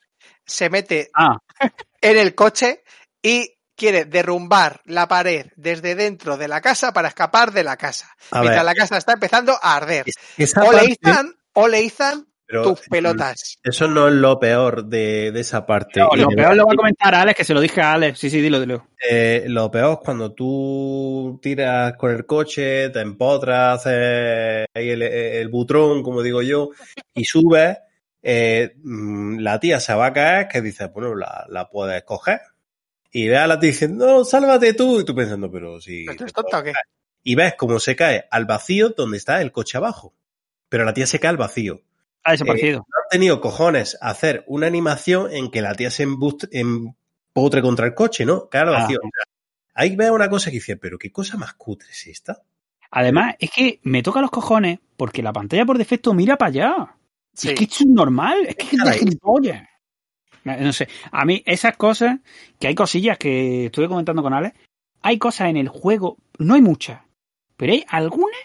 se 0.44 0.70
mete 0.70 1.10
Ah, 1.14 1.36
en 2.00 2.18
el 2.18 2.34
coche 2.34 2.82
y 3.22 3.54
quiere 3.76 4.04
derrumbar 4.04 4.80
la 4.84 5.06
pared 5.06 5.46
desde 5.56 5.94
dentro 5.94 6.36
de 6.36 6.48
la 6.48 6.60
casa 6.60 6.92
para 6.92 7.09
escapar 7.09 7.52
de 7.52 7.62
la 7.64 7.76
casa. 7.76 8.14
A 8.32 8.40
mientras 8.40 8.64
ver, 8.64 8.74
la 8.74 8.74
casa 8.74 8.96
está 8.96 9.12
empezando 9.12 9.56
a 9.62 9.76
arder. 9.76 10.04
esa 10.36 10.62
Ole 10.64 10.78
parte- 10.78 10.92
Ethan, 10.92 11.36
ole 11.54 11.84
Ethan, 11.84 12.26
pero, 12.52 12.74
tus 12.74 12.88
pelotas. 12.88 13.58
Eso 13.62 13.88
no 13.88 14.08
es 14.08 14.14
lo 14.14 14.38
peor 14.38 14.84
de, 14.84 15.32
de 15.32 15.40
esa 15.40 15.64
parte. 15.66 16.00
no, 16.00 16.10
lo 16.14 16.28
de 16.28 16.36
peor 16.36 16.54
lo 16.56 16.66
va 16.66 16.72
a 16.72 16.76
comentar 16.76 17.14
Alex, 17.14 17.36
que 17.38 17.44
se 17.44 17.54
lo 17.54 17.60
dije 17.60 17.80
a 17.80 17.94
Alex. 17.94 18.18
Sí, 18.18 18.30
sí, 18.30 18.40
dilo, 18.40 18.60
dilo. 18.60 18.86
eh, 19.10 19.44
lo 19.48 19.70
peor 19.70 19.94
es 19.94 19.98
cuando 20.04 20.32
tú 20.32 21.38
tiras 21.42 21.94
con 21.96 22.10
el 22.12 22.26
coche, 22.26 22.90
te 22.90 23.00
empotras, 23.00 23.80
haces 23.80 24.66
el, 24.74 25.02
el 25.02 25.48
butrón, 25.48 26.02
como 26.02 26.22
digo 26.22 26.42
yo, 26.42 26.70
y 27.14 27.24
subes, 27.24 27.78
eh, 28.22 28.74
mm, 28.82 29.38
la 29.38 29.58
tía 29.58 29.80
se 29.80 29.94
va 29.94 30.06
a 30.06 30.12
caer, 30.12 30.48
que 30.48 30.60
dices, 30.60 30.92
bueno, 30.92 31.14
la, 31.14 31.46
la 31.48 31.68
puedes 31.68 32.02
coger. 32.04 32.40
Y 33.10 33.28
ve 33.28 33.36
a 33.36 33.46
la 33.46 33.58
tía 33.58 33.70
diciendo, 33.70 34.06
no, 34.06 34.24
sálvate 34.24 34.72
tú. 34.74 35.00
Y 35.00 35.04
tú 35.04 35.14
pensando, 35.14 35.50
pero 35.50 35.80
si... 35.80 36.06
Y 37.24 37.34
ves 37.34 37.54
cómo 37.56 37.78
se 37.78 37.94
cae 37.94 38.24
al 38.30 38.46
vacío 38.46 38.90
donde 38.96 39.18
está 39.18 39.40
el 39.42 39.52
coche 39.52 39.78
abajo. 39.78 40.14
Pero 40.68 40.84
la 40.84 40.94
tía 40.94 41.06
se 41.06 41.20
cae 41.20 41.28
al 41.28 41.36
vacío. 41.36 41.82
Ha 42.24 42.32
desaparecido. 42.32 42.78
han 42.78 43.09
tenido 43.11 43.40
cojones 43.40 43.99
a 44.01 44.11
hacer 44.11 44.44
una 44.47 44.66
animación 44.66 45.32
en 45.32 45.51
que 45.51 45.61
la 45.62 45.74
tía 45.74 45.90
se 45.90 46.07
embust- 46.07 46.49
empotre 46.53 47.62
contra 47.62 47.86
el 47.86 47.94
coche, 47.94 48.24
¿no? 48.24 48.49
Claro, 48.49 48.74
Ah. 48.77 48.89
ahí 49.74 49.97
veo 49.97 50.15
una 50.15 50.28
cosa 50.31 50.51
que 50.51 50.57
dice, 50.57 50.77
pero 50.77 50.99
qué 50.99 51.11
cosa 51.11 51.36
más 51.36 51.55
cutre 51.55 51.89
es 51.90 52.07
esta. 52.07 52.43
Además, 52.90 53.35
es 53.39 53.51
que 53.51 53.81
me 53.85 54.03
toca 54.03 54.20
los 54.20 54.31
cojones 54.31 54.78
porque 54.97 55.23
la 55.23 55.32
pantalla 55.32 55.65
por 55.65 55.78
defecto 55.78 56.12
mira 56.15 56.36
para 56.36 56.49
allá. 56.51 56.97
Sí. 57.35 57.49
Es 57.49 57.55
que 57.55 57.65
esto 57.65 57.77
es 57.81 57.86
normal, 57.86 58.36
es 58.47 58.57
que 58.57 58.77
es 58.77 58.99
gilipollas. 58.99 59.66
No 60.44 60.73
sé, 60.73 60.89
a 61.11 61.24
mí 61.24 61.43
esas 61.47 61.77
cosas, 61.77 62.19
que 62.59 62.66
hay 62.66 62.74
cosillas 62.74 63.16
que 63.16 63.66
estuve 63.66 63.89
comentando 63.89 64.23
con 64.23 64.35
Alex, 64.35 64.57
hay 65.01 65.19
cosas 65.19 65.49
en 65.49 65.57
el 65.57 65.69
juego, 65.69 66.19
no 66.39 66.55
hay 66.55 66.61
muchas, 66.62 67.01
pero 67.57 67.73
hay 67.73 67.85
algunas 67.89 68.39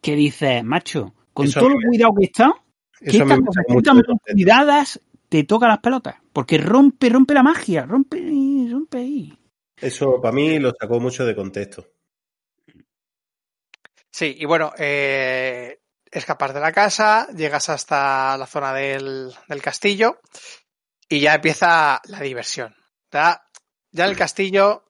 que 0.00 0.16
dices, 0.16 0.64
macho, 0.64 1.14
con 1.34 1.46
Eso 1.46 1.60
todo 1.60 1.68
el 1.78 1.86
cuidado 1.86 2.12
que 2.18 2.24
está, 2.24 2.54
que 3.00 3.10
Eso 3.10 3.22
estas 3.22 3.40
cosas 3.40 3.64
mucho 3.68 3.92
están 3.92 4.18
cuidadas, 4.18 5.00
te 5.28 5.44
toca 5.44 5.68
las 5.68 5.78
pelotas, 5.78 6.16
porque 6.32 6.58
rompe, 6.58 7.08
rompe 7.08 7.34
la 7.34 7.42
magia, 7.42 7.86
rompe, 7.86 8.18
rompe 8.70 8.98
ahí. 8.98 9.38
Eso 9.76 10.20
para 10.20 10.32
mí 10.32 10.58
lo 10.58 10.72
sacó 10.78 11.00
mucho 11.00 11.24
de 11.24 11.34
contexto. 11.34 11.86
Sí, 14.10 14.36
y 14.38 14.44
bueno, 14.44 14.72
eh, 14.76 15.80
escapas 16.10 16.52
de 16.52 16.60
la 16.60 16.72
casa, 16.72 17.28
llegas 17.34 17.68
hasta 17.70 18.36
la 18.36 18.46
zona 18.46 18.74
del, 18.74 19.32
del 19.48 19.62
castillo 19.62 20.20
y 21.08 21.20
ya 21.20 21.34
empieza 21.34 22.00
la 22.04 22.20
diversión. 22.20 22.74
Ya, 23.10 23.42
ya 23.90 24.04
en 24.04 24.10
el 24.10 24.16
castillo 24.16 24.84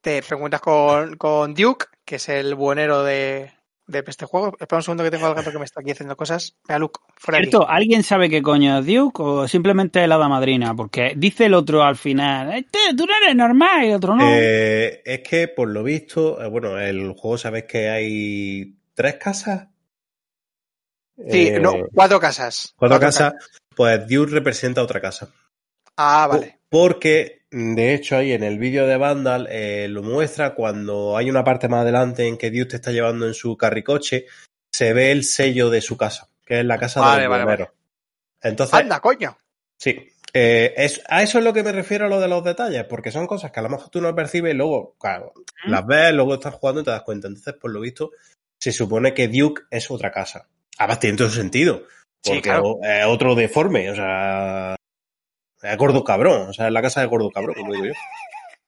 te 0.00 0.22
preguntas 0.22 0.60
con, 0.60 1.16
con 1.16 1.54
Duke, 1.54 1.86
que 2.04 2.16
es 2.16 2.28
el 2.28 2.54
buenero 2.54 3.02
de, 3.02 3.55
de 3.86 4.02
este 4.06 4.26
juego. 4.26 4.48
Espera 4.58 4.78
un 4.78 4.82
segundo 4.82 5.04
que 5.04 5.10
tengo 5.10 5.26
al 5.26 5.34
gato 5.34 5.52
que 5.52 5.58
me 5.58 5.64
está 5.64 5.80
aquí 5.80 5.90
haciendo 5.92 6.16
cosas. 6.16 6.56
Vea, 6.66 6.78
Luke, 6.78 7.00
fuera 7.16 7.38
de 7.38 7.42
aquí. 7.44 7.50
¿Cierto? 7.50 7.68
¿Alguien 7.68 8.02
sabe 8.02 8.28
qué 8.28 8.42
coño 8.42 8.78
es 8.78 8.86
Duke 8.86 9.22
o 9.22 9.48
simplemente 9.48 10.02
es 10.02 10.08
la 10.08 10.16
hada 10.16 10.28
madrina? 10.28 10.74
Porque 10.74 11.12
dice 11.16 11.46
el 11.46 11.54
otro 11.54 11.82
al 11.82 11.96
final, 11.96 12.52
este, 12.54 12.78
tú 12.96 13.06
no 13.06 13.12
eres 13.22 13.36
normal 13.36 13.84
y 13.84 13.88
el 13.88 13.94
otro 13.94 14.16
no. 14.16 14.24
Eh, 14.28 15.02
es 15.04 15.20
que, 15.20 15.48
por 15.48 15.68
lo 15.68 15.82
visto, 15.82 16.42
eh, 16.42 16.48
bueno, 16.48 16.78
el 16.78 17.12
juego 17.12 17.38
sabes 17.38 17.64
que 17.64 17.88
hay 17.88 18.76
tres 18.94 19.14
casas. 19.16 19.68
Sí, 21.30 21.48
Eh, 21.48 21.60
no, 21.60 21.72
cuatro 21.94 22.20
casas. 22.20 22.74
cuatro 22.76 23.00
casas, 23.00 23.34
pues 23.74 24.06
Duke 24.06 24.32
representa 24.32 24.82
otra 24.82 25.00
casa. 25.00 25.28
Ah, 25.96 26.26
vale. 26.30 26.58
Porque, 26.68 27.35
de 27.50 27.94
hecho, 27.94 28.16
ahí 28.16 28.32
en 28.32 28.42
el 28.42 28.58
vídeo 28.58 28.86
de 28.86 28.96
Vandal 28.96 29.46
eh, 29.50 29.86
lo 29.88 30.02
muestra 30.02 30.54
cuando 30.54 31.16
hay 31.16 31.30
una 31.30 31.44
parte 31.44 31.68
más 31.68 31.82
adelante 31.82 32.26
en 32.26 32.36
que 32.38 32.50
Duke 32.50 32.66
te 32.66 32.76
está 32.76 32.90
llevando 32.92 33.26
en 33.26 33.34
su 33.34 33.56
carricoche, 33.56 34.26
se 34.72 34.92
ve 34.92 35.12
el 35.12 35.24
sello 35.24 35.70
de 35.70 35.80
su 35.80 35.96
casa, 35.96 36.28
que 36.44 36.60
es 36.60 36.66
la 36.66 36.78
casa 36.78 37.00
Vale, 37.00 37.22
de 37.22 37.28
los 37.28 37.44
vale. 37.44 37.70
Entonces, 38.42 38.74
Anda, 38.74 39.00
coño. 39.00 39.36
sí. 39.78 40.12
eh, 40.32 40.74
es, 40.76 41.00
a 41.08 41.22
eso 41.22 41.38
es 41.38 41.44
lo 41.44 41.52
que 41.52 41.62
me 41.62 41.72
refiero 41.72 42.06
a 42.06 42.08
lo 42.08 42.20
de 42.20 42.28
los 42.28 42.44
detalles, 42.44 42.84
porque 42.84 43.10
son 43.10 43.26
cosas 43.26 43.50
que 43.52 43.60
a 43.60 43.62
lo 43.62 43.70
mejor 43.70 43.88
tú 43.90 44.00
no 44.00 44.14
percibes 44.14 44.52
y 44.52 44.56
luego, 44.56 44.94
claro, 44.98 45.32
las 45.66 45.86
ves, 45.86 46.12
luego 46.12 46.34
estás 46.34 46.54
jugando 46.54 46.80
y 46.82 46.84
te 46.84 46.90
das 46.90 47.02
cuenta. 47.02 47.28
Entonces, 47.28 47.54
por 47.54 47.70
lo 47.70 47.80
visto, 47.80 48.10
se 48.60 48.72
supone 48.72 49.14
que 49.14 49.28
Duke 49.28 49.62
es 49.70 49.90
otra 49.90 50.10
casa. 50.10 50.48
Además, 50.78 51.00
tiene 51.00 51.16
todo 51.16 51.30
sentido. 51.30 51.84
Sí, 52.22 52.32
Porque 52.32 52.42
claro. 52.42 52.78
es 52.82 53.06
otro 53.06 53.34
deforme, 53.34 53.90
o 53.90 53.94
sea, 53.94 54.76
es 55.62 55.76
gordo 55.76 56.04
cabrón, 56.04 56.50
o 56.50 56.52
sea, 56.52 56.66
es 56.66 56.72
la 56.72 56.82
casa 56.82 57.00
de 57.00 57.06
gordo 57.06 57.30
cabrón, 57.30 57.54
como 57.54 57.72
digo 57.72 57.86
yo. 57.86 57.92
O 57.92 57.96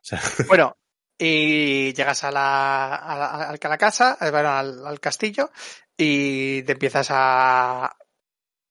sea, 0.00 0.20
Bueno, 0.48 0.76
y 1.18 1.92
llegas 1.92 2.24
a 2.24 2.30
la, 2.30 2.94
a 2.94 3.16
la, 3.16 3.58
a 3.60 3.68
la 3.68 3.78
casa, 3.78 4.16
eh, 4.20 4.30
bueno, 4.30 4.50
al, 4.50 4.86
al 4.86 5.00
castillo, 5.00 5.50
y 5.96 6.62
te 6.62 6.72
empiezas 6.72 7.08
a 7.10 7.94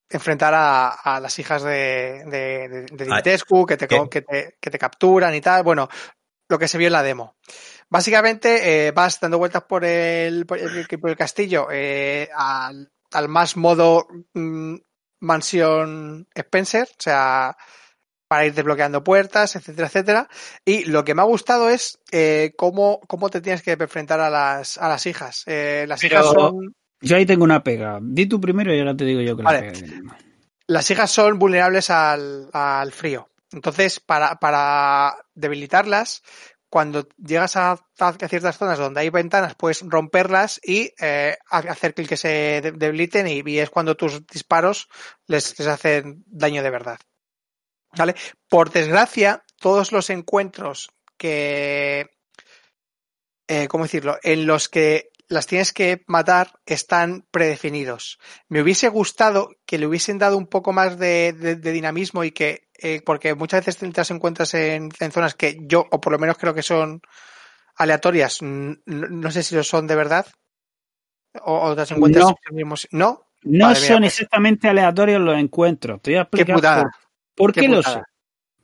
enfrentar 0.09 0.53
a, 0.53 0.89
a 0.89 1.19
las 1.19 1.37
hijas 1.39 1.63
de, 1.63 2.23
de, 2.25 2.85
de, 2.91 3.05
Dimitrescu, 3.05 3.65
que 3.65 3.77
te, 3.77 3.87
que, 3.87 4.21
te, 4.21 4.57
que 4.59 4.69
te 4.69 4.79
capturan 4.79 5.35
y 5.35 5.41
tal. 5.41 5.63
Bueno, 5.63 5.89
lo 6.47 6.57
que 6.57 6.67
se 6.67 6.77
vio 6.77 6.87
en 6.87 6.93
la 6.93 7.03
demo. 7.03 7.35
Básicamente 7.89 8.87
eh, 8.87 8.91
vas 8.91 9.19
dando 9.19 9.37
vueltas 9.37 9.63
por 9.63 9.83
el, 9.85 10.45
por 10.45 10.57
el, 10.57 10.87
por 10.87 11.09
el 11.09 11.17
castillo 11.17 11.67
eh, 11.71 12.29
al, 12.33 12.91
al 13.11 13.27
más 13.27 13.57
modo 13.57 14.07
mm, 14.33 14.75
mansión 15.21 16.27
Spencer, 16.33 16.87
o 16.89 17.01
sea, 17.01 17.57
para 18.27 18.45
ir 18.45 18.53
desbloqueando 18.53 19.03
puertas, 19.03 19.55
etcétera, 19.55 19.87
etcétera. 19.87 20.29
Y 20.65 20.85
lo 20.85 21.03
que 21.03 21.15
me 21.15 21.21
ha 21.21 21.25
gustado 21.25 21.69
es 21.69 21.99
eh, 22.11 22.53
cómo, 22.57 22.99
cómo 23.07 23.29
te 23.29 23.41
tienes 23.41 23.61
que 23.61 23.71
enfrentar 23.71 24.19
a 24.19 24.29
las, 24.29 24.77
a 24.77 24.89
las 24.89 25.05
hijas. 25.05 25.43
Eh, 25.45 25.85
las 25.87 26.01
Pero- 26.01 26.15
hijas 26.21 26.33
son 26.33 26.75
Yo 27.01 27.15
ahí 27.15 27.25
tengo 27.25 27.43
una 27.43 27.63
pega. 27.63 27.99
Di 28.01 28.25
tú 28.25 28.41
primero 28.41 28.73
y 28.73 28.79
ahora 28.79 28.95
te 28.95 29.05
digo 29.05 29.21
yo 29.21 29.37
que 29.37 29.43
Vale. 29.43 29.67
la 29.67 29.73
pega. 29.73 30.17
las 30.67 30.91
hijas 30.91 31.09
son 31.11 31.39
vulnerables 31.39 31.89
al, 31.89 32.49
al 32.53 32.91
frío. 32.91 33.29
Entonces, 33.51 34.01
para, 34.01 34.35
para 34.39 35.15
debilitarlas, 35.33 36.21
cuando 36.69 37.07
llegas 37.17 37.55
a, 37.55 37.79
a 37.99 38.13
ciertas 38.27 38.57
zonas 38.57 38.77
donde 38.77 38.99
hay 38.99 39.09
ventanas, 39.09 39.55
puedes 39.55 39.81
romperlas 39.87 40.59
y 40.61 40.91
eh, 40.99 41.37
ha- 41.49 41.59
hacer 41.59 41.93
que 41.93 42.03
que 42.05 42.17
se 42.17 42.27
de- 42.61 42.73
debiliten 42.73 43.25
y, 43.27 43.41
y 43.45 43.59
es 43.59 43.69
cuando 43.69 43.95
tus 43.95 44.27
disparos 44.27 44.89
les, 45.27 45.57
les 45.57 45.67
hacen 45.69 46.25
daño 46.27 46.61
de 46.61 46.69
verdad. 46.69 46.99
¿Vale? 47.95 48.15
Por 48.49 48.71
desgracia, 48.71 49.43
todos 49.59 49.91
los 49.91 50.09
encuentros 50.09 50.89
que, 51.17 52.09
eh, 53.47 53.67
¿cómo 53.67 53.85
decirlo? 53.85 54.17
En 54.23 54.45
los 54.45 54.69
que 54.69 55.09
las 55.29 55.45
tienes 55.47 55.73
que 55.73 56.03
matar 56.07 56.51
están 56.65 57.25
predefinidos. 57.31 58.17
Me 58.47 58.61
hubiese 58.61 58.87
gustado 58.87 59.49
que 59.65 59.77
le 59.77 59.85
hubiesen 59.87 60.17
dado 60.17 60.37
un 60.37 60.47
poco 60.47 60.71
más 60.73 60.97
de, 60.97 61.33
de- 61.33 61.55
de 61.55 61.71
dinamismo 61.71 62.23
y 62.23 62.31
que, 62.31 62.69
eh, 62.77 63.01
porque 63.05 63.35
muchas 63.35 63.65
veces 63.65 63.77
te 63.77 63.91
las 63.99 64.11
encuentras 64.11 64.53
en, 64.53 64.89
en 64.99 65.11
zonas 65.11 65.35
que 65.35 65.57
yo, 65.61 65.85
o 65.91 65.99
por 65.99 66.13
lo 66.13 66.19
menos 66.19 66.37
creo 66.37 66.53
que 66.53 66.63
son 66.63 67.01
aleatorias, 67.75 68.41
no, 68.41 68.75
no 68.85 69.31
sé 69.31 69.43
si 69.43 69.55
lo 69.55 69.63
son 69.63 69.85
de 69.87 69.95
verdad, 69.95 70.25
o, 71.41 71.59
o 71.61 71.69
te 71.75 71.81
las 71.81 71.91
encuentras 71.91 72.23
No. 72.25 72.29
en 72.29 72.35
los 72.45 72.53
mismos- 72.55 72.87
¿No? 72.91 73.23
No 73.43 73.75
son 73.75 73.99
pues. 73.99 74.13
exactamente 74.13 74.67
aleatorios 74.67 75.21
los 75.21 75.37
encuentros. 75.37 76.01
Te 76.01 76.11
voy 76.11 76.17
a 76.19 76.23
Qué 76.23 76.41
explicar 76.41 76.55
putada. 76.55 76.81
por, 76.83 76.91
por 77.37 77.53
qué, 77.53 77.61
Qué 77.61 77.67
lo 77.69 77.77
putada. 77.77 77.99
sé. 77.99 78.03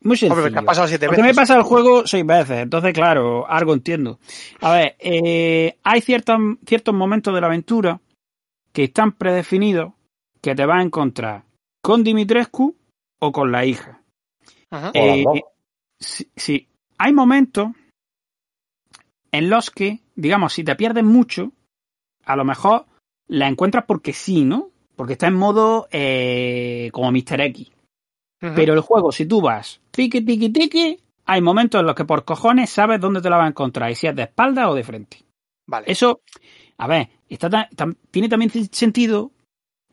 Muy 0.02 0.18
sencillo. 0.18 0.38
Hombre, 0.41 0.52
te 0.52 0.60
ha 0.60 0.64
pasado 0.64 0.88
siete 0.88 1.06
Porque 1.06 1.24
me 1.24 1.34
pasa 1.34 1.56
el 1.56 1.64
juego 1.64 2.06
seis 2.06 2.26
veces, 2.26 2.58
entonces 2.58 2.94
claro, 2.94 3.50
algo 3.50 3.74
entiendo. 3.74 4.20
A 4.60 4.74
ver, 4.74 4.95
eh, 5.00 5.78
hay 5.84 6.02
ciertos, 6.02 6.38
ciertos 6.66 6.94
momentos 6.94 7.34
de 7.34 7.40
la 7.40 7.48
aventura 7.48 8.02
que 8.74 8.86
están 8.86 9.14
predefinidos 9.14 9.94
que 10.41 10.56
te 10.56 10.66
vas 10.66 10.80
a 10.80 10.84
encontrar 10.84 11.44
con 11.82 12.04
Dimitrescu 12.04 12.76
o 13.20 13.32
con 13.32 13.52
la 13.54 13.66
hija. 13.66 14.02
Ajá. 14.72 14.91
Eh, 14.94 15.24
sí, 16.00 16.28
sí. 16.36 16.68
hay 16.98 17.14
momentos 17.14 17.68
en 19.32 19.50
los 19.50 19.72
que, 19.72 20.02
digamos, 20.16 20.54
si 20.54 20.64
te 20.64 20.76
pierdes 20.76 21.04
mucho, 21.06 21.54
a 22.26 22.36
lo 22.36 22.44
mejor 22.44 22.86
la 23.28 23.48
encuentras 23.48 23.86
porque 23.88 24.12
sí, 24.12 24.44
¿no? 24.44 24.70
Porque 24.95 25.14
está 25.14 25.28
en 25.28 25.36
modo 25.36 25.88
eh, 25.91 26.90
como 26.91 27.12
Mr. 27.12 27.41
X. 27.41 27.73
Pero 28.56 28.74
el 28.74 28.82
juego, 28.82 29.11
si 29.11 29.26
tú 29.26 29.41
vas 29.41 29.80
tiqui, 29.91 30.22
tiqui, 30.22 30.49
tiqui, 30.49 30.99
hay 31.26 31.41
momentos 31.41 31.80
en 31.80 31.86
los 31.88 31.95
que 31.95 32.06
por 32.06 32.26
cojones 32.26 32.70
sabes 32.70 32.99
dónde 32.99 33.22
te 33.22 33.30
la 33.30 33.38
vas 33.38 33.45
a 33.45 33.49
encontrar 33.49 33.90
y 33.91 33.95
si 33.95 34.07
es 34.07 34.15
de 34.15 34.24
espalda 34.24 34.70
o 34.70 34.76
de 34.76 34.84
frente. 34.84 35.18
Vale. 35.65 35.86
Eso, 35.90 36.22
a 36.78 36.88
ver, 36.88 37.10
está 37.30 37.49
ta- 37.49 37.70
tam- 37.76 37.95
tiene 38.11 38.28
también 38.28 38.52
sentido 38.72 39.32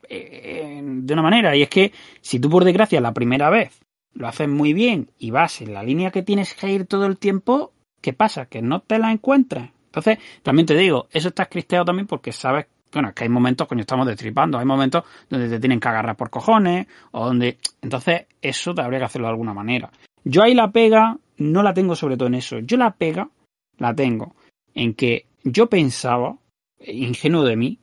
eh, 0.09 0.81
de 0.83 1.13
una 1.13 1.23
manera, 1.23 1.55
y 1.57 1.63
es 1.63 1.69
que 1.69 1.93
si 2.21 2.41
tú 2.41 2.51
por 2.51 2.65
desgracia 2.65 3.01
la 3.01 3.15
primera 3.15 3.51
vez 3.51 3.81
lo 4.13 4.27
haces 4.27 4.49
muy 4.49 4.73
bien 4.73 5.11
y 5.19 5.31
vas 5.31 5.61
en 5.61 5.73
la 5.73 5.83
línea 5.85 6.11
que 6.11 6.23
tienes 6.23 6.55
que 6.55 6.69
ir 6.73 6.87
todo 6.87 7.07
el 7.07 7.17
tiempo, 7.19 7.73
¿qué 8.01 8.13
pasa? 8.13 8.47
Que 8.47 8.61
no 8.63 8.81
te 8.81 8.99
la 8.99 9.13
encuentras. 9.13 9.71
Entonces, 9.87 10.19
también 10.43 10.67
te 10.67 10.75
digo, 10.77 11.07
eso 11.13 11.29
está 11.29 11.45
scripteado 11.45 11.85
también 11.85 12.07
porque 12.09 12.33
sabes, 12.33 12.67
bueno, 12.93 13.09
es 13.11 13.15
que 13.15 13.25
hay 13.25 13.31
momentos, 13.31 13.67
coño, 13.69 13.83
estamos 13.83 14.07
destripando, 14.07 14.59
hay 14.59 14.65
momentos 14.67 15.05
donde 15.29 15.49
te 15.49 15.61
tienen 15.61 15.81
que 15.81 15.89
agarrar 15.89 16.17
por 16.17 16.31
cojones, 16.31 16.87
o 17.13 17.27
donde... 17.27 17.59
Entonces, 17.83 18.27
eso 18.43 18.75
te 18.75 18.83
habría 18.83 18.99
que 18.99 19.05
hacerlo 19.07 19.29
de 19.29 19.33
alguna 19.33 19.55
manera. 19.55 19.91
Yo 20.25 20.43
ahí 20.43 20.55
la 20.55 20.71
pega, 20.71 21.17
no 21.39 21.63
la 21.63 21.73
tengo 21.73 21.95
sobre 21.97 22.17
todo 22.17 22.29
en 22.29 22.35
eso. 22.35 22.59
Yo 22.59 22.77
la 22.77 22.91
pega, 22.93 23.31
la 23.79 23.95
tengo 23.95 24.35
en 24.75 24.95
que 24.95 25.27
yo 25.45 25.69
pensaba, 25.69 26.37
ingenuo 26.81 27.45
de 27.45 27.57
mí, 27.57 27.79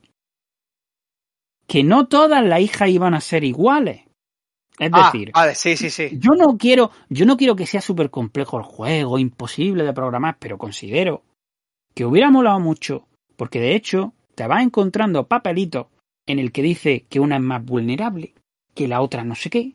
que 1.66 1.84
no 1.84 2.06
todas 2.06 2.44
las 2.44 2.60
hijas 2.60 2.88
iban 2.88 3.14
a 3.14 3.20
ser 3.20 3.44
iguales. 3.44 4.02
Es 4.78 4.90
Ah, 4.92 5.10
decir, 5.12 5.32
vale, 5.34 5.54
sí, 5.56 5.76
sí, 5.76 5.90
sí. 5.90 6.10
yo 6.12 6.32
no 6.36 6.56
quiero, 6.56 6.92
yo 7.08 7.26
no 7.26 7.36
quiero 7.36 7.56
que 7.56 7.66
sea 7.66 7.80
súper 7.80 8.10
complejo 8.10 8.58
el 8.58 8.62
juego, 8.64 9.18
imposible 9.18 9.82
de 9.84 9.92
programar, 9.92 10.36
pero 10.38 10.56
considero 10.56 11.24
que 11.94 12.04
hubiera 12.04 12.30
molado 12.30 12.60
mucho, 12.60 13.08
porque 13.36 13.60
de 13.60 13.74
hecho 13.74 14.14
te 14.38 14.46
vas 14.46 14.62
encontrando 14.62 15.26
papelitos 15.26 15.88
en 16.24 16.38
el 16.38 16.52
que 16.52 16.62
dice 16.62 17.06
que 17.08 17.18
una 17.18 17.34
es 17.38 17.42
más 17.42 17.64
vulnerable, 17.64 18.34
que 18.72 18.86
la 18.86 19.00
otra 19.00 19.24
no 19.24 19.34
sé 19.34 19.50
qué, 19.50 19.72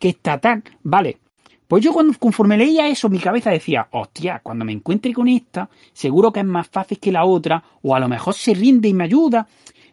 que 0.00 0.08
está 0.08 0.40
tal, 0.40 0.64
vale. 0.82 1.18
Pues 1.68 1.84
yo 1.84 1.92
cuando 1.92 2.18
conforme 2.18 2.56
leía 2.58 2.88
eso, 2.88 3.08
mi 3.08 3.20
cabeza 3.20 3.50
decía, 3.52 3.86
hostia, 3.92 4.40
cuando 4.42 4.64
me 4.64 4.72
encuentre 4.72 5.12
con 5.12 5.28
esta, 5.28 5.70
seguro 5.92 6.32
que 6.32 6.40
es 6.40 6.46
más 6.46 6.66
fácil 6.66 6.98
que 6.98 7.12
la 7.12 7.24
otra, 7.24 7.62
o 7.82 7.94
a 7.94 8.00
lo 8.00 8.08
mejor 8.08 8.34
se 8.34 8.52
rinde 8.52 8.88
y 8.88 8.94
me 8.94 9.04
ayuda. 9.04 9.46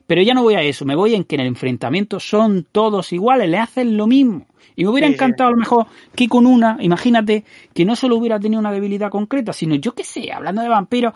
Pero 0.07 0.23
ya 0.23 0.33
no 0.33 0.41
voy 0.41 0.55
a 0.55 0.63
eso, 0.63 0.83
me 0.83 0.95
voy 0.95 1.13
en 1.13 1.23
que 1.23 1.35
en 1.35 1.41
el 1.41 1.47
enfrentamiento 1.47 2.19
son 2.19 2.65
todos 2.71 3.13
iguales, 3.13 3.47
le 3.47 3.59
hacen 3.59 3.97
lo 3.97 4.07
mismo. 4.07 4.47
Y 4.75 4.83
me 4.83 4.89
hubiera 4.89 5.07
Sí, 5.07 5.13
sí. 5.13 5.15
encantado 5.15 5.49
a 5.49 5.51
lo 5.51 5.57
mejor 5.57 5.85
que 6.15 6.27
con 6.27 6.47
una, 6.47 6.77
imagínate, 6.79 7.43
que 7.71 7.85
no 7.85 7.95
solo 7.95 8.15
hubiera 8.15 8.39
tenido 8.39 8.59
una 8.59 8.71
debilidad 8.71 9.11
concreta, 9.11 9.53
sino 9.53 9.75
yo 9.75 9.93
qué 9.93 10.03
sé, 10.03 10.31
hablando 10.31 10.63
de 10.63 10.69
vampiros, 10.69 11.13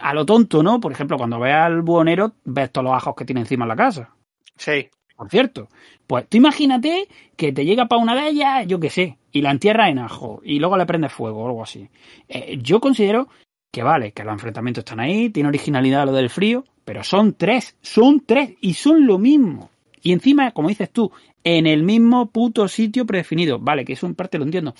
a 0.00 0.14
lo 0.14 0.26
tonto, 0.26 0.62
¿no? 0.62 0.80
Por 0.80 0.92
ejemplo, 0.92 1.16
cuando 1.16 1.38
veas 1.38 1.66
al 1.66 1.82
buhonero, 1.82 2.32
ves 2.44 2.70
todos 2.72 2.84
los 2.84 2.94
ajos 2.94 3.14
que 3.16 3.24
tiene 3.24 3.40
encima 3.42 3.64
en 3.64 3.68
la 3.68 3.76
casa. 3.76 4.14
Sí. 4.56 4.88
Por 5.16 5.28
cierto. 5.28 5.68
Pues 6.06 6.26
tú 6.28 6.38
imagínate 6.38 7.08
que 7.36 7.52
te 7.52 7.64
llega 7.64 7.86
para 7.86 8.02
una 8.02 8.14
de 8.14 8.28
ellas, 8.28 8.66
yo 8.66 8.80
qué 8.80 8.90
sé, 8.90 9.18
y 9.32 9.42
la 9.42 9.50
entierras 9.50 9.90
en 9.90 9.98
ajo, 9.98 10.40
y 10.42 10.58
luego 10.58 10.76
le 10.76 10.86
prendes 10.86 11.12
fuego 11.12 11.42
o 11.42 11.46
algo 11.46 11.62
así. 11.62 11.88
Eh, 12.28 12.58
yo 12.62 12.80
considero 12.80 13.28
que 13.70 13.82
vale, 13.82 14.12
que 14.12 14.24
los 14.24 14.32
enfrentamientos 14.32 14.82
están 14.82 15.00
ahí, 15.00 15.30
tiene 15.30 15.48
originalidad 15.48 16.06
lo 16.06 16.12
del 16.12 16.30
frío, 16.30 16.64
pero 16.84 17.04
son 17.04 17.34
tres, 17.34 17.76
son 17.82 18.24
tres, 18.26 18.54
y 18.60 18.74
son 18.74 19.06
lo 19.06 19.18
mismo. 19.18 19.70
Y 20.02 20.12
encima, 20.12 20.50
como 20.52 20.68
dices 20.68 20.90
tú, 20.90 21.12
en 21.44 21.66
el 21.66 21.82
mismo 21.82 22.30
puto 22.30 22.66
sitio 22.68 23.06
predefinido. 23.06 23.58
Vale, 23.58 23.84
que 23.84 23.92
eso 23.92 24.06
en 24.06 24.14
parte 24.14 24.38
lo 24.38 24.44
entiendo. 24.44 24.74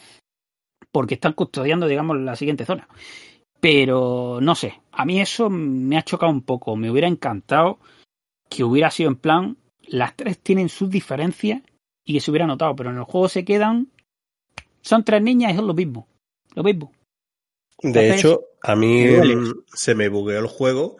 Porque 0.91 1.15
están 1.15 1.35
custodiando, 1.35 1.87
digamos, 1.87 2.19
la 2.19 2.37
siguiente 2.37 2.65
zona. 2.65 2.89
Pero 3.61 4.39
no 4.41 4.55
sé, 4.55 4.81
a 4.93 5.05
mí 5.05 5.21
eso 5.21 5.51
me 5.51 5.99
ha 5.99 6.03
chocado 6.03 6.33
un 6.33 6.43
poco. 6.43 6.77
Me 6.77 6.91
hubiera 6.91 7.09
encantado 7.09 7.79
que 8.49 8.65
hubiera 8.65 8.91
sido 8.91 9.11
en 9.11 9.17
plan, 9.17 9.57
las 9.87 10.17
tres 10.17 10.39
tienen 10.39 10.69
sus 10.69 10.91
diferencias 10.91 11.63
y 12.05 12.15
que 12.15 12.21
se 12.21 12.31
hubiera 12.31 12.47
notado, 12.47 12.75
pero 12.75 12.91
en 12.91 12.97
el 12.97 13.05
juego 13.05 13.29
se 13.29 13.45
quedan, 13.45 13.89
son 14.81 15.05
tres 15.05 15.23
niñas 15.23 15.53
y 15.53 15.57
es 15.57 15.63
lo 15.63 15.75
mismo. 15.75 16.09
Lo 16.55 16.63
mismo. 16.63 16.93
De 17.83 18.15
hecho, 18.15 18.41
a 18.63 18.77
mí 18.77 19.05
mm, 19.05 19.65
se 19.73 19.95
me 19.95 20.09
bugueó 20.09 20.41
el 20.41 20.47
juego 20.47 20.97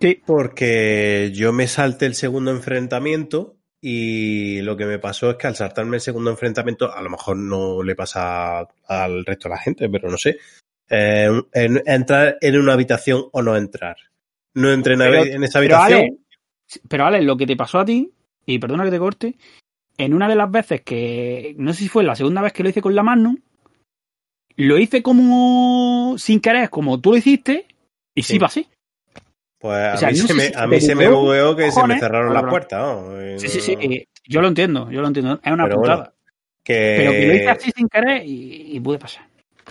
Sí. 0.00 0.22
porque 0.26 1.30
yo 1.32 1.52
me 1.52 1.68
salté 1.68 2.04
el 2.06 2.14
segundo 2.14 2.50
enfrentamiento 2.50 3.56
y 3.80 4.60
lo 4.62 4.76
que 4.76 4.84
me 4.84 4.98
pasó 4.98 5.30
es 5.30 5.36
que 5.36 5.46
al 5.46 5.56
saltarme 5.56 5.96
el 5.96 6.02
segundo 6.02 6.30
enfrentamiento, 6.30 6.92
a 6.92 7.00
lo 7.00 7.10
mejor 7.10 7.36
no 7.36 7.82
le 7.82 7.94
pasa 7.94 8.66
al 8.86 9.24
resto 9.24 9.48
de 9.48 9.54
la 9.54 9.60
gente, 9.60 9.88
pero 9.88 10.10
no 10.10 10.18
sé, 10.18 10.38
eh, 10.90 11.28
en- 11.52 11.82
entrar 11.86 12.38
en 12.40 12.58
una 12.58 12.72
habitación 12.74 13.24
o 13.32 13.42
no 13.42 13.56
entrar. 13.56 13.96
No 14.54 14.70
entré 14.72 14.94
en, 14.94 14.98
Pero- 15.00 15.24
en 15.24 15.44
esa 15.44 15.60
Pero 15.60 15.76
habitación. 15.76 16.18
Pero 16.88 17.06
Ale, 17.06 17.22
lo 17.22 17.36
que 17.36 17.46
te 17.46 17.56
pasó 17.56 17.78
a 17.78 17.84
ti 17.84 18.10
y 18.44 18.58
perdona 18.58 18.84
que 18.84 18.90
te 18.90 18.98
corte, 18.98 19.36
en 19.98 20.14
una 20.14 20.28
de 20.28 20.34
las 20.36 20.50
veces 20.50 20.82
que, 20.82 21.54
no 21.58 21.72
sé 21.72 21.80
si 21.80 21.88
fue 21.88 22.04
la 22.04 22.16
segunda 22.16 22.42
vez 22.42 22.52
que 22.52 22.62
lo 22.62 22.68
hice 22.68 22.82
con 22.82 22.94
la 22.94 23.02
Magnum, 23.02 23.36
lo 24.56 24.78
hice 24.78 25.02
como 25.02 26.16
sin 26.18 26.40
querer, 26.40 26.70
como 26.70 27.00
tú 27.00 27.10
lo 27.12 27.16
hiciste, 27.18 27.66
y 28.14 28.22
sí, 28.22 28.34
Sí. 28.34 28.38
pasé. 28.38 28.66
Pues 29.58 29.76
a 29.78 29.94
O 29.94 29.96
sea, 29.96 30.10
mí, 30.10 30.18
no 30.18 30.26
se 30.26 30.34
me, 30.34 30.42
si 30.48 30.54
a 30.54 30.66
mí 30.66 30.80
se 30.80 30.94
me 30.94 31.08
bugueó, 31.08 31.56
que 31.56 31.70
se 31.70 31.86
me 31.86 31.98
cerraron 31.98 32.32
las 32.34 32.44
puertas. 32.44 32.96
Sí, 33.40 33.48
sí, 33.48 33.60
sí, 33.60 33.76
eh, 33.80 34.06
yo 34.26 34.40
lo 34.40 34.48
entiendo, 34.48 34.90
yo 34.90 35.00
lo 35.00 35.08
entiendo, 35.08 35.40
es 35.42 35.52
una 35.52 35.64
Pero 35.64 35.76
putada. 35.76 35.96
bueno, 35.96 36.12
que 36.62 36.94
Pero 36.98 37.12
que 37.12 37.26
lo 37.26 37.34
hice 37.34 37.48
así 37.48 37.70
sin 37.74 37.88
querer 37.88 38.24
y, 38.24 38.76
y 38.76 38.80
pude 38.80 38.98
pasar. 38.98 39.25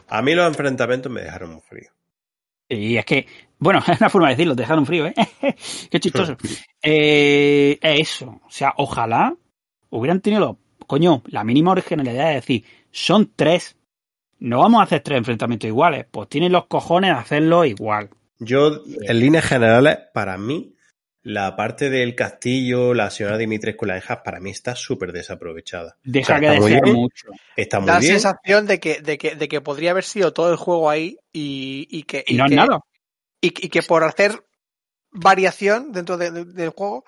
A 0.07 0.21
mí 0.21 0.35
los 0.35 0.47
enfrentamientos 0.47 1.11
me 1.11 1.21
dejaron 1.21 1.51
muy 1.51 1.61
frío. 1.61 1.89
Y 2.67 2.97
es 2.97 3.05
que, 3.05 3.27
bueno, 3.59 3.79
es 3.87 3.99
una 3.99 4.09
forma 4.09 4.29
de 4.29 4.35
decirlo, 4.35 4.55
te 4.55 4.63
dejaron 4.63 4.85
frío, 4.85 5.07
¿eh? 5.07 5.13
Qué 5.91 5.99
chistoso. 5.99 6.37
Eh, 6.81 7.77
es 7.81 7.99
eso. 8.01 8.41
O 8.45 8.51
sea, 8.51 8.73
ojalá 8.77 9.35
hubieran 9.89 10.21
tenido, 10.21 10.57
coño, 10.87 11.23
la 11.27 11.43
mínima 11.43 11.71
originalidad 11.71 12.29
de 12.29 12.35
decir, 12.35 12.63
son 12.91 13.31
tres. 13.35 13.77
No 14.39 14.59
vamos 14.59 14.81
a 14.81 14.83
hacer 14.83 15.01
tres 15.01 15.17
enfrentamientos 15.17 15.67
iguales. 15.67 16.05
Pues 16.09 16.29
tienen 16.29 16.51
los 16.51 16.65
cojones 16.67 17.11
de 17.11 17.19
hacerlo 17.19 17.65
igual. 17.65 18.09
Yo, 18.39 18.81
en 18.85 19.19
líneas 19.19 19.45
generales, 19.45 19.97
para 20.13 20.37
mí, 20.37 20.74
la 21.27 21.55
parte 21.55 21.89
del 21.89 22.13
castillo, 22.13 22.93
la 22.93 23.09
señora 23.09 23.37
Dimitrescu 23.39 23.85
y 23.85 23.87
las 23.89 24.03
hijas, 24.03 24.19
para 24.23 24.39
mí 24.39 24.51
está 24.51 24.75
súper 24.75 25.11
desaprovechada. 25.11 25.97
Deja 26.03 26.23
O 26.23 26.27
sea, 26.27 26.39
que 26.39 26.45
está 26.45 26.59
muy 26.61 26.69
desear 26.69 26.83
bien. 26.83 26.95
mucho. 26.95 27.27
Está 27.55 27.79
muy 27.79 27.87
Da 27.87 27.93
la 27.95 27.99
bien. 27.99 28.11
sensación 28.13 28.67
de 28.67 28.79
que, 28.79 29.01
de, 29.01 29.17
que, 29.17 29.35
de 29.35 29.47
que 29.47 29.59
podría 29.59 29.89
haber 29.91 30.03
sido 30.03 30.33
todo 30.33 30.51
el 30.51 30.55
juego 30.57 30.87
ahí 30.87 31.17
y, 31.33 31.87
y 31.89 32.03
que, 32.03 32.23
Y 32.27 32.35
no 32.35 32.45
es 32.45 32.49
que, 32.51 32.55
nada. 32.55 32.79
y, 33.41 33.47
y 33.47 33.69
que 33.69 33.81
por 33.81 34.03
hacer 34.03 34.39
variación 35.11 35.91
dentro 35.91 36.17
de- 36.17 36.31
de- 36.31 36.45
del 36.45 36.69
juego 36.69 37.05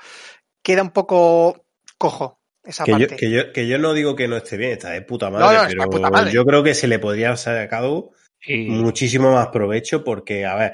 queda 0.64 0.81
un 0.81 0.91
poco 0.91 1.65
cojo 1.98 2.39
esa 2.64 2.84
Que 2.85 2.91
yo, 2.94 2.98
parte. 2.99 3.15
que, 3.18 3.31
yo, 3.31 3.53
que 3.53 3.68
yo 3.68 3.77
no 3.77 3.94
digo 3.94 4.15
que 4.15 4.27
no 4.27 4.38
esté 4.38 4.57
bien, 4.57 4.72
está 4.72 4.89
de 4.91 5.02
puta 5.02 5.30
madre, 5.30 5.45
No, 5.45 5.53
no, 5.53 5.57
está 5.60 5.68
pero 5.69 5.81
de 5.84 5.88
puta 5.89 6.10
madre. 6.10 6.31
yo 6.31 6.45
creo 6.45 6.64
que 6.64 6.73
se 6.73 6.88
le 6.88 6.99
podría 6.99 7.27
haber 7.27 7.38
sacado 7.38 8.11
Y- 8.45 8.65
muchísimo 8.69 9.31
más 9.34 9.48
provecho 9.49 10.03
porque, 10.03 10.45
a 10.45 10.56
ver, 10.56 10.73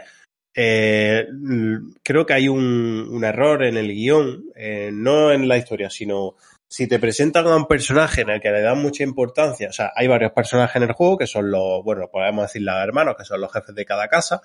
eh, 0.55 1.27
mm, 1.31 1.95
creo 2.03 2.25
que 2.25 2.33
hay 2.33 2.47
un, 2.47 3.07
un 3.09 3.23
error 3.23 3.63
en 3.63 3.77
el 3.77 3.93
guion, 3.93 4.45
eh, 4.55 4.91
no 4.93 5.31
en 5.31 5.47
la 5.47 5.57
historia, 5.57 5.89
sino 5.89 6.35
si 6.67 6.87
te 6.87 6.99
presentan 6.99 7.45
a 7.47 7.55
un 7.55 7.67
personaje 7.67 8.21
en 8.21 8.29
el 8.29 8.41
que 8.41 8.51
le 8.51 8.61
dan 8.61 8.81
mucha 8.81 9.03
importancia, 9.03 9.69
o 9.69 9.73
sea, 9.73 9.91
hay 9.95 10.07
varios 10.07 10.31
personajes 10.31 10.75
en 10.77 10.83
el 10.83 10.93
juego 10.93 11.17
que 11.19 11.27
son 11.27 11.51
los, 11.51 11.83
bueno, 11.83 12.09
podemos 12.11 12.45
decir 12.45 12.63
los 12.63 12.75
hermanos, 12.75 13.15
que 13.17 13.25
son 13.25 13.41
los 13.41 13.53
jefes 13.53 13.75
de 13.75 13.85
cada 13.85 14.07
casa, 14.07 14.41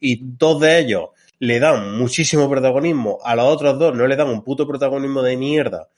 y 0.00 0.20
dos 0.22 0.60
de 0.60 0.78
ellos 0.78 1.10
le 1.38 1.60
dan 1.60 1.98
muchísimo 1.98 2.48
protagonismo, 2.48 3.18
a 3.22 3.36
los 3.36 3.46
otros 3.46 3.78
dos 3.78 3.94
no 3.94 4.06
le 4.06 4.16
dan 4.16 4.28
un 4.28 4.42
puto 4.42 4.66
protagonismo 4.66 5.22
de 5.22 5.36
mierda, 5.36 5.88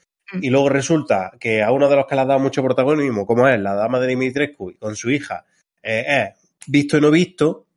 y 0.42 0.50
luego 0.50 0.68
resulta 0.68 1.32
que 1.38 1.62
a 1.62 1.70
uno 1.70 1.88
de 1.88 1.96
los 1.96 2.06
que 2.06 2.14
le 2.14 2.20
ha 2.22 2.26
dado 2.26 2.40
mucho 2.40 2.62
protagonismo, 2.62 3.24
como 3.24 3.48
es 3.48 3.58
la 3.60 3.74
dama 3.74 4.00
de 4.00 4.08
Dimitrescu, 4.08 4.74
con 4.78 4.96
su 4.96 5.10
hija, 5.10 5.46
eh, 5.80 6.04
es 6.08 6.50
visto 6.66 6.98
y 6.98 7.00
no 7.00 7.10
visto, 7.10 7.67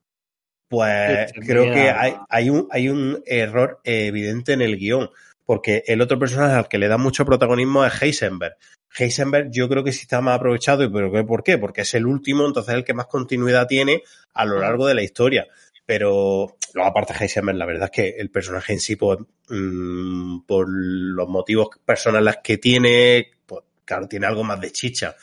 pues 0.72 1.34
creo 1.46 1.66
que 1.74 1.90
hay, 1.92 2.16
hay, 2.30 2.50
un, 2.50 2.68
hay 2.72 2.88
un 2.90 3.22
error 3.28 3.82
evidente 3.84 4.54
en 4.54 4.62
el 4.62 4.78
guion, 4.78 5.10
porque 5.46 5.84
el 5.86 6.00
otro 6.02 6.18
personaje 6.18 6.54
al 6.56 6.70
que 6.70 6.78
le 6.78 6.88
da 6.88 6.98
mucho 6.98 7.26
protagonismo 7.26 7.86
es 7.86 8.02
Heisenberg. 8.02 8.56
Heisenberg 8.98 9.52
yo 9.52 9.68
creo 9.68 9.84
que 9.84 9.92
sí 9.92 10.04
está 10.04 10.22
más 10.22 10.38
aprovechado, 10.38 10.90
pero 10.92 11.12
¿qué- 11.12 11.24
¿por 11.26 11.44
qué? 11.44 11.58
Porque 11.58 11.82
es 11.82 11.94
el 11.94 12.06
último, 12.06 12.46
entonces 12.48 12.74
el 12.74 12.86
que 12.86 12.94
más 12.94 13.08
continuidad 13.08 13.68
tiene 13.68 14.02
a 14.34 14.46
lo 14.46 14.60
largo 14.60 14.88
de 14.88 14.96
la 14.96 15.04
historia. 15.04 15.46
Pero 15.86 16.56
luego 16.74 16.90
aparte 16.90 17.14
Heisenberg, 17.20 17.58
la 17.58 17.66
verdad 17.66 17.90
es 17.92 17.92
que 17.92 18.10
el 18.18 18.30
personaje 18.30 18.72
en 18.72 18.80
sí, 18.80 18.96
pues, 18.96 19.20
mm, 19.50 20.42
por 20.46 20.68
los 20.70 21.28
motivos 21.28 21.68
personales 21.84 22.38
que 22.42 22.58
tiene, 22.58 23.32
pues 23.46 23.62
claro, 23.84 24.08
tiene 24.08 24.26
algo 24.26 24.46
más 24.46 24.62
de 24.62 24.72
chicha. 24.72 25.16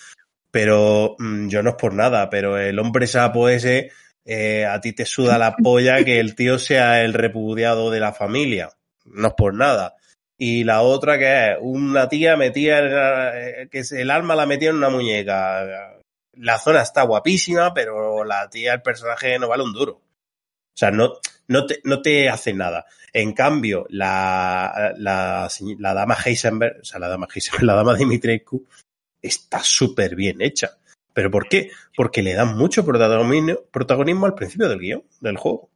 Pero 0.51 1.17
mm, 1.19 1.49
yo 1.49 1.63
no 1.63 1.71
es 1.71 1.77
por 1.77 1.95
nada, 1.95 2.29
pero 2.29 2.59
el 2.59 2.79
hombre 2.79 3.07
sapo 3.07 3.49
ese, 3.49 3.91
eh, 4.31 4.67
a 4.67 4.79
ti 4.81 4.93
te 4.93 5.07
suda 5.07 5.39
la 5.39 5.57
polla 5.57 6.05
que 6.05 6.21
el 6.21 6.35
tío 6.35 6.59
sea 6.59 7.03
el 7.03 7.15
repudiado 7.15 7.91
de 7.91 7.99
la 8.01 8.13
familia. 8.13 8.69
No 9.07 9.29
es 9.29 9.35
por 9.35 9.55
nada. 9.55 9.97
Y 10.37 10.65
la 10.65 10.83
otra 10.83 11.19
que 11.19 11.53
es 11.53 11.57
una 11.63 12.09
tía 12.11 12.37
la- 12.37 13.41
eh, 13.41 13.69
que 13.71 13.83
el 13.91 14.11
alma 14.11 14.37
la 14.37 14.45
metía 14.45 14.69
en 14.69 14.77
una 14.77 14.91
muñeca. 14.91 15.97
La 16.35 16.59
zona 16.59 16.83
está 16.83 17.03
guapísima, 17.05 17.73
pero 17.73 18.23
la 18.23 18.51
tía, 18.51 18.75
el 18.75 18.83
personaje 18.83 19.39
no 19.39 19.49
vale 19.49 19.63
un 19.65 19.73
duro. 19.73 19.93
O 19.95 20.77
sea, 20.79 20.91
no, 20.91 21.15
no, 21.49 21.65
te, 21.67 21.81
no 21.85 22.03
te 22.03 22.29
hace 22.29 22.53
nada. 22.53 22.85
En 23.15 23.33
cambio, 23.33 23.87
la, 23.89 24.93
la, 24.99 25.49
la 25.79 25.95
dama 25.95 26.17
Heisenberg, 26.23 26.81
o 26.83 26.85
sea, 26.85 27.01
la 27.01 27.09
dama 27.09 27.27
Heisenberg, 27.35 27.63
la 27.67 27.75
dama 27.75 27.95
Dimitrescu, 27.97 28.65
está 29.23 29.61
súper 29.65 30.15
bien 30.15 30.43
hecha. 30.43 30.77
¿Pero 31.19 31.33
por 31.33 31.49
qué? 31.49 31.73
Porque 31.97 32.23
le 32.23 32.33
dan 32.33 32.57
mucho 32.57 32.85
protagonismo, 32.85 33.59
protagonismo 33.73 34.27
al 34.27 34.37
principio 34.37 34.69
del 34.69 34.79
guion, 34.79 35.03
del 35.21 35.37
juego. 35.37 35.69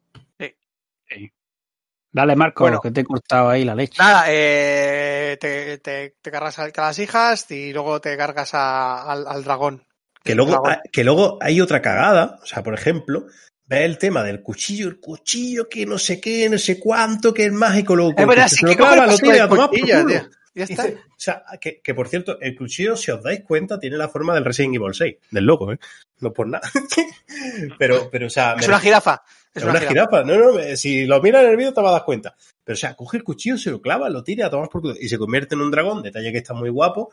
Dale, 2.13 2.37
Marco, 2.37 2.63
Bueno. 2.63 2.79
que 2.79 2.91
te 2.91 3.01
he 3.01 3.03
cortado 3.03 3.49
ahí 3.49 3.65
la 3.65 3.75
leche. 3.75 3.97
Nada, 3.99 4.23
eh, 4.29 5.35
te, 5.41 5.79
te, 5.79 6.15
te 6.21 6.31
cargas 6.31 6.59
a, 6.59 6.69
las 6.73 6.97
hijas 6.97 7.51
y 7.51 7.73
luego 7.73 7.99
te 7.99 8.15
cargas 8.15 8.53
a- 8.53 9.03
al, 9.11 9.27
al 9.27 9.43
dragón. 9.43 9.85
Que 10.23 10.33
luego, 10.33 10.51
Dragón. 10.51 10.77
que 10.93 11.03
luego 11.03 11.37
hay 11.41 11.59
otra 11.59 11.81
cagada, 11.81 12.39
o 12.41 12.45
sea, 12.45 12.63
por 12.63 12.73
ejemplo, 12.73 13.25
ves 13.65 13.81
el 13.81 13.97
tema 13.97 14.23
del 14.23 14.41
cuchillo, 14.43 14.87
el 14.87 15.01
cuchillo 15.01 15.67
que 15.67 15.85
no 15.85 15.97
sé 15.97 16.21
qué, 16.21 16.47
no 16.49 16.57
sé 16.57 16.79
cuánto, 16.79 17.33
que 17.33 17.47
es 17.47 17.51
mágico, 17.51 17.97
luego 17.97 18.13
Es 18.15 18.27
verdad, 18.27 18.47
sí 18.47 18.63
lo 18.63 18.71
que 18.71 18.77
coge 18.77 18.91
clava, 18.91 19.05
el 19.07 19.11
lo 19.11 19.17
tira 19.17 19.43
a 19.43 19.49
tomar 19.49 19.69
por 19.69 19.77
cuchillo, 19.77 20.01
culo. 20.03 20.07
tío. 20.21 20.29
Ya 20.55 20.65
está. 20.65 20.85
O 20.85 21.15
sea, 21.17 21.43
que, 21.59 21.81
que 21.81 21.93
por 21.95 22.07
cierto, 22.07 22.39
el 22.39 22.55
cuchillo, 22.55 22.95
si 22.95 23.09
os 23.11 23.23
dais 23.23 23.41
cuenta, 23.43 23.79
tiene 23.79 23.97
la 23.97 24.07
forma 24.09 24.35
del 24.35 24.45
Resident 24.45 24.75
Evil 24.75 24.93
6, 24.93 25.15
del 25.31 25.45
loco, 25.45 25.71
¿eh? 25.73 25.79
No 26.19 26.31
por 26.31 26.47
nada. 26.47 26.69
pero, 27.79 28.09
pero, 28.11 28.27
o 28.27 28.29
sea, 28.29 28.55
Es 28.59 28.67
una 28.67 28.79
jirafa. 28.79 29.23
Es 29.53 29.63
una, 29.63 29.79
jirafa. 29.79 30.23
No, 30.23 30.37
no, 30.37 30.53
me- 30.53 30.77
si 30.77 31.05
lo 31.05 31.21
miras 31.21 31.43
en 31.43 31.51
el 31.51 31.57
vídeo 31.57 31.73
te 31.73 31.81
vas 31.81 31.89
a 31.89 31.93
dar 31.93 32.05
cuenta. 32.05 32.35
Pero, 32.63 32.73
o 32.75 32.77
sea, 32.77 32.95
coge 32.95 33.17
el 33.17 33.23
cuchillo, 33.23 33.57
se 33.57 33.71
lo 33.71 33.81
clava, 33.81 34.09
lo 34.09 34.23
tira 34.23 34.47
a 34.47 34.49
tomar 34.49 34.69
por 34.69 34.81
culo 34.81 34.95
y 34.99 35.09
se 35.09 35.17
convierte 35.17 35.55
en 35.55 35.61
un 35.61 35.71
dragón. 35.71 36.01
Detalle 36.03 36.31
que 36.31 36.37
está 36.39 36.53
muy 36.53 36.69
guapo. 36.69 37.11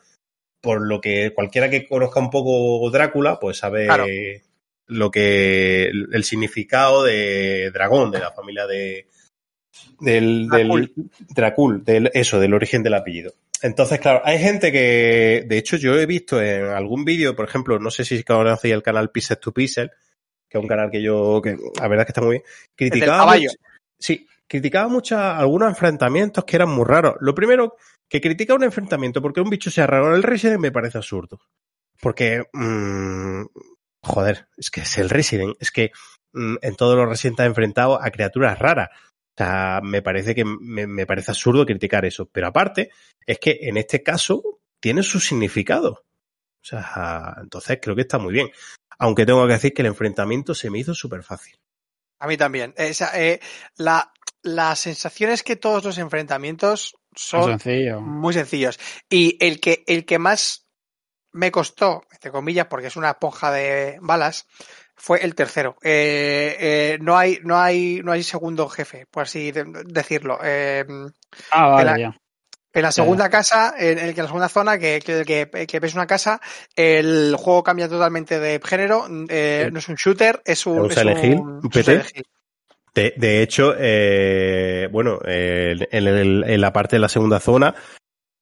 Por 0.61 0.87
lo 0.87 1.01
que 1.01 1.33
cualquiera 1.35 1.71
que 1.71 1.87
conozca 1.89 2.21
un 2.21 2.31
poco 2.31 2.89
Drácula, 2.91 3.39
pues 3.41 3.57
sabe 3.59 3.87
Claro. 3.87 4.05
lo 4.87 5.11
que. 5.11 5.87
el 5.89 6.25
significado 6.25 7.03
de 7.05 7.71
dragón, 7.73 8.11
de 8.11 8.19
la 8.21 8.33
familia 8.33 8.67
de. 8.67 9.07
Del, 10.01 10.49
del 10.49 10.93
Dracul, 11.35 11.85
del, 11.85 12.11
eso, 12.15 12.41
del 12.41 12.55
origen 12.55 12.83
del 12.83 12.95
apellido. 12.95 13.33
Entonces, 13.63 14.01
claro, 14.01 14.23
hay 14.25 14.39
gente 14.39 14.73
que, 14.73 15.45
de 15.47 15.59
hecho, 15.59 15.77
yo 15.77 15.99
he 15.99 16.07
visto 16.07 16.41
en 16.41 16.65
algún 16.65 17.05
vídeo, 17.05 17.37
por 17.37 17.47
ejemplo, 17.47 17.79
no 17.79 17.91
sé 17.91 18.05
si 18.05 18.23
conocéis 18.25 18.75
el 18.75 18.83
canal 18.83 19.11
Pixel 19.11 19.39
to 19.39 19.53
Pixel, 19.53 19.91
que 20.49 20.59
es 20.59 20.63
un 20.63 20.69
canal 20.69 20.91
que 20.91 21.03
yo, 21.03 21.41
que 21.43 21.57
la 21.79 21.89
verdad 21.89 22.01
es 22.01 22.07
que 22.07 22.11
está 22.11 22.23
muy 22.23 22.31
bien, 22.37 22.43
criticaba, 22.75 23.27
mucho- 23.37 23.57
sí, 23.99 24.27
criticaba 24.49 24.89
mucho 24.89 25.19
algunos 25.19 25.69
enfrentamientos 25.69 26.45
que 26.45 26.57
eran 26.57 26.71
muy 26.71 26.85
raros. 26.87 27.17
Lo 27.21 27.35
primero, 27.35 27.77
que 28.09 28.21
critica 28.21 28.55
un 28.55 28.65
enfrentamiento 28.65 29.21
porque 29.23 29.41
un 29.41 29.51
bicho 29.51 29.71
sea 29.71 29.87
raro 29.87 30.09
en 30.09 30.15
el 30.15 30.23
Resident 30.23 30.61
me 30.61 30.73
parece 30.73 30.99
absurdo. 30.99 31.39
Porque, 32.01 32.43
mm, 32.53 33.43
joder, 34.03 34.47
es 34.57 34.71
que 34.71 34.81
es 34.81 34.99
el 34.99 35.11
Resident, 35.11 35.55
es 35.61 35.71
que 35.71 35.93
mm, 36.33 36.57
en 36.63 36.77
todos 36.77 36.97
los 36.97 37.09
Resident 37.09 37.41
has 37.41 37.47
enfrentado 37.47 38.01
a 38.03 38.11
criaturas 38.11 38.59
raras. 38.59 38.89
O 39.35 39.43
sea, 39.45 39.81
me 39.83 40.03
parece 40.03 40.35
que 40.35 40.45
me, 40.45 40.87
me 40.87 41.07
parece 41.07 41.31
absurdo 41.31 41.65
criticar 41.65 42.05
eso. 42.05 42.27
Pero 42.27 42.49
aparte, 42.49 42.91
es 43.27 43.39
que 43.39 43.59
en 43.63 43.77
este 43.77 44.03
caso 44.03 44.61
tiene 44.81 45.03
su 45.03 45.21
significado. 45.21 46.05
O 46.63 46.67
sea, 46.67 47.37
entonces 47.41 47.79
creo 47.81 47.95
que 47.97 48.03
está 48.03 48.19
muy 48.19 48.35
bien. 48.35 48.51
Aunque 48.99 49.25
tengo 49.25 49.47
que 49.47 49.55
decir 49.55 49.73
que 49.73 49.83
el 49.83 49.87
enfrentamiento 49.89 50.55
se 50.55 50.69
me 50.71 50.79
hizo 50.79 50.95
súper 50.95 51.23
fácil. 51.23 51.57
A 52.19 52.27
mí 52.27 52.37
también. 52.37 52.75
Eh, 52.77 52.91
o 52.91 52.95
sea, 52.95 53.11
eh, 53.19 53.41
la, 53.77 54.13
la 54.43 54.77
sensación 54.77 55.31
es 55.31 55.43
que 55.43 55.57
todos 55.57 55.83
los 55.85 55.97
enfrentamientos 55.97 56.95
Son 57.17 57.45
sencillo. 57.59 58.01
muy 58.03 58.35
sencillos. 58.35 58.79
Y 59.09 59.43
el 59.45 59.59
que, 59.59 59.85
el 59.87 60.05
que 60.05 60.19
más 60.19 60.67
me 61.33 61.51
costó, 61.51 62.03
entre 62.13 62.31
comillas, 62.31 62.67
porque 62.67 62.89
es 62.89 62.97
una 62.97 63.11
esponja 63.13 63.51
de 63.53 63.99
balas, 64.03 64.47
fue 65.03 65.25
el 65.25 65.35
tercero. 65.35 65.77
Eh, 65.83 66.57
eh, 66.61 66.99
no 67.01 67.17
hay, 67.17 67.39
no 67.43 67.59
hay, 67.59 68.03
no 68.05 68.13
hay 68.13 68.23
segundo 68.23 68.69
jefe, 68.69 69.07
por 69.11 69.23
así 69.23 69.51
de- 69.51 69.65
decirlo. 69.87 70.39
Eh, 70.45 70.85
Ah, 71.51 71.69
vale, 71.69 71.85
la- 71.91 71.99
ya. 71.99 72.17
en 72.75 72.83
la 72.83 72.93
segunda 72.93 73.31
casa, 73.31 73.75
en, 73.79 73.99
el, 73.99 74.15
que 74.15 74.21
en 74.21 74.25
la 74.25 74.29
segunda 74.29 74.49
zona, 74.51 74.79
que, 74.79 75.01
que, 75.05 75.25
que, 75.25 75.67
que 75.67 75.81
ves 75.81 75.95
una 75.95 76.07
casa, 76.07 76.41
el 76.77 77.35
juego 77.39 77.63
cambia 77.63 77.89
totalmente 77.89 78.39
de 78.39 78.61
género. 78.63 79.07
eh, 79.29 79.63
Sí. 79.67 79.73
No 79.73 79.79
es 79.79 79.89
un 79.89 79.95
shooter, 79.97 80.43
es 80.45 80.67
un, 80.67 80.91
Es 80.91 80.97
Hill, 80.99 81.37
un- 81.41 81.71
PT. 81.71 82.05
De, 82.95 83.15
de 83.17 83.43
hecho, 83.43 83.75
eh, 83.79 84.89
bueno, 84.93 85.21
eh, 85.25 85.77
en, 85.93 86.07
el- 86.09 86.45
en 86.47 86.61
la 86.61 86.73
parte 86.73 86.97
de 86.97 87.01
la 87.01 87.09
segunda 87.09 87.41
zona, 87.41 87.75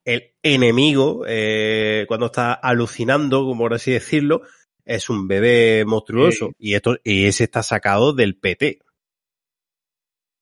el 0.05 0.32
enemigo, 0.43 1.24
eh, 1.28 2.05
cuando 2.09 2.26
está 2.26 2.55
alucinando, 2.55 3.40
como 3.44 3.64
por 3.64 3.74
así 3.74 3.93
decirlo, 3.93 4.43
es 4.89 5.09
un 5.10 5.28
bebé 5.28 5.85
monstruoso. 5.86 6.51
Y 6.59 6.74
esto, 6.74 6.97
y 7.05 7.27
ese 7.27 7.44
está 7.44 7.62
sacado 7.62 8.12
del 8.15 8.36
PT. 8.39 8.78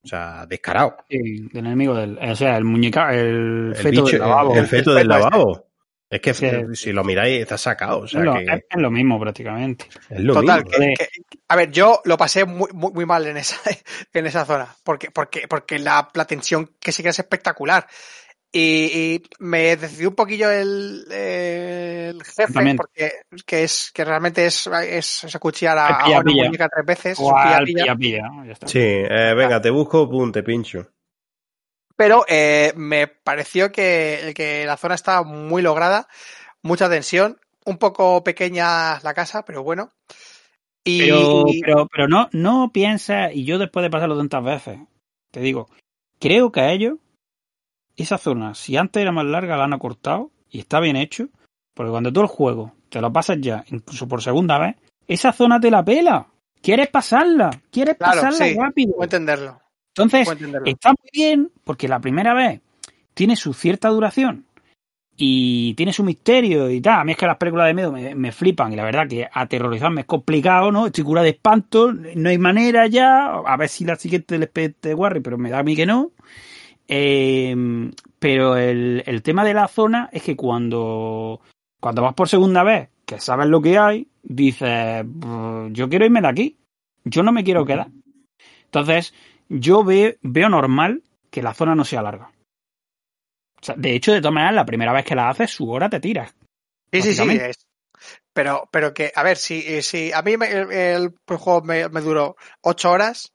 O 0.04 0.08
sea, 0.08 0.46
descarado. 0.46 0.96
Sí, 1.10 1.48
del 1.52 1.66
enemigo 1.66 1.94
del. 1.94 2.16
O 2.18 2.36
sea, 2.36 2.56
el 2.56 2.64
muñeca, 2.64 3.12
el, 3.12 3.72
El, 3.74 3.76
feto 3.76 4.04
bicho- 4.04 4.12
del 4.12 4.20
lavabo. 4.20 4.54
el 4.56 4.66
feto 4.66 4.94
del 4.94 5.02
Feto 5.08 5.14
este. 5.16 5.30
lavabo. 5.30 5.66
Es 6.08 6.20
que 6.20 6.32
Sí. 6.34 6.46
si 6.74 6.92
lo 6.92 7.02
miráis, 7.02 7.42
está 7.42 7.58
sacado. 7.58 7.98
O 8.02 8.06
sea, 8.06 8.20
es, 8.20 8.26
lo, 8.26 8.34
que 8.34 8.44
es- 8.44 8.80
lo 8.80 8.90
mismo 8.92 9.18
prácticamente. 9.18 9.86
es 10.08 10.20
lo 10.20 10.34
Total, 10.34 10.62
mismo. 10.64 10.78
que- 10.78 10.94
que- 10.96 11.38
a 11.48 11.56
ver, 11.56 11.72
yo 11.72 12.00
lo 12.04 12.16
pasé 12.16 12.44
muy, 12.44 12.70
muy, 12.72 12.92
muy 12.92 13.04
mal 13.04 13.26
en 13.26 13.36
esa, 13.38 13.56
en 14.12 14.26
esa 14.26 14.44
zona, 14.44 14.68
porque, 14.84 15.10
porque, 15.10 15.48
porque 15.48 15.80
la, 15.80 16.08
la 16.14 16.24
tensión 16.24 16.70
que 16.78 16.92
sí 16.92 17.02
que 17.02 17.08
es 17.08 17.18
espectacular. 17.18 17.84
Y, 18.58 19.14
y 19.16 19.22
me 19.38 19.76
decidió 19.76 20.08
un 20.08 20.14
poquillo 20.14 20.50
el, 20.50 21.04
el 21.12 22.24
jefe, 22.24 22.52
También. 22.54 22.76
porque 22.76 23.12
que 23.44 23.64
es 23.64 23.90
que 23.92 24.02
realmente 24.04 24.46
es, 24.46 24.66
es, 24.66 25.24
es 25.24 25.34
acuchillar 25.36 25.76
a, 25.76 25.88
a 25.88 26.04
pilla, 26.04 26.20
una 26.20 26.32
muñeca 26.32 26.68
tres 26.68 26.86
veces. 26.86 27.18
pilla, 27.18 27.56
al 27.56 27.64
pilla. 27.66 27.82
pilla 27.82 27.96
pilla, 27.96 28.28
¿no? 28.28 28.44
Ya 28.46 28.52
está. 28.52 28.66
Sí, 28.66 28.78
eh, 28.80 29.34
venga, 29.36 29.60
te 29.60 29.68
busco, 29.70 30.08
pum, 30.08 30.32
te 30.32 30.42
pincho. 30.42 30.86
Pero 31.96 32.24
eh, 32.28 32.72
me 32.76 33.08
pareció 33.08 33.72
que, 33.72 34.32
que 34.34 34.64
la 34.66 34.76
zona 34.76 34.94
estaba 34.94 35.22
muy 35.22 35.62
lograda, 35.62 36.08
mucha 36.62 36.88
tensión, 36.90 37.38
un 37.64 37.78
poco 37.78 38.22
pequeña 38.24 39.00
la 39.00 39.14
casa, 39.14 39.44
pero 39.44 39.62
bueno. 39.62 39.92
Y, 40.84 41.00
Pero, 41.00 41.44
y- 41.48 41.60
pero, 41.62 41.88
pero 41.88 42.08
no, 42.08 42.28
no 42.32 42.70
piensa, 42.72 43.32
y 43.32 43.44
yo 43.44 43.58
después 43.58 43.82
de 43.82 43.90
pasarlo 43.90 44.16
tantas 44.16 44.44
veces, 44.44 44.78
te 45.30 45.40
digo, 45.40 45.68
creo 46.20 46.52
que 46.52 46.60
a 46.60 46.70
ellos, 46.72 46.94
esa 47.96 48.18
zona, 48.18 48.54
si 48.54 48.76
antes 48.76 49.00
era 49.00 49.12
más 49.12 49.24
larga, 49.26 49.56
la 49.56 49.64
han 49.64 49.72
acortado 49.72 50.30
y 50.50 50.58
está 50.60 50.80
bien 50.80 50.96
hecho, 50.96 51.28
porque 51.74 51.90
cuando 51.90 52.12
tú 52.12 52.20
el 52.20 52.26
juego 52.26 52.72
te 52.88 53.00
lo 53.00 53.12
pasas 53.12 53.38
ya, 53.40 53.64
incluso 53.70 54.06
por 54.08 54.22
segunda 54.22 54.58
vez, 54.58 54.76
esa 55.08 55.32
zona 55.32 55.60
te 55.60 55.70
la 55.70 55.84
pela. 55.84 56.26
Quieres 56.62 56.88
pasarla, 56.88 57.50
quieres 57.70 57.96
Claro, 57.96 58.20
pasarla 58.22 58.46
sí. 58.46 58.54
rápido. 58.58 58.92
puedo 58.94 59.04
entenderlo. 59.04 59.60
Entonces, 59.94 60.24
puedo 60.26 60.38
entenderlo. 60.38 60.66
está 60.66 60.90
muy 60.90 61.10
bien 61.12 61.50
porque 61.64 61.88
la 61.88 62.00
primera 62.00 62.34
vez 62.34 62.60
tiene 63.14 63.36
su 63.36 63.54
cierta 63.54 63.88
duración 63.88 64.44
y 65.18 65.72
tiene 65.74 65.92
su 65.92 66.02
misterio 66.04 66.68
y 66.70 66.80
tal. 66.80 67.00
A 67.00 67.04
mí 67.04 67.12
es 67.12 67.18
que 67.18 67.26
las 67.26 67.36
películas 67.38 67.68
de 67.68 67.74
miedo 67.74 67.92
me, 67.92 68.14
me 68.14 68.32
flipan 68.32 68.72
y 68.72 68.76
la 68.76 68.84
verdad 68.84 69.06
que 69.08 69.26
aterrorizarme 69.32 70.02
es 70.02 70.06
complicado, 70.06 70.70
¿no? 70.72 70.86
Estoy 70.86 71.04
curado 71.04 71.24
de 71.24 71.30
espanto, 71.30 71.92
no 71.92 72.28
hay 72.28 72.38
manera 72.38 72.86
ya. 72.86 73.26
A 73.46 73.56
ver 73.56 73.68
si 73.68 73.84
la 73.84 73.96
siguiente 73.96 74.38
les 74.38 74.48
pete 74.50 74.92
guarri, 74.92 75.20
pero 75.20 75.38
me 75.38 75.50
da 75.50 75.60
a 75.60 75.62
mí 75.62 75.74
que 75.76 75.86
no. 75.86 76.10
Eh, 76.88 77.54
pero 78.18 78.56
el, 78.56 79.02
el 79.06 79.22
tema 79.22 79.44
de 79.44 79.54
la 79.54 79.68
zona 79.68 80.08
es 80.12 80.22
que 80.22 80.36
cuando, 80.36 81.40
cuando 81.80 82.02
vas 82.02 82.14
por 82.14 82.28
segunda 82.28 82.62
vez, 82.62 82.88
que 83.04 83.20
sabes 83.20 83.48
lo 83.48 83.60
que 83.60 83.78
hay, 83.78 84.08
dices, 84.22 85.02
"Brr, 85.04 85.72
yo 85.72 85.88
quiero 85.88 86.04
irme 86.04 86.20
de 86.20 86.28
aquí, 86.28 86.58
yo 87.04 87.22
no 87.22 87.32
me 87.32 87.44
quiero 87.44 87.64
quedar. 87.64 87.88
Entonces, 88.64 89.14
yo 89.48 89.84
ve- 89.84 90.18
veo 90.22 90.48
normal 90.48 91.02
que 91.30 91.42
la 91.42 91.54
zona 91.54 91.74
no 91.74 91.84
sea 91.84 92.02
larga. 92.02 92.30
O 93.60 93.64
sea, 93.64 93.74
de 93.76 93.94
hecho, 93.94 94.12
de 94.12 94.20
todas 94.20 94.34
maneras, 94.34 94.54
la 94.54 94.66
primera 94.66 94.92
vez 94.92 95.04
que 95.04 95.14
la 95.14 95.28
haces, 95.28 95.50
su 95.50 95.70
hora 95.70 95.88
te 95.88 96.00
tiras. 96.00 96.34
Sí, 96.92 97.02
sí, 97.02 97.14
sí. 97.14 97.28
es- 97.30 97.66
Pero, 98.32 98.68
pero 98.70 98.92
que, 98.92 99.10
a 99.14 99.22
ver, 99.22 99.36
si, 99.38 99.60
eh, 99.66 99.82
si 99.82 100.12
a 100.12 100.20
mí 100.22 100.36
me- 100.36 100.50
el, 100.50 100.70
el 100.70 101.14
juego 101.26 101.62
me, 101.62 101.88
me 101.88 102.00
duró 102.02 102.36
ocho 102.62 102.90
horas, 102.90 103.32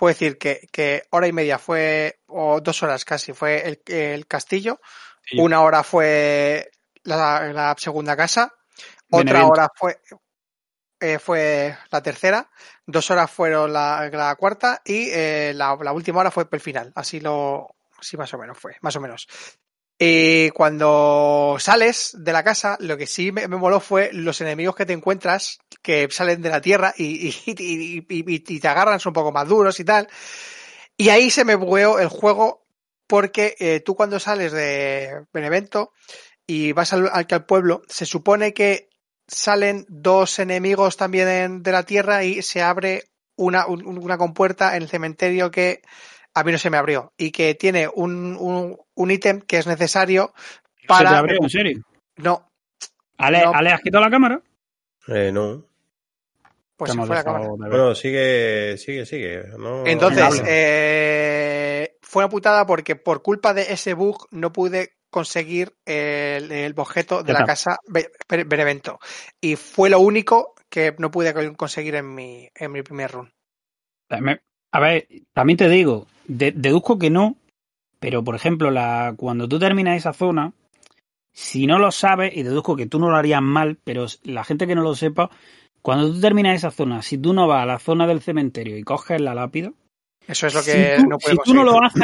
puedo 0.00 0.14
decir 0.14 0.38
que, 0.38 0.66
que 0.72 1.04
hora 1.10 1.28
y 1.28 1.32
media 1.32 1.58
fue, 1.58 2.20
o 2.26 2.62
dos 2.62 2.82
horas 2.82 3.04
casi, 3.04 3.34
fue 3.34 3.68
el, 3.68 3.82
el 3.86 4.26
castillo, 4.26 4.80
Sí. 5.26 5.38
una 5.38 5.60
hora 5.60 5.84
fue 5.84 6.70
la, 7.02 7.52
la 7.52 7.76
segunda 7.78 8.16
casa, 8.16 8.52
otra 9.10 9.46
hora 9.46 9.68
fue, 9.76 10.00
eh, 10.98 11.18
fue 11.18 11.76
la 11.90 12.02
tercera, 12.02 12.50
dos 12.86 13.10
horas 13.10 13.30
fueron 13.30 13.74
la, 13.74 14.08
la 14.10 14.34
cuarta 14.36 14.80
y 14.84 15.10
eh, 15.10 15.52
la, 15.54 15.76
la 15.82 15.92
última 15.92 16.20
hora 16.20 16.30
fue 16.30 16.48
el 16.50 16.60
final. 16.60 16.92
Así 16.96 17.20
lo, 17.20 17.76
así 17.98 18.16
más 18.16 18.32
o 18.32 18.38
menos 18.38 18.58
fue, 18.58 18.76
más 18.80 18.96
o 18.96 19.00
menos. 19.00 19.28
Y 20.02 20.48
cuando 20.52 21.56
sales 21.58 22.16
de 22.18 22.32
la 22.32 22.42
casa, 22.42 22.78
lo 22.80 22.96
que 22.96 23.06
sí 23.06 23.32
me, 23.32 23.46
me 23.48 23.58
moló 23.58 23.80
fue 23.80 24.08
los 24.14 24.40
enemigos 24.40 24.74
que 24.74 24.86
te 24.86 24.94
encuentras 24.94 25.58
que 25.82 26.08
salen 26.10 26.40
de 26.40 26.48
la 26.48 26.62
tierra 26.62 26.94
y, 26.96 27.28
y, 27.28 27.44
y- 27.46 28.04
y- 28.08 28.60
te 28.60 28.66
agarran, 28.68 28.98
son 28.98 29.10
un 29.10 29.14
poco 29.14 29.30
más 29.30 29.46
duros 29.46 29.78
y 29.78 29.84
tal. 29.84 30.08
Y 30.96 31.10
ahí 31.10 31.30
se 31.30 31.44
me 31.44 31.54
bugueó 31.54 31.98
el 31.98 32.08
juego 32.08 32.64
porque 33.06 33.56
eh, 33.58 33.80
tú 33.80 33.94
cuando 33.94 34.18
sales 34.18 34.52
de 34.52 35.26
Benevento 35.34 35.92
y 36.46 36.72
vas 36.72 36.94
al, 36.94 37.44
pueblo, 37.46 37.82
se 37.86 38.06
supone 38.06 38.54
que 38.54 38.88
salen 39.28 39.84
dos 39.90 40.38
enemigos 40.38 40.96
también 40.96 41.62
de 41.62 41.72
la 41.72 41.82
tierra 41.82 42.24
y 42.24 42.40
se 42.40 42.62
abre 42.62 43.10
una, 43.36 43.66
un- 43.66 43.98
una 43.98 44.16
compuerta 44.16 44.76
en 44.76 44.82
el 44.84 44.88
cementerio 44.88 45.50
que 45.50 45.82
a 46.34 46.44
mí 46.44 46.52
no 46.52 46.58
se 46.58 46.70
me 46.70 46.76
abrió 46.76 47.12
y 47.16 47.30
que 47.32 47.54
tiene 47.54 47.88
un, 47.92 48.36
un, 48.36 48.78
un 48.94 49.10
ítem 49.10 49.40
que 49.40 49.58
es 49.58 49.66
necesario 49.66 50.32
¿Se 50.76 50.82
te 50.82 50.86
para... 50.88 51.18
abrió, 51.18 51.38
en 51.42 51.50
serio? 51.50 51.82
No, 52.16 52.48
Ale, 53.18 53.42
No. 53.44 53.52
Ale, 53.54 53.70
¿has 53.70 53.80
quitado 53.80 54.04
la 54.04 54.10
cámara? 54.10 54.40
Eh, 55.08 55.30
no. 55.32 55.64
pues 56.76 56.92
se 56.92 56.96
fue 56.98 57.16
la 57.16 57.24
cámara. 57.24 57.48
Bueno, 57.56 57.94
sigue, 57.94 58.76
sigue, 58.78 59.04
sigue. 59.06 59.44
No, 59.58 59.84
Entonces, 59.86 60.42
eh, 60.46 61.96
fue 62.02 62.22
una 62.24 62.30
putada 62.30 62.66
porque 62.66 62.96
por 62.96 63.22
culpa 63.22 63.52
de 63.54 63.72
ese 63.72 63.94
bug 63.94 64.26
no 64.30 64.52
pude 64.52 64.94
conseguir 65.10 65.74
el, 65.84 66.52
el 66.52 66.74
objeto 66.76 67.22
de 67.22 67.32
la 67.32 67.44
casa 67.44 67.78
Be- 67.88 68.12
Be- 68.28 68.44
Benevento. 68.44 69.00
Y 69.40 69.56
fue 69.56 69.90
lo 69.90 69.98
único 70.00 70.54
que 70.68 70.94
no 70.98 71.10
pude 71.10 71.54
conseguir 71.56 71.96
en 71.96 72.14
mi, 72.14 72.48
en 72.54 72.70
mi 72.72 72.82
primer 72.82 73.10
run. 73.10 73.32
Me- 74.20 74.40
A 74.72 74.80
ver, 74.80 75.08
también 75.32 75.56
te 75.56 75.68
digo, 75.68 76.06
de- 76.26 76.52
deduzco 76.52 76.98
que 76.98 77.10
no, 77.10 77.36
pero 77.98 78.22
por 78.24 78.34
ejemplo, 78.34 78.70
la, 78.70 79.14
cuando 79.16 79.48
tú 79.48 79.58
terminas 79.58 79.96
esa 79.96 80.12
zona, 80.12 80.52
si 81.32 81.66
no 81.66 81.78
lo 81.78 81.90
sabes, 81.92 82.36
y 82.36 82.42
deduzco 82.42 82.76
que 82.76 82.86
tú 82.86 82.98
no 82.98 83.10
lo 83.10 83.16
harías 83.16 83.42
mal, 83.42 83.78
pero 83.84 84.06
la 84.24 84.44
gente 84.44 84.66
que 84.66 84.74
no 84.74 84.82
lo 84.82 84.94
sepa, 84.94 85.30
cuando 85.82 86.12
tú 86.12 86.20
terminas 86.20 86.56
esa 86.56 86.70
zona, 86.70 87.02
si 87.02 87.18
tú 87.18 87.32
no 87.32 87.46
vas 87.48 87.62
a 87.62 87.66
la 87.66 87.78
zona 87.78 88.06
del 88.06 88.20
cementerio 88.20 88.76
y 88.76 88.82
coges 88.82 89.20
la 89.20 89.34
lápida, 89.34 89.72
Eso 90.26 90.46
es 90.46 90.54
lo 90.54 90.60
si 90.62 90.70
que 90.70 90.94
tú, 90.96 91.08
no 91.08 91.18
pude 91.18 91.32
si 91.32 91.38
tú 91.44 91.54
no 91.54 91.64
lo 91.64 91.82
haces 91.82 92.02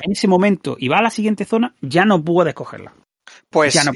en 0.00 0.12
ese 0.12 0.28
momento 0.28 0.76
y 0.78 0.88
vas 0.88 1.00
a 1.00 1.04
la 1.04 1.10
siguiente 1.10 1.44
zona, 1.44 1.74
ya 1.80 2.04
no 2.04 2.22
puedes 2.22 2.54
cogerla. 2.54 2.92
Pues, 3.50 3.74
ya 3.74 3.84
no 3.84 3.92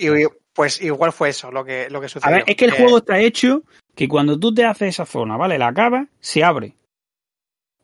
pues 0.55 0.81
igual 0.82 1.12
fue 1.12 1.28
eso 1.28 1.53
lo 1.53 1.65
que, 1.65 1.89
lo 1.90 2.01
que 2.01 2.07
A 2.07 2.11
sucedió. 2.11 2.36
ver, 2.36 2.45
es 2.49 2.57
que 2.57 2.65
el 2.65 2.73
Eh, 2.73 2.77
juego 2.78 2.99
está 2.99 3.20
hecho 3.20 3.62
que 3.95 4.09
cuando 4.09 4.39
tú 4.39 4.53
te 4.53 4.65
haces 4.65 4.89
esa 4.89 5.07
zona, 5.07 5.36
¿vale? 5.36 5.57
La 5.59 5.69
acabas, 5.69 6.09
se 6.20 6.43
abre. 6.43 6.74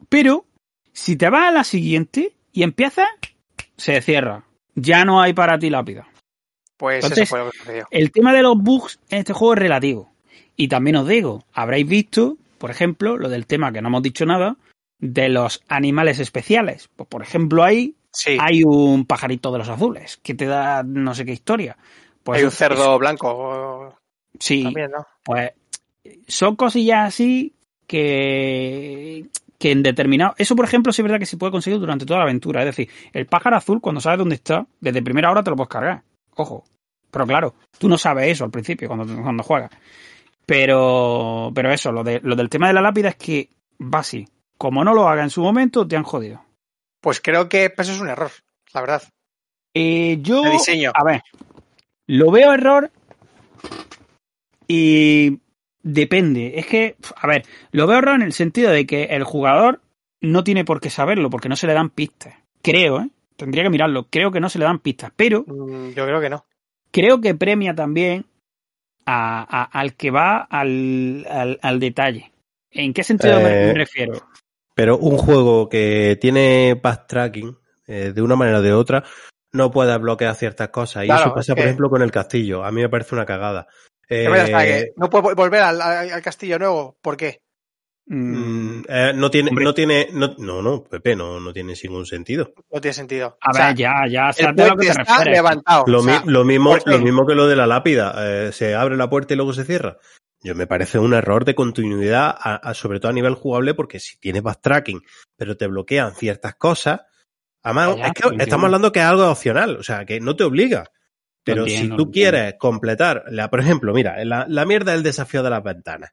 Pero, 0.09 0.45
si 0.93 1.17
te 1.17 1.29
vas 1.31 1.49
a 1.49 1.53
la 1.53 1.65
siguiente 1.65 2.35
y 2.53 2.63
empiezas, 2.63 3.09
se 3.77 4.01
cierra. 4.03 4.45
Ya 4.75 5.05
no 5.05 5.21
hay 5.21 5.33
para 5.33 5.59
ti 5.59 5.71
lápida. 5.71 6.09
Pues 6.77 6.97
entonces- 7.05 7.25
eso 7.25 7.31
fue 7.31 7.39
lo 7.45 7.51
que 7.51 7.59
sucedió. 7.59 7.87
El 7.91 8.11
tema 8.13 8.33
de 8.33 8.43
los 8.43 8.57
bugs 8.59 8.99
en 9.09 9.19
este 9.19 9.33
juego 9.33 9.55
es 9.55 9.61
relativo. 9.61 10.13
Y 10.57 10.69
también 10.69 10.97
os 10.97 11.09
digo, 11.09 11.45
habréis 11.53 11.89
visto, 11.89 12.37
por 12.59 12.71
ejemplo, 12.71 13.17
lo 13.17 13.29
del 13.29 13.47
tema 13.47 13.73
que 13.73 13.81
no 13.83 13.89
hemos 13.89 14.03
dicho 14.03 14.27
nada, 14.27 14.57
de 14.99 15.29
los 15.29 15.63
animales 15.69 16.19
especiales. 16.21 16.89
Pues, 16.97 17.09
por 17.09 17.23
ejemplo, 17.23 17.63
ahí 17.65 17.97
Sí, 18.13 18.37
hay 18.41 18.63
un 18.65 19.07
pajarito 19.07 19.51
de 19.51 19.59
los 19.59 19.69
azules 19.69 20.19
que 20.23 20.35
te 20.35 20.47
da 20.47 20.85
no 20.85 21.15
sé 21.17 21.25
qué 21.25 21.33
historia. 21.33 21.77
Pues 22.23 22.39
hay 22.39 22.45
un 22.45 22.49
es- 22.49 22.55
cerdo 22.55 22.97
blanco 22.99 23.97
Sí, 24.39 24.63
también, 24.63 24.93
¿no? 24.93 25.05
pues 25.25 25.51
son 26.29 26.55
cosillas 26.57 27.09
así 27.09 27.55
que, 27.89 29.27
que 29.65 29.71
en 29.71 29.83
determinado. 29.83 30.35
Eso, 30.37 30.55
por 30.55 30.67
ejemplo, 30.67 30.93
sí 30.93 31.01
es 31.01 31.05
verdad 31.05 31.19
que 31.19 31.25
se 31.25 31.39
puede 31.39 31.51
conseguir 31.51 31.81
durante 31.81 32.05
toda 32.05 32.19
la 32.19 32.25
aventura. 32.25 32.61
Es 32.61 32.67
decir, 32.67 32.91
el 33.15 33.25
pájaro 33.25 33.57
azul, 33.57 33.81
cuando 33.81 33.99
sabes 33.99 34.19
dónde 34.19 34.35
está, 34.35 34.67
desde 34.79 35.01
primera 35.01 35.31
hora 35.31 35.43
te 35.43 35.49
lo 35.49 35.57
puedes 35.57 35.71
cargar. 35.71 36.03
Ojo. 36.35 36.67
Pero 37.11 37.27
claro, 37.27 37.55
tú 37.79 37.89
no 37.89 37.97
sabes 37.97 38.31
eso 38.31 38.45
al 38.45 38.51
principio 38.51 38.89
cuando, 38.89 39.07
cuando 39.23 39.43
juegas. 39.43 39.71
Pero, 40.45 41.51
pero 41.55 41.73
eso, 41.73 41.93
lo, 41.93 42.05
de, 42.05 42.21
lo 42.23 42.37
del 42.37 42.51
tema 42.51 42.69
de 42.69 42.75
la 42.75 42.83
lápida 42.83 43.09
es 43.09 43.17
que 43.17 43.49
va 43.81 44.01
así. 44.01 44.29
Como 44.59 44.85
no 44.85 44.93
lo 44.93 45.09
haga 45.09 45.23
en 45.23 45.31
su 45.31 45.41
momento, 45.41 45.89
te 45.89 45.97
han 45.97 46.03
jodido. 46.03 46.45
Pues 47.01 47.23
creo 47.23 47.49
que 47.49 47.73
eso 47.75 47.93
es 47.93 48.01
un 48.03 48.11
error, 48.11 48.33
la 48.75 48.83
verdad. 48.83 49.03
Eh, 49.73 50.19
yo. 50.21 50.43
Diseño. 50.43 50.93
A 50.95 51.05
ver. 51.05 51.23
Lo 52.07 52.31
veo 52.31 52.53
error. 52.53 52.91
Y. 54.69 55.41
Depende. 55.85 56.55
Es 56.59 56.67
que. 56.67 56.97
A 57.17 57.27
ver. 57.29 57.45
Lo 57.71 57.87
veo 57.87 57.99
error 57.99 58.15
en 58.17 58.23
el 58.23 58.33
sentido 58.33 58.71
de 58.71 58.87
que 58.87 59.05
el 59.05 59.23
jugador 59.23 59.81
no 60.21 60.43
tiene 60.43 60.65
por 60.65 60.81
qué 60.81 60.91
saberlo 60.91 61.31
porque 61.31 61.49
no 61.51 61.57
se 61.57 61.67
le 61.67 61.75
dan 61.75 61.91
pistas. 61.91 62.35
Creo, 62.63 63.01
¿eh? 63.01 63.11
Tendría 63.37 63.63
que 63.65 63.71
mirarlo. 63.71 64.07
Creo 64.11 64.31
que 64.33 64.41
no 64.41 64.49
se 64.49 64.59
le 64.59 64.65
dan 64.65 64.79
pistas. 64.79 65.13
Pero 65.15 65.45
Mm, 65.47 65.91
Yo 65.91 66.05
creo 66.07 66.21
que 66.21 66.31
no. 66.31 66.45
creo 66.91 67.21
que 67.21 67.35
premia 67.35 67.75
también 67.75 68.25
a- 69.07 69.43
a- 69.43 69.65
al 69.65 69.95
que 69.95 70.11
va 70.11 70.39
al, 70.39 71.27
al, 71.31 71.59
al 71.63 71.79
detalle. 71.81 72.33
¿En 72.71 72.95
qué 72.95 73.05
sentido 73.05 73.39
me- 73.41 73.65
Eh, 73.65 73.67
me 73.69 73.75
refiero? 73.75 74.15
Pero 74.75 74.97
un 74.99 75.19
juego 75.19 75.69
que 75.69 76.17
tiene 76.21 76.81
backtracking, 76.83 77.57
eh, 77.87 78.13
de 78.15 78.23
una 78.23 78.35
manera 78.37 78.59
o 78.59 78.63
de 78.63 78.73
otra, 78.73 79.05
no 79.53 79.71
puede 79.71 79.97
bloquear 79.99 80.35
ciertas 80.35 80.71
cosas. 80.71 81.05
Y 81.05 81.09
Claro, 81.09 81.27
eso 81.27 81.35
pasa, 81.35 81.53
es 81.53 81.57
por 81.57 81.65
ejemplo, 81.67 81.91
con 81.91 82.03
el 82.03 82.11
castillo. 82.11 82.65
A 82.65 82.73
mí 82.73 82.81
me 82.81 82.89
parece 82.89 83.15
una 83.15 83.27
cagada. 83.27 83.69
Eh, 84.09 84.27
que 84.31 84.93
no 84.97 85.09
puedo 85.11 85.35
volver 85.35 85.61
al, 85.63 86.23
castillo 86.23 86.59
nuevo. 86.59 86.97
¿Por 87.01 87.17
qué? 87.17 87.41
Mm, 88.07 88.35
Mm, 88.37 88.85
eh, 88.87 89.13
no 89.15 89.31
tiene, 89.31 89.49
Hombre. 89.49 89.65
no 89.65 89.73
tiene, 89.75 90.09
no, 90.13 90.35
no, 90.37 90.61
no, 90.61 90.85
Pepe, 90.85 91.17
no, 91.17 91.41
no 91.41 91.53
tiene 91.55 91.73
ningún 91.83 92.05
sentido. 92.05 92.53
No 92.71 92.81
tiene 92.81 92.93
sentido. 92.93 93.39
a 93.41 93.51
O 93.51 93.55
sea, 93.55 93.67
ver, 93.69 93.77
ya, 93.77 93.93
ya, 94.11 94.31
el 94.37 94.45
lo 94.47 94.55
que 94.55 94.63
puente 94.63 94.85
te 94.85 94.89
está 94.91 95.03
refieres. 95.05 95.35
levantado. 95.35 95.85
Lo, 95.87 96.01
o 96.01 96.03
sea, 96.03 96.21
mi- 96.21 96.31
lo 96.33 96.45
mismo, 96.45 96.77
lo 96.85 96.99
mismo 96.99 97.27
que 97.27 97.35
lo 97.35 97.47
de 97.47 97.57
la 97.57 97.67
lápida, 97.67 98.15
eh, 98.19 98.53
se 98.53 98.75
abre 98.75 98.97
la 98.97 99.09
puerta 99.09 99.33
y 99.33 99.37
luego 99.39 99.53
se 99.55 99.65
cierra. 99.65 99.97
Yo 100.43 100.55
me 100.55 100.67
parece 100.67 100.99
un 100.99 101.15
error 101.15 101.47
de 101.47 101.55
continuidad, 101.55 102.27
a- 102.39 102.57
a- 102.57 102.75
sobre 102.75 103.01
todo 103.01 103.09
a 103.11 103.15
nivel 103.15 103.35
jugable, 103.35 103.73
porque 103.73 103.99
si 104.01 104.19
tienes 104.19 104.43
backtracking, 104.43 105.01
pero 105.37 105.57
te 105.57 105.67
bloquean 105.67 106.15
ciertas 106.15 106.57
cosas, 106.57 107.01
además, 107.63 107.97
Ya, 107.97 108.03
es 108.03 108.09
lo 108.09 108.13
que 108.13 108.13
entiendo. 108.27 108.45
estamos 108.45 108.65
hablando 108.67 108.93
que 108.93 108.99
es 109.01 109.07
algo 109.07 109.31
opcional, 109.31 109.77
o 109.79 109.83
sea, 109.83 110.05
que 110.05 110.21
no 110.21 110.37
te 110.37 110.45
obliga. 110.45 110.85
Pero 111.45 111.63
entiendo, 111.63 111.97
si 111.97 112.05
tú 112.05 112.11
quieres 112.11 112.55
completar, 112.59 113.25
la, 113.29 113.51
por 113.51 113.61
ejemplo, 113.61 113.93
mira, 113.93 114.25
la, 114.25 114.47
la 114.49 114.65
mierda 114.65 114.93
del 114.93 115.03
desafío 115.03 115.43
de 115.43 115.51
las 115.51 115.63
ventanas. 115.63 116.11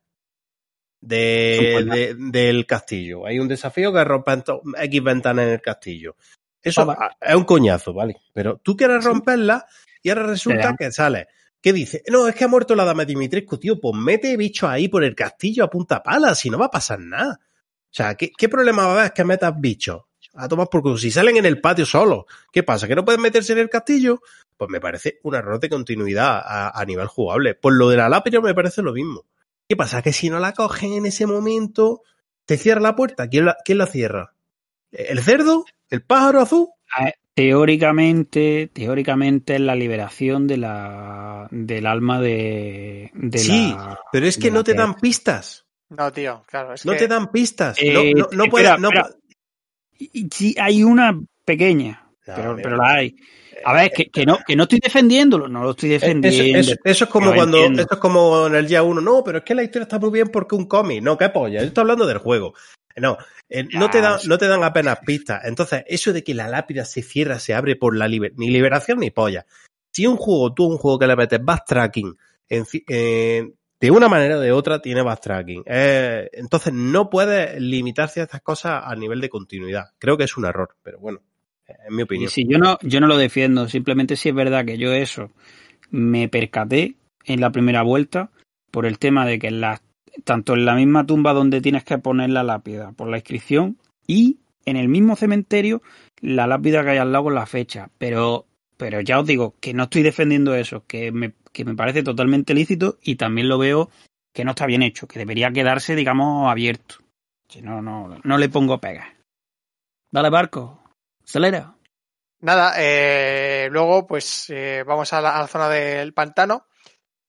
De, 1.00 2.16
del 2.18 2.66
castillo. 2.68 3.26
Hay 3.26 3.40
un 3.40 3.48
desafío 3.48 3.92
que 3.92 4.04
rompen 4.04 4.44
to- 4.44 4.62
X 4.78 5.04
ventanas 5.04 5.46
en 5.48 5.54
el 5.54 5.62
castillo. 5.62 6.16
Eso 6.62 6.96
es 7.20 7.36
un 7.36 7.44
coñazo, 7.44 7.92
¿vale? 7.94 8.18
Pero 8.34 8.58
tú 8.58 8.78
quieres 8.78 9.04
romperla 9.04 9.66
y 10.04 10.10
ahora 10.10 10.28
resulta 10.28 10.76
que 10.78 10.92
sale. 10.92 11.28
¿Qué 11.60 11.74
dice? 11.74 12.04
No, 12.08 12.28
es 12.28 12.36
que 12.36 12.44
ha 12.44 12.48
muerto 12.48 12.76
la 12.76 12.86
dama 12.86 13.06
Dimitrescu, 13.06 13.58
tío. 13.58 13.80
Pues 13.80 13.96
mete 13.96 14.36
bichos 14.38 14.70
ahí 14.70 14.88
por 14.90 15.04
el 15.04 15.16
castillo 15.16 15.64
a 15.64 15.70
punta 15.70 16.04
pala, 16.04 16.36
si 16.36 16.50
no 16.50 16.60
va 16.60 16.68
a 16.68 16.72
pasar 16.72 17.00
nada. 17.00 17.40
O 17.42 17.94
sea, 17.94 18.16
¿qué, 18.16 18.32
qué 18.38 18.48
problema 18.50 18.86
va 18.86 18.94
a 18.94 19.00
haber 19.00 19.14
que 19.14 19.24
metas 19.24 19.54
bichos? 19.60 20.04
A 20.34 20.48
tomar 20.48 20.70
por 20.70 20.82
culo. 20.82 20.98
Si 20.98 21.12
salen 21.12 21.38
en 21.38 21.46
el 21.46 21.60
patio 21.60 21.86
solos, 21.86 22.26
¿qué 22.52 22.64
pasa? 22.64 22.88
¿Que 22.88 22.96
no 22.96 23.04
pueden 23.04 23.22
meterse 23.22 23.52
en 23.54 23.60
el 23.60 23.70
castillo? 23.70 24.22
Pues 24.58 24.70
me 24.70 24.80
parece 24.80 25.20
un 25.24 25.36
error 25.36 25.60
de 25.60 25.70
continuidad 25.70 26.42
a, 26.46 26.80
a 26.80 26.86
nivel 26.86 27.08
jugable. 27.08 27.56
Por 27.56 27.74
lo 27.74 27.90
de 27.90 27.98
la 27.98 28.08
lápida 28.10 28.40
me 28.42 28.54
parece 28.54 28.82
lo 28.82 28.94
mismo. 28.94 29.26
¿Qué 29.68 29.76
pasa? 29.76 30.02
Que 30.02 30.14
si 30.14 30.30
no 30.30 30.40
la 30.40 30.54
cogen 30.54 30.94
en 30.94 31.06
ese 31.06 31.26
momento, 31.26 32.02
te 32.46 32.58
cierra 32.58 32.80
la 32.82 32.96
puerta. 32.96 33.28
¿Quién 33.28 33.46
la, 33.46 33.58
quién 33.66 33.78
la 33.78 33.88
cierra? 33.88 34.34
¿El 34.92 35.20
cerdo? 35.22 35.66
¿El 35.90 36.02
pájaro 36.04 36.42
azul? 36.42 36.68
Teóricamente, 37.34 38.70
teóricamente 38.74 39.56
es 39.56 39.62
la 39.62 39.76
liberación 39.76 40.48
de 40.48 40.58
la 40.58 41.48
del 41.52 41.86
alma 41.86 42.22
de, 42.22 43.12
de 43.14 43.38
sí, 43.38 43.72
la 43.76 44.00
pero 44.12 44.26
es 44.26 44.38
que 44.38 44.52
no 44.52 44.64
te 44.64 44.72
tierra. 44.74 44.88
dan 44.88 44.96
pistas. 45.02 45.66
No, 45.90 46.12
tío, 46.14 46.44
claro. 46.48 46.74
Es 46.74 46.86
No 46.86 46.94
que- 46.94 47.00
te 47.00 47.08
dan 47.10 47.32
pistas. 47.32 47.78
Eh, 47.82 48.14
no, 48.16 48.22
no, 48.22 48.28
no 48.32 48.44
espera, 48.46 48.50
puedes. 48.50 48.80
no 48.80 48.90
espera. 48.90 49.10
Y- 50.14 50.28
Sí, 50.32 50.56
hay 50.60 50.84
una 50.84 51.20
pequeña, 51.46 52.04
No, 52.28 52.34
pero, 52.36 52.56
pero 52.56 52.78
la 52.78 52.94
hay. 52.94 53.16
A 53.64 53.74
ver, 53.74 53.92
que, 53.92 54.10
que 54.10 54.26
no, 54.26 54.40
que 54.48 54.56
no 54.56 54.64
estoy 54.64 54.80
defendiéndolo, 54.80 55.48
no 55.48 55.64
lo 55.64 55.72
estoy 55.72 55.92
Eh, 55.92 55.96
Eso, 55.96 56.06
defendiendo. 56.06 56.58
eso- 56.60 56.76
eso 56.84 57.04
es 57.06 57.10
como 57.10 57.34
cuando, 57.34 57.58
entiendo. 57.58 57.82
eso 57.84 57.94
es 57.94 58.00
como 58.00 58.48
en 58.48 58.56
el 58.56 58.68
día 58.68 58.82
uno, 58.82 59.02
no, 59.02 59.24
pero 59.24 59.40
es 59.40 59.44
que 59.44 59.54
la 59.54 59.64
historia 59.64 59.84
está 59.84 60.00
muy 60.00 60.10
bien 60.12 60.30
porque 60.30 60.56
un 60.56 60.66
cómic, 60.66 61.04
no, 61.04 61.18
qué 61.18 61.30
polla, 61.30 61.62
yo 61.62 61.68
estoy 61.68 61.82
hablando 61.82 62.08
del 62.08 62.18
juego. 62.18 62.54
No, 62.98 63.18
eh, 63.50 63.64
no, 63.72 63.90
te 63.90 64.02
dan, 64.02 64.20
no 64.28 64.38
te 64.38 64.48
dan 64.48 64.64
apenas 64.64 65.00
pistas. 65.06 65.46
Entonces, 65.46 65.84
eso 65.88 66.12
de 66.12 66.24
que 66.24 66.34
la 66.34 66.48
lápida 66.48 66.84
se 66.86 67.02
cierra, 67.02 67.40
se 67.40 67.54
abre 67.54 67.76
por 67.76 67.96
la 67.96 68.08
liber- 68.08 68.34
ni 68.36 68.50
liberación 68.50 69.00
ni 69.00 69.12
polla. 69.12 69.46
Si 69.94 70.08
un 70.08 70.18
juego, 70.18 70.54
tú 70.54 70.66
un 70.66 70.78
juego 70.78 71.00
que 71.00 71.08
le 71.08 71.16
metes 71.16 71.40
backtracking, 71.44 72.18
en 72.50 72.66
eh, 72.90 73.50
de 73.82 73.92
una 73.92 74.08
manera 74.08 74.38
o 74.38 74.40
de 74.40 74.52
otra 74.52 74.82
tiene 74.82 75.02
backtracking. 75.02 75.64
Eh, 75.66 76.30
entonces, 76.34 76.74
no 76.74 77.10
puedes 77.10 77.60
limitar 77.60 78.10
ciertas 78.10 78.42
cosas 78.42 78.84
a 78.86 78.96
nivel 78.96 79.20
de 79.20 79.30
continuidad. 79.30 79.86
Creo 80.00 80.18
que 80.18 80.26
es 80.26 80.38
un 80.38 80.46
error, 80.46 80.76
pero 80.84 81.00
bueno, 81.00 81.20
en 81.68 81.96
mi 81.96 82.02
Y 82.02 82.04
opinión. 82.04 82.30
si 82.30 82.48
yo 82.48 82.58
no, 82.58 82.78
yo 82.82 83.00
no 83.02 83.08
lo 83.08 83.18
defiendo, 83.18 83.68
simplemente 83.68 84.16
si 84.16 84.30
es 84.30 84.36
verdad 84.36 84.66
que 84.66 84.78
yo 84.78 84.94
eso 84.94 85.32
me 85.90 86.30
percaté 86.30 86.96
en 87.26 87.42
la 87.42 87.52
primera 87.52 87.82
vuelta 87.84 88.32
por 88.72 88.86
el 88.86 89.00
tema 89.00 89.26
de 89.26 89.40
que 89.40 89.48
en 89.48 89.62
la, 89.62 89.82
tanto 90.24 90.54
en 90.54 90.66
la 90.66 90.76
misma 90.76 91.06
tumba 91.06 91.34
donde 91.34 91.62
tienes 91.62 91.84
que 91.84 91.98
poner 91.98 92.30
la 92.30 92.44
lápida 92.44 92.92
por 92.94 93.10
la 93.10 93.18
inscripción 93.18 93.78
y 94.08 94.38
en 94.66 94.78
el 94.78 94.90
mismo 94.90 95.16
cementerio 95.16 95.82
la 96.22 96.48
lápida 96.48 96.84
que 96.84 96.92
hay 96.92 96.98
al 96.98 97.12
lado 97.12 97.26
con 97.26 97.36
la 97.36 97.46
fecha. 97.46 97.90
Pero, 97.98 98.46
pero 98.82 99.00
ya 99.00 99.20
os 99.20 99.28
digo 99.28 99.54
que 99.60 99.76
no 99.76 99.84
estoy 99.84 100.02
defendiendo 100.02 100.56
eso, 100.56 100.88
que 100.88 101.12
me, 101.12 101.36
que 101.54 101.64
me 101.66 101.76
parece 101.76 102.02
totalmente 102.02 102.56
lícito 102.56 102.98
y 103.04 103.16
también 103.16 103.48
lo 103.48 103.60
veo 103.60 103.92
que 104.34 104.44
no 104.44 104.52
está 104.52 104.66
bien 104.66 104.82
hecho, 104.82 105.08
que 105.08 105.20
debería 105.20 105.52
quedarse, 105.52 105.94
digamos, 105.94 106.50
abierto. 106.50 106.96
Si 107.48 107.62
no, 107.62 107.80
no, 107.84 108.20
no 108.24 108.38
le 108.40 108.50
pongo 108.50 108.82
pegas. 108.82 109.08
Dale, 110.10 110.32
barco. 110.32 110.84
Acelera. 111.24 111.76
Nada, 112.40 112.74
eh, 112.80 113.70
luego 113.72 114.08
pues 114.08 114.50
eh, 114.50 114.84
vamos 114.84 115.14
a 115.14 115.22
la, 115.22 115.38
a 115.38 115.42
la 115.42 115.48
zona 115.48 115.70
del 115.70 116.16
pantano, 116.16 116.66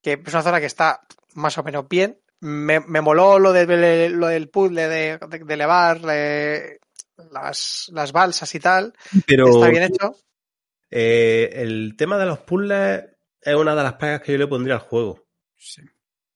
que 0.03 0.23
es 0.25 0.33
una 0.33 0.43
zona 0.43 0.59
que 0.59 0.65
está 0.65 1.03
más 1.35 1.59
o 1.59 1.63
menos 1.63 1.87
bien. 1.87 2.19
Me, 2.41 2.81
me 2.81 3.03
moló 3.03 3.39
lo, 3.39 3.53
de, 3.53 4.09
lo 4.09 4.29
del 4.29 4.49
puzzle 4.49 4.89
de, 4.89 5.19
de, 5.19 5.39
de 5.39 5.53
elevar 5.55 6.01
eh, 6.11 6.79
las, 7.31 7.91
las 7.93 8.11
balsas 8.11 8.55
y 8.55 8.59
tal. 8.59 8.95
Pero 9.27 9.49
Está 9.49 9.69
bien 9.69 9.83
hecho. 9.83 10.17
Eh, 10.95 11.51
el 11.55 11.95
tema 11.97 12.19
de 12.19 12.27
los 12.27 12.41
puzzles 12.41 13.03
es 13.41 13.55
una 13.55 13.75
de 13.75 13.83
las 13.83 13.95
pegas 13.95 14.21
que 14.21 14.33
yo 14.33 14.39
le 14.39 14.47
pondría 14.47 14.75
al 14.75 14.81
juego. 14.81 15.27
Sí. 15.57 15.83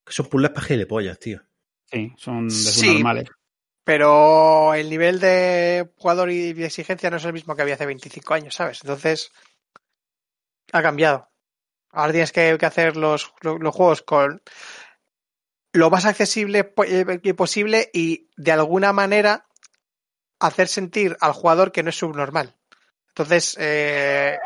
Que 0.05 0.13
son 0.13 0.27
puzzles 0.27 0.51
para 0.51 0.67
gilipollas, 0.67 1.19
tío. 1.19 1.43
Sí, 1.85 2.13
son 2.17 2.49
de 2.49 2.55
Sí. 2.55 2.95
normales. 2.95 3.29
Pero 3.85 4.73
el 4.75 4.89
nivel 4.89 5.21
de 5.21 5.91
jugador 5.97 6.31
y 6.31 6.55
de 6.55 6.65
exigencia 6.67 7.11
no 7.11 7.19
es 7.19 7.25
el 7.27 7.35
mismo 7.35 7.55
que 7.55 7.63
había 7.63 7.75
hace 7.75 7.87
25 7.87 8.33
años, 8.35 8.55
¿sabes? 8.55 8.81
Entonces, 8.83 9.31
ha 10.73 10.83
cambiado. 10.83 11.29
Ahora 11.91 12.13
tienes 12.13 12.33
que, 12.33 12.57
que 12.59 12.67
hacer 12.67 12.97
los, 12.97 13.33
los, 13.43 13.61
los 13.61 13.75
juegos 13.75 14.03
con 14.03 14.43
lo 15.73 15.91
más 15.91 16.07
accesible 16.07 16.73
eh, 16.87 17.35
posible 17.35 17.91
y 17.93 18.31
de 18.37 18.53
alguna 18.53 18.93
manera 18.95 19.47
hacer 20.41 20.69
sentir 20.69 21.17
al 21.21 21.33
jugador 21.33 21.71
que 21.73 21.83
no 21.83 21.91
es 21.91 21.99
subnormal. 21.99 22.57
Entonces, 23.17 23.57
eh, 23.59 24.37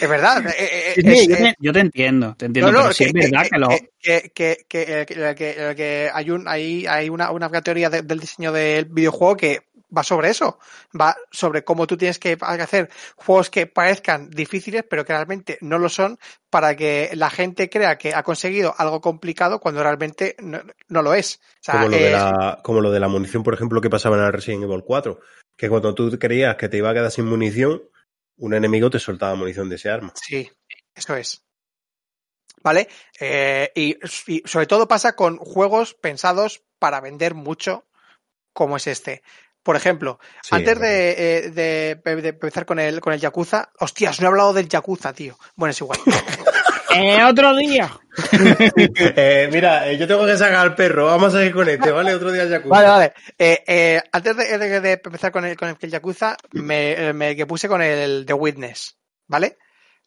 es 0.00 0.08
verdad. 0.08 0.46
eh, 0.46 0.52
eh, 0.60 0.92
Sí, 0.94 1.00
es- 1.04 1.18
sí, 1.18 1.28
yo, 1.28 1.34
eh, 1.34 1.38
te, 1.38 1.54
yo 1.58 1.72
te 1.72 1.80
entiendo, 1.80 2.34
te 2.38 2.46
entiendo, 2.46 2.70
no, 2.70 2.78
no, 2.78 2.82
pero 2.84 2.94
sí 2.94 3.04
es 3.04 3.12
verdad 3.12 3.46
que, 3.50 3.58
lo... 3.58 3.68
que, 3.68 3.90
que, 4.32 4.64
que, 4.68 5.04
que- 5.06 5.34
que- 5.34 5.74
que 5.76 6.10
hay 6.14 6.30
un 6.30 6.46
hay, 6.46 6.86
hay 6.86 7.08
una, 7.10 7.32
una 7.32 7.50
teoría 7.60 7.90
de- 7.90 8.02
del 8.02 8.20
diseño 8.20 8.52
del 8.52 8.84
videojuego 8.84 9.36
que 9.36 9.62
va 9.94 10.04
sobre 10.04 10.30
eso, 10.30 10.60
va 10.98 11.16
sobre 11.32 11.64
cómo 11.64 11.88
tú 11.88 11.96
tienes 11.96 12.20
que 12.20 12.38
hacer 12.40 12.88
juegos 13.16 13.50
que 13.50 13.66
parezcan 13.66 14.30
difíciles, 14.30 14.84
pero 14.88 15.04
que 15.04 15.12
realmente 15.12 15.58
no 15.62 15.78
lo 15.78 15.88
son, 15.88 16.16
para 16.48 16.76
que 16.76 17.10
la 17.14 17.28
gente 17.28 17.68
crea 17.68 17.98
que 17.98 18.14
ha 18.14 18.22
conseguido 18.22 18.72
algo 18.78 19.00
complicado 19.00 19.58
cuando 19.58 19.82
realmente 19.82 20.36
no, 20.38 20.60
no 20.86 21.02
lo 21.02 21.14
es. 21.14 21.40
O 21.54 21.62
sea, 21.62 21.74
Como 21.74 21.88
lo, 21.88 21.96
de 21.98 22.10
la, 22.12 22.60
como 22.62 22.80
lo 22.80 22.90
de 22.92 23.00
la 23.00 23.08
munición, 23.08 23.42
por 23.42 23.54
ejemplo, 23.54 23.80
que 23.80 23.90
pasaba 23.90 24.16
en 24.16 24.22
el 24.22 24.32
Resident 24.32 24.62
Evil 24.62 24.84
4. 24.86 25.18
Que 25.60 25.68
cuando 25.68 25.94
tú 25.94 26.18
creías 26.18 26.56
que 26.56 26.70
te 26.70 26.78
iba 26.78 26.88
a 26.88 26.94
quedar 26.94 27.10
sin 27.10 27.26
munición, 27.26 27.82
un 28.38 28.54
enemigo 28.54 28.88
te 28.88 28.98
soltaba 28.98 29.34
munición 29.34 29.68
de 29.68 29.76
ese 29.76 29.90
arma. 29.90 30.10
Sí, 30.14 30.50
eso 30.94 31.14
es. 31.16 31.44
¿Vale? 32.62 32.88
Eh, 33.20 33.70
y, 33.74 33.98
y 34.26 34.42
sobre 34.46 34.66
todo 34.66 34.88
pasa 34.88 35.14
con 35.14 35.36
juegos 35.36 35.92
pensados 35.92 36.62
para 36.78 37.02
vender 37.02 37.34
mucho, 37.34 37.86
como 38.54 38.78
es 38.78 38.86
este. 38.86 39.22
Por 39.62 39.76
ejemplo, 39.76 40.18
Sí, 40.42 40.54
antes 40.54 40.80
de, 40.80 41.10
eh, 41.10 41.50
de- 41.50 42.22
de 42.22 42.28
empezar 42.30 42.64
con 42.64 42.78
el, 42.78 43.02
con 43.02 43.12
el 43.12 43.20
Yakuza, 43.20 43.70
hostias, 43.80 44.18
no 44.18 44.26
he 44.26 44.28
hablado 44.30 44.54
del 44.54 44.66
Yakuza, 44.66 45.12
tío. 45.12 45.38
Bueno, 45.56 45.72
es 45.72 45.80
igual. 45.82 45.98
¡Eh, 46.94 47.22
otro 47.24 47.54
día! 47.56 47.90
Eh, 49.16 49.48
mira, 49.52 49.88
eh, 49.88 49.96
yo 49.96 50.06
tengo 50.06 50.26
que 50.26 50.36
sacar 50.36 50.56
al 50.56 50.74
perro. 50.74 51.06
Vamos 51.06 51.34
a 51.34 51.38
seguir 51.38 51.52
con 51.54 51.68
este, 51.68 51.90
¿vale? 51.90 52.14
Otro 52.14 52.32
día 52.32 52.44
Yakuza. 52.44 52.68
Vale, 52.74 52.88
vale. 52.88 53.12
Eh, 53.38 53.62
eh, 53.66 54.02
antes 54.12 54.36
de, 54.36 54.58
de- 54.58 54.80
de 54.80 54.92
empezar 54.92 55.30
con 55.32 55.44
el, 55.44 55.56
con 55.56 55.68
el 55.68 55.90
Yakuza, 55.90 56.36
me, 56.52 57.12
me 57.12 57.36
que 57.36 57.46
puse 57.46 57.68
con 57.68 57.80
el 57.82 58.24
The 58.26 58.32
Witness, 58.34 58.96
¿vale? 59.28 59.58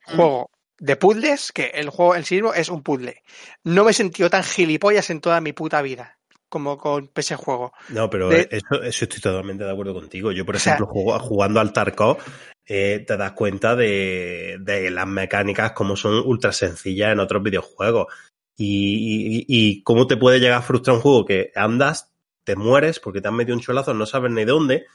Juego 0.06 0.52
de 0.80 0.96
puzzles, 0.98 1.52
que 1.54 1.72
el 1.76 1.90
juego 1.90 2.16
en 2.16 2.26
sí 2.26 2.36
mismo 2.36 2.54
es 2.54 2.68
un 2.70 2.84
puzzle. 2.84 3.22
No 3.64 3.86
me 3.86 3.92
he 3.92 3.94
sentido 3.94 4.30
tan 4.30 4.44
gilipollas 4.44 5.10
en 5.10 5.22
toda 5.22 5.40
mi 5.42 5.54
puta 5.54 5.82
vida 5.82 6.18
como 6.50 6.78
con 6.78 7.10
ese 7.16 7.36
juego. 7.36 7.74
No, 7.90 8.10
pero 8.12 8.30
De- 8.30 8.48
eso, 8.52 8.84
eso 8.84 9.06
estoy 9.06 9.20
totalmente 9.22 9.64
de 9.64 9.72
acuerdo 9.72 9.94
contigo. 9.94 10.32
Yo, 10.32 10.46
por 10.46 10.58
O 10.58 10.60
sea- 10.60 10.76
ejemplo, 10.76 10.94
jugando 11.20 11.60
al 11.60 11.74
Tarkov, 11.74 12.18
eh, 12.66 13.04
te 13.06 13.18
das 13.18 13.34
cuenta 13.34 13.76
de, 13.76 14.58
de 14.60 14.90
las 14.90 15.08
mecánicas 15.08 15.74
como 15.74 15.96
son 15.96 16.22
ultra 16.26 16.52
sencillas 16.52 17.12
en 17.12 17.20
otros 17.20 17.44
videojuegos. 17.44 18.08
Y, 18.56 19.40
y, 19.40 19.46
y 19.48 19.84
cómo 19.84 20.06
te 20.06 20.18
puede 20.18 20.40
llegar 20.40 20.60
a 20.60 20.62
frustrar 20.62 20.98
un 20.98 21.02
juego 21.02 21.26
que 21.26 21.52
andas, 21.56 22.14
te 22.44 22.56
mueres 22.56 23.00
porque 23.00 23.22
te 23.22 23.28
han 23.28 23.36
metido 23.36 23.56
un 23.56 23.64
cholazo, 23.64 23.94
no 23.94 24.06
sabes 24.06 24.32
ni 24.32 24.46
dónde. 24.46 24.86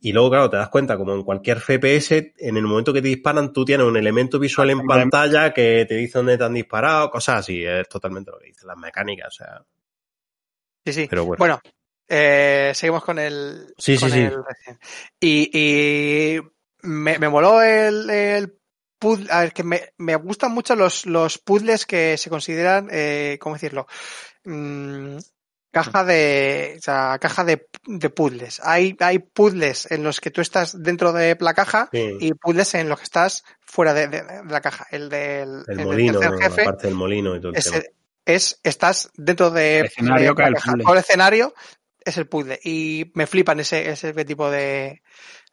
Y 0.00 0.12
luego, 0.12 0.30
claro, 0.30 0.50
te 0.50 0.56
das 0.56 0.68
cuenta, 0.68 0.96
como 0.96 1.14
en 1.14 1.24
cualquier 1.24 1.58
FPS, 1.58 2.34
en 2.36 2.56
el 2.56 2.62
momento 2.62 2.92
que 2.92 3.02
te 3.02 3.08
disparan, 3.08 3.52
tú 3.52 3.64
tienes 3.64 3.86
un 3.86 3.96
elemento 3.96 4.38
visual 4.38 4.70
en 4.70 4.86
pantalla 4.86 5.52
que 5.52 5.84
te 5.88 5.96
dice 5.96 6.18
dónde 6.18 6.38
te 6.38 6.44
han 6.44 6.54
disparado, 6.54 7.10
cosas 7.10 7.40
así. 7.40 7.64
Es 7.64 7.88
totalmente 7.88 8.30
lo 8.30 8.38
que 8.38 8.46
dicen 8.46 8.68
las 8.68 8.76
mecánicas, 8.76 9.28
o 9.28 9.30
sea. 9.30 9.64
Sí, 10.84 10.92
sí. 10.92 11.06
Pero 11.08 11.24
bueno. 11.24 11.38
Bueno, 11.38 11.60
eh, 12.08 12.72
seguimos 12.74 13.02
con 13.02 13.18
el. 13.18 13.74
Sí, 13.78 13.96
sí, 13.96 14.00
con 14.00 14.10
sí. 14.10 14.20
el 14.20 14.44
Resident. 14.44 14.80
Y, 15.18 15.50
y 15.52 16.40
me, 16.82 17.18
me 17.18 17.28
moló 17.28 17.62
el, 17.62 18.08
el 18.10 18.58
puzzle. 18.98 19.28
A 19.30 19.40
ver, 19.40 19.52
que 19.52 19.62
me, 19.64 19.92
me 19.98 20.16
gustan 20.16 20.52
mucho 20.52 20.74
los, 20.76 21.06
los 21.06 21.38
puzzles 21.38 21.86
que 21.86 22.16
se 22.18 22.30
consideran, 22.30 22.88
eh, 22.90 23.38
¿cómo 23.40 23.54
decirlo? 23.56 23.86
Mm, 24.44 25.16
caja 25.72 26.04
de, 26.04 26.74
o 26.78 26.82
sea, 26.82 27.18
caja 27.20 27.44
de, 27.44 27.68
de 27.86 28.10
puzzles. 28.10 28.60
Hay, 28.64 28.96
hay 29.00 29.18
puzzles 29.20 29.90
en 29.90 30.02
los 30.02 30.20
que 30.20 30.30
tú 30.30 30.40
estás 30.40 30.82
dentro 30.82 31.12
de 31.12 31.36
la 31.40 31.54
caja 31.54 31.88
Sí. 31.92 32.16
y 32.20 32.34
puzzles 32.34 32.74
en 32.74 32.88
los 32.88 32.98
que 32.98 33.04
estás 33.04 33.44
fuera 33.60 33.94
de, 33.94 34.08
de- 34.08 34.22
de 34.22 34.44
la 34.50 34.60
caja. 34.60 34.86
El 34.90 35.08
del, 35.08 35.48
El 35.48 35.64
el 35.68 35.76
del 35.76 35.86
molino, 35.86 36.18
tercer 36.20 36.38
la 36.38 36.44
jefe 36.44 36.64
parte 36.64 36.86
del 36.88 36.96
molino 36.96 37.36
y 37.36 37.40
todo 37.40 37.52
el 37.52 37.58
es, 37.58 37.70
tema. 37.70 37.84
es- 38.24 38.60
estás 38.64 39.10
dentro 39.14 39.50
de, 39.50 39.80
El 39.80 39.86
escenario 39.86 40.34
la 40.36 40.44
es 40.44 40.48
el 40.48 40.54
caja. 40.54 40.72
Todo 40.82 40.92
el 40.94 40.98
escenario 40.98 41.54
es 42.04 42.16
el 42.18 42.26
puzzle 42.26 42.58
y 42.64 43.12
me 43.14 43.26
flipan 43.26 43.60
ese, 43.60 43.90
ese 43.90 44.12
tipo 44.24 44.50
de, 44.50 45.02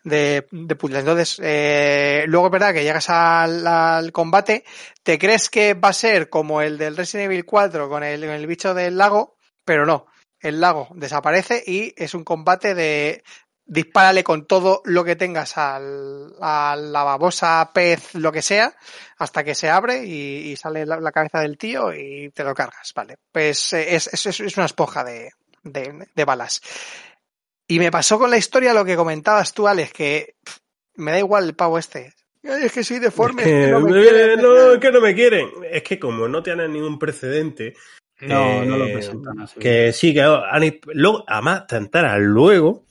de, 0.07 0.47
de. 0.51 0.77
Entonces, 0.99 1.39
eh, 1.43 2.23
luego 2.27 2.49
verdad 2.49 2.73
que 2.73 2.83
llegas 2.83 3.09
al, 3.09 3.65
al 3.67 4.11
combate, 4.11 4.63
te 5.03 5.19
crees 5.19 5.49
que 5.49 5.73
va 5.73 5.89
a 5.89 5.93
ser 5.93 6.29
como 6.29 6.61
el 6.61 6.77
del 6.77 6.95
Resident 6.95 7.31
Evil 7.31 7.45
4 7.45 7.89
con 7.89 8.03
el, 8.03 8.21
con 8.21 8.29
el 8.29 8.47
bicho 8.47 8.73
del 8.73 8.97
lago, 8.97 9.35
pero 9.65 9.85
no. 9.85 10.07
El 10.39 10.61
lago 10.61 10.87
desaparece 10.93 11.63
y 11.65 11.93
es 11.97 12.13
un 12.13 12.23
combate 12.23 12.75
de 12.75 13.23
dispárale 13.65 14.23
con 14.23 14.45
todo 14.45 14.81
lo 14.85 15.03
que 15.03 15.17
tengas 15.17 15.57
al, 15.57 16.33
a 16.39 16.77
la 16.79 17.03
babosa, 17.03 17.69
pez, 17.73 18.15
lo 18.15 18.31
que 18.31 18.41
sea, 18.41 18.73
hasta 19.17 19.43
que 19.43 19.55
se 19.55 19.69
abre 19.69 20.05
y, 20.05 20.55
sale 20.55 20.85
la, 20.85 21.01
la 21.01 21.11
cabeza 21.11 21.41
del 21.41 21.57
tío 21.57 21.93
y 21.93 22.29
te 22.29 22.45
lo 22.45 22.55
cargas, 22.55 22.93
¿vale? 22.95 23.17
Pues 23.29 23.73
eh, 23.73 23.95
es, 23.95 24.07
es, 24.13 24.39
es 24.39 24.57
una 24.57 24.67
esponja 24.67 25.03
de, 25.03 25.31
de, 25.63 26.07
de 26.15 26.25
balas. 26.25 26.61
Y 27.67 27.79
me 27.79 27.91
pasó 27.91 28.17
con 28.17 28.29
la 28.29 28.37
historia 28.37 28.73
lo 28.73 28.85
que 28.85 28.95
comentabas 28.95 29.53
tú, 29.53 29.67
Alex, 29.67 29.91
que 29.93 30.35
pff, 30.43 30.57
me 30.95 31.11
da 31.11 31.19
igual 31.19 31.45
el 31.45 31.55
pavo 31.55 31.77
este. 31.77 32.13
Ay, 32.43 32.63
es 32.65 32.71
que 32.71 32.83
soy 32.83 32.99
deforme. 32.99 33.41
Es 33.43 33.47
es 33.47 33.65
que, 33.65 33.71
no 33.71 33.79
me 33.81 33.99
eh, 33.99 34.03
quieren. 34.09 34.41
no, 34.41 34.71
es 34.73 34.79
que 34.79 34.91
no 34.91 35.01
me 35.01 35.13
quieren. 35.15 35.49
Es 35.69 35.83
que 35.83 35.99
como 35.99 36.27
no 36.27 36.41
tienen 36.41 36.71
ningún 36.71 36.97
precedente, 36.97 37.73
No, 38.21 38.63
no 38.63 38.77
lo 38.77 38.85
eh, 38.85 38.93
presentan 38.93 39.39
así. 39.41 39.59
que 39.59 39.91
sí, 39.93 40.13
que 40.13 40.21
han, 40.21 40.79
luego, 40.93 41.23
además 41.27 41.67
te 41.67 41.75
enteras 41.75 42.17
luego 42.19 42.85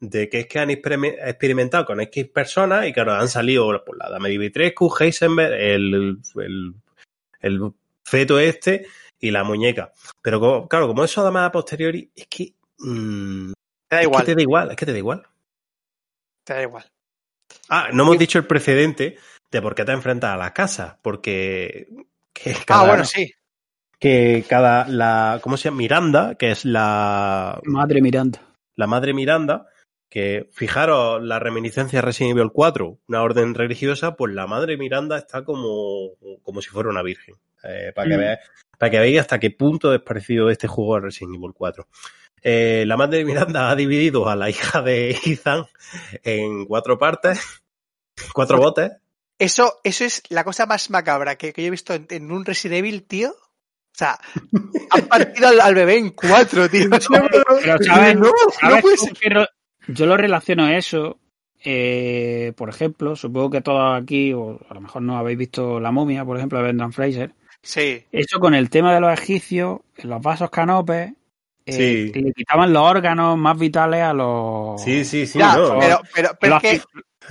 de 0.00 0.28
que 0.28 0.40
es 0.40 0.46
que 0.46 0.58
han 0.58 0.68
experime- 0.70 1.16
experimentado 1.24 1.86
con 1.86 2.00
X 2.00 2.28
personas 2.28 2.86
y 2.86 2.92
claro, 2.92 3.14
han 3.14 3.28
salido 3.28 3.82
por 3.84 3.96
la 3.96 4.10
Dame 4.10 4.28
Dimitrescu, 4.28 4.92
Heisenberg, 4.98 5.54
el, 5.54 6.18
el, 6.34 6.74
el 7.40 7.72
feto 8.04 8.38
este 8.40 8.86
y 9.20 9.30
la 9.30 9.44
muñeca. 9.44 9.92
Pero 10.20 10.40
como- 10.40 10.68
claro, 10.68 10.88
como 10.88 11.04
eso 11.04 11.22
además 11.22 11.46
a 11.48 11.52
posteriori, 11.52 12.10
es 12.14 12.26
que, 12.26 12.52
mm, 12.78 13.52
Te 13.88 13.96
da 13.96 14.00
es 14.02 14.06
igual, 14.06 14.22
que 14.22 14.26
te 14.26 14.34
da 14.36 14.42
igual, 14.42 14.70
es 14.70 14.76
que 14.76 14.86
te 14.86 14.92
da 14.92 14.98
igual. 14.98 15.26
te 16.44 16.54
da 16.54 16.62
igual. 16.62 16.84
Ah, 17.68 17.88
no 17.92 18.02
hemos 18.04 18.18
dicho 18.18 18.38
el 18.38 18.46
precedente 18.46 19.16
de 19.50 19.62
por 19.62 19.74
qué 19.74 19.84
te 19.84 19.92
enfrentas 19.92 20.30
a 20.30 20.36
las 20.36 20.52
casas, 20.52 20.96
porque 21.02 21.88
que 22.32 22.50
Ah, 22.52 22.62
cada, 22.66 22.86
bueno, 22.88 23.04
sí. 23.04 23.32
que 23.98 24.44
cada 24.48 24.86
la 24.88 25.38
¿cómo 25.42 25.56
se 25.56 25.64
llama? 25.68 25.78
Miranda, 25.78 26.34
que 26.34 26.50
es 26.50 26.64
la 26.64 27.60
Madre 27.64 28.00
Miranda. 28.02 28.40
la 28.76 28.86
madre 28.86 29.14
Miranda, 29.14 29.66
que 30.10 30.48
fijaros 30.52 31.22
la 31.22 31.38
reminiscencia 31.38 31.98
de 32.00 32.02
Resident 32.06 32.36
Evil 32.38 32.50
4, 32.52 32.98
una 33.08 33.22
orden 33.22 33.54
religiosa, 33.54 34.16
pues 34.16 34.34
la 34.34 34.46
madre 34.46 34.76
Miranda 34.76 35.16
está 35.18 35.44
como, 35.44 36.10
como 36.42 36.60
si 36.60 36.68
fuera 36.70 36.90
una 36.90 37.02
virgen. 37.02 37.36
Eh, 37.64 37.92
para, 37.94 38.08
que 38.08 38.16
Mm. 38.16 38.20
veáis, 38.20 38.38
para 38.78 38.90
que 38.90 38.98
veáis 38.98 39.20
hasta 39.20 39.38
qué 39.40 39.50
punto 39.50 39.94
es 39.94 40.00
parecido 40.02 40.50
este 40.50 40.68
juego 40.68 40.96
a 40.96 41.00
Resident 41.00 41.36
Evil 41.36 41.52
4. 41.54 41.86
Eh, 42.48 42.84
la 42.86 42.96
madre 42.96 43.24
Miranda 43.24 43.70
ha 43.70 43.74
dividido 43.74 44.28
a 44.28 44.36
la 44.36 44.48
hija 44.48 44.80
de 44.80 45.10
Ethan 45.24 45.64
en 46.22 46.64
cuatro 46.66 46.96
partes, 46.96 47.40
cuatro 48.32 48.58
botes. 48.58 48.92
Eso, 49.38 49.80
eso 49.82 50.04
es 50.04 50.22
la 50.28 50.44
cosa 50.44 50.64
más 50.66 50.88
macabra 50.90 51.36
que, 51.36 51.52
que 51.52 51.62
yo 51.62 51.68
he 51.68 51.70
visto 51.72 51.92
en, 51.94 52.06
en 52.08 52.30
un 52.30 52.44
Resident 52.44 52.78
Evil, 52.78 53.02
tío. 53.02 53.30
O 53.30 53.98
sea, 53.98 54.18
han 54.90 55.06
partido 55.08 55.48
al, 55.48 55.60
al 55.60 55.74
bebé 55.74 55.98
en 55.98 56.10
cuatro, 56.10 56.68
tío. 56.68 56.88
Pero, 57.62 57.78
¿sabes? 57.82 58.16
no, 58.16 58.30
¿Sabes 58.60 58.84
no 59.30 59.46
Yo 59.88 60.06
lo 60.06 60.16
relaciono 60.16 60.66
a 60.66 60.76
eso. 60.76 61.18
eh, 61.64 62.52
por 62.56 62.68
ejemplo, 62.68 63.16
supongo 63.16 63.50
que 63.50 63.60
todos 63.62 64.00
aquí, 64.00 64.32
o 64.32 64.60
a 64.68 64.74
lo 64.74 64.80
mejor 64.82 65.02
no 65.02 65.16
habéis 65.18 65.38
visto 65.38 65.80
La 65.80 65.90
momia, 65.90 66.24
por 66.24 66.36
ejemplo, 66.36 66.58
de 66.58 66.64
Brendan 66.64 66.92
Fraser. 66.92 67.32
Sí, 67.62 68.04
Eso 68.12 68.38
con 68.38 68.54
el 68.54 68.70
tema 68.70 68.94
de 68.94 69.00
los 69.00 69.12
egipcios, 69.12 69.80
los 69.96 70.22
vasos 70.22 70.50
canopes, 70.50 71.12
eh, 71.66 71.72
Sí. 71.72 72.20
le 72.20 72.32
quitaban 72.32 72.72
los 72.72 72.82
órganos 72.82 73.36
más 73.36 73.58
vitales 73.58 74.02
a 74.02 74.12
los. 74.14 74.82
Sí, 74.82 75.04
sí, 75.04 75.26
sí, 75.26 75.38
ya, 75.38 75.56
no. 75.56 75.78
pero, 76.14 76.30
pero, 76.40 76.56
es, 76.56 76.62
que, 76.62 76.80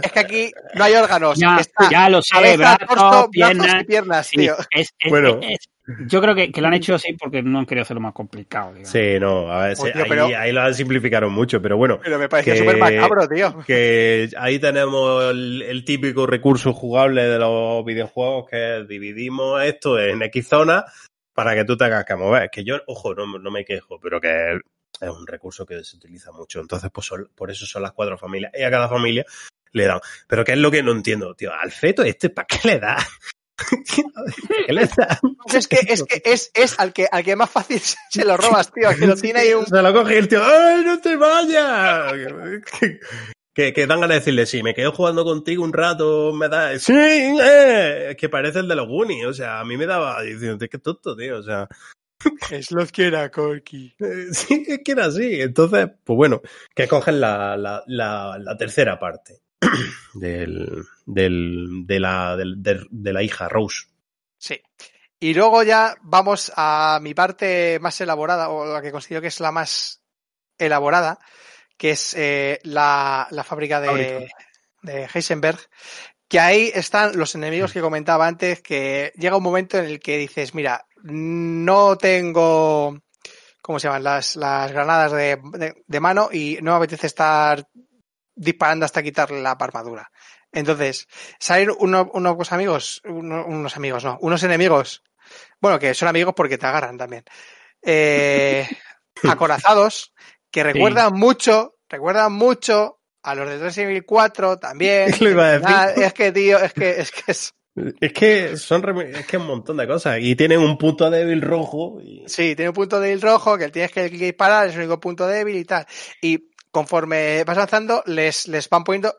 es 0.03 0.11
que 0.11 0.19
aquí 0.19 0.51
no 0.75 0.83
hay 0.83 0.93
órganos. 0.93 1.37
Ya, 1.39 1.57
está 1.57 1.89
ya 1.89 2.09
lo 2.09 2.21
sé, 2.21 2.33
cabeza, 2.33 2.57
brazos, 2.57 2.87
torso, 2.87 3.05
brazos 3.09 3.27
piernas. 3.31 3.81
y 3.81 3.85
piernas, 3.85 4.27
Sí, 4.27 4.37
tío. 4.37 4.55
es- 4.71 4.89
es- 4.99 5.09
Bueno. 5.09 5.39
es- 5.41 5.69
yo 6.07 6.19
creo 6.19 6.33
que, 6.33 6.51
que 6.51 6.61
lo 6.61 6.67
han 6.67 6.73
hecho 6.73 6.95
así 6.95 7.13
porque 7.13 7.43
no 7.43 7.59
han 7.59 7.65
querido 7.67 7.83
hacerlo 7.83 8.01
más 8.01 8.13
complicado. 8.13 8.69
digamos. 8.73 8.89
Sí, 8.89 9.19
no, 9.19 9.51
a 9.51 9.67
ver, 9.67 9.75
Oh, 9.79 9.83
tío, 9.83 9.93
ahí, 9.95 10.09
pero- 10.09 10.25
ahí 10.25 10.51
lo 10.51 10.73
simplificaron 10.73 11.31
mucho, 11.31 11.61
pero 11.61 11.77
bueno, 11.77 11.99
Pero 12.03 12.17
me 12.17 12.27
pareció 12.27 12.57
súper 12.57 12.77
macabro, 12.77 13.27
tío. 13.27 13.59
que 13.67 14.27
ahí 14.37 14.57
tenemos 14.57 15.25
el, 15.31 15.61
el 15.61 15.85
típico 15.85 16.25
recurso 16.25 16.73
jugable 16.73 17.23
de 17.27 17.37
los 17.37 17.85
videojuegos 17.85 18.49
que 18.49 18.83
dividimos 18.89 19.63
esto 19.63 19.99
en 19.99 20.23
X 20.23 20.47
zonas 20.47 20.85
para 21.35 21.53
que 21.53 21.65
tú 21.65 21.77
tengas 21.77 22.03
que 22.05 22.15
mover. 22.15 22.49
Que 22.49 22.63
yo, 22.63 22.77
ojo, 22.87 23.13
no, 23.13 23.27
no 23.37 23.51
me 23.51 23.63
quejo, 23.63 23.99
pero 23.99 24.19
que 24.19 24.53
es, 25.01 25.09
un 25.09 25.27
recurso 25.27 25.65
que 25.65 25.83
se 25.83 25.97
utiliza 25.97 26.31
mucho. 26.31 26.61
Entonces, 26.61 26.89
pues 26.91 27.05
son- 27.05 27.29
por 27.35 27.51
eso 27.51 27.65
son 27.67 27.83
las 27.83 27.91
cuatro 27.91 28.17
familias. 28.17 28.51
Y 28.57 28.63
a 28.63 28.71
cada 28.71 28.89
familia 28.89 29.23
le 29.73 29.85
dan. 29.85 29.99
Pero 30.27 30.43
¿qué 30.43 30.53
es 30.53 30.57
lo 30.57 30.71
que 30.71 30.81
no 30.81 30.93
entiendo, 30.93 31.35
tío? 31.35 31.53
Al 31.53 31.71
feto 31.71 32.01
este, 32.03 32.29
¿para 32.31 32.47
qué 32.47 32.59
le 32.67 32.79
da? 32.79 32.97
¿Qué 34.67 34.73
le 34.73 34.85
da? 34.85 35.19
Es 35.53 35.67
que 35.67 35.79
es, 35.87 36.03
que 36.03 36.21
es, 36.25 36.51
es 36.53 36.79
al 36.79 36.91
que 36.93 37.07
al 37.11 37.23
que 37.23 37.35
más 37.35 37.49
fácil 37.49 37.79
se- 37.79 38.25
lo 38.25 38.35
robas, 38.37 38.71
tío. 38.71 38.89
Que 38.97 39.05
lo 39.07 39.15
tiene 39.15 39.41
ahí 39.41 39.53
un. 39.53 39.65
Se 39.65 39.81
lo 39.81 39.93
coge 39.93 40.15
y 40.15 40.17
el 40.17 40.27
tío, 40.27 40.41
¡ay, 40.43 40.83
no 40.85 40.99
te 40.99 41.15
vayas! 41.15 42.13
que, 43.55 43.73
que 43.73 43.87
dan 43.87 44.01
ganas 44.01 44.09
de 44.09 44.19
decirle, 44.19 44.45
sí, 44.45 44.61
me 44.61 44.75
quedo 44.75 44.91
jugando 44.91 45.23
contigo 45.23 45.63
un 45.63 45.73
rato, 45.73 46.31
me 46.33 46.47
da... 46.49 46.77
Sí, 46.77 46.93
eh, 46.93 48.09
es 48.11 48.17
que 48.17 48.29
parece 48.29 48.59
el 48.59 48.67
de 48.67 48.75
los 48.75 48.87
Goonies, 48.87 49.25
o 49.25 49.33
sea, 49.33 49.59
a 49.61 49.65
mí 49.65 49.77
me 49.77 49.87
daba 49.87 50.21
diciendo, 50.21 50.67
qué 50.69 50.77
tonto, 50.77 51.15
tío, 51.15 51.39
o 51.39 51.43
sea, 51.43 51.67
Es 52.51 52.71
lo 52.71 52.85
que 52.87 53.07
era, 53.07 53.29
Corky. 53.31 53.95
eh, 53.99 54.27
sí, 54.31 54.65
es 54.67 54.79
que 54.83 54.91
era 54.91 55.05
así. 55.05 55.41
Entonces, 55.41 55.89
pues 56.03 56.15
bueno, 56.17 56.41
que 56.75 56.87
cogen 56.87 57.19
la, 57.19 57.57
la, 57.57 57.83
la, 57.87 58.37
la 58.39 58.57
tercera 58.57 58.99
parte 58.99 59.41
del, 60.13 60.83
del, 61.05 61.85
de, 61.85 61.99
la, 61.99 62.35
del- 62.35 62.61
de 62.61 63.13
la 63.13 63.23
hija, 63.23 63.47
Rose. 63.49 63.87
Sí. 64.37 64.61
Y 65.19 65.33
luego 65.33 65.63
ya 65.63 65.95
vamos 66.01 66.51
a 66.55 66.99
mi 67.01 67.13
parte 67.13 67.79
más 67.79 67.99
elaborada, 68.01 68.49
o 68.49 68.65
la 68.71 68.81
que 68.81 68.91
considero 68.91 69.21
que 69.21 69.27
es 69.29 69.39
la 69.39 69.51
más 69.51 70.01
elaborada, 70.57 71.19
que 71.77 71.91
es 71.91 72.13
eh, 72.17 72.59
la, 72.63 73.27
la 73.31 73.43
fábrica 73.43 73.79
de, 73.81 74.27
de 74.81 75.07
Heisenberg. 75.13 75.59
Que 76.27 76.39
ahí 76.39 76.71
están 76.73 77.17
los 77.17 77.35
enemigos 77.35 77.71
que 77.71 77.81
comentaba 77.81 78.25
antes, 78.27 78.61
que 78.61 79.13
llega 79.15 79.37
un 79.37 79.43
momento 79.43 79.77
en 79.77 79.85
el 79.85 79.99
que 79.99 80.17
dices, 80.17 80.55
mira, 80.55 80.85
no 81.03 81.97
tengo, 81.97 82.97
¿cómo 83.61 83.79
se 83.79 83.87
llaman? 83.87 84.03
Las, 84.03 84.35
las 84.35 84.71
granadas 84.71 85.11
de, 85.11 85.39
de- 85.53 85.83
de 85.85 85.99
mano 85.99 86.29
y 86.31 86.57
no 86.63 86.71
me 86.71 86.77
apetece 86.77 87.05
estar 87.07 87.67
disparando 88.33 88.85
hasta 88.85 89.03
quitarle 89.03 89.41
la 89.41 89.51
armadura. 89.51 90.09
Entonces, 90.51 91.07
salen 91.39 91.69
uno- 91.77 92.09
unos 92.13 92.51
amigos, 92.51 93.01
uno- 93.05 93.45
unos 93.45 93.77
amigos, 93.77 94.03
no, 94.03 94.17
unos 94.21 94.41
enemigos, 94.43 95.03
bueno, 95.61 95.77
que 95.77 95.93
son 95.93 96.07
amigos 96.07 96.33
porque 96.35 96.57
te 96.57 96.65
agarran 96.65 96.97
también, 96.97 97.23
eh, 97.83 98.67
acorazados, 99.37 100.13
que 100.55 100.63
recuerdan 100.63 101.13
mucho, 101.13 101.75
recuerdan 101.89 102.31
mucho 102.31 103.01
a 103.23 103.35
los 103.35 103.49
de 103.49 103.57
Resident 103.57 103.91
Evil 103.91 104.05
4 104.05 104.57
también. 104.57 105.11
Lo 105.19 105.29
iba 105.29 105.47
a 105.47 105.51
decir. 105.51 105.67
Ah, 105.67 105.89
es 105.89 106.13
que, 106.13 106.31
tío, 106.31 106.57
es 106.59 106.71
que, 106.71 106.91
es 106.91 107.11
que 107.11 107.23
es, 107.27 107.53
Es 107.99 108.13
que 108.13 108.55
son 108.55 109.01
es 109.01 109.25
que 109.25 109.35
un 109.35 109.47
montón 109.47 109.75
de 109.75 109.85
cosas. 109.85 110.17
Y 110.21 110.37
tienen 110.37 110.59
un 110.59 110.77
punto 110.77 111.09
débil 111.09 111.41
rojo. 111.41 111.99
Y... 112.01 112.23
sí, 112.27 112.55
tiene 112.55 112.69
un 112.69 112.73
punto 112.73 113.01
débil 113.01 113.21
rojo 113.21 113.57
que 113.57 113.67
tienes 113.67 113.91
que 113.91 114.07
disparar, 114.07 114.69
es 114.69 114.75
el 114.75 114.79
único 114.79 114.97
punto 115.01 115.27
débil 115.27 115.57
y 115.57 115.65
tal. 115.65 115.85
Y 116.21 116.47
conforme 116.71 117.43
vas 117.43 117.57
avanzando, 117.57 118.01
les, 118.05 118.47
les 118.47 118.69
van 118.69 118.85
poniendo 118.85 119.13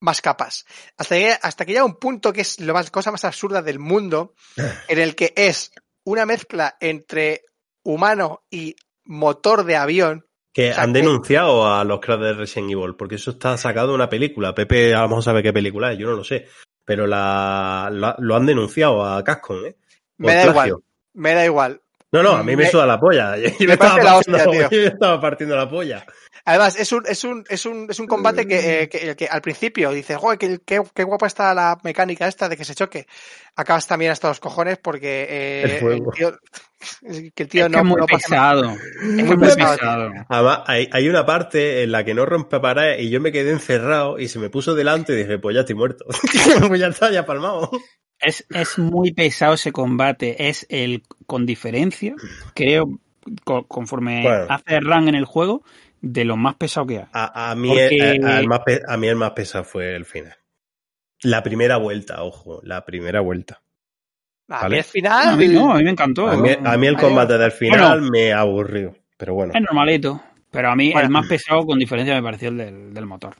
más 0.00 0.22
capas. 0.22 0.64
Hasta 0.96 1.16
que, 1.16 1.36
hasta 1.42 1.66
que 1.66 1.72
llega 1.72 1.84
un 1.84 1.98
punto 1.98 2.32
que 2.32 2.40
es 2.40 2.60
la 2.60 2.72
más, 2.72 2.90
cosa 2.90 3.12
más 3.12 3.26
absurda 3.26 3.60
del 3.60 3.78
mundo, 3.78 4.32
en 4.88 4.98
el 4.98 5.14
que 5.14 5.34
es 5.36 5.72
una 6.04 6.24
mezcla 6.24 6.78
entre 6.80 7.42
humano 7.82 8.46
y 8.50 8.74
motor 9.04 9.64
de 9.64 9.76
avión. 9.76 10.25
Que 10.56 10.70
O 10.70 10.72
sea, 10.72 10.84
han 10.84 10.94
que- 10.94 11.00
denunciado 11.00 11.70
a 11.70 11.84
los 11.84 12.00
creadores 12.00 12.34
de 12.34 12.40
Resident 12.40 12.70
Evil, 12.72 12.94
porque 12.96 13.16
eso 13.16 13.32
está 13.32 13.58
sacado 13.58 13.88
de 13.88 13.94
una 13.94 14.08
película. 14.08 14.54
Pepe 14.54 14.94
a 14.94 15.02
lo 15.02 15.08
mejor 15.10 15.22
sabe 15.22 15.42
qué 15.42 15.52
película 15.52 15.92
es, 15.92 15.98
yo 15.98 16.06
no 16.08 16.16
lo 16.16 16.24
sé. 16.24 16.46
Pero 16.82 17.06
la, 17.06 17.90
la- 17.92 18.16
lo 18.18 18.36
han 18.36 18.46
denunciado 18.46 19.04
a 19.04 19.22
Cascon, 19.22 19.66
¿eh? 19.66 19.76
Por 20.16 20.26
Me 20.28 20.34
da 20.34 20.42
plagio. 20.44 20.66
igual, 20.66 20.82
me 21.12 21.34
da 21.34 21.44
igual. 21.44 21.80
No, 22.10 22.22
no, 22.22 22.30
a 22.30 22.42
mí 22.42 22.56
me, 22.56 22.62
Me- 22.62 22.70
suda 22.70 22.86
la 22.86 22.98
polla. 22.98 23.36
Yo, 23.58 23.66
me 23.66 23.74
estaba 23.74 23.96
parece 23.96 24.30
la 24.30 24.38
partiendo, 24.44 24.70
yo 24.70 24.86
estaba 24.88 25.20
partiendo 25.20 25.56
la 25.56 25.68
polla. 25.68 26.06
Además, 26.46 26.78
es 26.78 26.92
un, 26.92 27.02
es 27.06 27.24
un, 27.24 27.44
es 27.50 27.66
un, 27.66 27.86
es 27.90 27.98
un 28.00 28.06
combate 28.06 28.46
que, 28.46 28.82
eh, 28.82 28.88
que, 28.88 29.16
que 29.16 29.26
al 29.26 29.42
principio 29.42 29.90
dices, 29.90 30.16
joder, 30.16 30.38
qué, 30.38 30.60
qué, 30.64 30.80
qué 30.94 31.02
guapa 31.02 31.26
está 31.26 31.52
la 31.52 31.76
mecánica 31.82 32.28
esta 32.28 32.48
de 32.48 32.56
que 32.56 32.64
se 32.64 32.74
choque. 32.74 33.06
Acabas 33.56 33.86
también 33.88 34.12
hasta 34.12 34.28
los 34.28 34.38
cojones 34.38 34.78
porque 34.78 35.26
eh, 35.28 35.78
El 35.82 36.02
tío, 36.14 36.38
que 37.34 37.42
el 37.42 37.48
tío 37.48 37.66
es 37.66 37.72
que 37.72 37.72
no, 37.72 37.78
es 37.78 37.84
muy 37.84 38.00
no 38.00 38.06
pasa 38.06 38.34
nada. 38.36 38.54
pesado. 38.62 38.76
Es 39.18 39.26
muy 39.26 39.36
pesado. 39.38 39.76
pesado. 39.76 40.10
Además, 40.28 40.60
hay, 40.66 40.88
hay 40.92 41.08
una 41.08 41.26
parte 41.26 41.82
en 41.82 41.90
la 41.92 42.04
que 42.04 42.14
no 42.14 42.24
rompe 42.26 42.60
pared 42.60 42.98
y 43.00 43.10
yo 43.10 43.20
me 43.20 43.32
quedé 43.32 43.50
encerrado 43.50 44.18
y 44.18 44.28
se 44.28 44.38
me 44.38 44.48
puso 44.48 44.74
delante 44.74 45.14
y 45.14 45.16
dije, 45.16 45.38
pues 45.38 45.54
ya 45.54 45.60
estoy 45.60 45.74
muerto. 45.74 46.04
pues 46.68 46.78
ya 46.80 46.86
está, 46.86 47.10
ya 47.10 47.26
palmado. 47.26 47.70
Es, 48.20 48.46
es 48.50 48.78
muy 48.78 49.12
pesado 49.12 49.54
ese 49.54 49.72
combate. 49.72 50.48
Es 50.48 50.64
el, 50.68 51.02
con 51.26 51.44
diferencia, 51.44 52.14
creo, 52.54 52.86
co- 53.44 53.66
conforme 53.66 54.22
Bueno. 54.22 54.46
hace 54.48 54.80
run 54.80 55.08
en 55.08 55.16
el 55.16 55.24
juego, 55.24 55.64
de 56.00 56.24
lo 56.24 56.36
más 56.36 56.54
pesado 56.56 56.86
que 56.86 56.98
hay. 56.98 57.04
A, 57.12 57.50
a 57.50 57.54
mí, 57.54 57.68
Porque- 57.68 57.96
el, 58.16 58.24
a- 58.26 58.36
al 58.38 58.46
más 58.46 58.60
pe- 58.60 58.82
a 58.86 58.96
mí 58.96 59.06
el 59.08 59.16
más 59.16 59.30
pesado 59.32 59.64
fue 59.64 59.94
el 59.96 60.04
final. 60.04 60.34
La 61.22 61.42
primera 61.42 61.76
vuelta, 61.78 62.22
ojo, 62.22 62.60
la 62.62 62.84
primera 62.84 63.20
vuelta. 63.20 63.62
A 64.48 64.62
Vale. 64.62 64.74
mí 64.74 64.78
el 64.78 64.84
final. 64.84 65.28
a 65.28 65.36
mí 65.36 65.48
no, 65.48 65.72
a 65.72 65.78
mí 65.78 65.84
me 65.84 65.90
encantó. 65.90 66.28
A 66.28 66.36
mí, 66.36 66.50
a 66.62 66.76
mí 66.76 66.86
el 66.86 66.96
combate 66.96 67.36
del 67.38 67.50
final 67.52 67.98
Bueno. 68.00 68.08
me 68.12 68.32
aburrió. 68.32 68.94
Pero 69.16 69.34
bueno. 69.34 69.52
Es 69.54 69.60
normalito. 69.62 70.22
Pero 70.50 70.70
a 70.70 70.76
mí 70.76 70.92
Bueno. 70.92 71.06
el 71.06 71.12
más 71.12 71.26
pesado 71.26 71.66
con 71.66 71.78
diferencia 71.78 72.14
me 72.14 72.22
pareció 72.22 72.50
el 72.50 72.56
del, 72.58 72.94
del 72.94 73.06
motor. 73.06 73.34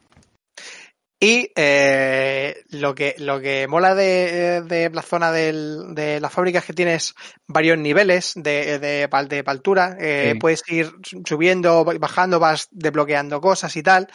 Y 1.18 1.50
eh, 1.56 2.62
lo 2.68 2.94
que 2.94 3.14
lo 3.18 3.40
que 3.40 3.66
mola 3.68 3.94
de, 3.94 4.60
de 4.60 4.90
la 4.90 5.00
zona 5.00 5.32
del- 5.32 5.94
de 5.94 6.20
la 6.20 6.28
fábrica 6.28 6.58
es 6.58 6.66
que 6.66 6.74
tienes 6.74 7.14
varios 7.46 7.78
niveles 7.78 8.32
de, 8.36 8.78
de, 8.78 9.08
de 9.08 9.42
altura. 9.46 9.96
eh, 9.98 10.32
Sí. 10.34 10.38
Puedes 10.38 10.62
ir 10.68 10.92
subiendo, 11.24 11.84
bajando, 11.84 12.38
vas 12.38 12.68
desbloqueando 12.70 13.40
cosas 13.40 13.74
y 13.76 13.82
tal. 13.82 14.08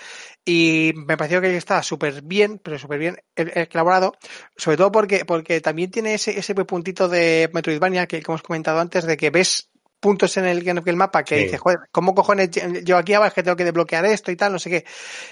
Y 0.46 0.94
me 0.96 1.18
pareció 1.18 1.42
que 1.42 1.58
está 1.58 1.82
súper 1.82 2.22
bien, 2.22 2.60
pero 2.60 2.78
súper 2.78 3.00
bien 3.00 3.18
elaborado. 3.36 4.14
Sobre 4.56 4.78
todo 4.78 4.92
porque, 4.92 5.26
porque 5.26 5.60
también 5.60 5.90
tiene 5.90 6.14
ese, 6.14 6.38
ese 6.38 6.54
puntito 6.54 7.08
de 7.10 7.50
Metroidvania 7.52 8.06
que, 8.06 8.20
que 8.22 8.32
hemos 8.32 8.44
comentado 8.44 8.80
antes, 8.80 9.06
de 9.06 9.18
que 9.18 9.32
ves 9.32 9.71
puntos 10.02 10.36
en 10.36 10.46
el, 10.46 10.68
en 10.68 10.82
el 10.86 10.96
mapa 10.98 11.24
que 11.24 11.38
Sí. 11.38 11.44
dices, 11.46 11.60
joder, 11.62 11.80
¿cómo 11.92 12.14
cojones 12.14 12.50
yo 12.84 12.98
aquí 12.98 13.14
ahora 13.14 13.28
es 13.30 13.34
que 13.34 13.44
tengo 13.44 13.56
que 13.56 13.64
desbloquear 13.64 14.04
esto 14.06 14.32
y 14.32 14.36
tal? 14.36 14.52
No 14.52 14.60
sé 14.60 14.70
qué 14.70 14.86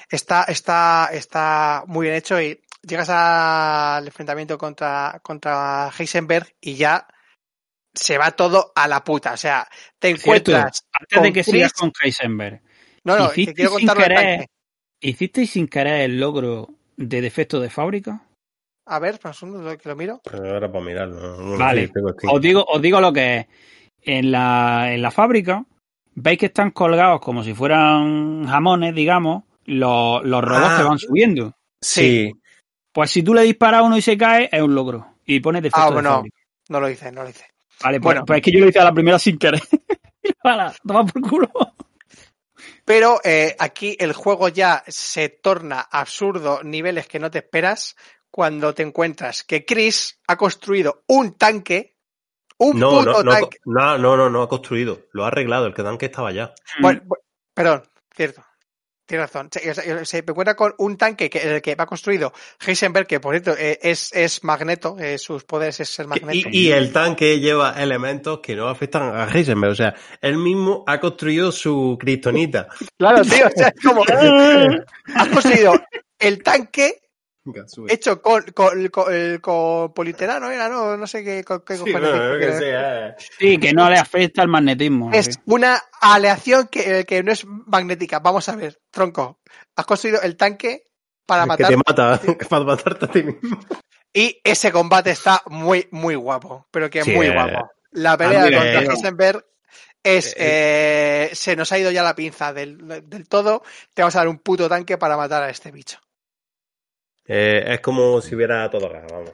está, 0.10 0.44
está, 0.44 1.10
está 1.12 1.84
muy 1.88 2.06
bien 2.06 2.16
hecho 2.16 2.40
y 2.42 2.62
llegas 2.82 3.10
al 3.10 4.08
enfrentamiento 4.08 4.58
contra, 4.58 5.20
contra 5.22 5.90
Heisenberg 5.98 6.48
y 6.62 6.76
ya 6.76 7.06
se 7.94 8.18
va 8.18 8.32
todo 8.32 8.72
a 8.76 8.88
la 8.88 9.04
puta. 9.04 9.34
O 9.34 9.38
sea, 9.38 9.68
te 10.00 10.10
Cierto, 10.16 10.52
encuentras. 10.52 10.86
antes 10.94 11.22
de 11.24 11.34
que 11.34 11.44
sigas 11.44 11.74
Chris- 11.74 11.80
con 11.82 11.92
Heisenberg, 12.02 12.62
No, 13.04 13.18
no, 13.18 13.26
hiciste 13.26 13.52
que 13.52 13.56
quiero 13.56 13.72
sin 13.72 13.88
contarlo 13.88 14.04
del 14.04 14.14
querer-. 14.18 14.46
¿hicisteis 15.02 15.50
sin 15.52 15.68
querer 15.68 16.02
el 16.02 16.20
logro 16.20 16.70
de 16.96 17.22
defecto 17.22 17.60
de 17.60 17.70
fábrica? 17.70 18.22
A 18.86 19.00
ver, 19.00 19.16
espera 19.16 19.34
un 19.44 19.78
que 19.78 19.90
lo 19.90 19.96
miro. 19.96 20.22
Pero 20.24 20.54
ahora 20.54 20.72
para 20.72 20.84
mirarlo. 20.84 21.38
¿no? 21.38 21.58
Vale. 21.58 21.92
Os 22.32 22.42
digo, 22.42 22.66
os 22.68 22.82
digo 22.82 23.00
lo 23.00 23.14
que 23.14 23.38
es. 23.38 23.46
En 24.04 24.32
la, 24.32 24.94
en 24.94 25.02
la 25.02 25.12
fábrica, 25.12 25.66
veis 26.16 26.40
que 26.40 26.46
están 26.48 26.72
colgados 26.72 27.20
como 27.22 27.44
si 27.44 27.54
fueran 27.54 28.46
jamones, 28.48 28.96
digamos, 28.96 29.44
los, 29.66 30.24
los 30.24 30.44
robots 30.44 30.68
Ah. 30.70 30.78
que 30.78 30.84
van 30.84 31.00
subiendo. 31.00 31.54
Sí. 31.82 32.34
Pues 32.92 33.12
si 33.12 33.22
tú 33.24 33.34
le 33.34 33.44
disparas 33.44 33.82
a 33.82 33.84
uno 33.84 33.98
y 33.98 34.02
se 34.02 34.18
cae, 34.18 34.50
es 34.52 34.62
un 34.62 34.74
logro. 34.74 35.16
Y 35.26 35.40
pones 35.40 35.62
defecto 35.62 35.82
Ah, 35.82 35.86
de 35.88 35.94
bueno. 35.94 36.10
fábrica. 36.16 36.38
No 36.70 36.80
lo 36.80 36.90
hice, 36.90 37.12
no 37.12 37.24
lo 37.24 37.30
hice. 37.30 37.46
Vale, 37.84 38.00
pues, 38.00 38.04
Bueno. 38.16 38.26
pues 38.26 38.38
es 38.38 38.44
que 38.44 38.52
yo 38.52 38.60
lo 38.60 38.68
hice 38.70 38.80
a 38.80 38.84
la 38.84 38.94
primera 38.94 39.20
sin 39.20 39.38
querer. 39.38 39.62
Hala, 40.44 40.74
toma 40.86 41.06
por 41.06 41.22
culo. 41.22 41.50
Pero 42.86 43.20
eh, 43.24 43.56
aquí 43.60 43.96
el 44.00 44.14
juego 44.14 44.50
ya 44.50 44.84
se 44.88 45.30
torna 45.30 45.80
absurdo, 45.82 46.62
niveles 46.64 47.08
que 47.08 47.20
no 47.20 47.30
te 47.30 47.40
esperas, 47.40 47.96
cuando 48.32 48.74
te 48.74 48.84
encuentras 48.84 49.44
que 49.44 49.66
Chris 49.66 50.20
ha 50.28 50.36
construido 50.38 51.04
un 51.08 51.36
tanque, 51.36 51.96
un 52.60 52.80
No, 52.80 52.90
puto 53.00 53.06
no, 53.12 53.24
no, 53.24 53.32
tanque. 53.32 53.58
no, 53.66 53.98
no, 53.98 54.16
no, 54.18 54.30
no 54.30 54.42
ha 54.44 54.48
construido. 54.50 55.02
Lo 55.12 55.24
ha 55.26 55.28
arreglado. 55.28 55.66
El 55.66 55.74
que 55.74 55.84
tanque 55.84 56.06
estaba 56.06 56.32
ya. 56.32 56.54
Bueno, 56.82 57.02
bu- 57.06 57.18
perdón, 57.54 57.84
cierto. 58.16 58.44
Tienes 59.06 59.26
razón. 59.34 59.50
Se, 59.52 59.74
se- 59.74 60.06
se 60.06 60.18
encuentra 60.20 60.56
con 60.56 60.76
un 60.78 60.96
tanque 60.96 61.32
que, 61.32 61.40
el 61.40 61.62
que 61.64 61.74
va 61.74 61.88
construido 61.88 62.32
Heisenberg, 62.64 63.08
que 63.08 63.20
por 63.20 63.34
cierto 63.34 63.56
eh, 63.60 63.80
es, 63.82 64.14
es 64.14 64.44
magneto, 64.44 64.98
eh, 65.00 65.18
sus 65.18 65.44
poderes 65.46 65.80
es 65.80 65.90
ser 65.90 66.06
magneto. 66.06 66.48
Y, 66.52 66.68
y 66.68 66.72
el 66.72 66.94
tanque 66.94 67.40
lleva 67.40 67.74
elementos 67.82 68.40
que 68.40 68.56
no 68.56 68.68
afectan 68.68 69.16
a 69.16 69.28
Heisenberg. 69.34 69.72
O 69.72 69.76
sea, 69.76 69.96
él 70.22 70.38
mismo 70.38 70.84
ha 70.86 71.00
construido 71.00 71.52
su 71.52 71.98
kriptonita. 72.00 72.68
Claro, 73.00 73.24
tío, 73.24 73.48
o 73.48 73.50
sea, 73.56 73.70
es 73.76 73.82
como. 73.84 74.04
has 75.16 75.28
construido 75.30 75.74
el 76.20 76.44
tanque 76.44 77.02
hecho 77.88 78.22
con, 78.22 78.44
con, 78.54 78.88
con, 78.90 79.14
el- 79.14 79.42
con 79.42 79.94
politerano, 79.94 80.50
era, 80.52 80.70
no, 80.70 80.96
no 80.98 81.08
sé 81.08 81.24
qué, 81.24 81.44
con- 81.44 81.62
qué 81.66 81.78
Sí, 81.78 81.84
que 81.86 82.60
eh. 82.64 83.16
Sí, 83.38 83.58
que 83.58 83.74
no 83.74 83.90
le 83.90 83.98
afecta 83.98 84.42
el 84.42 84.48
magnetismo. 84.48 85.12
Es 85.14 85.26
sí. 85.28 85.32
una 85.46 85.82
aleación 86.02 86.68
que, 86.68 87.06
que 87.06 87.24
no 87.24 87.32
es 87.32 87.46
magnética. 87.46 88.20
Vamos 88.20 88.48
a 88.50 88.56
ver, 88.56 88.80
tronco. 88.92 89.40
Has 89.76 89.86
construido 89.86 90.22
el 90.22 90.36
tanque 90.38 90.84
para 91.26 91.44
que 91.44 91.48
matar 91.48 91.68
te 91.68 91.78
mata, 91.78 92.22
para 92.50 92.64
matarte 92.66 93.06
a 93.06 93.08
ti 93.12 93.24
mismo. 93.24 93.60
Y 94.14 94.40
ese 94.44 94.72
combate 94.72 95.12
está 95.12 95.42
muy, 95.48 95.88
muy 95.92 96.16
guapo. 96.16 96.68
Pero 96.72 96.90
que 96.90 97.04
Sí, 97.04 97.12
muy 97.12 97.28
eh, 97.28 97.34
guapo. 97.34 97.70
La 97.92 98.18
pelea 98.18 98.46
me- 98.46 98.52
contra 98.56 98.82
Heisenberg 98.82 99.46
es. 100.04 100.34
eh, 100.38 101.30
se 101.34 101.56
nos 101.56 101.72
ha 101.72 101.78
ido 101.78 101.92
ya 101.92 102.02
la 102.04 102.16
pinza 102.16 102.52
del, 102.54 102.88
del 103.08 103.28
todo. 103.28 103.62
Te 103.94 104.02
vamos 104.02 104.16
a 104.16 104.20
dar 104.20 104.28
un 104.28 104.40
puto 104.40 104.68
tanque 104.68 104.98
para 104.98 105.16
matar 105.18 105.44
a 105.44 105.50
este 105.50 105.72
bicho. 105.72 106.00
Eh, 107.32 107.64
es 107.76 107.80
como 107.82 108.20
si 108.22 108.34
hubiera 108.36 108.70
todo 108.70 108.90
gas, 108.90 109.04
vamos. 109.12 109.32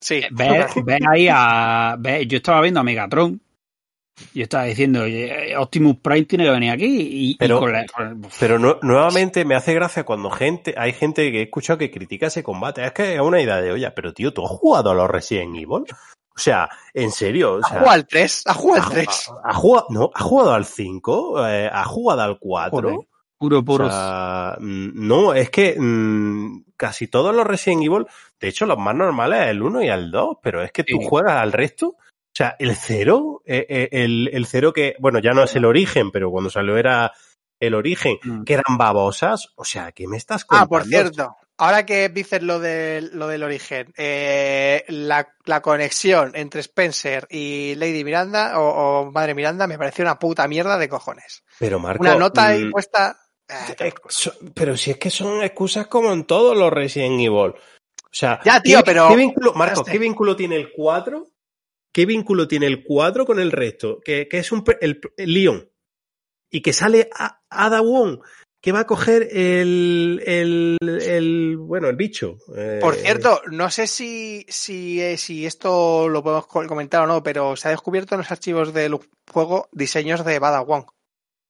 Sí. 0.00 0.22
Ves, 0.30 0.66
ves 0.84 1.00
ahí 1.08 1.28
a. 1.30 1.94
ves- 1.98 2.26
yo 2.26 2.38
estaba 2.38 2.60
viendo 2.62 2.80
a 2.80 2.84
Megatron. 2.84 3.40
Y 4.32 4.38
yo 4.38 4.42
estaba 4.44 4.64
diciendo, 4.64 5.02
"Oye, 5.02 5.56
Optimus 5.56 5.96
Prime 5.98 6.24
tiene 6.24 6.44
que 6.44 6.50
venir 6.50 6.70
aquí. 6.70 6.86
Y, 6.86 7.30
y 7.32 7.36
Pero- 7.36 7.58
con 7.58 7.72
la- 7.72 7.84
con- 7.86 8.22
Pero 8.38 8.58
nu- 8.60 8.76
nuevamente 8.82 9.44
me 9.44 9.56
hace 9.56 9.74
gracia 9.74 10.04
cuando 10.04 10.30
gente, 10.30 10.72
hay 10.78 10.92
gente 10.92 11.30
que 11.32 11.40
he 11.40 11.42
escuchado 11.42 11.78
que 11.80 11.90
critica 11.90 12.28
ese 12.28 12.42
combate. 12.44 12.84
Es 12.84 12.92
que 12.92 13.14
es 13.16 13.20
una 13.20 13.40
idea 13.40 13.60
de 13.60 13.72
olla, 13.72 13.92
pero 13.94 14.14
tío, 14.14 14.32
¿tú 14.32 14.44
has 14.44 14.50
jugado 14.52 14.90
a 14.90 14.94
los 14.94 15.10
Resident 15.10 15.54
Evil? 15.56 15.68
O 16.36 16.38
sea, 16.38 16.68
en 16.92 17.10
serio, 17.10 17.54
o 17.54 17.58
Ha 17.58 17.68
sea, 17.68 17.78
jugado 17.80 17.90
al 17.90 18.06
3. 18.06 18.42
Ha 18.46 18.54
jugado 18.54 18.82
¿ha, 18.82 18.86
al 18.86 18.92
3. 18.92 19.08
ha- 19.44 19.50
ha 19.50 19.54
jugado, 19.54 19.86
no, 19.90 20.10
¿ha 20.14 20.22
jugado 20.22 20.54
al 20.54 20.64
5? 20.64 21.48
Eh, 21.48 21.70
¿Ha 21.72 21.84
jugado 21.84 22.22
al 22.22 22.38
4? 22.38 22.80
Joder, 22.82 22.98
puro, 23.44 23.58
O 23.60 23.64
puro. 23.64 23.90
sea, 23.90 24.56
mm, 24.60 24.90
no, 24.94 25.34
es 25.34 25.50
que 25.50 25.76
mm, 25.78 26.64
casi 26.76 27.08
todos 27.08 27.34
los 27.34 27.46
Resident 27.46 27.82
Evil, 27.84 28.06
de 28.40 28.48
hecho 28.48 28.66
los 28.66 28.78
más 28.78 28.94
normales, 28.94 29.48
el 29.48 29.62
1 29.62 29.82
y 29.82 29.88
el 29.88 30.10
2, 30.10 30.38
pero 30.42 30.62
es 30.62 30.72
que 30.72 30.84
tú 30.84 30.98
Sí. 31.00 31.06
juegas 31.08 31.34
al 31.40 31.52
resto. 31.52 31.88
O 31.88 32.36
sea, 32.36 32.56
el 32.58 32.74
0, 32.74 33.42
el, 33.44 34.28
el 34.32 34.46
0 34.46 34.72
que, 34.72 34.96
bueno, 34.98 35.20
ya 35.20 35.32
no 35.32 35.44
es 35.44 35.54
el 35.54 35.64
origen, 35.64 36.10
pero 36.10 36.30
cuando 36.30 36.50
salió 36.50 36.76
era 36.76 37.12
el 37.60 37.74
origen, 37.74 38.16
Mm. 38.24 38.42
que 38.42 38.54
eran 38.54 38.76
babosas. 38.76 39.52
O 39.54 39.64
sea, 39.64 39.92
¿qué 39.92 40.08
me 40.08 40.16
estás 40.16 40.42
Ah, 40.42 40.66
contando? 40.66 40.68
por 40.68 40.84
cierto. 40.84 41.36
Ahora 41.56 41.86
que 41.86 42.08
dices 42.08 42.42
lo 42.42 42.58
del, 42.58 43.10
lo 43.16 43.28
del 43.28 43.44
origen, 43.44 43.92
eh, 43.96 44.84
la, 44.88 45.28
la 45.44 45.62
conexión 45.62 46.32
entre 46.34 46.60
Spencer 46.62 47.28
y 47.30 47.76
Lady 47.76 48.02
Miranda 48.02 48.58
o, 48.58 49.02
o 49.04 49.12
Madre 49.12 49.36
Miranda 49.36 49.68
me 49.68 49.78
pareció 49.78 50.02
una 50.04 50.18
puta 50.18 50.48
mierda 50.48 50.76
de 50.78 50.88
cojones. 50.88 51.44
Pero 51.60 51.78
Marco, 51.78 52.02
Una 52.02 52.16
nota 52.16 52.48
ahí 52.48 52.64
mm, 52.64 52.70
puesta. 52.72 53.16
Eh, 53.48 53.74
eh, 53.78 53.92
pero 54.54 54.76
si 54.76 54.90
es 54.92 54.98
que 54.98 55.10
son 55.10 55.42
excusas 55.42 55.86
como 55.86 56.12
en 56.12 56.24
todos 56.24 56.56
los 56.56 56.72
Resident 56.72 57.20
Evil. 57.20 57.52
O 57.54 58.16
sea, 58.16 58.40
Ya, 58.44 58.60
tío, 58.62 58.78
¿qué, 58.78 58.84
pero- 58.84 59.08
¿qué 59.08 59.16
vínculo, 59.16 59.54
Marco, 59.54 59.80
Este. 59.80 59.92
¿qué 59.92 59.98
vínculo 59.98 60.36
tiene 60.36 60.56
el 60.56 60.72
4? 60.72 61.30
¿Qué 61.92 62.06
vínculo 62.06 62.48
tiene 62.48 62.66
el 62.66 62.82
4 62.84 63.24
con 63.26 63.38
el 63.40 63.52
resto? 63.52 64.00
Que, 64.04 64.26
que 64.28 64.38
es 64.38 64.50
un, 64.52 64.64
el, 64.80 65.00
el 65.16 65.32
Leon. 65.34 65.68
Y 66.50 66.60
que 66.62 66.72
sale 66.72 67.08
a, 67.16 67.40
Ada 67.50 67.80
Wong, 67.80 68.20
que 68.62 68.72
va 68.72 68.80
a 68.80 68.86
coger 68.86 69.28
el, 69.32 70.22
el, 70.24 70.78
el 71.02 71.56
bueno, 71.58 71.88
el 71.88 71.96
bicho. 71.96 72.36
Eh, 72.56 72.78
Por 72.80 72.94
cierto, 72.94 73.42
no 73.50 73.70
sé 73.70 73.86
si, 73.88 74.46
si, 74.48 75.00
eh, 75.00 75.16
si 75.18 75.44
esto 75.46 76.08
lo 76.08 76.22
podemos 76.22 76.46
co- 76.46 76.66
comentar 76.66 77.02
o 77.02 77.06
no, 77.06 77.22
pero 77.22 77.56
se 77.56 77.68
ha 77.68 77.72
descubierto 77.72 78.14
en 78.14 78.20
los 78.20 78.30
archivos 78.30 78.72
del 78.72 78.96
juego 79.32 79.68
diseños 79.72 80.24
de 80.24 80.38
Bada 80.38 80.60
Wong. 80.62 80.84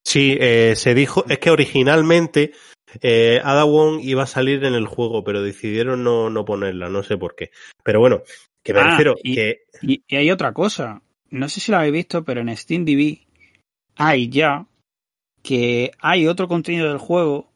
Sí, 0.04 0.36
eh, 0.38 0.74
se 0.76 0.94
dijo, 0.94 1.24
es 1.28 1.38
que 1.38 1.50
originalmente 1.50 2.52
eh, 3.00 3.40
Ada 3.42 3.64
Wong 3.64 4.00
iba 4.02 4.22
a 4.24 4.26
salir 4.26 4.64
en 4.64 4.74
el 4.74 4.86
juego, 4.86 5.24
pero 5.24 5.42
decidieron 5.42 6.04
no, 6.04 6.30
no 6.30 6.44
ponerla, 6.44 6.88
no 6.88 7.02
sé 7.02 7.16
por 7.16 7.34
qué. 7.34 7.50
Pero 7.82 8.00
bueno, 8.00 8.22
que 8.62 8.74
me 8.74 8.80
Ah, 8.80 8.90
refiero 8.90 9.16
y- 9.22 9.34
que 9.34 9.62
Y, 9.82 10.02
y 10.06 10.16
hay 10.16 10.30
otra 10.30 10.52
cosa. 10.52 11.02
No 11.30 11.48
sé 11.48 11.60
si 11.60 11.72
lo 11.72 11.78
habéis 11.78 11.92
visto, 11.94 12.22
pero 12.24 12.40
en 12.42 12.54
SteamDB 12.56 13.18
hay 13.96 14.28
ya 14.28 14.66
que 15.42 15.90
hay 15.98 16.26
otro 16.26 16.48
contenido 16.48 16.88
del 16.88 16.98
juego 16.98 17.50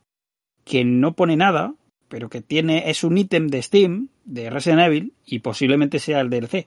que 0.65 0.85
no 0.85 1.15
pone 1.15 1.37
nada, 1.37 1.75
pero 2.09 2.29
que 2.29 2.41
tiene 2.41 2.91
es 2.91 3.05
un 3.05 3.17
ítem 3.19 3.49
de 3.49 3.63
Steam 3.63 4.09
de 4.25 4.51
Resident 4.51 4.81
Evil 4.83 5.13
y 5.25 5.39
posiblemente 5.39 5.99
sea 5.99 6.21
el 6.21 6.29
DLC. 6.31 6.67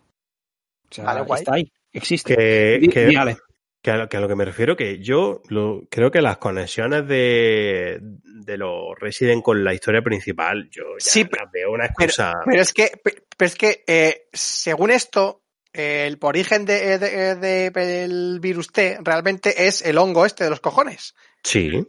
O 0.90 0.94
sea, 0.94 1.06
Vale, 1.06 1.22
guay. 1.22 1.40
está 1.40 1.54
ahí, 1.56 1.72
existe. 1.92 2.36
que, 2.36 2.90
que-. 2.92 3.38
Que 3.82 3.90
a, 3.90 3.98
lo, 3.98 4.08
que 4.10 4.18
a 4.18 4.20
lo 4.20 4.28
que 4.28 4.36
me 4.36 4.46
refiero, 4.46 4.76
que 4.78 5.00
yo 5.00 5.42
lo- 5.50 5.88
creo 5.90 6.12
que 6.12 6.22
las 6.22 6.38
conexiones 6.38 7.08
de, 7.08 8.00
de 8.00 8.58
los 8.58 8.94
Resident 9.00 9.42
con 9.42 9.64
la 9.64 9.74
historia 9.74 10.04
principal, 10.04 10.70
yo 10.70 10.84
ya 11.00 11.12
Sí, 11.12 11.24
las 11.32 11.52
veo 11.52 11.72
una 11.72 11.88
excusa. 11.88 12.34
Pero 12.46 12.62
es 12.62 12.74
que, 12.74 12.92
pe- 13.04 13.24
pero 13.36 13.48
es 13.48 13.56
que 13.56 13.84
eh, 13.88 14.28
según 14.34 14.92
esto, 14.92 15.42
el 15.74 16.20
origen 16.22 16.66
de, 16.66 17.00
de- 17.00 17.36
de- 17.36 17.70
del 17.72 18.40
virus 18.40 18.72
T 18.72 19.00
realmente 19.02 19.66
es 19.68 19.82
el 19.82 19.98
hongo 19.98 20.28
este 20.28 20.44
de 20.44 20.52
los 20.52 20.60
cojones. 20.60 21.16
Sí. 21.44 21.84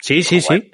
Sí, 0.00 0.22
sí, 0.22 0.40
sí. 0.40 0.70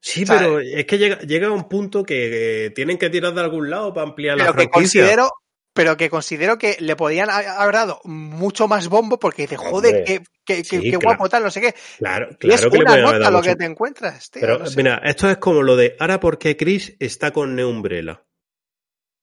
Sí, 0.00 0.24
pero 0.26 0.60
es 0.60 0.84
que 0.84 0.98
llega, 0.98 1.18
llega 1.20 1.46
a 1.48 1.50
un 1.50 1.66
punto 1.68 2.04
que 2.04 2.70
tienen 2.74 2.98
que 2.98 3.08
tirar 3.10 3.32
de 3.34 3.40
algún 3.40 3.70
lado 3.70 3.92
para 3.94 4.06
ampliar 4.06 4.36
la 4.36 4.44
Pero 4.44 4.52
que 4.54 4.68
franquicia. 4.68 5.00
considero, 5.00 5.30
pero 5.74 5.96
que 5.96 6.08
considero 6.08 6.56
que 6.56 6.76
le 6.80 6.96
podían 6.96 7.28
ha- 7.28 7.60
haber 7.60 7.74
dado 7.74 8.00
mucho 8.04 8.68
más 8.68 8.88
bombo 8.88 9.18
porque 9.18 9.42
dice, 9.42 9.56
joder, 9.56 9.96
Hombre, 9.96 10.04
qué, 10.04 10.22
qué- 10.44 10.56
qué- 10.62 10.64
sí, 10.64 10.80
qué 10.82 10.90
claro. 10.98 11.00
guapo 11.18 11.28
tal, 11.28 11.42
no 11.42 11.50
sé 11.50 11.60
qué. 11.60 11.74
Claro, 11.98 12.28
Y 12.40 12.50
es 12.52 12.60
claro 12.60 12.70
que 12.70 12.78
le 12.78 12.84
una 12.84 12.96
nota 12.96 13.18
dado 13.18 13.30
lo 13.32 13.38
mucho. 13.38 13.50
que 13.50 13.56
te 13.56 13.64
encuentras, 13.66 14.30
tío, 14.30 14.40
Pero 14.40 14.58
no 14.60 14.66
sé. 14.66 14.76
mira, 14.76 15.00
esto 15.04 15.28
es 15.28 15.36
como 15.38 15.62
lo 15.62 15.76
de 15.76 15.96
ahora 16.00 16.20
porque 16.20 16.56
Chris 16.56 16.96
está 17.00 17.32
con 17.32 17.54
Neumbrella. 17.54 18.22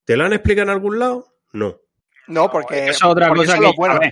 ¿Te 0.05 0.17
lo 0.17 0.25
han 0.25 0.33
explicado 0.33 0.63
en 0.63 0.69
algún 0.75 0.99
lado? 0.99 1.25
No. 1.53 1.77
No, 2.27 2.49
porque, 2.51 2.79
Eso 2.89 2.91
es 2.91 3.03
otra 3.03 3.27
porque 3.29 3.45
cosa 3.45 3.57
que, 3.59 3.99
ver, 3.99 4.11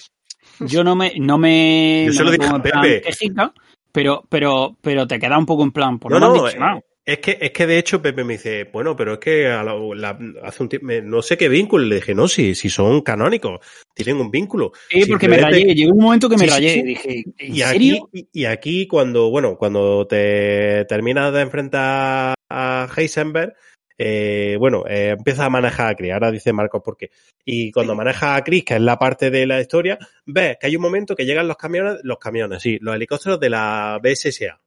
yo 0.62 0.84
no 0.84 0.96
me, 0.96 1.14
no 1.20 1.38
me, 1.38 2.06
Yo 2.08 2.14
se 2.14 2.24
lo 2.24 2.32
me 2.32 2.38
dije 2.38 2.50
a 2.56 2.62
Pepe. 2.62 3.02
quejica, 3.02 3.54
pero, 3.92 4.24
pero, 4.30 4.78
pero 4.82 5.08
te 5.08 5.20
queda 5.20 5.38
un 5.38 5.46
poco 5.46 5.64
en 5.64 5.72
plan, 5.72 6.00
pues 6.00 6.12
no, 6.14 6.20
no, 6.20 6.82
es 7.06 7.20
que, 7.20 7.38
es 7.42 7.52
que 7.52 7.66
de 7.66 7.78
hecho 7.80 8.02
Pepe 8.02 8.24
me 8.24 8.34
dice, 8.34 8.66
bueno, 8.72 8.96
pero 8.96 9.14
es 9.14 9.20
que 9.20 9.48
a 9.48 9.64
la- 9.64 9.74
la- 9.96 10.20
hace 10.44 10.64
un 10.64 10.70
tiempo, 10.70 10.86
me- 10.88 11.02
no 11.02 11.22
sé 11.22 11.38
qué 11.38 11.50
vínculo, 11.50 11.86
le 11.86 11.96
dije, 11.96 12.14
no, 12.14 12.28
si, 12.28 12.54
si 12.56 12.70
son 12.70 13.02
canónicos, 13.02 13.60
tienen 13.96 14.18
un 14.18 14.30
vínculo. 14.30 14.72
Sí, 14.90 15.06
porque 15.08 15.28
me 15.28 15.38
rayé, 15.38 15.74
llegó 15.74 15.94
un 15.94 16.04
momento 16.04 16.30
que 16.30 16.38
me 16.38 16.44
Sí, 16.46 16.50
rayé, 16.50 16.70
sí. 16.74 16.82
dije, 16.84 17.24
¿en 17.38 17.56
Y 17.56 17.62
aquí, 17.64 18.00
y- 18.14 18.28
y 18.32 18.46
aquí 18.46 18.86
cuando, 18.88 19.30
bueno, 19.30 19.58
cuando 19.58 20.06
te 20.08 20.86
terminas 20.86 21.34
de 21.34 21.42
enfrentar 21.42 22.36
a 22.50 22.88
Heisenberg, 22.96 23.54
eh, 23.98 24.56
bueno, 24.60 24.86
eh, 24.88 25.16
empiezas 25.18 25.46
a 25.46 25.50
manejar 25.50 25.88
a 25.92 25.96
Chris, 25.96 26.14
ahora 26.14 26.32
dice 26.32 26.54
Marcos 26.54 26.82
por 26.84 26.96
qué. 26.96 27.10
Y 27.44 27.72
cuando 27.72 27.96
manejas 27.96 28.38
a 28.38 28.44
Chris, 28.44 28.64
que 28.64 28.76
es 28.76 28.82
la 28.82 28.98
parte 28.98 29.30
de 29.30 29.46
la 29.46 29.60
historia, 29.60 29.98
ves 30.26 30.58
que 30.60 30.68
hay 30.68 30.76
un 30.76 30.82
momento 30.84 31.16
que 31.16 31.26
llegan 31.26 31.48
los 31.48 31.58
camiones, 31.58 31.98
los 32.04 32.18
camiones, 32.20 32.62
sí, 32.62 32.78
los 32.80 32.96
helicópteros 32.96 33.40
de 33.40 33.50
la 33.50 34.00
BSSA. 34.02 34.62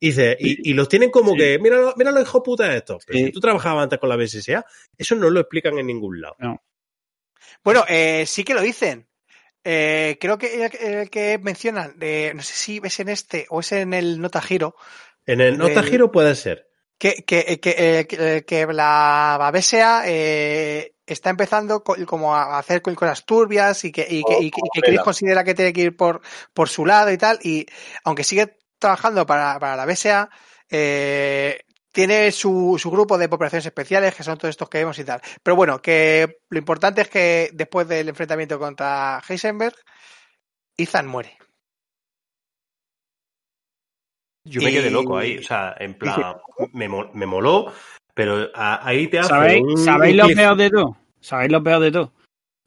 Y, 0.00 0.08
dice, 0.08 0.36
y, 0.38 0.70
y 0.70 0.74
los 0.74 0.88
tienen 0.88 1.10
como 1.10 1.32
Sí. 1.32 1.38
que, 1.38 1.58
mira, 1.58 1.78
mira 1.96 2.10
los 2.10 2.22
hijos 2.22 2.42
putas 2.44 2.74
estos. 2.74 3.04
Pero 3.06 3.18
Sí. 3.18 3.24
si 3.26 3.32
tú 3.32 3.40
trabajabas 3.40 3.84
antes 3.84 3.98
con 3.98 4.08
la 4.08 4.16
BSSA, 4.16 4.64
eso 4.98 5.14
no 5.14 5.30
lo 5.30 5.40
explican 5.40 5.78
en 5.78 5.86
ningún 5.86 6.20
lado. 6.20 6.36
Bueno, 7.62 7.84
eh, 7.88 8.24
sí 8.26 8.44
que 8.44 8.54
lo 8.54 8.60
dicen. 8.60 9.08
Eh, 9.66 10.18
creo 10.20 10.36
que 10.36 10.66
el, 10.66 10.76
el 10.78 11.10
que 11.10 11.38
mencionan, 11.38 11.96
eh, 12.00 12.32
no 12.34 12.42
sé 12.42 12.52
si 12.54 12.80
es 12.84 13.00
en 13.00 13.08
este 13.08 13.46
o 13.48 13.60
es 13.60 13.72
en 13.72 13.94
el 13.94 14.20
Nota 14.20 14.42
Giro, 14.42 14.76
En 15.26 15.40
el 15.40 15.56
Nota 15.56 15.80
Del- 15.80 15.90
Giro 15.90 16.12
puede 16.12 16.34
ser. 16.34 16.68
que, 16.98 17.24
que, 17.24 17.58
que, 17.60 17.74
eh, 18.00 18.06
que- 18.06 18.44
que 18.46 18.66
la 18.66 19.50
BSA 19.52 20.02
eh, 20.06 20.94
está 21.06 21.30
empezando 21.30 21.82
co- 21.82 21.96
como 22.06 22.34
a 22.36 22.58
hacer 22.58 22.82
co- 22.82 22.94
cosas 22.94 23.24
turbias 23.24 23.84
y 23.84 23.92
que, 23.92 24.02
y 24.02 24.22
que, 24.22 24.34
y 24.38 24.50
que- 24.50 24.60
y 24.62 24.68
que 24.74 24.80
Chris 24.82 25.00
considera 25.00 25.44
que 25.44 25.54
tiene 25.54 25.72
que 25.72 25.80
ir 25.82 25.96
por, 25.96 26.20
por 26.52 26.68
su 26.68 26.84
lado 26.84 27.10
y 27.10 27.16
tal. 27.18 27.38
Y 27.42 27.64
aunque 28.04 28.22
sigue 28.24 28.58
trabajando 28.84 29.24
para, 29.24 29.58
para 29.58 29.76
la 29.76 29.86
BSA, 29.86 30.28
eh, 30.70 31.58
tiene 31.90 32.30
su, 32.32 32.76
su 32.78 32.90
grupo 32.90 33.16
de 33.16 33.24
operaciones 33.26 33.64
especiales, 33.64 34.14
que 34.14 34.22
son 34.22 34.36
todos 34.36 34.50
estos 34.50 34.68
que 34.68 34.78
vemos 34.78 34.98
y 34.98 35.04
tal. 35.04 35.22
Pero 35.42 35.56
bueno, 35.56 35.80
que 35.80 36.38
lo 36.50 36.58
importante 36.58 37.00
es 37.00 37.08
que 37.08 37.48
después 37.54 37.88
del 37.88 38.10
enfrentamiento 38.10 38.58
contra 38.58 39.22
Heisenberg, 39.26 39.74
Ethan 40.76 41.06
muere. 41.06 41.38
Yo 44.46 44.60
me 44.60 44.70
Y- 44.70 44.74
quedé 44.74 44.90
loco 44.90 45.16
ahí, 45.16 45.38
o 45.38 45.42
sea, 45.42 45.74
en 45.78 45.94
plan, 45.94 46.36
me, 46.72 46.88
me 46.88 47.24
moló, 47.26 47.72
pero 48.12 48.50
a- 48.54 48.86
ahí 48.86 49.08
te 49.08 49.20
hace 49.20 49.28
¿Sabéis, 49.28 49.62
un, 49.62 49.78
¿sabéis 49.78 50.16
lo 50.16 50.26
peor 50.28 50.56
de 50.58 50.68
todo? 50.70 50.96
¿Sabéis 51.20 51.52
lo 51.52 51.62
peor 51.62 51.80
de 51.80 51.90
todo? 51.90 52.12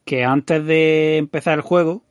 Que 0.04 0.24
antes 0.24 0.66
de 0.66 1.18
empezar 1.18 1.54
el 1.60 1.62
juego, 1.62 2.02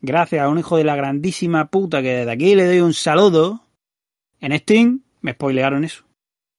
gracias 0.00 0.42
a 0.42 0.48
un 0.48 0.58
hijo 0.58 0.76
de 0.76 0.84
la 0.84 0.96
grandísima 0.96 1.66
puta 1.66 2.02
que 2.02 2.08
desde 2.14 2.30
aquí 2.30 2.54
le 2.54 2.66
doy 2.66 2.80
un 2.80 2.94
saludo, 2.94 3.60
en 4.40 4.56
Steam 4.58 5.02
me 5.20 5.32
spoilearon 5.32 5.84
eso. 5.84 6.04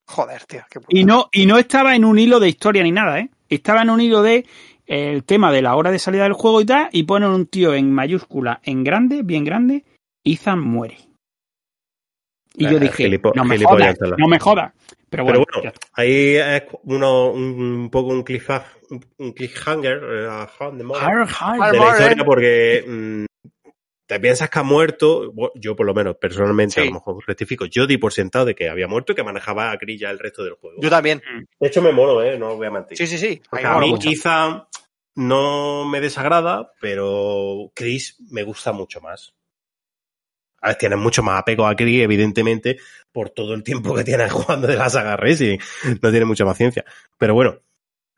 Joder, 0.07 0.43
tío. 0.45 0.61
Qué 0.69 0.79
puta. 0.79 0.97
Y 0.97 1.03
no, 1.05 1.29
y 1.31 1.45
no 1.45 1.57
estaba 1.57 1.95
en 1.95 2.03
un 2.05 2.17
hilo 2.19 2.39
de 2.39 2.49
historia 2.49 2.83
ni 2.83 2.91
nada, 2.91 3.19
¿eh? 3.19 3.29
Estaba 3.47 3.81
en 3.83 3.89
un 3.91 4.01
hilo 4.01 4.21
de 4.21 4.45
eh, 4.87 5.11
el 5.13 5.23
tema 5.23 5.51
de 5.51 5.61
la 5.61 5.75
hora 5.75 5.91
de 5.91 5.99
salida 5.99 6.23
del 6.23 6.33
juego 6.33 6.61
y 6.61 6.65
tal, 6.65 6.89
y 6.91 7.03
ponen 7.03 7.29
un 7.29 7.45
tío 7.45 7.73
en 7.73 7.91
mayúscula, 7.91 8.59
en 8.63 8.83
grande, 8.83 9.21
bien 9.23 9.43
grande, 9.43 9.85
Ethan 10.23 10.59
muere. 10.59 10.97
Y 12.55 12.63
yo 12.65 12.77
Eh, 12.77 12.79
dije, 12.79 13.07
gilipo- 13.07 13.33
no 13.35 13.45
me 13.45 13.57
jodas, 13.63 13.97
no 14.17 14.27
me 14.27 14.39
jodas. 14.39 14.73
Pero 15.09 15.23
bueno, 15.23 15.43
Pero 15.45 15.61
bueno, 15.61 15.73
ahí 15.93 16.35
es 16.35 16.63
uno, 16.83 17.31
un, 17.31 17.89
poco 17.91 18.09
un, 18.09 18.23
cliffha- 18.23 18.65
un, 18.89 19.05
un 19.17 19.31
cliffhanger 19.33 20.01
eh, 20.03 20.67
de 20.73 20.83
moda, 20.83 21.05
Har, 21.05 21.27
har. 21.27 21.71
de 21.71 21.79
la 21.79 21.89
historia 21.89 22.23
porque 22.25 22.85
mm, 22.87 23.25
te 24.05 24.19
piensas 24.19 24.49
que 24.49 24.59
ha 24.59 24.63
muerto, 24.63 25.31
bueno, 25.31 25.51
yo 25.55 25.75
por 25.75 25.85
lo 25.85 25.93
menos 25.93 26.15
personalmente 26.17 26.81
a 26.81 26.85
lo 26.85 26.93
mejor 26.93 27.23
rectifico, 27.27 27.65
yo 27.65 27.85
di 27.85 27.97
por 27.97 28.11
sentado 28.11 28.45
de 28.45 28.55
que 28.55 28.67
había 28.69 28.87
muerto 28.87 29.11
y 29.11 29.15
que 29.15 29.23
manejaba 29.23 29.71
a 29.71 29.77
Chris 29.77 29.99
ya 30.01 30.09
el 30.09 30.19
resto 30.19 30.43
del 30.43 30.53
juego. 30.53 30.81
Yo 30.81 30.89
también. 30.89 31.21
De 31.59 31.67
hecho 31.67 31.81
me 31.81 31.91
molo, 31.91 32.23
eh, 32.23 32.37
no 32.37 32.55
voy 32.55 32.67
a 32.67 32.71
mentir. 32.71 32.97
Sí, 32.97 33.05
sí, 33.07 33.17
sí. 33.17 33.41
Porque 33.49 33.65
a 33.65 33.77
mí 33.79 33.89
mucho. 33.91 34.09
quizá 34.09 34.67
no 35.15 35.85
me 35.85 36.01
desagrada, 36.01 36.71
pero 36.79 37.71
Chris 37.75 38.17
me 38.31 38.43
gusta 38.43 38.71
mucho 38.71 39.01
más. 39.01 39.35
A 40.61 40.67
ver, 40.69 40.77
tienes 40.77 40.99
mucho 40.99 41.23
más 41.23 41.39
apego 41.39 41.65
a 41.67 41.75
Chris, 41.75 42.01
evidentemente, 42.01 42.77
por 43.11 43.29
todo 43.29 43.53
el 43.53 43.63
tiempo 43.63 43.93
que 43.95 44.03
tienes 44.03 44.31
jugando 44.31 44.67
de 44.67 44.75
la 44.75 44.89
saga 44.89 45.17
Resident. 45.17 45.61
No 46.01 46.11
tiene 46.11 46.25
mucha 46.25 46.45
paciencia. 46.45 46.85
Pero 47.17 47.33
bueno, 47.33 47.57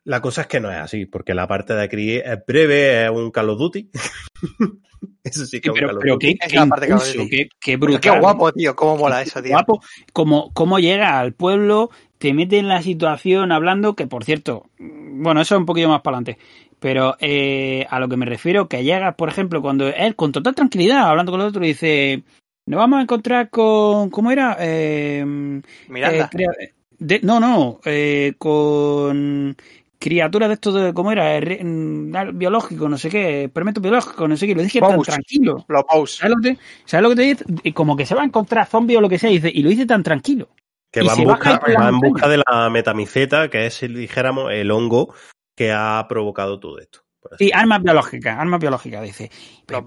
la 0.04 0.20
cosa 0.20 0.42
es 0.42 0.46
que 0.48 0.60
no 0.60 0.70
es 0.70 0.78
así, 0.78 1.06
porque 1.06 1.34
la 1.34 1.46
parte 1.46 1.74
de 1.74 1.88
Chris 1.88 2.22
es 2.24 2.38
breve, 2.46 3.04
es 3.04 3.10
un 3.10 3.30
Call 3.30 3.50
of 3.50 3.58
Duty. 3.58 3.90
Eso 5.24 5.46
sí 5.46 5.60
que 5.60 5.70
Sí, 5.70 5.74
es 5.76 5.82
un 5.82 5.86
Call 5.88 5.96
of 5.96 6.02
pero 6.02 6.14
Duty. 6.14 6.38
qué, 7.60 7.72
impulso, 7.72 7.78
brutal. 7.78 8.20
Guapo, 8.20 8.52
tío. 8.52 8.74
Cómo 8.76 8.96
mola 8.96 9.22
eso, 9.22 9.42
tío. 9.42 9.52
guapo. 9.52 9.80
Como, 10.12 10.52
cómo 10.52 10.78
llega 10.78 11.18
al 11.18 11.32
pueblo, 11.34 11.90
te 12.18 12.34
mete 12.34 12.58
en 12.58 12.68
la 12.68 12.82
situación 12.82 13.52
hablando, 13.52 13.94
que 13.94 14.06
por 14.06 14.24
cierto, 14.24 14.66
bueno, 14.78 15.40
eso 15.40 15.54
es 15.54 15.58
un 15.60 15.66
poquillo 15.66 15.88
más 15.88 16.02
para 16.02 16.18
adelante. 16.18 16.42
Pero 16.82 17.16
eh, 17.20 17.86
a 17.88 18.00
lo 18.00 18.08
que 18.08 18.16
me 18.16 18.26
refiero, 18.26 18.68
que 18.68 18.82
llegas, 18.82 19.14
por 19.14 19.28
ejemplo, 19.28 19.62
cuando 19.62 19.86
él 19.86 20.16
con 20.16 20.32
total 20.32 20.56
tranquilidad, 20.56 21.08
hablando 21.08 21.30
con 21.30 21.40
el 21.40 21.46
otro, 21.46 21.62
dice, 21.62 22.24
nos 22.66 22.78
vamos 22.78 22.98
a 22.98 23.02
encontrar 23.02 23.50
con, 23.50 24.10
¿cómo 24.10 24.32
era? 24.32 24.56
Eh, 24.58 25.24
Miranda. 25.88 26.24
eh, 26.24 26.28
crea- 26.28 26.50
de- 26.98 27.20
no, 27.22 27.38
no, 27.38 27.78
eh, 27.84 28.34
con 28.36 29.56
criaturas 30.00 30.48
de 30.48 30.54
estos, 30.54 30.74
de, 30.74 30.92
¿cómo 30.92 31.12
era? 31.12 31.36
Eh, 31.36 31.40
re- 31.40 31.62
mm, 31.62 32.36
biológico, 32.36 32.88
no 32.88 32.98
sé 32.98 33.08
qué, 33.10 33.44
experimentos 33.44 33.80
biológicos, 33.80 34.28
no 34.28 34.36
sé 34.36 34.48
qué, 34.48 34.54
lo 34.56 34.62
dije 34.62 34.80
tan 34.80 35.00
tranquilo. 35.02 35.64
Pose. 35.88 36.16
¿Sabes 36.16 36.34
lo, 36.36 36.42
que 36.42 36.54
te, 36.54 36.60
¿Sabes 36.84 37.02
lo 37.04 37.08
que 37.10 37.16
te 37.16 37.22
dice? 37.22 37.44
Y 37.62 37.72
Como 37.72 37.96
que 37.96 38.06
se 38.06 38.16
va 38.16 38.22
a 38.22 38.24
encontrar 38.24 38.66
zombie 38.66 38.96
o 38.96 39.00
lo 39.00 39.08
que 39.08 39.20
sea, 39.20 39.30
y, 39.30 39.34
dice, 39.34 39.52
y 39.54 39.62
lo 39.62 39.70
dice 39.70 39.86
tan 39.86 40.02
tranquilo. 40.02 40.48
Que 40.90 41.02
va, 41.02 41.12
en 41.12 41.24
busca, 41.24 41.50
va 41.80 41.88
en 41.88 42.00
busca 42.00 42.28
de 42.28 42.42
la 42.44 42.70
metamiceta, 42.70 43.48
que 43.48 43.66
es, 43.66 43.74
si 43.74 43.86
dijéramos, 43.86 44.50
el 44.52 44.72
hongo 44.72 45.14
que 45.54 45.72
ha 45.72 46.04
provocado 46.08 46.58
todo 46.60 46.78
esto. 46.78 47.00
Sí, 47.38 47.50
armas 47.54 47.82
biológicas, 47.82 48.38
armas 48.38 48.60
biológicas, 48.60 49.02
dice. 49.02 49.30
Pero- 49.66 49.84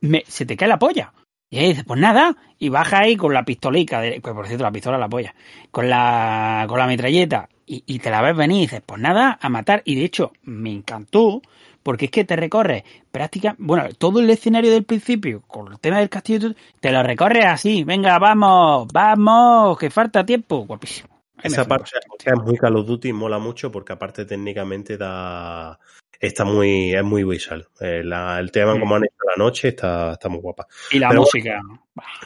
me- 0.00 0.24
se 0.26 0.44
te 0.46 0.56
cae 0.56 0.68
la 0.68 0.78
polla. 0.78 1.12
Y 1.50 1.58
ahí 1.58 1.68
dices, 1.68 1.84
pues 1.84 2.00
nada, 2.00 2.36
y 2.58 2.68
baja 2.68 3.00
ahí 3.00 3.16
con 3.16 3.32
la 3.32 3.44
pistolica, 3.44 4.00
de, 4.00 4.20
pues 4.20 4.34
por 4.34 4.46
cierto, 4.48 4.64
la 4.64 4.72
pistola 4.72 4.98
la 4.98 5.08
polla, 5.08 5.34
con 5.70 5.88
la, 5.88 6.64
con 6.68 6.78
la 6.78 6.86
metralleta, 6.88 7.48
y, 7.64 7.84
y 7.86 8.00
te 8.00 8.10
la 8.10 8.22
ves 8.22 8.36
venir 8.36 8.58
y 8.58 8.60
dices, 8.62 8.82
pues 8.84 9.00
nada, 9.00 9.38
a 9.40 9.48
matar. 9.48 9.82
Y 9.84 9.94
de 9.94 10.04
hecho, 10.04 10.32
me 10.42 10.72
encantó, 10.72 11.42
porque 11.84 12.06
es 12.06 12.10
que 12.10 12.24
te 12.24 12.34
recorres 12.34 12.82
prácticamente, 13.12 13.62
bueno, 13.64 13.88
todo 13.96 14.18
el 14.18 14.28
escenario 14.30 14.72
del 14.72 14.82
principio, 14.84 15.42
con 15.42 15.70
el 15.70 15.78
tema 15.78 15.98
del 16.00 16.08
castillo, 16.08 16.54
te 16.80 16.90
lo 16.90 17.02
recorres 17.04 17.44
así, 17.46 17.84
venga, 17.84 18.18
vamos, 18.18 18.88
vamos, 18.92 19.78
que 19.78 19.90
falta 19.90 20.26
tiempo, 20.26 20.64
guapísimo. 20.66 21.13
Esa 21.44 21.64
parte 21.66 21.90
es 22.24 22.36
muy 22.42 22.56
Call 22.56 22.76
of 22.76 22.86
Duty, 22.86 23.12
mola 23.12 23.38
mucho 23.38 23.70
porque 23.70 23.92
aparte 23.92 24.24
técnicamente 24.24 24.96
da 24.96 25.78
está 26.18 26.44
muy 26.44 26.94
es 26.94 27.04
muy 27.04 27.22
visual. 27.24 27.66
Eh, 27.80 28.02
la- 28.02 28.38
el 28.40 28.50
tema 28.50 28.74
Mm. 28.74 28.80
como 28.80 28.94
han 28.96 29.04
hecho 29.04 29.16
la 29.36 29.36
noche 29.44 29.68
está, 29.68 30.12
está 30.12 30.28
muy 30.28 30.40
guapa. 30.40 30.66
Y 30.90 30.98
la 30.98 31.08
Pero 31.08 31.20
música. 31.20 31.60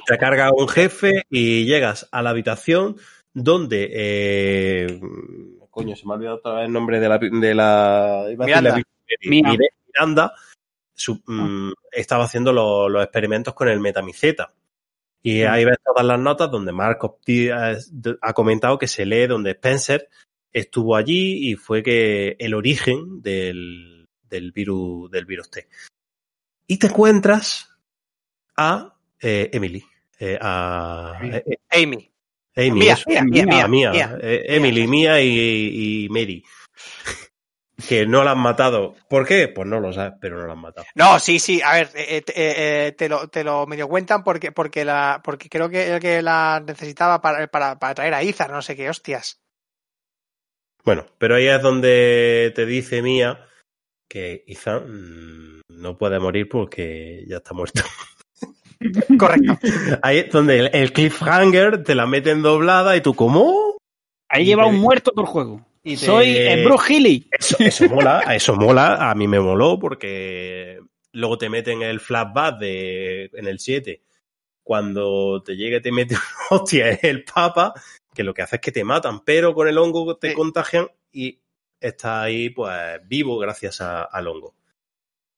Te 0.07 0.17
carga 0.19 0.51
un 0.53 0.69
jefe 0.69 1.25
y 1.31 1.65
llegas 1.65 2.09
a 2.13 2.23
la 2.23 2.31
habitación 2.31 2.97
donde 3.35 3.89
eh, 3.93 5.01
coño 5.71 5.95
se 5.97 6.07
me 6.07 6.13
ha 6.13 6.17
olvidado 6.17 6.37
otra 6.37 6.55
vez 6.55 6.67
el 6.67 6.73
nombre 6.73 7.01
de 7.01 7.09
la 7.09 7.19
de 7.19 7.55
la 7.55 8.27
iba 8.31 8.45
a 8.45 8.49
decir 8.63 8.85
Miranda. 9.25 9.59
la- 9.63 9.69
Miranda 9.87 10.35
su- 10.95 11.23
mm, 11.27 11.73
estaba 11.93 12.25
haciendo 12.25 12.53
los, 12.53 12.91
los 12.91 13.03
experimentos 13.03 13.55
con 13.55 13.69
el 13.69 13.81
metamiceta. 13.81 14.53
Y 15.23 15.43
ahí 15.43 15.65
ves 15.65 15.79
todas 15.85 16.07
las 16.07 16.19
notas 16.19 16.51
donde 16.51 16.73
Marcos 16.73 17.13
ha 18.21 18.33
comentado 18.33 18.79
que 18.79 18.87
se 18.87 19.05
lee 19.05 19.27
donde 19.27 19.51
Spencer 19.53 20.09
estuvo 20.53 20.97
allí 20.97 21.51
y 21.51 21.57
fue 21.57 21.83
que 21.83 22.37
el 22.39 22.55
origen 22.55 23.21
del, 23.21 24.07
del 24.29 24.53
virus 24.53 25.11
del 25.11 25.27
virus 25.27 25.51
T. 25.51 25.69
Y 26.67 26.79
te 26.79 26.87
encuentras 26.87 27.75
a 28.57 28.95
eh, 29.21 29.51
Emily. 29.53 29.85
eh, 30.19 30.39
a 30.41 31.19
eh, 31.23 31.59
Amy. 31.71 32.11
Amy, 32.57 32.71
Mía, 32.73 32.95
eso. 32.95 33.05
mía, 33.25 33.69
mía, 33.69 34.19
Emily, 34.21 34.89
Mía 34.89 35.23
y, 35.23 36.05
y 36.05 36.09
Mary. 36.09 36.45
Que 37.87 38.07
no 38.07 38.25
la 38.25 38.33
han 38.33 38.41
matado. 38.41 38.97
¿Por 39.09 39.25
qué? 39.27 39.47
Pues 39.49 39.69
no 39.69 39.79
lo 39.79 39.93
sabes, 39.93 40.15
pero 40.21 40.39
no 40.41 40.47
la 40.47 40.55
han 40.55 40.59
matado. 40.61 40.87
No, 40.97 41.19
sí, 41.21 41.39
sí, 41.39 41.61
a 41.63 41.75
ver, 41.75 41.91
eh, 41.95 42.23
te- 42.23 42.33
eh, 42.33 42.87
eh, 42.89 42.93
te, 42.93 43.09
lo, 43.09 43.29
te 43.29 43.45
lo 43.45 43.67
medio 43.67 43.87
cuentan 43.89 44.25
porque, 44.25 44.51
porque, 44.51 44.85
la, 44.85 45.21
porque 45.23 45.49
creo 45.49 45.69
que, 45.69 45.99
que 46.01 46.21
la 46.21 46.61
necesitaba 46.67 47.21
para, 47.21 47.47
para, 47.47 47.79
para 47.79 47.95
traer 47.95 48.15
a 48.15 48.23
Izar, 48.23 48.51
no 48.51 48.63
sé 48.63 48.75
qué 48.75 48.91
hostias. 48.91 49.41
Bueno, 50.85 51.07
pero 51.19 51.37
ahí 51.37 51.47
es 51.47 51.63
donde 51.63 52.53
te 52.57 52.67
dice 52.67 53.03
Mía 53.03 53.45
que 54.09 54.43
Ethan 54.47 55.59
mm, 55.59 55.61
no 55.69 55.99
puede 55.99 56.19
morir 56.19 56.49
porque 56.49 57.25
ya 57.29 57.37
está 57.37 57.53
muerto. 57.55 57.83
Correcto. 59.19 59.59
Ahí 60.03 60.19
es 60.19 60.31
donde 60.31 60.59
el, 60.59 60.71
el 60.73 60.93
cliffhanger 60.93 61.83
te 61.85 61.95
la 61.95 62.07
meten 62.07 62.43
doblada 62.43 62.97
y 62.97 63.01
tú, 63.03 63.15
¿cómo? 63.15 63.77
Ahí 64.29 64.45
lleva 64.47 64.67
un 64.67 64.79
muerto 64.79 65.13
por 65.13 65.27
juego. 65.27 65.65
Y 65.93 65.97
te- 65.97 66.07
Soy 66.07 66.29
eh, 66.37 66.65
Bruce 66.65 66.93
Healy. 66.95 67.29
Eso, 67.31 67.57
eso 67.61 67.89
mola, 67.89 68.21
eso 68.35 68.55
mola, 68.57 69.11
a 69.11 69.15
mí 69.15 69.27
me 69.29 69.41
moló 69.41 69.79
porque 69.79 70.79
luego 71.13 71.39
te 71.39 71.49
meten 71.49 71.83
el 71.83 72.01
flashback 72.01 72.59
de, 72.59 73.31
en 73.35 73.47
el 73.47 73.59
7, 73.59 74.03
cuando 74.63 75.43
te 75.43 75.57
llega 75.57 75.81
te 75.81 75.91
mete 75.93 76.15
una 76.15 76.23
hostia 76.63 76.91
el 77.03 77.25
papa, 77.25 77.73
que 78.15 78.23
lo 78.25 78.35
que 78.35 78.43
hace 78.43 78.57
es 78.57 78.63
que 78.63 78.73
te 78.73 78.85
matan, 78.85 79.21
pero 79.25 79.55
con 79.55 79.69
el 79.69 79.79
hongo 79.79 80.17
te 80.17 80.31
Sí. 80.31 80.35
contagian 80.35 80.89
y 81.13 81.39
estás 81.81 82.25
ahí 82.25 82.51
pues 82.51 82.75
vivo 83.07 83.39
gracias 83.39 83.81
a- 83.81 84.03
al 84.03 84.27
hongo. 84.29 84.55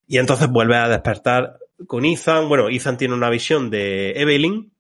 Y 0.09 0.19
entonces 0.19 0.49
vuelves 0.49 0.79
a 0.79 0.89
despertar 0.89 1.59
con 1.87 2.05
Ethan, 2.05 2.49
bueno, 2.49 2.69
Ethan 2.69 2.99
tiene 2.99 3.15
una 3.15 3.31
visión 3.31 3.71
de 3.71 4.11
Evelyn, 4.13 4.73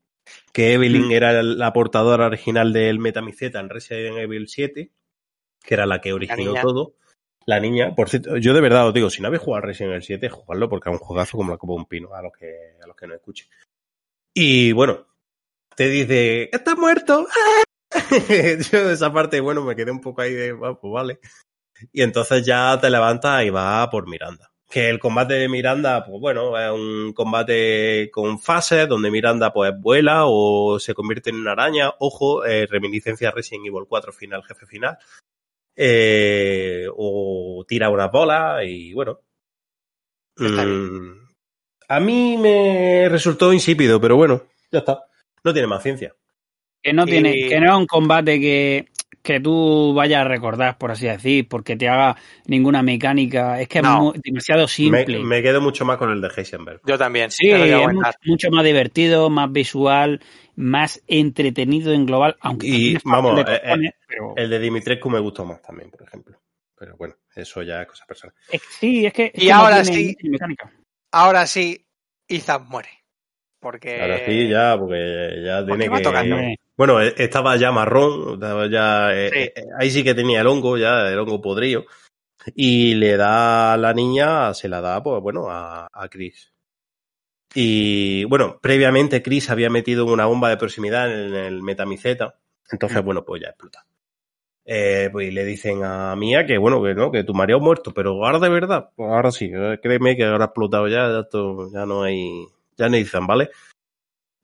que 0.52 0.73
Evelyn 0.74 1.08
Mm. 1.08 1.12
era 1.12 1.42
la 1.42 1.73
portadora 1.73 2.26
original 2.26 2.73
del 2.73 2.99
Metamiceta 2.99 3.60
en 3.60 3.68
Resident 3.68 4.18
Evil 4.18 4.49
7, 4.49 4.90
que 5.64 5.74
era 5.74 5.86
la 5.86 6.00
que 6.00 6.12
originó 6.12 6.55
todo. 6.55 6.94
La 7.47 7.58
niña, 7.58 7.94
por 7.94 8.08
cierto, 8.08 8.36
yo 8.36 8.55
de 8.55 8.60
verdad 8.60 8.86
os 8.86 8.94
digo, 8.94 9.10
si 9.10 9.22
no 9.22 9.28
habéis 9.28 9.42
jugado 9.42 9.64
a 9.64 9.66
Resident 9.66 9.92
Evil 9.92 10.05
7, 10.05 10.28
jugadlo 10.28 10.68
porque 10.68 10.90
es 10.90 10.92
un 10.92 10.98
juegazo 10.98 11.36
como 11.36 11.50
la 11.50 11.58
copa 11.58 11.72
de 11.72 11.78
un 11.78 11.86
pino, 11.86 12.14
a 12.14 12.22
los 12.22 12.32
que, 12.32 12.76
a 12.82 12.86
los 12.86 12.94
que 12.94 13.06
no 13.06 13.14
escuchen. 13.14 13.48
Y 14.34 14.72
bueno, 14.72 15.06
te 15.74 15.89
dice, 15.89 16.48
¡estás 16.52 16.76
muerto! 16.76 17.26
yo 18.72 18.90
esa 18.90 19.12
parte, 19.12 19.40
bueno, 19.40 19.64
me 19.64 19.74
quedé 19.74 19.90
un 19.90 20.00
poco 20.00 20.20
ahí 20.22 20.32
de, 20.32 20.50
"Ah, 20.62 20.78
pues 20.80 20.92
vale. 20.92 21.20
Y 21.92 22.02
entonces 22.02 22.44
ya 22.44 22.78
te 22.80 22.90
levantas 22.90 23.44
y 23.44 23.50
vas 23.50 23.89
por 23.89 24.08
Miranda. 24.08 24.52
Que 24.68 24.89
el 24.89 25.00
combate 25.00 25.34
de 25.34 25.48
Miranda, 25.48 26.05
pues 26.05 26.20
bueno, 26.20 26.56
es 26.56 26.70
un 26.70 27.12
combate 27.12 28.08
con 28.12 28.39
fases 28.39 28.86
donde 28.89 29.10
Miranda 29.10 29.52
pues 29.52 29.72
vuela 29.80 30.26
o 30.26 30.78
se 30.78 30.94
convierte 30.94 31.30
en 31.30 31.36
una 31.36 31.52
araña. 31.52 31.92
Ojo, 31.98 32.44
eh, 32.44 32.66
reminiscencia 32.66 33.30
a 33.30 33.32
Resident 33.32 33.66
Evil 33.66 33.86
4 33.89 34.12
final, 34.12 34.44
jefe 34.44 34.66
final. 34.66 34.98
Eh, 35.83 36.84
o 36.94 37.65
tira 37.67 37.89
una 37.89 38.09
bola 38.09 38.62
y 38.65 38.92
bueno. 38.92 39.20
Mm, 40.36 41.12
a 41.89 42.00
mí 42.00 42.36
me 42.39 43.09
resultó 43.09 43.50
insípido, 43.52 43.99
pero 44.00 44.17
bueno, 44.17 44.42
ya 44.70 44.81
está. 44.81 45.05
No 45.42 45.52
tiene 45.52 45.68
más 45.68 45.83
ciencia. 45.83 46.15
Que 46.83 46.92
no 46.92 47.07
tiene, 47.07 47.34
Y- 47.34 47.49
que 47.49 47.60
no 47.60 47.73
es 47.73 47.78
un 47.78 47.86
combate 47.86 48.39
que, 48.41 48.89
que 49.23 49.41
tú 49.41 49.92
vayas 49.94 50.20
a 50.20 50.28
recordar, 50.28 50.76
por 50.78 50.91
así 50.91 51.07
decir, 51.07 51.47
porque 51.49 51.76
te 51.76 51.89
haga 51.89 52.17
ninguna 52.47 52.83
mecánica. 52.83 53.60
Es 53.60 53.68
que 53.68 53.81
No. 53.83 54.12
es 54.15 54.20
demasiado 54.23 54.62
Me, 54.62 54.68
simple. 54.68 55.18
me 55.20 55.42
quedo 55.42 55.60
mucho 55.60 55.84
más 55.84 55.97
con 55.99 56.10
el 56.10 56.20
de 56.20 56.28
Heisenberg. 56.34 56.81
Yo 56.86 56.97
también. 56.99 57.31
Sí, 57.31 57.50
es 57.50 57.59
comentar. 57.78 58.15
mu- 58.25 58.31
mucho 58.33 58.50
más 58.50 58.65
divertido, 58.65 59.28
más 59.31 59.50
visual, 59.52 60.20
más 60.57 61.02
entretenido 61.07 61.92
en 61.92 62.05
global, 62.07 62.36
aunque 62.41 62.67
Y, 62.67 62.97
vamos, 63.05 63.41
eh, 63.47 63.92
pero- 64.20 64.34
El 64.36 64.50
de 64.50 64.58
Dimitrescu 64.58 65.10
me 65.10 65.18
gustó 65.20 65.44
más 65.44 65.60
también, 65.62 65.90
por 65.90 66.02
ejemplo. 66.02 66.39
Pero 66.76 66.97
bueno, 66.97 67.15
eso 67.34 67.62
ya 67.62 67.82
es 67.82 67.89
cosa 67.89 68.07
personal. 68.07 68.34
es- 68.50 68.62
sí, 68.78 69.05
es 69.07 69.12
que, 69.12 69.31
es 69.34 69.42
Y 69.42 69.50
ahora 69.50 69.84
sí. 69.84 70.16
Ahora 71.12 71.47
sí, 71.47 71.86
Ethan 72.28 72.66
muere. 72.68 72.89
Porque. 73.58 74.00
Ahora 74.00 74.24
sí, 74.24 74.49
ya, 74.49 74.78
porque 74.78 75.42
ya 75.44 75.58
porque 75.66 75.78
tiene 75.84 75.97
que. 75.99 76.02
tocando. 76.02 76.36
Eh, 76.39 76.57
Bueno, 76.76 77.02
eh, 77.02 77.12
estaba 77.18 77.57
ya 77.57 77.70
marrón, 77.73 78.34
estaba 78.34 78.66
ya. 78.70 79.12
eh, 79.15 79.28
Sí. 79.31 79.39
eh, 79.60 79.65
ahí 79.78 79.90
sí 79.90 80.02
que 80.02 80.15
tenía 80.15 80.40
el 80.40 80.47
hongo, 80.47 80.78
ya, 80.78 81.08
el 81.10 81.18
hongo 81.18 81.42
podrido. 81.42 81.84
Y 82.55 82.94
le 82.94 83.18
da 83.18 83.74
a 83.74 83.76
la 83.76 83.92
niña, 83.92 84.55
se 84.55 84.66
la 84.70 84.81
da, 84.81 85.02
pues 85.02 85.20
bueno, 85.20 85.50
a, 85.50 85.89
a 85.92 86.08
Chris. 86.08 86.55
Y 87.55 88.24
bueno, 88.24 88.58
previamente 88.62 89.23
Chris 89.23 89.50
había 89.50 89.68
metido 89.68 90.07
una 90.07 90.24
bomba 90.26 90.49
de 90.49 90.57
proximidad 90.57 91.12
en 91.12 91.34
el 91.34 91.62
metamiceta. 91.62 92.39
Entonces, 92.70 93.02
bueno, 93.05 93.24
pues 93.24 93.42
ya 93.42 93.49
explota. 93.49 93.84
Eh, 94.73 95.08
pues 95.10 95.32
le 95.34 95.44
dicen 95.44 95.82
a 95.82 96.15
Mía 96.15 96.47
que 96.47 96.57
bueno, 96.57 96.81
que 96.81 96.94
no, 96.94 97.10
que 97.10 97.24
tu 97.24 97.34
marido 97.34 97.58
ha 97.58 97.60
muerto, 97.60 97.92
pero 97.92 98.24
ahora 98.24 98.39
de 98.39 98.49
verdad, 98.49 98.90
pues 98.94 99.10
ahora 99.10 99.32
sí, 99.32 99.50
eh, 99.52 99.81
créeme 99.82 100.16
que 100.16 100.24
ahora 100.24 100.44
ha 100.44 100.47
explotado 100.47 100.86
ya, 100.86 101.08
ya, 101.10 101.26
ya 101.73 101.86
no 101.86 102.05
hay, 102.05 102.47
ya 102.76 102.89
no 102.89 102.97
dicen, 102.97 103.26
¿vale? 103.26 103.50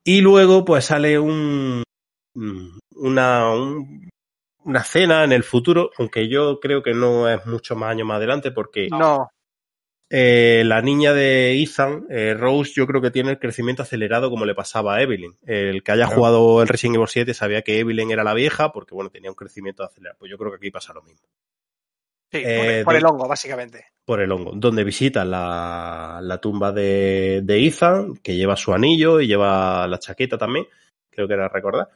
Y 0.05 0.23
luego 0.23 0.65
pues 0.65 0.87
sale 0.87 1.17
un, 1.21 1.85
mm, 2.35 2.79
una, 2.97 3.51
un- 3.55 4.09
una 4.65 4.83
cena 4.83 5.23
en 5.23 5.31
el 5.31 5.45
futuro, 5.45 5.91
aunque 5.97 6.29
yo 6.29 6.59
creo 6.59 6.83
que 6.83 6.93
no 6.93 7.29
es 7.29 7.47
mucho 7.47 7.77
más 7.77 7.93
años 7.93 8.09
más 8.09 8.17
adelante, 8.17 8.51
porque 8.51 8.89
No. 8.91 9.29
Eh, 10.11 10.63
la 10.65 10.83
niña 10.83 11.13
de 11.13 11.61
Ethan, 11.63 12.07
eh, 12.11 12.35
Rose, 12.35 12.73
yo 12.77 12.87
creo 12.87 13.01
que 13.03 13.11
tiene 13.11 13.31
el 13.33 13.39
crecimiento 13.39 13.83
acelerado 13.83 14.31
como 14.31 14.45
le 14.45 14.55
pasaba 14.55 14.97
a 14.97 15.03
Evelyn. 15.03 15.37
El 15.47 15.83
que 15.83 15.93
haya 15.93 16.05
Claro. 16.05 16.17
jugado 16.17 16.63
el 16.63 16.69
Resident 16.69 16.97
Evil 16.97 17.09
7 17.09 17.35
sabía 17.35 17.63
que 17.63 17.79
Evelyn 17.81 18.11
era 18.11 18.23
la 18.25 18.35
vieja 18.35 18.73
porque, 18.73 18.95
bueno, 18.95 19.11
tenía 19.11 19.31
un 19.31 19.37
crecimiento 19.37 19.83
acelerado. 19.83 20.17
Pues 20.19 20.31
yo 20.31 20.39
creo 20.39 20.51
que 20.53 20.57
aquí 20.59 20.71
pasa 20.71 20.93
lo 20.93 21.03
mismo. 21.03 21.27
Sí, 22.33 22.43
Eh, 22.45 22.83
por, 22.85 22.95
de- 22.95 22.99
el 23.01 23.07
hongo, 23.07 23.29
básicamente. 23.29 23.87
Por 24.05 24.21
el 24.21 24.31
hongo. 24.31 24.53
Donde 24.55 24.85
visita 24.85 25.25
la, 25.25 26.21
la 26.23 26.39
tumba 26.41 26.71
de, 26.73 27.41
de 27.43 27.67
Ethan, 27.67 28.17
que 28.17 28.37
lleva 28.37 28.57
su 28.57 28.73
anillo 28.73 29.21
y 29.21 29.27
lleva 29.27 29.87
la 29.89 29.99
chaqueta 29.99 30.39
también. 30.39 30.67
Creo 31.11 31.27
que 31.27 31.35
era 31.35 31.49
recordar. 31.49 31.89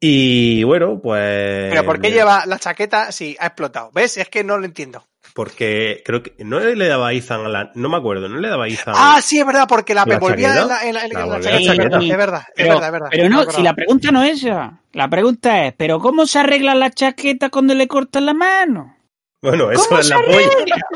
Y 0.00 0.62
bueno, 0.64 0.98
pues. 1.02 1.68
Pero 1.70 1.84
¿por 1.84 2.00
qué 2.00 2.10
lleva 2.10 2.46
la 2.46 2.58
chaqueta 2.58 3.12
si 3.12 3.36
ha 3.38 3.46
explotado? 3.48 3.90
¿Ves? 3.92 4.16
Es 4.16 4.28
que 4.30 4.42
no 4.44 4.56
lo 4.56 4.64
entiendo. 4.64 5.04
Porque 5.34 6.02
creo 6.04 6.22
que 6.22 6.34
no 6.38 6.58
le 6.60 6.88
daba 6.88 7.12
Ethan 7.12 7.44
a 7.46 7.48
la. 7.48 7.72
No 7.74 7.88
me 7.88 7.96
acuerdo, 7.96 8.28
no 8.28 8.38
le 8.38 8.48
daba 8.48 8.64
a 8.64 8.68
Ethan. 8.68 8.94
Ah, 8.96 9.20
sí, 9.22 9.38
es 9.38 9.46
verdad, 9.46 9.66
porque 9.68 9.94
la, 9.94 10.04
¿La 10.06 10.14
en 10.16 10.20
la, 10.20 10.82
en 10.84 10.94
la- 10.94 11.04
en 11.04 11.12
la 11.12 11.18
La 11.18 11.24
envolvía 11.24 11.60
chaqueta. 11.62 11.96
en 11.96 12.08
la 12.08 12.12
Es 12.12 12.16
verdad, 12.16 12.16
es 12.16 12.16
verdad, 12.18 12.42
es 12.56 12.64
verdad, 12.68 12.86
es 12.86 12.92
verdad. 12.92 13.08
pero 13.10 13.28
no, 13.28 13.44
si 13.50 13.62
la 13.62 13.74
pregunta 13.74 14.10
no 14.10 14.22
es 14.22 14.44
esa. 14.44 14.80
La 14.92 15.08
pregunta 15.08 15.66
es, 15.66 15.74
¿pero 15.76 16.00
cómo 16.00 16.26
se 16.26 16.38
arregla 16.40 16.74
la 16.74 16.90
chaqueta 16.90 17.48
cuando 17.50 17.74
le 17.74 17.86
cortan 17.86 18.26
la 18.26 18.34
mano? 18.34 18.96
Bueno, 19.42 19.70
eso 19.70 19.84
¿Cómo 19.88 20.00
es 20.00 20.06
se 20.08 20.14
la 20.14 20.20
polla. 20.20 20.36
arregla? 20.54 20.76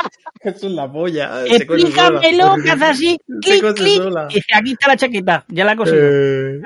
Eso 0.44 0.66
es 0.66 0.72
la 0.74 0.92
polla. 0.92 1.30
cose 1.30 1.56
Explícamelo, 1.56 2.56
que 2.62 2.70
hace 2.70 2.84
así, 2.84 3.18
clic, 3.40 3.74
clic, 3.74 4.02
y 4.28 4.34
dice, 4.34 4.46
aquí 4.54 4.72
está 4.72 4.88
la 4.88 4.96
chaqueta, 4.98 5.44
ya 5.48 5.64
la 5.64 5.72
he 5.72 5.76
cosido. 5.76 5.96
Eh, 6.02 6.60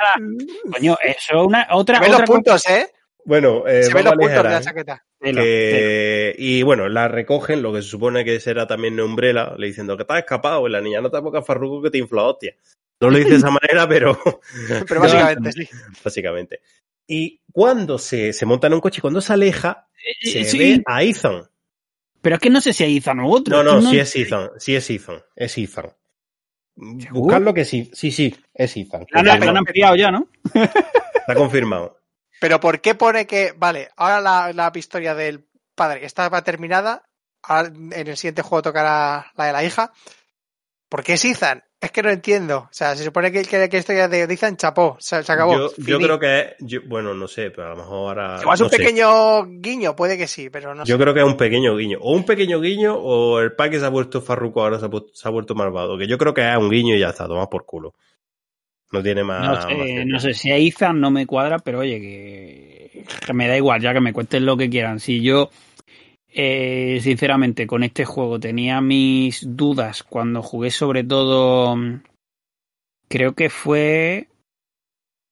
Coño, 0.73 0.97
eso 1.05 1.41
es 1.41 1.47
una, 1.47 1.69
otra, 1.71 1.99
otra 1.99 2.09
los 2.09 2.23
puntos, 2.23 2.67
¿eh? 2.69 2.89
Bueno, 3.29 3.69
eh, 3.69 3.83
Se 3.83 3.93
ven 3.93 4.07
los 4.07 4.15
puntos 4.15 4.37
de 4.37 4.43
la 4.43 4.59
¿eh? 4.59 4.63
chaqueta. 4.63 5.05
Y 6.39 6.63
bueno, 6.63 6.89
la 6.89 7.09
recogen, 7.09 7.61
lo 7.61 7.75
que 7.75 7.83
se 7.83 7.89
supone 7.91 8.25
que 8.25 8.41
será 8.41 8.67
también 8.67 8.99
Umbrella, 8.99 9.55
le 9.59 9.67
diciendo 9.67 9.99
que 9.99 10.07
has 10.09 10.19
escapado, 10.21 10.67
y 10.67 10.71
la 10.71 10.81
niña 10.81 11.03
no 11.03 11.11
te 11.11 11.21
pongas 11.21 11.45
farruco 11.47 11.83
que 11.83 11.91
te 11.91 11.99
infla 11.99 12.23
hostia. 12.23 12.55
No 13.01 13.11
lo 13.11 13.19
dice 13.19 13.31
de 13.33 13.37
esa 13.37 13.51
manera, 13.51 13.87
pero 13.87 14.19
Pero 14.89 15.01
básicamente 15.01 15.53
sí. 15.53 15.69
básicamente. 16.03 16.61
Y 17.07 17.43
cuando 17.53 17.99
se, 17.99 18.33
se 18.33 18.47
monta 18.47 18.67
en 18.67 18.73
un 18.75 18.81
coche, 18.81 19.03
cuando 19.03 19.21
se 19.21 19.33
aleja, 19.35 19.89
se 20.23 20.41
Eh, 20.41 20.45
sí, 20.45 20.59
ve 20.59 20.83
a 20.87 21.03
Ethan. 21.03 21.43
pero 22.23 22.37
es 22.37 22.41
que 22.41 22.49
no 22.51 22.63
sé 22.63 22.73
si 22.73 22.85
hay 22.85 22.97
Ethan 22.97 23.21
u 23.21 23.31
otro. 23.31 23.63
No, 23.63 23.79
no, 23.79 23.79
es 23.79 23.91
sí 23.91 23.99
es 23.99 24.17
Ethan, 24.17 24.51
sí 24.57 24.75
es 24.75 24.89
Ethan, 24.89 25.23
es 25.37 25.59
Ethan. 25.59 25.91
Buscarlo 27.11 27.53
que 27.53 27.65
sí, 27.67 27.91
sí, 27.93 28.11
sí, 28.11 28.35
es 28.55 28.75
Ethan. 28.77 29.05
La 29.11 29.21
han, 29.21 29.41
la 29.41 29.51
han 29.51 29.57
ampliado 29.59 29.97
ya, 29.97 30.11
¿no? 30.11 30.29
Está 30.55 31.35
confirmado. 31.35 31.99
Pero 32.41 32.61
¿por 32.61 32.81
qué 32.81 32.95
pone 32.95 33.27
que, 33.27 33.53
vale, 33.57 33.89
ahora 33.97 34.21
la, 34.21 34.53
la 34.53 34.73
historia 34.75 35.15
del 35.15 35.45
padre 35.75 36.05
estaba 36.05 36.43
terminada, 36.43 37.03
ahora 37.43 37.69
en 37.69 37.93
el 38.09 38.17
siguiente 38.17 38.43
juego 38.43 38.63
tocará 38.63 39.33
la 39.37 39.45
de 39.47 39.53
la 39.53 39.65
hija? 39.65 39.93
¿Por 40.89 41.03
qué 41.03 41.15
es 41.15 41.25
Ethan? 41.25 41.63
Es 41.81 41.93
que 41.93 42.03
no 42.03 42.11
entiendo. 42.11 42.59
O 42.59 42.69
sea, 42.73 42.97
se 42.97 43.05
supone 43.05 43.31
que, 43.31 43.43
que, 43.43 43.69
que 43.69 43.77
la 43.77 43.79
historia 43.79 44.09
de 44.09 44.23
Ethan 44.23 44.57
chapó, 44.57 44.97
se, 44.99 45.23
se 45.23 45.33
acabó. 45.33 45.55
Yo, 45.55 45.71
yo 45.77 45.99
creo 45.99 46.19
que 46.19 46.39
es, 46.41 46.55
yo- 46.61 46.81
bueno, 46.87 47.15
no 47.15 47.29
sé, 47.29 47.51
pero 47.51 47.69
a 47.69 47.71
lo 47.71 47.77
mejor 47.77 48.19
ahora. 48.19 48.41
Igual 48.41 48.55
es 48.55 48.61
no 48.61 48.67
un 48.67 48.71
sé. 48.71 48.77
pequeño 48.79 49.45
guiño, 49.61 49.95
puede 49.95 50.17
que 50.19 50.27
sí, 50.27 50.49
pero 50.51 50.75
no 50.75 50.85
Yo 50.85 50.97
sé. 50.97 51.01
creo 51.03 51.15
que 51.15 51.21
es 51.21 51.27
un 51.27 51.37
pequeño 51.37 51.77
guiño. 51.77 51.99
O 52.01 52.13
un 52.15 52.25
pequeño 52.25 52.61
guiño, 52.61 52.95
o 52.97 53.39
el 53.41 53.53
pack 53.55 53.73
que 53.73 53.81
se 53.81 53.87
ha 53.87 53.91
vuelto 53.91 54.21
farruco 54.23 54.63
ahora 54.63 54.81
se 54.81 54.87
ha, 54.87 54.91
se 55.13 55.29
ha 55.29 55.31
vuelto 55.31 55.55
malvado. 55.55 55.99
Que 55.99 56.07
yo 56.09 56.19
creo 56.19 56.33
que 56.35 56.49
es 56.51 56.57
un 56.57 56.71
guiño 56.71 56.95
y 56.97 57.01
ya 57.01 57.11
está, 57.11 57.27
toma 57.29 57.49
por 57.49 57.65
culo. 57.67 57.95
No 58.91 59.03
tiene 59.03 59.23
más. 59.25 59.47
No 59.47 59.63
sé, 59.63 59.75
ciencia. 59.75 60.05
no 60.05 60.21
sé 60.21 60.35
si 60.35 60.51
a 60.51 60.57
Ethan 60.57 61.01
no 61.01 61.11
me 61.11 61.27
cuadra, 61.27 61.59
pero 61.59 61.81
oye, 61.81 62.01
que, 62.01 63.05
que 63.27 63.33
me 63.35 63.49
da 63.49 63.57
igual, 63.57 63.81
ya 63.81 63.93
que 63.93 64.01
me 64.01 64.13
cuenten 64.13 64.47
lo 64.47 64.57
que 64.57 64.71
quieran. 64.71 64.99
Si 64.99 65.21
yo, 65.21 65.51
eh, 66.29 66.99
sinceramente, 67.03 67.67
con 67.67 67.83
este 67.83 68.05
juego 68.05 68.41
tenía 68.41 68.81
mis 68.81 69.57
dudas 69.57 70.03
cuando 70.03 70.43
jugué 70.43 70.71
sobre 70.71 71.05
todo 71.05 71.77
creo 73.09 73.35
que 73.35 73.49
fue 73.49 74.29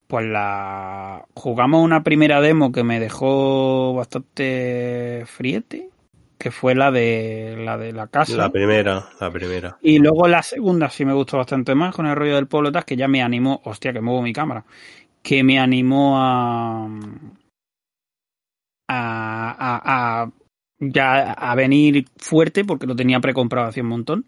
pues 0.07 0.25
la 0.25 1.27
jugamos 1.35 1.83
una 1.83 2.03
primera 2.03 2.41
demo 2.41 2.73
que 2.73 2.85
me 2.85 3.01
dejó 3.01 3.95
bastante 3.95 5.25
friete, 5.27 5.91
que 6.39 6.51
fue 6.51 6.75
la 6.75 6.91
de 6.91 7.57
la 7.59 7.79
de 7.79 7.93
la 7.93 8.09
casa. 8.09 8.37
La 8.37 8.51
primera, 8.51 9.09
la 9.21 9.31
primera. 9.31 9.79
Y 9.83 9.99
luego 9.99 10.29
la 10.29 10.43
segunda 10.43 10.91
sí 10.91 11.05
me 11.05 11.15
gustó 11.15 11.39
bastante 11.39 11.75
más 11.75 11.95
con 11.95 12.07
el 12.07 12.17
rollo 12.17 12.37
del 12.37 12.47
pueblo 12.47 12.73
tal, 12.73 12.85
que 12.85 12.97
ya 12.97 13.09
me 13.09 13.23
animó, 13.23 13.61
hostia, 13.65 13.93
que 13.93 14.01
muevo 14.01 14.23
mi 14.23 14.33
cámara, 14.33 14.65
que 15.23 15.43
me 15.43 15.59
animó 15.59 16.19
a 16.19 16.89
a, 18.89 19.51
a, 19.59 20.23
a 20.23 20.33
ya 20.79 21.33
a 21.33 21.55
venir 21.55 22.07
fuerte 22.17 22.65
porque 22.65 22.87
lo 22.87 22.95
tenía 22.95 23.21
precomprado 23.21 23.69
hace 23.69 23.81
un 23.81 23.89
montón. 23.89 24.27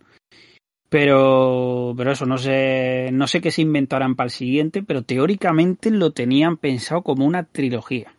Pero, 0.91 1.93
pero 1.97 2.13
eso, 2.13 2.25
no 2.25 2.39
sé, 2.39 3.11
no 3.13 3.27
sé 3.27 3.43
qué 3.43 3.51
se 3.51 3.61
inventarán 3.61 4.17
para 4.17 4.29
el 4.29 4.31
siguiente, 4.31 4.83
pero 4.83 5.03
teóricamente 5.03 5.91
lo 5.91 6.13
tenían 6.13 6.57
pensado 6.57 7.03
como 7.03 7.27
una 7.27 7.45
trilogía. 7.45 8.15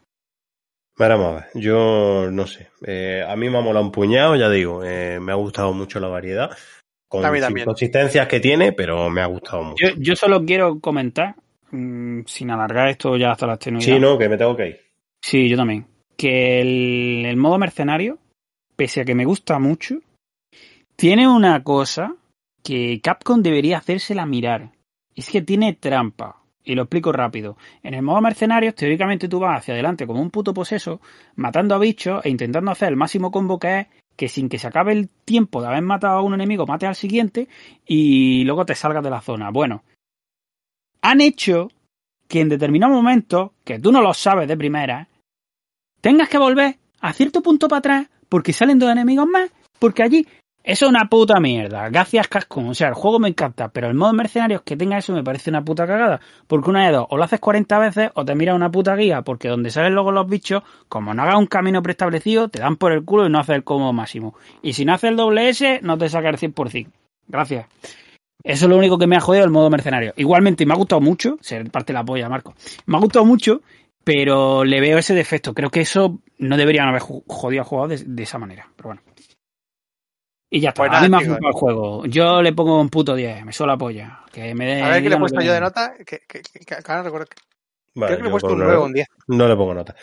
Vamos 0.99 1.27
a 1.27 1.35
ver, 1.35 1.45
yo 1.55 2.29
no 2.29 2.45
sé. 2.45 2.67
Eh, 2.85 3.23
a 3.27 3.35
mí 3.37 3.49
me 3.49 3.57
ha 3.57 3.61
molado 3.61 3.85
un 3.85 3.91
puñado, 3.91 4.35
ya 4.35 4.49
digo. 4.49 4.83
eh, 4.83 5.19
me 5.21 5.31
ha 5.31 5.35
gustado 5.35 5.73
mucho 5.73 5.99
la 5.99 6.09
variedad. 6.09 6.51
Con 7.07 7.23
también. 7.23 7.57
inconsistencias 7.57 8.27
que 8.27 8.39
tiene, 8.39 8.73
pero 8.73 9.09
me 9.09 9.21
ha 9.21 9.25
gustado 9.25 9.63
mucho. 9.63 9.83
Yo, 9.83 9.95
yo 9.97 10.15
solo 10.15 10.45
quiero 10.45 10.79
comentar, 10.79 11.35
mm, 11.71 12.21
sin 12.25 12.51
alargar 12.51 12.89
esto 12.89 13.17
ya 13.17 13.31
hasta 13.31 13.47
la 13.47 13.53
extenuidad. 13.53 13.85
Sí, 13.85 13.99
no, 13.99 14.17
que 14.17 14.29
me 14.29 14.37
tengo 14.37 14.55
que 14.55 14.67
ir. 14.67 14.79
Sí, 15.21 15.49
yo 15.49 15.57
también. 15.57 15.87
Que 16.17 16.61
el, 16.61 17.25
el 17.25 17.37
modo 17.37 17.57
mercenario, 17.57 18.19
pese 18.75 19.01
a 19.01 19.05
que 19.05 19.15
me 19.15 19.25
gusta 19.25 19.57
mucho, 19.57 19.95
tiene 20.95 21.27
una 21.27 21.63
cosa 21.63 22.13
que 22.63 22.99
Capcom 23.01 23.41
debería 23.41 23.77
hacérsela 23.77 24.25
mirar. 24.25 24.71
Es 25.15 25.29
que 25.29 25.41
tiene 25.41 25.73
trampa. 25.73 26.38
Y 26.69 26.75
lo 26.75 26.83
explico 26.83 27.11
rápido. 27.11 27.57
En 27.81 27.95
el 27.95 28.03
modo 28.03 28.21
mercenarios, 28.21 28.75
teóricamente 28.75 29.27
tú 29.27 29.39
vas 29.39 29.57
hacia 29.57 29.73
adelante 29.73 30.05
como 30.05 30.21
un 30.21 30.29
puto 30.29 30.53
poseso, 30.53 31.01
matando 31.35 31.73
a 31.73 31.79
bichos 31.79 32.23
e 32.23 32.29
intentando 32.29 32.69
hacer 32.69 32.89
el 32.89 32.95
máximo 32.95 33.31
combo 33.31 33.57
que 33.57 33.79
es 33.79 33.87
que 34.15 34.29
sin 34.29 34.49
que 34.49 34.59
se 34.59 34.67
acabe 34.67 34.91
el 34.91 35.09
tiempo 35.25 35.61
de 35.61 35.67
haber 35.67 35.81
matado 35.81 36.19
a 36.19 36.21
un 36.21 36.35
enemigo, 36.35 36.67
mates 36.67 36.89
al 36.89 36.95
siguiente 36.95 37.47
y 37.87 38.43
luego 38.43 38.67
te 38.67 38.75
salgas 38.75 39.03
de 39.03 39.09
la 39.09 39.19
zona. 39.19 39.49
Bueno, 39.49 39.83
han 41.01 41.21
hecho 41.21 41.69
que 42.27 42.41
en 42.41 42.49
determinado 42.49 42.93
momento, 42.93 43.53
que 43.63 43.79
tú 43.79 43.91
no 43.91 44.03
lo 44.03 44.13
sabes 44.13 44.47
de 44.47 44.55
primera, 44.55 45.07
tengas 46.01 46.29
que 46.29 46.37
volver 46.37 46.77
a 46.99 47.13
cierto 47.13 47.41
punto 47.41 47.67
para 47.67 47.79
atrás 47.79 48.09
porque 48.29 48.53
salen 48.53 48.77
dos 48.77 48.91
enemigos 48.91 49.25
más, 49.25 49.49
porque 49.79 50.03
allí 50.03 50.27
eso 50.69 50.85
es 50.85 50.91
una 50.91 51.09
puta 51.09 51.39
mierda. 51.39 51.89
Gracias 51.89 52.27
Cascon, 52.27 52.67
o 52.67 52.73
sea, 52.75 52.89
el 52.89 52.93
juego 52.93 53.17
me 53.17 53.27
encanta, 53.27 53.69
pero 53.69 53.87
el 53.87 53.95
modo 53.95 54.13
mercenarios 54.13 54.61
que 54.61 54.77
tenga 54.77 54.99
eso 54.99 55.13
me 55.13 55.23
parece 55.23 55.49
una 55.49 55.65
puta 55.65 55.87
cagada, 55.87 56.21
porque 56.45 56.69
una 56.69 56.85
de 56.85 56.91
dos, 56.91 57.07
o 57.09 57.17
lo 57.17 57.23
haces 57.23 57.39
40 57.39 57.79
veces 57.79 58.11
o 58.13 58.23
te 58.23 58.35
mira 58.35 58.53
una 58.53 58.69
puta 58.69 58.95
guía, 58.95 59.23
porque 59.23 59.47
donde 59.47 59.71
salen 59.71 59.95
luego 59.95 60.11
los 60.11 60.29
bichos, 60.29 60.61
como 60.87 61.11
no 61.15 61.23
hagas 61.23 61.37
un 61.37 61.47
camino 61.47 61.81
preestablecido, 61.81 62.49
te 62.49 62.59
dan 62.59 62.75
por 62.75 62.91
el 62.91 63.03
culo 63.03 63.25
y 63.25 63.31
no 63.31 63.39
haces 63.39 63.55
el 63.55 63.63
combo 63.63 63.91
máximo. 63.93 64.35
Y 64.61 64.73
si 64.73 64.85
no 64.85 64.93
haces 64.93 65.09
el 65.09 65.15
doble 65.15 65.49
S, 65.49 65.79
no 65.81 65.97
te 65.97 66.07
saca 66.07 66.29
el 66.29 66.37
100%. 66.37 66.87
Gracias. 67.27 67.65
Eso 68.43 68.65
es 68.65 68.69
lo 68.69 68.77
único 68.77 68.99
que 68.99 69.07
me 69.07 69.15
ha 69.15 69.21
jodido 69.21 69.45
el 69.45 69.49
modo 69.49 69.71
mercenario. 69.71 70.13
Igualmente, 70.17 70.67
me 70.67 70.73
ha 70.73 70.77
gustado 70.77 71.01
mucho, 71.01 71.39
se 71.41 71.65
parte 71.65 71.93
la 71.93 72.05
polla, 72.05 72.29
Marco. 72.29 72.53
Me 72.85 72.95
ha 72.95 73.01
gustado 73.01 73.25
mucho, 73.25 73.63
pero 74.03 74.63
le 74.63 74.79
veo 74.81 74.99
ese 74.99 75.15
defecto. 75.15 75.55
Creo 75.55 75.71
que 75.71 75.81
eso 75.81 76.19
no 76.37 76.57
deberían 76.57 76.87
haber 76.87 77.01
jodido 77.01 77.63
al 77.63 77.67
jugador 77.67 77.97
de 77.97 78.23
esa 78.23 78.37
manera. 78.37 78.69
Pero 78.75 78.89
bueno. 78.89 79.01
Y 80.49 80.59
ya 80.61 80.69
está. 80.69 80.81
Pues 80.83 80.91
a 80.91 81.01
mí 81.01 81.09
nada, 81.09 81.09
me 81.09 81.17
ha 81.17 81.19
tío. 81.19 81.29
gustado 81.29 81.47
el 81.49 81.53
juego. 81.53 82.05
Yo 82.07 82.41
le 82.41 82.53
pongo 82.53 82.79
un 82.81 82.89
puto 82.89 83.15
10. 83.15 83.45
Me 83.45 83.53
suela 83.53 83.73
la 83.73 83.77
polla. 83.77 84.19
Que 84.31 84.55
me 84.55 84.65
dé, 84.65 84.81
A 84.81 84.89
ver 84.89 85.03
qué 85.03 85.09
le 85.09 85.15
he 85.15 85.19
puesto 85.19 85.41
yo 85.41 85.53
de 85.53 85.61
nota. 85.61 85.93
Que, 85.97 86.19
que, 86.27 86.41
que, 86.41 86.59
que- 86.65 86.75
ahora 86.87 87.03
recuerdo 87.03 87.27
que- 87.27 87.37
Vale, 87.95 88.07
creo 88.15 88.17
que 88.17 88.23
le 88.23 88.29
he 88.29 88.31
puesto 88.31 88.53
un 88.53 88.59
no- 88.59 88.65
9 88.65 88.79
o 88.79 88.85
un 88.85 88.93
10. 88.93 89.07
No 89.27 89.47
le 89.47 89.55
pongo 89.55 89.73
nota. 89.73 89.95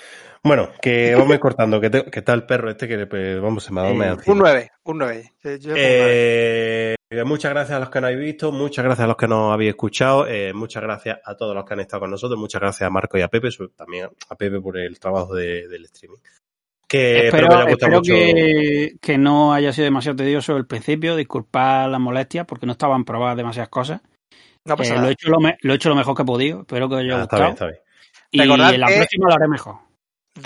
Bueno, 0.43 0.71
que 0.81 1.15
vamos 1.15 1.31
a 1.31 1.35
ir 1.35 1.41
cortando, 1.41 1.81
que, 1.81 1.91
te- 1.91 2.05
que 2.05 2.19
está 2.21 2.33
el 2.35 2.45
perro 2.45 2.71
este 2.71 2.87
que 2.87 3.07
pues, 3.07 3.41
vamos, 3.41 3.65
se 3.65 3.73
me 3.73 3.81
ha 3.81 3.85
dado 3.85 3.95
Eh, 3.95 3.99
Un 3.99 4.03
encima. 4.05 4.37
9, 4.39 4.71
un 4.85 4.99
9. 4.99 5.33
Yo- 5.43 5.51
yo 5.57 5.57
le 5.57 5.57
pongo 5.57 5.73
un 5.75 5.75
nueve. 5.75 6.97
Eh, 7.09 7.25
muchas 7.25 7.51
gracias 7.53 7.77
a 7.77 7.81
los 7.81 7.91
que 7.91 8.01
nos 8.01 8.09
habéis 8.09 8.25
visto, 8.25 8.53
muchas 8.53 8.85
gracias 8.85 9.05
a 9.05 9.09
los 9.09 9.17
que 9.17 9.29
nos 9.29 9.53
habéis 9.53 9.71
escuchado, 9.71 10.27
eh, 10.27 10.53
muchas 10.53 10.83
gracias 10.83 11.19
a 11.25 11.37
todos 11.37 11.55
los 11.55 11.65
que 11.65 11.75
han 11.75 11.81
estado 11.81 12.01
con 12.01 12.11
nosotros, 12.11 12.39
muchas 12.39 12.61
gracias 12.61 12.87
a 12.87 12.91
Marco 12.91 13.17
y 13.17 13.23
a 13.23 13.29
Pepe, 13.29 13.49
también 13.77 14.09
a 14.29 14.35
Pepe 14.35 14.61
por 14.61 14.77
el 14.77 14.99
trabajo 14.99 15.35
de- 15.35 15.69
del 15.69 15.85
streaming. 15.85 16.19
Que 16.89 17.27
Espero, 17.27 17.47
espero 17.47 17.49
que 17.49 17.55
os 17.55 17.61
haya 17.61 17.71
gustado 17.71 17.93
espero 17.93 17.99
mucho. 17.99 18.13
que, 18.15 18.93
que 19.01 19.19
no 19.19 19.53
haya 19.53 19.73
sido 19.73 19.85
demasiado 19.87 20.17
tedioso 20.17 20.57
el 20.57 20.67
principio. 20.67 21.17
Disculpad 21.17 21.91
las 21.91 22.01
molestias 22.01 22.47
porque 22.47 22.67
no 22.67 22.73
estaban 22.73 23.05
probadas 23.05 23.37
demasiadas 23.37 23.69
cosas. 23.71 24.01
No 24.65 24.77
pasa 24.77 24.95
Eh, 24.95 25.01
lo, 25.01 25.09
he 25.09 25.13
hecho 25.13 25.29
lo, 25.29 25.41
me- 25.41 25.57
lo 25.63 25.73
he 25.73 25.77
hecho 25.77 25.89
lo 25.89 25.97
mejor 25.97 26.15
que 26.17 26.23
he 26.23 26.27
podido. 26.27 26.61
Espero 26.61 26.89
que 26.89 26.95
os 26.97 27.01
haya 27.01 27.19
Ah, 27.19 27.23
está 27.23 27.37
gustado. 27.39 27.43
bien, 27.43 27.53
está 27.55 27.67
bien. 27.67 27.79
Y 28.31 28.41
Recordad 28.41 28.75
en 28.75 28.81
la 28.81 28.87
que- 28.87 28.97
próxima 28.97 29.29
lo 29.29 29.35
haré 29.35 29.49
mejor. 29.49 29.77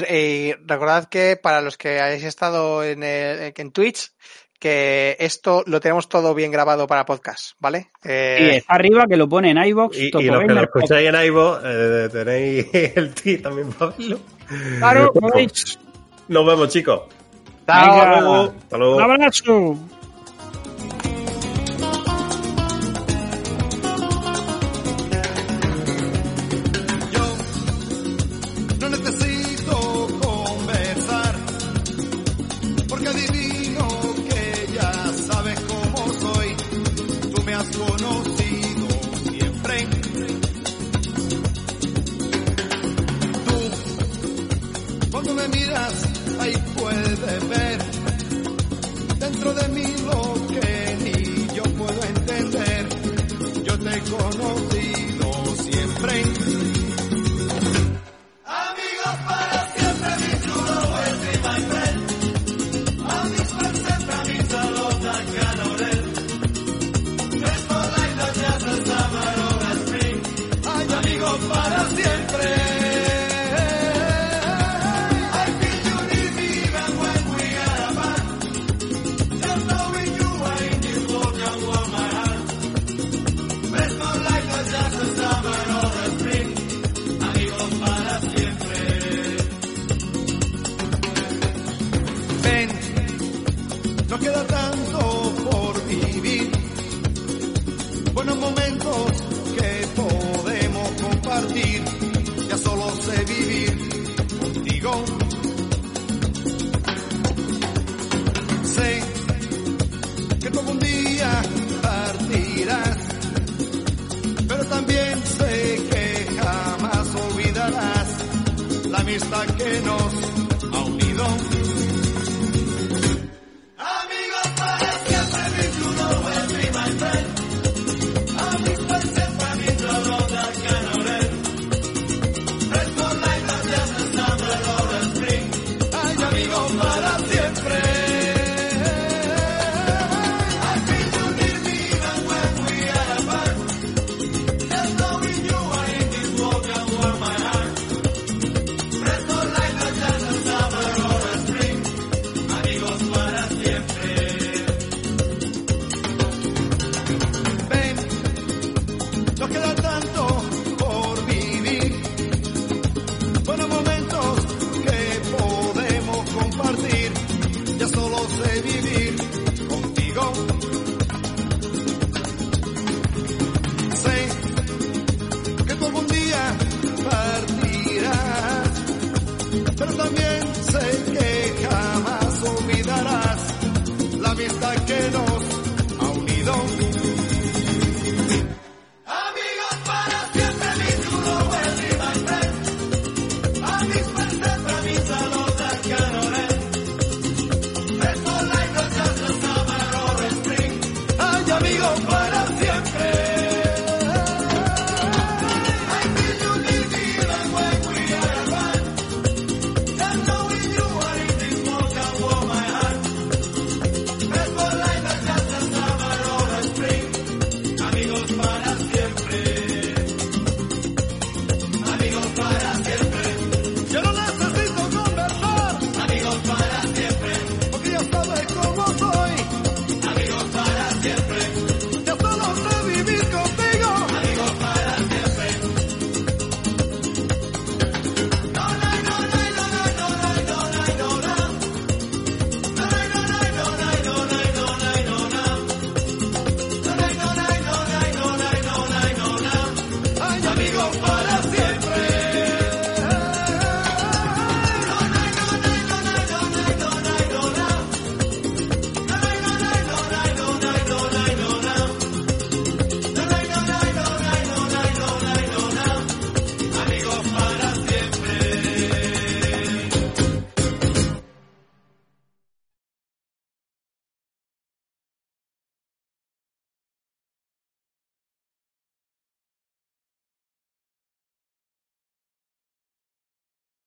Eh, 0.08 0.56
recordad 0.66 1.08
que 1.08 1.36
para 1.42 1.60
los 1.60 1.76
que 1.76 2.00
hayáis 2.00 2.24
estado 2.24 2.84
en, 2.84 3.02
el- 3.02 3.52
en 3.56 3.72
Twitch, 3.72 4.12
que 4.58 5.16
esto 5.20 5.62
lo 5.66 5.80
tenemos 5.80 6.08
todo 6.08 6.34
bien 6.34 6.50
grabado 6.52 6.86
para 6.86 7.04
podcast, 7.06 7.52
¿vale? 7.60 7.90
Eh, 8.04 8.38
Y 8.52 8.56
está 8.56 8.74
arriba 8.74 9.06
que 9.08 9.16
lo 9.16 9.28
pone 9.28 9.50
en 9.50 9.58
iVoox. 9.58 9.96
Y, 9.98 10.06
y 10.06 10.10
los 10.10 10.40
que 10.44 10.52
lo 10.54 10.62
escucháis 10.62 11.08
en 11.08 11.14
iVoox, 11.26 11.60
eh, 11.64 12.08
tenéis 12.12 12.66
el 12.96 13.14
ti 13.14 13.38
también 13.38 13.72
para 13.72 13.92
verlo. 13.96 14.20
Claro. 14.78 15.12
Nos 16.30 16.46
vemos, 16.46 16.68
chicos. 16.68 17.00
Hasta 17.66 18.20
luego. 18.20 18.54
Hasta 18.62 18.78
luego. 18.78 18.96
Un 18.96 19.02
abrazo. 19.02 19.76